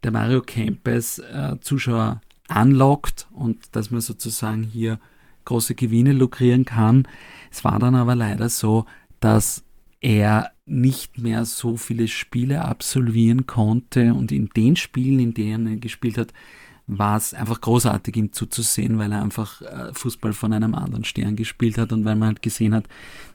der 0.04 0.12
Mario 0.12 0.42
Kempes 0.42 1.20
äh, 1.20 1.58
Zuschauer 1.62 2.22
anlockt 2.48 3.28
und 3.32 3.76
dass 3.76 3.92
man 3.92 4.02
sozusagen 4.02 4.64
hier 4.64 5.00
große 5.46 5.76
Gewinne 5.76 6.14
lukrieren 6.14 6.66
kann. 6.66 7.08
Es 7.52 7.64
war 7.64 7.80
dann 7.80 7.96
aber 7.96 8.16
leider 8.16 8.50
so, 8.50 8.86
dass 9.20 9.64
er 10.02 10.52
nicht 10.66 11.18
mehr 11.18 11.46
so 11.46 11.76
viele 11.78 12.08
Spiele 12.08 12.64
absolvieren 12.64 13.48
konnte 13.48 14.14
und 14.14 14.32
in 14.32 14.50
den 14.50 14.76
Spielen, 14.76 15.20
in 15.20 15.34
denen 15.34 15.68
er 15.68 15.76
gespielt 15.78 16.18
hat, 16.18 16.34
war 16.88 17.18
es 17.18 17.34
einfach 17.34 17.62
großartig, 17.62 18.16
ihm 18.16 18.34
zuzusehen, 18.34 18.98
weil 18.98 19.12
er 19.12 19.22
einfach 19.22 19.62
äh, 19.62 19.94
Fußball 19.94 20.34
von 20.34 20.54
einem 20.54 20.74
anderen 20.74 21.04
Stern 21.04 21.36
gespielt 21.36 21.78
hat 21.78 21.92
und 21.92 22.04
weil 22.04 22.16
man 22.16 22.30
halt 22.30 22.42
gesehen 22.42 22.74
hat, 22.74 22.86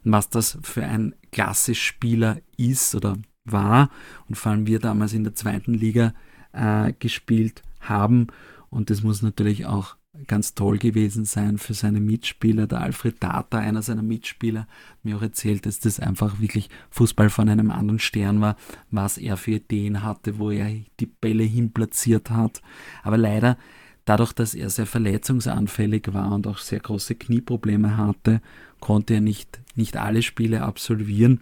was 0.02 0.28
das 0.28 0.58
für 0.62 0.84
ein 0.84 1.14
klasse 1.30 1.74
Spieler 1.74 2.38
ist 2.56 2.94
oder 2.94 3.16
war 3.44 3.90
und 4.28 4.36
vor 4.36 4.52
allem 4.52 4.66
wir 4.66 4.80
damals 4.80 5.12
in 5.12 5.22
der 5.22 5.34
zweiten 5.34 5.74
Liga 5.74 6.14
äh, 6.54 6.92
gespielt 6.98 7.62
haben 7.80 8.28
und 8.70 8.90
das 8.90 9.02
muss 9.02 9.22
natürlich 9.22 9.66
auch 9.66 9.96
ganz 10.26 10.54
toll 10.54 10.78
gewesen 10.78 11.24
sein 11.24 11.58
für 11.58 11.74
seine 11.74 12.00
Mitspieler. 12.00 12.66
Der 12.66 12.80
Alfred 12.80 13.22
Data, 13.22 13.58
einer 13.58 13.82
seiner 13.82 14.02
Mitspieler, 14.02 14.66
mir 15.02 15.16
auch 15.16 15.22
erzählt, 15.22 15.66
dass 15.66 15.80
das 15.80 16.00
einfach 16.00 16.40
wirklich 16.40 16.70
Fußball 16.90 17.30
von 17.30 17.48
einem 17.48 17.70
anderen 17.70 17.98
Stern 17.98 18.40
war, 18.40 18.56
was 18.90 19.18
er 19.18 19.36
für 19.36 19.52
Ideen 19.52 20.02
hatte, 20.02 20.38
wo 20.38 20.50
er 20.50 20.72
die 21.00 21.06
Bälle 21.06 21.44
hinplatziert 21.44 22.30
hat. 22.30 22.62
Aber 23.02 23.16
leider, 23.16 23.58
dadurch, 24.04 24.32
dass 24.32 24.54
er 24.54 24.70
sehr 24.70 24.86
verletzungsanfällig 24.86 26.12
war 26.12 26.32
und 26.32 26.46
auch 26.46 26.58
sehr 26.58 26.80
große 26.80 27.16
Knieprobleme 27.16 27.96
hatte, 27.96 28.40
konnte 28.80 29.14
er 29.14 29.20
nicht, 29.20 29.60
nicht 29.74 29.96
alle 29.96 30.22
Spiele 30.22 30.62
absolvieren. 30.62 31.40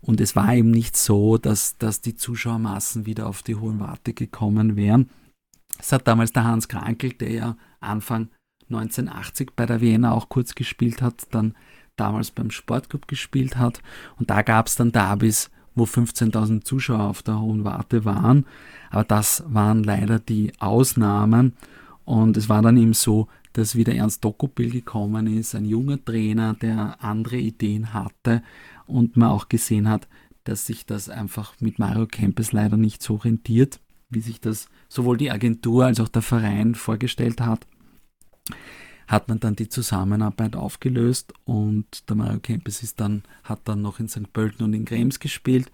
Und 0.00 0.20
es 0.20 0.36
war 0.36 0.54
eben 0.54 0.70
nicht 0.70 0.96
so, 0.96 1.38
dass, 1.38 1.76
dass 1.78 2.00
die 2.00 2.14
Zuschauermassen 2.14 3.06
wieder 3.06 3.26
auf 3.26 3.42
die 3.42 3.56
hohen 3.56 3.80
Warte 3.80 4.14
gekommen 4.14 4.76
wären. 4.76 5.10
Es 5.78 5.92
hat 5.92 6.06
damals 6.08 6.32
der 6.32 6.44
Hans 6.44 6.68
Krankel, 6.68 7.12
der 7.12 7.30
ja 7.30 7.56
Anfang 7.80 8.28
1980 8.70 9.50
bei 9.56 9.66
der 9.66 9.80
Vienna 9.80 10.12
auch 10.12 10.28
kurz 10.28 10.54
gespielt 10.54 11.02
hat, 11.02 11.26
dann 11.30 11.54
damals 11.96 12.30
beim 12.30 12.50
Sportclub 12.50 13.08
gespielt 13.08 13.56
hat. 13.56 13.80
Und 14.18 14.30
da 14.30 14.42
gab 14.42 14.66
es 14.66 14.76
dann 14.76 14.92
Derbys, 14.92 15.50
wo 15.74 15.84
15.000 15.84 16.64
Zuschauer 16.64 17.04
auf 17.04 17.22
der 17.22 17.40
Hohen 17.40 17.64
Warte 17.64 18.04
waren. 18.04 18.46
Aber 18.90 19.04
das 19.04 19.44
waren 19.46 19.82
leider 19.84 20.18
die 20.18 20.52
Ausnahmen. 20.58 21.54
Und 22.04 22.36
es 22.36 22.48
war 22.48 22.62
dann 22.62 22.76
eben 22.76 22.94
so, 22.94 23.28
dass 23.52 23.74
wieder 23.74 23.94
Ernst 23.94 24.24
Dokopil 24.24 24.70
gekommen 24.70 25.26
ist, 25.26 25.54
ein 25.54 25.64
junger 25.64 26.02
Trainer, 26.04 26.54
der 26.54 27.02
andere 27.02 27.38
Ideen 27.38 27.92
hatte 27.92 28.42
und 28.88 29.16
man 29.16 29.30
auch 29.30 29.48
gesehen 29.48 29.88
hat, 29.88 30.08
dass 30.44 30.66
sich 30.66 30.86
das 30.86 31.08
einfach 31.08 31.54
mit 31.60 31.78
Mario 31.78 32.06
Kempes 32.06 32.52
leider 32.52 32.76
nicht 32.76 33.02
so 33.02 33.16
rentiert 33.16 33.80
wie 34.10 34.20
sich 34.20 34.40
das 34.40 34.68
sowohl 34.88 35.16
die 35.16 35.30
Agentur 35.30 35.86
als 35.86 36.00
auch 36.00 36.08
der 36.08 36.22
Verein 36.22 36.74
vorgestellt 36.74 37.40
hat, 37.40 37.66
hat 39.06 39.28
man 39.28 39.40
dann 39.40 39.56
die 39.56 39.68
Zusammenarbeit 39.68 40.56
aufgelöst 40.56 41.32
und 41.44 42.08
der 42.08 42.16
Mario 42.16 42.40
Kempes 42.40 42.82
ist 42.82 43.00
dann, 43.00 43.22
hat 43.44 43.60
dann 43.64 43.82
noch 43.82 44.00
in 44.00 44.08
St. 44.08 44.32
Pölten 44.32 44.64
und 44.64 44.74
in 44.74 44.84
Krems 44.84 45.20
gespielt. 45.20 45.70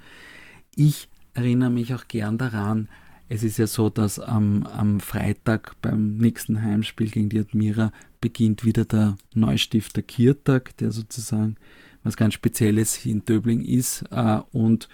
Ich 0.75 1.09
erinnere 1.35 1.71
mich 1.71 1.95
auch 1.95 2.09
gern 2.09 2.39
daran, 2.39 2.89
es 3.29 3.43
ist 3.43 3.57
ja 3.57 3.67
so, 3.67 3.89
dass 3.89 4.21
am, 4.21 4.65
am 4.65 5.01
Freitag 5.01 5.81
beim 5.81 6.19
nächsten 6.19 6.61
Heimspiel 6.61 7.11
gegen 7.11 7.31
die 7.31 7.41
Admira 7.41 7.91
beginnt 8.21 8.65
wieder 8.65 8.85
der 8.85 9.17
Neustifter 9.33 10.03
Kirtag, 10.03 10.77
der 10.77 10.93
sozusagen 10.93 11.57
was 12.05 12.17
ganz 12.17 12.35
Spezielles 12.35 13.05
in 13.05 13.25
Döbling 13.25 13.63
ist. 13.63 14.05
Äh, 14.11 14.41
und 14.53 14.89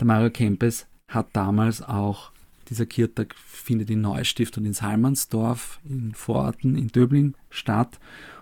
der 0.00 0.06
Mario 0.06 0.30
Kempes 0.30 0.86
hat 1.08 1.28
damals 1.32 1.82
auch 1.82 2.32
dieser 2.68 2.86
Kirtag 2.86 3.34
findet 3.36 3.90
in 3.90 4.00
Neustift 4.00 4.58
und 4.58 4.64
in 4.64 4.72
Salmansdorf, 4.72 5.78
in 5.84 6.14
Vororten 6.14 6.76
in 6.76 6.88
Döbling 6.88 7.34
statt. 7.50 8.00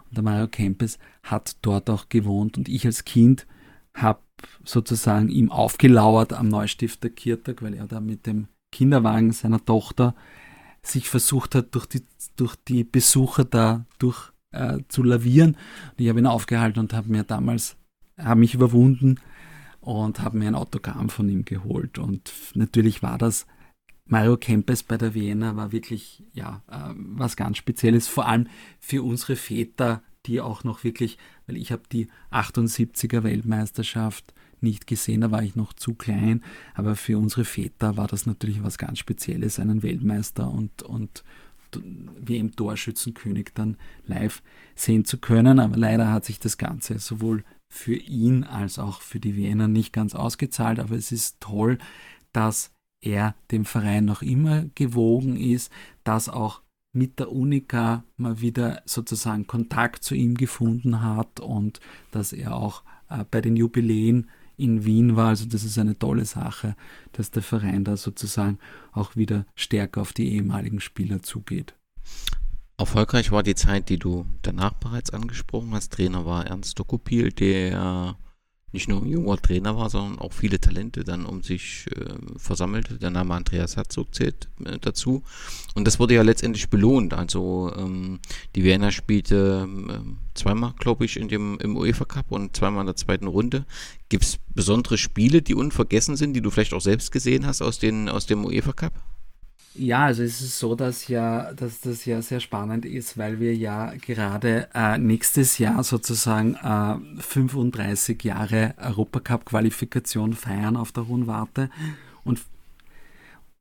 Und 0.08 0.16
der 0.16 0.24
Mario 0.24 0.48
Kempes 0.48 0.98
hat 1.22 1.56
dort 1.62 1.90
auch 1.90 2.08
gewohnt. 2.08 2.56
Und 2.56 2.68
ich 2.68 2.86
als 2.86 3.04
Kind 3.04 3.46
habe 3.94 4.20
sozusagen 4.64 5.28
ihm 5.28 5.50
aufgelauert 5.50 6.32
am 6.32 6.48
Neustifter 6.48 7.10
Kirtag, 7.10 7.62
weil 7.62 7.74
er 7.74 7.86
da 7.86 8.00
mit 8.00 8.26
dem 8.26 8.48
Kinderwagen 8.72 9.32
seiner 9.32 9.64
Tochter 9.64 10.14
sich 10.82 11.08
versucht 11.08 11.54
hat, 11.54 11.74
durch 11.74 11.86
die, 11.86 12.02
durch 12.36 12.56
die 12.56 12.84
Besucher 12.84 13.44
da 13.44 13.86
durch 13.98 14.32
äh, 14.50 14.78
zu 14.88 15.02
lavieren. 15.02 15.56
Und 15.90 16.00
ich 16.00 16.08
habe 16.08 16.18
ihn 16.18 16.26
aufgehalten 16.26 16.80
und 16.80 16.92
habe 16.92 17.10
mir 17.10 17.24
damals, 17.24 17.76
habe 18.18 18.40
mich 18.40 18.54
überwunden 18.54 19.20
und 19.80 20.20
habe 20.20 20.38
mir 20.38 20.48
ein 20.48 20.54
Autogramm 20.54 21.08
von 21.08 21.28
ihm 21.28 21.44
geholt. 21.44 21.98
Und 21.98 22.32
natürlich 22.54 23.02
war 23.02 23.18
das 23.18 23.46
Mario 24.06 24.36
Kempes 24.36 24.82
bei 24.82 24.98
der 24.98 25.14
Vienna 25.14 25.56
war 25.56 25.72
wirklich 25.72 26.24
ja 26.34 26.62
äh, 26.70 26.94
was 26.94 27.36
ganz 27.36 27.56
Spezielles, 27.56 28.06
vor 28.06 28.28
allem 28.28 28.48
für 28.78 29.02
unsere 29.02 29.34
Väter, 29.34 30.02
die 30.26 30.40
auch 30.40 30.62
noch 30.62 30.84
wirklich, 30.84 31.16
weil 31.46 31.56
ich 31.56 31.72
habe 31.72 31.82
die 31.90 32.08
78er 32.30 33.22
Weltmeisterschaft 33.22 34.34
nicht 34.60 34.86
gesehen, 34.86 35.22
da 35.22 35.30
war 35.30 35.42
ich 35.42 35.56
noch 35.56 35.72
zu 35.72 35.94
klein, 35.94 36.42
aber 36.74 36.96
für 36.96 37.18
unsere 37.18 37.44
Väter 37.44 37.96
war 37.96 38.06
das 38.06 38.26
natürlich 38.26 38.62
was 38.62 38.78
ganz 38.78 38.98
Spezielles, 38.98 39.58
einen 39.58 39.82
Weltmeister 39.82 40.50
und, 40.50 40.82
und 40.82 41.24
wie 41.82 42.38
im 42.38 42.54
Torschützenkönig 42.54 43.50
dann 43.54 43.76
live 44.06 44.42
sehen 44.74 45.04
zu 45.04 45.18
können. 45.18 45.58
Aber 45.58 45.76
leider 45.76 46.12
hat 46.12 46.24
sich 46.24 46.38
das 46.38 46.56
Ganze 46.56 46.98
sowohl 46.98 47.44
für 47.74 47.96
ihn 47.96 48.44
als 48.44 48.78
auch 48.78 49.02
für 49.02 49.18
die 49.18 49.34
Wiener 49.34 49.66
nicht 49.66 49.92
ganz 49.92 50.14
ausgezahlt. 50.14 50.78
Aber 50.78 50.94
es 50.94 51.10
ist 51.10 51.40
toll, 51.40 51.78
dass 52.32 52.70
er 53.00 53.34
dem 53.50 53.64
Verein 53.64 54.04
noch 54.04 54.22
immer 54.22 54.66
gewogen 54.76 55.36
ist, 55.36 55.72
dass 56.04 56.28
auch 56.28 56.62
mit 56.92 57.18
der 57.18 57.32
Unica 57.32 58.04
mal 58.16 58.40
wieder 58.40 58.80
sozusagen 58.86 59.48
Kontakt 59.48 60.04
zu 60.04 60.14
ihm 60.14 60.36
gefunden 60.36 61.02
hat 61.02 61.40
und 61.40 61.80
dass 62.12 62.32
er 62.32 62.54
auch 62.54 62.84
äh, 63.10 63.24
bei 63.28 63.40
den 63.40 63.56
Jubiläen 63.56 64.30
in 64.56 64.84
Wien 64.84 65.16
war. 65.16 65.30
Also 65.30 65.46
das 65.46 65.64
ist 65.64 65.76
eine 65.76 65.98
tolle 65.98 66.26
Sache, 66.26 66.76
dass 67.10 67.32
der 67.32 67.42
Verein 67.42 67.82
da 67.82 67.96
sozusagen 67.96 68.60
auch 68.92 69.16
wieder 69.16 69.46
stärker 69.56 70.00
auf 70.00 70.12
die 70.12 70.32
ehemaligen 70.32 70.78
Spieler 70.78 71.22
zugeht. 71.22 71.74
Erfolgreich 72.76 73.30
war 73.30 73.42
die 73.42 73.54
Zeit, 73.54 73.88
die 73.88 73.98
du 73.98 74.26
danach 74.42 74.74
bereits 74.74 75.10
angesprochen 75.10 75.72
hast. 75.74 75.92
Trainer 75.92 76.26
war 76.26 76.46
Ernst 76.46 76.78
Dokupil, 76.78 77.30
der 77.30 78.16
nicht 78.74 78.88
nur 78.88 79.00
ein 79.00 79.08
junger 79.08 79.36
Trainer 79.36 79.76
war, 79.76 79.88
sondern 79.88 80.18
auch 80.18 80.32
viele 80.32 80.60
Talente 80.60 81.04
dann 81.04 81.24
um 81.24 81.44
sich 81.44 81.86
äh, 81.94 82.16
versammelte. 82.36 82.98
Der 82.98 83.10
Name 83.10 83.34
Andreas 83.34 83.76
Herzog 83.76 84.12
zählt 84.12 84.48
äh, 84.64 84.78
dazu. 84.80 85.22
Und 85.76 85.86
das 85.86 86.00
wurde 86.00 86.14
ja 86.14 86.22
letztendlich 86.22 86.68
belohnt. 86.68 87.14
Also 87.14 87.72
ähm, 87.76 88.18
die 88.56 88.64
Vienna 88.64 88.90
spielte 88.90 89.68
äh, 89.88 89.98
zweimal, 90.34 90.74
glaube 90.80 91.04
ich, 91.04 91.16
in 91.16 91.28
dem, 91.28 91.56
im 91.60 91.76
UEFA 91.76 92.04
Cup 92.04 92.32
und 92.32 92.56
zweimal 92.56 92.80
in 92.80 92.86
der 92.86 92.96
zweiten 92.96 93.28
Runde. 93.28 93.64
Gibt 94.08 94.24
es 94.24 94.40
besondere 94.52 94.98
Spiele, 94.98 95.40
die 95.40 95.54
unvergessen 95.54 96.16
sind, 96.16 96.34
die 96.34 96.42
du 96.42 96.50
vielleicht 96.50 96.74
auch 96.74 96.80
selbst 96.80 97.12
gesehen 97.12 97.46
hast 97.46 97.62
aus, 97.62 97.78
den, 97.78 98.08
aus 98.08 98.26
dem 98.26 98.44
UEFA 98.44 98.72
Cup? 98.72 99.13
Ja, 99.76 100.04
also 100.04 100.22
es 100.22 100.40
ist 100.40 100.58
so, 100.60 100.76
dass 100.76 101.08
ja, 101.08 101.52
dass 101.52 101.80
das 101.80 102.04
ja 102.04 102.22
sehr 102.22 102.38
spannend 102.38 102.84
ist, 102.84 103.18
weil 103.18 103.40
wir 103.40 103.56
ja 103.56 103.92
gerade 103.94 104.68
äh, 104.72 104.98
nächstes 104.98 105.58
Jahr 105.58 105.82
sozusagen 105.82 106.54
äh, 106.54 107.20
35 107.20 108.22
Jahre 108.22 108.74
Europacup-Qualifikation 108.78 110.34
feiern 110.34 110.76
auf 110.76 110.92
der 110.92 111.08
Hohen. 111.08 111.28
Und, 112.22 112.40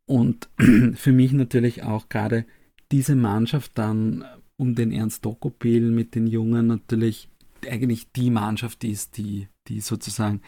und 0.06 0.50
für 0.95 1.11
mich 1.11 1.32
natürlich 1.33 1.82
auch 1.82 2.09
gerade 2.09 2.45
diese 2.92 3.16
Mannschaft 3.16 3.72
dann 3.75 4.24
um 4.56 4.75
den 4.75 4.92
Ernst 4.92 5.25
Dokopil 5.25 5.90
mit 5.90 6.14
den 6.14 6.27
Jungen 6.27 6.67
natürlich 6.67 7.27
eigentlich 7.67 8.11
die 8.11 8.30
Mannschaft 8.30 8.83
ist, 8.83 9.17
die, 9.17 9.48
die 9.67 9.82
sozusagen 9.82 10.42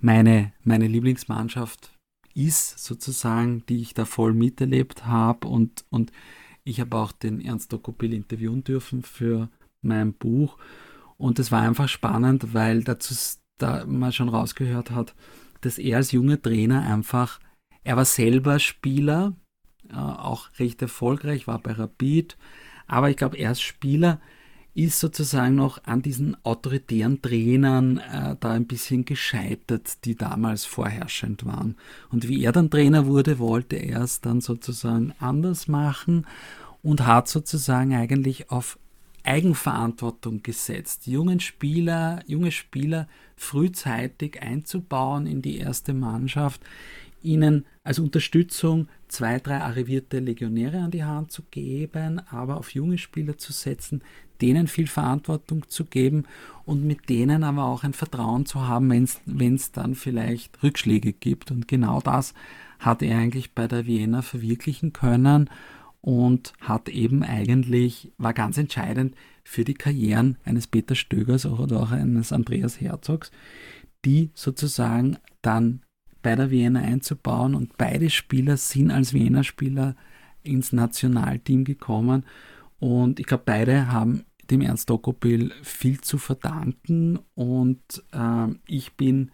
meine, 0.00 0.52
meine 0.64 0.86
Lieblingsmannschaft 0.86 1.89
ist, 2.34 2.78
sozusagen, 2.78 3.64
die 3.68 3.80
ich 3.80 3.94
da 3.94 4.04
voll 4.04 4.32
miterlebt 4.34 5.06
habe. 5.06 5.48
Und, 5.48 5.84
und 5.90 6.12
ich 6.64 6.80
habe 6.80 6.96
auch 6.96 7.12
den 7.12 7.40
Ernst 7.40 7.72
Dokopil 7.72 8.12
interviewen 8.12 8.64
dürfen 8.64 9.02
für 9.02 9.48
mein 9.82 10.12
Buch. 10.12 10.58
Und 11.16 11.38
es 11.38 11.52
war 11.52 11.62
einfach 11.62 11.88
spannend, 11.88 12.54
weil 12.54 12.82
dazu 12.82 13.14
da 13.58 13.84
man 13.86 14.12
schon 14.12 14.28
rausgehört 14.28 14.90
hat, 14.90 15.14
dass 15.60 15.78
er 15.78 15.98
als 15.98 16.12
junger 16.12 16.40
Trainer 16.40 16.82
einfach, 16.82 17.40
er 17.84 17.96
war 17.96 18.04
selber 18.04 18.58
Spieler, 18.58 19.34
äh, 19.90 19.96
auch 19.96 20.48
recht 20.58 20.80
erfolgreich, 20.82 21.46
war 21.46 21.58
bei 21.58 21.72
Rapid, 21.72 22.36
aber 22.86 23.10
ich 23.10 23.16
glaube, 23.16 23.36
er 23.36 23.50
als 23.50 23.60
Spieler 23.60 24.20
ist 24.74 25.00
sozusagen 25.00 25.56
noch 25.56 25.82
an 25.84 26.02
diesen 26.02 26.36
autoritären 26.44 27.20
Trainern 27.20 27.98
äh, 27.98 28.36
da 28.38 28.52
ein 28.52 28.66
bisschen 28.66 29.04
gescheitert, 29.04 30.04
die 30.04 30.14
damals 30.14 30.64
vorherrschend 30.64 31.44
waren. 31.44 31.76
Und 32.10 32.28
wie 32.28 32.44
er 32.44 32.52
dann 32.52 32.70
Trainer 32.70 33.06
wurde, 33.06 33.38
wollte 33.38 33.76
er 33.76 34.02
es 34.02 34.20
dann 34.20 34.40
sozusagen 34.40 35.12
anders 35.18 35.66
machen 35.66 36.26
und 36.82 37.06
hat 37.06 37.28
sozusagen 37.28 37.94
eigentlich 37.94 38.50
auf 38.50 38.78
Eigenverantwortung 39.24 40.42
gesetzt, 40.42 41.06
jungen 41.06 41.40
Spieler, 41.40 42.22
junge 42.26 42.52
Spieler 42.52 43.06
frühzeitig 43.36 44.40
einzubauen 44.40 45.26
in 45.26 45.42
die 45.42 45.58
erste 45.58 45.92
Mannschaft, 45.92 46.62
ihnen 47.22 47.66
als 47.82 47.98
Unterstützung 47.98 48.88
zwei, 49.08 49.38
drei 49.38 49.60
arrivierte 49.60 50.18
Legionäre 50.18 50.78
an 50.78 50.90
die 50.90 51.04
Hand 51.04 51.32
zu 51.32 51.42
geben, 51.50 52.20
aber 52.30 52.56
auf 52.56 52.74
junge 52.74 52.98
Spieler 52.98 53.38
zu 53.38 53.52
setzen, 53.52 54.02
denen 54.40 54.68
viel 54.68 54.86
Verantwortung 54.86 55.68
zu 55.68 55.84
geben 55.84 56.24
und 56.64 56.84
mit 56.84 57.08
denen 57.08 57.44
aber 57.44 57.64
auch 57.64 57.84
ein 57.84 57.92
Vertrauen 57.92 58.46
zu 58.46 58.66
haben, 58.66 58.90
wenn 59.26 59.54
es 59.54 59.72
dann 59.72 59.94
vielleicht 59.94 60.62
Rückschläge 60.62 61.12
gibt. 61.12 61.50
Und 61.50 61.68
genau 61.68 62.00
das 62.00 62.34
hat 62.78 63.02
er 63.02 63.18
eigentlich 63.18 63.52
bei 63.52 63.66
der 63.68 63.86
Vienna 63.86 64.22
verwirklichen 64.22 64.92
können 64.92 65.50
und 66.00 66.54
hat 66.60 66.88
eben 66.88 67.22
eigentlich, 67.22 68.12
war 68.16 68.32
ganz 68.32 68.56
entscheidend 68.56 69.14
für 69.44 69.64
die 69.64 69.74
Karrieren 69.74 70.38
eines 70.44 70.66
Peter 70.66 70.94
Stögers 70.94 71.44
oder 71.44 71.80
auch 71.80 71.90
eines 71.90 72.32
Andreas 72.32 72.80
Herzogs, 72.80 73.30
die 74.04 74.30
sozusagen 74.34 75.18
dann 75.42 75.82
bei 76.22 76.36
der 76.36 76.50
Vienna 76.50 76.80
einzubauen 76.80 77.54
und 77.54 77.76
beide 77.78 78.10
Spieler 78.10 78.56
sind 78.56 78.90
als 78.90 79.12
Vienna-Spieler 79.12 79.96
ins 80.42 80.72
Nationalteam 80.72 81.64
gekommen. 81.64 82.24
Und 82.78 83.20
ich 83.20 83.26
glaube, 83.26 83.44
beide 83.46 83.92
haben 83.92 84.24
dem 84.50 84.60
Ernst 84.62 84.90
Dokopil 84.90 85.52
viel 85.62 86.00
zu 86.00 86.18
verdanken. 86.18 87.18
Und 87.34 88.02
äh, 88.12 88.48
ich 88.66 88.94
bin 88.94 89.30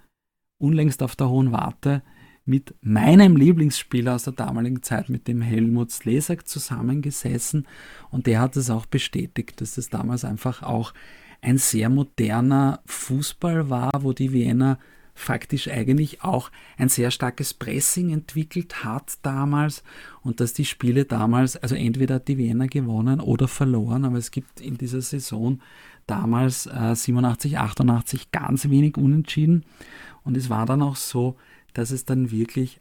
unlängst 0.59 1.03
auf 1.03 1.17
der 1.17 1.29
Hohen 1.29 1.53
Warte 1.53 2.03
mit 2.45 2.75
meinem 2.81 3.37
Lieblingsspieler 3.37 4.15
aus 4.15 4.25
der 4.25 4.33
damaligen 4.33 4.83
Zeit, 4.83 5.09
mit 5.09 5.27
dem 5.27 5.43
Helmut 5.43 5.91
Slesak, 5.91 6.47
zusammengesessen. 6.47 7.67
Und 8.11 8.27
der 8.27 8.41
hat 8.41 8.57
es 8.57 8.71
auch 8.71 8.87
bestätigt, 8.87 9.61
dass 9.61 9.79
es 9.79 9.91
damals 9.91 10.25
einfach 10.25 10.63
auch 10.63 10.95
ein 11.43 11.59
sehr 11.59 11.91
moderner 11.91 12.81
Fußball 12.87 13.69
war, 13.69 13.91
wo 14.01 14.13
die 14.13 14.33
Wiener 14.33 14.79
faktisch 15.17 15.69
eigentlich 15.69 16.23
auch 16.23 16.51
ein 16.77 16.91
sehr 16.91 17.11
starkes 17.11 17.55
Pressing 17.55 18.11
entwickelt 18.11 18.85
hat 18.85 19.15
damals 19.23 19.83
und 20.23 20.41
dass 20.41 20.53
die 20.53 20.67
Spiele 20.67 21.07
damals, 21.07 21.57
also 21.57 21.75
entweder 21.75 22.21
die 22.21 22.37
Wiener 22.37 22.69
gewonnen 22.69 23.21
oder 23.21 23.49
verloren, 23.49 24.05
aber 24.05 24.19
es 24.19 24.31
gibt 24.31 24.61
in 24.61 24.77
dieser 24.77 25.01
Saison 25.01 25.61
damals 26.07 26.67
äh, 26.67 26.95
87, 26.95 27.59
88 27.59 28.31
ganz 28.31 28.69
wenig 28.69 28.99
unentschieden 28.99 29.65
und 30.23 30.37
es 30.37 30.51
war 30.51 30.67
dann 30.67 30.83
auch 30.83 30.97
so, 30.97 31.37
dass 31.73 31.91
es 31.91 32.05
dann 32.05 32.31
wirklich 32.31 32.81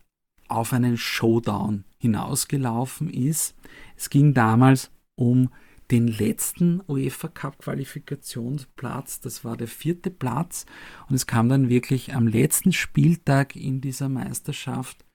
auf 0.49 0.73
einen 0.73 0.97
Showdown 0.97 1.85
hinausgelaufen 1.97 3.09
ist. 3.09 3.55
Es 3.95 4.09
ging 4.09 4.33
damals 4.33 4.91
um 5.15 5.49
den 5.91 6.07
letzten 6.07 6.81
UEFA 6.87 7.27
Cup 7.27 7.59
Qualifikationsplatz. 7.59 9.19
Das 9.21 9.43
war 9.43 9.57
der 9.57 9.67
vierte 9.67 10.09
Platz. 10.09 10.65
Und 11.09 11.15
es 11.15 11.27
kam 11.27 11.49
dann 11.49 11.69
wirklich 11.69 12.13
am 12.13 12.27
letzten 12.27 12.73
Spieltag 12.73 13.55
in 13.55 13.81
dieser 13.81 14.09
Meisterschaft 14.09 15.05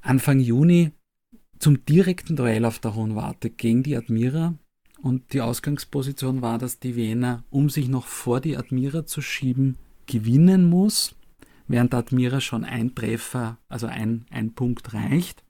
Anfang 0.00 0.40
Juni 0.40 0.92
zum 1.58 1.84
direkten 1.84 2.36
Duell 2.36 2.64
auf 2.64 2.78
der 2.78 2.94
Hohen 2.94 3.16
Warte 3.16 3.50
gegen 3.50 3.82
die 3.82 3.96
Admira. 3.96 4.54
Und 5.02 5.32
die 5.32 5.40
Ausgangsposition 5.40 6.42
war, 6.42 6.58
dass 6.58 6.78
die 6.78 6.96
Wiener, 6.96 7.44
um 7.50 7.70
sich 7.70 7.88
noch 7.88 8.06
vor 8.06 8.40
die 8.40 8.56
Admira 8.56 9.06
zu 9.06 9.20
schieben, 9.20 9.76
gewinnen 10.06 10.68
muss 10.68 11.16
während 11.68 11.94
Admira 11.94 12.40
schon 12.40 12.64
ein 12.64 12.94
Treffer, 12.94 13.58
also 13.68 13.86
ein, 13.86 14.26
ein 14.30 14.54
Punkt 14.54 14.94
reicht. 14.94 15.42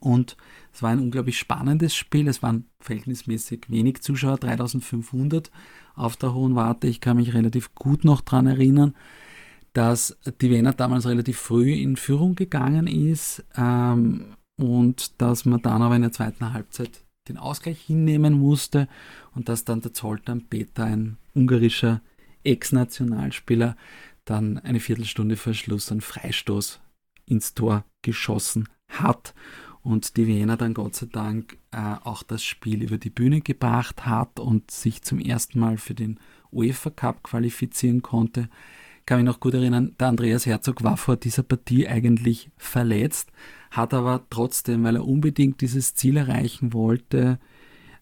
Und 0.00 0.36
es 0.72 0.82
war 0.82 0.90
ein 0.90 1.00
unglaublich 1.00 1.38
spannendes 1.38 1.94
Spiel. 1.94 2.28
Es 2.28 2.42
waren 2.42 2.66
verhältnismäßig 2.80 3.64
wenig 3.68 4.02
Zuschauer, 4.02 4.38
3500 4.38 5.50
auf 5.94 6.16
der 6.16 6.34
Hohen 6.34 6.54
Warte. 6.54 6.86
Ich 6.86 7.00
kann 7.00 7.16
mich 7.16 7.34
relativ 7.34 7.74
gut 7.74 8.04
noch 8.04 8.20
daran 8.20 8.46
erinnern, 8.46 8.94
dass 9.72 10.16
die 10.40 10.50
Wiener 10.50 10.72
damals 10.72 11.06
relativ 11.06 11.38
früh 11.38 11.72
in 11.72 11.96
Führung 11.96 12.34
gegangen 12.34 12.86
ist 12.86 13.44
ähm, 13.56 14.36
und 14.58 15.20
dass 15.20 15.44
man 15.44 15.62
dann 15.62 15.82
aber 15.82 15.96
in 15.96 16.02
der 16.02 16.12
zweiten 16.12 16.52
Halbzeit 16.52 17.04
den 17.28 17.36
Ausgleich 17.36 17.80
hinnehmen 17.80 18.34
musste 18.34 18.88
und 19.34 19.48
dass 19.48 19.64
dann 19.64 19.80
der 19.80 19.92
Zoltan 19.92 20.46
Peter, 20.48 20.84
ein 20.84 21.18
ungarischer 21.34 22.00
Ex-Nationalspieler, 22.44 23.76
dann 24.24 24.58
eine 24.58 24.80
Viertelstunde 24.80 25.36
vor 25.36 25.54
Schluss 25.54 25.90
einen 25.90 26.00
Freistoß 26.00 26.80
ins 27.26 27.54
Tor 27.54 27.84
geschossen 28.02 28.68
hat 28.88 29.34
und 29.86 30.16
die 30.16 30.26
Wiener 30.26 30.56
dann 30.56 30.74
Gott 30.74 30.96
sei 30.96 31.06
Dank 31.06 31.58
äh, 31.70 31.94
auch 32.02 32.24
das 32.24 32.42
Spiel 32.42 32.82
über 32.82 32.98
die 32.98 33.10
Bühne 33.10 33.40
gebracht 33.40 34.04
hat 34.04 34.40
und 34.40 34.68
sich 34.70 35.02
zum 35.02 35.20
ersten 35.20 35.60
Mal 35.60 35.76
für 35.76 35.94
den 35.94 36.18
UEFA 36.52 36.90
Cup 36.90 37.22
qualifizieren 37.22 38.02
konnte. 38.02 38.48
Kann 39.06 39.18
mich 39.18 39.26
noch 39.26 39.38
gut 39.38 39.54
erinnern, 39.54 39.94
der 40.00 40.08
Andreas 40.08 40.44
Herzog 40.44 40.82
war 40.82 40.96
vor 40.96 41.16
dieser 41.16 41.44
Partie 41.44 41.86
eigentlich 41.86 42.50
verletzt, 42.56 43.30
hat 43.70 43.94
aber 43.94 44.24
trotzdem, 44.28 44.82
weil 44.82 44.96
er 44.96 45.06
unbedingt 45.06 45.60
dieses 45.60 45.94
Ziel 45.94 46.16
erreichen 46.16 46.72
wollte, 46.72 47.38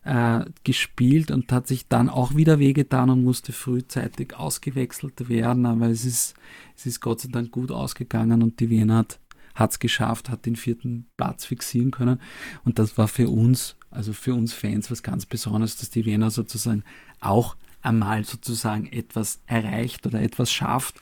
äh, 0.05 0.47
gespielt 0.65 1.31
und 1.31 1.53
hat 1.53 1.67
sich 1.67 1.87
dann 1.89 2.09
auch 2.09 2.35
wieder 2.35 2.59
wehgetan 2.59 3.11
und 3.11 3.25
musste 3.25 3.53
frühzeitig 3.53 4.35
ausgewechselt 4.35 5.29
werden. 5.29 5.67
Aber 5.67 5.89
es 5.89 6.07
ist, 6.07 6.35
es 6.77 6.87
ist 6.87 7.01
Gott 7.03 7.21
sei 7.21 7.29
Dank 7.31 7.51
gut 7.51 7.71
ausgegangen 7.71 8.43
und 8.43 8.59
die 8.61 8.71
Wiener 8.71 8.97
hat 8.97 9.19
es 9.57 9.79
geschafft, 9.79 10.31
hat 10.31 10.47
den 10.47 10.57
vierten 10.57 11.07
Platz 11.17 11.45
fixieren 11.45 11.91
können. 11.91 12.21
Und 12.65 12.79
das 12.79 12.99
war 12.99 13.09
für 13.09 13.29
uns, 13.29 13.77
also 13.91 14.13
für 14.13 14.35
uns 14.35 14.53
Fans, 14.53 14.91
was 14.91 15.03
ganz 15.03 15.27
Besonderes, 15.27 15.77
dass 15.77 15.91
die 15.91 16.05
Wiener 16.05 16.31
sozusagen 16.31 16.85
auch 17.21 17.57
einmal 17.83 18.25
sozusagen 18.25 18.87
etwas 18.87 19.41
erreicht 19.47 20.07
oder 20.07 20.21
etwas 20.21 20.51
schafft. 20.51 21.01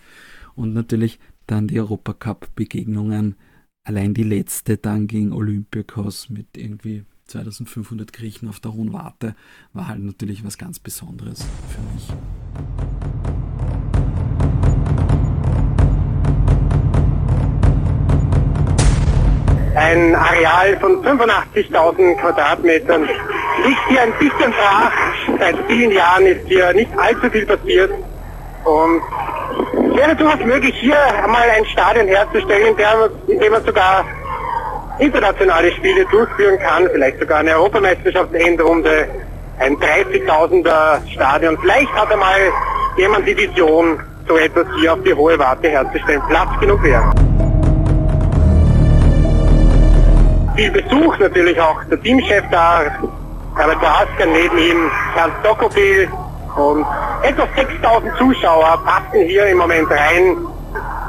Und 0.54 0.74
natürlich 0.74 1.18
dann 1.46 1.68
die 1.68 1.80
Europacup-Begegnungen. 1.80 3.36
Allein 3.84 4.14
die 4.14 4.22
letzte 4.22 4.76
dann 4.76 5.06
gegen 5.06 5.32
Olympiakos 5.32 6.28
mit 6.28 6.56
irgendwie 6.56 7.04
2500 7.26 8.12
Griechen 8.12 8.48
auf 8.48 8.60
der 8.60 8.74
Hohen 8.74 8.92
Warte 8.92 9.34
war 9.72 9.88
halt 9.88 10.02
natürlich 10.02 10.44
was 10.44 10.58
ganz 10.58 10.78
Besonderes 10.78 11.44
für 11.68 11.80
mich. 11.94 13.21
Ein 19.74 20.14
Areal 20.14 20.76
von 20.80 21.02
85.000 21.02 22.16
Quadratmetern 22.20 23.08
liegt 23.64 23.88
hier 23.88 24.02
ein 24.02 24.12
bisschen 24.18 24.52
brach. 24.52 24.92
Seit 25.38 25.56
vielen 25.66 25.92
Jahren 25.92 26.26
ist 26.26 26.46
hier 26.46 26.72
nicht 26.74 26.90
allzu 26.98 27.30
viel 27.30 27.46
passiert. 27.46 27.90
Und 28.64 29.02
wäre 29.96 30.14
durchaus 30.14 30.44
möglich, 30.44 30.74
hier 30.78 30.96
einmal 31.24 31.48
ein 31.48 31.64
Stadion 31.66 32.06
herzustellen, 32.06 32.76
in 33.28 33.40
dem 33.40 33.52
man 33.52 33.64
sogar 33.64 34.04
internationale 34.98 35.72
Spiele 35.72 36.04
durchführen 36.06 36.58
kann, 36.58 36.88
vielleicht 36.92 37.18
sogar 37.18 37.38
eine 37.38 37.56
Europameisterschaftsendrunde, 37.56 39.08
ein 39.58 39.76
30.000er 39.76 41.10
Stadion. 41.12 41.56
Vielleicht 41.60 41.92
hat 41.94 42.12
einmal 42.12 42.40
jemand 42.98 43.26
die 43.26 43.36
Vision, 43.36 43.98
so 44.28 44.36
etwas 44.36 44.66
hier 44.78 44.92
auf 44.92 45.02
die 45.02 45.14
hohe 45.14 45.38
Warte 45.38 45.68
herzustellen. 45.68 46.22
Platz 46.28 46.50
genug 46.60 46.82
wäre. 46.82 47.10
Viel 50.54 50.70
Besuch 50.70 51.18
natürlich 51.18 51.58
auch 51.60 51.82
der 51.90 52.00
Teamchef 52.02 52.44
da, 52.50 52.82
Herbert 53.56 53.80
Boaska, 53.80 54.26
neben 54.26 54.58
ihm 54.58 54.90
Ernst 55.16 55.36
Dokopil 55.42 56.08
und 56.56 56.84
etwa 57.22 57.48
6000 57.56 58.16
Zuschauer 58.18 58.82
passen 58.84 59.26
hier 59.26 59.46
im 59.46 59.58
Moment 59.58 59.90
rein 59.90 60.36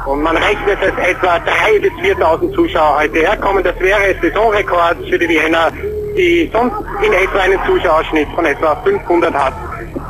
und 0.06 0.22
man 0.22 0.38
rechnet, 0.38 0.82
dass 0.82 1.08
etwa 1.08 1.36
3.000 1.36 1.82
bis 1.82 1.92
4.000 1.94 2.54
Zuschauer 2.54 3.00
heute 3.00 3.20
herkommen. 3.20 3.64
Das 3.64 3.78
wäre 3.80 4.16
Saisonrekord 4.22 4.98
für 5.10 5.20
die 5.20 5.28
Wiener, 5.28 5.72
die 6.16 6.50
sonst 6.54 6.76
in 7.06 7.12
etwa 7.12 7.40
einen 7.40 7.60
Zuschauerschnitt 7.66 8.28
von 8.36 8.46
etwa 8.46 8.76
500 8.84 9.34
hat. 9.34 9.54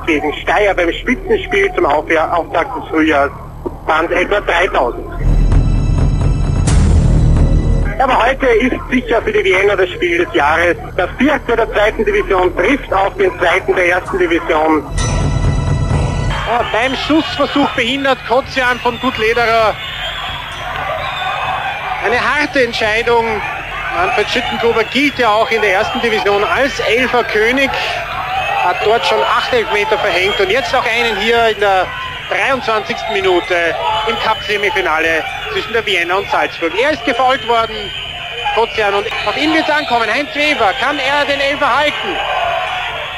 Gegen 0.06 0.34
Steyr 0.34 0.74
beim 0.76 0.92
Spitzenspiel 0.92 1.72
zum 1.74 1.86
Auftakt 1.86 2.78
des 2.78 2.90
Frühjahrs 2.90 3.32
waren 3.88 4.06
es 4.12 4.22
etwa 4.22 4.38
3.000. 4.38 5.33
Aber 8.04 8.22
heute 8.22 8.48
ist 8.48 8.76
sicher 8.92 9.22
für 9.22 9.32
die 9.32 9.46
Wiener 9.46 9.78
das 9.78 9.90
Spiel 9.92 10.26
des 10.26 10.34
Jahres. 10.34 10.76
Der 10.98 11.08
vierte 11.18 11.56
der 11.56 11.72
zweiten 11.72 12.04
Division 12.04 12.54
trifft 12.58 12.92
auf 12.92 13.16
den 13.16 13.32
zweiten 13.40 13.74
der 13.76 13.88
ersten 13.92 14.20
Division. 14.20 14.84
Ja, 16.46 16.66
beim 16.74 16.94
Schussversuch 17.08 17.70
behindert 17.70 18.18
Kotzian 18.28 18.78
von 18.82 19.00
Gutlederer. 19.00 19.74
Eine 22.04 22.20
harte 22.20 22.66
Entscheidung. 22.66 23.42
Manfred 23.96 24.30
Schüttengruber 24.30 24.84
gilt 24.84 25.18
ja 25.18 25.30
auch 25.30 25.50
in 25.50 25.62
der 25.62 25.72
ersten 25.72 26.02
Division 26.02 26.44
als 26.44 26.82
Elfer 26.82 27.24
König. 27.24 27.70
hat 28.66 28.86
dort 28.86 29.06
schon 29.06 29.22
8 29.22 29.54
Elfmeter 29.54 29.98
verhängt 29.98 30.38
und 30.42 30.50
jetzt 30.50 30.74
noch 30.74 30.86
einen 30.86 31.16
hier 31.22 31.48
in 31.50 31.60
der 31.62 31.88
23. 32.34 32.98
Minute 33.14 33.76
im 34.08 34.16
Cup-Semifinale 34.20 35.24
zwischen 35.52 35.72
der 35.72 35.86
Vienna 35.86 36.16
und 36.16 36.28
Salzburg. 36.32 36.74
Er 36.82 36.92
ist 36.92 37.06
gefault 37.06 37.48
worden, 37.48 37.76
Kozian, 38.56 38.96
und 38.96 39.06
auf 39.28 39.38
ihn 39.38 39.54
wird 39.54 39.68
es 39.68 39.74
ankommen. 39.74 40.12
Heinz 40.12 40.34
Weber, 40.34 40.74
kann 40.80 40.98
er 40.98 41.26
den 41.26 41.40
Elfer 41.40 41.78
halten? 41.78 42.18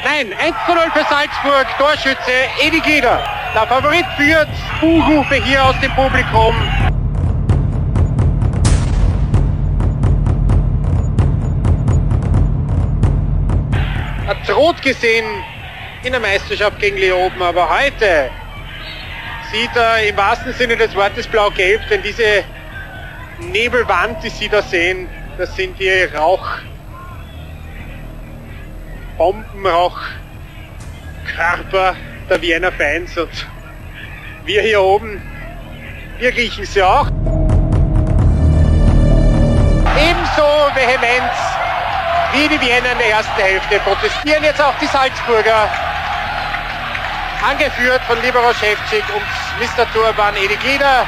Nein, 0.04 0.34
1 0.38 0.54
zu 0.66 0.74
0 0.74 0.82
für 0.92 1.04
Salzburg, 1.08 1.66
Torschütze 1.78 2.30
Edi 2.60 2.78
Glieder. 2.80 3.22
Der 3.54 3.66
Favorit 3.66 4.04
führt, 4.18 4.48
Buhrufe 4.80 5.36
hier 5.36 5.64
aus 5.64 5.74
dem 5.80 5.92
Publikum. 5.94 6.54
Hat 14.26 14.54
rot 14.54 14.82
gesehen 14.82 15.24
in 16.02 16.12
der 16.12 16.20
Meisterschaft 16.20 16.78
gegen 16.80 16.98
Leoben, 16.98 17.42
aber 17.42 17.66
heute 17.70 18.30
sieht 19.56 19.74
er 19.74 20.06
im 20.06 20.16
wahrsten 20.18 20.52
Sinne 20.52 20.76
des 20.76 20.94
Wortes 20.94 21.26
blau-gelb, 21.26 21.80
denn 21.88 22.02
diese 22.02 22.44
Nebelwand, 23.38 24.22
die 24.22 24.28
Sie 24.28 24.50
da 24.50 24.60
sehen, 24.60 25.08
das 25.38 25.56
sind 25.56 25.78
die 25.78 25.90
Rauch, 26.14 26.46
Bomben, 29.16 29.66
Rauchkörper 29.66 29.96
der 32.28 32.42
Wiener 32.42 32.70
Fans 32.70 33.16
und 33.16 33.30
wir 34.44 34.60
hier 34.60 34.82
oben, 34.82 35.22
wir 36.18 36.36
riechen 36.36 36.66
sie 36.66 36.82
auch. 36.82 37.06
Ebenso 39.96 40.70
vehement 40.74 41.32
wie 42.34 42.46
die 42.48 42.60
Wiener 42.60 42.92
in 42.92 42.98
der 42.98 43.08
ersten 43.08 43.40
Hälfte 43.40 43.78
protestieren 43.78 44.44
jetzt 44.44 44.60
auch 44.60 44.74
die 44.82 44.86
Salzburger 44.86 45.70
angeführt 47.48 48.02
von 48.06 48.20
Libero 48.22 48.50
Ševčík 48.50 49.04
und 49.14 49.22
Mr. 49.60 49.90
Turban 49.92 50.34
Edi 50.36 50.56
Glieder. 50.56 51.06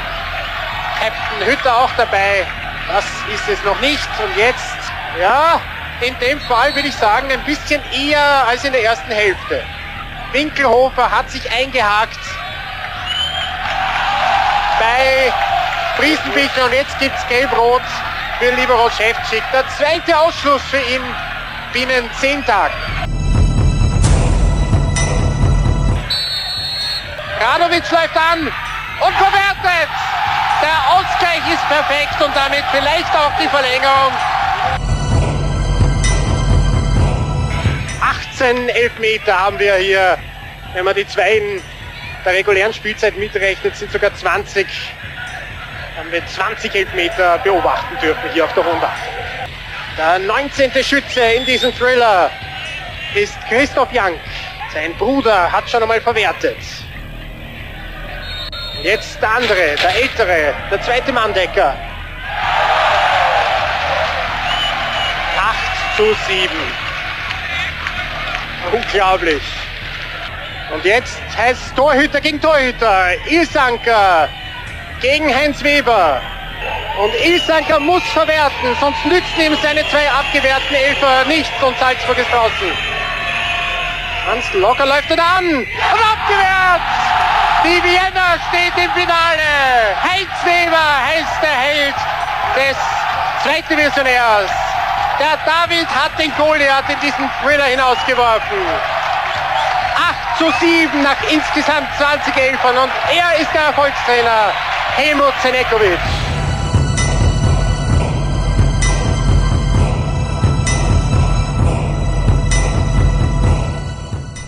Captain 0.99 1.47
Hütter 1.47 1.77
auch 1.77 1.89
dabei. 1.97 2.45
Das 2.87 3.05
ist 3.33 3.47
es 3.49 3.63
noch 3.63 3.79
nicht. 3.81 4.07
Und 4.23 4.35
jetzt, 4.37 4.77
ja, 5.19 5.59
in 6.01 6.17
dem 6.19 6.39
Fall 6.41 6.73
würde 6.75 6.87
ich 6.87 6.95
sagen, 6.95 7.31
ein 7.31 7.43
bisschen 7.43 7.81
eher 7.91 8.47
als 8.47 8.63
in 8.63 8.71
der 8.71 8.83
ersten 8.83 9.11
Hälfte. 9.11 9.63
Winkelhofer 10.31 11.11
hat 11.11 11.29
sich 11.29 11.51
eingehakt 11.51 12.19
bei 14.79 15.33
Friesenbichler 15.97 16.65
und 16.65 16.73
jetzt 16.73 16.97
gibt 16.99 17.15
es 17.17 17.27
Gelb-Rot 17.27 17.81
für 18.39 18.51
Libero 18.51 18.87
Ševčík. 18.87 19.43
Der 19.51 19.67
zweite 19.69 20.17
Ausschluss 20.17 20.61
für 20.63 20.77
ihn 20.77 21.01
binnen 21.73 22.09
zehn 22.19 22.45
Tagen. 22.45 23.18
Radovic 27.39 27.89
läuft 27.89 28.17
an 28.17 28.47
und 28.47 29.13
verwertet. 29.15 29.89
Der 30.61 30.77
Ausgleich 30.91 31.53
ist 31.53 31.65
perfekt 31.69 32.21
und 32.21 32.35
damit 32.35 32.63
vielleicht 32.71 33.15
auch 33.15 33.31
die 33.41 33.47
Verlängerung. 33.47 34.13
18 38.01 38.69
Elfmeter 38.69 39.39
haben 39.39 39.57
wir 39.57 39.75
hier. 39.75 40.17
Wenn 40.73 40.83
man 40.83 40.95
die 40.95 41.07
zwei 41.07 41.37
in 41.37 41.61
der 42.25 42.33
regulären 42.33 42.73
Spielzeit 42.73 43.17
mitrechnet, 43.17 43.75
sind 43.75 43.91
sogar 43.91 44.13
20. 44.13 44.67
Haben 45.97 46.11
wir 46.11 46.25
20 46.27 46.75
Elfmeter 46.75 47.37
beobachten 47.39 47.97
dürfen 48.01 48.29
hier 48.33 48.45
auf 48.45 48.53
der 48.53 48.63
Runde. 48.63 48.87
Der 49.97 50.19
19. 50.19 50.71
Schütze 50.83 51.21
in 51.21 51.45
diesem 51.45 51.73
Thriller 51.73 52.29
ist 53.15 53.33
Christoph 53.47 53.91
Jank. 53.93 54.19
Sein 54.73 54.93
Bruder 54.95 55.51
hat 55.51 55.69
schon 55.69 55.81
einmal 55.81 56.01
verwertet. 56.01 56.57
Jetzt 58.83 59.21
der 59.21 59.29
andere, 59.29 59.75
der 59.75 59.95
ältere, 59.95 60.53
der 60.71 60.81
zweite 60.81 61.11
Manndecker. 61.11 61.75
8 65.37 65.97
zu 65.97 66.15
7. 66.27 66.49
Unglaublich. 68.71 69.43
Und 70.73 70.85
jetzt 70.85 71.19
heißt 71.37 71.61
es 71.67 71.73
Torhüter 71.73 72.21
gegen 72.21 72.39
Torhüter. 72.39 73.15
Ilsanker 73.27 74.29
gegen 75.01 75.33
Heinz 75.33 75.61
Weber. 75.61 76.21
Und 77.01 77.13
Ilsanker 77.15 77.79
muss 77.81 78.03
verwerten, 78.13 78.75
sonst 78.79 79.05
nützen 79.05 79.41
ihm 79.41 79.57
seine 79.61 79.87
zwei 79.89 80.09
abgewehrten 80.09 80.75
Elfer 80.75 81.25
nichts 81.25 81.63
und 81.63 81.77
Salzburg 81.79 82.17
ist 82.17 82.31
draußen. 82.31 82.71
Ganz 84.25 84.53
locker 84.53 84.85
läuft 84.85 85.09
er 85.11 85.23
an 85.23 85.45
und 85.45 85.67
abgewehrt. 85.67 87.08
Die 87.69 87.83
Vienna 87.83 88.39
steht 88.49 88.83
im 88.83 88.91
Finale. 88.93 89.93
Heinz 90.01 90.33
Weber 90.43 90.87
heißt 91.05 91.39
der 91.39 91.51
Held 91.51 91.95
des 92.55 92.77
Zweitdivisionärs. 93.43 94.49
Der 95.19 95.37
David 95.45 95.87
hat 95.87 96.17
den 96.17 96.33
Goliath 96.35 96.89
in 96.89 96.99
diesen 96.99 97.29
Thriller 97.39 97.65
hinausgeworfen. 97.65 98.57
8 100.33 100.37
zu 100.39 100.51
7 100.59 101.03
nach 101.03 101.21
insgesamt 101.29 101.89
20 101.99 102.35
Elfern 102.37 102.75
und 102.75 102.91
er 103.15 103.39
ist 103.39 103.53
der 103.53 103.61
Erfolgstrainer 103.65 104.51
Helmut 104.95 105.33
Zenekovic. 105.43 105.99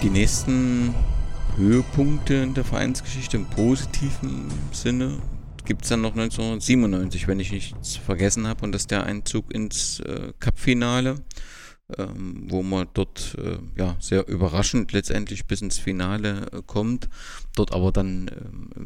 Die 0.01 0.09
nächsten 0.09 0.70
Höhepunkte 1.61 2.33
in 2.33 2.55
der 2.55 2.63
Vereinsgeschichte 2.63 3.37
im 3.37 3.45
positiven 3.45 4.47
Sinne 4.71 5.21
gibt 5.63 5.83
es 5.83 5.89
dann 5.89 6.01
noch 6.01 6.13
1997, 6.13 7.27
wenn 7.27 7.39
ich 7.39 7.51
nichts 7.51 7.97
vergessen 7.97 8.47
habe, 8.47 8.63
und 8.65 8.71
das 8.71 8.81
ist 8.81 8.91
der 8.91 9.03
Einzug 9.03 9.53
ins 9.53 9.99
äh, 9.99 10.33
Cup-Finale, 10.39 11.23
ähm, 11.99 12.45
wo 12.49 12.63
man 12.63 12.87
dort 12.95 13.37
äh, 13.37 13.59
ja, 13.77 13.95
sehr 13.99 14.27
überraschend 14.27 14.91
letztendlich 14.91 15.45
bis 15.45 15.61
ins 15.61 15.77
Finale 15.77 16.47
äh, 16.51 16.61
kommt, 16.65 17.09
dort 17.55 17.73
aber 17.73 17.91
dann 17.91 18.27
äh, 18.29 18.31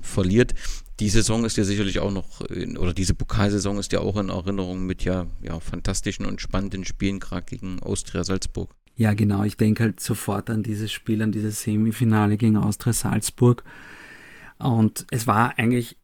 verliert. 0.02 0.54
Die 1.00 1.10
Saison 1.10 1.46
ist 1.46 1.56
ja 1.56 1.64
sicherlich 1.64 2.00
auch 2.00 2.12
noch, 2.12 2.42
in, 2.42 2.78
oder 2.78 2.94
diese 2.94 3.14
Pokalsaison 3.14 3.78
ist 3.78 3.94
ja 3.94 4.02
auch 4.02 4.18
in 4.18 4.28
Erinnerung 4.28 4.86
mit 4.86 5.06
ja, 5.06 5.28
ja 5.42 5.62
fantastischen 5.62 6.26
und 6.26 6.42
spannenden 6.42 6.84
Spielen, 6.84 7.22
gerade 7.22 7.46
gegen 7.46 7.80
Austria 7.80 8.26
Salzburg. 8.26 8.76
Ja, 8.96 9.14
genau. 9.14 9.44
Ich 9.44 9.58
denke 9.58 9.84
halt 9.84 10.00
sofort 10.00 10.50
an 10.50 10.64
dieses 10.64 10.92
Spiel, 10.92 11.22
an 11.22 11.32
dieses 11.32 11.62
Semifinale 11.62 12.38
gegen 12.38 12.58
Austria 12.58 12.94
Salzburg. 12.94 13.64
Und 14.58 15.06
es 15.12 15.28
war 15.28 15.60
eigentlich, 15.60 15.98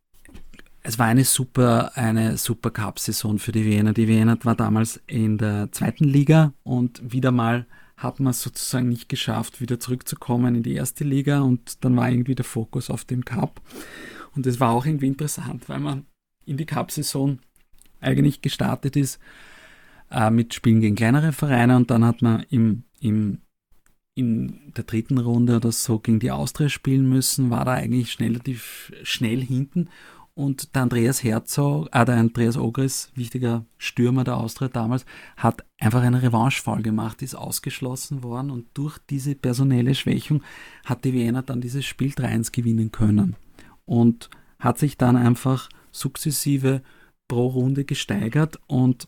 es 0.84 1.00
war 1.00 1.08
eine 1.08 1.24
super, 1.24 1.96
eine 1.96 2.38
super 2.38 2.70
Cup-Saison 2.70 3.40
für 3.40 3.54
die 3.54 3.66
Wiener. 3.66 3.94
Die 3.94 4.08
Wiener 4.08 4.38
war 4.44 4.56
damals 4.56 5.02
in 5.08 5.38
der 5.38 5.72
zweiten 5.72 6.04
Liga 6.04 6.54
und 6.64 7.02
wieder 7.14 7.32
mal 7.32 7.66
hat 7.96 8.20
man 8.20 8.32
es 8.32 8.42
sozusagen 8.42 8.90
nicht 8.90 9.10
geschafft, 9.10 9.62
wieder 9.62 9.80
zurückzukommen 9.80 10.56
in 10.56 10.64
die 10.64 10.74
erste 10.74 11.04
Liga 11.04 11.42
und 11.42 11.86
dann 11.86 11.96
war 11.96 12.10
irgendwie 12.10 12.34
der 12.34 12.46
Fokus 12.46 12.90
auf 12.90 13.06
dem 13.06 13.24
Cup. 13.24 13.62
Und 14.36 14.48
es 14.48 14.60
war 14.60 14.72
auch 14.72 14.86
irgendwie 14.86 15.08
interessant, 15.08 15.70
weil 15.70 15.80
man 15.80 16.08
in 16.46 16.58
die 16.58 16.66
Cup-Saison 16.66 17.40
eigentlich 18.00 18.42
gestartet 18.42 18.96
ist 18.96 19.20
äh, 20.12 20.30
mit 20.30 20.54
Spielen 20.54 20.82
gegen 20.82 20.96
kleinere 20.96 21.32
Vereine 21.32 21.78
und 21.78 21.90
dann 21.90 22.06
hat 22.06 22.22
man 22.22 22.46
im, 22.50 22.84
im, 23.00 23.40
in 24.14 24.74
der 24.76 24.84
dritten 24.84 25.18
Runde 25.18 25.58
oder 25.58 25.72
so 25.72 26.00
gegen 26.00 26.20
die 26.20 26.32
Austria 26.32 26.70
spielen 26.70 27.08
müssen, 27.10 27.50
war 27.50 27.66
da 27.66 27.74
eigentlich 27.74 28.20
relativ 28.20 28.92
schnell 29.04 29.42
hinten. 29.42 29.90
Und 30.34 30.76
der 30.76 30.84
Andreas 30.84 31.24
Herzog, 31.24 31.90
äh, 31.92 32.06
der 32.06 32.16
Andreas 32.16 32.58
Ogris, 32.58 33.12
wichtiger 33.16 33.66
Stürmer 33.78 34.24
der 34.24 34.38
Austria 34.38 34.70
damals, 34.70 35.06
hat 35.36 35.66
einfach 35.80 36.02
einen 36.02 36.16
Revanchefall 36.16 36.82
gemacht, 36.82 37.22
ist 37.22 37.36
ausgeschlossen 37.36 38.24
worden 38.24 38.50
und 38.50 38.68
durch 38.74 38.98
diese 39.10 39.36
personelle 39.36 39.94
Schwächung 39.94 40.42
hat 40.86 41.04
die 41.04 41.14
Wiener 41.14 41.42
dann 41.42 41.62
dieses 41.62 41.86
Spiel 41.86 42.12
3-1 42.12 42.52
gewinnen 42.52 42.92
können. 42.92 43.36
Und 43.86 44.30
hat 44.60 44.78
sich 44.78 44.98
dann 44.98 45.18
einfach 45.18 45.70
sukzessive 45.92 46.82
pro 47.28 47.48
Runde 47.48 47.84
gesteigert 47.84 48.60
und 48.68 49.08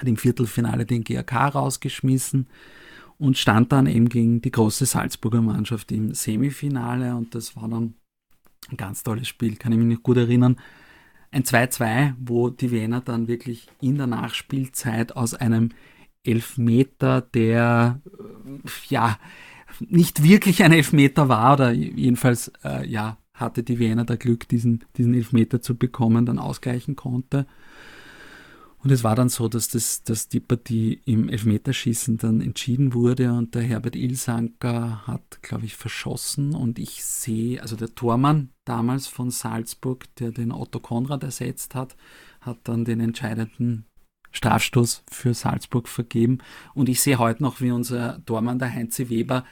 hat 0.00 0.08
im 0.08 0.16
Viertelfinale 0.16 0.86
den 0.86 1.04
GRK 1.04 1.48
rausgeschmissen 1.48 2.48
und 3.18 3.36
stand 3.36 3.72
dann 3.72 3.86
eben 3.86 4.08
gegen 4.08 4.40
die 4.40 4.50
große 4.50 4.86
Salzburger 4.86 5.42
Mannschaft 5.42 5.92
im 5.92 6.14
Semifinale 6.14 7.14
und 7.14 7.34
das 7.34 7.54
war 7.54 7.68
dann 7.68 7.94
ein 8.70 8.76
ganz 8.76 9.02
tolles 9.02 9.28
Spiel, 9.28 9.56
kann 9.56 9.72
ich 9.72 9.78
mich 9.78 9.96
noch 9.96 10.02
gut 10.02 10.16
erinnern. 10.16 10.56
Ein 11.30 11.44
2-2, 11.44 12.14
wo 12.18 12.50
die 12.50 12.70
Wiener 12.70 13.00
dann 13.00 13.28
wirklich 13.28 13.68
in 13.80 13.96
der 13.96 14.06
Nachspielzeit 14.06 15.14
aus 15.16 15.34
einem 15.34 15.70
Elfmeter, 16.24 17.20
der 17.20 18.00
äh, 18.18 18.68
ja 18.88 19.18
nicht 19.80 20.22
wirklich 20.22 20.62
ein 20.62 20.72
Elfmeter 20.72 21.28
war, 21.28 21.54
oder 21.54 21.70
jedenfalls 21.72 22.52
äh, 22.64 22.86
ja, 22.86 23.18
hatte 23.32 23.62
die 23.62 23.78
Wiener 23.78 24.04
da 24.04 24.16
Glück, 24.16 24.48
diesen, 24.48 24.84
diesen 24.96 25.14
Elfmeter 25.14 25.62
zu 25.62 25.76
bekommen, 25.76 26.26
dann 26.26 26.38
ausgleichen 26.38 26.96
konnte. 26.96 27.46
Und 28.82 28.90
es 28.90 29.04
war 29.04 29.14
dann 29.14 29.28
so, 29.28 29.48
dass, 29.48 29.68
das, 29.68 30.04
dass 30.04 30.28
die 30.28 30.40
Partie 30.40 31.02
im 31.04 31.28
Elfmeterschießen 31.28 32.16
dann 32.16 32.40
entschieden 32.40 32.94
wurde 32.94 33.32
und 33.32 33.54
der 33.54 33.62
Herbert 33.62 33.94
Ilsanker 33.94 35.06
hat, 35.06 35.42
glaube 35.42 35.66
ich, 35.66 35.76
verschossen. 35.76 36.54
Und 36.54 36.78
ich 36.78 37.04
sehe, 37.04 37.60
also 37.60 37.76
der 37.76 37.94
Tormann 37.94 38.50
damals 38.64 39.06
von 39.06 39.30
Salzburg, 39.30 40.06
der 40.16 40.30
den 40.30 40.50
Otto 40.50 40.80
Konrad 40.80 41.22
ersetzt 41.22 41.74
hat, 41.74 41.94
hat 42.40 42.58
dann 42.64 42.86
den 42.86 43.00
entscheidenden 43.00 43.84
Strafstoß 44.30 45.04
für 45.10 45.34
Salzburg 45.34 45.86
vergeben. 45.86 46.38
Und 46.72 46.88
ich 46.88 47.02
sehe 47.02 47.18
heute 47.18 47.42
noch, 47.42 47.60
wie 47.60 47.72
unser 47.72 48.24
Tormann, 48.24 48.58
der 48.58 48.72
Heinze 48.72 49.10
Weber, 49.10 49.44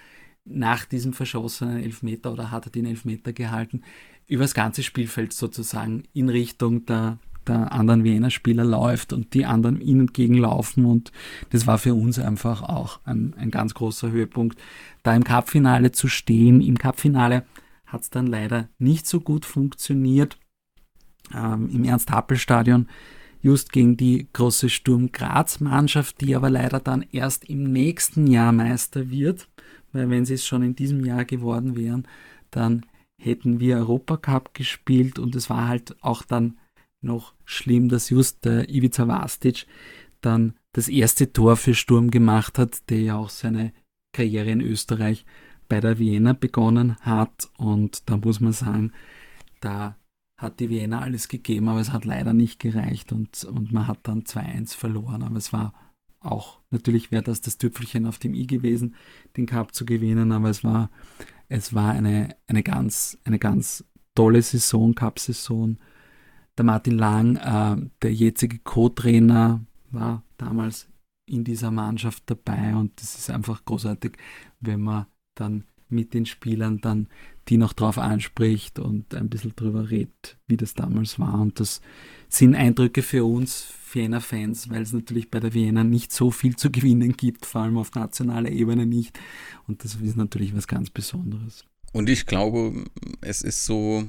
nach 0.44 0.86
diesem 0.86 1.12
verschossenen 1.12 1.82
Elfmeter 1.82 2.32
oder 2.32 2.50
hat 2.50 2.66
er 2.66 2.72
den 2.72 2.86
Elfmeter 2.86 3.34
gehalten, 3.34 3.82
übers 4.26 4.54
ganze 4.54 4.82
Spielfeld 4.82 5.34
sozusagen 5.34 6.04
in 6.14 6.30
Richtung 6.30 6.86
der 6.86 7.18
der 7.48 7.72
anderen 7.72 8.04
Wiener 8.04 8.30
Spieler 8.30 8.64
läuft 8.64 9.12
und 9.12 9.34
die 9.34 9.46
anderen 9.46 9.80
ihm 9.80 10.00
entgegenlaufen. 10.00 10.84
Und 10.84 11.12
das 11.50 11.66
war 11.66 11.78
für 11.78 11.94
uns 11.94 12.18
einfach 12.18 12.62
auch 12.62 13.00
ein, 13.04 13.34
ein 13.38 13.50
ganz 13.50 13.74
großer 13.74 14.10
Höhepunkt, 14.10 14.58
da 15.02 15.14
im 15.14 15.24
Cupfinale 15.24 15.92
zu 15.92 16.08
stehen. 16.08 16.60
Im 16.60 16.78
Cupfinale 16.78 17.44
hat 17.86 18.02
es 18.02 18.10
dann 18.10 18.26
leider 18.26 18.68
nicht 18.78 19.06
so 19.06 19.20
gut 19.20 19.44
funktioniert. 19.44 20.38
Ähm, 21.34 21.68
Im 21.70 21.84
Ernst-Happel-Stadion 21.84 22.88
just 23.42 23.72
gegen 23.72 23.96
die 23.96 24.28
große 24.32 24.68
Sturm 24.68 25.12
Graz-Mannschaft, 25.12 26.20
die 26.20 26.34
aber 26.34 26.50
leider 26.50 26.80
dann 26.80 27.04
erst 27.12 27.44
im 27.48 27.64
nächsten 27.64 28.26
Jahr 28.26 28.52
Meister 28.52 29.10
wird, 29.10 29.48
weil 29.92 30.10
wenn 30.10 30.24
sie 30.24 30.34
es 30.34 30.46
schon 30.46 30.62
in 30.62 30.74
diesem 30.74 31.04
Jahr 31.04 31.24
geworden 31.24 31.76
wären, 31.76 32.06
dann 32.50 32.84
hätten 33.20 33.60
wir 33.60 33.76
Europacup 33.76 34.54
gespielt 34.54 35.18
und 35.18 35.34
es 35.34 35.50
war 35.50 35.68
halt 35.68 35.96
auch 36.02 36.22
dann 36.22 36.56
noch 37.00 37.34
schlimm, 37.44 37.88
dass 37.88 38.10
just 38.10 38.44
der 38.44 38.68
Ivica 38.68 39.06
Vastic 39.06 39.66
dann 40.20 40.54
das 40.72 40.88
erste 40.88 41.32
Tor 41.32 41.56
für 41.56 41.74
Sturm 41.74 42.10
gemacht 42.10 42.58
hat, 42.58 42.90
der 42.90 43.00
ja 43.00 43.16
auch 43.16 43.30
seine 43.30 43.72
Karriere 44.12 44.50
in 44.50 44.60
Österreich 44.60 45.24
bei 45.68 45.80
der 45.80 45.98
Vienna 45.98 46.32
begonnen 46.32 46.96
hat. 47.00 47.50
Und 47.56 48.08
da 48.08 48.16
muss 48.16 48.40
man 48.40 48.52
sagen, 48.52 48.92
da 49.60 49.96
hat 50.36 50.60
die 50.60 50.70
Vienna 50.70 51.00
alles 51.00 51.28
gegeben, 51.28 51.68
aber 51.68 51.80
es 51.80 51.92
hat 51.92 52.04
leider 52.04 52.32
nicht 52.32 52.60
gereicht 52.60 53.12
und, 53.12 53.44
und 53.44 53.72
man 53.72 53.88
hat 53.88 53.98
dann 54.04 54.22
2-1 54.22 54.76
verloren. 54.76 55.22
Aber 55.22 55.36
es 55.36 55.52
war 55.52 55.72
auch, 56.20 56.60
natürlich 56.70 57.10
wäre 57.10 57.22
das 57.22 57.40
das 57.40 57.58
Tüpfelchen 57.58 58.06
auf 58.06 58.18
dem 58.18 58.34
i 58.34 58.46
gewesen, 58.46 58.94
den 59.36 59.46
Cup 59.46 59.74
zu 59.74 59.84
gewinnen, 59.84 60.32
aber 60.32 60.48
es 60.50 60.64
war, 60.64 60.90
es 61.48 61.74
war 61.74 61.92
eine, 61.92 62.36
eine, 62.46 62.62
ganz, 62.62 63.18
eine 63.24 63.38
ganz 63.38 63.84
tolle 64.14 64.42
Saison, 64.42 64.94
Cup-Saison 64.94 65.78
der 66.58 66.64
Martin 66.64 66.98
Lang, 66.98 67.36
äh, 67.36 67.88
der 68.02 68.12
jetzige 68.12 68.58
Co-Trainer, 68.58 69.64
war 69.90 70.22
damals 70.36 70.88
in 71.26 71.44
dieser 71.44 71.70
Mannschaft 71.70 72.24
dabei 72.26 72.74
und 72.74 73.00
das 73.00 73.14
ist 73.14 73.30
einfach 73.30 73.64
großartig, 73.64 74.12
wenn 74.60 74.80
man 74.80 75.06
dann 75.34 75.64
mit 75.88 76.14
den 76.14 76.26
Spielern 76.26 76.80
dann 76.80 77.08
die 77.48 77.56
noch 77.56 77.72
drauf 77.72 77.98
anspricht 77.98 78.78
und 78.78 79.14
ein 79.14 79.30
bisschen 79.30 79.56
drüber 79.56 79.90
redet, 79.90 80.36
wie 80.46 80.58
das 80.58 80.74
damals 80.74 81.18
war. 81.18 81.40
Und 81.40 81.60
das 81.60 81.80
sind 82.28 82.54
Eindrücke 82.54 83.02
für 83.02 83.24
uns 83.24 83.72
Vienna-Fans, 83.90 84.68
weil 84.68 84.82
es 84.82 84.92
natürlich 84.92 85.30
bei 85.30 85.40
der 85.40 85.54
Vienna 85.54 85.82
nicht 85.82 86.12
so 86.12 86.30
viel 86.30 86.56
zu 86.56 86.70
gewinnen 86.70 87.16
gibt, 87.16 87.46
vor 87.46 87.62
allem 87.62 87.78
auf 87.78 87.94
nationaler 87.94 88.50
Ebene 88.50 88.84
nicht. 88.84 89.18
Und 89.66 89.82
das 89.82 89.94
ist 89.94 90.16
natürlich 90.16 90.54
was 90.54 90.68
ganz 90.68 90.90
Besonderes. 90.90 91.64
Und 91.92 92.10
ich 92.10 92.26
glaube, 92.26 92.84
es 93.22 93.40
ist 93.40 93.64
so, 93.64 94.04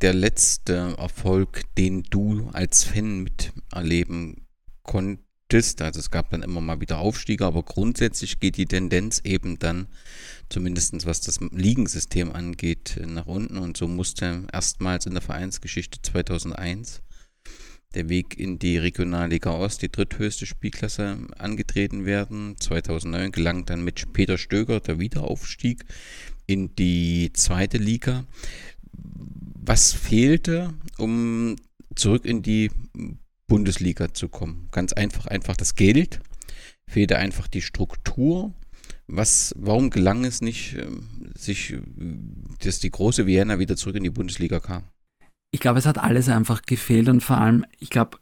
der 0.00 0.14
letzte 0.14 0.94
Erfolg, 0.98 1.62
den 1.76 2.02
du 2.04 2.48
als 2.52 2.84
Fan 2.84 3.24
miterleben 3.24 4.46
konntest? 4.82 5.82
Also 5.82 6.00
es 6.00 6.10
gab 6.10 6.30
dann 6.30 6.42
immer 6.42 6.60
mal 6.60 6.80
wieder 6.80 6.98
Aufstiege, 6.98 7.44
aber 7.44 7.62
grundsätzlich 7.62 8.40
geht 8.40 8.56
die 8.56 8.66
Tendenz 8.66 9.20
eben 9.24 9.58
dann, 9.58 9.88
zumindest 10.48 11.06
was 11.06 11.20
das 11.20 11.40
Ligensystem 11.40 12.32
angeht, 12.32 13.00
nach 13.06 13.26
unten. 13.26 13.58
Und 13.58 13.76
so 13.76 13.88
musste 13.88 14.46
erstmals 14.52 15.06
in 15.06 15.12
der 15.12 15.22
Vereinsgeschichte 15.22 16.00
2001 16.02 17.02
der 17.94 18.08
Weg 18.08 18.38
in 18.38 18.58
die 18.58 18.78
Regionalliga 18.78 19.50
Ost, 19.50 19.82
die 19.82 19.90
dritthöchste 19.90 20.46
Spielklasse, 20.46 21.18
angetreten 21.38 22.04
werden. 22.04 22.56
2009 22.58 23.32
gelang 23.32 23.66
dann 23.66 23.82
mit 23.82 24.12
Peter 24.12 24.38
Stöger 24.38 24.80
der 24.80 25.00
Wiederaufstieg 25.00 25.84
in 26.46 26.74
die 26.76 27.32
zweite 27.32 27.78
Liga 27.78 28.26
was 28.92 29.92
fehlte, 29.92 30.74
um 30.98 31.56
zurück 31.94 32.24
in 32.24 32.42
die 32.42 32.70
Bundesliga 33.46 34.12
zu 34.14 34.28
kommen? 34.28 34.68
Ganz 34.72 34.92
einfach, 34.92 35.26
einfach 35.26 35.56
das 35.56 35.74
Geld, 35.74 36.20
fehlte 36.86 37.18
einfach 37.18 37.48
die 37.48 37.62
Struktur. 37.62 38.52
Was, 39.06 39.54
warum 39.58 39.90
gelang 39.90 40.24
es 40.24 40.40
nicht, 40.40 40.76
ähm, 40.76 41.32
sich, 41.34 41.76
dass 42.62 42.78
die 42.78 42.90
große 42.90 43.26
Vienna 43.26 43.58
wieder 43.58 43.76
zurück 43.76 43.96
in 43.96 44.04
die 44.04 44.10
Bundesliga 44.10 44.60
kam? 44.60 44.84
Ich 45.50 45.60
glaube, 45.60 45.80
es 45.80 45.86
hat 45.86 45.98
alles 45.98 46.28
einfach 46.28 46.62
gefehlt 46.62 47.08
und 47.08 47.22
vor 47.22 47.38
allem, 47.38 47.64
ich 47.80 47.90
glaube, 47.90 48.18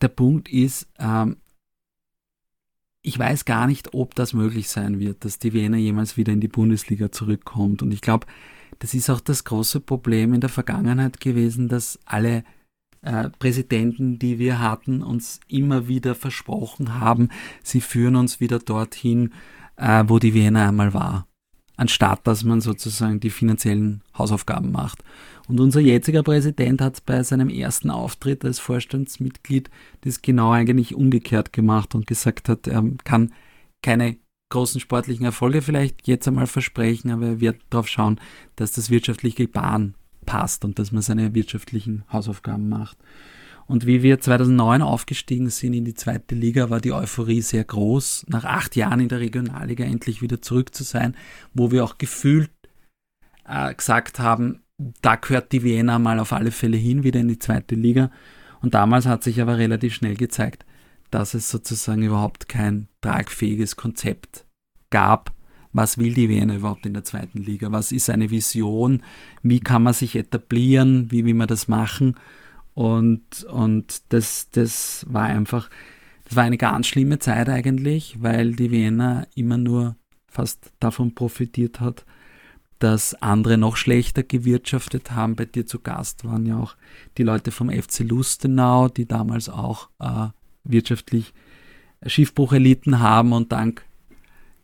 der 0.00 0.08
Punkt 0.08 0.48
ist, 0.48 0.88
ähm, 0.98 1.36
ich 3.02 3.18
weiß 3.18 3.44
gar 3.44 3.66
nicht, 3.66 3.94
ob 3.94 4.14
das 4.14 4.32
möglich 4.32 4.68
sein 4.68 4.98
wird, 4.98 5.24
dass 5.24 5.38
die 5.38 5.52
Vienna 5.52 5.78
jemals 5.78 6.16
wieder 6.16 6.32
in 6.32 6.40
die 6.40 6.48
Bundesliga 6.48 7.10
zurückkommt. 7.10 7.82
Und 7.82 7.92
ich 7.92 8.00
glaube, 8.00 8.26
das 8.78 8.94
ist 8.94 9.10
auch 9.10 9.20
das 9.20 9.44
große 9.44 9.80
Problem 9.80 10.34
in 10.34 10.40
der 10.40 10.50
Vergangenheit 10.50 11.20
gewesen, 11.20 11.68
dass 11.68 11.98
alle 12.04 12.44
äh, 13.02 13.30
Präsidenten, 13.38 14.18
die 14.18 14.38
wir 14.38 14.58
hatten, 14.58 15.02
uns 15.02 15.40
immer 15.48 15.88
wieder 15.88 16.14
versprochen 16.14 17.00
haben, 17.00 17.28
sie 17.62 17.80
führen 17.80 18.16
uns 18.16 18.40
wieder 18.40 18.58
dorthin, 18.58 19.32
äh, 19.76 20.04
wo 20.06 20.18
die 20.18 20.34
Vienna 20.34 20.68
einmal 20.68 20.92
war, 20.94 21.26
anstatt 21.76 22.26
dass 22.26 22.44
man 22.44 22.60
sozusagen 22.60 23.20
die 23.20 23.30
finanziellen 23.30 24.02
Hausaufgaben 24.16 24.70
macht. 24.70 25.02
Und 25.48 25.58
unser 25.60 25.80
jetziger 25.80 26.22
Präsident 26.22 26.80
hat 26.80 27.04
bei 27.06 27.22
seinem 27.22 27.48
ersten 27.48 27.90
Auftritt 27.90 28.44
als 28.44 28.58
Vorstandsmitglied 28.58 29.70
das 30.02 30.22
genau 30.22 30.52
eigentlich 30.52 30.94
umgekehrt 30.94 31.52
gemacht 31.52 31.94
und 31.94 32.06
gesagt 32.06 32.48
hat, 32.48 32.66
er 32.66 32.84
kann 33.04 33.32
keine 33.82 34.16
großen 34.50 34.80
sportlichen 34.80 35.24
Erfolge 35.24 35.62
vielleicht 35.62 36.06
jetzt 36.06 36.28
einmal 36.28 36.46
versprechen, 36.46 37.10
aber 37.10 37.26
er 37.26 37.40
wird 37.40 37.60
darauf 37.70 37.88
schauen, 37.88 38.20
dass 38.56 38.72
das 38.72 38.90
wirtschaftliche 38.90 39.48
Bahn 39.48 39.94
passt 40.26 40.64
und 40.64 40.78
dass 40.78 40.92
man 40.92 41.02
seine 41.02 41.34
wirtschaftlichen 41.34 42.04
Hausaufgaben 42.12 42.68
macht. 42.68 42.98
Und 43.66 43.86
wie 43.86 44.02
wir 44.02 44.20
2009 44.20 44.82
aufgestiegen 44.82 45.48
sind 45.48 45.74
in 45.74 45.84
die 45.84 45.94
zweite 45.94 46.34
Liga, 46.34 46.70
war 46.70 46.80
die 46.80 46.92
Euphorie 46.92 47.40
sehr 47.40 47.62
groß, 47.62 48.26
nach 48.28 48.44
acht 48.44 48.74
Jahren 48.74 48.98
in 48.98 49.08
der 49.08 49.20
Regionalliga 49.20 49.84
endlich 49.84 50.22
wieder 50.22 50.42
zurück 50.42 50.74
zu 50.74 50.82
sein, 50.82 51.16
wo 51.54 51.70
wir 51.70 51.84
auch 51.84 51.96
gefühlt 51.96 52.50
äh, 53.46 53.72
gesagt 53.72 54.18
haben, 54.18 54.62
da 55.02 55.14
gehört 55.14 55.52
die 55.52 55.62
Vienna 55.62 55.98
mal 55.98 56.18
auf 56.18 56.32
alle 56.32 56.50
Fälle 56.50 56.76
hin, 56.76 57.04
wieder 57.04 57.20
in 57.20 57.28
die 57.28 57.38
zweite 57.38 57.76
Liga. 57.76 58.10
Und 58.60 58.74
damals 58.74 59.06
hat 59.06 59.22
sich 59.22 59.40
aber 59.40 59.58
relativ 59.58 59.94
schnell 59.94 60.16
gezeigt, 60.16 60.64
dass 61.10 61.34
es 61.34 61.50
sozusagen 61.50 62.02
überhaupt 62.02 62.48
kein 62.48 62.88
tragfähiges 63.00 63.76
Konzept 63.76 64.46
gab. 64.90 65.32
Was 65.72 65.98
will 65.98 66.14
die 66.14 66.28
Wiener 66.28 66.56
überhaupt 66.56 66.86
in 66.86 66.94
der 66.94 67.04
zweiten 67.04 67.38
Liga? 67.38 67.70
Was 67.70 67.92
ist 67.92 68.10
eine 68.10 68.30
Vision? 68.30 69.02
Wie 69.42 69.60
kann 69.60 69.82
man 69.82 69.94
sich 69.94 70.16
etablieren? 70.16 71.10
Wie 71.10 71.24
will 71.24 71.34
man 71.34 71.48
das 71.48 71.68
machen? 71.68 72.16
Und, 72.74 73.44
und 73.44 74.02
das, 74.12 74.50
das 74.50 75.06
war 75.08 75.24
einfach, 75.24 75.70
das 76.24 76.36
war 76.36 76.44
eine 76.44 76.58
ganz 76.58 76.86
schlimme 76.86 77.18
Zeit 77.18 77.48
eigentlich, 77.48 78.16
weil 78.20 78.54
die 78.54 78.70
Wiener 78.70 79.26
immer 79.34 79.58
nur 79.58 79.96
fast 80.26 80.72
davon 80.80 81.14
profitiert 81.14 81.80
hat, 81.80 82.04
dass 82.78 83.14
andere 83.14 83.58
noch 83.58 83.76
schlechter 83.76 84.22
gewirtschaftet 84.22 85.12
haben. 85.12 85.36
Bei 85.36 85.44
dir 85.44 85.66
zu 85.66 85.80
Gast 85.80 86.24
waren 86.24 86.46
ja 86.46 86.58
auch 86.58 86.76
die 87.18 87.22
Leute 87.22 87.50
vom 87.50 87.70
FC 87.70 88.00
Lustenau, 88.00 88.88
die 88.88 89.06
damals 89.06 89.48
auch 89.48 89.90
äh, 90.00 90.28
wirtschaftlich 90.64 91.32
Schiffbrucheliten 92.06 93.00
haben 93.00 93.32
und 93.32 93.52
dank 93.52 93.84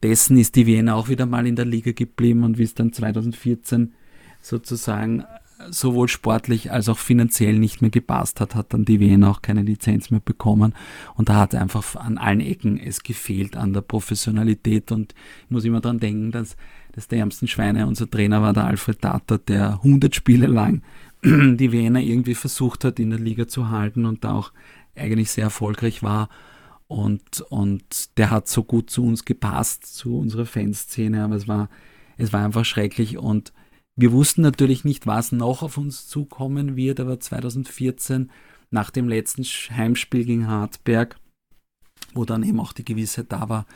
dessen 0.02 0.39
ist 0.39 0.57
die 0.57 0.66
Vienna 0.66 0.94
auch 0.94 1.08
wieder 1.08 1.26
mal 1.26 1.47
in 1.47 1.57
der 1.57 1.65
Liga 1.65 1.92
geblieben 1.92 2.44
und 2.44 2.58
wie 2.58 2.62
es 2.62 2.75
dann 2.75 2.92
2014 2.92 3.94
sozusagen 4.41 5.25
sowohl 5.70 6.08
sportlich 6.08 6.70
als 6.70 6.89
auch 6.89 6.99
finanziell 6.99 7.58
nicht 7.58 7.81
mehr 7.81 7.91
gepasst 7.91 8.41
hat, 8.41 8.55
hat 8.55 8.75
dann 8.75 8.84
die 8.84 9.00
Vienna 9.00 9.31
auch 9.31 9.42
keine 9.42 9.62
Lizenz 9.62 10.10
mehr 10.10 10.20
bekommen. 10.20 10.75
Und 11.15 11.28
da 11.28 11.36
hat 11.36 11.55
einfach 11.55 11.97
an 11.97 12.18
allen 12.18 12.41
Ecken 12.41 12.78
es 12.78 13.02
gefehlt 13.02 13.57
an 13.57 13.73
der 13.73 13.81
Professionalität. 13.81 14.92
Und 14.92 15.15
ich 15.44 15.50
muss 15.50 15.65
immer 15.65 15.81
daran 15.81 15.99
denken, 15.99 16.31
dass 16.31 16.57
das 16.92 17.08
der 17.08 17.20
ärmsten 17.20 17.49
Schweine 17.49 17.86
unser 17.86 18.08
Trainer 18.08 18.42
war 18.42 18.52
der 18.52 18.65
Alfred 18.65 19.02
Data, 19.02 19.39
der 19.39 19.73
100 19.75 20.15
Spiele 20.15 20.47
lang 20.47 20.83
die 21.25 21.73
Vienna 21.73 22.00
irgendwie 22.00 22.34
versucht 22.34 22.84
hat 22.84 23.00
in 23.00 23.10
der 23.10 23.18
Liga 23.18 23.49
zu 23.49 23.70
halten 23.70 24.05
und 24.05 24.25
da 24.25 24.33
auch 24.33 24.52
eigentlich 24.97 25.31
sehr 25.31 25.44
erfolgreich 25.44 26.02
war. 26.02 26.28
Und, 26.89 27.41
und 27.41 28.16
der 28.16 28.31
hat 28.31 28.49
so 28.49 28.62
gut 28.62 28.91
zu 28.91 29.05
uns 29.05 29.25
gepasst, 29.25 29.86
zu 29.86 30.18
unserer 30.18 30.47
Fanszene, 30.47 31.25
aber 31.25 31.34
es 31.34 31.49
war, 31.49 31.68
es 32.16 32.33
war 32.33 32.44
einfach 32.44 32.65
schrecklich 32.65 33.18
und 33.18 33.52
wir 33.97 34.12
wussten 34.12 34.42
natürlich 34.42 34.84
nicht, 34.84 35.07
was 35.07 35.33
noch 35.33 35.62
auf 35.62 35.78
uns 35.78 36.07
zukommen 36.07 36.76
wird, 36.76 37.00
aber 37.00 37.18
2014 37.18 38.31
nach 38.70 38.91
dem 38.91 39.08
letzten 39.08 39.42
Heimspiel 39.42 40.25
gegen 40.25 40.49
Hartberg, 40.49 41.18
wo 42.12 42.25
dann 42.25 42.42
eben 42.42 42.60
auch 42.60 42.73
die 42.73 42.84
Gewissheit 42.84 43.26
da 43.31 43.49
war, 43.49 43.66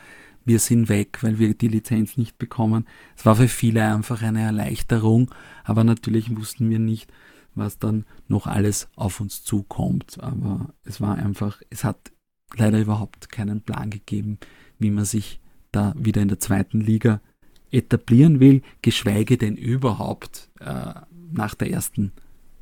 wir 0.45 0.59
sind 0.59 0.89
weg, 0.89 1.19
weil 1.21 1.39
wir 1.39 1.53
die 1.53 1.67
Lizenz 1.67 2.17
nicht 2.17 2.37
bekommen. 2.37 2.85
Es 3.15 3.25
war 3.25 3.35
für 3.35 3.47
viele 3.47 3.83
einfach 3.83 4.21
eine 4.21 4.41
Erleichterung, 4.41 5.31
aber 5.63 5.83
natürlich 5.83 6.35
wussten 6.35 6.69
wir 6.69 6.79
nicht, 6.79 7.11
was 7.55 7.79
dann 7.79 8.05
noch 8.27 8.47
alles 8.47 8.87
auf 8.95 9.19
uns 9.19 9.43
zukommt. 9.43 10.19
Aber 10.21 10.73
es 10.83 11.01
war 11.01 11.15
einfach, 11.15 11.61
es 11.69 11.83
hat 11.83 12.11
leider 12.55 12.79
überhaupt 12.79 13.29
keinen 13.29 13.61
Plan 13.61 13.89
gegeben, 13.89 14.39
wie 14.79 14.91
man 14.91 15.05
sich 15.05 15.39
da 15.71 15.93
wieder 15.97 16.21
in 16.21 16.27
der 16.27 16.39
zweiten 16.39 16.81
Liga 16.81 17.21
etablieren 17.71 18.39
will, 18.39 18.61
geschweige 18.81 19.37
denn 19.37 19.55
überhaupt 19.55 20.49
äh, 20.59 20.93
nach 21.31 21.55
der 21.55 21.71
ersten 21.71 22.11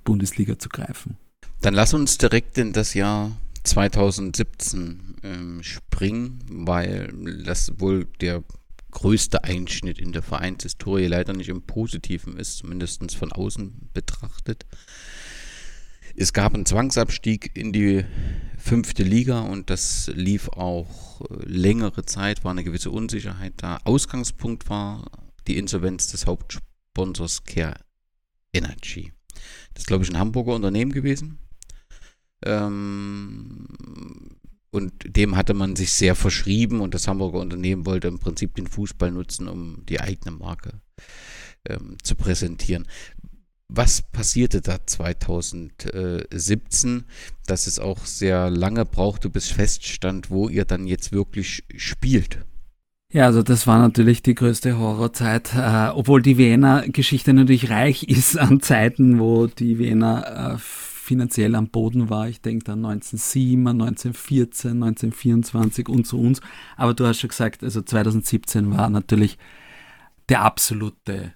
Bundesliga 0.03 0.59
zu 0.59 0.69
greifen. 0.69 1.17
Dann 1.61 1.73
lass 1.73 1.93
uns 1.93 2.17
direkt 2.17 2.57
in 2.57 2.73
das 2.73 2.93
Jahr 2.93 3.31
2017 3.63 5.15
ähm, 5.23 5.63
springen, 5.63 6.39
weil 6.49 7.11
das 7.43 7.79
wohl 7.79 8.05
der 8.21 8.43
größte 8.91 9.43
Einschnitt 9.43 9.99
in 9.99 10.11
der 10.11 10.21
Vereinshistorie 10.21 11.07
leider 11.07 11.33
nicht 11.33 11.49
im 11.49 11.61
Positiven 11.61 12.37
ist, 12.37 12.57
zumindest 12.57 13.15
von 13.15 13.31
außen 13.31 13.89
betrachtet. 13.93 14.65
Es 16.15 16.33
gab 16.33 16.53
einen 16.53 16.65
Zwangsabstieg 16.65 17.55
in 17.55 17.71
die 17.71 18.03
fünfte 18.57 19.03
Liga 19.03 19.41
und 19.41 19.69
das 19.69 20.11
lief 20.13 20.49
auch 20.49 21.21
äh, 21.21 21.45
längere 21.45 22.05
Zeit, 22.05 22.43
war 22.43 22.51
eine 22.51 22.63
gewisse 22.63 22.91
Unsicherheit 22.91 23.53
da. 23.57 23.79
Ausgangspunkt 23.85 24.69
war 24.69 25.05
die 25.47 25.57
Insolvenz 25.57 26.07
des 26.07 26.25
Hauptsponsors 26.25 27.43
Care 27.45 27.79
Energy. 28.53 29.13
Das 29.73 29.83
ist, 29.83 29.87
glaube 29.87 30.03
ich, 30.03 30.09
ein 30.09 30.19
Hamburger 30.19 30.55
Unternehmen 30.55 30.91
gewesen. 30.91 31.39
Ähm, 32.43 33.67
und 34.71 35.15
dem 35.15 35.35
hatte 35.35 35.53
man 35.53 35.75
sich 35.75 35.93
sehr 35.93 36.15
verschrieben 36.15 36.81
und 36.81 36.93
das 36.93 37.07
Hamburger 37.07 37.39
Unternehmen 37.39 37.85
wollte 37.85 38.07
im 38.07 38.19
Prinzip 38.19 38.55
den 38.55 38.67
Fußball 38.67 39.11
nutzen, 39.11 39.47
um 39.47 39.85
die 39.87 39.99
eigene 39.99 40.35
Marke 40.35 40.81
ähm, 41.67 41.97
zu 42.03 42.15
präsentieren. 42.15 42.87
Was 43.71 44.01
passierte 44.01 44.61
da 44.61 44.79
2017, 44.83 47.03
dass 47.45 47.67
es 47.67 47.77
auch 47.77 48.03
sehr 48.05 48.49
lange 48.49 48.85
brauchte, 48.85 49.29
bis 49.29 49.49
feststand, 49.49 50.31
wo 50.31 50.49
ihr 50.49 50.65
dann 50.65 50.87
jetzt 50.87 51.11
wirklich 51.11 51.63
spielt? 51.77 52.39
Ja, 53.11 53.25
also 53.25 53.41
das 53.41 53.65
war 53.65 53.79
natürlich 53.79 54.21
die 54.21 54.35
größte 54.35 54.77
Horrorzeit, 54.77 55.55
äh, 55.55 55.89
obwohl 55.89 56.21
die 56.21 56.37
Wiener 56.37 56.87
Geschichte 56.87 57.33
natürlich 57.33 57.71
reich 57.71 58.03
ist 58.03 58.37
an 58.37 58.61
Zeiten, 58.61 59.19
wo 59.19 59.47
die 59.47 59.79
Wiener 59.79 60.55
äh, 60.55 60.59
finanziell 61.09 61.55
am 61.55 61.69
Boden 61.69 62.11
war. 62.11 62.29
Ich 62.29 62.39
denke 62.39 62.71
an 62.71 62.85
1907, 62.85 63.67
1914, 63.67 64.71
1924 64.71 65.89
und 65.89 66.05
so 66.05 66.19
uns. 66.19 66.39
Aber 66.77 66.93
du 66.93 67.07
hast 67.07 67.19
schon 67.19 67.29
gesagt, 67.29 67.63
also 67.63 67.81
2017 67.81 68.69
war 68.77 68.91
natürlich 68.91 69.39
der 70.29 70.43
absolute 70.43 71.33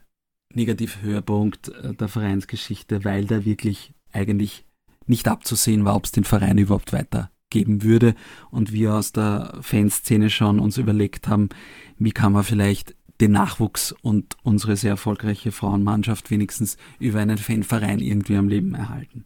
Negativhöhepunkt 0.53 1.69
äh, 1.69 1.95
der 1.95 2.07
Vereinsgeschichte, 2.07 3.03
weil 3.03 3.25
da 3.25 3.45
wirklich 3.45 3.95
eigentlich 4.11 4.63
nicht 5.07 5.27
abzusehen 5.27 5.85
war, 5.85 5.95
ob 5.95 6.05
es 6.05 6.11
den 6.11 6.23
Verein 6.23 6.59
überhaupt 6.59 6.93
weitergeben 6.93 7.81
würde. 7.81 8.13
Und 8.51 8.73
wir 8.73 8.93
aus 8.93 9.11
der 9.11 9.57
Fanszene 9.61 10.29
schon 10.29 10.59
uns 10.59 10.77
überlegt 10.77 11.27
haben, 11.27 11.49
wie 11.97 12.11
kann 12.11 12.33
man 12.33 12.43
vielleicht 12.43 12.95
den 13.21 13.31
Nachwuchs 13.31 13.91
und 13.91 14.37
unsere 14.43 14.75
sehr 14.77 14.91
erfolgreiche 14.91 15.51
Frauenmannschaft 15.51 16.29
wenigstens 16.29 16.77
über 16.99 17.21
einen 17.21 17.39
Fanverein 17.39 17.97
irgendwie 17.97 18.35
am 18.35 18.49
Leben 18.49 18.75
erhalten. 18.75 19.25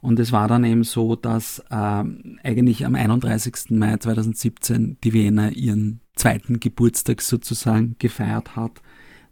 Und 0.00 0.20
es 0.20 0.30
war 0.30 0.46
dann 0.46 0.64
eben 0.64 0.84
so, 0.84 1.16
dass 1.16 1.58
äh, 1.70 2.04
eigentlich 2.44 2.86
am 2.86 2.94
31. 2.94 3.70
Mai 3.70 3.96
2017 3.96 4.98
die 5.02 5.12
Wiener 5.12 5.50
ihren 5.52 6.00
zweiten 6.14 6.60
Geburtstag 6.60 7.20
sozusagen 7.20 7.96
gefeiert 7.98 8.54
hat, 8.54 8.80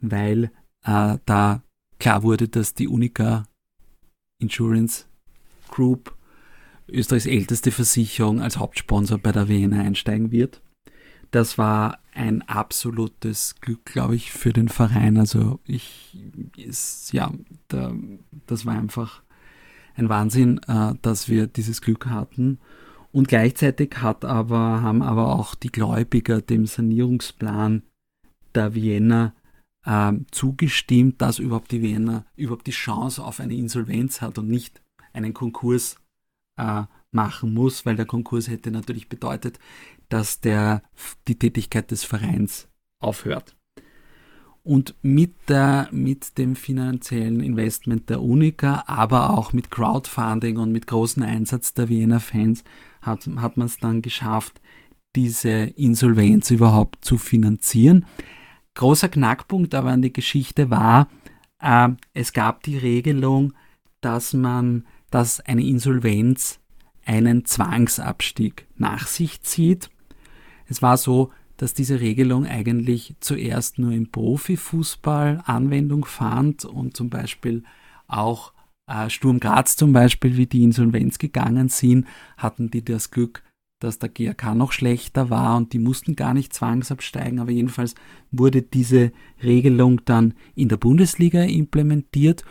weil 0.00 0.50
äh, 0.84 1.18
da 1.24 1.62
klar 1.98 2.22
wurde, 2.22 2.48
dass 2.48 2.74
die 2.74 2.88
Unica 2.88 3.44
Insurance 4.38 5.06
Group, 5.68 6.16
Österreichs 6.88 7.26
älteste 7.26 7.70
Versicherung, 7.70 8.40
als 8.40 8.58
Hauptsponsor 8.58 9.18
bei 9.18 9.32
der 9.32 9.48
Wiener 9.48 9.80
einsteigen 9.80 10.30
wird. 10.30 10.62
Das 11.30 11.58
war 11.58 11.98
ein 12.14 12.42
absolutes 12.42 13.56
Glück, 13.60 13.84
glaube 13.84 14.14
ich, 14.14 14.32
für 14.32 14.52
den 14.52 14.68
Verein. 14.68 15.18
Also 15.18 15.60
ich, 15.64 16.16
ist, 16.56 17.12
ja, 17.12 17.32
da, 17.68 17.92
das 18.46 18.64
war 18.64 18.74
einfach 18.74 19.22
ein 19.96 20.08
Wahnsinn, 20.08 20.60
äh, 20.68 20.94
dass 21.02 21.28
wir 21.28 21.46
dieses 21.46 21.80
Glück 21.80 22.06
hatten. 22.06 22.58
Und 23.12 23.28
gleichzeitig 23.28 23.96
hat 23.96 24.24
aber, 24.24 24.82
haben 24.82 25.02
aber 25.02 25.34
auch 25.34 25.54
die 25.54 25.72
Gläubiger 25.72 26.42
dem 26.42 26.66
Sanierungsplan 26.66 27.82
der 28.54 28.74
Vienna 28.74 29.34
äh, 29.84 30.12
zugestimmt, 30.30 31.22
dass 31.22 31.38
überhaupt 31.38 31.72
die 31.72 31.82
Vienna 31.82 32.26
überhaupt 32.36 32.66
die 32.66 32.72
Chance 32.72 33.24
auf 33.24 33.40
eine 33.40 33.54
Insolvenz 33.54 34.20
hat 34.20 34.38
und 34.38 34.48
nicht 34.48 34.82
einen 35.12 35.32
Konkurs 35.32 35.96
äh, 36.56 36.82
machen 37.10 37.54
muss, 37.54 37.86
weil 37.86 37.96
der 37.96 38.06
Konkurs 38.06 38.48
hätte 38.48 38.70
natürlich 38.70 39.08
bedeutet, 39.08 39.58
dass 40.08 40.40
der, 40.40 40.82
die 41.26 41.38
Tätigkeit 41.38 41.90
des 41.90 42.04
Vereins 42.04 42.68
aufhört. 42.98 43.56
Und 44.66 44.96
mit, 45.00 45.32
der, 45.46 45.88
mit 45.92 46.38
dem 46.38 46.56
finanziellen 46.56 47.38
Investment 47.38 48.10
der 48.10 48.20
Unica, 48.20 48.82
aber 48.88 49.30
auch 49.30 49.52
mit 49.52 49.70
Crowdfunding 49.70 50.56
und 50.56 50.72
mit 50.72 50.88
großem 50.88 51.22
Einsatz 51.22 51.72
der 51.72 51.88
Wiener 51.88 52.18
Fans 52.18 52.64
hat, 53.00 53.28
hat 53.36 53.56
man 53.56 53.68
es 53.68 53.78
dann 53.78 54.02
geschafft, 54.02 54.60
diese 55.14 55.50
Insolvenz 55.50 56.50
überhaupt 56.50 57.04
zu 57.04 57.16
finanzieren. 57.16 58.06
Großer 58.74 59.08
Knackpunkt 59.08 59.72
aber 59.72 59.90
an 59.90 60.02
die 60.02 60.12
Geschichte 60.12 60.68
war, 60.68 61.06
äh, 61.60 61.90
es 62.12 62.32
gab 62.32 62.64
die 62.64 62.76
Regelung, 62.76 63.52
dass 64.00 64.32
man, 64.32 64.84
dass 65.12 65.38
eine 65.38 65.64
Insolvenz 65.64 66.58
einen 67.04 67.44
Zwangsabstieg 67.44 68.66
nach 68.76 69.06
sich 69.06 69.42
zieht. 69.42 69.90
Es 70.66 70.82
war 70.82 70.96
so, 70.96 71.30
dass 71.56 71.74
diese 71.74 72.00
Regelung 72.00 72.46
eigentlich 72.46 73.14
zuerst 73.20 73.78
nur 73.78 73.92
im 73.92 74.10
Profifußball 74.10 75.42
Anwendung 75.44 76.04
fand 76.04 76.64
und 76.64 76.96
zum 76.96 77.10
Beispiel 77.10 77.62
auch 78.08 78.52
äh, 78.86 79.10
Sturm 79.10 79.40
Graz 79.40 79.76
zum 79.76 79.92
Beispiel, 79.92 80.36
wie 80.36 80.46
die 80.46 80.62
Insolvenz 80.62 81.18
gegangen 81.18 81.68
sind, 81.68 82.06
hatten 82.36 82.70
die 82.70 82.84
das 82.84 83.10
Glück, 83.10 83.42
dass 83.80 83.98
der 83.98 84.08
GRK 84.08 84.54
noch 84.54 84.72
schlechter 84.72 85.28
war 85.28 85.56
und 85.56 85.72
die 85.72 85.78
mussten 85.78 86.16
gar 86.16 86.34
nicht 86.34 86.52
zwangsabsteigen, 86.54 87.40
aber 87.40 87.50
jedenfalls 87.50 87.94
wurde 88.30 88.62
diese 88.62 89.12
Regelung 89.42 90.02
dann 90.04 90.34
in 90.54 90.68
der 90.68 90.78
Bundesliga 90.78 91.42
implementiert 91.42 92.44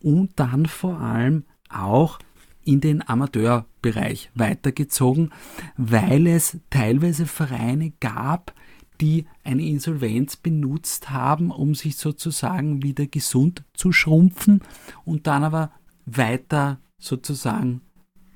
und 0.00 0.32
dann 0.36 0.66
vor 0.66 0.98
allem 0.98 1.44
auch 1.68 2.18
in 2.64 2.80
den 2.80 3.06
Amateurbereich 3.06 4.30
weitergezogen, 4.34 5.30
weil 5.76 6.26
es 6.26 6.58
teilweise 6.70 7.26
Vereine 7.26 7.92
gab, 8.00 8.54
die 9.00 9.26
eine 9.42 9.66
Insolvenz 9.66 10.36
benutzt 10.36 11.10
haben, 11.10 11.50
um 11.50 11.74
sich 11.74 11.96
sozusagen 11.96 12.82
wieder 12.82 13.06
gesund 13.06 13.64
zu 13.74 13.92
schrumpfen 13.92 14.60
und 15.04 15.26
dann 15.26 15.44
aber 15.44 15.72
weiter 16.06 16.78
sozusagen 17.00 17.80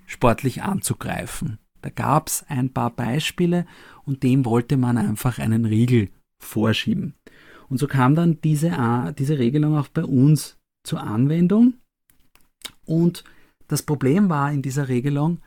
sportlich 0.06 0.62
anzugreifen. 0.62 1.58
Da 1.82 1.90
gab 1.90 2.28
es 2.28 2.44
ein 2.48 2.72
paar 2.72 2.90
Beispiele 2.90 3.66
und 4.04 4.22
dem 4.22 4.44
wollte 4.44 4.76
man 4.76 4.98
einfach 4.98 5.38
einen 5.38 5.64
Riegel 5.64 6.08
vorschieben. 6.42 7.14
Und 7.68 7.78
so 7.78 7.86
kam 7.86 8.14
dann 8.14 8.40
diese, 8.42 9.14
diese 9.18 9.38
Regelung 9.38 9.76
auch 9.76 9.88
bei 9.88 10.04
uns 10.04 10.56
zur 10.84 11.02
Anwendung. 11.02 11.74
Und 12.84 13.24
das 13.68 13.82
Problem 13.82 14.28
war 14.28 14.52
in 14.52 14.62
dieser 14.62 14.88
Regelung, 14.88 15.40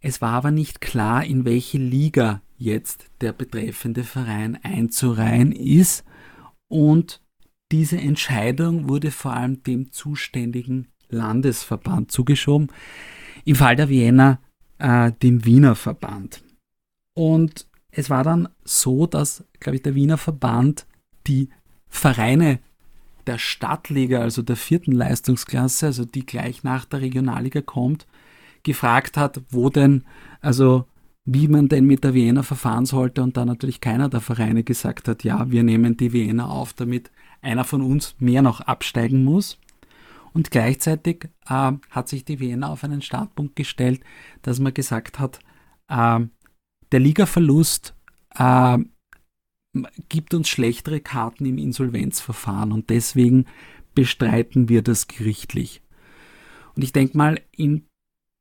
es 0.00 0.20
war 0.20 0.32
aber 0.32 0.50
nicht 0.50 0.80
klar, 0.80 1.24
in 1.24 1.44
welche 1.44 1.78
Liga 1.78 2.42
jetzt 2.56 3.06
der 3.20 3.32
betreffende 3.32 4.04
Verein 4.04 4.58
einzureihen 4.62 5.52
ist 5.52 6.04
und 6.68 7.22
diese 7.72 7.98
Entscheidung 7.98 8.88
wurde 8.88 9.10
vor 9.10 9.34
allem 9.34 9.62
dem 9.62 9.92
zuständigen 9.92 10.88
Landesverband 11.08 12.10
zugeschoben, 12.10 12.68
im 13.44 13.56
Fall 13.56 13.76
der 13.76 13.88
Vienna 13.88 14.40
äh, 14.78 15.12
dem 15.22 15.44
Wiener 15.44 15.74
Verband. 15.74 16.42
Und 17.14 17.66
es 17.90 18.10
war 18.10 18.24
dann 18.24 18.48
so, 18.64 19.06
dass, 19.06 19.44
glaube 19.60 19.76
ich, 19.76 19.82
der 19.82 19.94
Wiener 19.94 20.18
Verband 20.18 20.86
die 21.26 21.48
Vereine 21.88 22.60
der 23.28 23.38
Stadtliga, 23.38 24.20
also 24.20 24.42
der 24.42 24.56
vierten 24.56 24.92
Leistungsklasse, 24.92 25.86
also 25.86 26.04
die 26.04 26.26
gleich 26.26 26.64
nach 26.64 26.84
der 26.84 27.02
Regionalliga 27.02 27.60
kommt, 27.60 28.06
gefragt 28.62 29.16
hat, 29.16 29.40
wo 29.50 29.70
denn, 29.70 30.04
also 30.40 30.86
wie 31.24 31.46
man 31.46 31.68
denn 31.68 31.84
mit 31.84 32.04
der 32.04 32.14
Wiener 32.14 32.42
verfahren 32.42 32.86
sollte 32.86 33.22
und 33.22 33.36
da 33.36 33.44
natürlich 33.44 33.80
keiner 33.80 34.08
der 34.08 34.22
Vereine 34.22 34.64
gesagt 34.64 35.08
hat, 35.08 35.24
ja, 35.24 35.50
wir 35.50 35.62
nehmen 35.62 35.96
die 35.96 36.12
Wiener 36.12 36.50
auf, 36.50 36.72
damit 36.72 37.10
einer 37.42 37.64
von 37.64 37.82
uns 37.82 38.16
mehr 38.18 38.42
noch 38.42 38.62
absteigen 38.62 39.24
muss. 39.24 39.58
Und 40.32 40.50
gleichzeitig 40.50 41.28
äh, 41.48 41.72
hat 41.90 42.08
sich 42.08 42.24
die 42.24 42.40
Wiener 42.40 42.70
auf 42.70 42.82
einen 42.82 43.02
Startpunkt 43.02 43.56
gestellt, 43.56 44.00
dass 44.42 44.58
man 44.58 44.72
gesagt 44.72 45.18
hat, 45.18 45.38
äh, 45.88 46.20
der 46.92 47.00
Ligaverlust 47.00 47.94
äh, 48.34 48.78
gibt 50.08 50.34
uns 50.34 50.48
schlechtere 50.48 51.00
Karten 51.00 51.46
im 51.46 51.58
Insolvenzverfahren 51.58 52.72
und 52.72 52.90
deswegen 52.90 53.46
bestreiten 53.94 54.68
wir 54.68 54.82
das 54.82 55.08
gerichtlich. 55.08 55.82
Und 56.74 56.82
ich 56.82 56.92
denke 56.92 57.16
mal, 57.16 57.40
in 57.56 57.86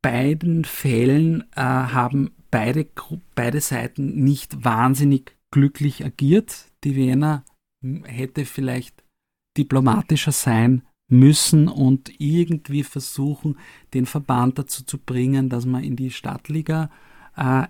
beiden 0.01 0.65
Fällen 0.65 1.41
äh, 1.55 1.61
haben 1.61 2.31
beide, 2.51 2.87
beide 3.35 3.61
Seiten 3.61 4.23
nicht 4.23 4.63
wahnsinnig 4.63 5.35
glücklich 5.51 6.05
agiert. 6.05 6.71
Die 6.83 6.95
Wiener 6.95 7.43
hätte 8.05 8.45
vielleicht 8.45 9.03
diplomatischer 9.57 10.31
sein 10.31 10.83
müssen 11.09 11.67
und 11.67 12.19
irgendwie 12.19 12.83
versuchen, 12.83 13.57
den 13.93 14.05
Verband 14.05 14.59
dazu 14.59 14.83
zu 14.83 14.97
bringen, 14.97 15.49
dass 15.49 15.65
man 15.65 15.83
in 15.83 15.95
die 15.95 16.11
Stadtliga 16.11 16.91
äh, 17.35 17.65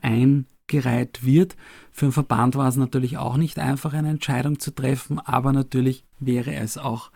eingereiht 0.67 1.25
wird. 1.25 1.55
Für 1.91 2.07
den 2.07 2.11
Verband 2.11 2.55
war 2.55 2.67
es 2.67 2.75
natürlich 2.75 3.17
auch 3.17 3.37
nicht 3.37 3.59
einfach, 3.59 3.93
eine 3.93 4.09
Entscheidung 4.09 4.59
zu 4.59 4.71
treffen, 4.71 5.19
aber 5.19 5.53
natürlich 5.53 6.03
wäre 6.19 6.55
es 6.55 6.77
auch, 6.77 7.11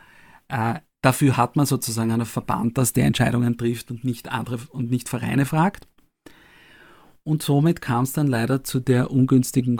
äh, 0.48 0.76
dafür 1.02 1.38
hat 1.38 1.56
man 1.56 1.66
sozusagen 1.66 2.12
einen 2.12 2.26
Verband, 2.26 2.78
dass 2.78 2.94
der 2.94 3.06
Entscheidungen 3.06 3.58
trifft 3.58 3.92
und 3.92 4.04
nicht 4.04 4.30
andere 4.30 4.60
und 4.72 4.90
nicht 4.90 5.10
Vereine 5.10 5.46
fragt. 5.46 5.88
Und 7.24 7.44
somit 7.44 7.82
kam 7.82 8.04
es 8.04 8.14
dann 8.14 8.26
leider 8.26 8.64
zu 8.64 8.80
der 8.80 9.12
ungünstigen 9.12 9.80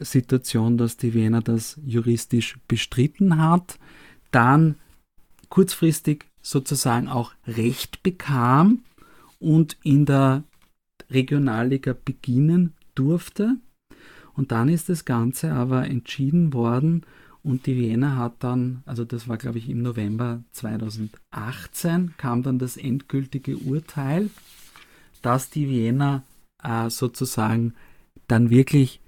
Situation, 0.00 0.78
dass 0.78 0.96
die 0.96 1.12
Wiener 1.12 1.42
das 1.42 1.78
juristisch 1.84 2.58
bestritten 2.66 3.42
hat, 3.42 3.78
dann 4.30 4.76
kurzfristig 5.50 6.24
sozusagen 6.40 7.08
auch 7.08 7.32
Recht 7.46 8.02
bekam 8.02 8.84
und 9.38 9.76
in 9.82 10.06
der 10.06 10.44
Regionalliga 11.10 11.94
beginnen 12.04 12.72
durfte. 12.98 13.56
Und 14.34 14.52
dann 14.52 14.68
ist 14.68 14.88
das 14.88 15.04
Ganze 15.04 15.52
aber 15.52 15.86
entschieden 15.86 16.52
worden 16.52 17.04
und 17.42 17.66
die 17.66 17.76
Wiener 17.76 18.16
hat 18.16 18.34
dann, 18.40 18.82
also 18.84 19.04
das 19.04 19.28
war 19.28 19.36
glaube 19.36 19.58
ich 19.58 19.68
im 19.68 19.82
November 19.82 20.42
2018, 20.52 22.14
kam 22.16 22.42
dann 22.42 22.58
das 22.58 22.76
endgültige 22.76 23.56
Urteil, 23.56 24.30
dass 25.22 25.50
die 25.50 25.68
Wiener 25.68 26.24
äh, 26.62 26.90
sozusagen 26.90 27.74
dann 28.26 28.50
wirklich 28.50 29.00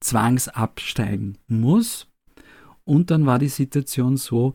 zwangsabsteigen 0.00 1.38
muss. 1.48 2.06
Und 2.84 3.10
dann 3.10 3.26
war 3.26 3.38
die 3.38 3.48
Situation 3.48 4.16
so, 4.16 4.54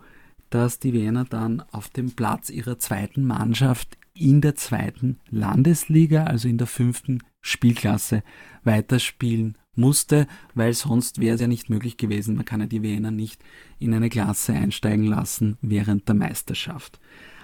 dass 0.50 0.80
die 0.80 0.94
Wiener 0.94 1.26
dann 1.26 1.62
auf 1.72 1.90
dem 1.90 2.12
Platz 2.12 2.50
ihrer 2.50 2.78
zweiten 2.78 3.26
Mannschaft 3.26 3.98
in 4.14 4.42
der 4.42 4.56
zweiten 4.56 5.20
Landesliga, 5.30 6.26
also 6.26 6.48
in 6.48 6.58
der 6.58 6.68
fünften 6.68 7.20
Spielklasse, 7.42 8.24
weiterspielen 8.64 9.58
musste, 9.76 10.28
weil 10.54 10.74
sonst 10.74 11.20
wäre 11.20 11.36
es 11.36 11.42
ja 11.42 11.48
nicht 11.48 11.70
möglich 11.70 11.98
gewesen. 11.98 12.36
Man 12.36 12.46
kann 12.46 12.60
ja 12.60 12.68
die 12.68 12.84
Wiener 12.84 13.12
nicht 13.12 13.42
in 13.80 13.94
eine 13.94 14.10
Klasse 14.10 14.54
einsteigen 14.54 15.06
lassen 15.06 15.58
während 15.62 16.08
der 16.08 16.16
Meisterschaft. 16.16 17.00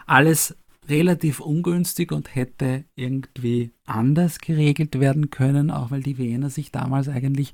Alles 0.05 0.57
relativ 0.89 1.39
ungünstig 1.39 2.11
und 2.11 2.33
hätte 2.35 2.85
irgendwie 2.95 3.71
anders 3.85 4.39
geregelt 4.39 4.99
werden 4.99 5.29
können, 5.29 5.71
auch 5.71 5.91
weil 5.91 6.03
die 6.03 6.17
Wiener 6.17 6.49
sich 6.49 6.71
damals 6.71 7.09
eigentlich 7.09 7.53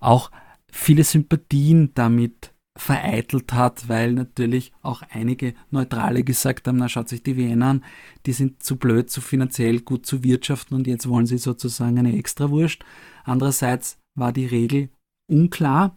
auch 0.00 0.30
viele 0.70 1.04
Sympathien 1.04 1.92
damit 1.94 2.52
vereitelt 2.76 3.52
hat, 3.52 3.88
weil 3.88 4.12
natürlich 4.12 4.72
auch 4.82 5.02
einige 5.10 5.54
Neutrale 5.70 6.24
gesagt 6.24 6.68
haben, 6.68 6.76
na 6.76 6.88
schaut 6.88 7.08
sich 7.08 7.22
die 7.22 7.36
Wiener 7.36 7.66
an, 7.66 7.84
die 8.26 8.32
sind 8.32 8.62
zu 8.62 8.76
blöd, 8.76 9.10
zu 9.10 9.20
finanziell 9.20 9.80
gut 9.80 10.06
zu 10.06 10.22
wirtschaften 10.22 10.74
und 10.74 10.86
jetzt 10.86 11.08
wollen 11.08 11.26
sie 11.26 11.38
sozusagen 11.38 11.98
eine 11.98 12.16
Extrawurst. 12.16 12.84
Andererseits 13.24 13.98
war 14.14 14.32
die 14.32 14.46
Regel 14.46 14.90
unklar. 15.26 15.96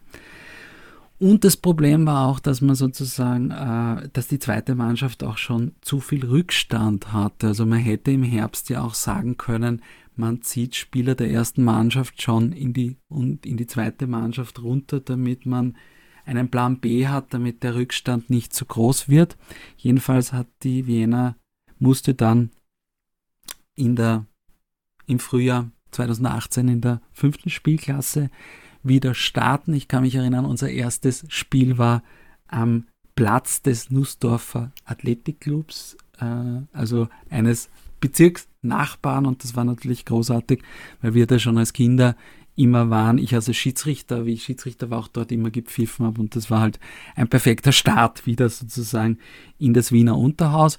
Und 1.20 1.44
das 1.44 1.58
Problem 1.58 2.06
war 2.06 2.30
auch, 2.30 2.40
dass 2.40 2.62
man 2.62 2.76
sozusagen, 2.76 3.52
äh, 3.52 4.10
dass 4.14 4.30
die 4.30 4.40
zweite 4.40 4.74
Mannschaft 4.74 5.22
auch 5.24 5.38
schon 5.38 5.74
zu 5.82 6.00
viel 6.00 6.26
Rückstand 6.26 7.12
hatte. 7.12 7.48
Also 7.48 7.66
man 7.66 7.80
hätte 7.80 8.12
im 8.12 8.24
Herbst 8.24 8.70
ja 8.70 8.82
auch 8.82 8.94
sagen 8.94 9.36
können, 9.36 9.82
man 10.16 10.42
zieht 10.42 10.76
Spieler 10.76 11.16
der 11.16 11.30
ersten 11.30 11.64
Mannschaft 11.64 12.22
schon 12.22 12.54
in 12.54 12.72
die, 12.72 12.98
und 13.10 13.46
in 13.46 13.58
die 13.58 13.68
zweite 13.68 14.08
Mannschaft 14.08 14.62
runter, 14.62 15.02
damit 15.02 15.46
man 15.46 15.76
einen 16.30 16.50
Plan 16.50 16.80
B 16.80 17.08
hat, 17.08 17.34
damit 17.34 17.64
der 17.64 17.76
Rückstand 17.76 18.30
nicht 18.30 18.54
zu 18.54 18.66
groß 18.66 19.10
wird. 19.10 19.36
Jedenfalls 19.78 20.32
hat 20.32 20.48
die 20.62 20.86
Wiener, 20.86 21.36
musste 21.80 22.14
dann 22.14 22.52
in 23.76 23.96
der, 23.96 24.26
im 25.08 25.20
Frühjahr 25.20 25.72
2018 25.92 26.68
in 26.68 26.82
der 26.82 27.02
fünften 27.12 27.50
Spielklasse 27.50 28.30
wieder 28.84 29.16
starten. 29.16 29.74
Ich 29.74 29.88
kann 29.88 30.04
mich 30.04 30.16
erinnern, 30.16 30.46
unser 30.46 30.70
erstes 30.70 31.26
Spiel 31.30 31.80
war 31.80 32.04
am 32.48 32.86
Platz 33.16 33.64
des 33.64 33.90
Nussdorfer 33.90 34.72
Athletikclubs, 34.86 35.98
äh, 36.20 36.62
also 36.72 37.10
eines 37.30 37.70
Bezirksnachbarn 38.00 39.26
und 39.26 39.44
das 39.44 39.56
war 39.56 39.66
natürlich 39.66 40.06
großartig, 40.06 40.62
weil 41.02 41.16
wir 41.16 41.26
da 41.26 41.40
schon 41.40 41.58
als 41.58 41.74
Kinder 41.74 42.16
immer 42.60 42.90
waren. 42.90 43.18
Ich 43.18 43.34
als 43.34 43.54
Schiedsrichter, 43.56 44.26
wie 44.26 44.34
ich 44.34 44.44
Schiedsrichter 44.44 44.90
war, 44.90 45.00
auch 45.00 45.08
dort 45.08 45.32
immer 45.32 45.50
gepfiffen 45.50 46.06
habe 46.06 46.20
und 46.20 46.36
das 46.36 46.52
war 46.52 46.60
halt 46.60 46.80
ein 47.16 47.30
perfekter 47.30 47.72
Start 47.72 48.26
wieder 48.26 48.50
sozusagen 48.50 49.18
in 49.58 49.74
das 49.74 49.92
Wiener 49.92 50.18
Unterhaus. 50.18 50.78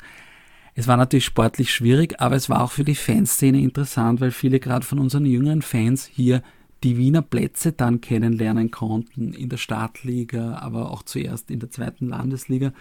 Es 0.74 0.86
war 0.86 0.96
natürlich 0.96 1.24
sportlich 1.24 1.72
schwierig, 1.72 2.20
aber 2.20 2.36
es 2.36 2.48
war 2.48 2.62
auch 2.62 2.70
für 2.72 2.84
die 2.84 2.94
Fanszene 2.94 3.60
interessant, 3.60 4.20
weil 4.20 4.30
viele 4.30 4.60
gerade 4.60 4.86
von 4.86 4.98
unseren 4.98 5.26
jüngeren 5.26 5.62
Fans 5.62 6.06
hier 6.06 6.42
die 6.84 6.96
Wiener 6.96 7.22
Plätze 7.22 7.72
dann 7.72 8.00
kennenlernen 8.00 8.70
konnten 8.70 9.32
in 9.32 9.48
der 9.48 9.56
Startliga, 9.56 10.58
aber 10.58 10.90
auch 10.90 11.02
zuerst 11.02 11.50
in 11.50 11.60
der 11.60 11.70
zweiten 11.70 12.08
Landesliga. 12.08 12.72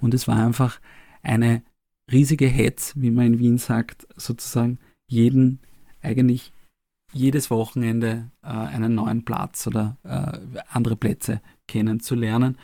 Und 0.00 0.14
es 0.14 0.28
war 0.28 0.36
einfach 0.36 0.80
eine 1.22 1.62
riesige 2.10 2.46
Hetz, 2.46 2.92
wie 2.96 3.10
man 3.10 3.26
in 3.26 3.38
Wien 3.38 3.58
sagt, 3.58 4.06
sozusagen 4.16 4.78
jeden, 5.08 5.60
eigentlich 6.02 6.52
jedes 7.12 7.50
Wochenende 7.50 8.30
äh, 8.42 8.48
einen 8.48 8.94
neuen 8.94 9.24
Platz 9.24 9.66
oder 9.66 9.96
äh, 10.04 10.60
andere 10.70 10.96
Plätze 10.96 11.40
kennenzulernen. 11.66 12.58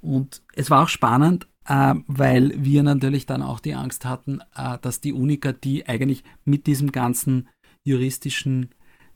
Und 0.00 0.42
es 0.54 0.70
war 0.70 0.84
auch 0.84 0.88
spannend, 0.88 1.46
äh, 1.66 1.94
weil 2.06 2.52
wir 2.56 2.82
natürlich 2.82 3.26
dann 3.26 3.42
auch 3.42 3.60
die 3.60 3.74
Angst 3.74 4.04
hatten, 4.04 4.40
äh, 4.56 4.78
dass 4.80 5.00
die 5.00 5.12
Unica, 5.12 5.52
die 5.52 5.86
eigentlich 5.86 6.24
mit 6.44 6.66
diesem 6.66 6.92
ganzen 6.92 7.48
juristischen 7.84 8.70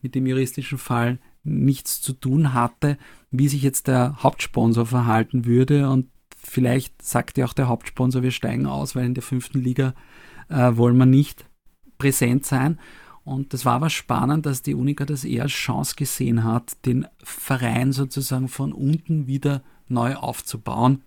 mit 0.04 0.14
dem 0.14 0.26
juristischen 0.26 0.78
Fall 0.78 1.18
nichts 1.42 2.00
zu 2.00 2.12
tun 2.12 2.52
hatte, 2.52 2.98
wie 3.30 3.48
sich 3.48 3.62
jetzt 3.62 3.88
der 3.88 4.22
Hauptsponsor 4.22 4.86
verhalten 4.86 5.46
würde. 5.46 5.88
Und 5.88 6.10
vielleicht 6.36 7.02
sagt 7.02 7.38
ja 7.38 7.46
auch 7.46 7.54
der 7.54 7.68
Hauptsponsor, 7.68 8.22
wir 8.22 8.30
steigen 8.30 8.66
aus, 8.66 8.94
weil 8.94 9.06
in 9.06 9.14
der 9.14 9.22
fünften 9.22 9.60
Liga 9.60 9.94
äh, 10.50 10.76
wollen 10.76 10.98
wir 10.98 11.06
nicht 11.06 11.46
präsent 11.96 12.44
sein. 12.44 12.78
Und 13.24 13.52
das 13.54 13.64
war 13.64 13.74
aber 13.74 13.90
spannend, 13.90 14.44
dass 14.46 14.62
die 14.62 14.74
Unica 14.74 15.06
das 15.06 15.24
eher 15.24 15.44
als 15.44 15.52
Chance 15.52 15.96
gesehen 15.96 16.44
hat, 16.44 16.84
den 16.84 17.06
Verein 17.22 17.92
sozusagen 17.92 18.48
von 18.48 18.72
unten 18.72 19.26
wieder 19.26 19.62
neu 19.88 20.14
aufzubauen. 20.16 21.02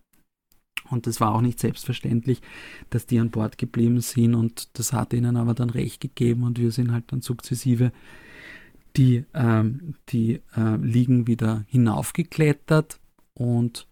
Und 0.90 1.06
das 1.06 1.20
war 1.20 1.36
auch 1.36 1.42
nicht 1.42 1.60
selbstverständlich, 1.60 2.42
dass 2.90 3.06
die 3.06 3.20
an 3.20 3.30
Bord 3.30 3.58
geblieben 3.58 4.02
sind. 4.02 4.36
Und 4.36 4.80
das 4.80 4.94
hat 4.94 5.14
ihnen 5.14 5.38
aber 5.38 5.54
dann 5.54 5.70
recht 5.70 6.02
gegeben 6.02 6.44
und 6.44 6.60
wir 6.60 6.72
sind 6.72 6.92
halt 6.92 7.12
dann 7.12 7.22
sukzessive 7.22 7.92
die, 8.96 9.26
ähm, 9.34 9.96
die 10.10 10.42
äh, 10.56 10.76
liegen 10.78 11.28
wieder 11.28 11.66
hinaufgeklettert 11.68 13.00
und 13.34 13.88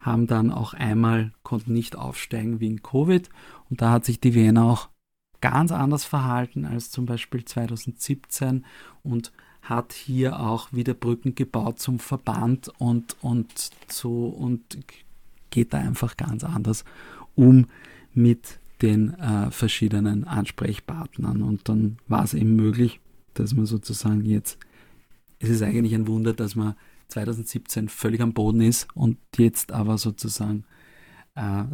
haben 0.00 0.26
dann 0.26 0.50
auch 0.50 0.74
einmal, 0.74 1.32
konnten 1.42 1.72
nicht 1.72 1.96
aufsteigen 1.96 2.60
wegen 2.60 2.82
Covid. 2.82 3.28
Und 3.70 3.82
da 3.82 3.92
hat 3.92 4.04
sich 4.04 4.20
die 4.20 4.34
Wiener 4.34 4.64
auch 4.64 4.88
ganz 5.40 5.72
anders 5.72 6.04
verhalten 6.04 6.64
als 6.64 6.90
zum 6.90 7.06
Beispiel 7.06 7.44
2017 7.44 8.64
und 9.02 9.32
hat 9.62 9.92
hier 9.92 10.40
auch 10.40 10.72
wieder 10.72 10.94
Brücken 10.94 11.34
gebaut 11.34 11.78
zum 11.78 11.98
Verband 11.98 12.70
und, 12.78 13.16
und, 13.20 13.70
so, 13.88 14.26
und 14.26 14.78
geht 15.50 15.74
da 15.74 15.78
einfach 15.78 16.16
ganz 16.16 16.44
anders 16.44 16.84
um 17.34 17.66
mit 18.14 18.60
den 18.82 19.14
äh, 19.14 19.50
verschiedenen 19.50 20.24
Ansprechpartnern. 20.24 21.42
Und 21.42 21.68
dann 21.68 21.98
war 22.06 22.24
es 22.24 22.34
eben 22.34 22.56
möglich, 22.56 23.00
dass 23.34 23.54
man 23.54 23.66
sozusagen 23.66 24.24
jetzt, 24.24 24.58
es 25.38 25.50
ist 25.50 25.62
eigentlich 25.62 25.94
ein 25.94 26.06
Wunder, 26.06 26.32
dass 26.32 26.54
man 26.54 26.74
2017 27.08 27.88
völlig 27.88 28.20
am 28.20 28.32
Boden 28.32 28.60
ist 28.60 28.88
und 28.94 29.18
jetzt 29.36 29.72
aber 29.72 29.98
sozusagen 29.98 30.64
äh, 31.34 31.64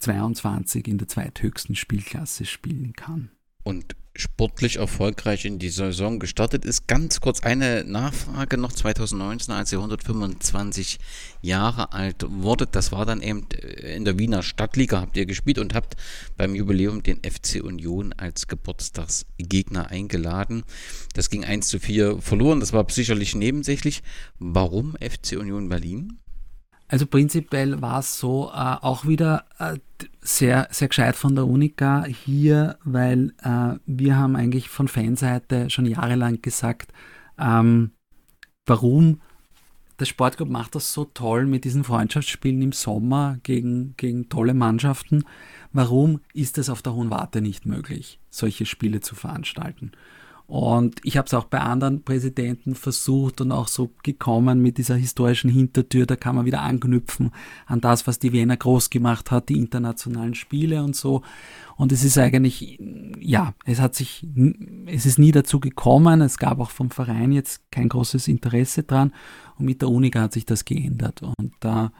2022 0.00 0.88
in 0.88 0.98
der 0.98 1.08
zweithöchsten 1.08 1.76
Spielklasse 1.76 2.44
spielen 2.44 2.94
kann. 2.94 3.30
und 3.62 3.94
sportlich 4.16 4.76
erfolgreich 4.76 5.44
in 5.44 5.58
die 5.58 5.68
Saison 5.68 6.18
gestartet 6.18 6.64
ist. 6.64 6.86
Ganz 6.86 7.20
kurz 7.20 7.42
eine 7.42 7.84
Nachfrage 7.84 8.58
noch 8.58 8.72
2019, 8.72 9.54
als 9.54 9.72
ihr 9.72 9.78
125 9.78 10.98
Jahre 11.42 11.92
alt 11.92 12.26
wurdet. 12.28 12.74
Das 12.74 12.90
war 12.92 13.06
dann 13.06 13.22
eben 13.22 13.46
äh, 13.52 13.96
in 13.96 14.04
der 14.04 14.18
Wiener 14.18 14.42
Stadtliga 14.42 15.00
habt 15.00 15.16
ihr 15.16 15.26
gespielt 15.26 15.58
und 15.58 15.74
habt 15.74 15.96
beim 16.36 16.54
Jubiläum 16.54 17.02
den 17.02 17.18
FC 17.18 17.62
Union 17.62 18.12
als 18.12 18.48
Geburtstagsgegner 18.48 19.90
eingeladen. 19.90 20.64
Das 21.14 21.30
ging 21.30 21.44
1 21.44 21.68
zu 21.68 21.78
4 21.78 22.20
verloren. 22.20 22.60
Das 22.60 22.72
war 22.72 22.86
sicherlich 22.90 23.34
nebensächlich. 23.34 24.02
Warum 24.38 24.96
FC 25.00 25.38
Union 25.38 25.68
Berlin? 25.68 26.18
Also 26.90 27.06
prinzipiell 27.06 27.80
war 27.80 28.00
es 28.00 28.18
so 28.18 28.50
äh, 28.52 28.52
auch 28.52 29.06
wieder 29.06 29.44
äh, 29.60 29.78
sehr, 30.20 30.66
sehr 30.72 30.88
gescheit 30.88 31.14
von 31.14 31.36
der 31.36 31.46
Unica 31.46 32.04
hier, 32.04 32.78
weil 32.82 33.32
äh, 33.44 33.78
wir 33.86 34.16
haben 34.16 34.34
eigentlich 34.34 34.68
von 34.68 34.88
Fanseite 34.88 35.70
schon 35.70 35.86
jahrelang 35.86 36.42
gesagt, 36.42 36.92
ähm, 37.38 37.92
warum 38.66 39.20
der 40.00 40.06
Sportclub 40.06 40.48
macht 40.48 40.74
das 40.74 40.92
so 40.92 41.04
toll 41.04 41.46
mit 41.46 41.64
diesen 41.64 41.84
Freundschaftsspielen 41.84 42.60
im 42.60 42.72
Sommer 42.72 43.38
gegen, 43.44 43.94
gegen 43.96 44.28
tolle 44.28 44.54
Mannschaften. 44.54 45.22
Warum 45.72 46.20
ist 46.34 46.58
es 46.58 46.68
auf 46.68 46.82
der 46.82 46.94
Hohen 46.94 47.10
Warte 47.10 47.40
nicht 47.40 47.66
möglich, 47.66 48.18
solche 48.30 48.66
Spiele 48.66 49.00
zu 49.00 49.14
veranstalten? 49.14 49.92
Und 50.50 50.98
ich 51.04 51.16
habe 51.16 51.26
es 51.26 51.34
auch 51.34 51.44
bei 51.44 51.60
anderen 51.60 52.02
Präsidenten 52.02 52.74
versucht 52.74 53.40
und 53.40 53.52
auch 53.52 53.68
so 53.68 53.92
gekommen 54.02 54.60
mit 54.60 54.78
dieser 54.78 54.96
historischen 54.96 55.48
Hintertür. 55.48 56.06
Da 56.06 56.16
kann 56.16 56.34
man 56.34 56.44
wieder 56.44 56.62
anknüpfen 56.62 57.30
an 57.66 57.80
das, 57.80 58.08
was 58.08 58.18
die 58.18 58.32
Wiener 58.32 58.56
groß 58.56 58.90
gemacht 58.90 59.30
hat, 59.30 59.48
die 59.48 59.58
internationalen 59.58 60.34
Spiele 60.34 60.82
und 60.82 60.96
so. 60.96 61.22
Und 61.76 61.92
es 61.92 62.02
ist 62.02 62.18
eigentlich, 62.18 62.80
ja, 63.20 63.54
es 63.64 63.78
hat 63.78 63.94
sich, 63.94 64.26
es 64.86 65.06
ist 65.06 65.20
nie 65.20 65.30
dazu 65.30 65.60
gekommen. 65.60 66.20
Es 66.20 66.36
gab 66.36 66.58
auch 66.58 66.70
vom 66.70 66.90
Verein 66.90 67.30
jetzt 67.30 67.70
kein 67.70 67.88
großes 67.88 68.26
Interesse 68.26 68.82
dran. 68.82 69.12
Und 69.56 69.66
mit 69.66 69.82
der 69.82 69.88
Unica 69.88 70.20
hat 70.20 70.32
sich 70.32 70.46
das 70.46 70.64
geändert. 70.64 71.22
Und 71.22 71.52
da 71.60 71.92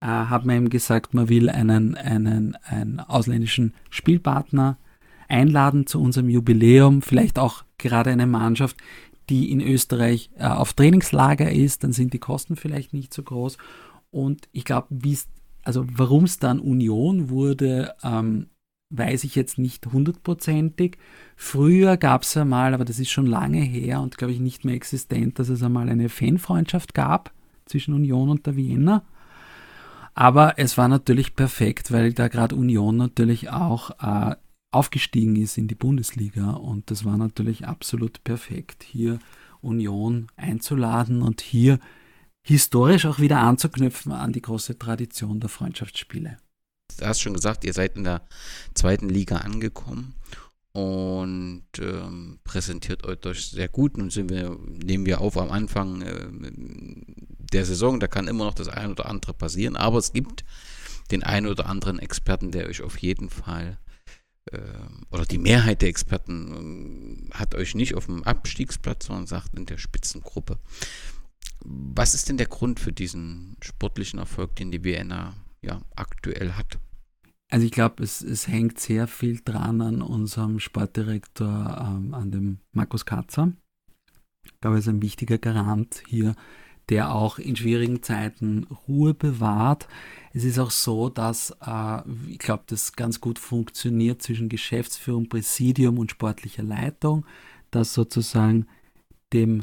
äh, 0.00 0.06
hat 0.06 0.46
man 0.46 0.58
eben 0.58 0.70
gesagt, 0.70 1.12
man 1.12 1.28
will 1.28 1.50
einen, 1.50 1.96
einen, 1.96 2.54
einen 2.62 3.00
ausländischen 3.00 3.74
Spielpartner 3.90 4.78
einladen 5.26 5.88
zu 5.88 6.00
unserem 6.00 6.28
Jubiläum, 6.28 7.02
vielleicht 7.02 7.40
auch 7.40 7.64
gerade 7.80 8.10
eine 8.10 8.26
Mannschaft, 8.26 8.76
die 9.28 9.50
in 9.50 9.60
Österreich 9.60 10.30
äh, 10.36 10.46
auf 10.46 10.72
Trainingslager 10.72 11.50
ist, 11.50 11.84
dann 11.84 11.92
sind 11.92 12.12
die 12.12 12.18
Kosten 12.18 12.56
vielleicht 12.56 12.92
nicht 12.92 13.14
so 13.14 13.22
groß. 13.22 13.58
Und 14.10 14.48
ich 14.52 14.64
glaube, 14.64 14.88
also 15.62 15.84
warum 15.92 16.24
es 16.24 16.38
dann 16.38 16.58
Union 16.58 17.28
wurde, 17.28 17.94
ähm, 18.02 18.48
weiß 18.90 19.22
ich 19.24 19.36
jetzt 19.36 19.58
nicht 19.58 19.86
hundertprozentig. 19.86 20.98
Früher 21.36 21.96
gab 21.96 22.22
es 22.22 22.36
einmal, 22.36 22.74
aber 22.74 22.84
das 22.84 22.98
ist 22.98 23.10
schon 23.10 23.26
lange 23.26 23.60
her 23.60 24.00
und 24.00 24.18
glaube 24.18 24.32
ich 24.32 24.40
nicht 24.40 24.64
mehr 24.64 24.74
existent, 24.74 25.38
dass 25.38 25.48
es 25.48 25.62
einmal 25.62 25.88
eine 25.88 26.08
Fanfreundschaft 26.08 26.92
gab 26.94 27.32
zwischen 27.66 27.94
Union 27.94 28.28
und 28.28 28.46
der 28.46 28.56
Wiener. 28.56 29.04
Aber 30.14 30.58
es 30.58 30.76
war 30.76 30.88
natürlich 30.88 31.36
perfekt, 31.36 31.92
weil 31.92 32.12
da 32.12 32.26
gerade 32.26 32.56
Union 32.56 32.96
natürlich 32.96 33.50
auch 33.50 33.92
äh, 34.02 34.34
aufgestiegen 34.70 35.36
ist 35.36 35.58
in 35.58 35.68
die 35.68 35.74
Bundesliga 35.74 36.52
und 36.52 36.90
das 36.90 37.04
war 37.04 37.16
natürlich 37.16 37.66
absolut 37.66 38.22
perfekt, 38.24 38.84
hier 38.84 39.18
Union 39.60 40.28
einzuladen 40.36 41.22
und 41.22 41.40
hier 41.40 41.78
historisch 42.42 43.06
auch 43.06 43.18
wieder 43.18 43.40
anzuknüpfen 43.40 44.12
an 44.12 44.32
die 44.32 44.42
große 44.42 44.78
Tradition 44.78 45.40
der 45.40 45.50
Freundschaftsspiele. 45.50 46.38
Du 46.98 47.06
hast 47.06 47.20
schon 47.20 47.34
gesagt, 47.34 47.64
ihr 47.64 47.72
seid 47.72 47.96
in 47.96 48.04
der 48.04 48.22
zweiten 48.74 49.08
Liga 49.08 49.38
angekommen 49.38 50.14
und 50.72 51.64
ähm, 51.78 52.38
präsentiert 52.44 53.04
euch 53.04 53.46
sehr 53.46 53.68
gut. 53.68 53.96
Nun 53.96 54.10
sind 54.10 54.30
wir, 54.30 54.56
nehmen 54.66 55.06
wir 55.06 55.20
auf 55.20 55.36
am 55.36 55.50
Anfang 55.50 56.02
äh, 56.02 56.28
der 57.52 57.64
Saison, 57.64 58.00
da 58.00 58.06
kann 58.06 58.28
immer 58.28 58.44
noch 58.44 58.54
das 58.54 58.68
eine 58.68 58.92
oder 58.92 59.06
andere 59.06 59.34
passieren, 59.34 59.76
aber 59.76 59.98
es 59.98 60.12
gibt 60.12 60.44
den 61.10 61.24
einen 61.24 61.48
oder 61.48 61.66
anderen 61.66 61.98
Experten, 61.98 62.52
der 62.52 62.66
euch 62.66 62.82
auf 62.82 62.98
jeden 62.98 63.30
Fall 63.30 63.78
oder 65.10 65.24
die 65.24 65.38
Mehrheit 65.38 65.82
der 65.82 65.88
Experten 65.88 66.54
ähm, 66.56 67.30
hat 67.32 67.54
euch 67.54 67.74
nicht 67.74 67.94
auf 67.94 68.06
dem 68.06 68.24
Abstiegsplatz, 68.24 69.06
sondern 69.06 69.26
sagt 69.26 69.56
in 69.56 69.66
der 69.66 69.78
Spitzengruppe. 69.78 70.58
Was 71.62 72.14
ist 72.14 72.28
denn 72.28 72.38
der 72.38 72.46
Grund 72.46 72.80
für 72.80 72.92
diesen 72.92 73.56
sportlichen 73.60 74.18
Erfolg, 74.18 74.56
den 74.56 74.70
die 74.70 74.82
Vienna 74.82 75.34
ja 75.62 75.82
aktuell 75.94 76.52
hat? 76.52 76.78
Also 77.50 77.66
ich 77.66 77.72
glaube, 77.72 78.02
es, 78.02 78.22
es 78.22 78.46
hängt 78.46 78.78
sehr 78.78 79.08
viel 79.08 79.40
dran 79.44 79.80
an 79.80 80.02
unserem 80.02 80.60
Sportdirektor, 80.60 81.48
ähm, 81.80 82.14
an 82.14 82.30
dem 82.30 82.60
Markus 82.72 83.04
Katzer. 83.04 83.52
Ich 84.44 84.58
glaube, 84.60 84.76
er 84.76 84.80
ist 84.80 84.88
ein 84.88 85.02
wichtiger 85.02 85.38
Garant 85.38 86.02
hier 86.06 86.34
der 86.90 87.14
auch 87.14 87.38
in 87.38 87.56
schwierigen 87.56 88.02
Zeiten 88.02 88.66
Ruhe 88.88 89.14
bewahrt. 89.14 89.88
Es 90.32 90.44
ist 90.44 90.58
auch 90.58 90.70
so, 90.70 91.08
dass 91.08 91.56
äh, 91.64 92.02
ich 92.28 92.38
glaube, 92.38 92.64
das 92.66 92.92
ganz 92.92 93.20
gut 93.20 93.38
funktioniert 93.38 94.20
zwischen 94.22 94.48
Geschäftsführung, 94.48 95.28
Präsidium 95.28 95.98
und 95.98 96.10
sportlicher 96.10 96.64
Leitung, 96.64 97.24
dass 97.70 97.94
sozusagen 97.94 98.66
dem 99.32 99.62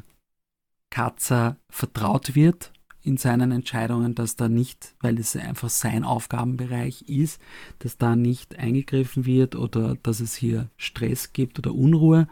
Katzer 0.90 1.58
vertraut 1.70 2.34
wird 2.34 2.72
in 3.04 3.18
seinen 3.18 3.52
Entscheidungen, 3.52 4.16
dass 4.16 4.36
da 4.36 4.50
nicht, 4.50 4.96
weil 5.02 5.20
es 5.20 5.36
einfach 5.36 5.70
sein 5.70 6.04
Aufgabenbereich 6.04 7.04
ist, 7.04 7.42
dass 7.80 7.98
da 7.98 8.16
nicht 8.16 8.58
eingegriffen 8.58 9.26
wird 9.26 9.56
oder 9.56 9.96
dass 10.04 10.22
es 10.22 10.36
hier 10.36 10.70
Stress 10.78 11.34
gibt 11.34 11.60
oder 11.60 11.74
Unruhe 11.74 12.28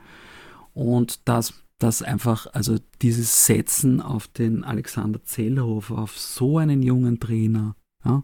und 0.73 1.27
dass 1.27 1.64
dass 1.79 2.01
einfach, 2.01 2.47
also 2.53 2.77
dieses 3.01 3.45
Setzen 3.45 4.01
auf 4.01 4.27
den 4.27 4.63
Alexander 4.63 5.23
Zellhofer, 5.23 5.97
auf 5.97 6.17
so 6.17 6.57
einen 6.57 6.81
jungen 6.81 7.19
Trainer, 7.19 7.75
ja, 8.03 8.23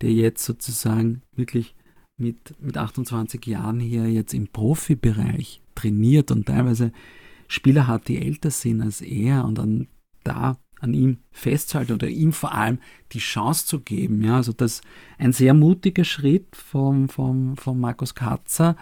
der 0.00 0.12
jetzt 0.12 0.44
sozusagen 0.44 1.22
wirklich 1.34 1.74
mit, 2.16 2.60
mit 2.60 2.76
28 2.76 3.44
Jahren 3.46 3.80
hier 3.80 4.10
jetzt 4.10 4.34
im 4.34 4.48
Profibereich 4.48 5.62
trainiert 5.74 6.30
und 6.30 6.46
teilweise 6.46 6.92
Spieler 7.48 7.86
hat, 7.86 8.08
die 8.08 8.18
älter 8.18 8.50
sind 8.50 8.82
als 8.82 9.00
er 9.00 9.44
und 9.44 9.58
dann 9.58 9.88
da 10.22 10.56
an 10.80 10.94
ihm 10.94 11.18
festzuhalten 11.30 11.92
oder 11.92 12.08
ihm 12.08 12.32
vor 12.32 12.54
allem 12.54 12.78
die 13.12 13.18
Chance 13.18 13.66
zu 13.66 13.80
geben. 13.80 14.22
Ja, 14.22 14.36
also 14.36 14.52
das 14.52 14.80
ein 15.18 15.32
sehr 15.32 15.54
mutiger 15.54 16.04
Schritt 16.04 16.56
vom, 16.56 17.08
vom, 17.08 17.56
vom 17.56 17.80
Markus 17.80 18.14
Katzer 18.14 18.76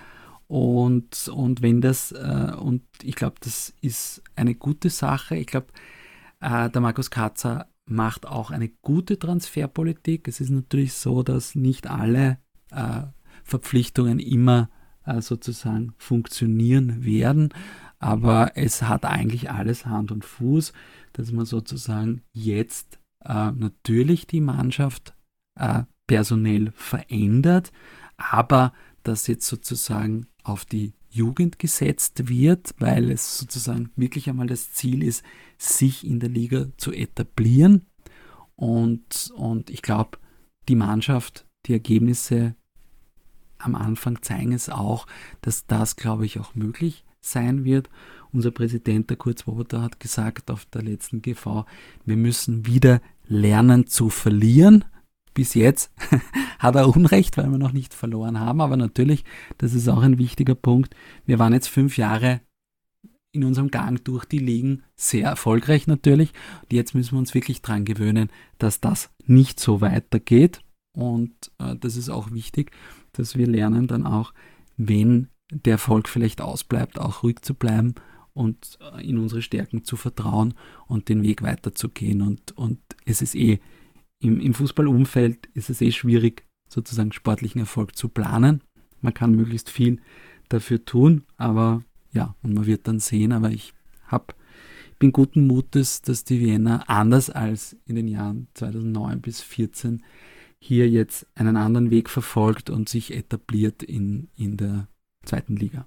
und, 0.49 1.29
und 1.29 1.61
wenn 1.63 1.81
das, 1.83 2.13
äh, 2.13 2.53
und 2.59 2.83
ich 3.03 3.15
glaube, 3.15 3.37
das 3.41 3.75
ist 3.83 4.23
eine 4.35 4.55
gute 4.55 4.89
Sache. 4.89 5.37
Ich 5.37 5.47
glaube, 5.47 5.69
äh, 6.41 6.71
der 6.71 6.81
Markus 6.81 7.11
Katzer 7.11 7.69
macht 7.85 8.27
auch 8.27 8.51
eine 8.51 8.69
gute 8.69 9.19
Transferpolitik. 9.19 10.27
Es 10.27 10.41
ist 10.41 10.51
natürlich 10.51 10.95
so, 10.95 11.23
dass 11.23 11.55
nicht 11.55 11.87
alle 11.87 12.39
äh, 12.71 13.03
Verpflichtungen 13.45 14.19
immer 14.19 14.71
äh, 15.05 15.21
sozusagen 15.21 15.93
funktionieren 15.99 17.05
werden, 17.05 17.51
aber 17.99 18.53
es 18.57 18.83
hat 18.83 19.05
eigentlich 19.05 19.51
alles 19.51 19.85
Hand 19.85 20.13
und 20.13 20.25
Fuß, 20.25 20.73
dass 21.13 21.33
man 21.33 21.45
sozusagen 21.45 22.23
jetzt 22.33 22.99
äh, 23.25 23.51
natürlich 23.53 24.27
die 24.27 24.41
Mannschaft 24.41 25.15
äh, 25.57 25.83
personell 26.07 26.73
verändert, 26.75 27.71
aber 28.17 28.73
dass 29.03 29.27
jetzt 29.27 29.47
sozusagen 29.47 30.27
auf 30.49 30.65
die 30.65 30.95
Jugend 31.11 31.59
gesetzt 31.59 32.29
wird, 32.29 32.75
weil 32.79 33.11
es 33.11 33.39
sozusagen 33.39 33.91
wirklich 33.97 34.29
einmal 34.29 34.47
das 34.47 34.73
Ziel 34.73 35.03
ist, 35.03 35.25
sich 35.57 36.07
in 36.07 36.21
der 36.21 36.29
Liga 36.29 36.67
zu 36.77 36.93
etablieren. 36.93 37.87
Und, 38.57 39.33
und 39.37 39.71
ich 39.71 39.83
glaube, 39.83 40.19
die 40.69 40.75
Mannschaft, 40.75 41.47
die 41.67 41.73
Ergebnisse 41.73 42.55
am 43.59 43.75
Anfang 43.75 44.23
zeigen 44.23 44.53
es 44.53 44.69
auch, 44.69 45.07
dass 45.41 45.67
das, 45.67 45.97
glaube 45.97 46.27
ich, 46.27 46.39
auch 46.39 46.55
möglich 46.55 47.05
sein 47.21 47.65
wird. 47.65 47.89
Unser 48.33 48.51
Präsident, 48.51 49.11
der 49.11 49.17
Kurt 49.17 49.39
Swoboda, 49.39 49.83
hat 49.83 50.01
gesagt 50.01 50.51
auf 50.51 50.67
der 50.67 50.83
letzten 50.83 51.23
GV, 51.23 51.65
wir 52.05 52.17
müssen 52.17 52.67
wieder 52.67 53.01
lernen 53.27 53.87
zu 53.87 54.11
verlieren 54.11 54.85
bis 55.39 55.55
jetzt 55.55 55.93
hat 56.59 56.75
er 56.75 56.89
Unrecht, 56.89 57.37
weil 57.37 57.49
wir 57.49 57.59
noch 57.59 57.71
nicht 57.71 57.95
verloren 57.95 58.41
haben. 58.41 58.61
Aber 58.61 58.77
natürlich, 58.77 59.23
das 59.59 59.73
ist 59.73 59.87
auch 59.89 60.03
ein 60.03 60.19
wichtiger 60.19 60.57
Punkt. 60.57 60.97
Wir 61.27 61.39
waren 61.39 61.53
jetzt 61.53 61.69
fünf 61.69 61.97
Jahre 61.97 62.41
in 63.31 63.45
unserem 63.45 63.71
Gang 63.71 64.05
durch 64.05 64.25
die 64.25 64.41
Ligen 64.41 64.83
sehr 64.97 65.29
erfolgreich 65.29 65.87
natürlich. 65.87 66.33
Und 66.63 66.73
jetzt 66.73 66.93
müssen 66.93 67.13
wir 67.13 67.21
uns 67.21 67.35
wirklich 67.35 67.63
dran 67.63 67.85
gewöhnen, 67.85 68.31
dass 68.59 68.81
das 68.81 69.11
nicht 69.27 69.61
so 69.61 69.81
weitergeht. 69.81 70.61
Und 70.93 71.53
äh, 71.61 71.77
das 71.77 71.97
ist 71.97 72.09
auch 72.09 72.33
wichtig, 72.33 72.73
dass 73.13 73.37
wir 73.37 73.47
lernen 73.47 73.87
dann 73.87 74.07
auch, 74.07 74.35
wenn 74.77 75.29
der 75.53 75.75
Erfolg 75.75 76.09
vielleicht 76.09 76.41
ausbleibt, 76.41 76.99
auch 76.99 77.23
ruhig 77.23 77.43
zu 77.43 77.55
bleiben 77.55 77.95
und 78.33 78.77
äh, 78.81 79.09
in 79.09 79.19
unsere 79.19 79.43
Stärken 79.43 79.85
zu 79.85 79.95
vertrauen 79.95 80.55
und 80.89 81.09
den 81.09 81.23
Weg 81.23 81.43
weiterzugehen. 81.43 82.23
Und, 82.23 82.57
und 82.57 82.81
es 83.05 83.23
ist 83.23 83.37
eh 83.37 83.61
im, 84.21 84.41
im 84.41 84.55
Fußballumfeld 84.55 85.47
ist 85.55 85.71
es 85.71 85.81
eh 85.81 85.93
schwierig, 85.93 86.45
sozusagen 86.69 87.13
sportlichen 87.13 87.61
Erfolg 87.61 87.97
zu 87.97 88.09
planen. 88.09 88.63
Man 89.01 89.15
kann 89.15 89.35
möglichst 89.35 89.71
viel 89.71 90.01
dafür 90.49 90.85
tun. 90.85 91.25
Aber 91.37 91.85
ja, 92.13 92.35
und 92.43 92.55
man 92.55 92.67
wird 92.67 92.89
dann 92.89 92.99
sehen. 92.99 93.33
Aber 93.33 93.51
ich 93.51 93.75
hab, 94.07 94.35
bin 94.99 95.13
guten 95.13 95.47
Mutes, 95.47 96.03
dass 96.03 96.25
die 96.25 96.41
Vienna 96.41 96.85
anders 96.87 97.31
als 97.31 97.77
in 97.87 97.97
den 97.97 98.09
Jahren 98.09 98.49
2009 98.55 99.21
bis 99.21 99.39
2014 99.39 100.03
hier 100.61 100.89
jetzt 100.89 101.27
einen 101.37 101.57
anderen 101.57 101.91
Weg 101.91 102.11
verfolgt 102.11 102.69
und 102.69 102.89
sich 102.89 103.15
etabliert 103.15 103.85
in, 103.85 104.29
in 104.37 104.57
der 104.57 104.89
zweiten 105.25 105.55
Liga. 105.55 105.87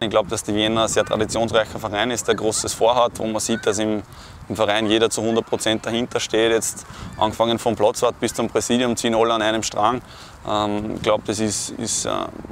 Ich 0.00 0.10
glaube, 0.10 0.28
dass 0.28 0.42
die 0.42 0.54
Wiener 0.54 0.82
ein 0.82 0.88
sehr 0.88 1.04
traditionsreicher 1.04 1.78
Verein 1.78 2.10
ist, 2.10 2.26
der 2.26 2.34
Großes 2.34 2.74
vorhat, 2.74 3.18
wo 3.18 3.26
man 3.26 3.40
sieht, 3.40 3.64
dass 3.66 3.78
im, 3.78 4.02
im 4.48 4.56
Verein 4.56 4.86
jeder 4.86 5.10
zu 5.10 5.20
100 5.20 5.46
Prozent 5.46 5.86
dahinter 5.86 6.20
steht. 6.20 6.50
Jetzt 6.50 6.86
angefangen 7.16 7.58
vom 7.58 7.76
Platzwart 7.76 8.18
bis 8.18 8.34
zum 8.34 8.48
Präsidium 8.48 8.96
ziehen 8.96 9.14
alle 9.14 9.34
an 9.34 9.42
einem 9.42 9.62
Strang. 9.62 10.02
Ähm, 10.48 10.96
ich 10.96 11.02
glaube, 11.02 11.22
das 11.26 11.38
ist, 11.40 11.70
ist 11.70 12.06
äh, 12.06 12.10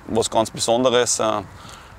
was 0.08 0.30
ganz 0.30 0.50
Besonderes. 0.50 1.18
Äh, 1.18 1.42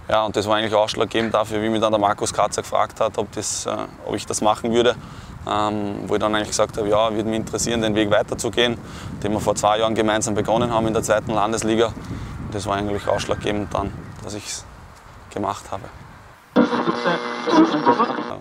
ja, 0.09 0.25
und 0.25 0.35
das 0.35 0.47
war 0.47 0.57
eigentlich 0.57 0.73
ausschlaggebend 0.73 1.33
dafür, 1.33 1.61
wie 1.61 1.69
mich 1.69 1.81
dann 1.81 1.91
der 1.91 1.99
Markus 1.99 2.33
Katzer 2.33 2.61
gefragt 2.61 2.99
hat, 2.99 3.17
ob, 3.17 3.31
das, 3.33 3.65
äh, 3.65 3.75
ob 4.05 4.15
ich 4.15 4.25
das 4.25 4.41
machen 4.41 4.73
würde. 4.73 4.95
Ähm, 5.49 6.03
wo 6.05 6.13
ich 6.13 6.19
dann 6.19 6.35
eigentlich 6.35 6.49
gesagt 6.49 6.77
habe, 6.77 6.87
ja, 6.87 7.11
würde 7.13 7.27
mich 7.27 7.39
interessieren, 7.39 7.81
den 7.81 7.95
Weg 7.95 8.11
weiterzugehen, 8.11 8.77
den 9.23 9.31
wir 9.31 9.39
vor 9.39 9.55
zwei 9.55 9.79
Jahren 9.79 9.95
gemeinsam 9.95 10.35
begonnen 10.35 10.71
haben 10.71 10.85
in 10.85 10.93
der 10.93 11.01
zweiten 11.01 11.33
Landesliga. 11.33 11.87
Und 11.87 12.53
das 12.53 12.67
war 12.67 12.75
eigentlich 12.75 13.07
ausschlaggebend 13.07 13.73
dann, 13.73 13.91
dass 14.23 14.35
ich 14.35 14.45
es 14.45 14.65
gemacht 15.32 15.72
habe. 15.72 15.84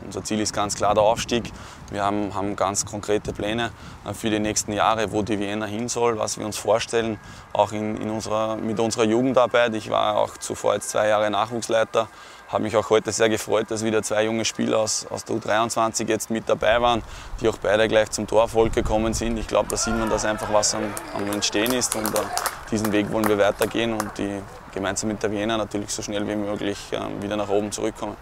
Unser 0.05 0.25
Ziel 0.25 0.41
ist 0.41 0.53
ganz 0.53 0.75
klar 0.75 0.95
der 0.95 1.05
Aufstieg. 1.05 1.53
Wir 1.91 2.05
haben, 2.05 2.35
haben 2.35 2.57
ganz 2.57 2.85
konkrete 2.85 3.33
Pläne 3.33 3.71
äh, 4.05 4.13
für 4.13 4.31
die 4.31 4.41
nächsten 4.41 4.73
Jahre, 4.73 5.13
wo 5.13 5.23
die 5.23 5.39
Vienna 5.39 5.67
hin 5.67 5.89
soll, 5.89 6.19
was 6.19 6.39
wir 6.39 6.45
uns 6.45 6.57
vorstellen, 6.57 7.19
auch 7.53 7.73
in, 7.73 7.97
in 7.97 8.11
unserer, 8.11 8.57
mit 8.57 8.81
unserer 8.81 9.05
Jugendarbeit. 9.05 9.75
Ich 9.75 9.91
war 9.91 10.17
auch 10.17 10.37
zuvor 10.37 10.75
jetzt 10.75 10.91
zwei 10.91 11.09
Jahre 11.09 11.31
Nachwuchsleiter, 11.31 12.09
habe 12.51 12.65
mich 12.65 12.77
auch 12.77 12.91
heute 12.91 13.13
sehr 13.13 13.29
gefreut, 13.29 13.71
dass 13.71 13.85
wieder 13.85 14.03
zwei 14.03 14.25
junge 14.25 14.45
Spieler 14.45 14.79
aus, 14.79 15.07
aus 15.07 15.25
der 15.25 15.37
U23 15.37 16.09
jetzt 16.09 16.31
mit 16.31 16.49
dabei 16.49 16.81
waren, 16.83 17.03
die 17.41 17.49
auch 17.49 17.59
beide 17.59 17.87
gleich 17.87 18.11
zum 18.11 18.27
Torerfolg 18.27 18.73
gekommen 18.73 19.15
sind. 19.15 19.37
Ich 19.39 19.47
glaube, 19.47 19.69
da 19.69 19.77
sieht 19.77 19.95
man, 19.95 20.11
dass 20.11 20.25
einfach 20.25 20.53
was 20.53 20.75
am, 20.75 20.83
am 21.15 21.31
Entstehen 21.31 21.73
ist 21.73 21.95
und 21.95 22.09
uh, 22.09 22.23
diesen 22.71 22.93
Weg 22.93 23.11
wollen 23.13 23.29
wir 23.29 23.39
weitergehen 23.39 23.93
und 23.93 24.19
die, 24.19 24.41
gemeinsam 24.75 25.11
mit 25.11 25.23
der 25.23 25.31
Vienna 25.31 25.57
natürlich 25.57 25.91
so 25.91 26.03
schnell 26.03 26.27
wie 26.27 26.35
möglich 26.35 26.79
uh, 26.93 27.23
wieder 27.23 27.37
nach 27.37 27.49
oben 27.49 27.71
zurückkommen. 27.71 28.17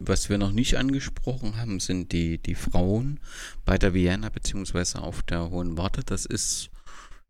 Was 0.00 0.28
wir 0.28 0.38
noch 0.38 0.52
nicht 0.52 0.78
angesprochen 0.78 1.60
haben, 1.60 1.80
sind 1.80 2.12
die, 2.12 2.38
die 2.38 2.54
Frauen 2.54 3.18
bei 3.64 3.76
der 3.76 3.92
Vienna 3.92 4.28
bzw. 4.28 4.98
auf 4.98 5.22
der 5.22 5.50
Hohen 5.50 5.76
Warte. 5.76 6.04
Das 6.04 6.26
ist, 6.26 6.70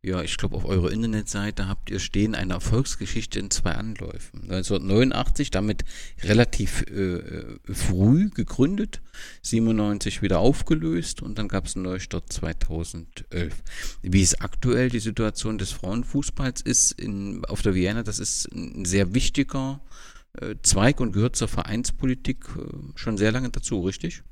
ja, 0.00 0.22
ich 0.22 0.36
glaube, 0.36 0.56
auf 0.56 0.64
eurer 0.64 0.92
Internetseite 0.92 1.68
habt 1.68 1.90
ihr 1.90 1.98
stehen 1.98 2.36
eine 2.36 2.54
Erfolgsgeschichte 2.54 3.40
in 3.40 3.50
zwei 3.50 3.72
Anläufen. 3.72 4.42
1989 4.42 5.50
damit 5.50 5.84
relativ 6.22 6.82
äh, 6.82 7.20
früh 7.72 8.30
gegründet, 8.30 9.00
97 9.42 10.22
wieder 10.22 10.38
aufgelöst 10.38 11.20
und 11.20 11.36
dann 11.38 11.48
gab 11.48 11.66
es 11.66 11.74
einen 11.74 11.84
Neustart 11.84 12.32
2011. 12.32 13.54
Wie 14.02 14.22
ist 14.22 14.40
aktuell 14.40 14.88
die 14.88 15.00
Situation 15.00 15.58
des 15.58 15.72
Frauenfußballs 15.72 16.60
ist 16.60 16.92
in, 16.92 17.44
auf 17.46 17.62
der 17.62 17.74
Vienna? 17.74 18.04
Das 18.04 18.20
ist 18.20 18.46
ein 18.52 18.84
sehr 18.84 19.14
wichtiger 19.14 19.80
äh, 20.34 20.54
Zweig 20.62 21.00
und 21.00 21.12
gehört 21.12 21.34
zur 21.34 21.48
Vereinspolitik 21.48 22.44
äh, 22.56 22.70
schon 22.94 23.18
sehr 23.18 23.32
lange 23.32 23.50
dazu, 23.50 23.80
richtig? 23.80 24.22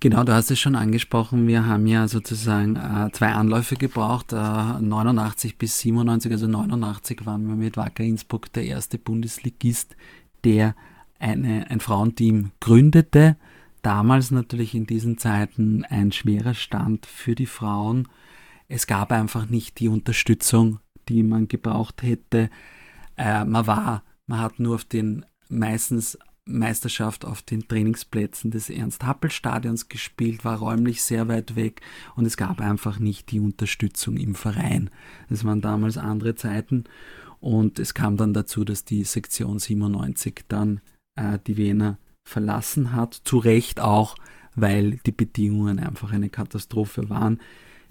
Genau, 0.00 0.24
du 0.24 0.34
hast 0.34 0.50
es 0.50 0.60
schon 0.60 0.76
angesprochen. 0.76 1.46
Wir 1.46 1.64
haben 1.64 1.86
ja 1.86 2.06
sozusagen 2.06 2.76
äh, 2.76 3.10
zwei 3.12 3.32
Anläufe 3.32 3.76
gebraucht, 3.76 4.32
äh, 4.32 4.36
89 4.36 5.56
bis 5.56 5.80
97. 5.80 6.30
Also 6.30 6.46
89 6.46 7.24
waren 7.24 7.48
wir 7.48 7.56
mit 7.56 7.78
Wacker 7.78 8.04
Innsbruck 8.04 8.52
der 8.52 8.64
erste 8.64 8.98
Bundesligist, 8.98 9.96
der 10.44 10.74
eine, 11.18 11.70
ein 11.70 11.80
Frauenteam 11.80 12.52
gründete. 12.60 13.36
Damals 13.80 14.30
natürlich 14.30 14.74
in 14.74 14.86
diesen 14.86 15.16
Zeiten 15.16 15.84
ein 15.84 16.12
schwerer 16.12 16.54
Stand 16.54 17.06
für 17.06 17.34
die 17.34 17.46
Frauen. 17.46 18.06
Es 18.68 18.86
gab 18.86 19.12
einfach 19.12 19.48
nicht 19.48 19.80
die 19.80 19.88
Unterstützung, 19.88 20.78
die 21.08 21.22
man 21.22 21.48
gebraucht 21.48 22.02
hätte. 22.02 22.50
Äh, 23.16 23.46
man 23.46 23.66
war, 23.66 24.02
man 24.26 24.40
hat 24.40 24.60
nur 24.60 24.74
auf 24.74 24.84
den 24.84 25.24
meistens 25.48 26.18
Meisterschaft 26.46 27.24
auf 27.24 27.42
den 27.42 27.66
Trainingsplätzen 27.66 28.50
des 28.50 28.70
Ernst-Happel-Stadions 28.70 29.88
gespielt, 29.88 30.44
war 30.44 30.58
räumlich 30.58 31.02
sehr 31.02 31.28
weit 31.28 31.56
weg 31.56 31.80
und 32.14 32.24
es 32.24 32.36
gab 32.36 32.60
einfach 32.60 32.98
nicht 32.98 33.30
die 33.32 33.40
Unterstützung 33.40 34.16
im 34.16 34.34
Verein. 34.34 34.90
Es 35.28 35.44
waren 35.44 35.60
damals 35.60 35.98
andere 35.98 36.36
Zeiten 36.36 36.84
und 37.40 37.78
es 37.78 37.94
kam 37.94 38.16
dann 38.16 38.32
dazu, 38.32 38.64
dass 38.64 38.84
die 38.84 39.04
Sektion 39.04 39.58
97 39.58 40.44
dann 40.48 40.80
äh, 41.16 41.38
die 41.46 41.56
Wiener 41.56 41.98
verlassen 42.26 42.92
hat, 42.92 43.14
zu 43.14 43.38
Recht 43.38 43.80
auch, 43.80 44.16
weil 44.54 44.98
die 45.04 45.12
Bedingungen 45.12 45.78
einfach 45.78 46.12
eine 46.12 46.30
Katastrophe 46.30 47.10
waren. 47.10 47.40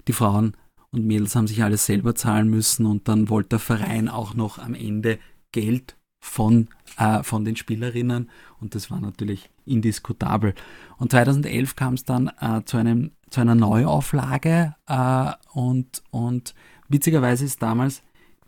Die 0.08 0.12
Frauen 0.12 0.56
und 0.90 1.06
Mädels 1.06 1.36
haben 1.36 1.46
sich 1.46 1.62
alles 1.62 1.86
selber 1.86 2.14
zahlen 2.14 2.48
müssen 2.48 2.86
und 2.86 3.08
dann 3.08 3.28
wollte 3.28 3.50
der 3.50 3.58
Verein 3.58 4.08
auch 4.08 4.34
noch 4.34 4.58
am 4.58 4.74
Ende 4.74 5.18
Geld 5.52 5.96
von, 6.26 6.68
äh, 6.98 7.22
von 7.22 7.44
den 7.44 7.56
Spielerinnen 7.56 8.30
und 8.60 8.74
das 8.74 8.90
war 8.90 9.00
natürlich 9.00 9.48
indiskutabel. 9.64 10.54
Und 10.98 11.12
2011 11.12 11.76
kam 11.76 11.94
es 11.94 12.04
dann 12.04 12.30
äh, 12.40 12.62
zu, 12.64 12.76
einem, 12.76 13.12
zu 13.30 13.40
einer 13.40 13.54
Neuauflage 13.54 14.74
äh, 14.86 15.32
und, 15.52 16.02
und 16.10 16.54
witzigerweise 16.88 17.44
ist 17.44 17.62
damals 17.62 18.02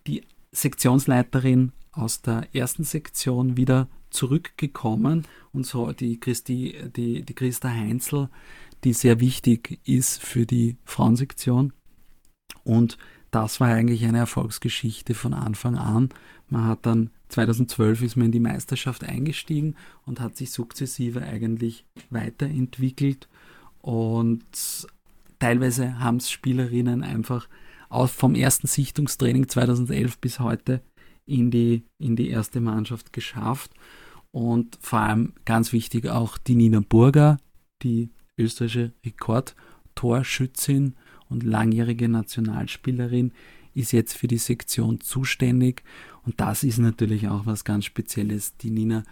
die 0.06 0.22
Sektionsleiterin 0.52 1.72
aus 1.92 2.20
der 2.20 2.54
ersten 2.54 2.84
Sektion 2.84 3.56
wieder 3.56 3.88
zurückgekommen 4.10 5.26
und 5.52 5.64
so 5.66 5.92
die, 5.92 6.18
Christi, 6.18 6.76
die, 6.96 7.22
die 7.22 7.34
Christa 7.34 7.68
Heinzel, 7.68 8.28
die 8.84 8.92
sehr 8.92 9.20
wichtig 9.20 9.80
ist 9.84 10.22
für 10.22 10.46
die 10.46 10.76
Frauensektion. 10.84 11.72
Und 12.64 12.98
das 13.30 13.60
war 13.60 13.68
eigentlich 13.68 14.04
eine 14.04 14.18
Erfolgsgeschichte 14.18 15.14
von 15.14 15.34
Anfang 15.34 15.76
an. 15.76 16.08
Man 16.48 16.64
hat 16.64 16.86
dann 16.86 17.10
2012 17.28 18.02
ist 18.02 18.16
man 18.16 18.26
in 18.26 18.32
die 18.32 18.40
Meisterschaft 18.40 19.04
eingestiegen 19.04 19.76
und 20.06 20.20
hat 20.20 20.36
sich 20.36 20.50
sukzessive 20.50 21.22
eigentlich 21.22 21.84
weiterentwickelt. 22.10 23.28
Und 23.80 24.44
teilweise 25.38 26.00
haben 26.00 26.16
es 26.16 26.30
Spielerinnen 26.30 27.02
einfach 27.02 27.48
auch 27.88 28.08
vom 28.08 28.34
ersten 28.34 28.66
Sichtungstraining 28.66 29.48
2011 29.48 30.18
bis 30.18 30.40
heute 30.40 30.82
in 31.26 31.50
die, 31.50 31.84
in 31.98 32.16
die 32.16 32.30
erste 32.30 32.60
Mannschaft 32.60 33.12
geschafft. 33.12 33.72
Und 34.30 34.78
vor 34.80 35.00
allem 35.00 35.34
ganz 35.44 35.72
wichtig 35.72 36.06
auch 36.08 36.38
die 36.38 36.54
Nina 36.54 36.80
Burger, 36.86 37.38
die 37.82 38.10
österreichische 38.36 38.92
Rekordtorschützin 39.04 40.94
und 41.28 41.42
langjährige 41.42 42.08
Nationalspielerin, 42.08 43.32
ist 43.78 43.92
jetzt 43.92 44.16
für 44.16 44.28
die 44.28 44.38
Sektion 44.38 45.00
zuständig 45.00 45.82
und 46.24 46.40
das 46.40 46.62
ist 46.64 46.78
natürlich 46.78 47.28
auch 47.28 47.46
was 47.46 47.64
ganz 47.64 47.84
Spezielles. 47.84 48.56
Die 48.56 48.70
Nina 48.70 49.04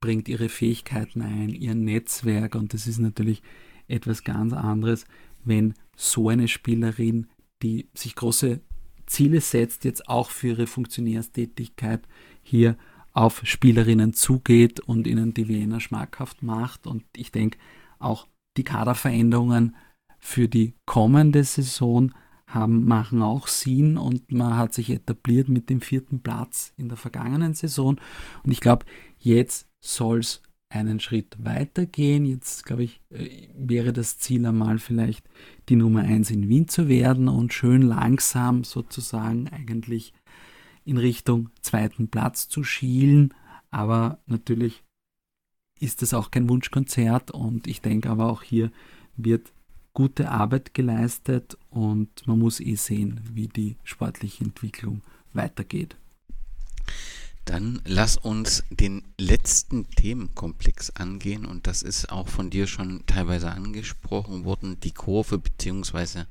bringt 0.00 0.28
ihre 0.28 0.48
Fähigkeiten 0.48 1.22
ein, 1.22 1.50
ihr 1.50 1.74
Netzwerk 1.74 2.54
und 2.54 2.74
das 2.74 2.86
ist 2.86 2.98
natürlich 2.98 3.42
etwas 3.88 4.24
ganz 4.24 4.52
anderes, 4.52 5.04
wenn 5.44 5.74
so 5.96 6.28
eine 6.28 6.48
Spielerin, 6.48 7.26
die 7.62 7.88
sich 7.94 8.14
große 8.14 8.60
Ziele 9.06 9.40
setzt, 9.40 9.84
jetzt 9.84 10.08
auch 10.08 10.30
für 10.30 10.48
ihre 10.48 10.66
Funktionärstätigkeit 10.66 12.06
hier 12.42 12.76
auf 13.12 13.42
Spielerinnen 13.44 14.14
zugeht 14.14 14.80
und 14.80 15.06
ihnen 15.06 15.34
die 15.34 15.48
Wiener 15.48 15.80
schmackhaft 15.80 16.42
macht. 16.42 16.86
Und 16.86 17.04
ich 17.16 17.30
denke, 17.30 17.58
auch 17.98 18.26
die 18.56 18.64
Kaderveränderungen 18.64 19.76
für 20.18 20.48
die 20.48 20.74
kommende 20.86 21.44
Saison 21.44 22.12
haben, 22.54 22.84
machen 22.84 23.22
auch 23.22 23.46
Sinn 23.46 23.96
und 23.96 24.32
man 24.32 24.56
hat 24.56 24.74
sich 24.74 24.90
etabliert 24.90 25.48
mit 25.48 25.70
dem 25.70 25.80
vierten 25.80 26.20
Platz 26.20 26.72
in 26.76 26.88
der 26.88 26.96
vergangenen 26.96 27.54
Saison. 27.54 28.00
Und 28.42 28.52
ich 28.52 28.60
glaube, 28.60 28.86
jetzt 29.18 29.68
soll 29.80 30.20
es 30.20 30.42
einen 30.68 31.00
Schritt 31.00 31.36
weitergehen. 31.38 32.24
Jetzt, 32.24 32.64
glaube 32.64 32.84
ich, 32.84 33.00
äh, 33.10 33.48
wäre 33.56 33.92
das 33.92 34.18
Ziel 34.18 34.46
einmal 34.46 34.78
vielleicht 34.78 35.28
die 35.68 35.76
Nummer 35.76 36.00
1 36.00 36.30
in 36.30 36.48
Wien 36.48 36.68
zu 36.68 36.88
werden 36.88 37.28
und 37.28 37.52
schön 37.52 37.82
langsam 37.82 38.64
sozusagen 38.64 39.48
eigentlich 39.48 40.14
in 40.84 40.96
Richtung 40.96 41.50
zweiten 41.60 42.08
Platz 42.08 42.48
zu 42.48 42.64
schielen. 42.64 43.34
Aber 43.70 44.18
natürlich 44.26 44.82
ist 45.78 46.02
das 46.02 46.14
auch 46.14 46.30
kein 46.30 46.48
Wunschkonzert 46.48 47.30
und 47.30 47.66
ich 47.66 47.80
denke 47.80 48.08
aber 48.08 48.30
auch 48.30 48.42
hier 48.42 48.70
wird 49.16 49.52
gute 49.94 50.30
Arbeit 50.30 50.74
geleistet 50.74 51.56
und 51.70 52.26
man 52.26 52.38
muss 52.38 52.60
eh 52.60 52.76
sehen, 52.76 53.20
wie 53.32 53.48
die 53.48 53.76
sportliche 53.84 54.44
Entwicklung 54.44 55.02
weitergeht. 55.32 55.96
Dann 57.44 57.82
lass 57.84 58.16
uns 58.16 58.62
den 58.70 59.02
letzten 59.18 59.90
Themenkomplex 59.90 60.90
angehen 60.90 61.44
und 61.44 61.66
das 61.66 61.82
ist 61.82 62.12
auch 62.12 62.28
von 62.28 62.50
dir 62.50 62.68
schon 62.68 63.04
teilweise 63.06 63.50
angesprochen 63.50 64.44
worden, 64.44 64.78
die 64.78 64.92
Kurve 64.92 65.38
bzw. 65.38 66.24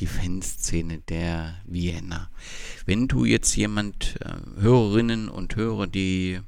die 0.00 0.06
Fanszene 0.06 0.98
der 0.98 1.60
Vienna. 1.64 2.28
Wenn 2.86 3.06
du 3.06 3.24
jetzt 3.24 3.54
jemand, 3.54 4.20
äh, 4.20 4.60
Hörerinnen 4.60 5.28
und 5.28 5.54
Hörer, 5.54 5.86
die 5.86 6.40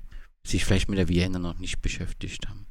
sich 0.44 0.64
vielleicht 0.64 0.88
mit 0.88 0.98
der 0.98 1.08
Vienna 1.08 1.38
noch 1.38 1.58
nicht 1.60 1.80
beschäftigt 1.80 2.48
haben, 2.48 2.66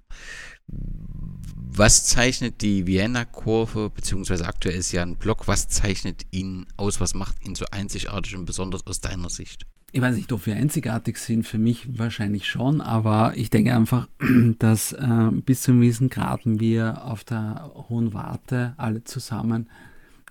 was 1.71 2.05
zeichnet 2.05 2.61
die 2.61 2.87
Vienna-Kurve, 2.87 3.89
beziehungsweise 3.89 4.45
aktuell 4.45 4.75
ist 4.75 4.91
ja 4.91 5.01
ein 5.01 5.15
Blog, 5.15 5.47
was 5.47 5.69
zeichnet 5.69 6.23
ihn 6.31 6.65
aus, 6.77 6.99
was 6.99 7.13
macht 7.13 7.45
ihn 7.45 7.55
so 7.55 7.65
einzigartig 7.71 8.35
und 8.35 8.45
besonders 8.45 8.85
aus 8.85 9.01
deiner 9.01 9.29
Sicht? 9.29 9.65
Ich 9.91 10.01
weiß 10.01 10.15
nicht, 10.15 10.31
ob 10.31 10.47
wir 10.47 10.55
einzigartig 10.55 11.17
sind, 11.17 11.45
für 11.47 11.59
mich 11.59 11.99
wahrscheinlich 11.99 12.47
schon, 12.47 12.81
aber 12.81 13.33
ich 13.35 13.51
denke 13.51 13.75
einfach, 13.75 14.07
dass 14.59 14.93
äh, 14.93 15.29
bis 15.31 15.61
zu 15.61 15.71
einem 15.71 15.81
gewissen 15.81 16.09
Grad 16.09 16.41
wir 16.45 17.05
auf 17.05 17.23
der 17.23 17.71
Hohen 17.89 18.13
Warte 18.13 18.73
alle 18.77 19.03
zusammen 19.03 19.69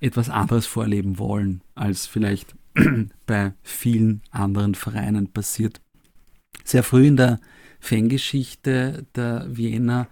etwas 0.01 0.31
anderes 0.31 0.67
vorleben 0.67 1.19
wollen, 1.19 1.63
als 1.77 2.07
vielleicht 2.07 2.57
bei 3.27 3.53
vielen 3.63 4.23
anderen 4.33 4.75
Vereinen 4.75 5.29
passiert. 5.29 5.81
Sehr 6.65 6.83
früh 6.83 7.07
in 7.07 7.17
der 7.17 7.41
Fangeschichte 7.79 9.07
der 9.15 9.47
Wiener 9.49 10.09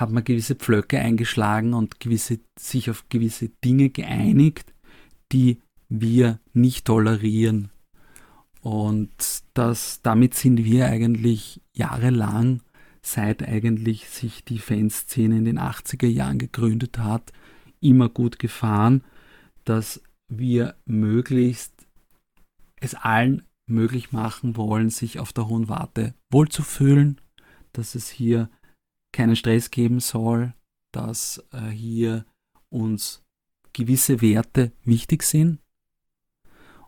hat 0.00 0.10
man 0.10 0.24
gewisse 0.24 0.54
Pflöcke 0.54 0.98
eingeschlagen 0.98 1.74
und 1.74 2.00
gewisse, 2.00 2.40
sich 2.58 2.90
auf 2.90 3.08
gewisse 3.08 3.50
Dinge 3.64 3.90
geeinigt, 3.90 4.72
die 5.32 5.60
wir 5.88 6.40
nicht 6.52 6.86
tolerieren. 6.86 7.70
Und 8.62 9.10
das, 9.54 10.00
damit 10.02 10.34
sind 10.34 10.64
wir 10.64 10.86
eigentlich 10.86 11.60
jahrelang, 11.74 12.62
seit 13.02 13.46
eigentlich 13.46 14.08
sich 14.08 14.44
die 14.44 14.58
Fanszene 14.58 15.38
in 15.38 15.44
den 15.44 15.58
80er 15.58 16.06
Jahren 16.06 16.38
gegründet 16.38 16.98
hat, 16.98 17.32
immer 17.80 18.08
gut 18.08 18.38
gefahren, 18.38 19.02
dass 19.64 20.02
wir 20.28 20.76
möglichst 20.84 21.72
es 22.80 22.94
allen 22.94 23.42
möglich 23.66 24.12
machen 24.12 24.56
wollen, 24.56 24.90
sich 24.90 25.18
auf 25.18 25.32
der 25.32 25.48
Hohen 25.48 25.68
Warte 25.68 26.14
wohlzufühlen, 26.30 27.20
dass 27.72 27.94
es 27.94 28.08
hier 28.08 28.50
keinen 29.12 29.36
Stress 29.36 29.70
geben 29.70 30.00
soll, 30.00 30.54
dass 30.92 31.44
äh, 31.52 31.68
hier 31.70 32.24
uns 32.68 33.22
gewisse 33.72 34.20
Werte 34.20 34.72
wichtig 34.84 35.22
sind. 35.22 35.58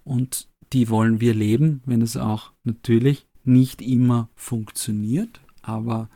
Und 0.05 0.49
die 0.73 0.89
wollen 0.89 1.21
wir 1.21 1.35
leben, 1.35 1.83
wenn 1.85 2.03
es 2.03 2.17
auch 2.17 2.53
natürlich 2.65 3.27
nicht 3.45 3.83
immer 3.83 4.29
funktioniert, 4.35 5.41
aber 5.63 6.09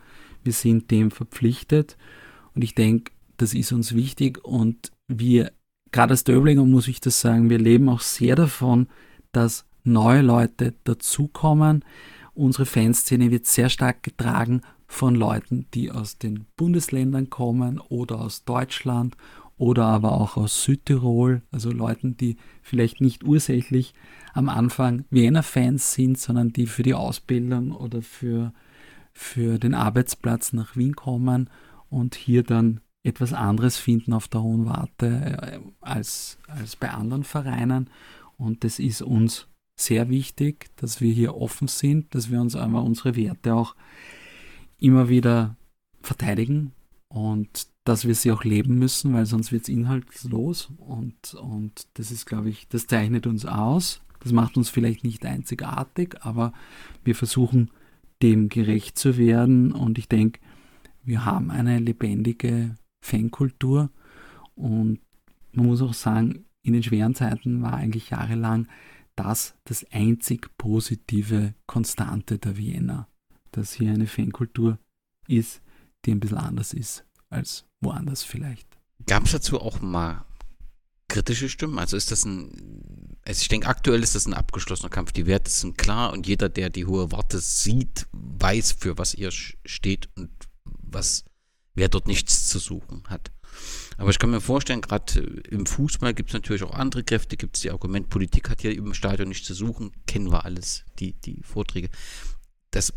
wir 0.43 0.52
sind 0.52 0.91
dem 0.91 1.10
verpflichtet. 1.10 1.97
Und 2.55 2.62
ich 2.62 2.75
denke, 2.75 3.12
das 3.36 3.55
ist 3.55 3.73
uns 3.73 3.94
wichtig. 3.94 4.44
Und 4.44 4.93
wir, 5.09 5.52
gerade 5.93 6.12
als 6.12 6.25
Döblinger 6.25 6.65
muss 6.65 6.89
ich 6.89 7.01
das 7.01 7.20
sagen, 7.20 7.51
wir 7.51 7.59
leben 7.59 7.89
auch 7.89 8.01
sehr 8.01 8.36
davon, 8.36 8.89
dass 9.33 9.67
neue 9.85 10.23
Leute 10.23 10.75
dazukommen. 10.85 11.85
Unsere 12.35 12.67
Fanszene 12.67 13.31
wird 13.31 13.47
sehr 13.47 13.68
stark 13.68 14.02
getragen 14.02 14.62
von 14.87 15.15
Leuten, 15.15 15.67
die 15.75 15.91
aus 15.91 16.19
den 16.19 16.47
Bundesländern 16.57 17.31
kommen 17.31 17.81
oder 17.81 18.21
aus 18.21 18.45
Deutschland 18.45 19.17
oder 19.59 19.87
aber 19.87 20.13
auch 20.13 20.37
aus 20.37 20.65
Südtirol, 20.65 21.43
also 21.51 21.71
Leuten, 21.71 22.17
die 22.17 22.37
vielleicht 22.63 23.01
nicht 23.01 23.25
ursächlich 23.25 23.95
am 24.35 24.49
Anfang 24.49 25.05
Wiener-Fans 25.11 25.95
sind, 25.95 26.19
sondern 26.19 26.53
die 26.53 26.67
für 26.67 26.83
die 26.83 26.95
Ausbildung 26.95 27.73
oder 27.73 28.03
für, 28.03 28.53
für 29.13 29.59
den 29.59 29.75
Arbeitsplatz 29.75 30.53
nach 30.53 30.77
Wien 30.77 30.95
kommen 30.95 31.49
und 31.89 32.15
hier 32.15 32.43
dann 32.43 32.81
etwas 33.03 33.33
anderes 33.33 33.79
finden 33.79 34.13
auf 34.13 34.29
der 34.29 34.43
Hohen 34.43 34.67
Warte 34.67 35.07
äh, 35.07 35.61
als, 35.81 36.39
als 36.49 36.77
bei 36.77 36.91
anderen 36.91 37.25
Vereinen. 37.25 37.89
Und 38.37 38.65
das 38.65 38.79
ist 38.79 39.01
uns 39.01 39.47
sehr 39.79 40.09
wichtig, 40.09 40.67
dass 40.77 41.01
wir 41.01 41.13
hier 41.13 41.37
offen 41.37 41.69
sind, 41.69 42.15
dass 42.15 42.31
wir 42.31 42.41
uns 42.41 42.57
einmal 42.57 42.83
unsere 42.83 43.17
Werte 43.17 43.55
auch 43.55 43.75
immer 44.79 45.09
wieder 45.09 45.57
verteidigen 46.03 46.73
und 47.09 47.69
dass 47.85 48.07
wir 48.07 48.15
sie 48.15 48.33
auch 48.33 48.45
leben 48.45 48.79
müssen, 48.79 49.13
weil 49.15 49.27
sonst 49.27 49.53
wird 49.53 49.63
es 49.63 49.69
inhaltslos 49.69 50.71
und, 50.79 51.35
und 51.35 51.87
das 51.95 52.11
ist, 52.11 52.27
glaube 52.27 52.51
ich, 52.51 52.69
das 52.69 52.87
zeichnet 52.87 53.27
uns 53.27 53.47
aus. 53.47 54.03
Das 54.21 54.33
macht 54.33 54.57
uns 54.57 54.71
vielleicht 54.71 55.05
nicht 55.05 55.25
einzigartig, 55.25 56.17
aber 56.23 56.53
wir 57.05 57.15
versuchen 57.15 57.71
dem 58.23 58.49
gerecht 58.49 58.99
zu 58.99 59.19
werden 59.19 59.73
und 59.73 59.99
ich 59.99 60.09
denke, 60.09 60.41
wir 61.05 61.25
haben 61.25 61.51
eine 61.51 61.79
lebendige 61.79 62.75
Fankultur 63.01 63.91
und 64.55 64.99
man 65.53 65.67
muss 65.67 65.83
auch 65.83 65.95
sagen, 65.95 66.45
in 66.63 66.73
den 66.73 66.83
schweren 66.83 67.15
Zeiten 67.15 67.63
war 67.63 67.75
eigentlich 67.75 68.11
jahrelang 68.11 68.67
das 69.15 69.57
das 69.65 69.87
einzig 69.93 70.51
positive 70.59 71.55
Konstante 71.67 72.39
der 72.39 72.57
Vienna, 72.57 73.09
dass 73.57 73.73
hier 73.73 73.93
eine 73.93 74.07
Fankultur 74.07 74.78
ist, 75.28 75.62
die 76.05 76.12
ein 76.12 76.20
bisschen 76.20 76.39
anders 76.39 76.73
ist 76.73 77.05
als 77.31 77.65
woanders 77.81 78.23
vielleicht. 78.23 78.67
Gab 79.07 79.25
es 79.25 79.33
dazu 79.33 79.60
auch 79.60 79.81
mal 79.81 80.25
kritische 81.09 81.49
Stimmen? 81.49 81.78
Also 81.78 81.97
ist 81.97 82.10
das 82.10 82.25
ein, 82.25 83.17
also 83.25 83.41
ich 83.41 83.49
denke, 83.49 83.67
aktuell 83.67 84.02
ist 84.02 84.15
das 84.15 84.26
ein 84.26 84.35
abgeschlossener 84.35 84.91
Kampf. 84.91 85.12
Die 85.12 85.26
Werte 85.26 85.51
sind 85.51 85.78
klar 85.78 86.12
und 86.12 86.26
jeder, 86.26 86.49
der 86.49 86.70
die 86.70 86.86
hohe 86.86 87.12
Warte 87.12 87.39
sieht, 87.39 88.07
weiß, 88.12 88.73
für 88.73 88.99
was 88.99 89.15
ihr 89.15 89.31
steht 89.31 90.09
und 90.17 90.31
was, 90.65 91.25
wer 91.75 91.89
dort 91.89 92.07
nichts 92.07 92.49
zu 92.49 92.59
suchen 92.59 93.02
hat. 93.09 93.33
Aber 93.97 94.10
ich 94.10 94.18
kann 94.18 94.31
mir 94.31 94.41
vorstellen, 94.41 94.83
gerade 94.83 95.20
im 95.20 95.67
Fußball 95.67 96.12
gibt 96.12 96.31
es 96.31 96.35
natürlich 96.35 96.62
auch 96.62 96.75
andere 96.75 97.05
Kräfte, 97.05 97.36
gibt 97.36 97.57
es 97.57 97.62
die 97.62 97.70
Argument, 97.70 98.10
Politik 98.10 98.51
hat 98.51 98.60
hier 98.60 98.76
im 98.76 98.93
Stadion 98.93 99.28
nichts 99.28 99.47
zu 99.47 99.55
suchen, 99.55 99.93
kennen 100.07 100.31
wir 100.31 100.44
alles, 100.44 100.85
die, 100.99 101.15
die 101.15 101.43
Vorträge. 101.43 101.89
Das 102.70 102.93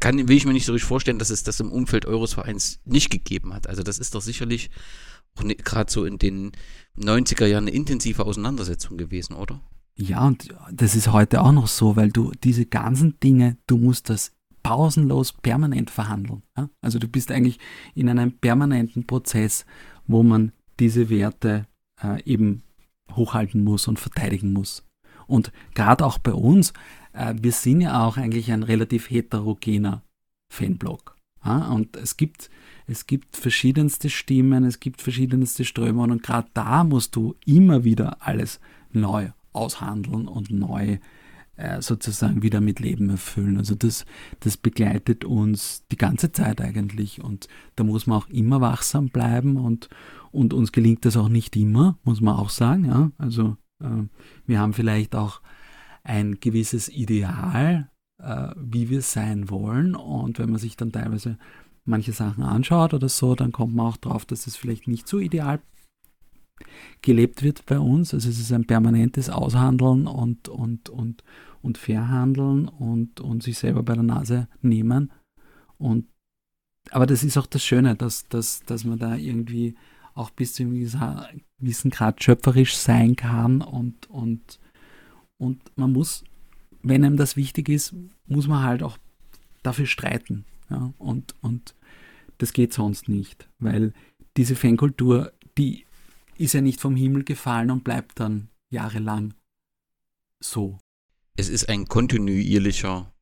kann, 0.00 0.28
will 0.28 0.36
ich 0.36 0.44
mir 0.44 0.52
nicht 0.52 0.66
so 0.66 0.72
richtig 0.72 0.88
vorstellen, 0.88 1.18
dass 1.18 1.30
es 1.30 1.42
das 1.42 1.60
im 1.60 1.72
Umfeld 1.72 2.06
eures 2.06 2.34
Vereins 2.34 2.80
nicht 2.84 3.10
gegeben 3.10 3.54
hat. 3.54 3.66
Also 3.66 3.82
das 3.82 3.98
ist 3.98 4.14
doch 4.14 4.22
sicherlich 4.22 4.70
ne, 5.42 5.54
gerade 5.54 5.90
so 5.90 6.04
in 6.04 6.18
den 6.18 6.52
90er 6.98 7.46
Jahren 7.46 7.64
eine 7.64 7.76
intensive 7.76 8.24
Auseinandersetzung 8.24 8.98
gewesen, 8.98 9.34
oder? 9.34 9.60
Ja, 9.96 10.26
und 10.26 10.48
das 10.72 10.94
ist 10.94 11.12
heute 11.12 11.42
auch 11.42 11.52
noch 11.52 11.66
so, 11.66 11.96
weil 11.96 12.10
du 12.10 12.32
diese 12.44 12.66
ganzen 12.66 13.18
Dinge, 13.20 13.56
du 13.66 13.78
musst 13.78 14.10
das 14.10 14.32
pausenlos 14.62 15.32
permanent 15.32 15.90
verhandeln. 15.90 16.42
Ja? 16.56 16.68
Also 16.80 16.98
du 16.98 17.08
bist 17.08 17.30
eigentlich 17.30 17.58
in 17.94 18.08
einem 18.08 18.32
permanenten 18.32 19.06
Prozess, 19.06 19.64
wo 20.06 20.22
man 20.22 20.52
diese 20.78 21.10
Werte 21.10 21.66
äh, 22.02 22.22
eben 22.24 22.62
hochhalten 23.12 23.64
muss 23.64 23.88
und 23.88 23.98
verteidigen 23.98 24.52
muss. 24.52 24.84
Und 25.26 25.52
gerade 25.74 26.04
auch 26.04 26.18
bei 26.18 26.32
uns, 26.32 26.72
wir 27.40 27.52
sind 27.52 27.80
ja 27.80 28.06
auch 28.06 28.16
eigentlich 28.16 28.52
ein 28.52 28.62
relativ 28.62 29.10
heterogener 29.10 30.02
Fanblock. 30.52 31.16
Und 31.44 31.96
es 31.96 32.16
gibt, 32.16 32.50
es 32.86 33.06
gibt 33.06 33.36
verschiedenste 33.36 34.10
Stimmen, 34.10 34.64
es 34.64 34.80
gibt 34.80 35.00
verschiedenste 35.00 35.64
Strömungen 35.64 36.10
und 36.10 36.22
gerade 36.22 36.48
da 36.52 36.84
musst 36.84 37.16
du 37.16 37.36
immer 37.46 37.84
wieder 37.84 38.18
alles 38.20 38.60
neu 38.92 39.30
aushandeln 39.52 40.28
und 40.28 40.50
neu 40.50 40.98
äh, 41.56 41.82
sozusagen 41.82 42.42
wieder 42.42 42.60
mit 42.60 42.80
Leben 42.80 43.10
erfüllen. 43.10 43.56
Also 43.56 43.74
das, 43.74 44.04
das 44.40 44.56
begleitet 44.56 45.24
uns 45.24 45.84
die 45.90 45.96
ganze 45.96 46.32
Zeit 46.32 46.60
eigentlich 46.60 47.22
und 47.22 47.48
da 47.76 47.84
muss 47.84 48.06
man 48.06 48.18
auch 48.18 48.28
immer 48.28 48.60
wachsam 48.60 49.08
bleiben 49.08 49.56
und, 49.56 49.88
und 50.30 50.52
uns 50.52 50.72
gelingt 50.72 51.04
das 51.04 51.16
auch 51.16 51.28
nicht 51.28 51.56
immer, 51.56 51.98
muss 52.04 52.20
man 52.20 52.36
auch 52.36 52.50
sagen. 52.50 52.84
Ja? 52.84 53.10
Also 53.18 53.56
äh, 53.80 54.04
wir 54.46 54.60
haben 54.60 54.72
vielleicht 54.72 55.14
auch 55.14 55.40
ein 56.08 56.40
gewisses 56.40 56.88
Ideal, 56.88 57.90
äh, 58.20 58.48
wie 58.56 58.88
wir 58.88 59.02
sein 59.02 59.50
wollen. 59.50 59.94
Und 59.94 60.38
wenn 60.38 60.50
man 60.50 60.58
sich 60.58 60.76
dann 60.76 60.90
teilweise 60.90 61.38
manche 61.84 62.12
Sachen 62.12 62.42
anschaut 62.42 62.94
oder 62.94 63.08
so, 63.08 63.34
dann 63.34 63.52
kommt 63.52 63.74
man 63.74 63.86
auch 63.86 63.96
drauf, 63.98 64.24
dass 64.24 64.46
es 64.46 64.56
vielleicht 64.56 64.88
nicht 64.88 65.06
so 65.06 65.18
ideal 65.18 65.60
gelebt 67.02 67.42
wird 67.42 67.64
bei 67.66 67.78
uns. 67.78 68.14
Also 68.14 68.28
es 68.28 68.40
ist 68.40 68.52
ein 68.52 68.66
permanentes 68.66 69.28
Aushandeln 69.30 70.06
und, 70.06 70.48
und, 70.48 70.88
und, 70.88 71.24
und 71.62 71.78
Verhandeln 71.78 72.68
und, 72.68 73.20
und 73.20 73.42
sich 73.42 73.58
selber 73.58 73.82
bei 73.82 73.94
der 73.94 74.02
Nase 74.02 74.48
nehmen. 74.62 75.12
Und, 75.76 76.06
aber 76.90 77.06
das 77.06 77.22
ist 77.22 77.36
auch 77.36 77.46
das 77.46 77.62
Schöne, 77.62 77.96
dass, 77.96 78.28
dass, 78.28 78.60
dass 78.60 78.84
man 78.84 78.98
da 78.98 79.14
irgendwie 79.14 79.76
auch 80.14 80.30
bis 80.30 80.54
zu 80.54 80.64
einem 80.64 81.40
gewissen 81.60 81.90
Grad 81.90 82.24
schöpferisch 82.24 82.76
sein 82.76 83.14
kann 83.14 83.60
und, 83.60 84.10
und 84.10 84.58
und 85.38 85.60
man 85.76 85.92
muss, 85.92 86.24
wenn 86.82 87.04
einem 87.04 87.16
das 87.16 87.36
wichtig 87.36 87.68
ist, 87.68 87.94
muss 88.26 88.46
man 88.46 88.62
halt 88.62 88.82
auch 88.82 88.98
dafür 89.62 89.86
streiten. 89.86 90.44
Ja? 90.70 90.92
Und, 90.98 91.34
und 91.40 91.74
das 92.38 92.52
geht 92.52 92.72
sonst 92.72 93.08
nicht, 93.08 93.48
weil 93.58 93.92
diese 94.36 94.56
Fankultur, 94.56 95.32
die 95.56 95.86
ist 96.36 96.54
ja 96.54 96.60
nicht 96.60 96.80
vom 96.80 96.94
Himmel 96.94 97.24
gefallen 97.24 97.70
und 97.70 97.84
bleibt 97.84 98.20
dann 98.20 98.48
jahrelang 98.70 99.34
so. 100.40 100.78
Es 101.36 101.48
ist 101.48 101.68
ein 101.68 101.86
kontinuierlicher 101.86 103.12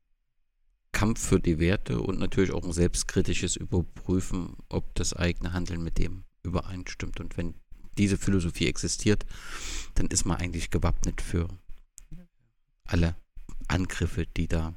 Kampf 0.92 1.20
für 1.20 1.40
die 1.40 1.58
Werte 1.58 2.00
und 2.00 2.18
natürlich 2.18 2.52
auch 2.52 2.64
ein 2.64 2.72
selbstkritisches 2.72 3.56
Überprüfen, 3.56 4.56
ob 4.68 4.94
das 4.94 5.14
eigene 5.14 5.52
Handeln 5.52 5.82
mit 5.82 5.98
dem 5.98 6.24
übereinstimmt. 6.42 7.20
Und 7.20 7.36
wenn 7.36 7.54
diese 7.98 8.16
Philosophie 8.16 8.66
existiert, 8.66 9.24
dann 9.94 10.06
ist 10.06 10.24
man 10.24 10.38
eigentlich 10.38 10.70
gewappnet 10.70 11.20
für 11.20 11.48
alle 12.86 13.14
Angriffe, 13.68 14.26
die 14.36 14.48
da 14.48 14.74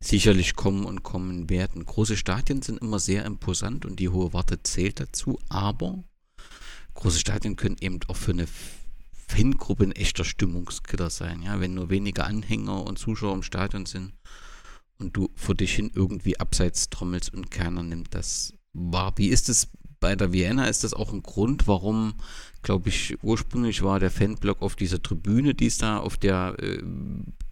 sicherlich 0.00 0.56
kommen 0.56 0.84
und 0.84 1.02
kommen 1.02 1.48
werden. 1.50 1.84
Große 1.84 2.16
Stadien 2.16 2.62
sind 2.62 2.80
immer 2.80 2.98
sehr 2.98 3.24
imposant 3.24 3.84
und 3.84 3.98
die 3.98 4.08
hohe 4.08 4.32
Warte 4.32 4.62
zählt 4.62 5.00
dazu, 5.00 5.38
aber 5.48 6.02
große 6.94 7.18
Stadien 7.18 7.56
können 7.56 7.76
eben 7.80 8.00
auch 8.08 8.16
für 8.16 8.32
eine 8.32 8.46
Fangruppe 9.28 9.84
ein 9.84 9.92
echter 9.92 10.24
Stimmungskiller 10.24 11.10
sein. 11.10 11.42
Ja? 11.42 11.60
Wenn 11.60 11.74
nur 11.74 11.90
wenige 11.90 12.24
Anhänger 12.24 12.84
und 12.84 12.98
Zuschauer 12.98 13.34
im 13.34 13.42
Stadion 13.42 13.86
sind 13.86 14.12
und 14.98 15.16
du 15.16 15.30
vor 15.34 15.54
dich 15.54 15.74
hin 15.74 15.90
irgendwie 15.94 16.38
abseits 16.38 16.90
trommelst 16.90 17.34
und 17.34 17.50
keiner 17.50 17.82
nimmt 17.82 18.14
das 18.14 18.52
wahr. 18.72 19.12
Wie 19.16 19.28
ist 19.28 19.48
es 19.48 19.68
bei 20.00 20.16
der 20.16 20.32
Vienna? 20.32 20.66
Ist 20.66 20.84
das 20.84 20.94
auch 20.94 21.12
ein 21.12 21.22
Grund, 21.22 21.66
warum, 21.66 22.14
glaube 22.62 22.88
ich, 22.88 23.16
ursprünglich 23.22 23.82
war 23.82 24.00
der 24.00 24.10
Fanblock 24.10 24.62
auf 24.62 24.76
dieser 24.76 25.02
Tribüne, 25.02 25.54
die 25.54 25.66
es 25.66 25.78
da 25.78 25.98
auf 25.98 26.16
der 26.16 26.56
äh, 26.60 26.82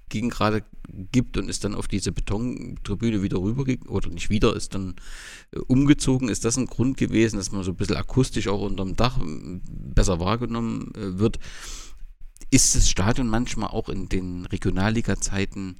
Gegend 0.09 0.33
gerade 0.33 0.65
gibt 1.11 1.37
und 1.37 1.49
ist 1.49 1.65
dann 1.65 1.75
auf 1.75 1.89
diese 1.89 2.13
Betontribüne 2.13 3.23
wieder 3.23 3.39
rüber 3.39 3.65
oder 3.89 4.11
nicht 4.11 4.31
wieder, 4.31 4.55
ist 4.55 4.75
dann 4.75 4.95
äh, 5.53 5.59
umgezogen. 5.61 6.29
Ist 6.29 6.45
das 6.45 6.57
ein 6.57 6.67
Grund 6.67 6.97
gewesen, 6.97 7.37
dass 7.37 7.53
man 7.53 7.65
so 7.65 7.73
ein 7.73 7.77
bisschen 7.77 7.97
akustisch 7.97 8.49
auch 8.49 8.61
unterm 8.61 8.97
Dach 8.97 9.19
besser 9.67 10.21
wahrgenommen 10.21 10.93
äh, 10.95 11.19
wird? 11.19 11.39
Ist 12.51 12.77
das 12.77 12.89
Stadion 12.89 13.27
manchmal 13.27 13.71
auch 13.71 13.89
in 13.89 14.09
den 14.09 14.47
Regionalliga-Zeiten 14.47 15.79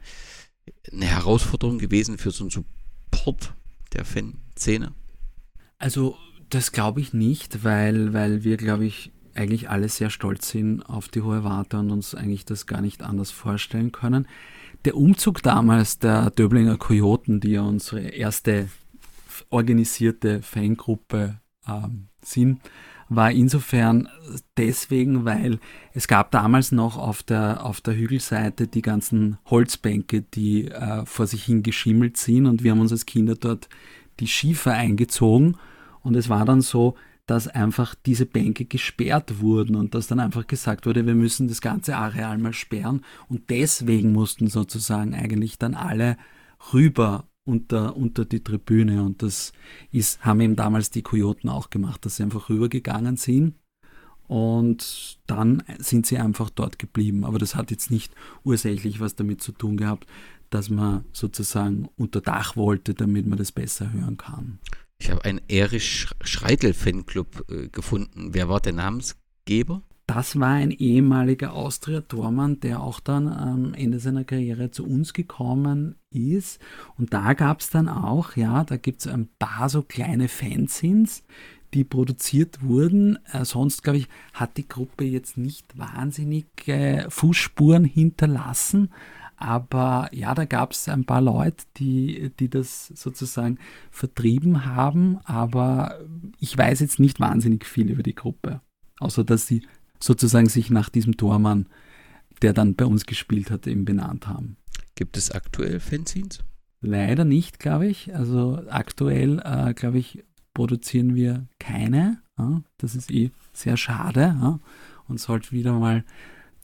eine 0.91 1.07
Herausforderung 1.07 1.79
gewesen 1.79 2.19
für 2.19 2.31
so 2.31 2.45
einen 2.45 2.51
Support 2.51 3.55
der 3.93 4.05
Fanszene? 4.05 4.95
Also 5.79 6.17
das 6.51 6.73
glaube 6.73 7.01
ich 7.01 7.13
nicht, 7.13 7.65
weil, 7.65 8.13
weil 8.13 8.45
wir, 8.45 8.57
glaube 8.57 8.85
ich, 8.85 9.13
eigentlich 9.35 9.69
alle 9.69 9.89
sehr 9.89 10.11
stolz 10.11 10.49
sind 10.49 10.83
auf 10.83 11.09
die 11.09 11.23
Hohe 11.23 11.45
Warte 11.45 11.79
und 11.79 11.91
uns 11.91 12.15
eigentlich 12.15 12.45
das 12.45 12.67
gar 12.67 12.81
nicht 12.81 13.03
anders 13.03 13.31
vorstellen 13.31 13.93
können. 13.93 14.29
Der 14.85 14.97
Umzug 14.97 15.43
damals 15.43 15.99
der 15.99 16.31
Döblinger 16.31 16.77
Kojoten, 16.77 17.41
die 17.41 17.53
ja 17.53 17.63
unsere 17.63 18.01
erste 18.01 18.69
organisierte 19.51 20.43
Fangruppe 20.43 21.41
ähm, 21.67 22.09
sind, 22.23 22.61
war 23.09 23.31
insofern 23.31 24.09
deswegen, 24.57 25.25
weil 25.25 25.59
es 25.93 26.09
gab 26.09 26.31
damals 26.31 26.73
noch 26.73 26.97
auf 26.97 27.23
der, 27.23 27.65
auf 27.65 27.81
der 27.81 27.97
Hügelseite 27.97 28.67
die 28.67 28.83
ganzen 28.83 29.39
Holzbänke, 29.47 30.23
die 30.23 30.69
äh, 30.69 31.05
vor 31.05 31.27
sich 31.27 31.45
hin 31.45 31.63
geschimmelt 31.63 32.17
sind 32.17 32.47
und 32.47 32.63
wir 32.63 32.71
haben 32.71 32.81
uns 32.81 32.93
als 32.93 33.07
Kinder 33.07 33.35
dort 33.35 33.69
die 34.21 34.29
Schiefer 34.29 34.73
eingezogen 34.73 35.57
und 36.05 36.15
es 36.15 36.29
war 36.29 36.45
dann 36.45 36.61
so, 36.61 36.95
dass 37.27 37.49
einfach 37.49 37.95
diese 37.95 38.27
Bänke 38.27 38.67
gesperrt 38.67 39.41
wurden 39.41 39.77
und 39.77 39.95
dass 39.95 40.07
dann 40.07 40.21
einfach 40.21 40.47
gesagt 40.47 40.87
wurde, 40.87 41.07
wir 41.07 41.15
müssen 41.15 41.49
das 41.49 41.61
ganze 41.61 41.97
Areal 41.97 42.39
mal 42.39 42.53
sperren 42.53 43.01
und 43.29 43.51
deswegen 43.51 44.13
mussten 44.13 44.49
sozusagen 44.49 45.15
eigentlich 45.15 45.59
dann 45.59 45.75
alle 45.75 46.19
rüber 46.73 47.27
unter, 47.45 47.97
unter 47.97 48.25
die 48.25 48.45
Tribüne 48.45 49.03
und 49.03 49.23
das 49.23 49.53
ist, 49.91 50.25
haben 50.25 50.41
eben 50.41 50.57
damals 50.57 50.91
die 50.91 51.03
Kojoten 51.03 51.49
auch 51.49 51.71
gemacht, 51.71 52.05
dass 52.05 52.17
sie 52.17 52.23
einfach 52.23 52.49
rübergegangen 52.51 53.17
sind 53.17 53.55
und 54.27 55.19
dann 55.27 55.63
sind 55.79 56.07
sie 56.07 56.19
einfach 56.19 56.51
dort 56.51 56.79
geblieben. 56.79 57.25
Aber 57.25 57.39
das 57.39 57.55
hat 57.55 57.71
jetzt 57.71 57.91
nicht 57.91 58.15
ursächlich 58.43 59.01
was 59.01 59.15
damit 59.15 59.43
zu 59.43 59.53
tun 59.53 59.77
gehabt, 59.77 60.07
dass 60.51 60.71
man 60.71 61.05
sozusagen 61.13 61.89
unter 61.97 62.21
Dach 62.21 62.57
wollte, 62.57 62.95
damit 62.95 63.27
man 63.27 63.39
das 63.39 63.53
besser 63.53 63.93
hören 63.93 64.17
kann. 64.17 64.59
Ich 64.99 65.11
habe 65.11 65.25
einen 65.25 65.41
Erich 65.49 66.07
Schreitel-Fanclub 66.23 67.51
äh, 67.51 67.69
gefunden. 67.69 68.31
Wer 68.33 68.49
war 68.49 68.61
der 68.61 68.73
Namensgeber? 68.73 69.83
Das 70.07 70.39
war 70.39 70.51
ein 70.51 70.71
ehemaliger 70.71 71.55
Austria-Tormann, 71.55 72.61
der 72.61 72.83
auch 72.83 73.01
dann 73.01 73.27
am 73.27 73.73
Ende 73.73 73.99
seiner 73.99 74.25
Karriere 74.25 74.71
zu 74.71 74.85
uns 74.85 75.15
gekommen 75.15 75.95
ist. 76.11 76.61
Und 76.99 77.15
da 77.15 77.33
gab 77.33 77.61
es 77.61 77.71
dann 77.71 77.89
auch, 77.89 78.37
ja, 78.37 78.65
da 78.65 78.77
gibt 78.77 79.01
es 79.01 79.07
ein 79.07 79.29
paar 79.39 79.71
so 79.71 79.83
kleine 79.83 80.29
Fanzines, 80.29 81.25
die 81.73 81.85
produziert 81.85 82.63
wurden. 82.63 83.19
Äh, 83.33 83.47
sonst, 83.47 83.83
glaube 83.83 83.99
ich, 83.99 84.09
hat 84.35 84.59
die 84.59 84.69
Gruppe 84.69 85.05
jetzt 85.05 85.39
nicht 85.39 85.79
wahnsinnig 85.79 86.47
äh, 86.69 87.09
Fußspuren 87.09 87.85
hinterlassen. 87.85 88.91
Aber 89.37 90.09
ja, 90.13 90.35
da 90.35 90.45
gab 90.45 90.73
es 90.73 90.89
ein 90.89 91.05
paar 91.05 91.21
Leute, 91.21 91.65
die, 91.77 92.31
die 92.39 92.49
das 92.49 92.89
sozusagen 92.89 93.59
vertrieben 93.91 94.65
haben. 94.65 95.19
Aber 95.25 95.99
ich 96.39 96.57
weiß 96.57 96.81
jetzt 96.81 97.01
nicht 97.01 97.21
wahnsinnig 97.21 97.67
viel 97.67 97.91
über 97.91 98.03
die 98.03 98.15
Gruppe. 98.15 98.61
Außer 99.01 99.25
dass 99.25 99.47
sie 99.47 99.63
sozusagen 99.99 100.49
sich 100.49 100.71
nach 100.71 100.89
diesem 100.89 101.17
Tormann, 101.17 101.67
der 102.43 102.53
dann 102.53 102.75
bei 102.75 102.85
uns 102.85 103.07
gespielt 103.07 103.51
hat, 103.51 103.67
eben 103.67 103.85
benannt 103.85 104.27
haben. 104.27 104.57
Gibt 104.95 105.17
es 105.17 105.31
aktuell 105.31 105.81
Fanzines? 105.81 106.45
Leider 106.81 107.25
nicht, 107.25 107.59
glaube 107.59 107.87
ich. 107.87 108.15
Also 108.15 108.63
aktuell, 108.69 109.41
äh, 109.45 109.73
glaube 109.75 109.99
ich, 109.99 110.23
produzieren 110.53 111.15
wir 111.15 111.49
keine. 111.59 112.23
Ja? 112.39 112.63
Das 112.79 112.95
ist 112.95 113.11
eh 113.11 113.31
sehr 113.53 113.77
schade 113.77 114.21
ja? 114.21 114.61
und 115.09 115.19
sollte 115.19 115.53
wieder 115.53 115.73
mal 115.79 116.05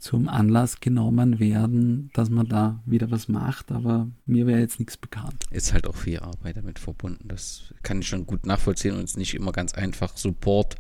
zum 0.01 0.29
Anlass 0.29 0.81
genommen 0.81 1.39
werden, 1.39 2.11
dass 2.15 2.31
man 2.31 2.49
da 2.49 2.83
wieder 2.87 3.11
was 3.11 3.29
macht, 3.29 3.71
aber 3.71 4.09
mir 4.27 4.47
wäre 4.47 4.61
jetzt 4.61 4.79
nichts 4.79 4.97
bekannt. 4.97 5.45
Ist 5.51 5.73
halt 5.73 5.87
auch 5.87 5.97
viel 5.97 6.19
Arbeit 6.19 6.57
damit 6.57 6.79
verbunden. 6.79 7.29
Das 7.29 7.75
kann 7.83 8.01
ich 8.01 8.09
schon 8.09 8.27
gut 8.27 8.47
nachvollziehen 8.47 8.95
und 8.95 9.05
es 9.05 9.13
ist 9.13 9.17
nicht 9.17 9.35
immer 9.35 9.53
ganz 9.53 9.75
einfach. 9.75 10.17
Support, 10.17 10.77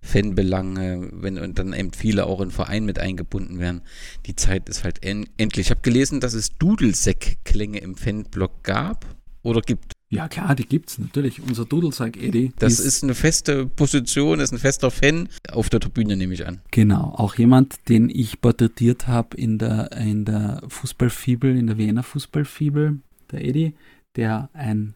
Fanbelange, 0.00 1.10
wenn 1.12 1.38
und 1.38 1.58
dann 1.58 1.72
eben 1.72 1.92
viele 1.92 2.26
auch 2.26 2.40
in 2.40 2.50
Verein 2.50 2.84
mit 2.84 2.98
eingebunden 2.98 3.58
werden. 3.58 3.82
Die 4.26 4.36
Zeit 4.36 4.68
ist 4.68 4.84
halt 4.84 5.04
en 5.04 5.26
endlich. 5.36 5.66
Ich 5.66 5.70
habe 5.70 5.80
gelesen, 5.82 6.20
dass 6.20 6.34
es 6.34 6.56
Dudelsäck-Klänge 6.58 7.78
im 7.78 7.96
Fanblock 7.96 8.62
gab 8.64 9.06
oder 9.42 9.60
gibt. 9.60 9.93
Ja, 10.14 10.28
klar, 10.28 10.54
die 10.54 10.66
gibt 10.66 10.90
es 10.90 10.98
natürlich. 10.98 11.40
Unser 11.42 11.64
Dudelsack 11.64 12.16
Eddie. 12.16 12.52
Das 12.58 12.74
ist, 12.74 12.86
ist, 12.86 13.04
eine 13.04 13.14
feste 13.14 13.66
Position, 13.66 14.40
ist 14.40 14.52
ein 14.52 14.58
fester 14.58 14.90
Fan 14.90 15.28
auf 15.50 15.70
der 15.70 15.80
Tribüne, 15.80 16.16
nehme 16.16 16.34
ich 16.34 16.46
an. 16.46 16.60
Genau, 16.70 17.14
auch 17.16 17.34
jemand, 17.36 17.88
den 17.88 18.08
ich 18.10 18.40
porträtiert 18.40 19.08
habe 19.08 19.36
in 19.36 19.58
der, 19.58 19.92
in 19.92 20.24
der 20.24 20.62
Fußballfibel, 20.68 21.56
in 21.56 21.66
der 21.66 21.78
Wiener 21.78 22.02
Fußballfibel, 22.02 23.00
der 23.32 23.44
Eddie, 23.44 23.74
der 24.16 24.50
ein, 24.52 24.94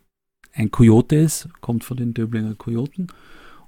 ein 0.53 0.71
Kojote 0.71 1.17
ist, 1.17 1.49
kommt 1.61 1.85
von 1.85 1.97
den 1.97 2.15
Döblinger 2.15 2.55
Kojoten 2.55 3.09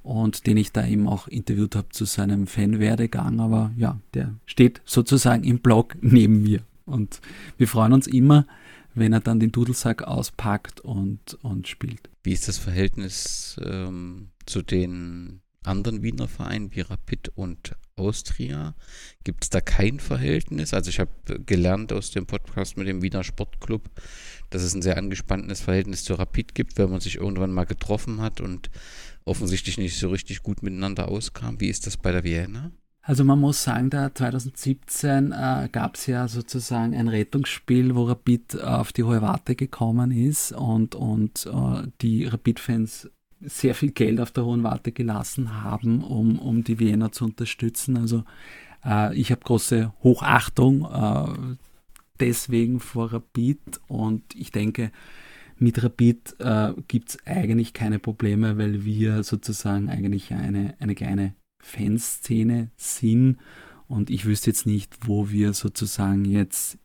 und 0.02 0.46
den 0.46 0.56
ich 0.56 0.72
da 0.72 0.86
eben 0.86 1.08
auch 1.08 1.28
interviewt 1.28 1.76
habe 1.76 1.88
zu 1.90 2.04
seinem 2.04 2.46
Fanwerdegang. 2.46 3.40
Aber 3.40 3.72
ja, 3.76 3.98
der 4.14 4.34
steht 4.46 4.80
sozusagen 4.84 5.44
im 5.44 5.58
Blog 5.58 5.96
neben 6.00 6.42
mir. 6.42 6.60
Und 6.86 7.20
wir 7.56 7.68
freuen 7.68 7.92
uns 7.92 8.06
immer, 8.06 8.46
wenn 8.94 9.12
er 9.12 9.20
dann 9.20 9.40
den 9.40 9.52
Dudelsack 9.52 10.02
auspackt 10.02 10.80
und, 10.80 11.34
und 11.42 11.68
spielt. 11.68 12.10
Wie 12.22 12.32
ist 12.32 12.48
das 12.48 12.58
Verhältnis 12.58 13.58
ähm, 13.64 14.30
zu 14.46 14.62
den 14.62 15.42
anderen 15.62 16.02
Wiener 16.02 16.28
Vereinen 16.28 16.74
wie 16.74 16.80
Rapid 16.80 17.30
und 17.34 17.76
Austria? 17.96 18.74
Gibt 19.24 19.44
es 19.44 19.50
da 19.50 19.60
kein 19.60 20.00
Verhältnis? 20.00 20.74
Also 20.74 20.90
ich 20.90 21.00
habe 21.00 21.10
gelernt 21.44 21.92
aus 21.92 22.10
dem 22.10 22.26
Podcast 22.26 22.76
mit 22.76 22.88
dem 22.88 23.02
Wiener 23.02 23.24
Sportclub, 23.24 23.88
dass 24.48 24.62
es 24.62 24.74
ein 24.74 24.82
sehr 24.82 24.96
angespanntes 24.96 25.60
Verhältnis 25.60 26.04
zu 26.04 26.14
Rapid 26.14 26.54
gibt, 26.54 26.78
wenn 26.78 26.90
man 26.90 27.00
sich 27.00 27.16
irgendwann 27.16 27.52
mal 27.52 27.66
getroffen 27.66 28.20
hat 28.20 28.40
und 28.40 28.70
offensichtlich 29.24 29.78
nicht 29.78 29.98
so 29.98 30.08
richtig 30.08 30.42
gut 30.42 30.62
miteinander 30.62 31.08
auskam. 31.08 31.60
Wie 31.60 31.68
ist 31.68 31.86
das 31.86 31.96
bei 31.96 32.10
der 32.10 32.24
Vienna? 32.24 32.72
Also 33.02 33.24
man 33.24 33.40
muss 33.40 33.62
sagen, 33.62 33.88
da 33.88 34.14
2017 34.14 35.32
äh, 35.32 35.68
gab 35.72 35.96
es 35.96 36.06
ja 36.06 36.28
sozusagen 36.28 36.94
ein 36.94 37.08
Rettungsspiel, 37.08 37.94
wo 37.94 38.04
Rapid 38.04 38.60
auf 38.62 38.92
die 38.92 39.04
hohe 39.04 39.22
Warte 39.22 39.54
gekommen 39.54 40.10
ist 40.10 40.52
und, 40.52 40.94
und 40.94 41.46
äh, 41.46 41.88
die 42.02 42.26
Rapid-Fans 42.26 43.10
sehr 43.40 43.74
viel 43.74 43.92
Geld 43.92 44.20
auf 44.20 44.32
der 44.32 44.44
hohen 44.44 44.62
Warte 44.62 44.92
gelassen 44.92 45.62
haben, 45.62 46.04
um, 46.04 46.38
um 46.38 46.62
die 46.62 46.78
Wiener 46.78 47.10
zu 47.10 47.24
unterstützen. 47.24 47.96
Also 47.96 48.24
äh, 48.84 49.16
ich 49.16 49.30
habe 49.30 49.40
große 49.42 49.92
Hochachtung 50.02 50.84
äh, 50.84 51.56
deswegen 52.20 52.80
vor 52.80 53.12
Rapid 53.12 53.80
und 53.88 54.22
ich 54.34 54.50
denke, 54.50 54.92
mit 55.58 55.82
Rapid 55.82 56.36
äh, 56.38 56.72
gibt 56.88 57.10
es 57.10 57.18
eigentlich 57.26 57.72
keine 57.72 57.98
Probleme, 57.98 58.58
weil 58.58 58.84
wir 58.84 59.22
sozusagen 59.22 59.88
eigentlich 59.88 60.32
eine, 60.32 60.74
eine 60.80 60.94
kleine 60.94 61.34
Fanszene 61.60 62.70
sind. 62.76 63.38
Und 63.88 64.10
ich 64.10 64.24
wüsste 64.24 64.50
jetzt 64.50 64.66
nicht, 64.66 65.08
wo 65.08 65.30
wir 65.30 65.52
sozusagen 65.52 66.24
jetzt, 66.24 66.78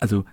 also 0.00 0.24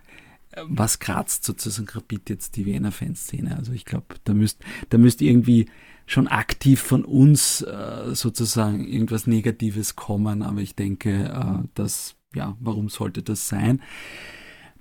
was 0.67 0.99
kratzt 0.99 1.43
sozusagen 1.43 1.87
Rapid 1.89 2.29
jetzt 2.29 2.55
die 2.55 2.65
Wiener 2.65 2.91
Fanszene? 2.91 3.57
Also 3.57 3.73
ich 3.73 3.85
glaube, 3.85 4.15
da 4.23 4.33
müsste 4.33 4.63
da 4.89 4.97
müsst 4.97 5.21
irgendwie 5.21 5.67
schon 6.05 6.27
aktiv 6.27 6.81
von 6.81 7.03
uns 7.03 7.61
äh, 7.61 8.13
sozusagen 8.13 8.87
irgendwas 8.87 9.27
Negatives 9.27 9.95
kommen, 9.95 10.43
aber 10.43 10.61
ich 10.61 10.75
denke, 10.75 11.25
äh, 11.25 11.67
dass, 11.73 12.15
ja, 12.35 12.55
warum 12.59 12.89
sollte 12.89 13.23
das 13.23 13.47
sein? 13.47 13.81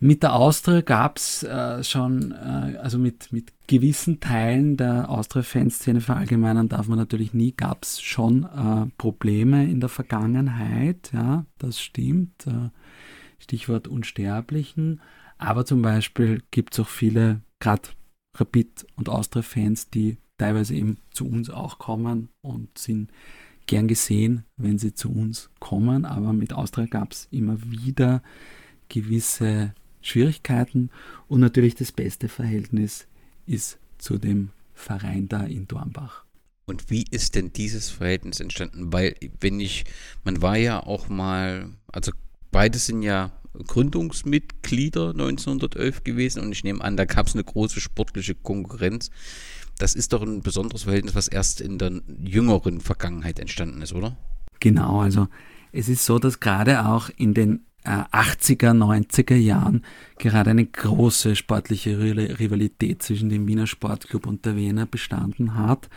Mit 0.00 0.22
der 0.22 0.34
Austria 0.34 0.80
gab 0.80 1.16
es 1.16 1.44
äh, 1.44 1.82
schon, 1.82 2.32
äh, 2.32 2.76
also 2.78 2.98
mit, 2.98 3.32
mit 3.32 3.52
gewissen 3.66 4.20
Teilen 4.20 4.76
der 4.76 5.08
Austria-Fanszene 5.08 6.00
verallgemeinern 6.00 6.68
darf 6.68 6.88
man 6.88 6.98
natürlich 6.98 7.32
nie, 7.32 7.52
gab 7.52 7.84
es 7.84 8.00
schon 8.00 8.44
äh, 8.44 8.90
Probleme 8.98 9.64
in 9.64 9.80
der 9.80 9.88
Vergangenheit, 9.88 11.10
ja, 11.12 11.46
das 11.58 11.80
stimmt. 11.80 12.46
Äh, 12.46 12.70
Stichwort 13.44 13.88
Unsterblichen. 13.88 15.00
Aber 15.38 15.66
zum 15.66 15.82
Beispiel 15.82 16.42
gibt 16.50 16.74
es 16.74 16.80
auch 16.80 16.88
viele, 16.88 17.42
gerade 17.60 17.90
Rapid- 18.36 18.86
und 18.96 19.08
Austria-Fans, 19.08 19.90
die 19.90 20.16
teilweise 20.38 20.74
eben 20.74 20.98
zu 21.10 21.28
uns 21.28 21.50
auch 21.50 21.78
kommen 21.78 22.28
und 22.40 22.76
sind 22.78 23.10
gern 23.66 23.86
gesehen, 23.86 24.44
wenn 24.56 24.78
sie 24.78 24.94
zu 24.94 25.12
uns 25.12 25.50
kommen. 25.60 26.04
Aber 26.04 26.32
mit 26.32 26.52
Austria 26.52 26.86
gab 26.86 27.12
es 27.12 27.28
immer 27.30 27.58
wieder 27.62 28.22
gewisse 28.88 29.74
Schwierigkeiten 30.04 30.90
und 31.28 31.40
natürlich 31.40 31.74
das 31.74 31.92
beste 31.92 32.28
Verhältnis 32.28 33.06
ist 33.46 33.78
zu 33.98 34.18
dem 34.18 34.50
Verein 34.74 35.28
da 35.28 35.44
in 35.44 35.66
Dornbach. 35.66 36.24
Und 36.66 36.90
wie 36.90 37.04
ist 37.10 37.34
denn 37.34 37.52
dieses 37.52 37.90
Verhältnis 37.90 38.40
entstanden? 38.40 38.92
Weil, 38.92 39.16
wenn 39.40 39.60
ich, 39.60 39.84
man 40.24 40.40
war 40.42 40.56
ja 40.56 40.82
auch 40.82 41.08
mal, 41.08 41.70
also 41.92 42.12
beide 42.50 42.78
sind 42.78 43.02
ja 43.02 43.32
Gründungsmitglieder 43.66 45.10
1911 45.10 46.04
gewesen 46.04 46.42
und 46.42 46.52
ich 46.52 46.64
nehme 46.64 46.82
an, 46.82 46.96
da 46.96 47.04
gab 47.04 47.26
es 47.26 47.34
eine 47.34 47.44
große 47.44 47.80
sportliche 47.80 48.34
Konkurrenz. 48.34 49.10
Das 49.78 49.94
ist 49.94 50.12
doch 50.12 50.22
ein 50.22 50.42
besonderes 50.42 50.84
Verhältnis, 50.84 51.14
was 51.14 51.28
erst 51.28 51.60
in 51.60 51.78
der 51.78 52.00
jüngeren 52.24 52.80
Vergangenheit 52.80 53.38
entstanden 53.38 53.82
ist, 53.82 53.92
oder? 53.92 54.16
Genau, 54.60 55.00
also 55.00 55.28
es 55.72 55.88
ist 55.88 56.04
so, 56.04 56.18
dass 56.18 56.40
gerade 56.40 56.86
auch 56.86 57.10
in 57.16 57.34
den 57.34 57.66
80er, 57.84 58.70
äh, 58.70 58.74
90er 58.74 59.36
Jahren 59.36 59.84
gerade 60.18 60.50
eine 60.50 60.64
große 60.64 61.36
sportliche 61.36 61.98
Rivalität 61.98 63.02
zwischen 63.02 63.28
dem 63.28 63.46
Wiener 63.46 63.66
Sportclub 63.66 64.26
und 64.26 64.44
der 64.46 64.56
Wiener 64.56 64.86
bestanden 64.86 65.54
hat. 65.54 65.88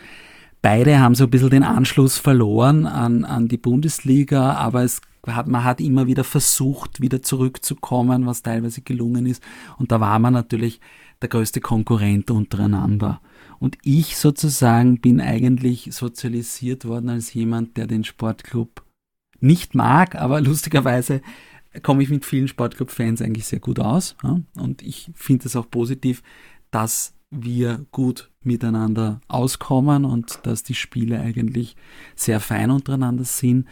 Beide 0.60 0.98
haben 0.98 1.14
so 1.14 1.24
ein 1.24 1.30
bisschen 1.30 1.50
den 1.50 1.62
Anschluss 1.62 2.18
verloren 2.18 2.86
an, 2.86 3.24
an 3.24 3.48
die 3.48 3.58
Bundesliga, 3.58 4.54
aber 4.54 4.82
es 4.82 5.00
hat, 5.26 5.46
man 5.46 5.64
hat 5.64 5.80
immer 5.80 6.06
wieder 6.06 6.24
versucht, 6.24 7.00
wieder 7.00 7.22
zurückzukommen, 7.22 8.26
was 8.26 8.42
teilweise 8.42 8.80
gelungen 8.80 9.26
ist. 9.26 9.42
Und 9.78 9.92
da 9.92 10.00
war 10.00 10.18
man 10.18 10.32
natürlich 10.32 10.80
der 11.22 11.28
größte 11.28 11.60
Konkurrent 11.60 12.30
untereinander. 12.30 13.20
Und 13.58 13.76
ich 13.82 14.16
sozusagen 14.16 15.00
bin 15.00 15.20
eigentlich 15.20 15.88
sozialisiert 15.92 16.84
worden 16.84 17.10
als 17.10 17.34
jemand, 17.34 17.76
der 17.76 17.86
den 17.86 18.04
Sportclub 18.04 18.84
nicht 19.40 19.74
mag, 19.74 20.14
aber 20.14 20.40
lustigerweise 20.40 21.22
komme 21.82 22.02
ich 22.02 22.08
mit 22.08 22.24
vielen 22.24 22.48
Sportclub-Fans 22.48 23.22
eigentlich 23.22 23.46
sehr 23.46 23.60
gut 23.60 23.78
aus. 23.78 24.16
Ja? 24.22 24.40
Und 24.56 24.82
ich 24.82 25.10
finde 25.14 25.46
es 25.46 25.56
auch 25.56 25.70
positiv, 25.70 26.22
dass 26.70 27.14
wir 27.30 27.86
gut 27.92 28.30
miteinander 28.42 29.20
auskommen 29.28 30.04
und 30.04 30.40
dass 30.44 30.62
die 30.62 30.74
Spiele 30.74 31.20
eigentlich 31.20 31.76
sehr 32.16 32.40
fein 32.40 32.70
untereinander 32.70 33.24
sind. 33.24 33.66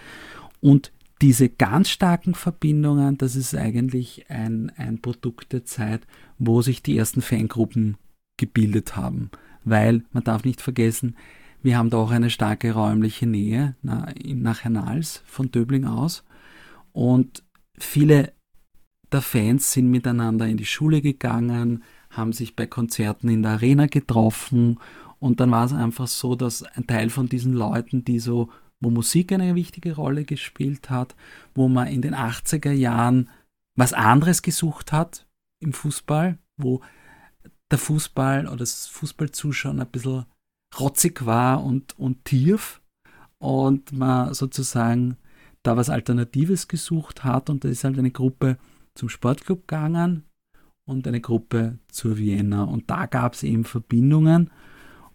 Und 0.61 0.93
diese 1.23 1.49
ganz 1.49 1.89
starken 1.89 2.35
Verbindungen, 2.35 3.17
das 3.17 3.37
ist 3.37 3.55
eigentlich 3.55 4.27
ein, 4.29 4.71
ein 4.77 5.01
Produkt 5.01 5.53
der 5.53 5.65
Zeit, 5.65 6.07
wo 6.39 6.61
sich 6.61 6.83
die 6.83 6.99
ersten 6.99 7.23
Fangruppen 7.23 7.97
gebildet 8.37 8.97
haben. 8.97 9.31
Weil 9.65 10.05
man 10.13 10.25
darf 10.25 10.45
nicht 10.45 10.61
vergessen, 10.61 11.17
wir 11.63 11.79
haben 11.79 11.91
da 11.91 11.97
auch 11.97 12.11
eine 12.11 12.31
starke 12.31 12.73
räumliche 12.73 13.27
Nähe 13.27 13.75
nach 13.83 14.61
Hernals 14.65 15.23
von 15.25 15.51
Döbling 15.51 15.87
aus. 15.87 16.23
Und 16.93 17.43
viele 17.79 18.33
der 19.13 19.23
Fans 19.23 19.73
sind 19.73 19.91
miteinander 19.91 20.47
in 20.47 20.57
die 20.57 20.67
Schule 20.67 21.01
gegangen, 21.01 21.85
haben 22.11 22.33
sich 22.33 22.57
bei 22.57 22.67
Konzerten 22.67 23.29
in 23.29 23.43
der 23.43 23.53
Arena 23.53 23.87
getroffen 23.87 24.81
und 25.19 25.41
dann 25.41 25.51
war 25.51 25.65
es 25.65 25.73
einfach 25.73 26.07
so, 26.07 26.35
dass 26.35 26.63
ein 26.63 26.87
Teil 26.87 27.11
von 27.11 27.29
diesen 27.29 27.53
Leuten, 27.53 28.05
die 28.05 28.19
so, 28.19 28.51
wo 28.81 28.91
Musik 28.91 29.33
eine 29.33 29.55
wichtige 29.55 29.95
Rolle 29.95 30.25
gespielt 30.25 30.91
hat, 30.91 31.15
wo 31.55 31.69
man 31.69 31.89
in 31.89 32.03
den 32.03 32.15
80er 32.15 32.73
Jahren 32.73 33.31
was 33.77 33.93
anderes 33.93 34.43
gesucht 34.43 34.93
hat 34.93 35.27
im 35.61 35.73
Fußball, 35.73 36.39
wo 36.57 36.83
der 37.71 37.79
Fußball 37.79 38.47
oder 38.47 38.59
das 38.59 38.87
Fußballzuschauen 38.87 39.81
ein 39.81 39.89
bisschen 39.89 40.27
rotzig 40.79 41.25
war 41.25 41.65
und, 41.65 41.99
und 41.99 42.25
tief 42.25 42.81
und 43.39 43.93
man 43.93 44.35
sozusagen 44.35 45.17
da 45.67 45.77
was 45.77 45.91
Alternatives 45.91 46.69
gesucht 46.69 47.25
hat 47.25 47.51
und 47.51 47.65
da 47.65 47.69
ist 47.69 47.85
halt 47.85 47.99
eine 47.99 48.11
Gruppe 48.11 48.57
zum 48.95 49.09
Sportclub 49.09 49.67
gegangen 49.67 50.25
und 50.85 51.09
eine 51.09 51.21
Gruppe 51.21 51.79
zur 51.89 52.19
Vienna 52.19 52.65
und 52.65 52.89
da 52.91 53.07
gab 53.07 53.35
es 53.35 53.43
eben 53.43 53.65
Verbindungen 53.65 54.51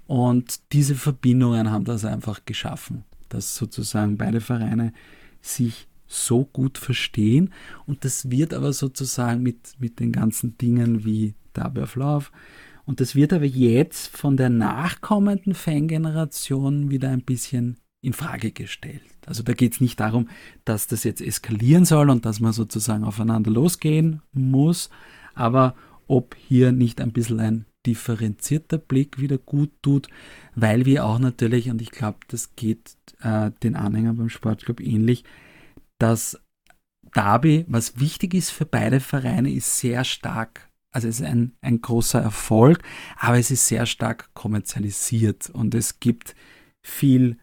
und 0.08 0.60
diese 0.74 0.96
Verbindungen 0.96 1.72
haben 1.72 1.86
das 1.86 2.04
einfach 2.04 2.44
geschaffen, 2.46 3.06
dass 3.30 3.56
sozusagen 3.56 4.18
beide 4.18 4.42
Vereine 4.42 4.94
sich 5.42 5.88
so 6.06 6.44
gut 6.44 6.78
verstehen 6.78 7.54
und 7.86 8.04
das 8.04 8.30
wird 8.30 8.54
aber 8.54 8.74
sozusagen 8.74 9.42
mit, 9.42 9.76
mit 9.80 10.02
den 10.02 10.12
ganzen 10.12 10.58
Dingen 10.58 11.06
wie 11.06 11.34
Derby 11.56 11.82
of 11.82 11.96
Love 11.96 12.26
und 12.84 13.00
das 13.00 13.16
wird 13.16 13.32
aber 13.32 13.46
jetzt 13.46 14.18
von 14.18 14.36
der 14.36 14.50
nachkommenden 14.50 15.54
Fangeneration 15.54 16.90
wieder 16.90 17.10
ein 17.10 17.22
bisschen 17.22 17.78
in 18.02 18.14
Frage 18.14 18.52
gestellt. 18.52 19.04
Also 19.26 19.44
da 19.44 19.54
geht 19.54 19.74
es 19.74 19.82
nicht 19.82 20.00
darum, 20.00 20.30
dass 20.66 20.88
das 20.88 21.04
jetzt 21.04 21.22
eskalieren 21.22 21.86
soll 21.86 22.10
und 22.10 22.26
dass 22.26 22.40
man 22.40 22.54
sozusagen 22.54 23.04
aufeinander 23.04 23.52
losgehen 23.52 24.22
muss, 24.34 24.90
aber 25.34 25.76
ob 26.08 26.36
hier 26.36 26.72
nicht 26.72 27.00
ein 27.00 27.14
bisschen 27.14 27.40
ein 27.40 27.66
differenzierter 27.86 28.78
Blick 28.78 29.20
wieder 29.20 29.38
gut 29.38 29.72
tut, 29.82 30.08
weil 30.56 30.86
wir 30.86 31.06
auch 31.06 31.20
natürlich, 31.20 31.70
und 31.70 31.82
ich 31.82 31.92
glaube, 31.92 32.20
das 32.28 32.56
geht 32.56 32.96
äh, 33.22 33.52
den 33.64 33.76
Anhängern 33.76 34.18
beim 34.18 34.30
Sportclub 34.30 34.82
ähnlich, 34.82 35.24
dass 36.00 36.40
Derby, 37.16 37.66
was 37.68 38.00
wichtig 38.00 38.34
ist 38.34 38.52
für 38.52 38.66
beide 38.66 39.00
Vereine, 39.00 39.52
ist 39.52 39.80
sehr 39.80 40.04
stark 40.04 40.72
also 40.92 41.08
es 41.08 41.22
ist 41.22 41.26
ein, 41.26 41.54
ein 41.62 41.82
großer 41.82 42.22
Erfolg, 42.22 42.84
aber 43.18 43.40
es 43.40 43.50
ist 43.50 43.68
sehr 43.68 43.86
stark 43.86 44.34
kommerzialisiert 44.34 45.50
und 45.50 45.74
es 45.74 46.00
gibt 46.02 46.36
viel 46.82 47.38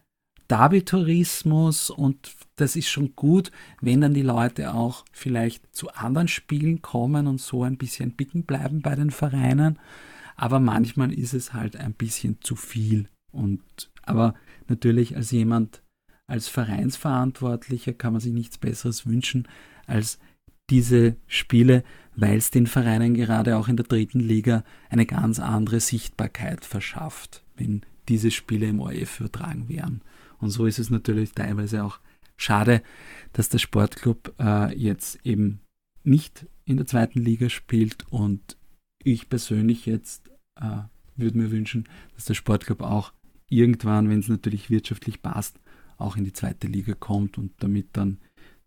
Derby-Tourismus 0.49 1.89
und 1.89 2.35
das 2.55 2.75
ist 2.75 2.89
schon 2.89 3.15
gut, 3.15 3.51
wenn 3.81 4.01
dann 4.01 4.13
die 4.13 4.23
Leute 4.23 4.73
auch 4.73 5.05
vielleicht 5.11 5.75
zu 5.75 5.89
anderen 5.91 6.27
Spielen 6.27 6.81
kommen 6.81 7.27
und 7.27 7.39
so 7.39 7.63
ein 7.63 7.77
bisschen 7.77 8.11
bicken 8.11 8.43
bleiben 8.43 8.81
bei 8.81 8.95
den 8.95 9.11
Vereinen. 9.11 9.79
Aber 10.35 10.59
manchmal 10.59 11.13
ist 11.13 11.33
es 11.33 11.53
halt 11.53 11.75
ein 11.75 11.93
bisschen 11.93 12.37
zu 12.41 12.55
viel. 12.55 13.07
Und 13.31 13.61
aber 14.03 14.33
natürlich 14.67 15.15
als 15.15 15.31
jemand, 15.31 15.83
als 16.27 16.47
Vereinsverantwortlicher 16.47 17.93
kann 17.93 18.13
man 18.13 18.21
sich 18.21 18.33
nichts 18.33 18.57
Besseres 18.57 19.05
wünschen, 19.05 19.47
als 19.85 20.19
diese 20.69 21.15
Spiele, 21.27 21.83
weil 22.15 22.37
es 22.37 22.51
den 22.51 22.67
Vereinen 22.67 23.13
gerade 23.13 23.57
auch 23.57 23.67
in 23.67 23.77
der 23.77 23.85
dritten 23.85 24.19
Liga 24.19 24.63
eine 24.89 25.05
ganz 25.05 25.39
andere 25.39 25.79
Sichtbarkeit 25.79 26.65
verschafft, 26.65 27.43
wenn 27.55 27.81
diese 28.07 28.31
Spiele 28.31 28.67
im 28.67 28.79
ORF 28.79 29.19
übertragen 29.19 29.69
werden. 29.69 30.01
Und 30.39 30.49
so 30.49 30.65
ist 30.65 30.79
es 30.79 30.89
natürlich 30.89 31.33
teilweise 31.33 31.83
auch 31.83 31.99
schade, 32.37 32.81
dass 33.33 33.49
der 33.49 33.57
Sportclub 33.59 34.33
äh, 34.39 34.75
jetzt 34.75 35.19
eben 35.25 35.61
nicht 36.03 36.47
in 36.65 36.77
der 36.77 36.85
zweiten 36.85 37.19
Liga 37.19 37.49
spielt. 37.49 38.05
Und 38.09 38.57
ich 39.03 39.29
persönlich 39.29 39.85
jetzt 39.85 40.29
äh, 40.59 40.83
würde 41.15 41.37
mir 41.37 41.51
wünschen, 41.51 41.87
dass 42.15 42.25
der 42.25 42.33
Sportclub 42.33 42.81
auch 42.81 43.13
irgendwann, 43.49 44.09
wenn 44.09 44.19
es 44.19 44.29
natürlich 44.29 44.69
wirtschaftlich 44.69 45.21
passt, 45.21 45.59
auch 45.97 46.15
in 46.15 46.23
die 46.23 46.33
zweite 46.33 46.67
Liga 46.67 46.93
kommt 46.93 47.37
und 47.37 47.51
damit 47.59 47.89
dann 47.93 48.19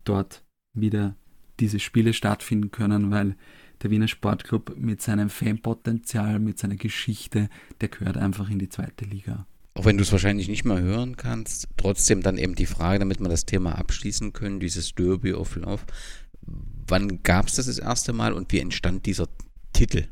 dort 0.03 0.43
wieder 0.75 1.15
diese 1.59 1.79
Spiele 1.79 2.13
stattfinden 2.13 2.71
können, 2.71 3.11
weil 3.11 3.35
der 3.81 3.89
Wiener 3.89 4.07
Sportclub 4.07 4.75
mit 4.77 5.01
seinem 5.01 5.29
Fanpotenzial, 5.29 6.39
mit 6.39 6.59
seiner 6.59 6.75
Geschichte, 6.75 7.49
der 7.81 7.89
gehört 7.89 8.17
einfach 8.17 8.49
in 8.49 8.59
die 8.59 8.69
zweite 8.69 9.05
Liga 9.05 9.47
auch 9.75 9.85
wenn 9.85 9.97
du 9.97 10.03
es 10.03 10.11
wahrscheinlich 10.11 10.47
nicht 10.47 10.65
mehr 10.65 10.79
hören 10.79 11.17
kannst, 11.17 11.67
trotzdem 11.77 12.21
dann 12.21 12.37
eben 12.37 12.55
die 12.55 12.65
Frage, 12.65 12.99
damit 12.99 13.19
wir 13.19 13.29
das 13.29 13.45
Thema 13.45 13.77
abschließen 13.77 14.33
können, 14.33 14.59
dieses 14.59 14.93
Derby 14.93 15.33
of 15.33 15.55
Love. 15.55 15.81
Wann 16.87 17.23
gab 17.23 17.47
es 17.47 17.55
das 17.55 17.65
das 17.65 17.79
erste 17.79 18.13
Mal 18.13 18.33
und 18.33 18.51
wie 18.51 18.59
entstand 18.59 19.05
dieser 19.05 19.27
Titel? 19.71 20.05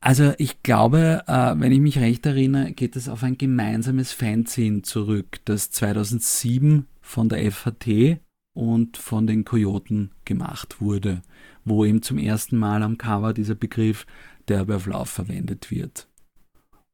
Also 0.00 0.32
ich 0.38 0.62
glaube, 0.62 1.24
äh, 1.26 1.54
wenn 1.56 1.72
ich 1.72 1.80
mich 1.80 1.98
recht 1.98 2.24
erinnere, 2.24 2.72
geht 2.72 2.94
es 2.94 3.08
auf 3.08 3.24
ein 3.24 3.36
gemeinsames 3.36 4.12
Fanzine 4.12 4.82
zurück, 4.82 5.40
das 5.44 5.70
2007 5.72 6.86
von 7.00 7.28
der 7.28 7.50
FHT 7.50 8.20
und 8.54 8.96
von 8.96 9.26
den 9.26 9.44
Kojoten 9.44 10.12
gemacht 10.24 10.80
wurde, 10.80 11.22
wo 11.64 11.84
eben 11.84 12.02
zum 12.02 12.18
ersten 12.18 12.56
Mal 12.56 12.84
am 12.84 12.98
Cover 12.98 13.34
dieser 13.34 13.56
Begriff 13.56 14.06
Derby 14.48 14.74
of 14.74 14.86
Love 14.86 15.06
verwendet 15.06 15.72
wird. 15.72 16.08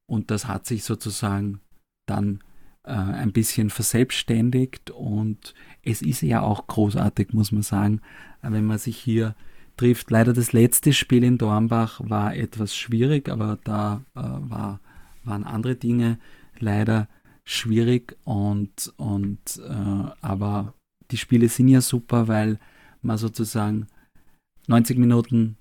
Und 0.06 0.30
das 0.30 0.46
hat 0.46 0.66
sich 0.66 0.84
sozusagen 0.84 1.60
dann 2.06 2.40
äh, 2.84 2.92
ein 2.92 3.32
bisschen 3.32 3.70
verselbstständigt 3.70 4.90
und 4.90 5.54
es 5.82 6.02
ist 6.02 6.22
ja 6.22 6.42
auch 6.42 6.66
großartig, 6.66 7.32
muss 7.32 7.52
man 7.52 7.62
sagen, 7.62 8.00
wenn 8.42 8.66
man 8.66 8.78
sich 8.78 8.96
hier 8.96 9.34
trifft. 9.76 10.10
Leider 10.10 10.32
das 10.32 10.52
letzte 10.52 10.92
Spiel 10.92 11.24
in 11.24 11.38
Dornbach 11.38 12.00
war 12.02 12.34
etwas 12.36 12.76
schwierig, 12.76 13.28
aber 13.28 13.58
da 13.64 14.04
äh, 14.14 14.20
war, 14.20 14.80
waren 15.24 15.44
andere 15.44 15.76
Dinge 15.76 16.18
leider 16.58 17.08
schwierig 17.44 18.16
und, 18.24 18.92
und 18.96 19.60
äh, 19.66 20.10
aber 20.20 20.74
die 21.10 21.16
Spiele 21.16 21.48
sind 21.48 21.68
ja 21.68 21.80
super, 21.80 22.28
weil 22.28 22.58
man 23.02 23.18
sozusagen 23.18 23.86
90 24.66 24.98
Minuten 24.98 25.58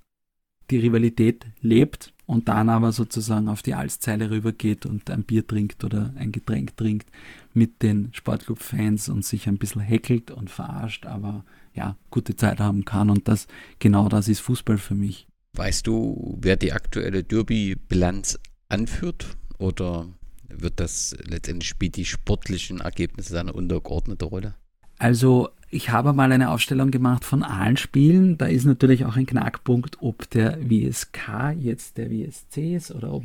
die 0.74 0.80
Rivalität 0.80 1.46
lebt 1.62 2.14
und 2.26 2.48
dann 2.48 2.68
aber 2.68 2.92
sozusagen 2.92 3.48
auf 3.48 3.62
die 3.62 3.76
Alszeile 3.76 4.32
rübergeht 4.32 4.88
und 4.88 5.10
ein 5.12 5.24
Bier 5.24 5.46
trinkt 5.46 5.84
oder 5.84 6.12
ein 6.16 6.32
Getränk 6.32 6.76
trinkt 6.76 7.10
mit 7.54 7.84
den 7.84 8.10
Sportclub-Fans 8.12 9.10
und 9.10 9.24
sich 9.24 9.48
ein 9.48 9.60
bisschen 9.60 9.82
heckelt 9.82 10.32
und 10.32 10.50
verarscht, 10.50 11.06
aber 11.06 11.46
ja, 11.76 11.96
gute 12.10 12.36
Zeit 12.36 12.60
haben 12.60 12.86
kann 12.86 13.12
und 13.12 13.28
das 13.28 13.48
genau 13.78 14.10
das 14.10 14.28
ist 14.28 14.40
Fußball 14.40 14.80
für 14.80 14.96
mich. 14.96 15.28
Weißt 15.54 15.86
du, 15.86 16.40
wer 16.42 16.56
die 16.56 16.74
aktuelle 16.74 17.24
Derby-Bilanz 17.24 18.40
anführt 18.68 19.38
oder 19.60 20.08
wird 20.50 20.80
das 20.80 21.16
letztendlich 21.24 21.70
spielt 21.70 21.98
die 21.98 22.06
sportlichen 22.06 22.80
Ergebnisse 22.80 23.40
eine 23.40 23.54
untergeordnete 23.54 24.26
Rolle? 24.26 24.56
Also 24.98 25.50
ich 25.74 25.90
habe 25.90 26.14
mal 26.14 26.32
eine 26.32 26.52
Aufstellung 26.52 26.92
gemacht 26.92 27.26
von 27.26 27.42
allen 27.42 27.78
Spielen. 27.78 28.38
Da 28.38 28.46
ist 28.46 28.66
natürlich 28.66 29.06
auch 29.06 29.16
ein 29.16 29.26
Knackpunkt, 29.26 29.98
ob 30.02 30.30
der 30.30 30.58
WSK 30.62 31.56
jetzt 31.58 31.98
der 31.98 32.12
WSC 32.12 32.76
ist 32.76 32.92
oder 32.92 33.12
ob 33.12 33.24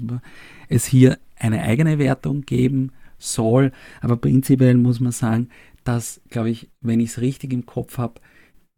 es 0.68 0.86
hier 0.86 1.18
eine 1.36 1.62
eigene 1.62 1.98
Wertung 1.98 2.42
geben 2.42 2.92
soll. 3.18 3.70
Aber 4.00 4.16
prinzipiell 4.16 4.76
muss 4.76 4.98
man 4.98 5.12
sagen, 5.12 5.50
dass, 5.84 6.22
glaube 6.30 6.50
ich, 6.50 6.70
wenn 6.80 7.00
ich 7.00 7.10
es 7.10 7.20
richtig 7.20 7.52
im 7.52 7.66
Kopf 7.66 7.98
habe, 7.98 8.20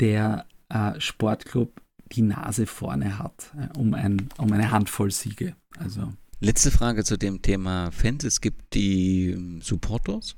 der 0.00 0.46
äh, 0.68 0.98
Sportclub 0.98 1.80
die 2.12 2.22
Nase 2.22 2.66
vorne 2.66 3.18
hat, 3.18 3.52
äh, 3.56 3.78
um, 3.78 3.94
ein, 3.94 4.28
um 4.38 4.52
eine 4.52 4.72
Handvoll 4.72 5.12
Siege. 5.12 5.54
Also 5.78 6.12
Letzte 6.42 6.70
Frage 6.70 7.04
zu 7.04 7.18
dem 7.18 7.42
Thema 7.42 7.90
Fans. 7.90 8.24
Es 8.24 8.40
gibt 8.40 8.72
die 8.72 9.32
ähm, 9.32 9.60
Supporters. 9.60 10.34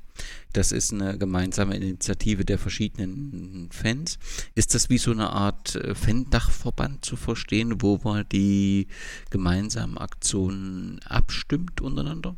Das 0.52 0.72
ist 0.72 0.92
eine 0.92 1.16
gemeinsame 1.16 1.76
Initiative 1.76 2.44
der 2.44 2.58
verschiedenen 2.58 3.68
Fans. 3.70 4.18
Ist 4.56 4.74
das 4.74 4.90
wie 4.90 4.98
so 4.98 5.12
eine 5.12 5.30
Art 5.30 5.76
äh, 5.76 5.94
Fan-Dachverband 5.94 7.04
zu 7.04 7.14
verstehen, 7.14 7.82
wo 7.82 8.00
man 8.02 8.26
die 8.32 8.88
gemeinsamen 9.30 9.96
Aktionen 9.96 10.98
abstimmt 11.04 11.80
untereinander? 11.80 12.34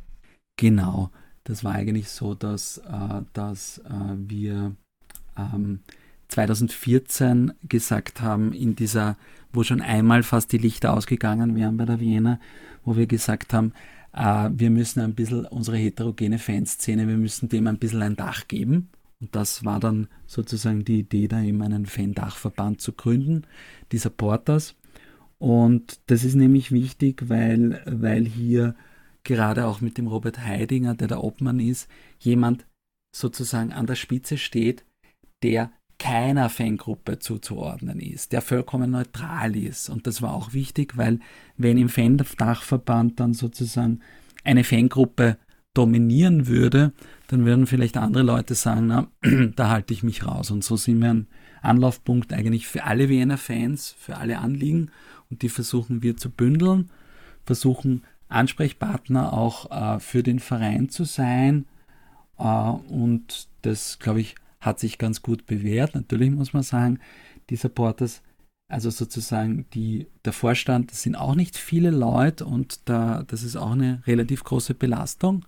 Genau. 0.59 1.11
Das 1.45 1.65
war 1.65 1.73
eigentlich 1.73 2.11
so, 2.11 2.35
dass, 2.35 2.79
äh, 2.79 3.23
dass 3.33 3.79
äh, 3.79 4.15
wir 4.19 4.77
ähm, 5.39 5.81
2014 6.35 7.53
gesagt 7.69 8.21
haben, 8.21 8.53
in 8.53 8.75
dieser, 8.75 9.17
wo 9.53 9.63
schon 9.63 9.81
einmal 9.81 10.25
fast 10.25 10.53
die 10.53 10.59
Lichter 10.59 10.93
ausgegangen 10.93 11.55
wären 11.55 11.77
bei 11.77 11.85
der 11.85 12.01
Wiener, 12.01 12.41
wo 12.85 12.97
wir 12.97 13.07
gesagt 13.07 13.53
haben, 13.53 13.73
äh, 14.13 14.51
wir 14.53 14.71
müssen 14.71 15.01
ein 15.01 15.15
bisschen 15.15 15.47
unsere 15.47 15.77
heterogene 15.77 16.39
Fanszene, 16.41 17.07
wir 17.07 17.17
müssen 17.17 17.49
dem 17.49 17.69
ein 17.69 17.79
bisschen 17.79 18.03
ein 18.03 18.17
Dach 18.17 18.49
geben. 18.49 18.91
Und 19.21 19.35
das 19.37 19.65
war 19.65 19.79
dann 19.79 20.09
sozusagen 20.27 20.85
die 20.85 21.01
Idee, 21.01 21.29
da 21.29 21.41
eben 21.41 21.63
einen 21.63 21.87
Fan-Dachverband 21.87 22.81
zu 22.81 22.93
gründen, 22.93 23.47
die 23.93 23.99
Supporters. 23.99 24.75
Und 25.39 26.01
das 26.07 26.25
ist 26.25 26.35
nämlich 26.35 26.73
wichtig, 26.73 27.29
weil, 27.29 27.81
weil 27.87 28.25
hier 28.25 28.75
gerade 29.23 29.67
auch 29.67 29.81
mit 29.81 29.99
dem 29.99 30.09
Robert 30.09 30.41
Heidinger, 30.41 30.97
der 30.97 31.07
der 31.07 31.23
Obmann 31.23 31.61
ist, 31.61 31.89
jemand 32.19 32.67
sozusagen 33.15 33.73
an 33.73 33.87
der 33.87 33.95
Spitze 33.95 34.37
steht, 34.37 34.85
der 35.45 35.71
keiner 36.05 36.51
Fangruppe 36.51 37.19
zuzuordnen 37.19 37.99
ist, 37.99 38.33
der 38.33 38.43
vollkommen 38.43 38.91
neutral 38.91 39.57
ist. 39.57 39.89
Und 39.89 40.07
das 40.07 40.21
war 40.21 40.35
auch 40.35 40.53
wichtig, 40.53 40.99
weil 40.99 41.19
wenn 41.57 41.79
im 41.79 41.89
Fan-Dachverband 41.89 43.19
dann 43.21 43.33
sozusagen 43.33 44.01
eine 44.45 44.65
Fangruppe 44.65 45.39
dominieren 45.73 46.47
würde, 46.47 46.93
dann 47.29 47.47
würden 47.47 47.67
vielleicht 47.67 47.97
andere 47.97 48.23
Leute 48.23 48.55
sagen, 48.55 48.89
na, 48.89 49.09
da 49.57 49.71
halte 49.71 49.95
ich 49.95 50.03
mich 50.03 50.27
raus. 50.27 50.51
Und 50.51 50.63
so 50.63 50.77
sind 50.77 51.01
wir 51.01 51.09
ein 51.09 51.27
Anlaufpunkt 51.63 52.35
eigentlich 52.35 52.67
für 52.67 52.85
alle 52.85 53.09
Wiener 53.09 53.39
Fans, 53.39 53.97
für 53.99 54.19
alle 54.19 54.41
Anliegen. 54.41 54.91
Und 55.31 55.41
die 55.41 55.49
versuchen 55.49 56.03
wir 56.03 56.19
zu 56.19 56.29
bündeln, 56.29 56.91
versuchen 57.47 58.03
Ansprechpartner 58.29 59.33
auch 59.33 59.71
äh, 59.71 60.01
für 60.01 60.23
den 60.23 60.39
Verein 60.39 60.91
zu 60.91 61.05
sein. 61.05 61.65
Äh, 62.39 62.45
und 62.45 63.49
das, 63.63 63.99
glaube 63.99 64.21
ich, 64.21 64.35
hat 64.65 64.81
sich 64.81 64.99
ganz 64.99 65.23
gut 65.23 65.47
bewährt. 65.47 65.95
Natürlich 65.95 66.31
muss 66.31 66.53
man 66.53 66.63
sagen, 66.63 66.99
die 67.51 67.57
Supporters, 67.57 68.23
also 68.69 68.91
sozusagen 68.91 69.67
die, 69.75 70.07
der 70.25 70.33
Vorstand, 70.33 70.91
das 70.91 71.03
sind 71.03 71.17
auch 71.17 71.35
nicht 71.35 71.57
viele 71.57 71.91
Leute 71.91 72.47
und 72.47 72.89
da, 72.89 73.23
das 73.27 73.43
ist 73.43 73.57
auch 73.57 73.73
eine 73.73 74.03
relativ 74.07 74.43
große 74.43 74.75
Belastung 74.75 75.45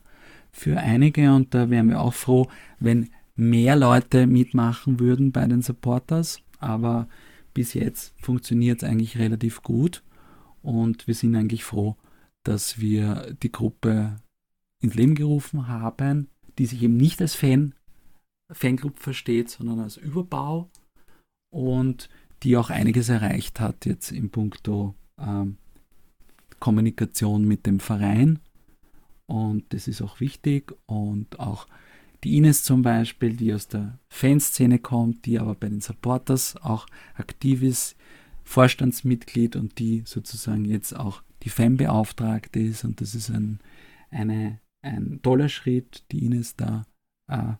für 0.53 0.79
einige 0.79 1.35
und 1.35 1.55
da 1.55 1.71
wären 1.71 1.89
wir 1.89 2.01
auch 2.01 2.15
froh, 2.15 2.49
wenn 2.79 3.11
mehr 3.35 3.77
Leute 3.77 4.27
mitmachen 4.27 5.01
würden 5.01 5.33
bei 5.33 5.47
den 5.47 5.63
Supporters. 5.63 6.41
Aber 6.59 7.09
bis 7.55 7.75
jetzt 7.75 8.15
funktioniert 8.21 8.83
es 8.83 8.89
eigentlich 8.89 9.19
relativ 9.19 9.63
gut 9.63 10.03
und 10.63 11.07
wir 11.07 11.15
sind 11.15 11.35
eigentlich 11.37 11.65
froh, 11.65 11.97
dass 12.43 12.81
wir 12.81 13.35
die 13.43 13.53
Gruppe 13.53 14.17
ins 14.83 14.95
Leben 14.95 15.15
gerufen 15.15 15.69
haben, 15.69 16.29
die 16.59 16.67
sich 16.67 16.83
eben 16.83 16.97
nicht 16.97 17.21
als 17.21 17.35
Fan 17.35 17.75
Fanclub 18.53 18.99
versteht, 18.99 19.51
sondern 19.51 19.81
als 19.81 19.97
Überbau 19.97 20.71
und 21.51 22.09
die 22.43 22.57
auch 22.57 22.71
einiges 22.71 23.09
erreicht 23.09 23.61
hat 23.61 23.87
jetzt 23.87 24.13
in 24.13 24.31
puncto 24.31 24.95
ähm, 25.19 25.57
Kommunikation 26.61 27.47
mit 27.47 27.67
dem 27.67 27.81
Verein. 27.81 28.39
Und 29.27 29.73
das 29.73 29.89
ist 29.89 30.03
auch 30.03 30.21
wichtig. 30.21 30.73
Und 30.87 31.41
auch 31.41 31.67
die 32.25 32.37
Ines 32.37 32.63
zum 32.63 32.83
Beispiel, 32.83 33.35
die 33.35 33.53
aus 33.53 33.69
der 33.69 33.99
Fanszene 34.09 34.79
kommt, 34.79 35.27
die 35.27 35.39
aber 35.39 35.55
bei 35.55 35.69
den 35.69 35.81
Supporters 35.81 36.57
auch 36.57 36.87
aktiv 37.15 37.63
ist, 37.63 37.97
Vorstandsmitglied 38.45 39.57
und 39.57 39.79
die 39.79 40.03
sozusagen 40.07 40.65
jetzt 40.65 40.95
auch 40.95 41.23
die 41.43 41.51
Fanbeauftragte 41.51 42.61
ist. 42.61 42.85
Und 42.85 43.01
das 43.01 43.15
ist 43.15 43.31
ein, 43.31 43.59
eine, 44.11 44.61
ein 44.83 45.21
toller 45.23 45.49
Schritt, 45.49 46.05
die 46.13 46.25
Ines 46.25 46.55
da 46.57 46.85
äh, 47.29 47.55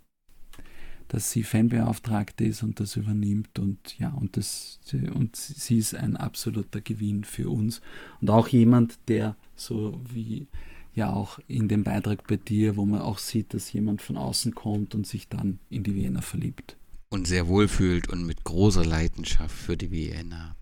dass 1.09 1.31
sie 1.31 1.43
Fanbeauftragte 1.43 2.45
ist 2.45 2.63
und 2.63 2.81
das 2.81 2.97
übernimmt 2.97 3.59
und 3.59 3.99
ja, 3.99 4.11
und 4.11 4.37
das 4.37 4.81
und 5.15 5.37
sie 5.37 5.79
ist 5.79 5.95
ein 5.95 6.17
absoluter 6.17 6.81
Gewinn 6.81 7.25
für 7.25 7.49
uns 7.51 7.81
und 8.21 8.31
auch 8.31 8.49
jemand, 8.49 8.99
der 9.09 9.37
so 9.55 10.01
wie 10.13 10.49
ja 10.95 11.13
auch 11.13 11.39
in 11.47 11.69
dem 11.69 11.85
Beitrag 11.85 12.27
bei 12.27 12.37
dir, 12.37 12.77
wo 12.77 12.85
man 12.85 13.01
auch 13.01 13.19
sieht, 13.19 13.55
dass 13.55 13.73
jemand 13.73 14.03
von 14.03 14.17
außen 14.17 14.55
kommt 14.55 14.95
und 14.95 15.07
sich 15.07 15.29
dann 15.29 15.59
in 15.69 15.85
die 15.85 15.95
Vienna 15.95 16.23
verliebt. 16.23 16.77
Und 17.11 17.29
sehr 17.29 17.47
wohlfühlt 17.47 18.09
und 18.09 18.27
mit 18.27 18.45
großer 18.45 18.85
Leidenschaft 18.85 19.55
für 19.55 19.77
die 19.77 19.91
Vienna 19.91 20.57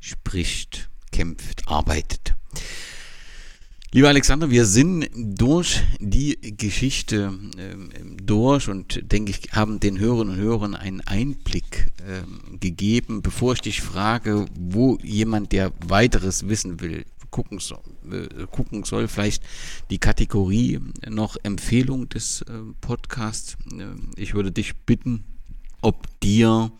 spricht, 0.00 0.88
kämpft, 1.12 1.66
arbeitet. 1.66 2.34
Lieber 3.92 4.08
Alexander, 4.08 4.50
wir 4.50 4.66
sind 4.66 5.08
durch 5.14 5.80
die 6.00 6.36
Geschichte 6.56 7.32
äh, 7.56 7.76
durch 8.20 8.68
und 8.68 9.12
denke 9.12 9.30
ich, 9.30 9.52
haben 9.52 9.78
den 9.78 9.98
Hörerinnen 9.98 10.34
und 10.34 10.40
Hörern 10.40 10.74
einen 10.74 11.00
Einblick 11.02 11.92
äh, 11.98 12.56
gegeben. 12.58 13.22
Bevor 13.22 13.52
ich 13.52 13.60
dich 13.60 13.80
frage, 13.80 14.46
wo 14.58 14.98
jemand, 15.02 15.52
der 15.52 15.72
weiteres 15.86 16.48
wissen 16.48 16.80
will, 16.80 17.04
gucken 17.30 17.60
soll, 17.60 17.80
äh, 18.10 18.46
gucken 18.50 18.82
soll 18.84 19.06
vielleicht 19.06 19.42
die 19.90 19.98
Kategorie 19.98 20.80
noch 21.08 21.36
Empfehlung 21.44 22.08
des 22.08 22.42
äh, 22.42 22.52
Podcasts. 22.80 23.56
Äh, 23.72 24.20
ich 24.20 24.34
würde 24.34 24.50
dich 24.50 24.74
bitten, 24.84 25.24
ob 25.80 26.08
dir 26.20 26.72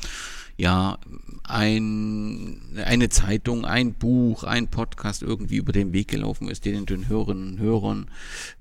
ja 0.57 0.99
ein, 1.45 2.61
eine 2.85 3.09
Zeitung, 3.09 3.65
ein 3.65 3.95
Buch, 3.95 4.45
ein 4.45 4.69
Podcast 4.69 5.23
irgendwie 5.23 5.57
über 5.57 5.73
den 5.73 5.93
Weg 5.93 6.09
gelaufen 6.09 6.49
ist, 6.49 6.65
den 6.65 6.87
du 6.87 6.97
den 6.97 7.09
Hörerinnen 7.09 7.53
und 7.53 7.59
Hörern 7.59 8.11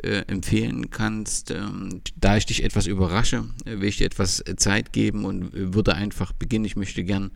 äh, 0.03 0.19
empfehlen 0.27 0.89
kannst. 0.89 1.51
Ähm, 1.51 2.01
da 2.15 2.37
ich 2.37 2.45
dich 2.45 2.63
etwas 2.63 2.85
überrasche, 2.85 3.45
äh, 3.65 3.79
will 3.79 3.89
ich 3.89 3.97
dir 3.97 4.05
etwas 4.05 4.43
Zeit 4.57 4.93
geben 4.93 5.25
und 5.25 5.51
würde 5.53 5.95
einfach 5.95 6.33
beginnen. 6.33 6.65
Ich 6.65 6.75
möchte 6.75 7.03
gern 7.03 7.31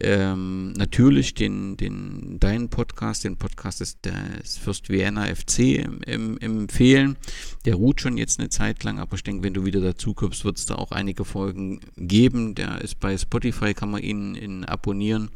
ähm, 0.00 0.72
natürlich 0.72 1.34
den, 1.34 1.76
den, 1.76 2.38
deinen 2.38 2.68
Podcast, 2.68 3.24
den 3.24 3.36
Podcast 3.36 3.80
des, 3.80 4.00
des 4.00 4.58
Fürst 4.58 4.88
Vienna 4.88 5.26
FC 5.34 5.86
ähm, 6.06 6.38
empfehlen. 6.38 7.16
Der 7.64 7.74
ruht 7.74 8.00
schon 8.00 8.16
jetzt 8.16 8.38
eine 8.38 8.50
Zeit 8.50 8.84
lang, 8.84 8.98
aber 8.98 9.16
ich 9.16 9.24
denke, 9.24 9.42
wenn 9.42 9.54
du 9.54 9.64
wieder 9.64 9.80
dazu 9.80 10.14
kommst, 10.14 10.44
wird 10.44 10.58
es 10.58 10.66
da 10.66 10.76
auch 10.76 10.92
einige 10.92 11.24
Folgen 11.24 11.80
geben. 11.96 12.54
Der 12.54 12.80
ist 12.80 13.00
bei 13.00 13.16
Spotify, 13.16 13.74
kann 13.74 13.85
man 13.90 14.02
ihn 14.02 14.34
in 14.34 14.64
abonnieren. 14.64 15.30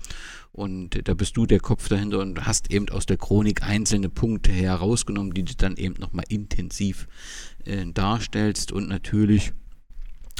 Und 0.52 1.08
da 1.08 1.14
bist 1.14 1.36
du 1.36 1.46
der 1.46 1.60
Kopf 1.60 1.88
dahinter 1.88 2.18
und 2.18 2.44
hast 2.44 2.72
eben 2.72 2.88
aus 2.88 3.06
der 3.06 3.16
Chronik 3.16 3.62
einzelne 3.62 4.08
Punkte 4.08 4.50
herausgenommen, 4.50 5.32
die 5.32 5.44
du 5.44 5.54
dann 5.56 5.76
eben 5.76 5.94
nochmal 5.98 6.24
intensiv 6.28 7.06
äh, 7.64 7.86
darstellst. 7.86 8.72
Und 8.72 8.88
natürlich 8.88 9.52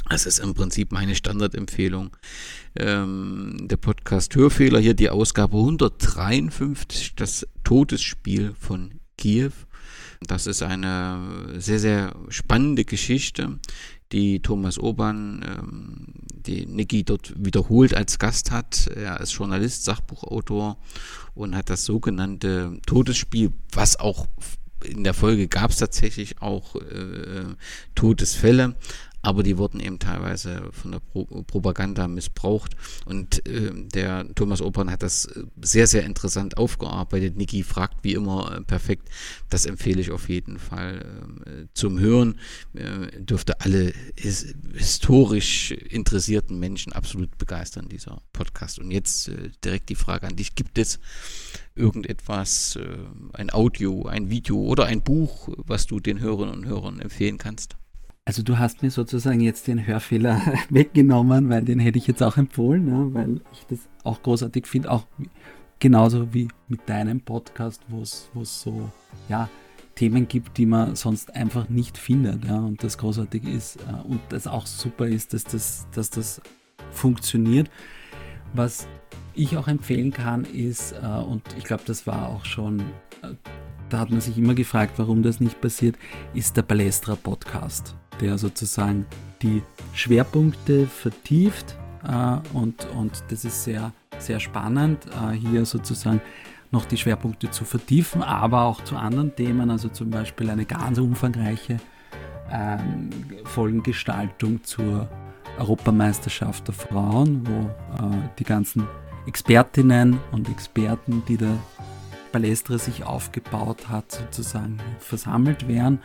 Das 0.09 0.25
ist 0.25 0.39
im 0.39 0.53
Prinzip 0.53 0.91
meine 0.91 1.15
Standardempfehlung. 1.15 2.17
Ähm, 2.75 3.57
der 3.61 3.77
Podcast 3.77 4.35
Hörfehler 4.35 4.79
hier, 4.79 4.93
die 4.93 5.09
Ausgabe 5.09 5.57
153, 5.57 7.15
das 7.15 7.47
Todesspiel 7.63 8.53
von 8.59 8.99
Kiew. 9.17 9.51
Das 10.27 10.47
ist 10.47 10.63
eine 10.63 11.53
sehr, 11.57 11.79
sehr 11.79 12.15
spannende 12.29 12.83
Geschichte, 12.83 13.59
die 14.11 14.41
Thomas 14.41 14.77
Obern, 14.77 15.45
ähm, 15.47 16.07
die 16.45 16.65
Niki 16.65 17.03
dort 17.03 17.33
wiederholt 17.37 17.93
als 17.93 18.19
Gast 18.19 18.51
hat. 18.51 18.87
Er 18.87 19.19
ist 19.21 19.33
Journalist, 19.33 19.83
Sachbuchautor 19.85 20.77
und 21.33 21.55
hat 21.55 21.69
das 21.69 21.85
sogenannte 21.85 22.79
Todesspiel, 22.85 23.51
was 23.71 23.99
auch 23.99 24.27
in 24.83 25.03
der 25.03 25.13
Folge 25.13 25.47
gab 25.47 25.71
es 25.71 25.77
tatsächlich 25.77 26.41
auch 26.41 26.75
äh, 26.75 27.45
Todesfälle, 27.93 28.75
aber 29.21 29.43
die 29.43 29.57
wurden 29.57 29.79
eben 29.79 29.99
teilweise 29.99 30.69
von 30.71 30.91
der 30.91 30.99
Pro 30.99 31.25
Propaganda 31.25 32.07
missbraucht. 32.07 32.75
Und 33.05 33.45
äh, 33.47 33.71
der 33.73 34.33
Thomas 34.35 34.61
Opern 34.61 34.89
hat 34.89 35.03
das 35.03 35.29
sehr, 35.61 35.87
sehr 35.87 36.03
interessant 36.03 36.57
aufgearbeitet. 36.57 37.37
Niki 37.37 37.63
fragt 37.63 38.03
wie 38.03 38.13
immer 38.13 38.55
äh, 38.55 38.61
perfekt. 38.61 39.09
Das 39.49 39.65
empfehle 39.65 40.01
ich 40.01 40.11
auf 40.11 40.29
jeden 40.29 40.59
Fall 40.59 41.05
äh, 41.45 41.65
zum 41.73 41.99
Hören. 41.99 42.39
Äh, 42.73 43.21
dürfte 43.21 43.61
alle 43.61 43.93
his 44.15 44.55
historisch 44.73 45.71
interessierten 45.71 46.59
Menschen 46.59 46.93
absolut 46.93 47.37
begeistern, 47.37 47.89
dieser 47.89 48.21
Podcast. 48.33 48.79
Und 48.79 48.91
jetzt 48.91 49.27
äh, 49.27 49.51
direkt 49.63 49.89
die 49.89 49.95
Frage 49.95 50.27
an 50.27 50.35
dich. 50.35 50.55
Gibt 50.55 50.77
es 50.77 50.99
irgendetwas, 51.75 52.75
äh, 52.75 52.97
ein 53.33 53.51
Audio, 53.51 54.05
ein 54.07 54.29
Video 54.29 54.57
oder 54.57 54.85
ein 54.85 55.03
Buch, 55.03 55.49
was 55.57 55.85
du 55.85 55.99
den 55.99 56.19
Hörerinnen 56.19 56.53
und 56.53 56.65
Hörern 56.65 56.99
empfehlen 56.99 57.37
kannst? 57.37 57.77
Also 58.23 58.43
du 58.43 58.59
hast 58.59 58.83
mir 58.83 58.91
sozusagen 58.91 59.39
jetzt 59.41 59.67
den 59.67 59.85
Hörfehler 59.85 60.41
weggenommen, 60.69 61.49
weil 61.49 61.63
den 61.63 61.79
hätte 61.79 61.97
ich 61.97 62.07
jetzt 62.07 62.21
auch 62.21 62.37
empfohlen, 62.37 62.87
ja, 62.87 63.13
weil 63.13 63.41
ich 63.51 63.65
das 63.67 63.79
auch 64.03 64.21
großartig 64.21 64.67
finde, 64.67 64.91
auch 64.91 65.05
genauso 65.79 66.31
wie 66.33 66.47
mit 66.67 66.87
deinem 66.87 67.21
Podcast, 67.21 67.81
wo 67.87 68.01
es 68.01 68.29
so 68.61 68.91
ja, 69.27 69.49
Themen 69.95 70.27
gibt, 70.27 70.57
die 70.57 70.67
man 70.67 70.95
sonst 70.95 71.35
einfach 71.35 71.67
nicht 71.69 71.97
findet. 71.97 72.45
Ja, 72.45 72.59
und 72.59 72.83
das 72.83 72.99
großartig 72.99 73.43
ist 73.43 73.77
äh, 73.77 74.07
und 74.07 74.21
das 74.29 74.45
auch 74.45 74.67
super 74.67 75.07
ist, 75.07 75.33
dass 75.33 75.43
das, 75.43 75.87
dass 75.91 76.11
das 76.11 76.41
funktioniert. 76.91 77.71
Was 78.53 78.87
ich 79.33 79.57
auch 79.57 79.67
empfehlen 79.67 80.11
kann, 80.11 80.45
ist, 80.45 80.93
äh, 80.93 81.05
und 81.05 81.41
ich 81.57 81.63
glaube, 81.63 81.83
das 81.85 82.05
war 82.05 82.29
auch 82.29 82.45
schon, 82.45 82.81
äh, 83.23 83.33
da 83.93 83.99
hat 83.99 84.09
man 84.09 84.21
sich 84.21 84.37
immer 84.37 84.53
gefragt, 84.53 84.93
warum 84.97 85.23
das 85.23 85.39
nicht 85.39 85.61
passiert, 85.61 85.95
ist 86.33 86.57
der 86.57 86.63
Balestra 86.63 87.15
Podcast 87.15 87.95
der 88.21 88.37
sozusagen 88.37 89.05
die 89.41 89.63
Schwerpunkte 89.93 90.87
vertieft 90.87 91.75
äh, 92.07 92.37
und, 92.55 92.87
und 92.95 93.23
das 93.29 93.43
ist 93.43 93.63
sehr, 93.63 93.91
sehr 94.19 94.39
spannend, 94.39 95.07
äh, 95.07 95.33
hier 95.33 95.65
sozusagen 95.65 96.21
noch 96.71 96.85
die 96.85 96.97
Schwerpunkte 96.97 97.51
zu 97.51 97.65
vertiefen, 97.65 98.21
aber 98.21 98.63
auch 98.63 98.83
zu 98.83 98.95
anderen 98.95 99.35
Themen, 99.35 99.69
also 99.69 99.89
zum 99.89 100.09
Beispiel 100.09 100.49
eine 100.49 100.65
ganz 100.65 100.99
umfangreiche 100.99 101.77
ähm, 102.49 103.09
Folgengestaltung 103.43 104.63
zur 104.63 105.09
Europameisterschaft 105.57 106.67
der 106.67 106.75
Frauen, 106.75 107.45
wo 107.45 108.05
äh, 108.05 108.29
die 108.39 108.45
ganzen 108.45 108.87
Expertinnen 109.27 110.19
und 110.31 110.47
Experten, 110.49 111.23
die 111.27 111.37
der 111.37 111.57
Balestra 112.31 112.77
sich 112.77 113.03
aufgebaut 113.03 113.89
hat, 113.89 114.11
sozusagen 114.11 114.77
versammelt 114.99 115.67
werden 115.67 115.99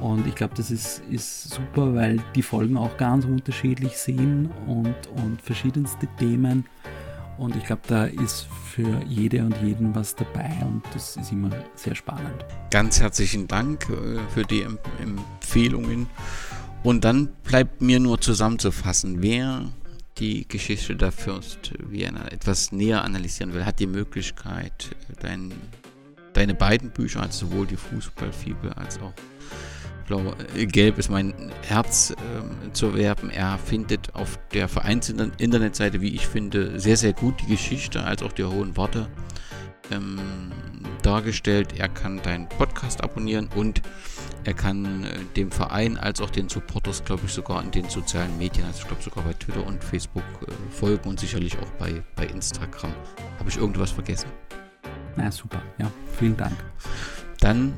und 0.00 0.26
ich 0.26 0.34
glaube, 0.34 0.54
das 0.56 0.70
ist, 0.70 1.02
ist 1.10 1.50
super, 1.50 1.94
weil 1.94 2.22
die 2.34 2.42
Folgen 2.42 2.76
auch 2.76 2.96
ganz 2.96 3.24
unterschiedlich 3.24 3.98
sind 3.98 4.50
und, 4.66 4.94
und 5.16 5.40
verschiedenste 5.42 6.06
Themen. 6.18 6.64
Und 7.36 7.56
ich 7.56 7.64
glaube, 7.64 7.82
da 7.86 8.04
ist 8.04 8.46
für 8.64 9.02
jede 9.06 9.44
und 9.44 9.56
jeden 9.62 9.94
was 9.94 10.14
dabei 10.14 10.50
und 10.62 10.82
das 10.92 11.16
ist 11.16 11.32
immer 11.32 11.50
sehr 11.74 11.94
spannend. 11.94 12.44
Ganz 12.70 13.00
herzlichen 13.00 13.48
Dank 13.48 13.88
äh, 13.88 14.18
für 14.32 14.42
die 14.42 14.66
Empfehlungen. 15.02 16.06
Und 16.82 17.04
dann 17.04 17.28
bleibt 17.44 17.82
mir 17.82 18.00
nur 18.00 18.20
zusammenzufassen, 18.20 19.22
wer 19.22 19.64
die 20.20 20.46
Geschichte 20.46 20.94
der 20.94 21.12
Fürst 21.12 21.72
Vienna 21.78 22.28
etwas 22.28 22.72
näher 22.72 23.02
analysieren 23.02 23.54
will, 23.54 23.64
hat 23.64 23.80
die 23.80 23.86
Möglichkeit, 23.86 24.94
dein, 25.20 25.52
deine 26.34 26.54
beiden 26.54 26.90
Bücher, 26.90 27.22
also 27.22 27.46
sowohl 27.46 27.66
die 27.66 27.76
Fußballfibel 27.76 28.72
als 28.74 29.00
auch 29.00 29.14
Blau-Gelb 30.06 30.98
ist 30.98 31.08
mein 31.08 31.32
Herz 31.62 32.10
äh, 32.10 32.72
zu 32.72 32.94
werben. 32.94 33.30
Er 33.30 33.58
findet 33.58 34.12
auf 34.16 34.40
der 34.52 34.66
Vereins-Internetseite, 34.66 36.00
wie 36.00 36.08
ich 36.08 36.26
finde, 36.26 36.80
sehr, 36.80 36.96
sehr 36.96 37.12
gut 37.12 37.40
die 37.40 37.46
Geschichte 37.46 38.02
als 38.02 38.22
auch 38.24 38.32
die 38.32 38.42
hohen 38.42 38.76
Worte 38.76 39.08
ähm, 39.90 40.18
dargestellt. 41.02 41.78
Er 41.78 41.88
kann 41.88 42.22
deinen 42.22 42.48
Podcast 42.48 43.02
abonnieren 43.02 43.48
und 43.54 43.82
er 44.44 44.54
kann 44.54 45.04
äh, 45.04 45.18
dem 45.36 45.50
Verein 45.50 45.98
als 45.98 46.20
auch 46.20 46.30
den 46.30 46.48
Supporters, 46.48 47.04
glaube 47.04 47.22
ich, 47.26 47.32
sogar 47.32 47.62
in 47.62 47.70
den 47.70 47.88
sozialen 47.88 48.36
Medien, 48.38 48.66
also 48.66 48.80
ich 48.80 48.86
glaube 48.86 49.02
sogar 49.02 49.24
bei 49.24 49.32
Twitter 49.34 49.66
und 49.66 49.82
Facebook 49.82 50.24
äh, 50.46 50.52
folgen 50.70 51.08
und 51.08 51.20
sicherlich 51.20 51.58
auch 51.58 51.70
bei, 51.78 52.02
bei 52.16 52.26
Instagram. 52.26 52.92
Habe 53.38 53.48
ich 53.48 53.56
irgendwas 53.56 53.90
vergessen? 53.90 54.30
Na 55.16 55.30
super, 55.30 55.62
ja, 55.78 55.90
vielen 56.18 56.36
Dank. 56.36 56.56
Dann 57.40 57.74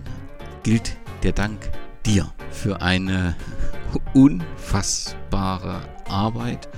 gilt 0.62 0.97
der 1.23 1.32
Dank 1.32 1.70
dir 2.05 2.32
für 2.50 2.81
eine 2.82 3.36
unfassbare 4.15 5.81
Arbeit 6.08 6.68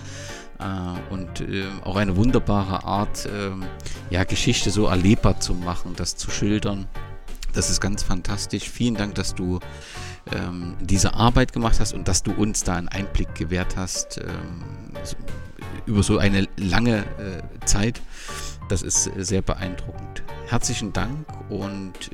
und 1.11 1.41
äh, 1.41 1.65
auch 1.85 1.97
eine 1.97 2.17
wunderbare 2.17 2.85
Art, 2.85 3.27
äh, 3.27 3.51
ja, 4.11 4.25
Geschichte 4.25 4.71
so 4.71 4.87
erlebbar 4.87 5.41
zu 5.41 5.55
machen, 5.55 5.95
das 5.97 6.17
zu 6.17 6.31
schildern. 6.31 6.87
Das 7.53 7.71
ist 7.71 7.81
ganz 7.81 8.03
fantastisch. 8.03 8.69
Vielen 8.69 8.95
Dank, 8.95 9.15
dass 9.15 9.35
du 9.35 9.61
ähm, 10.33 10.77
diese 10.81 11.15
Arbeit 11.15 11.53
gemacht 11.53 11.81
hast 11.81 11.93
und 11.93 12.09
dass 12.09 12.23
du 12.23 12.33
uns 12.33 12.65
da 12.65 12.77
einen 12.77 12.89
Einblick 12.89 13.35
gewährt 13.35 13.77
hast 13.77 14.19
ähm, 14.19 14.63
über 15.87 16.03
so 16.03 16.19
eine 16.19 16.49
lange 16.57 16.99
äh, 16.99 17.65
Zeit. 17.65 18.01
Das 18.69 18.83
ist 18.83 19.11
sehr 19.17 19.43
beeindruckend. 19.43 20.23
Herzlichen 20.47 20.93
Dank 20.93 21.27
und 21.51 22.11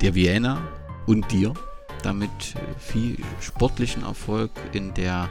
der 0.00 0.14
Vienna 0.14 0.62
und 1.06 1.30
dir 1.32 1.54
damit 2.02 2.30
viel 2.78 3.18
sportlichen 3.40 4.04
Erfolg 4.04 4.50
in 4.72 4.94
der 4.94 5.28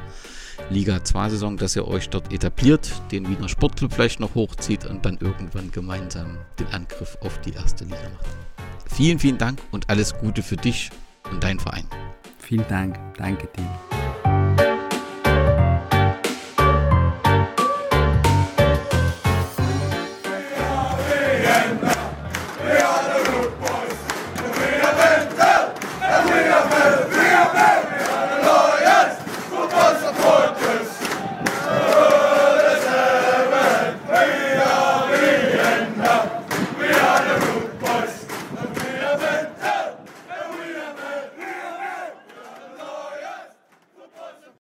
Liga 0.69 1.03
2 1.03 1.30
Saison, 1.30 1.58
dass 1.58 1.76
ihr 1.76 1.88
euch 1.88 2.10
dort 2.10 2.34
etabliert, 2.34 2.92
den 3.11 3.27
Wiener 3.30 3.50
Sportclub 3.50 3.94
vielleicht 3.94 4.19
noch 4.19 4.36
hochzieht 4.36 4.86
und 4.86 5.06
dann 5.06 5.18
irgendwann 5.22 5.72
gemeinsam 5.72 6.38
den 6.60 6.68
Angriff 6.68 7.18
auf 7.22 7.40
die 7.42 7.53
erste 7.53 7.84
Liga 7.86 8.10
macht. 8.14 8.27
Vielen, 8.94 9.19
vielen 9.19 9.38
Dank 9.38 9.60
und 9.72 9.90
alles 9.90 10.18
Gute 10.18 10.42
für 10.44 10.58
dich 10.58 10.90
und 11.32 11.44
deinen 11.44 11.60
Verein. 11.60 11.86
Vielen 12.40 12.68
Dank. 12.68 12.98
Danke 13.18 13.48
dir. 13.58 14.07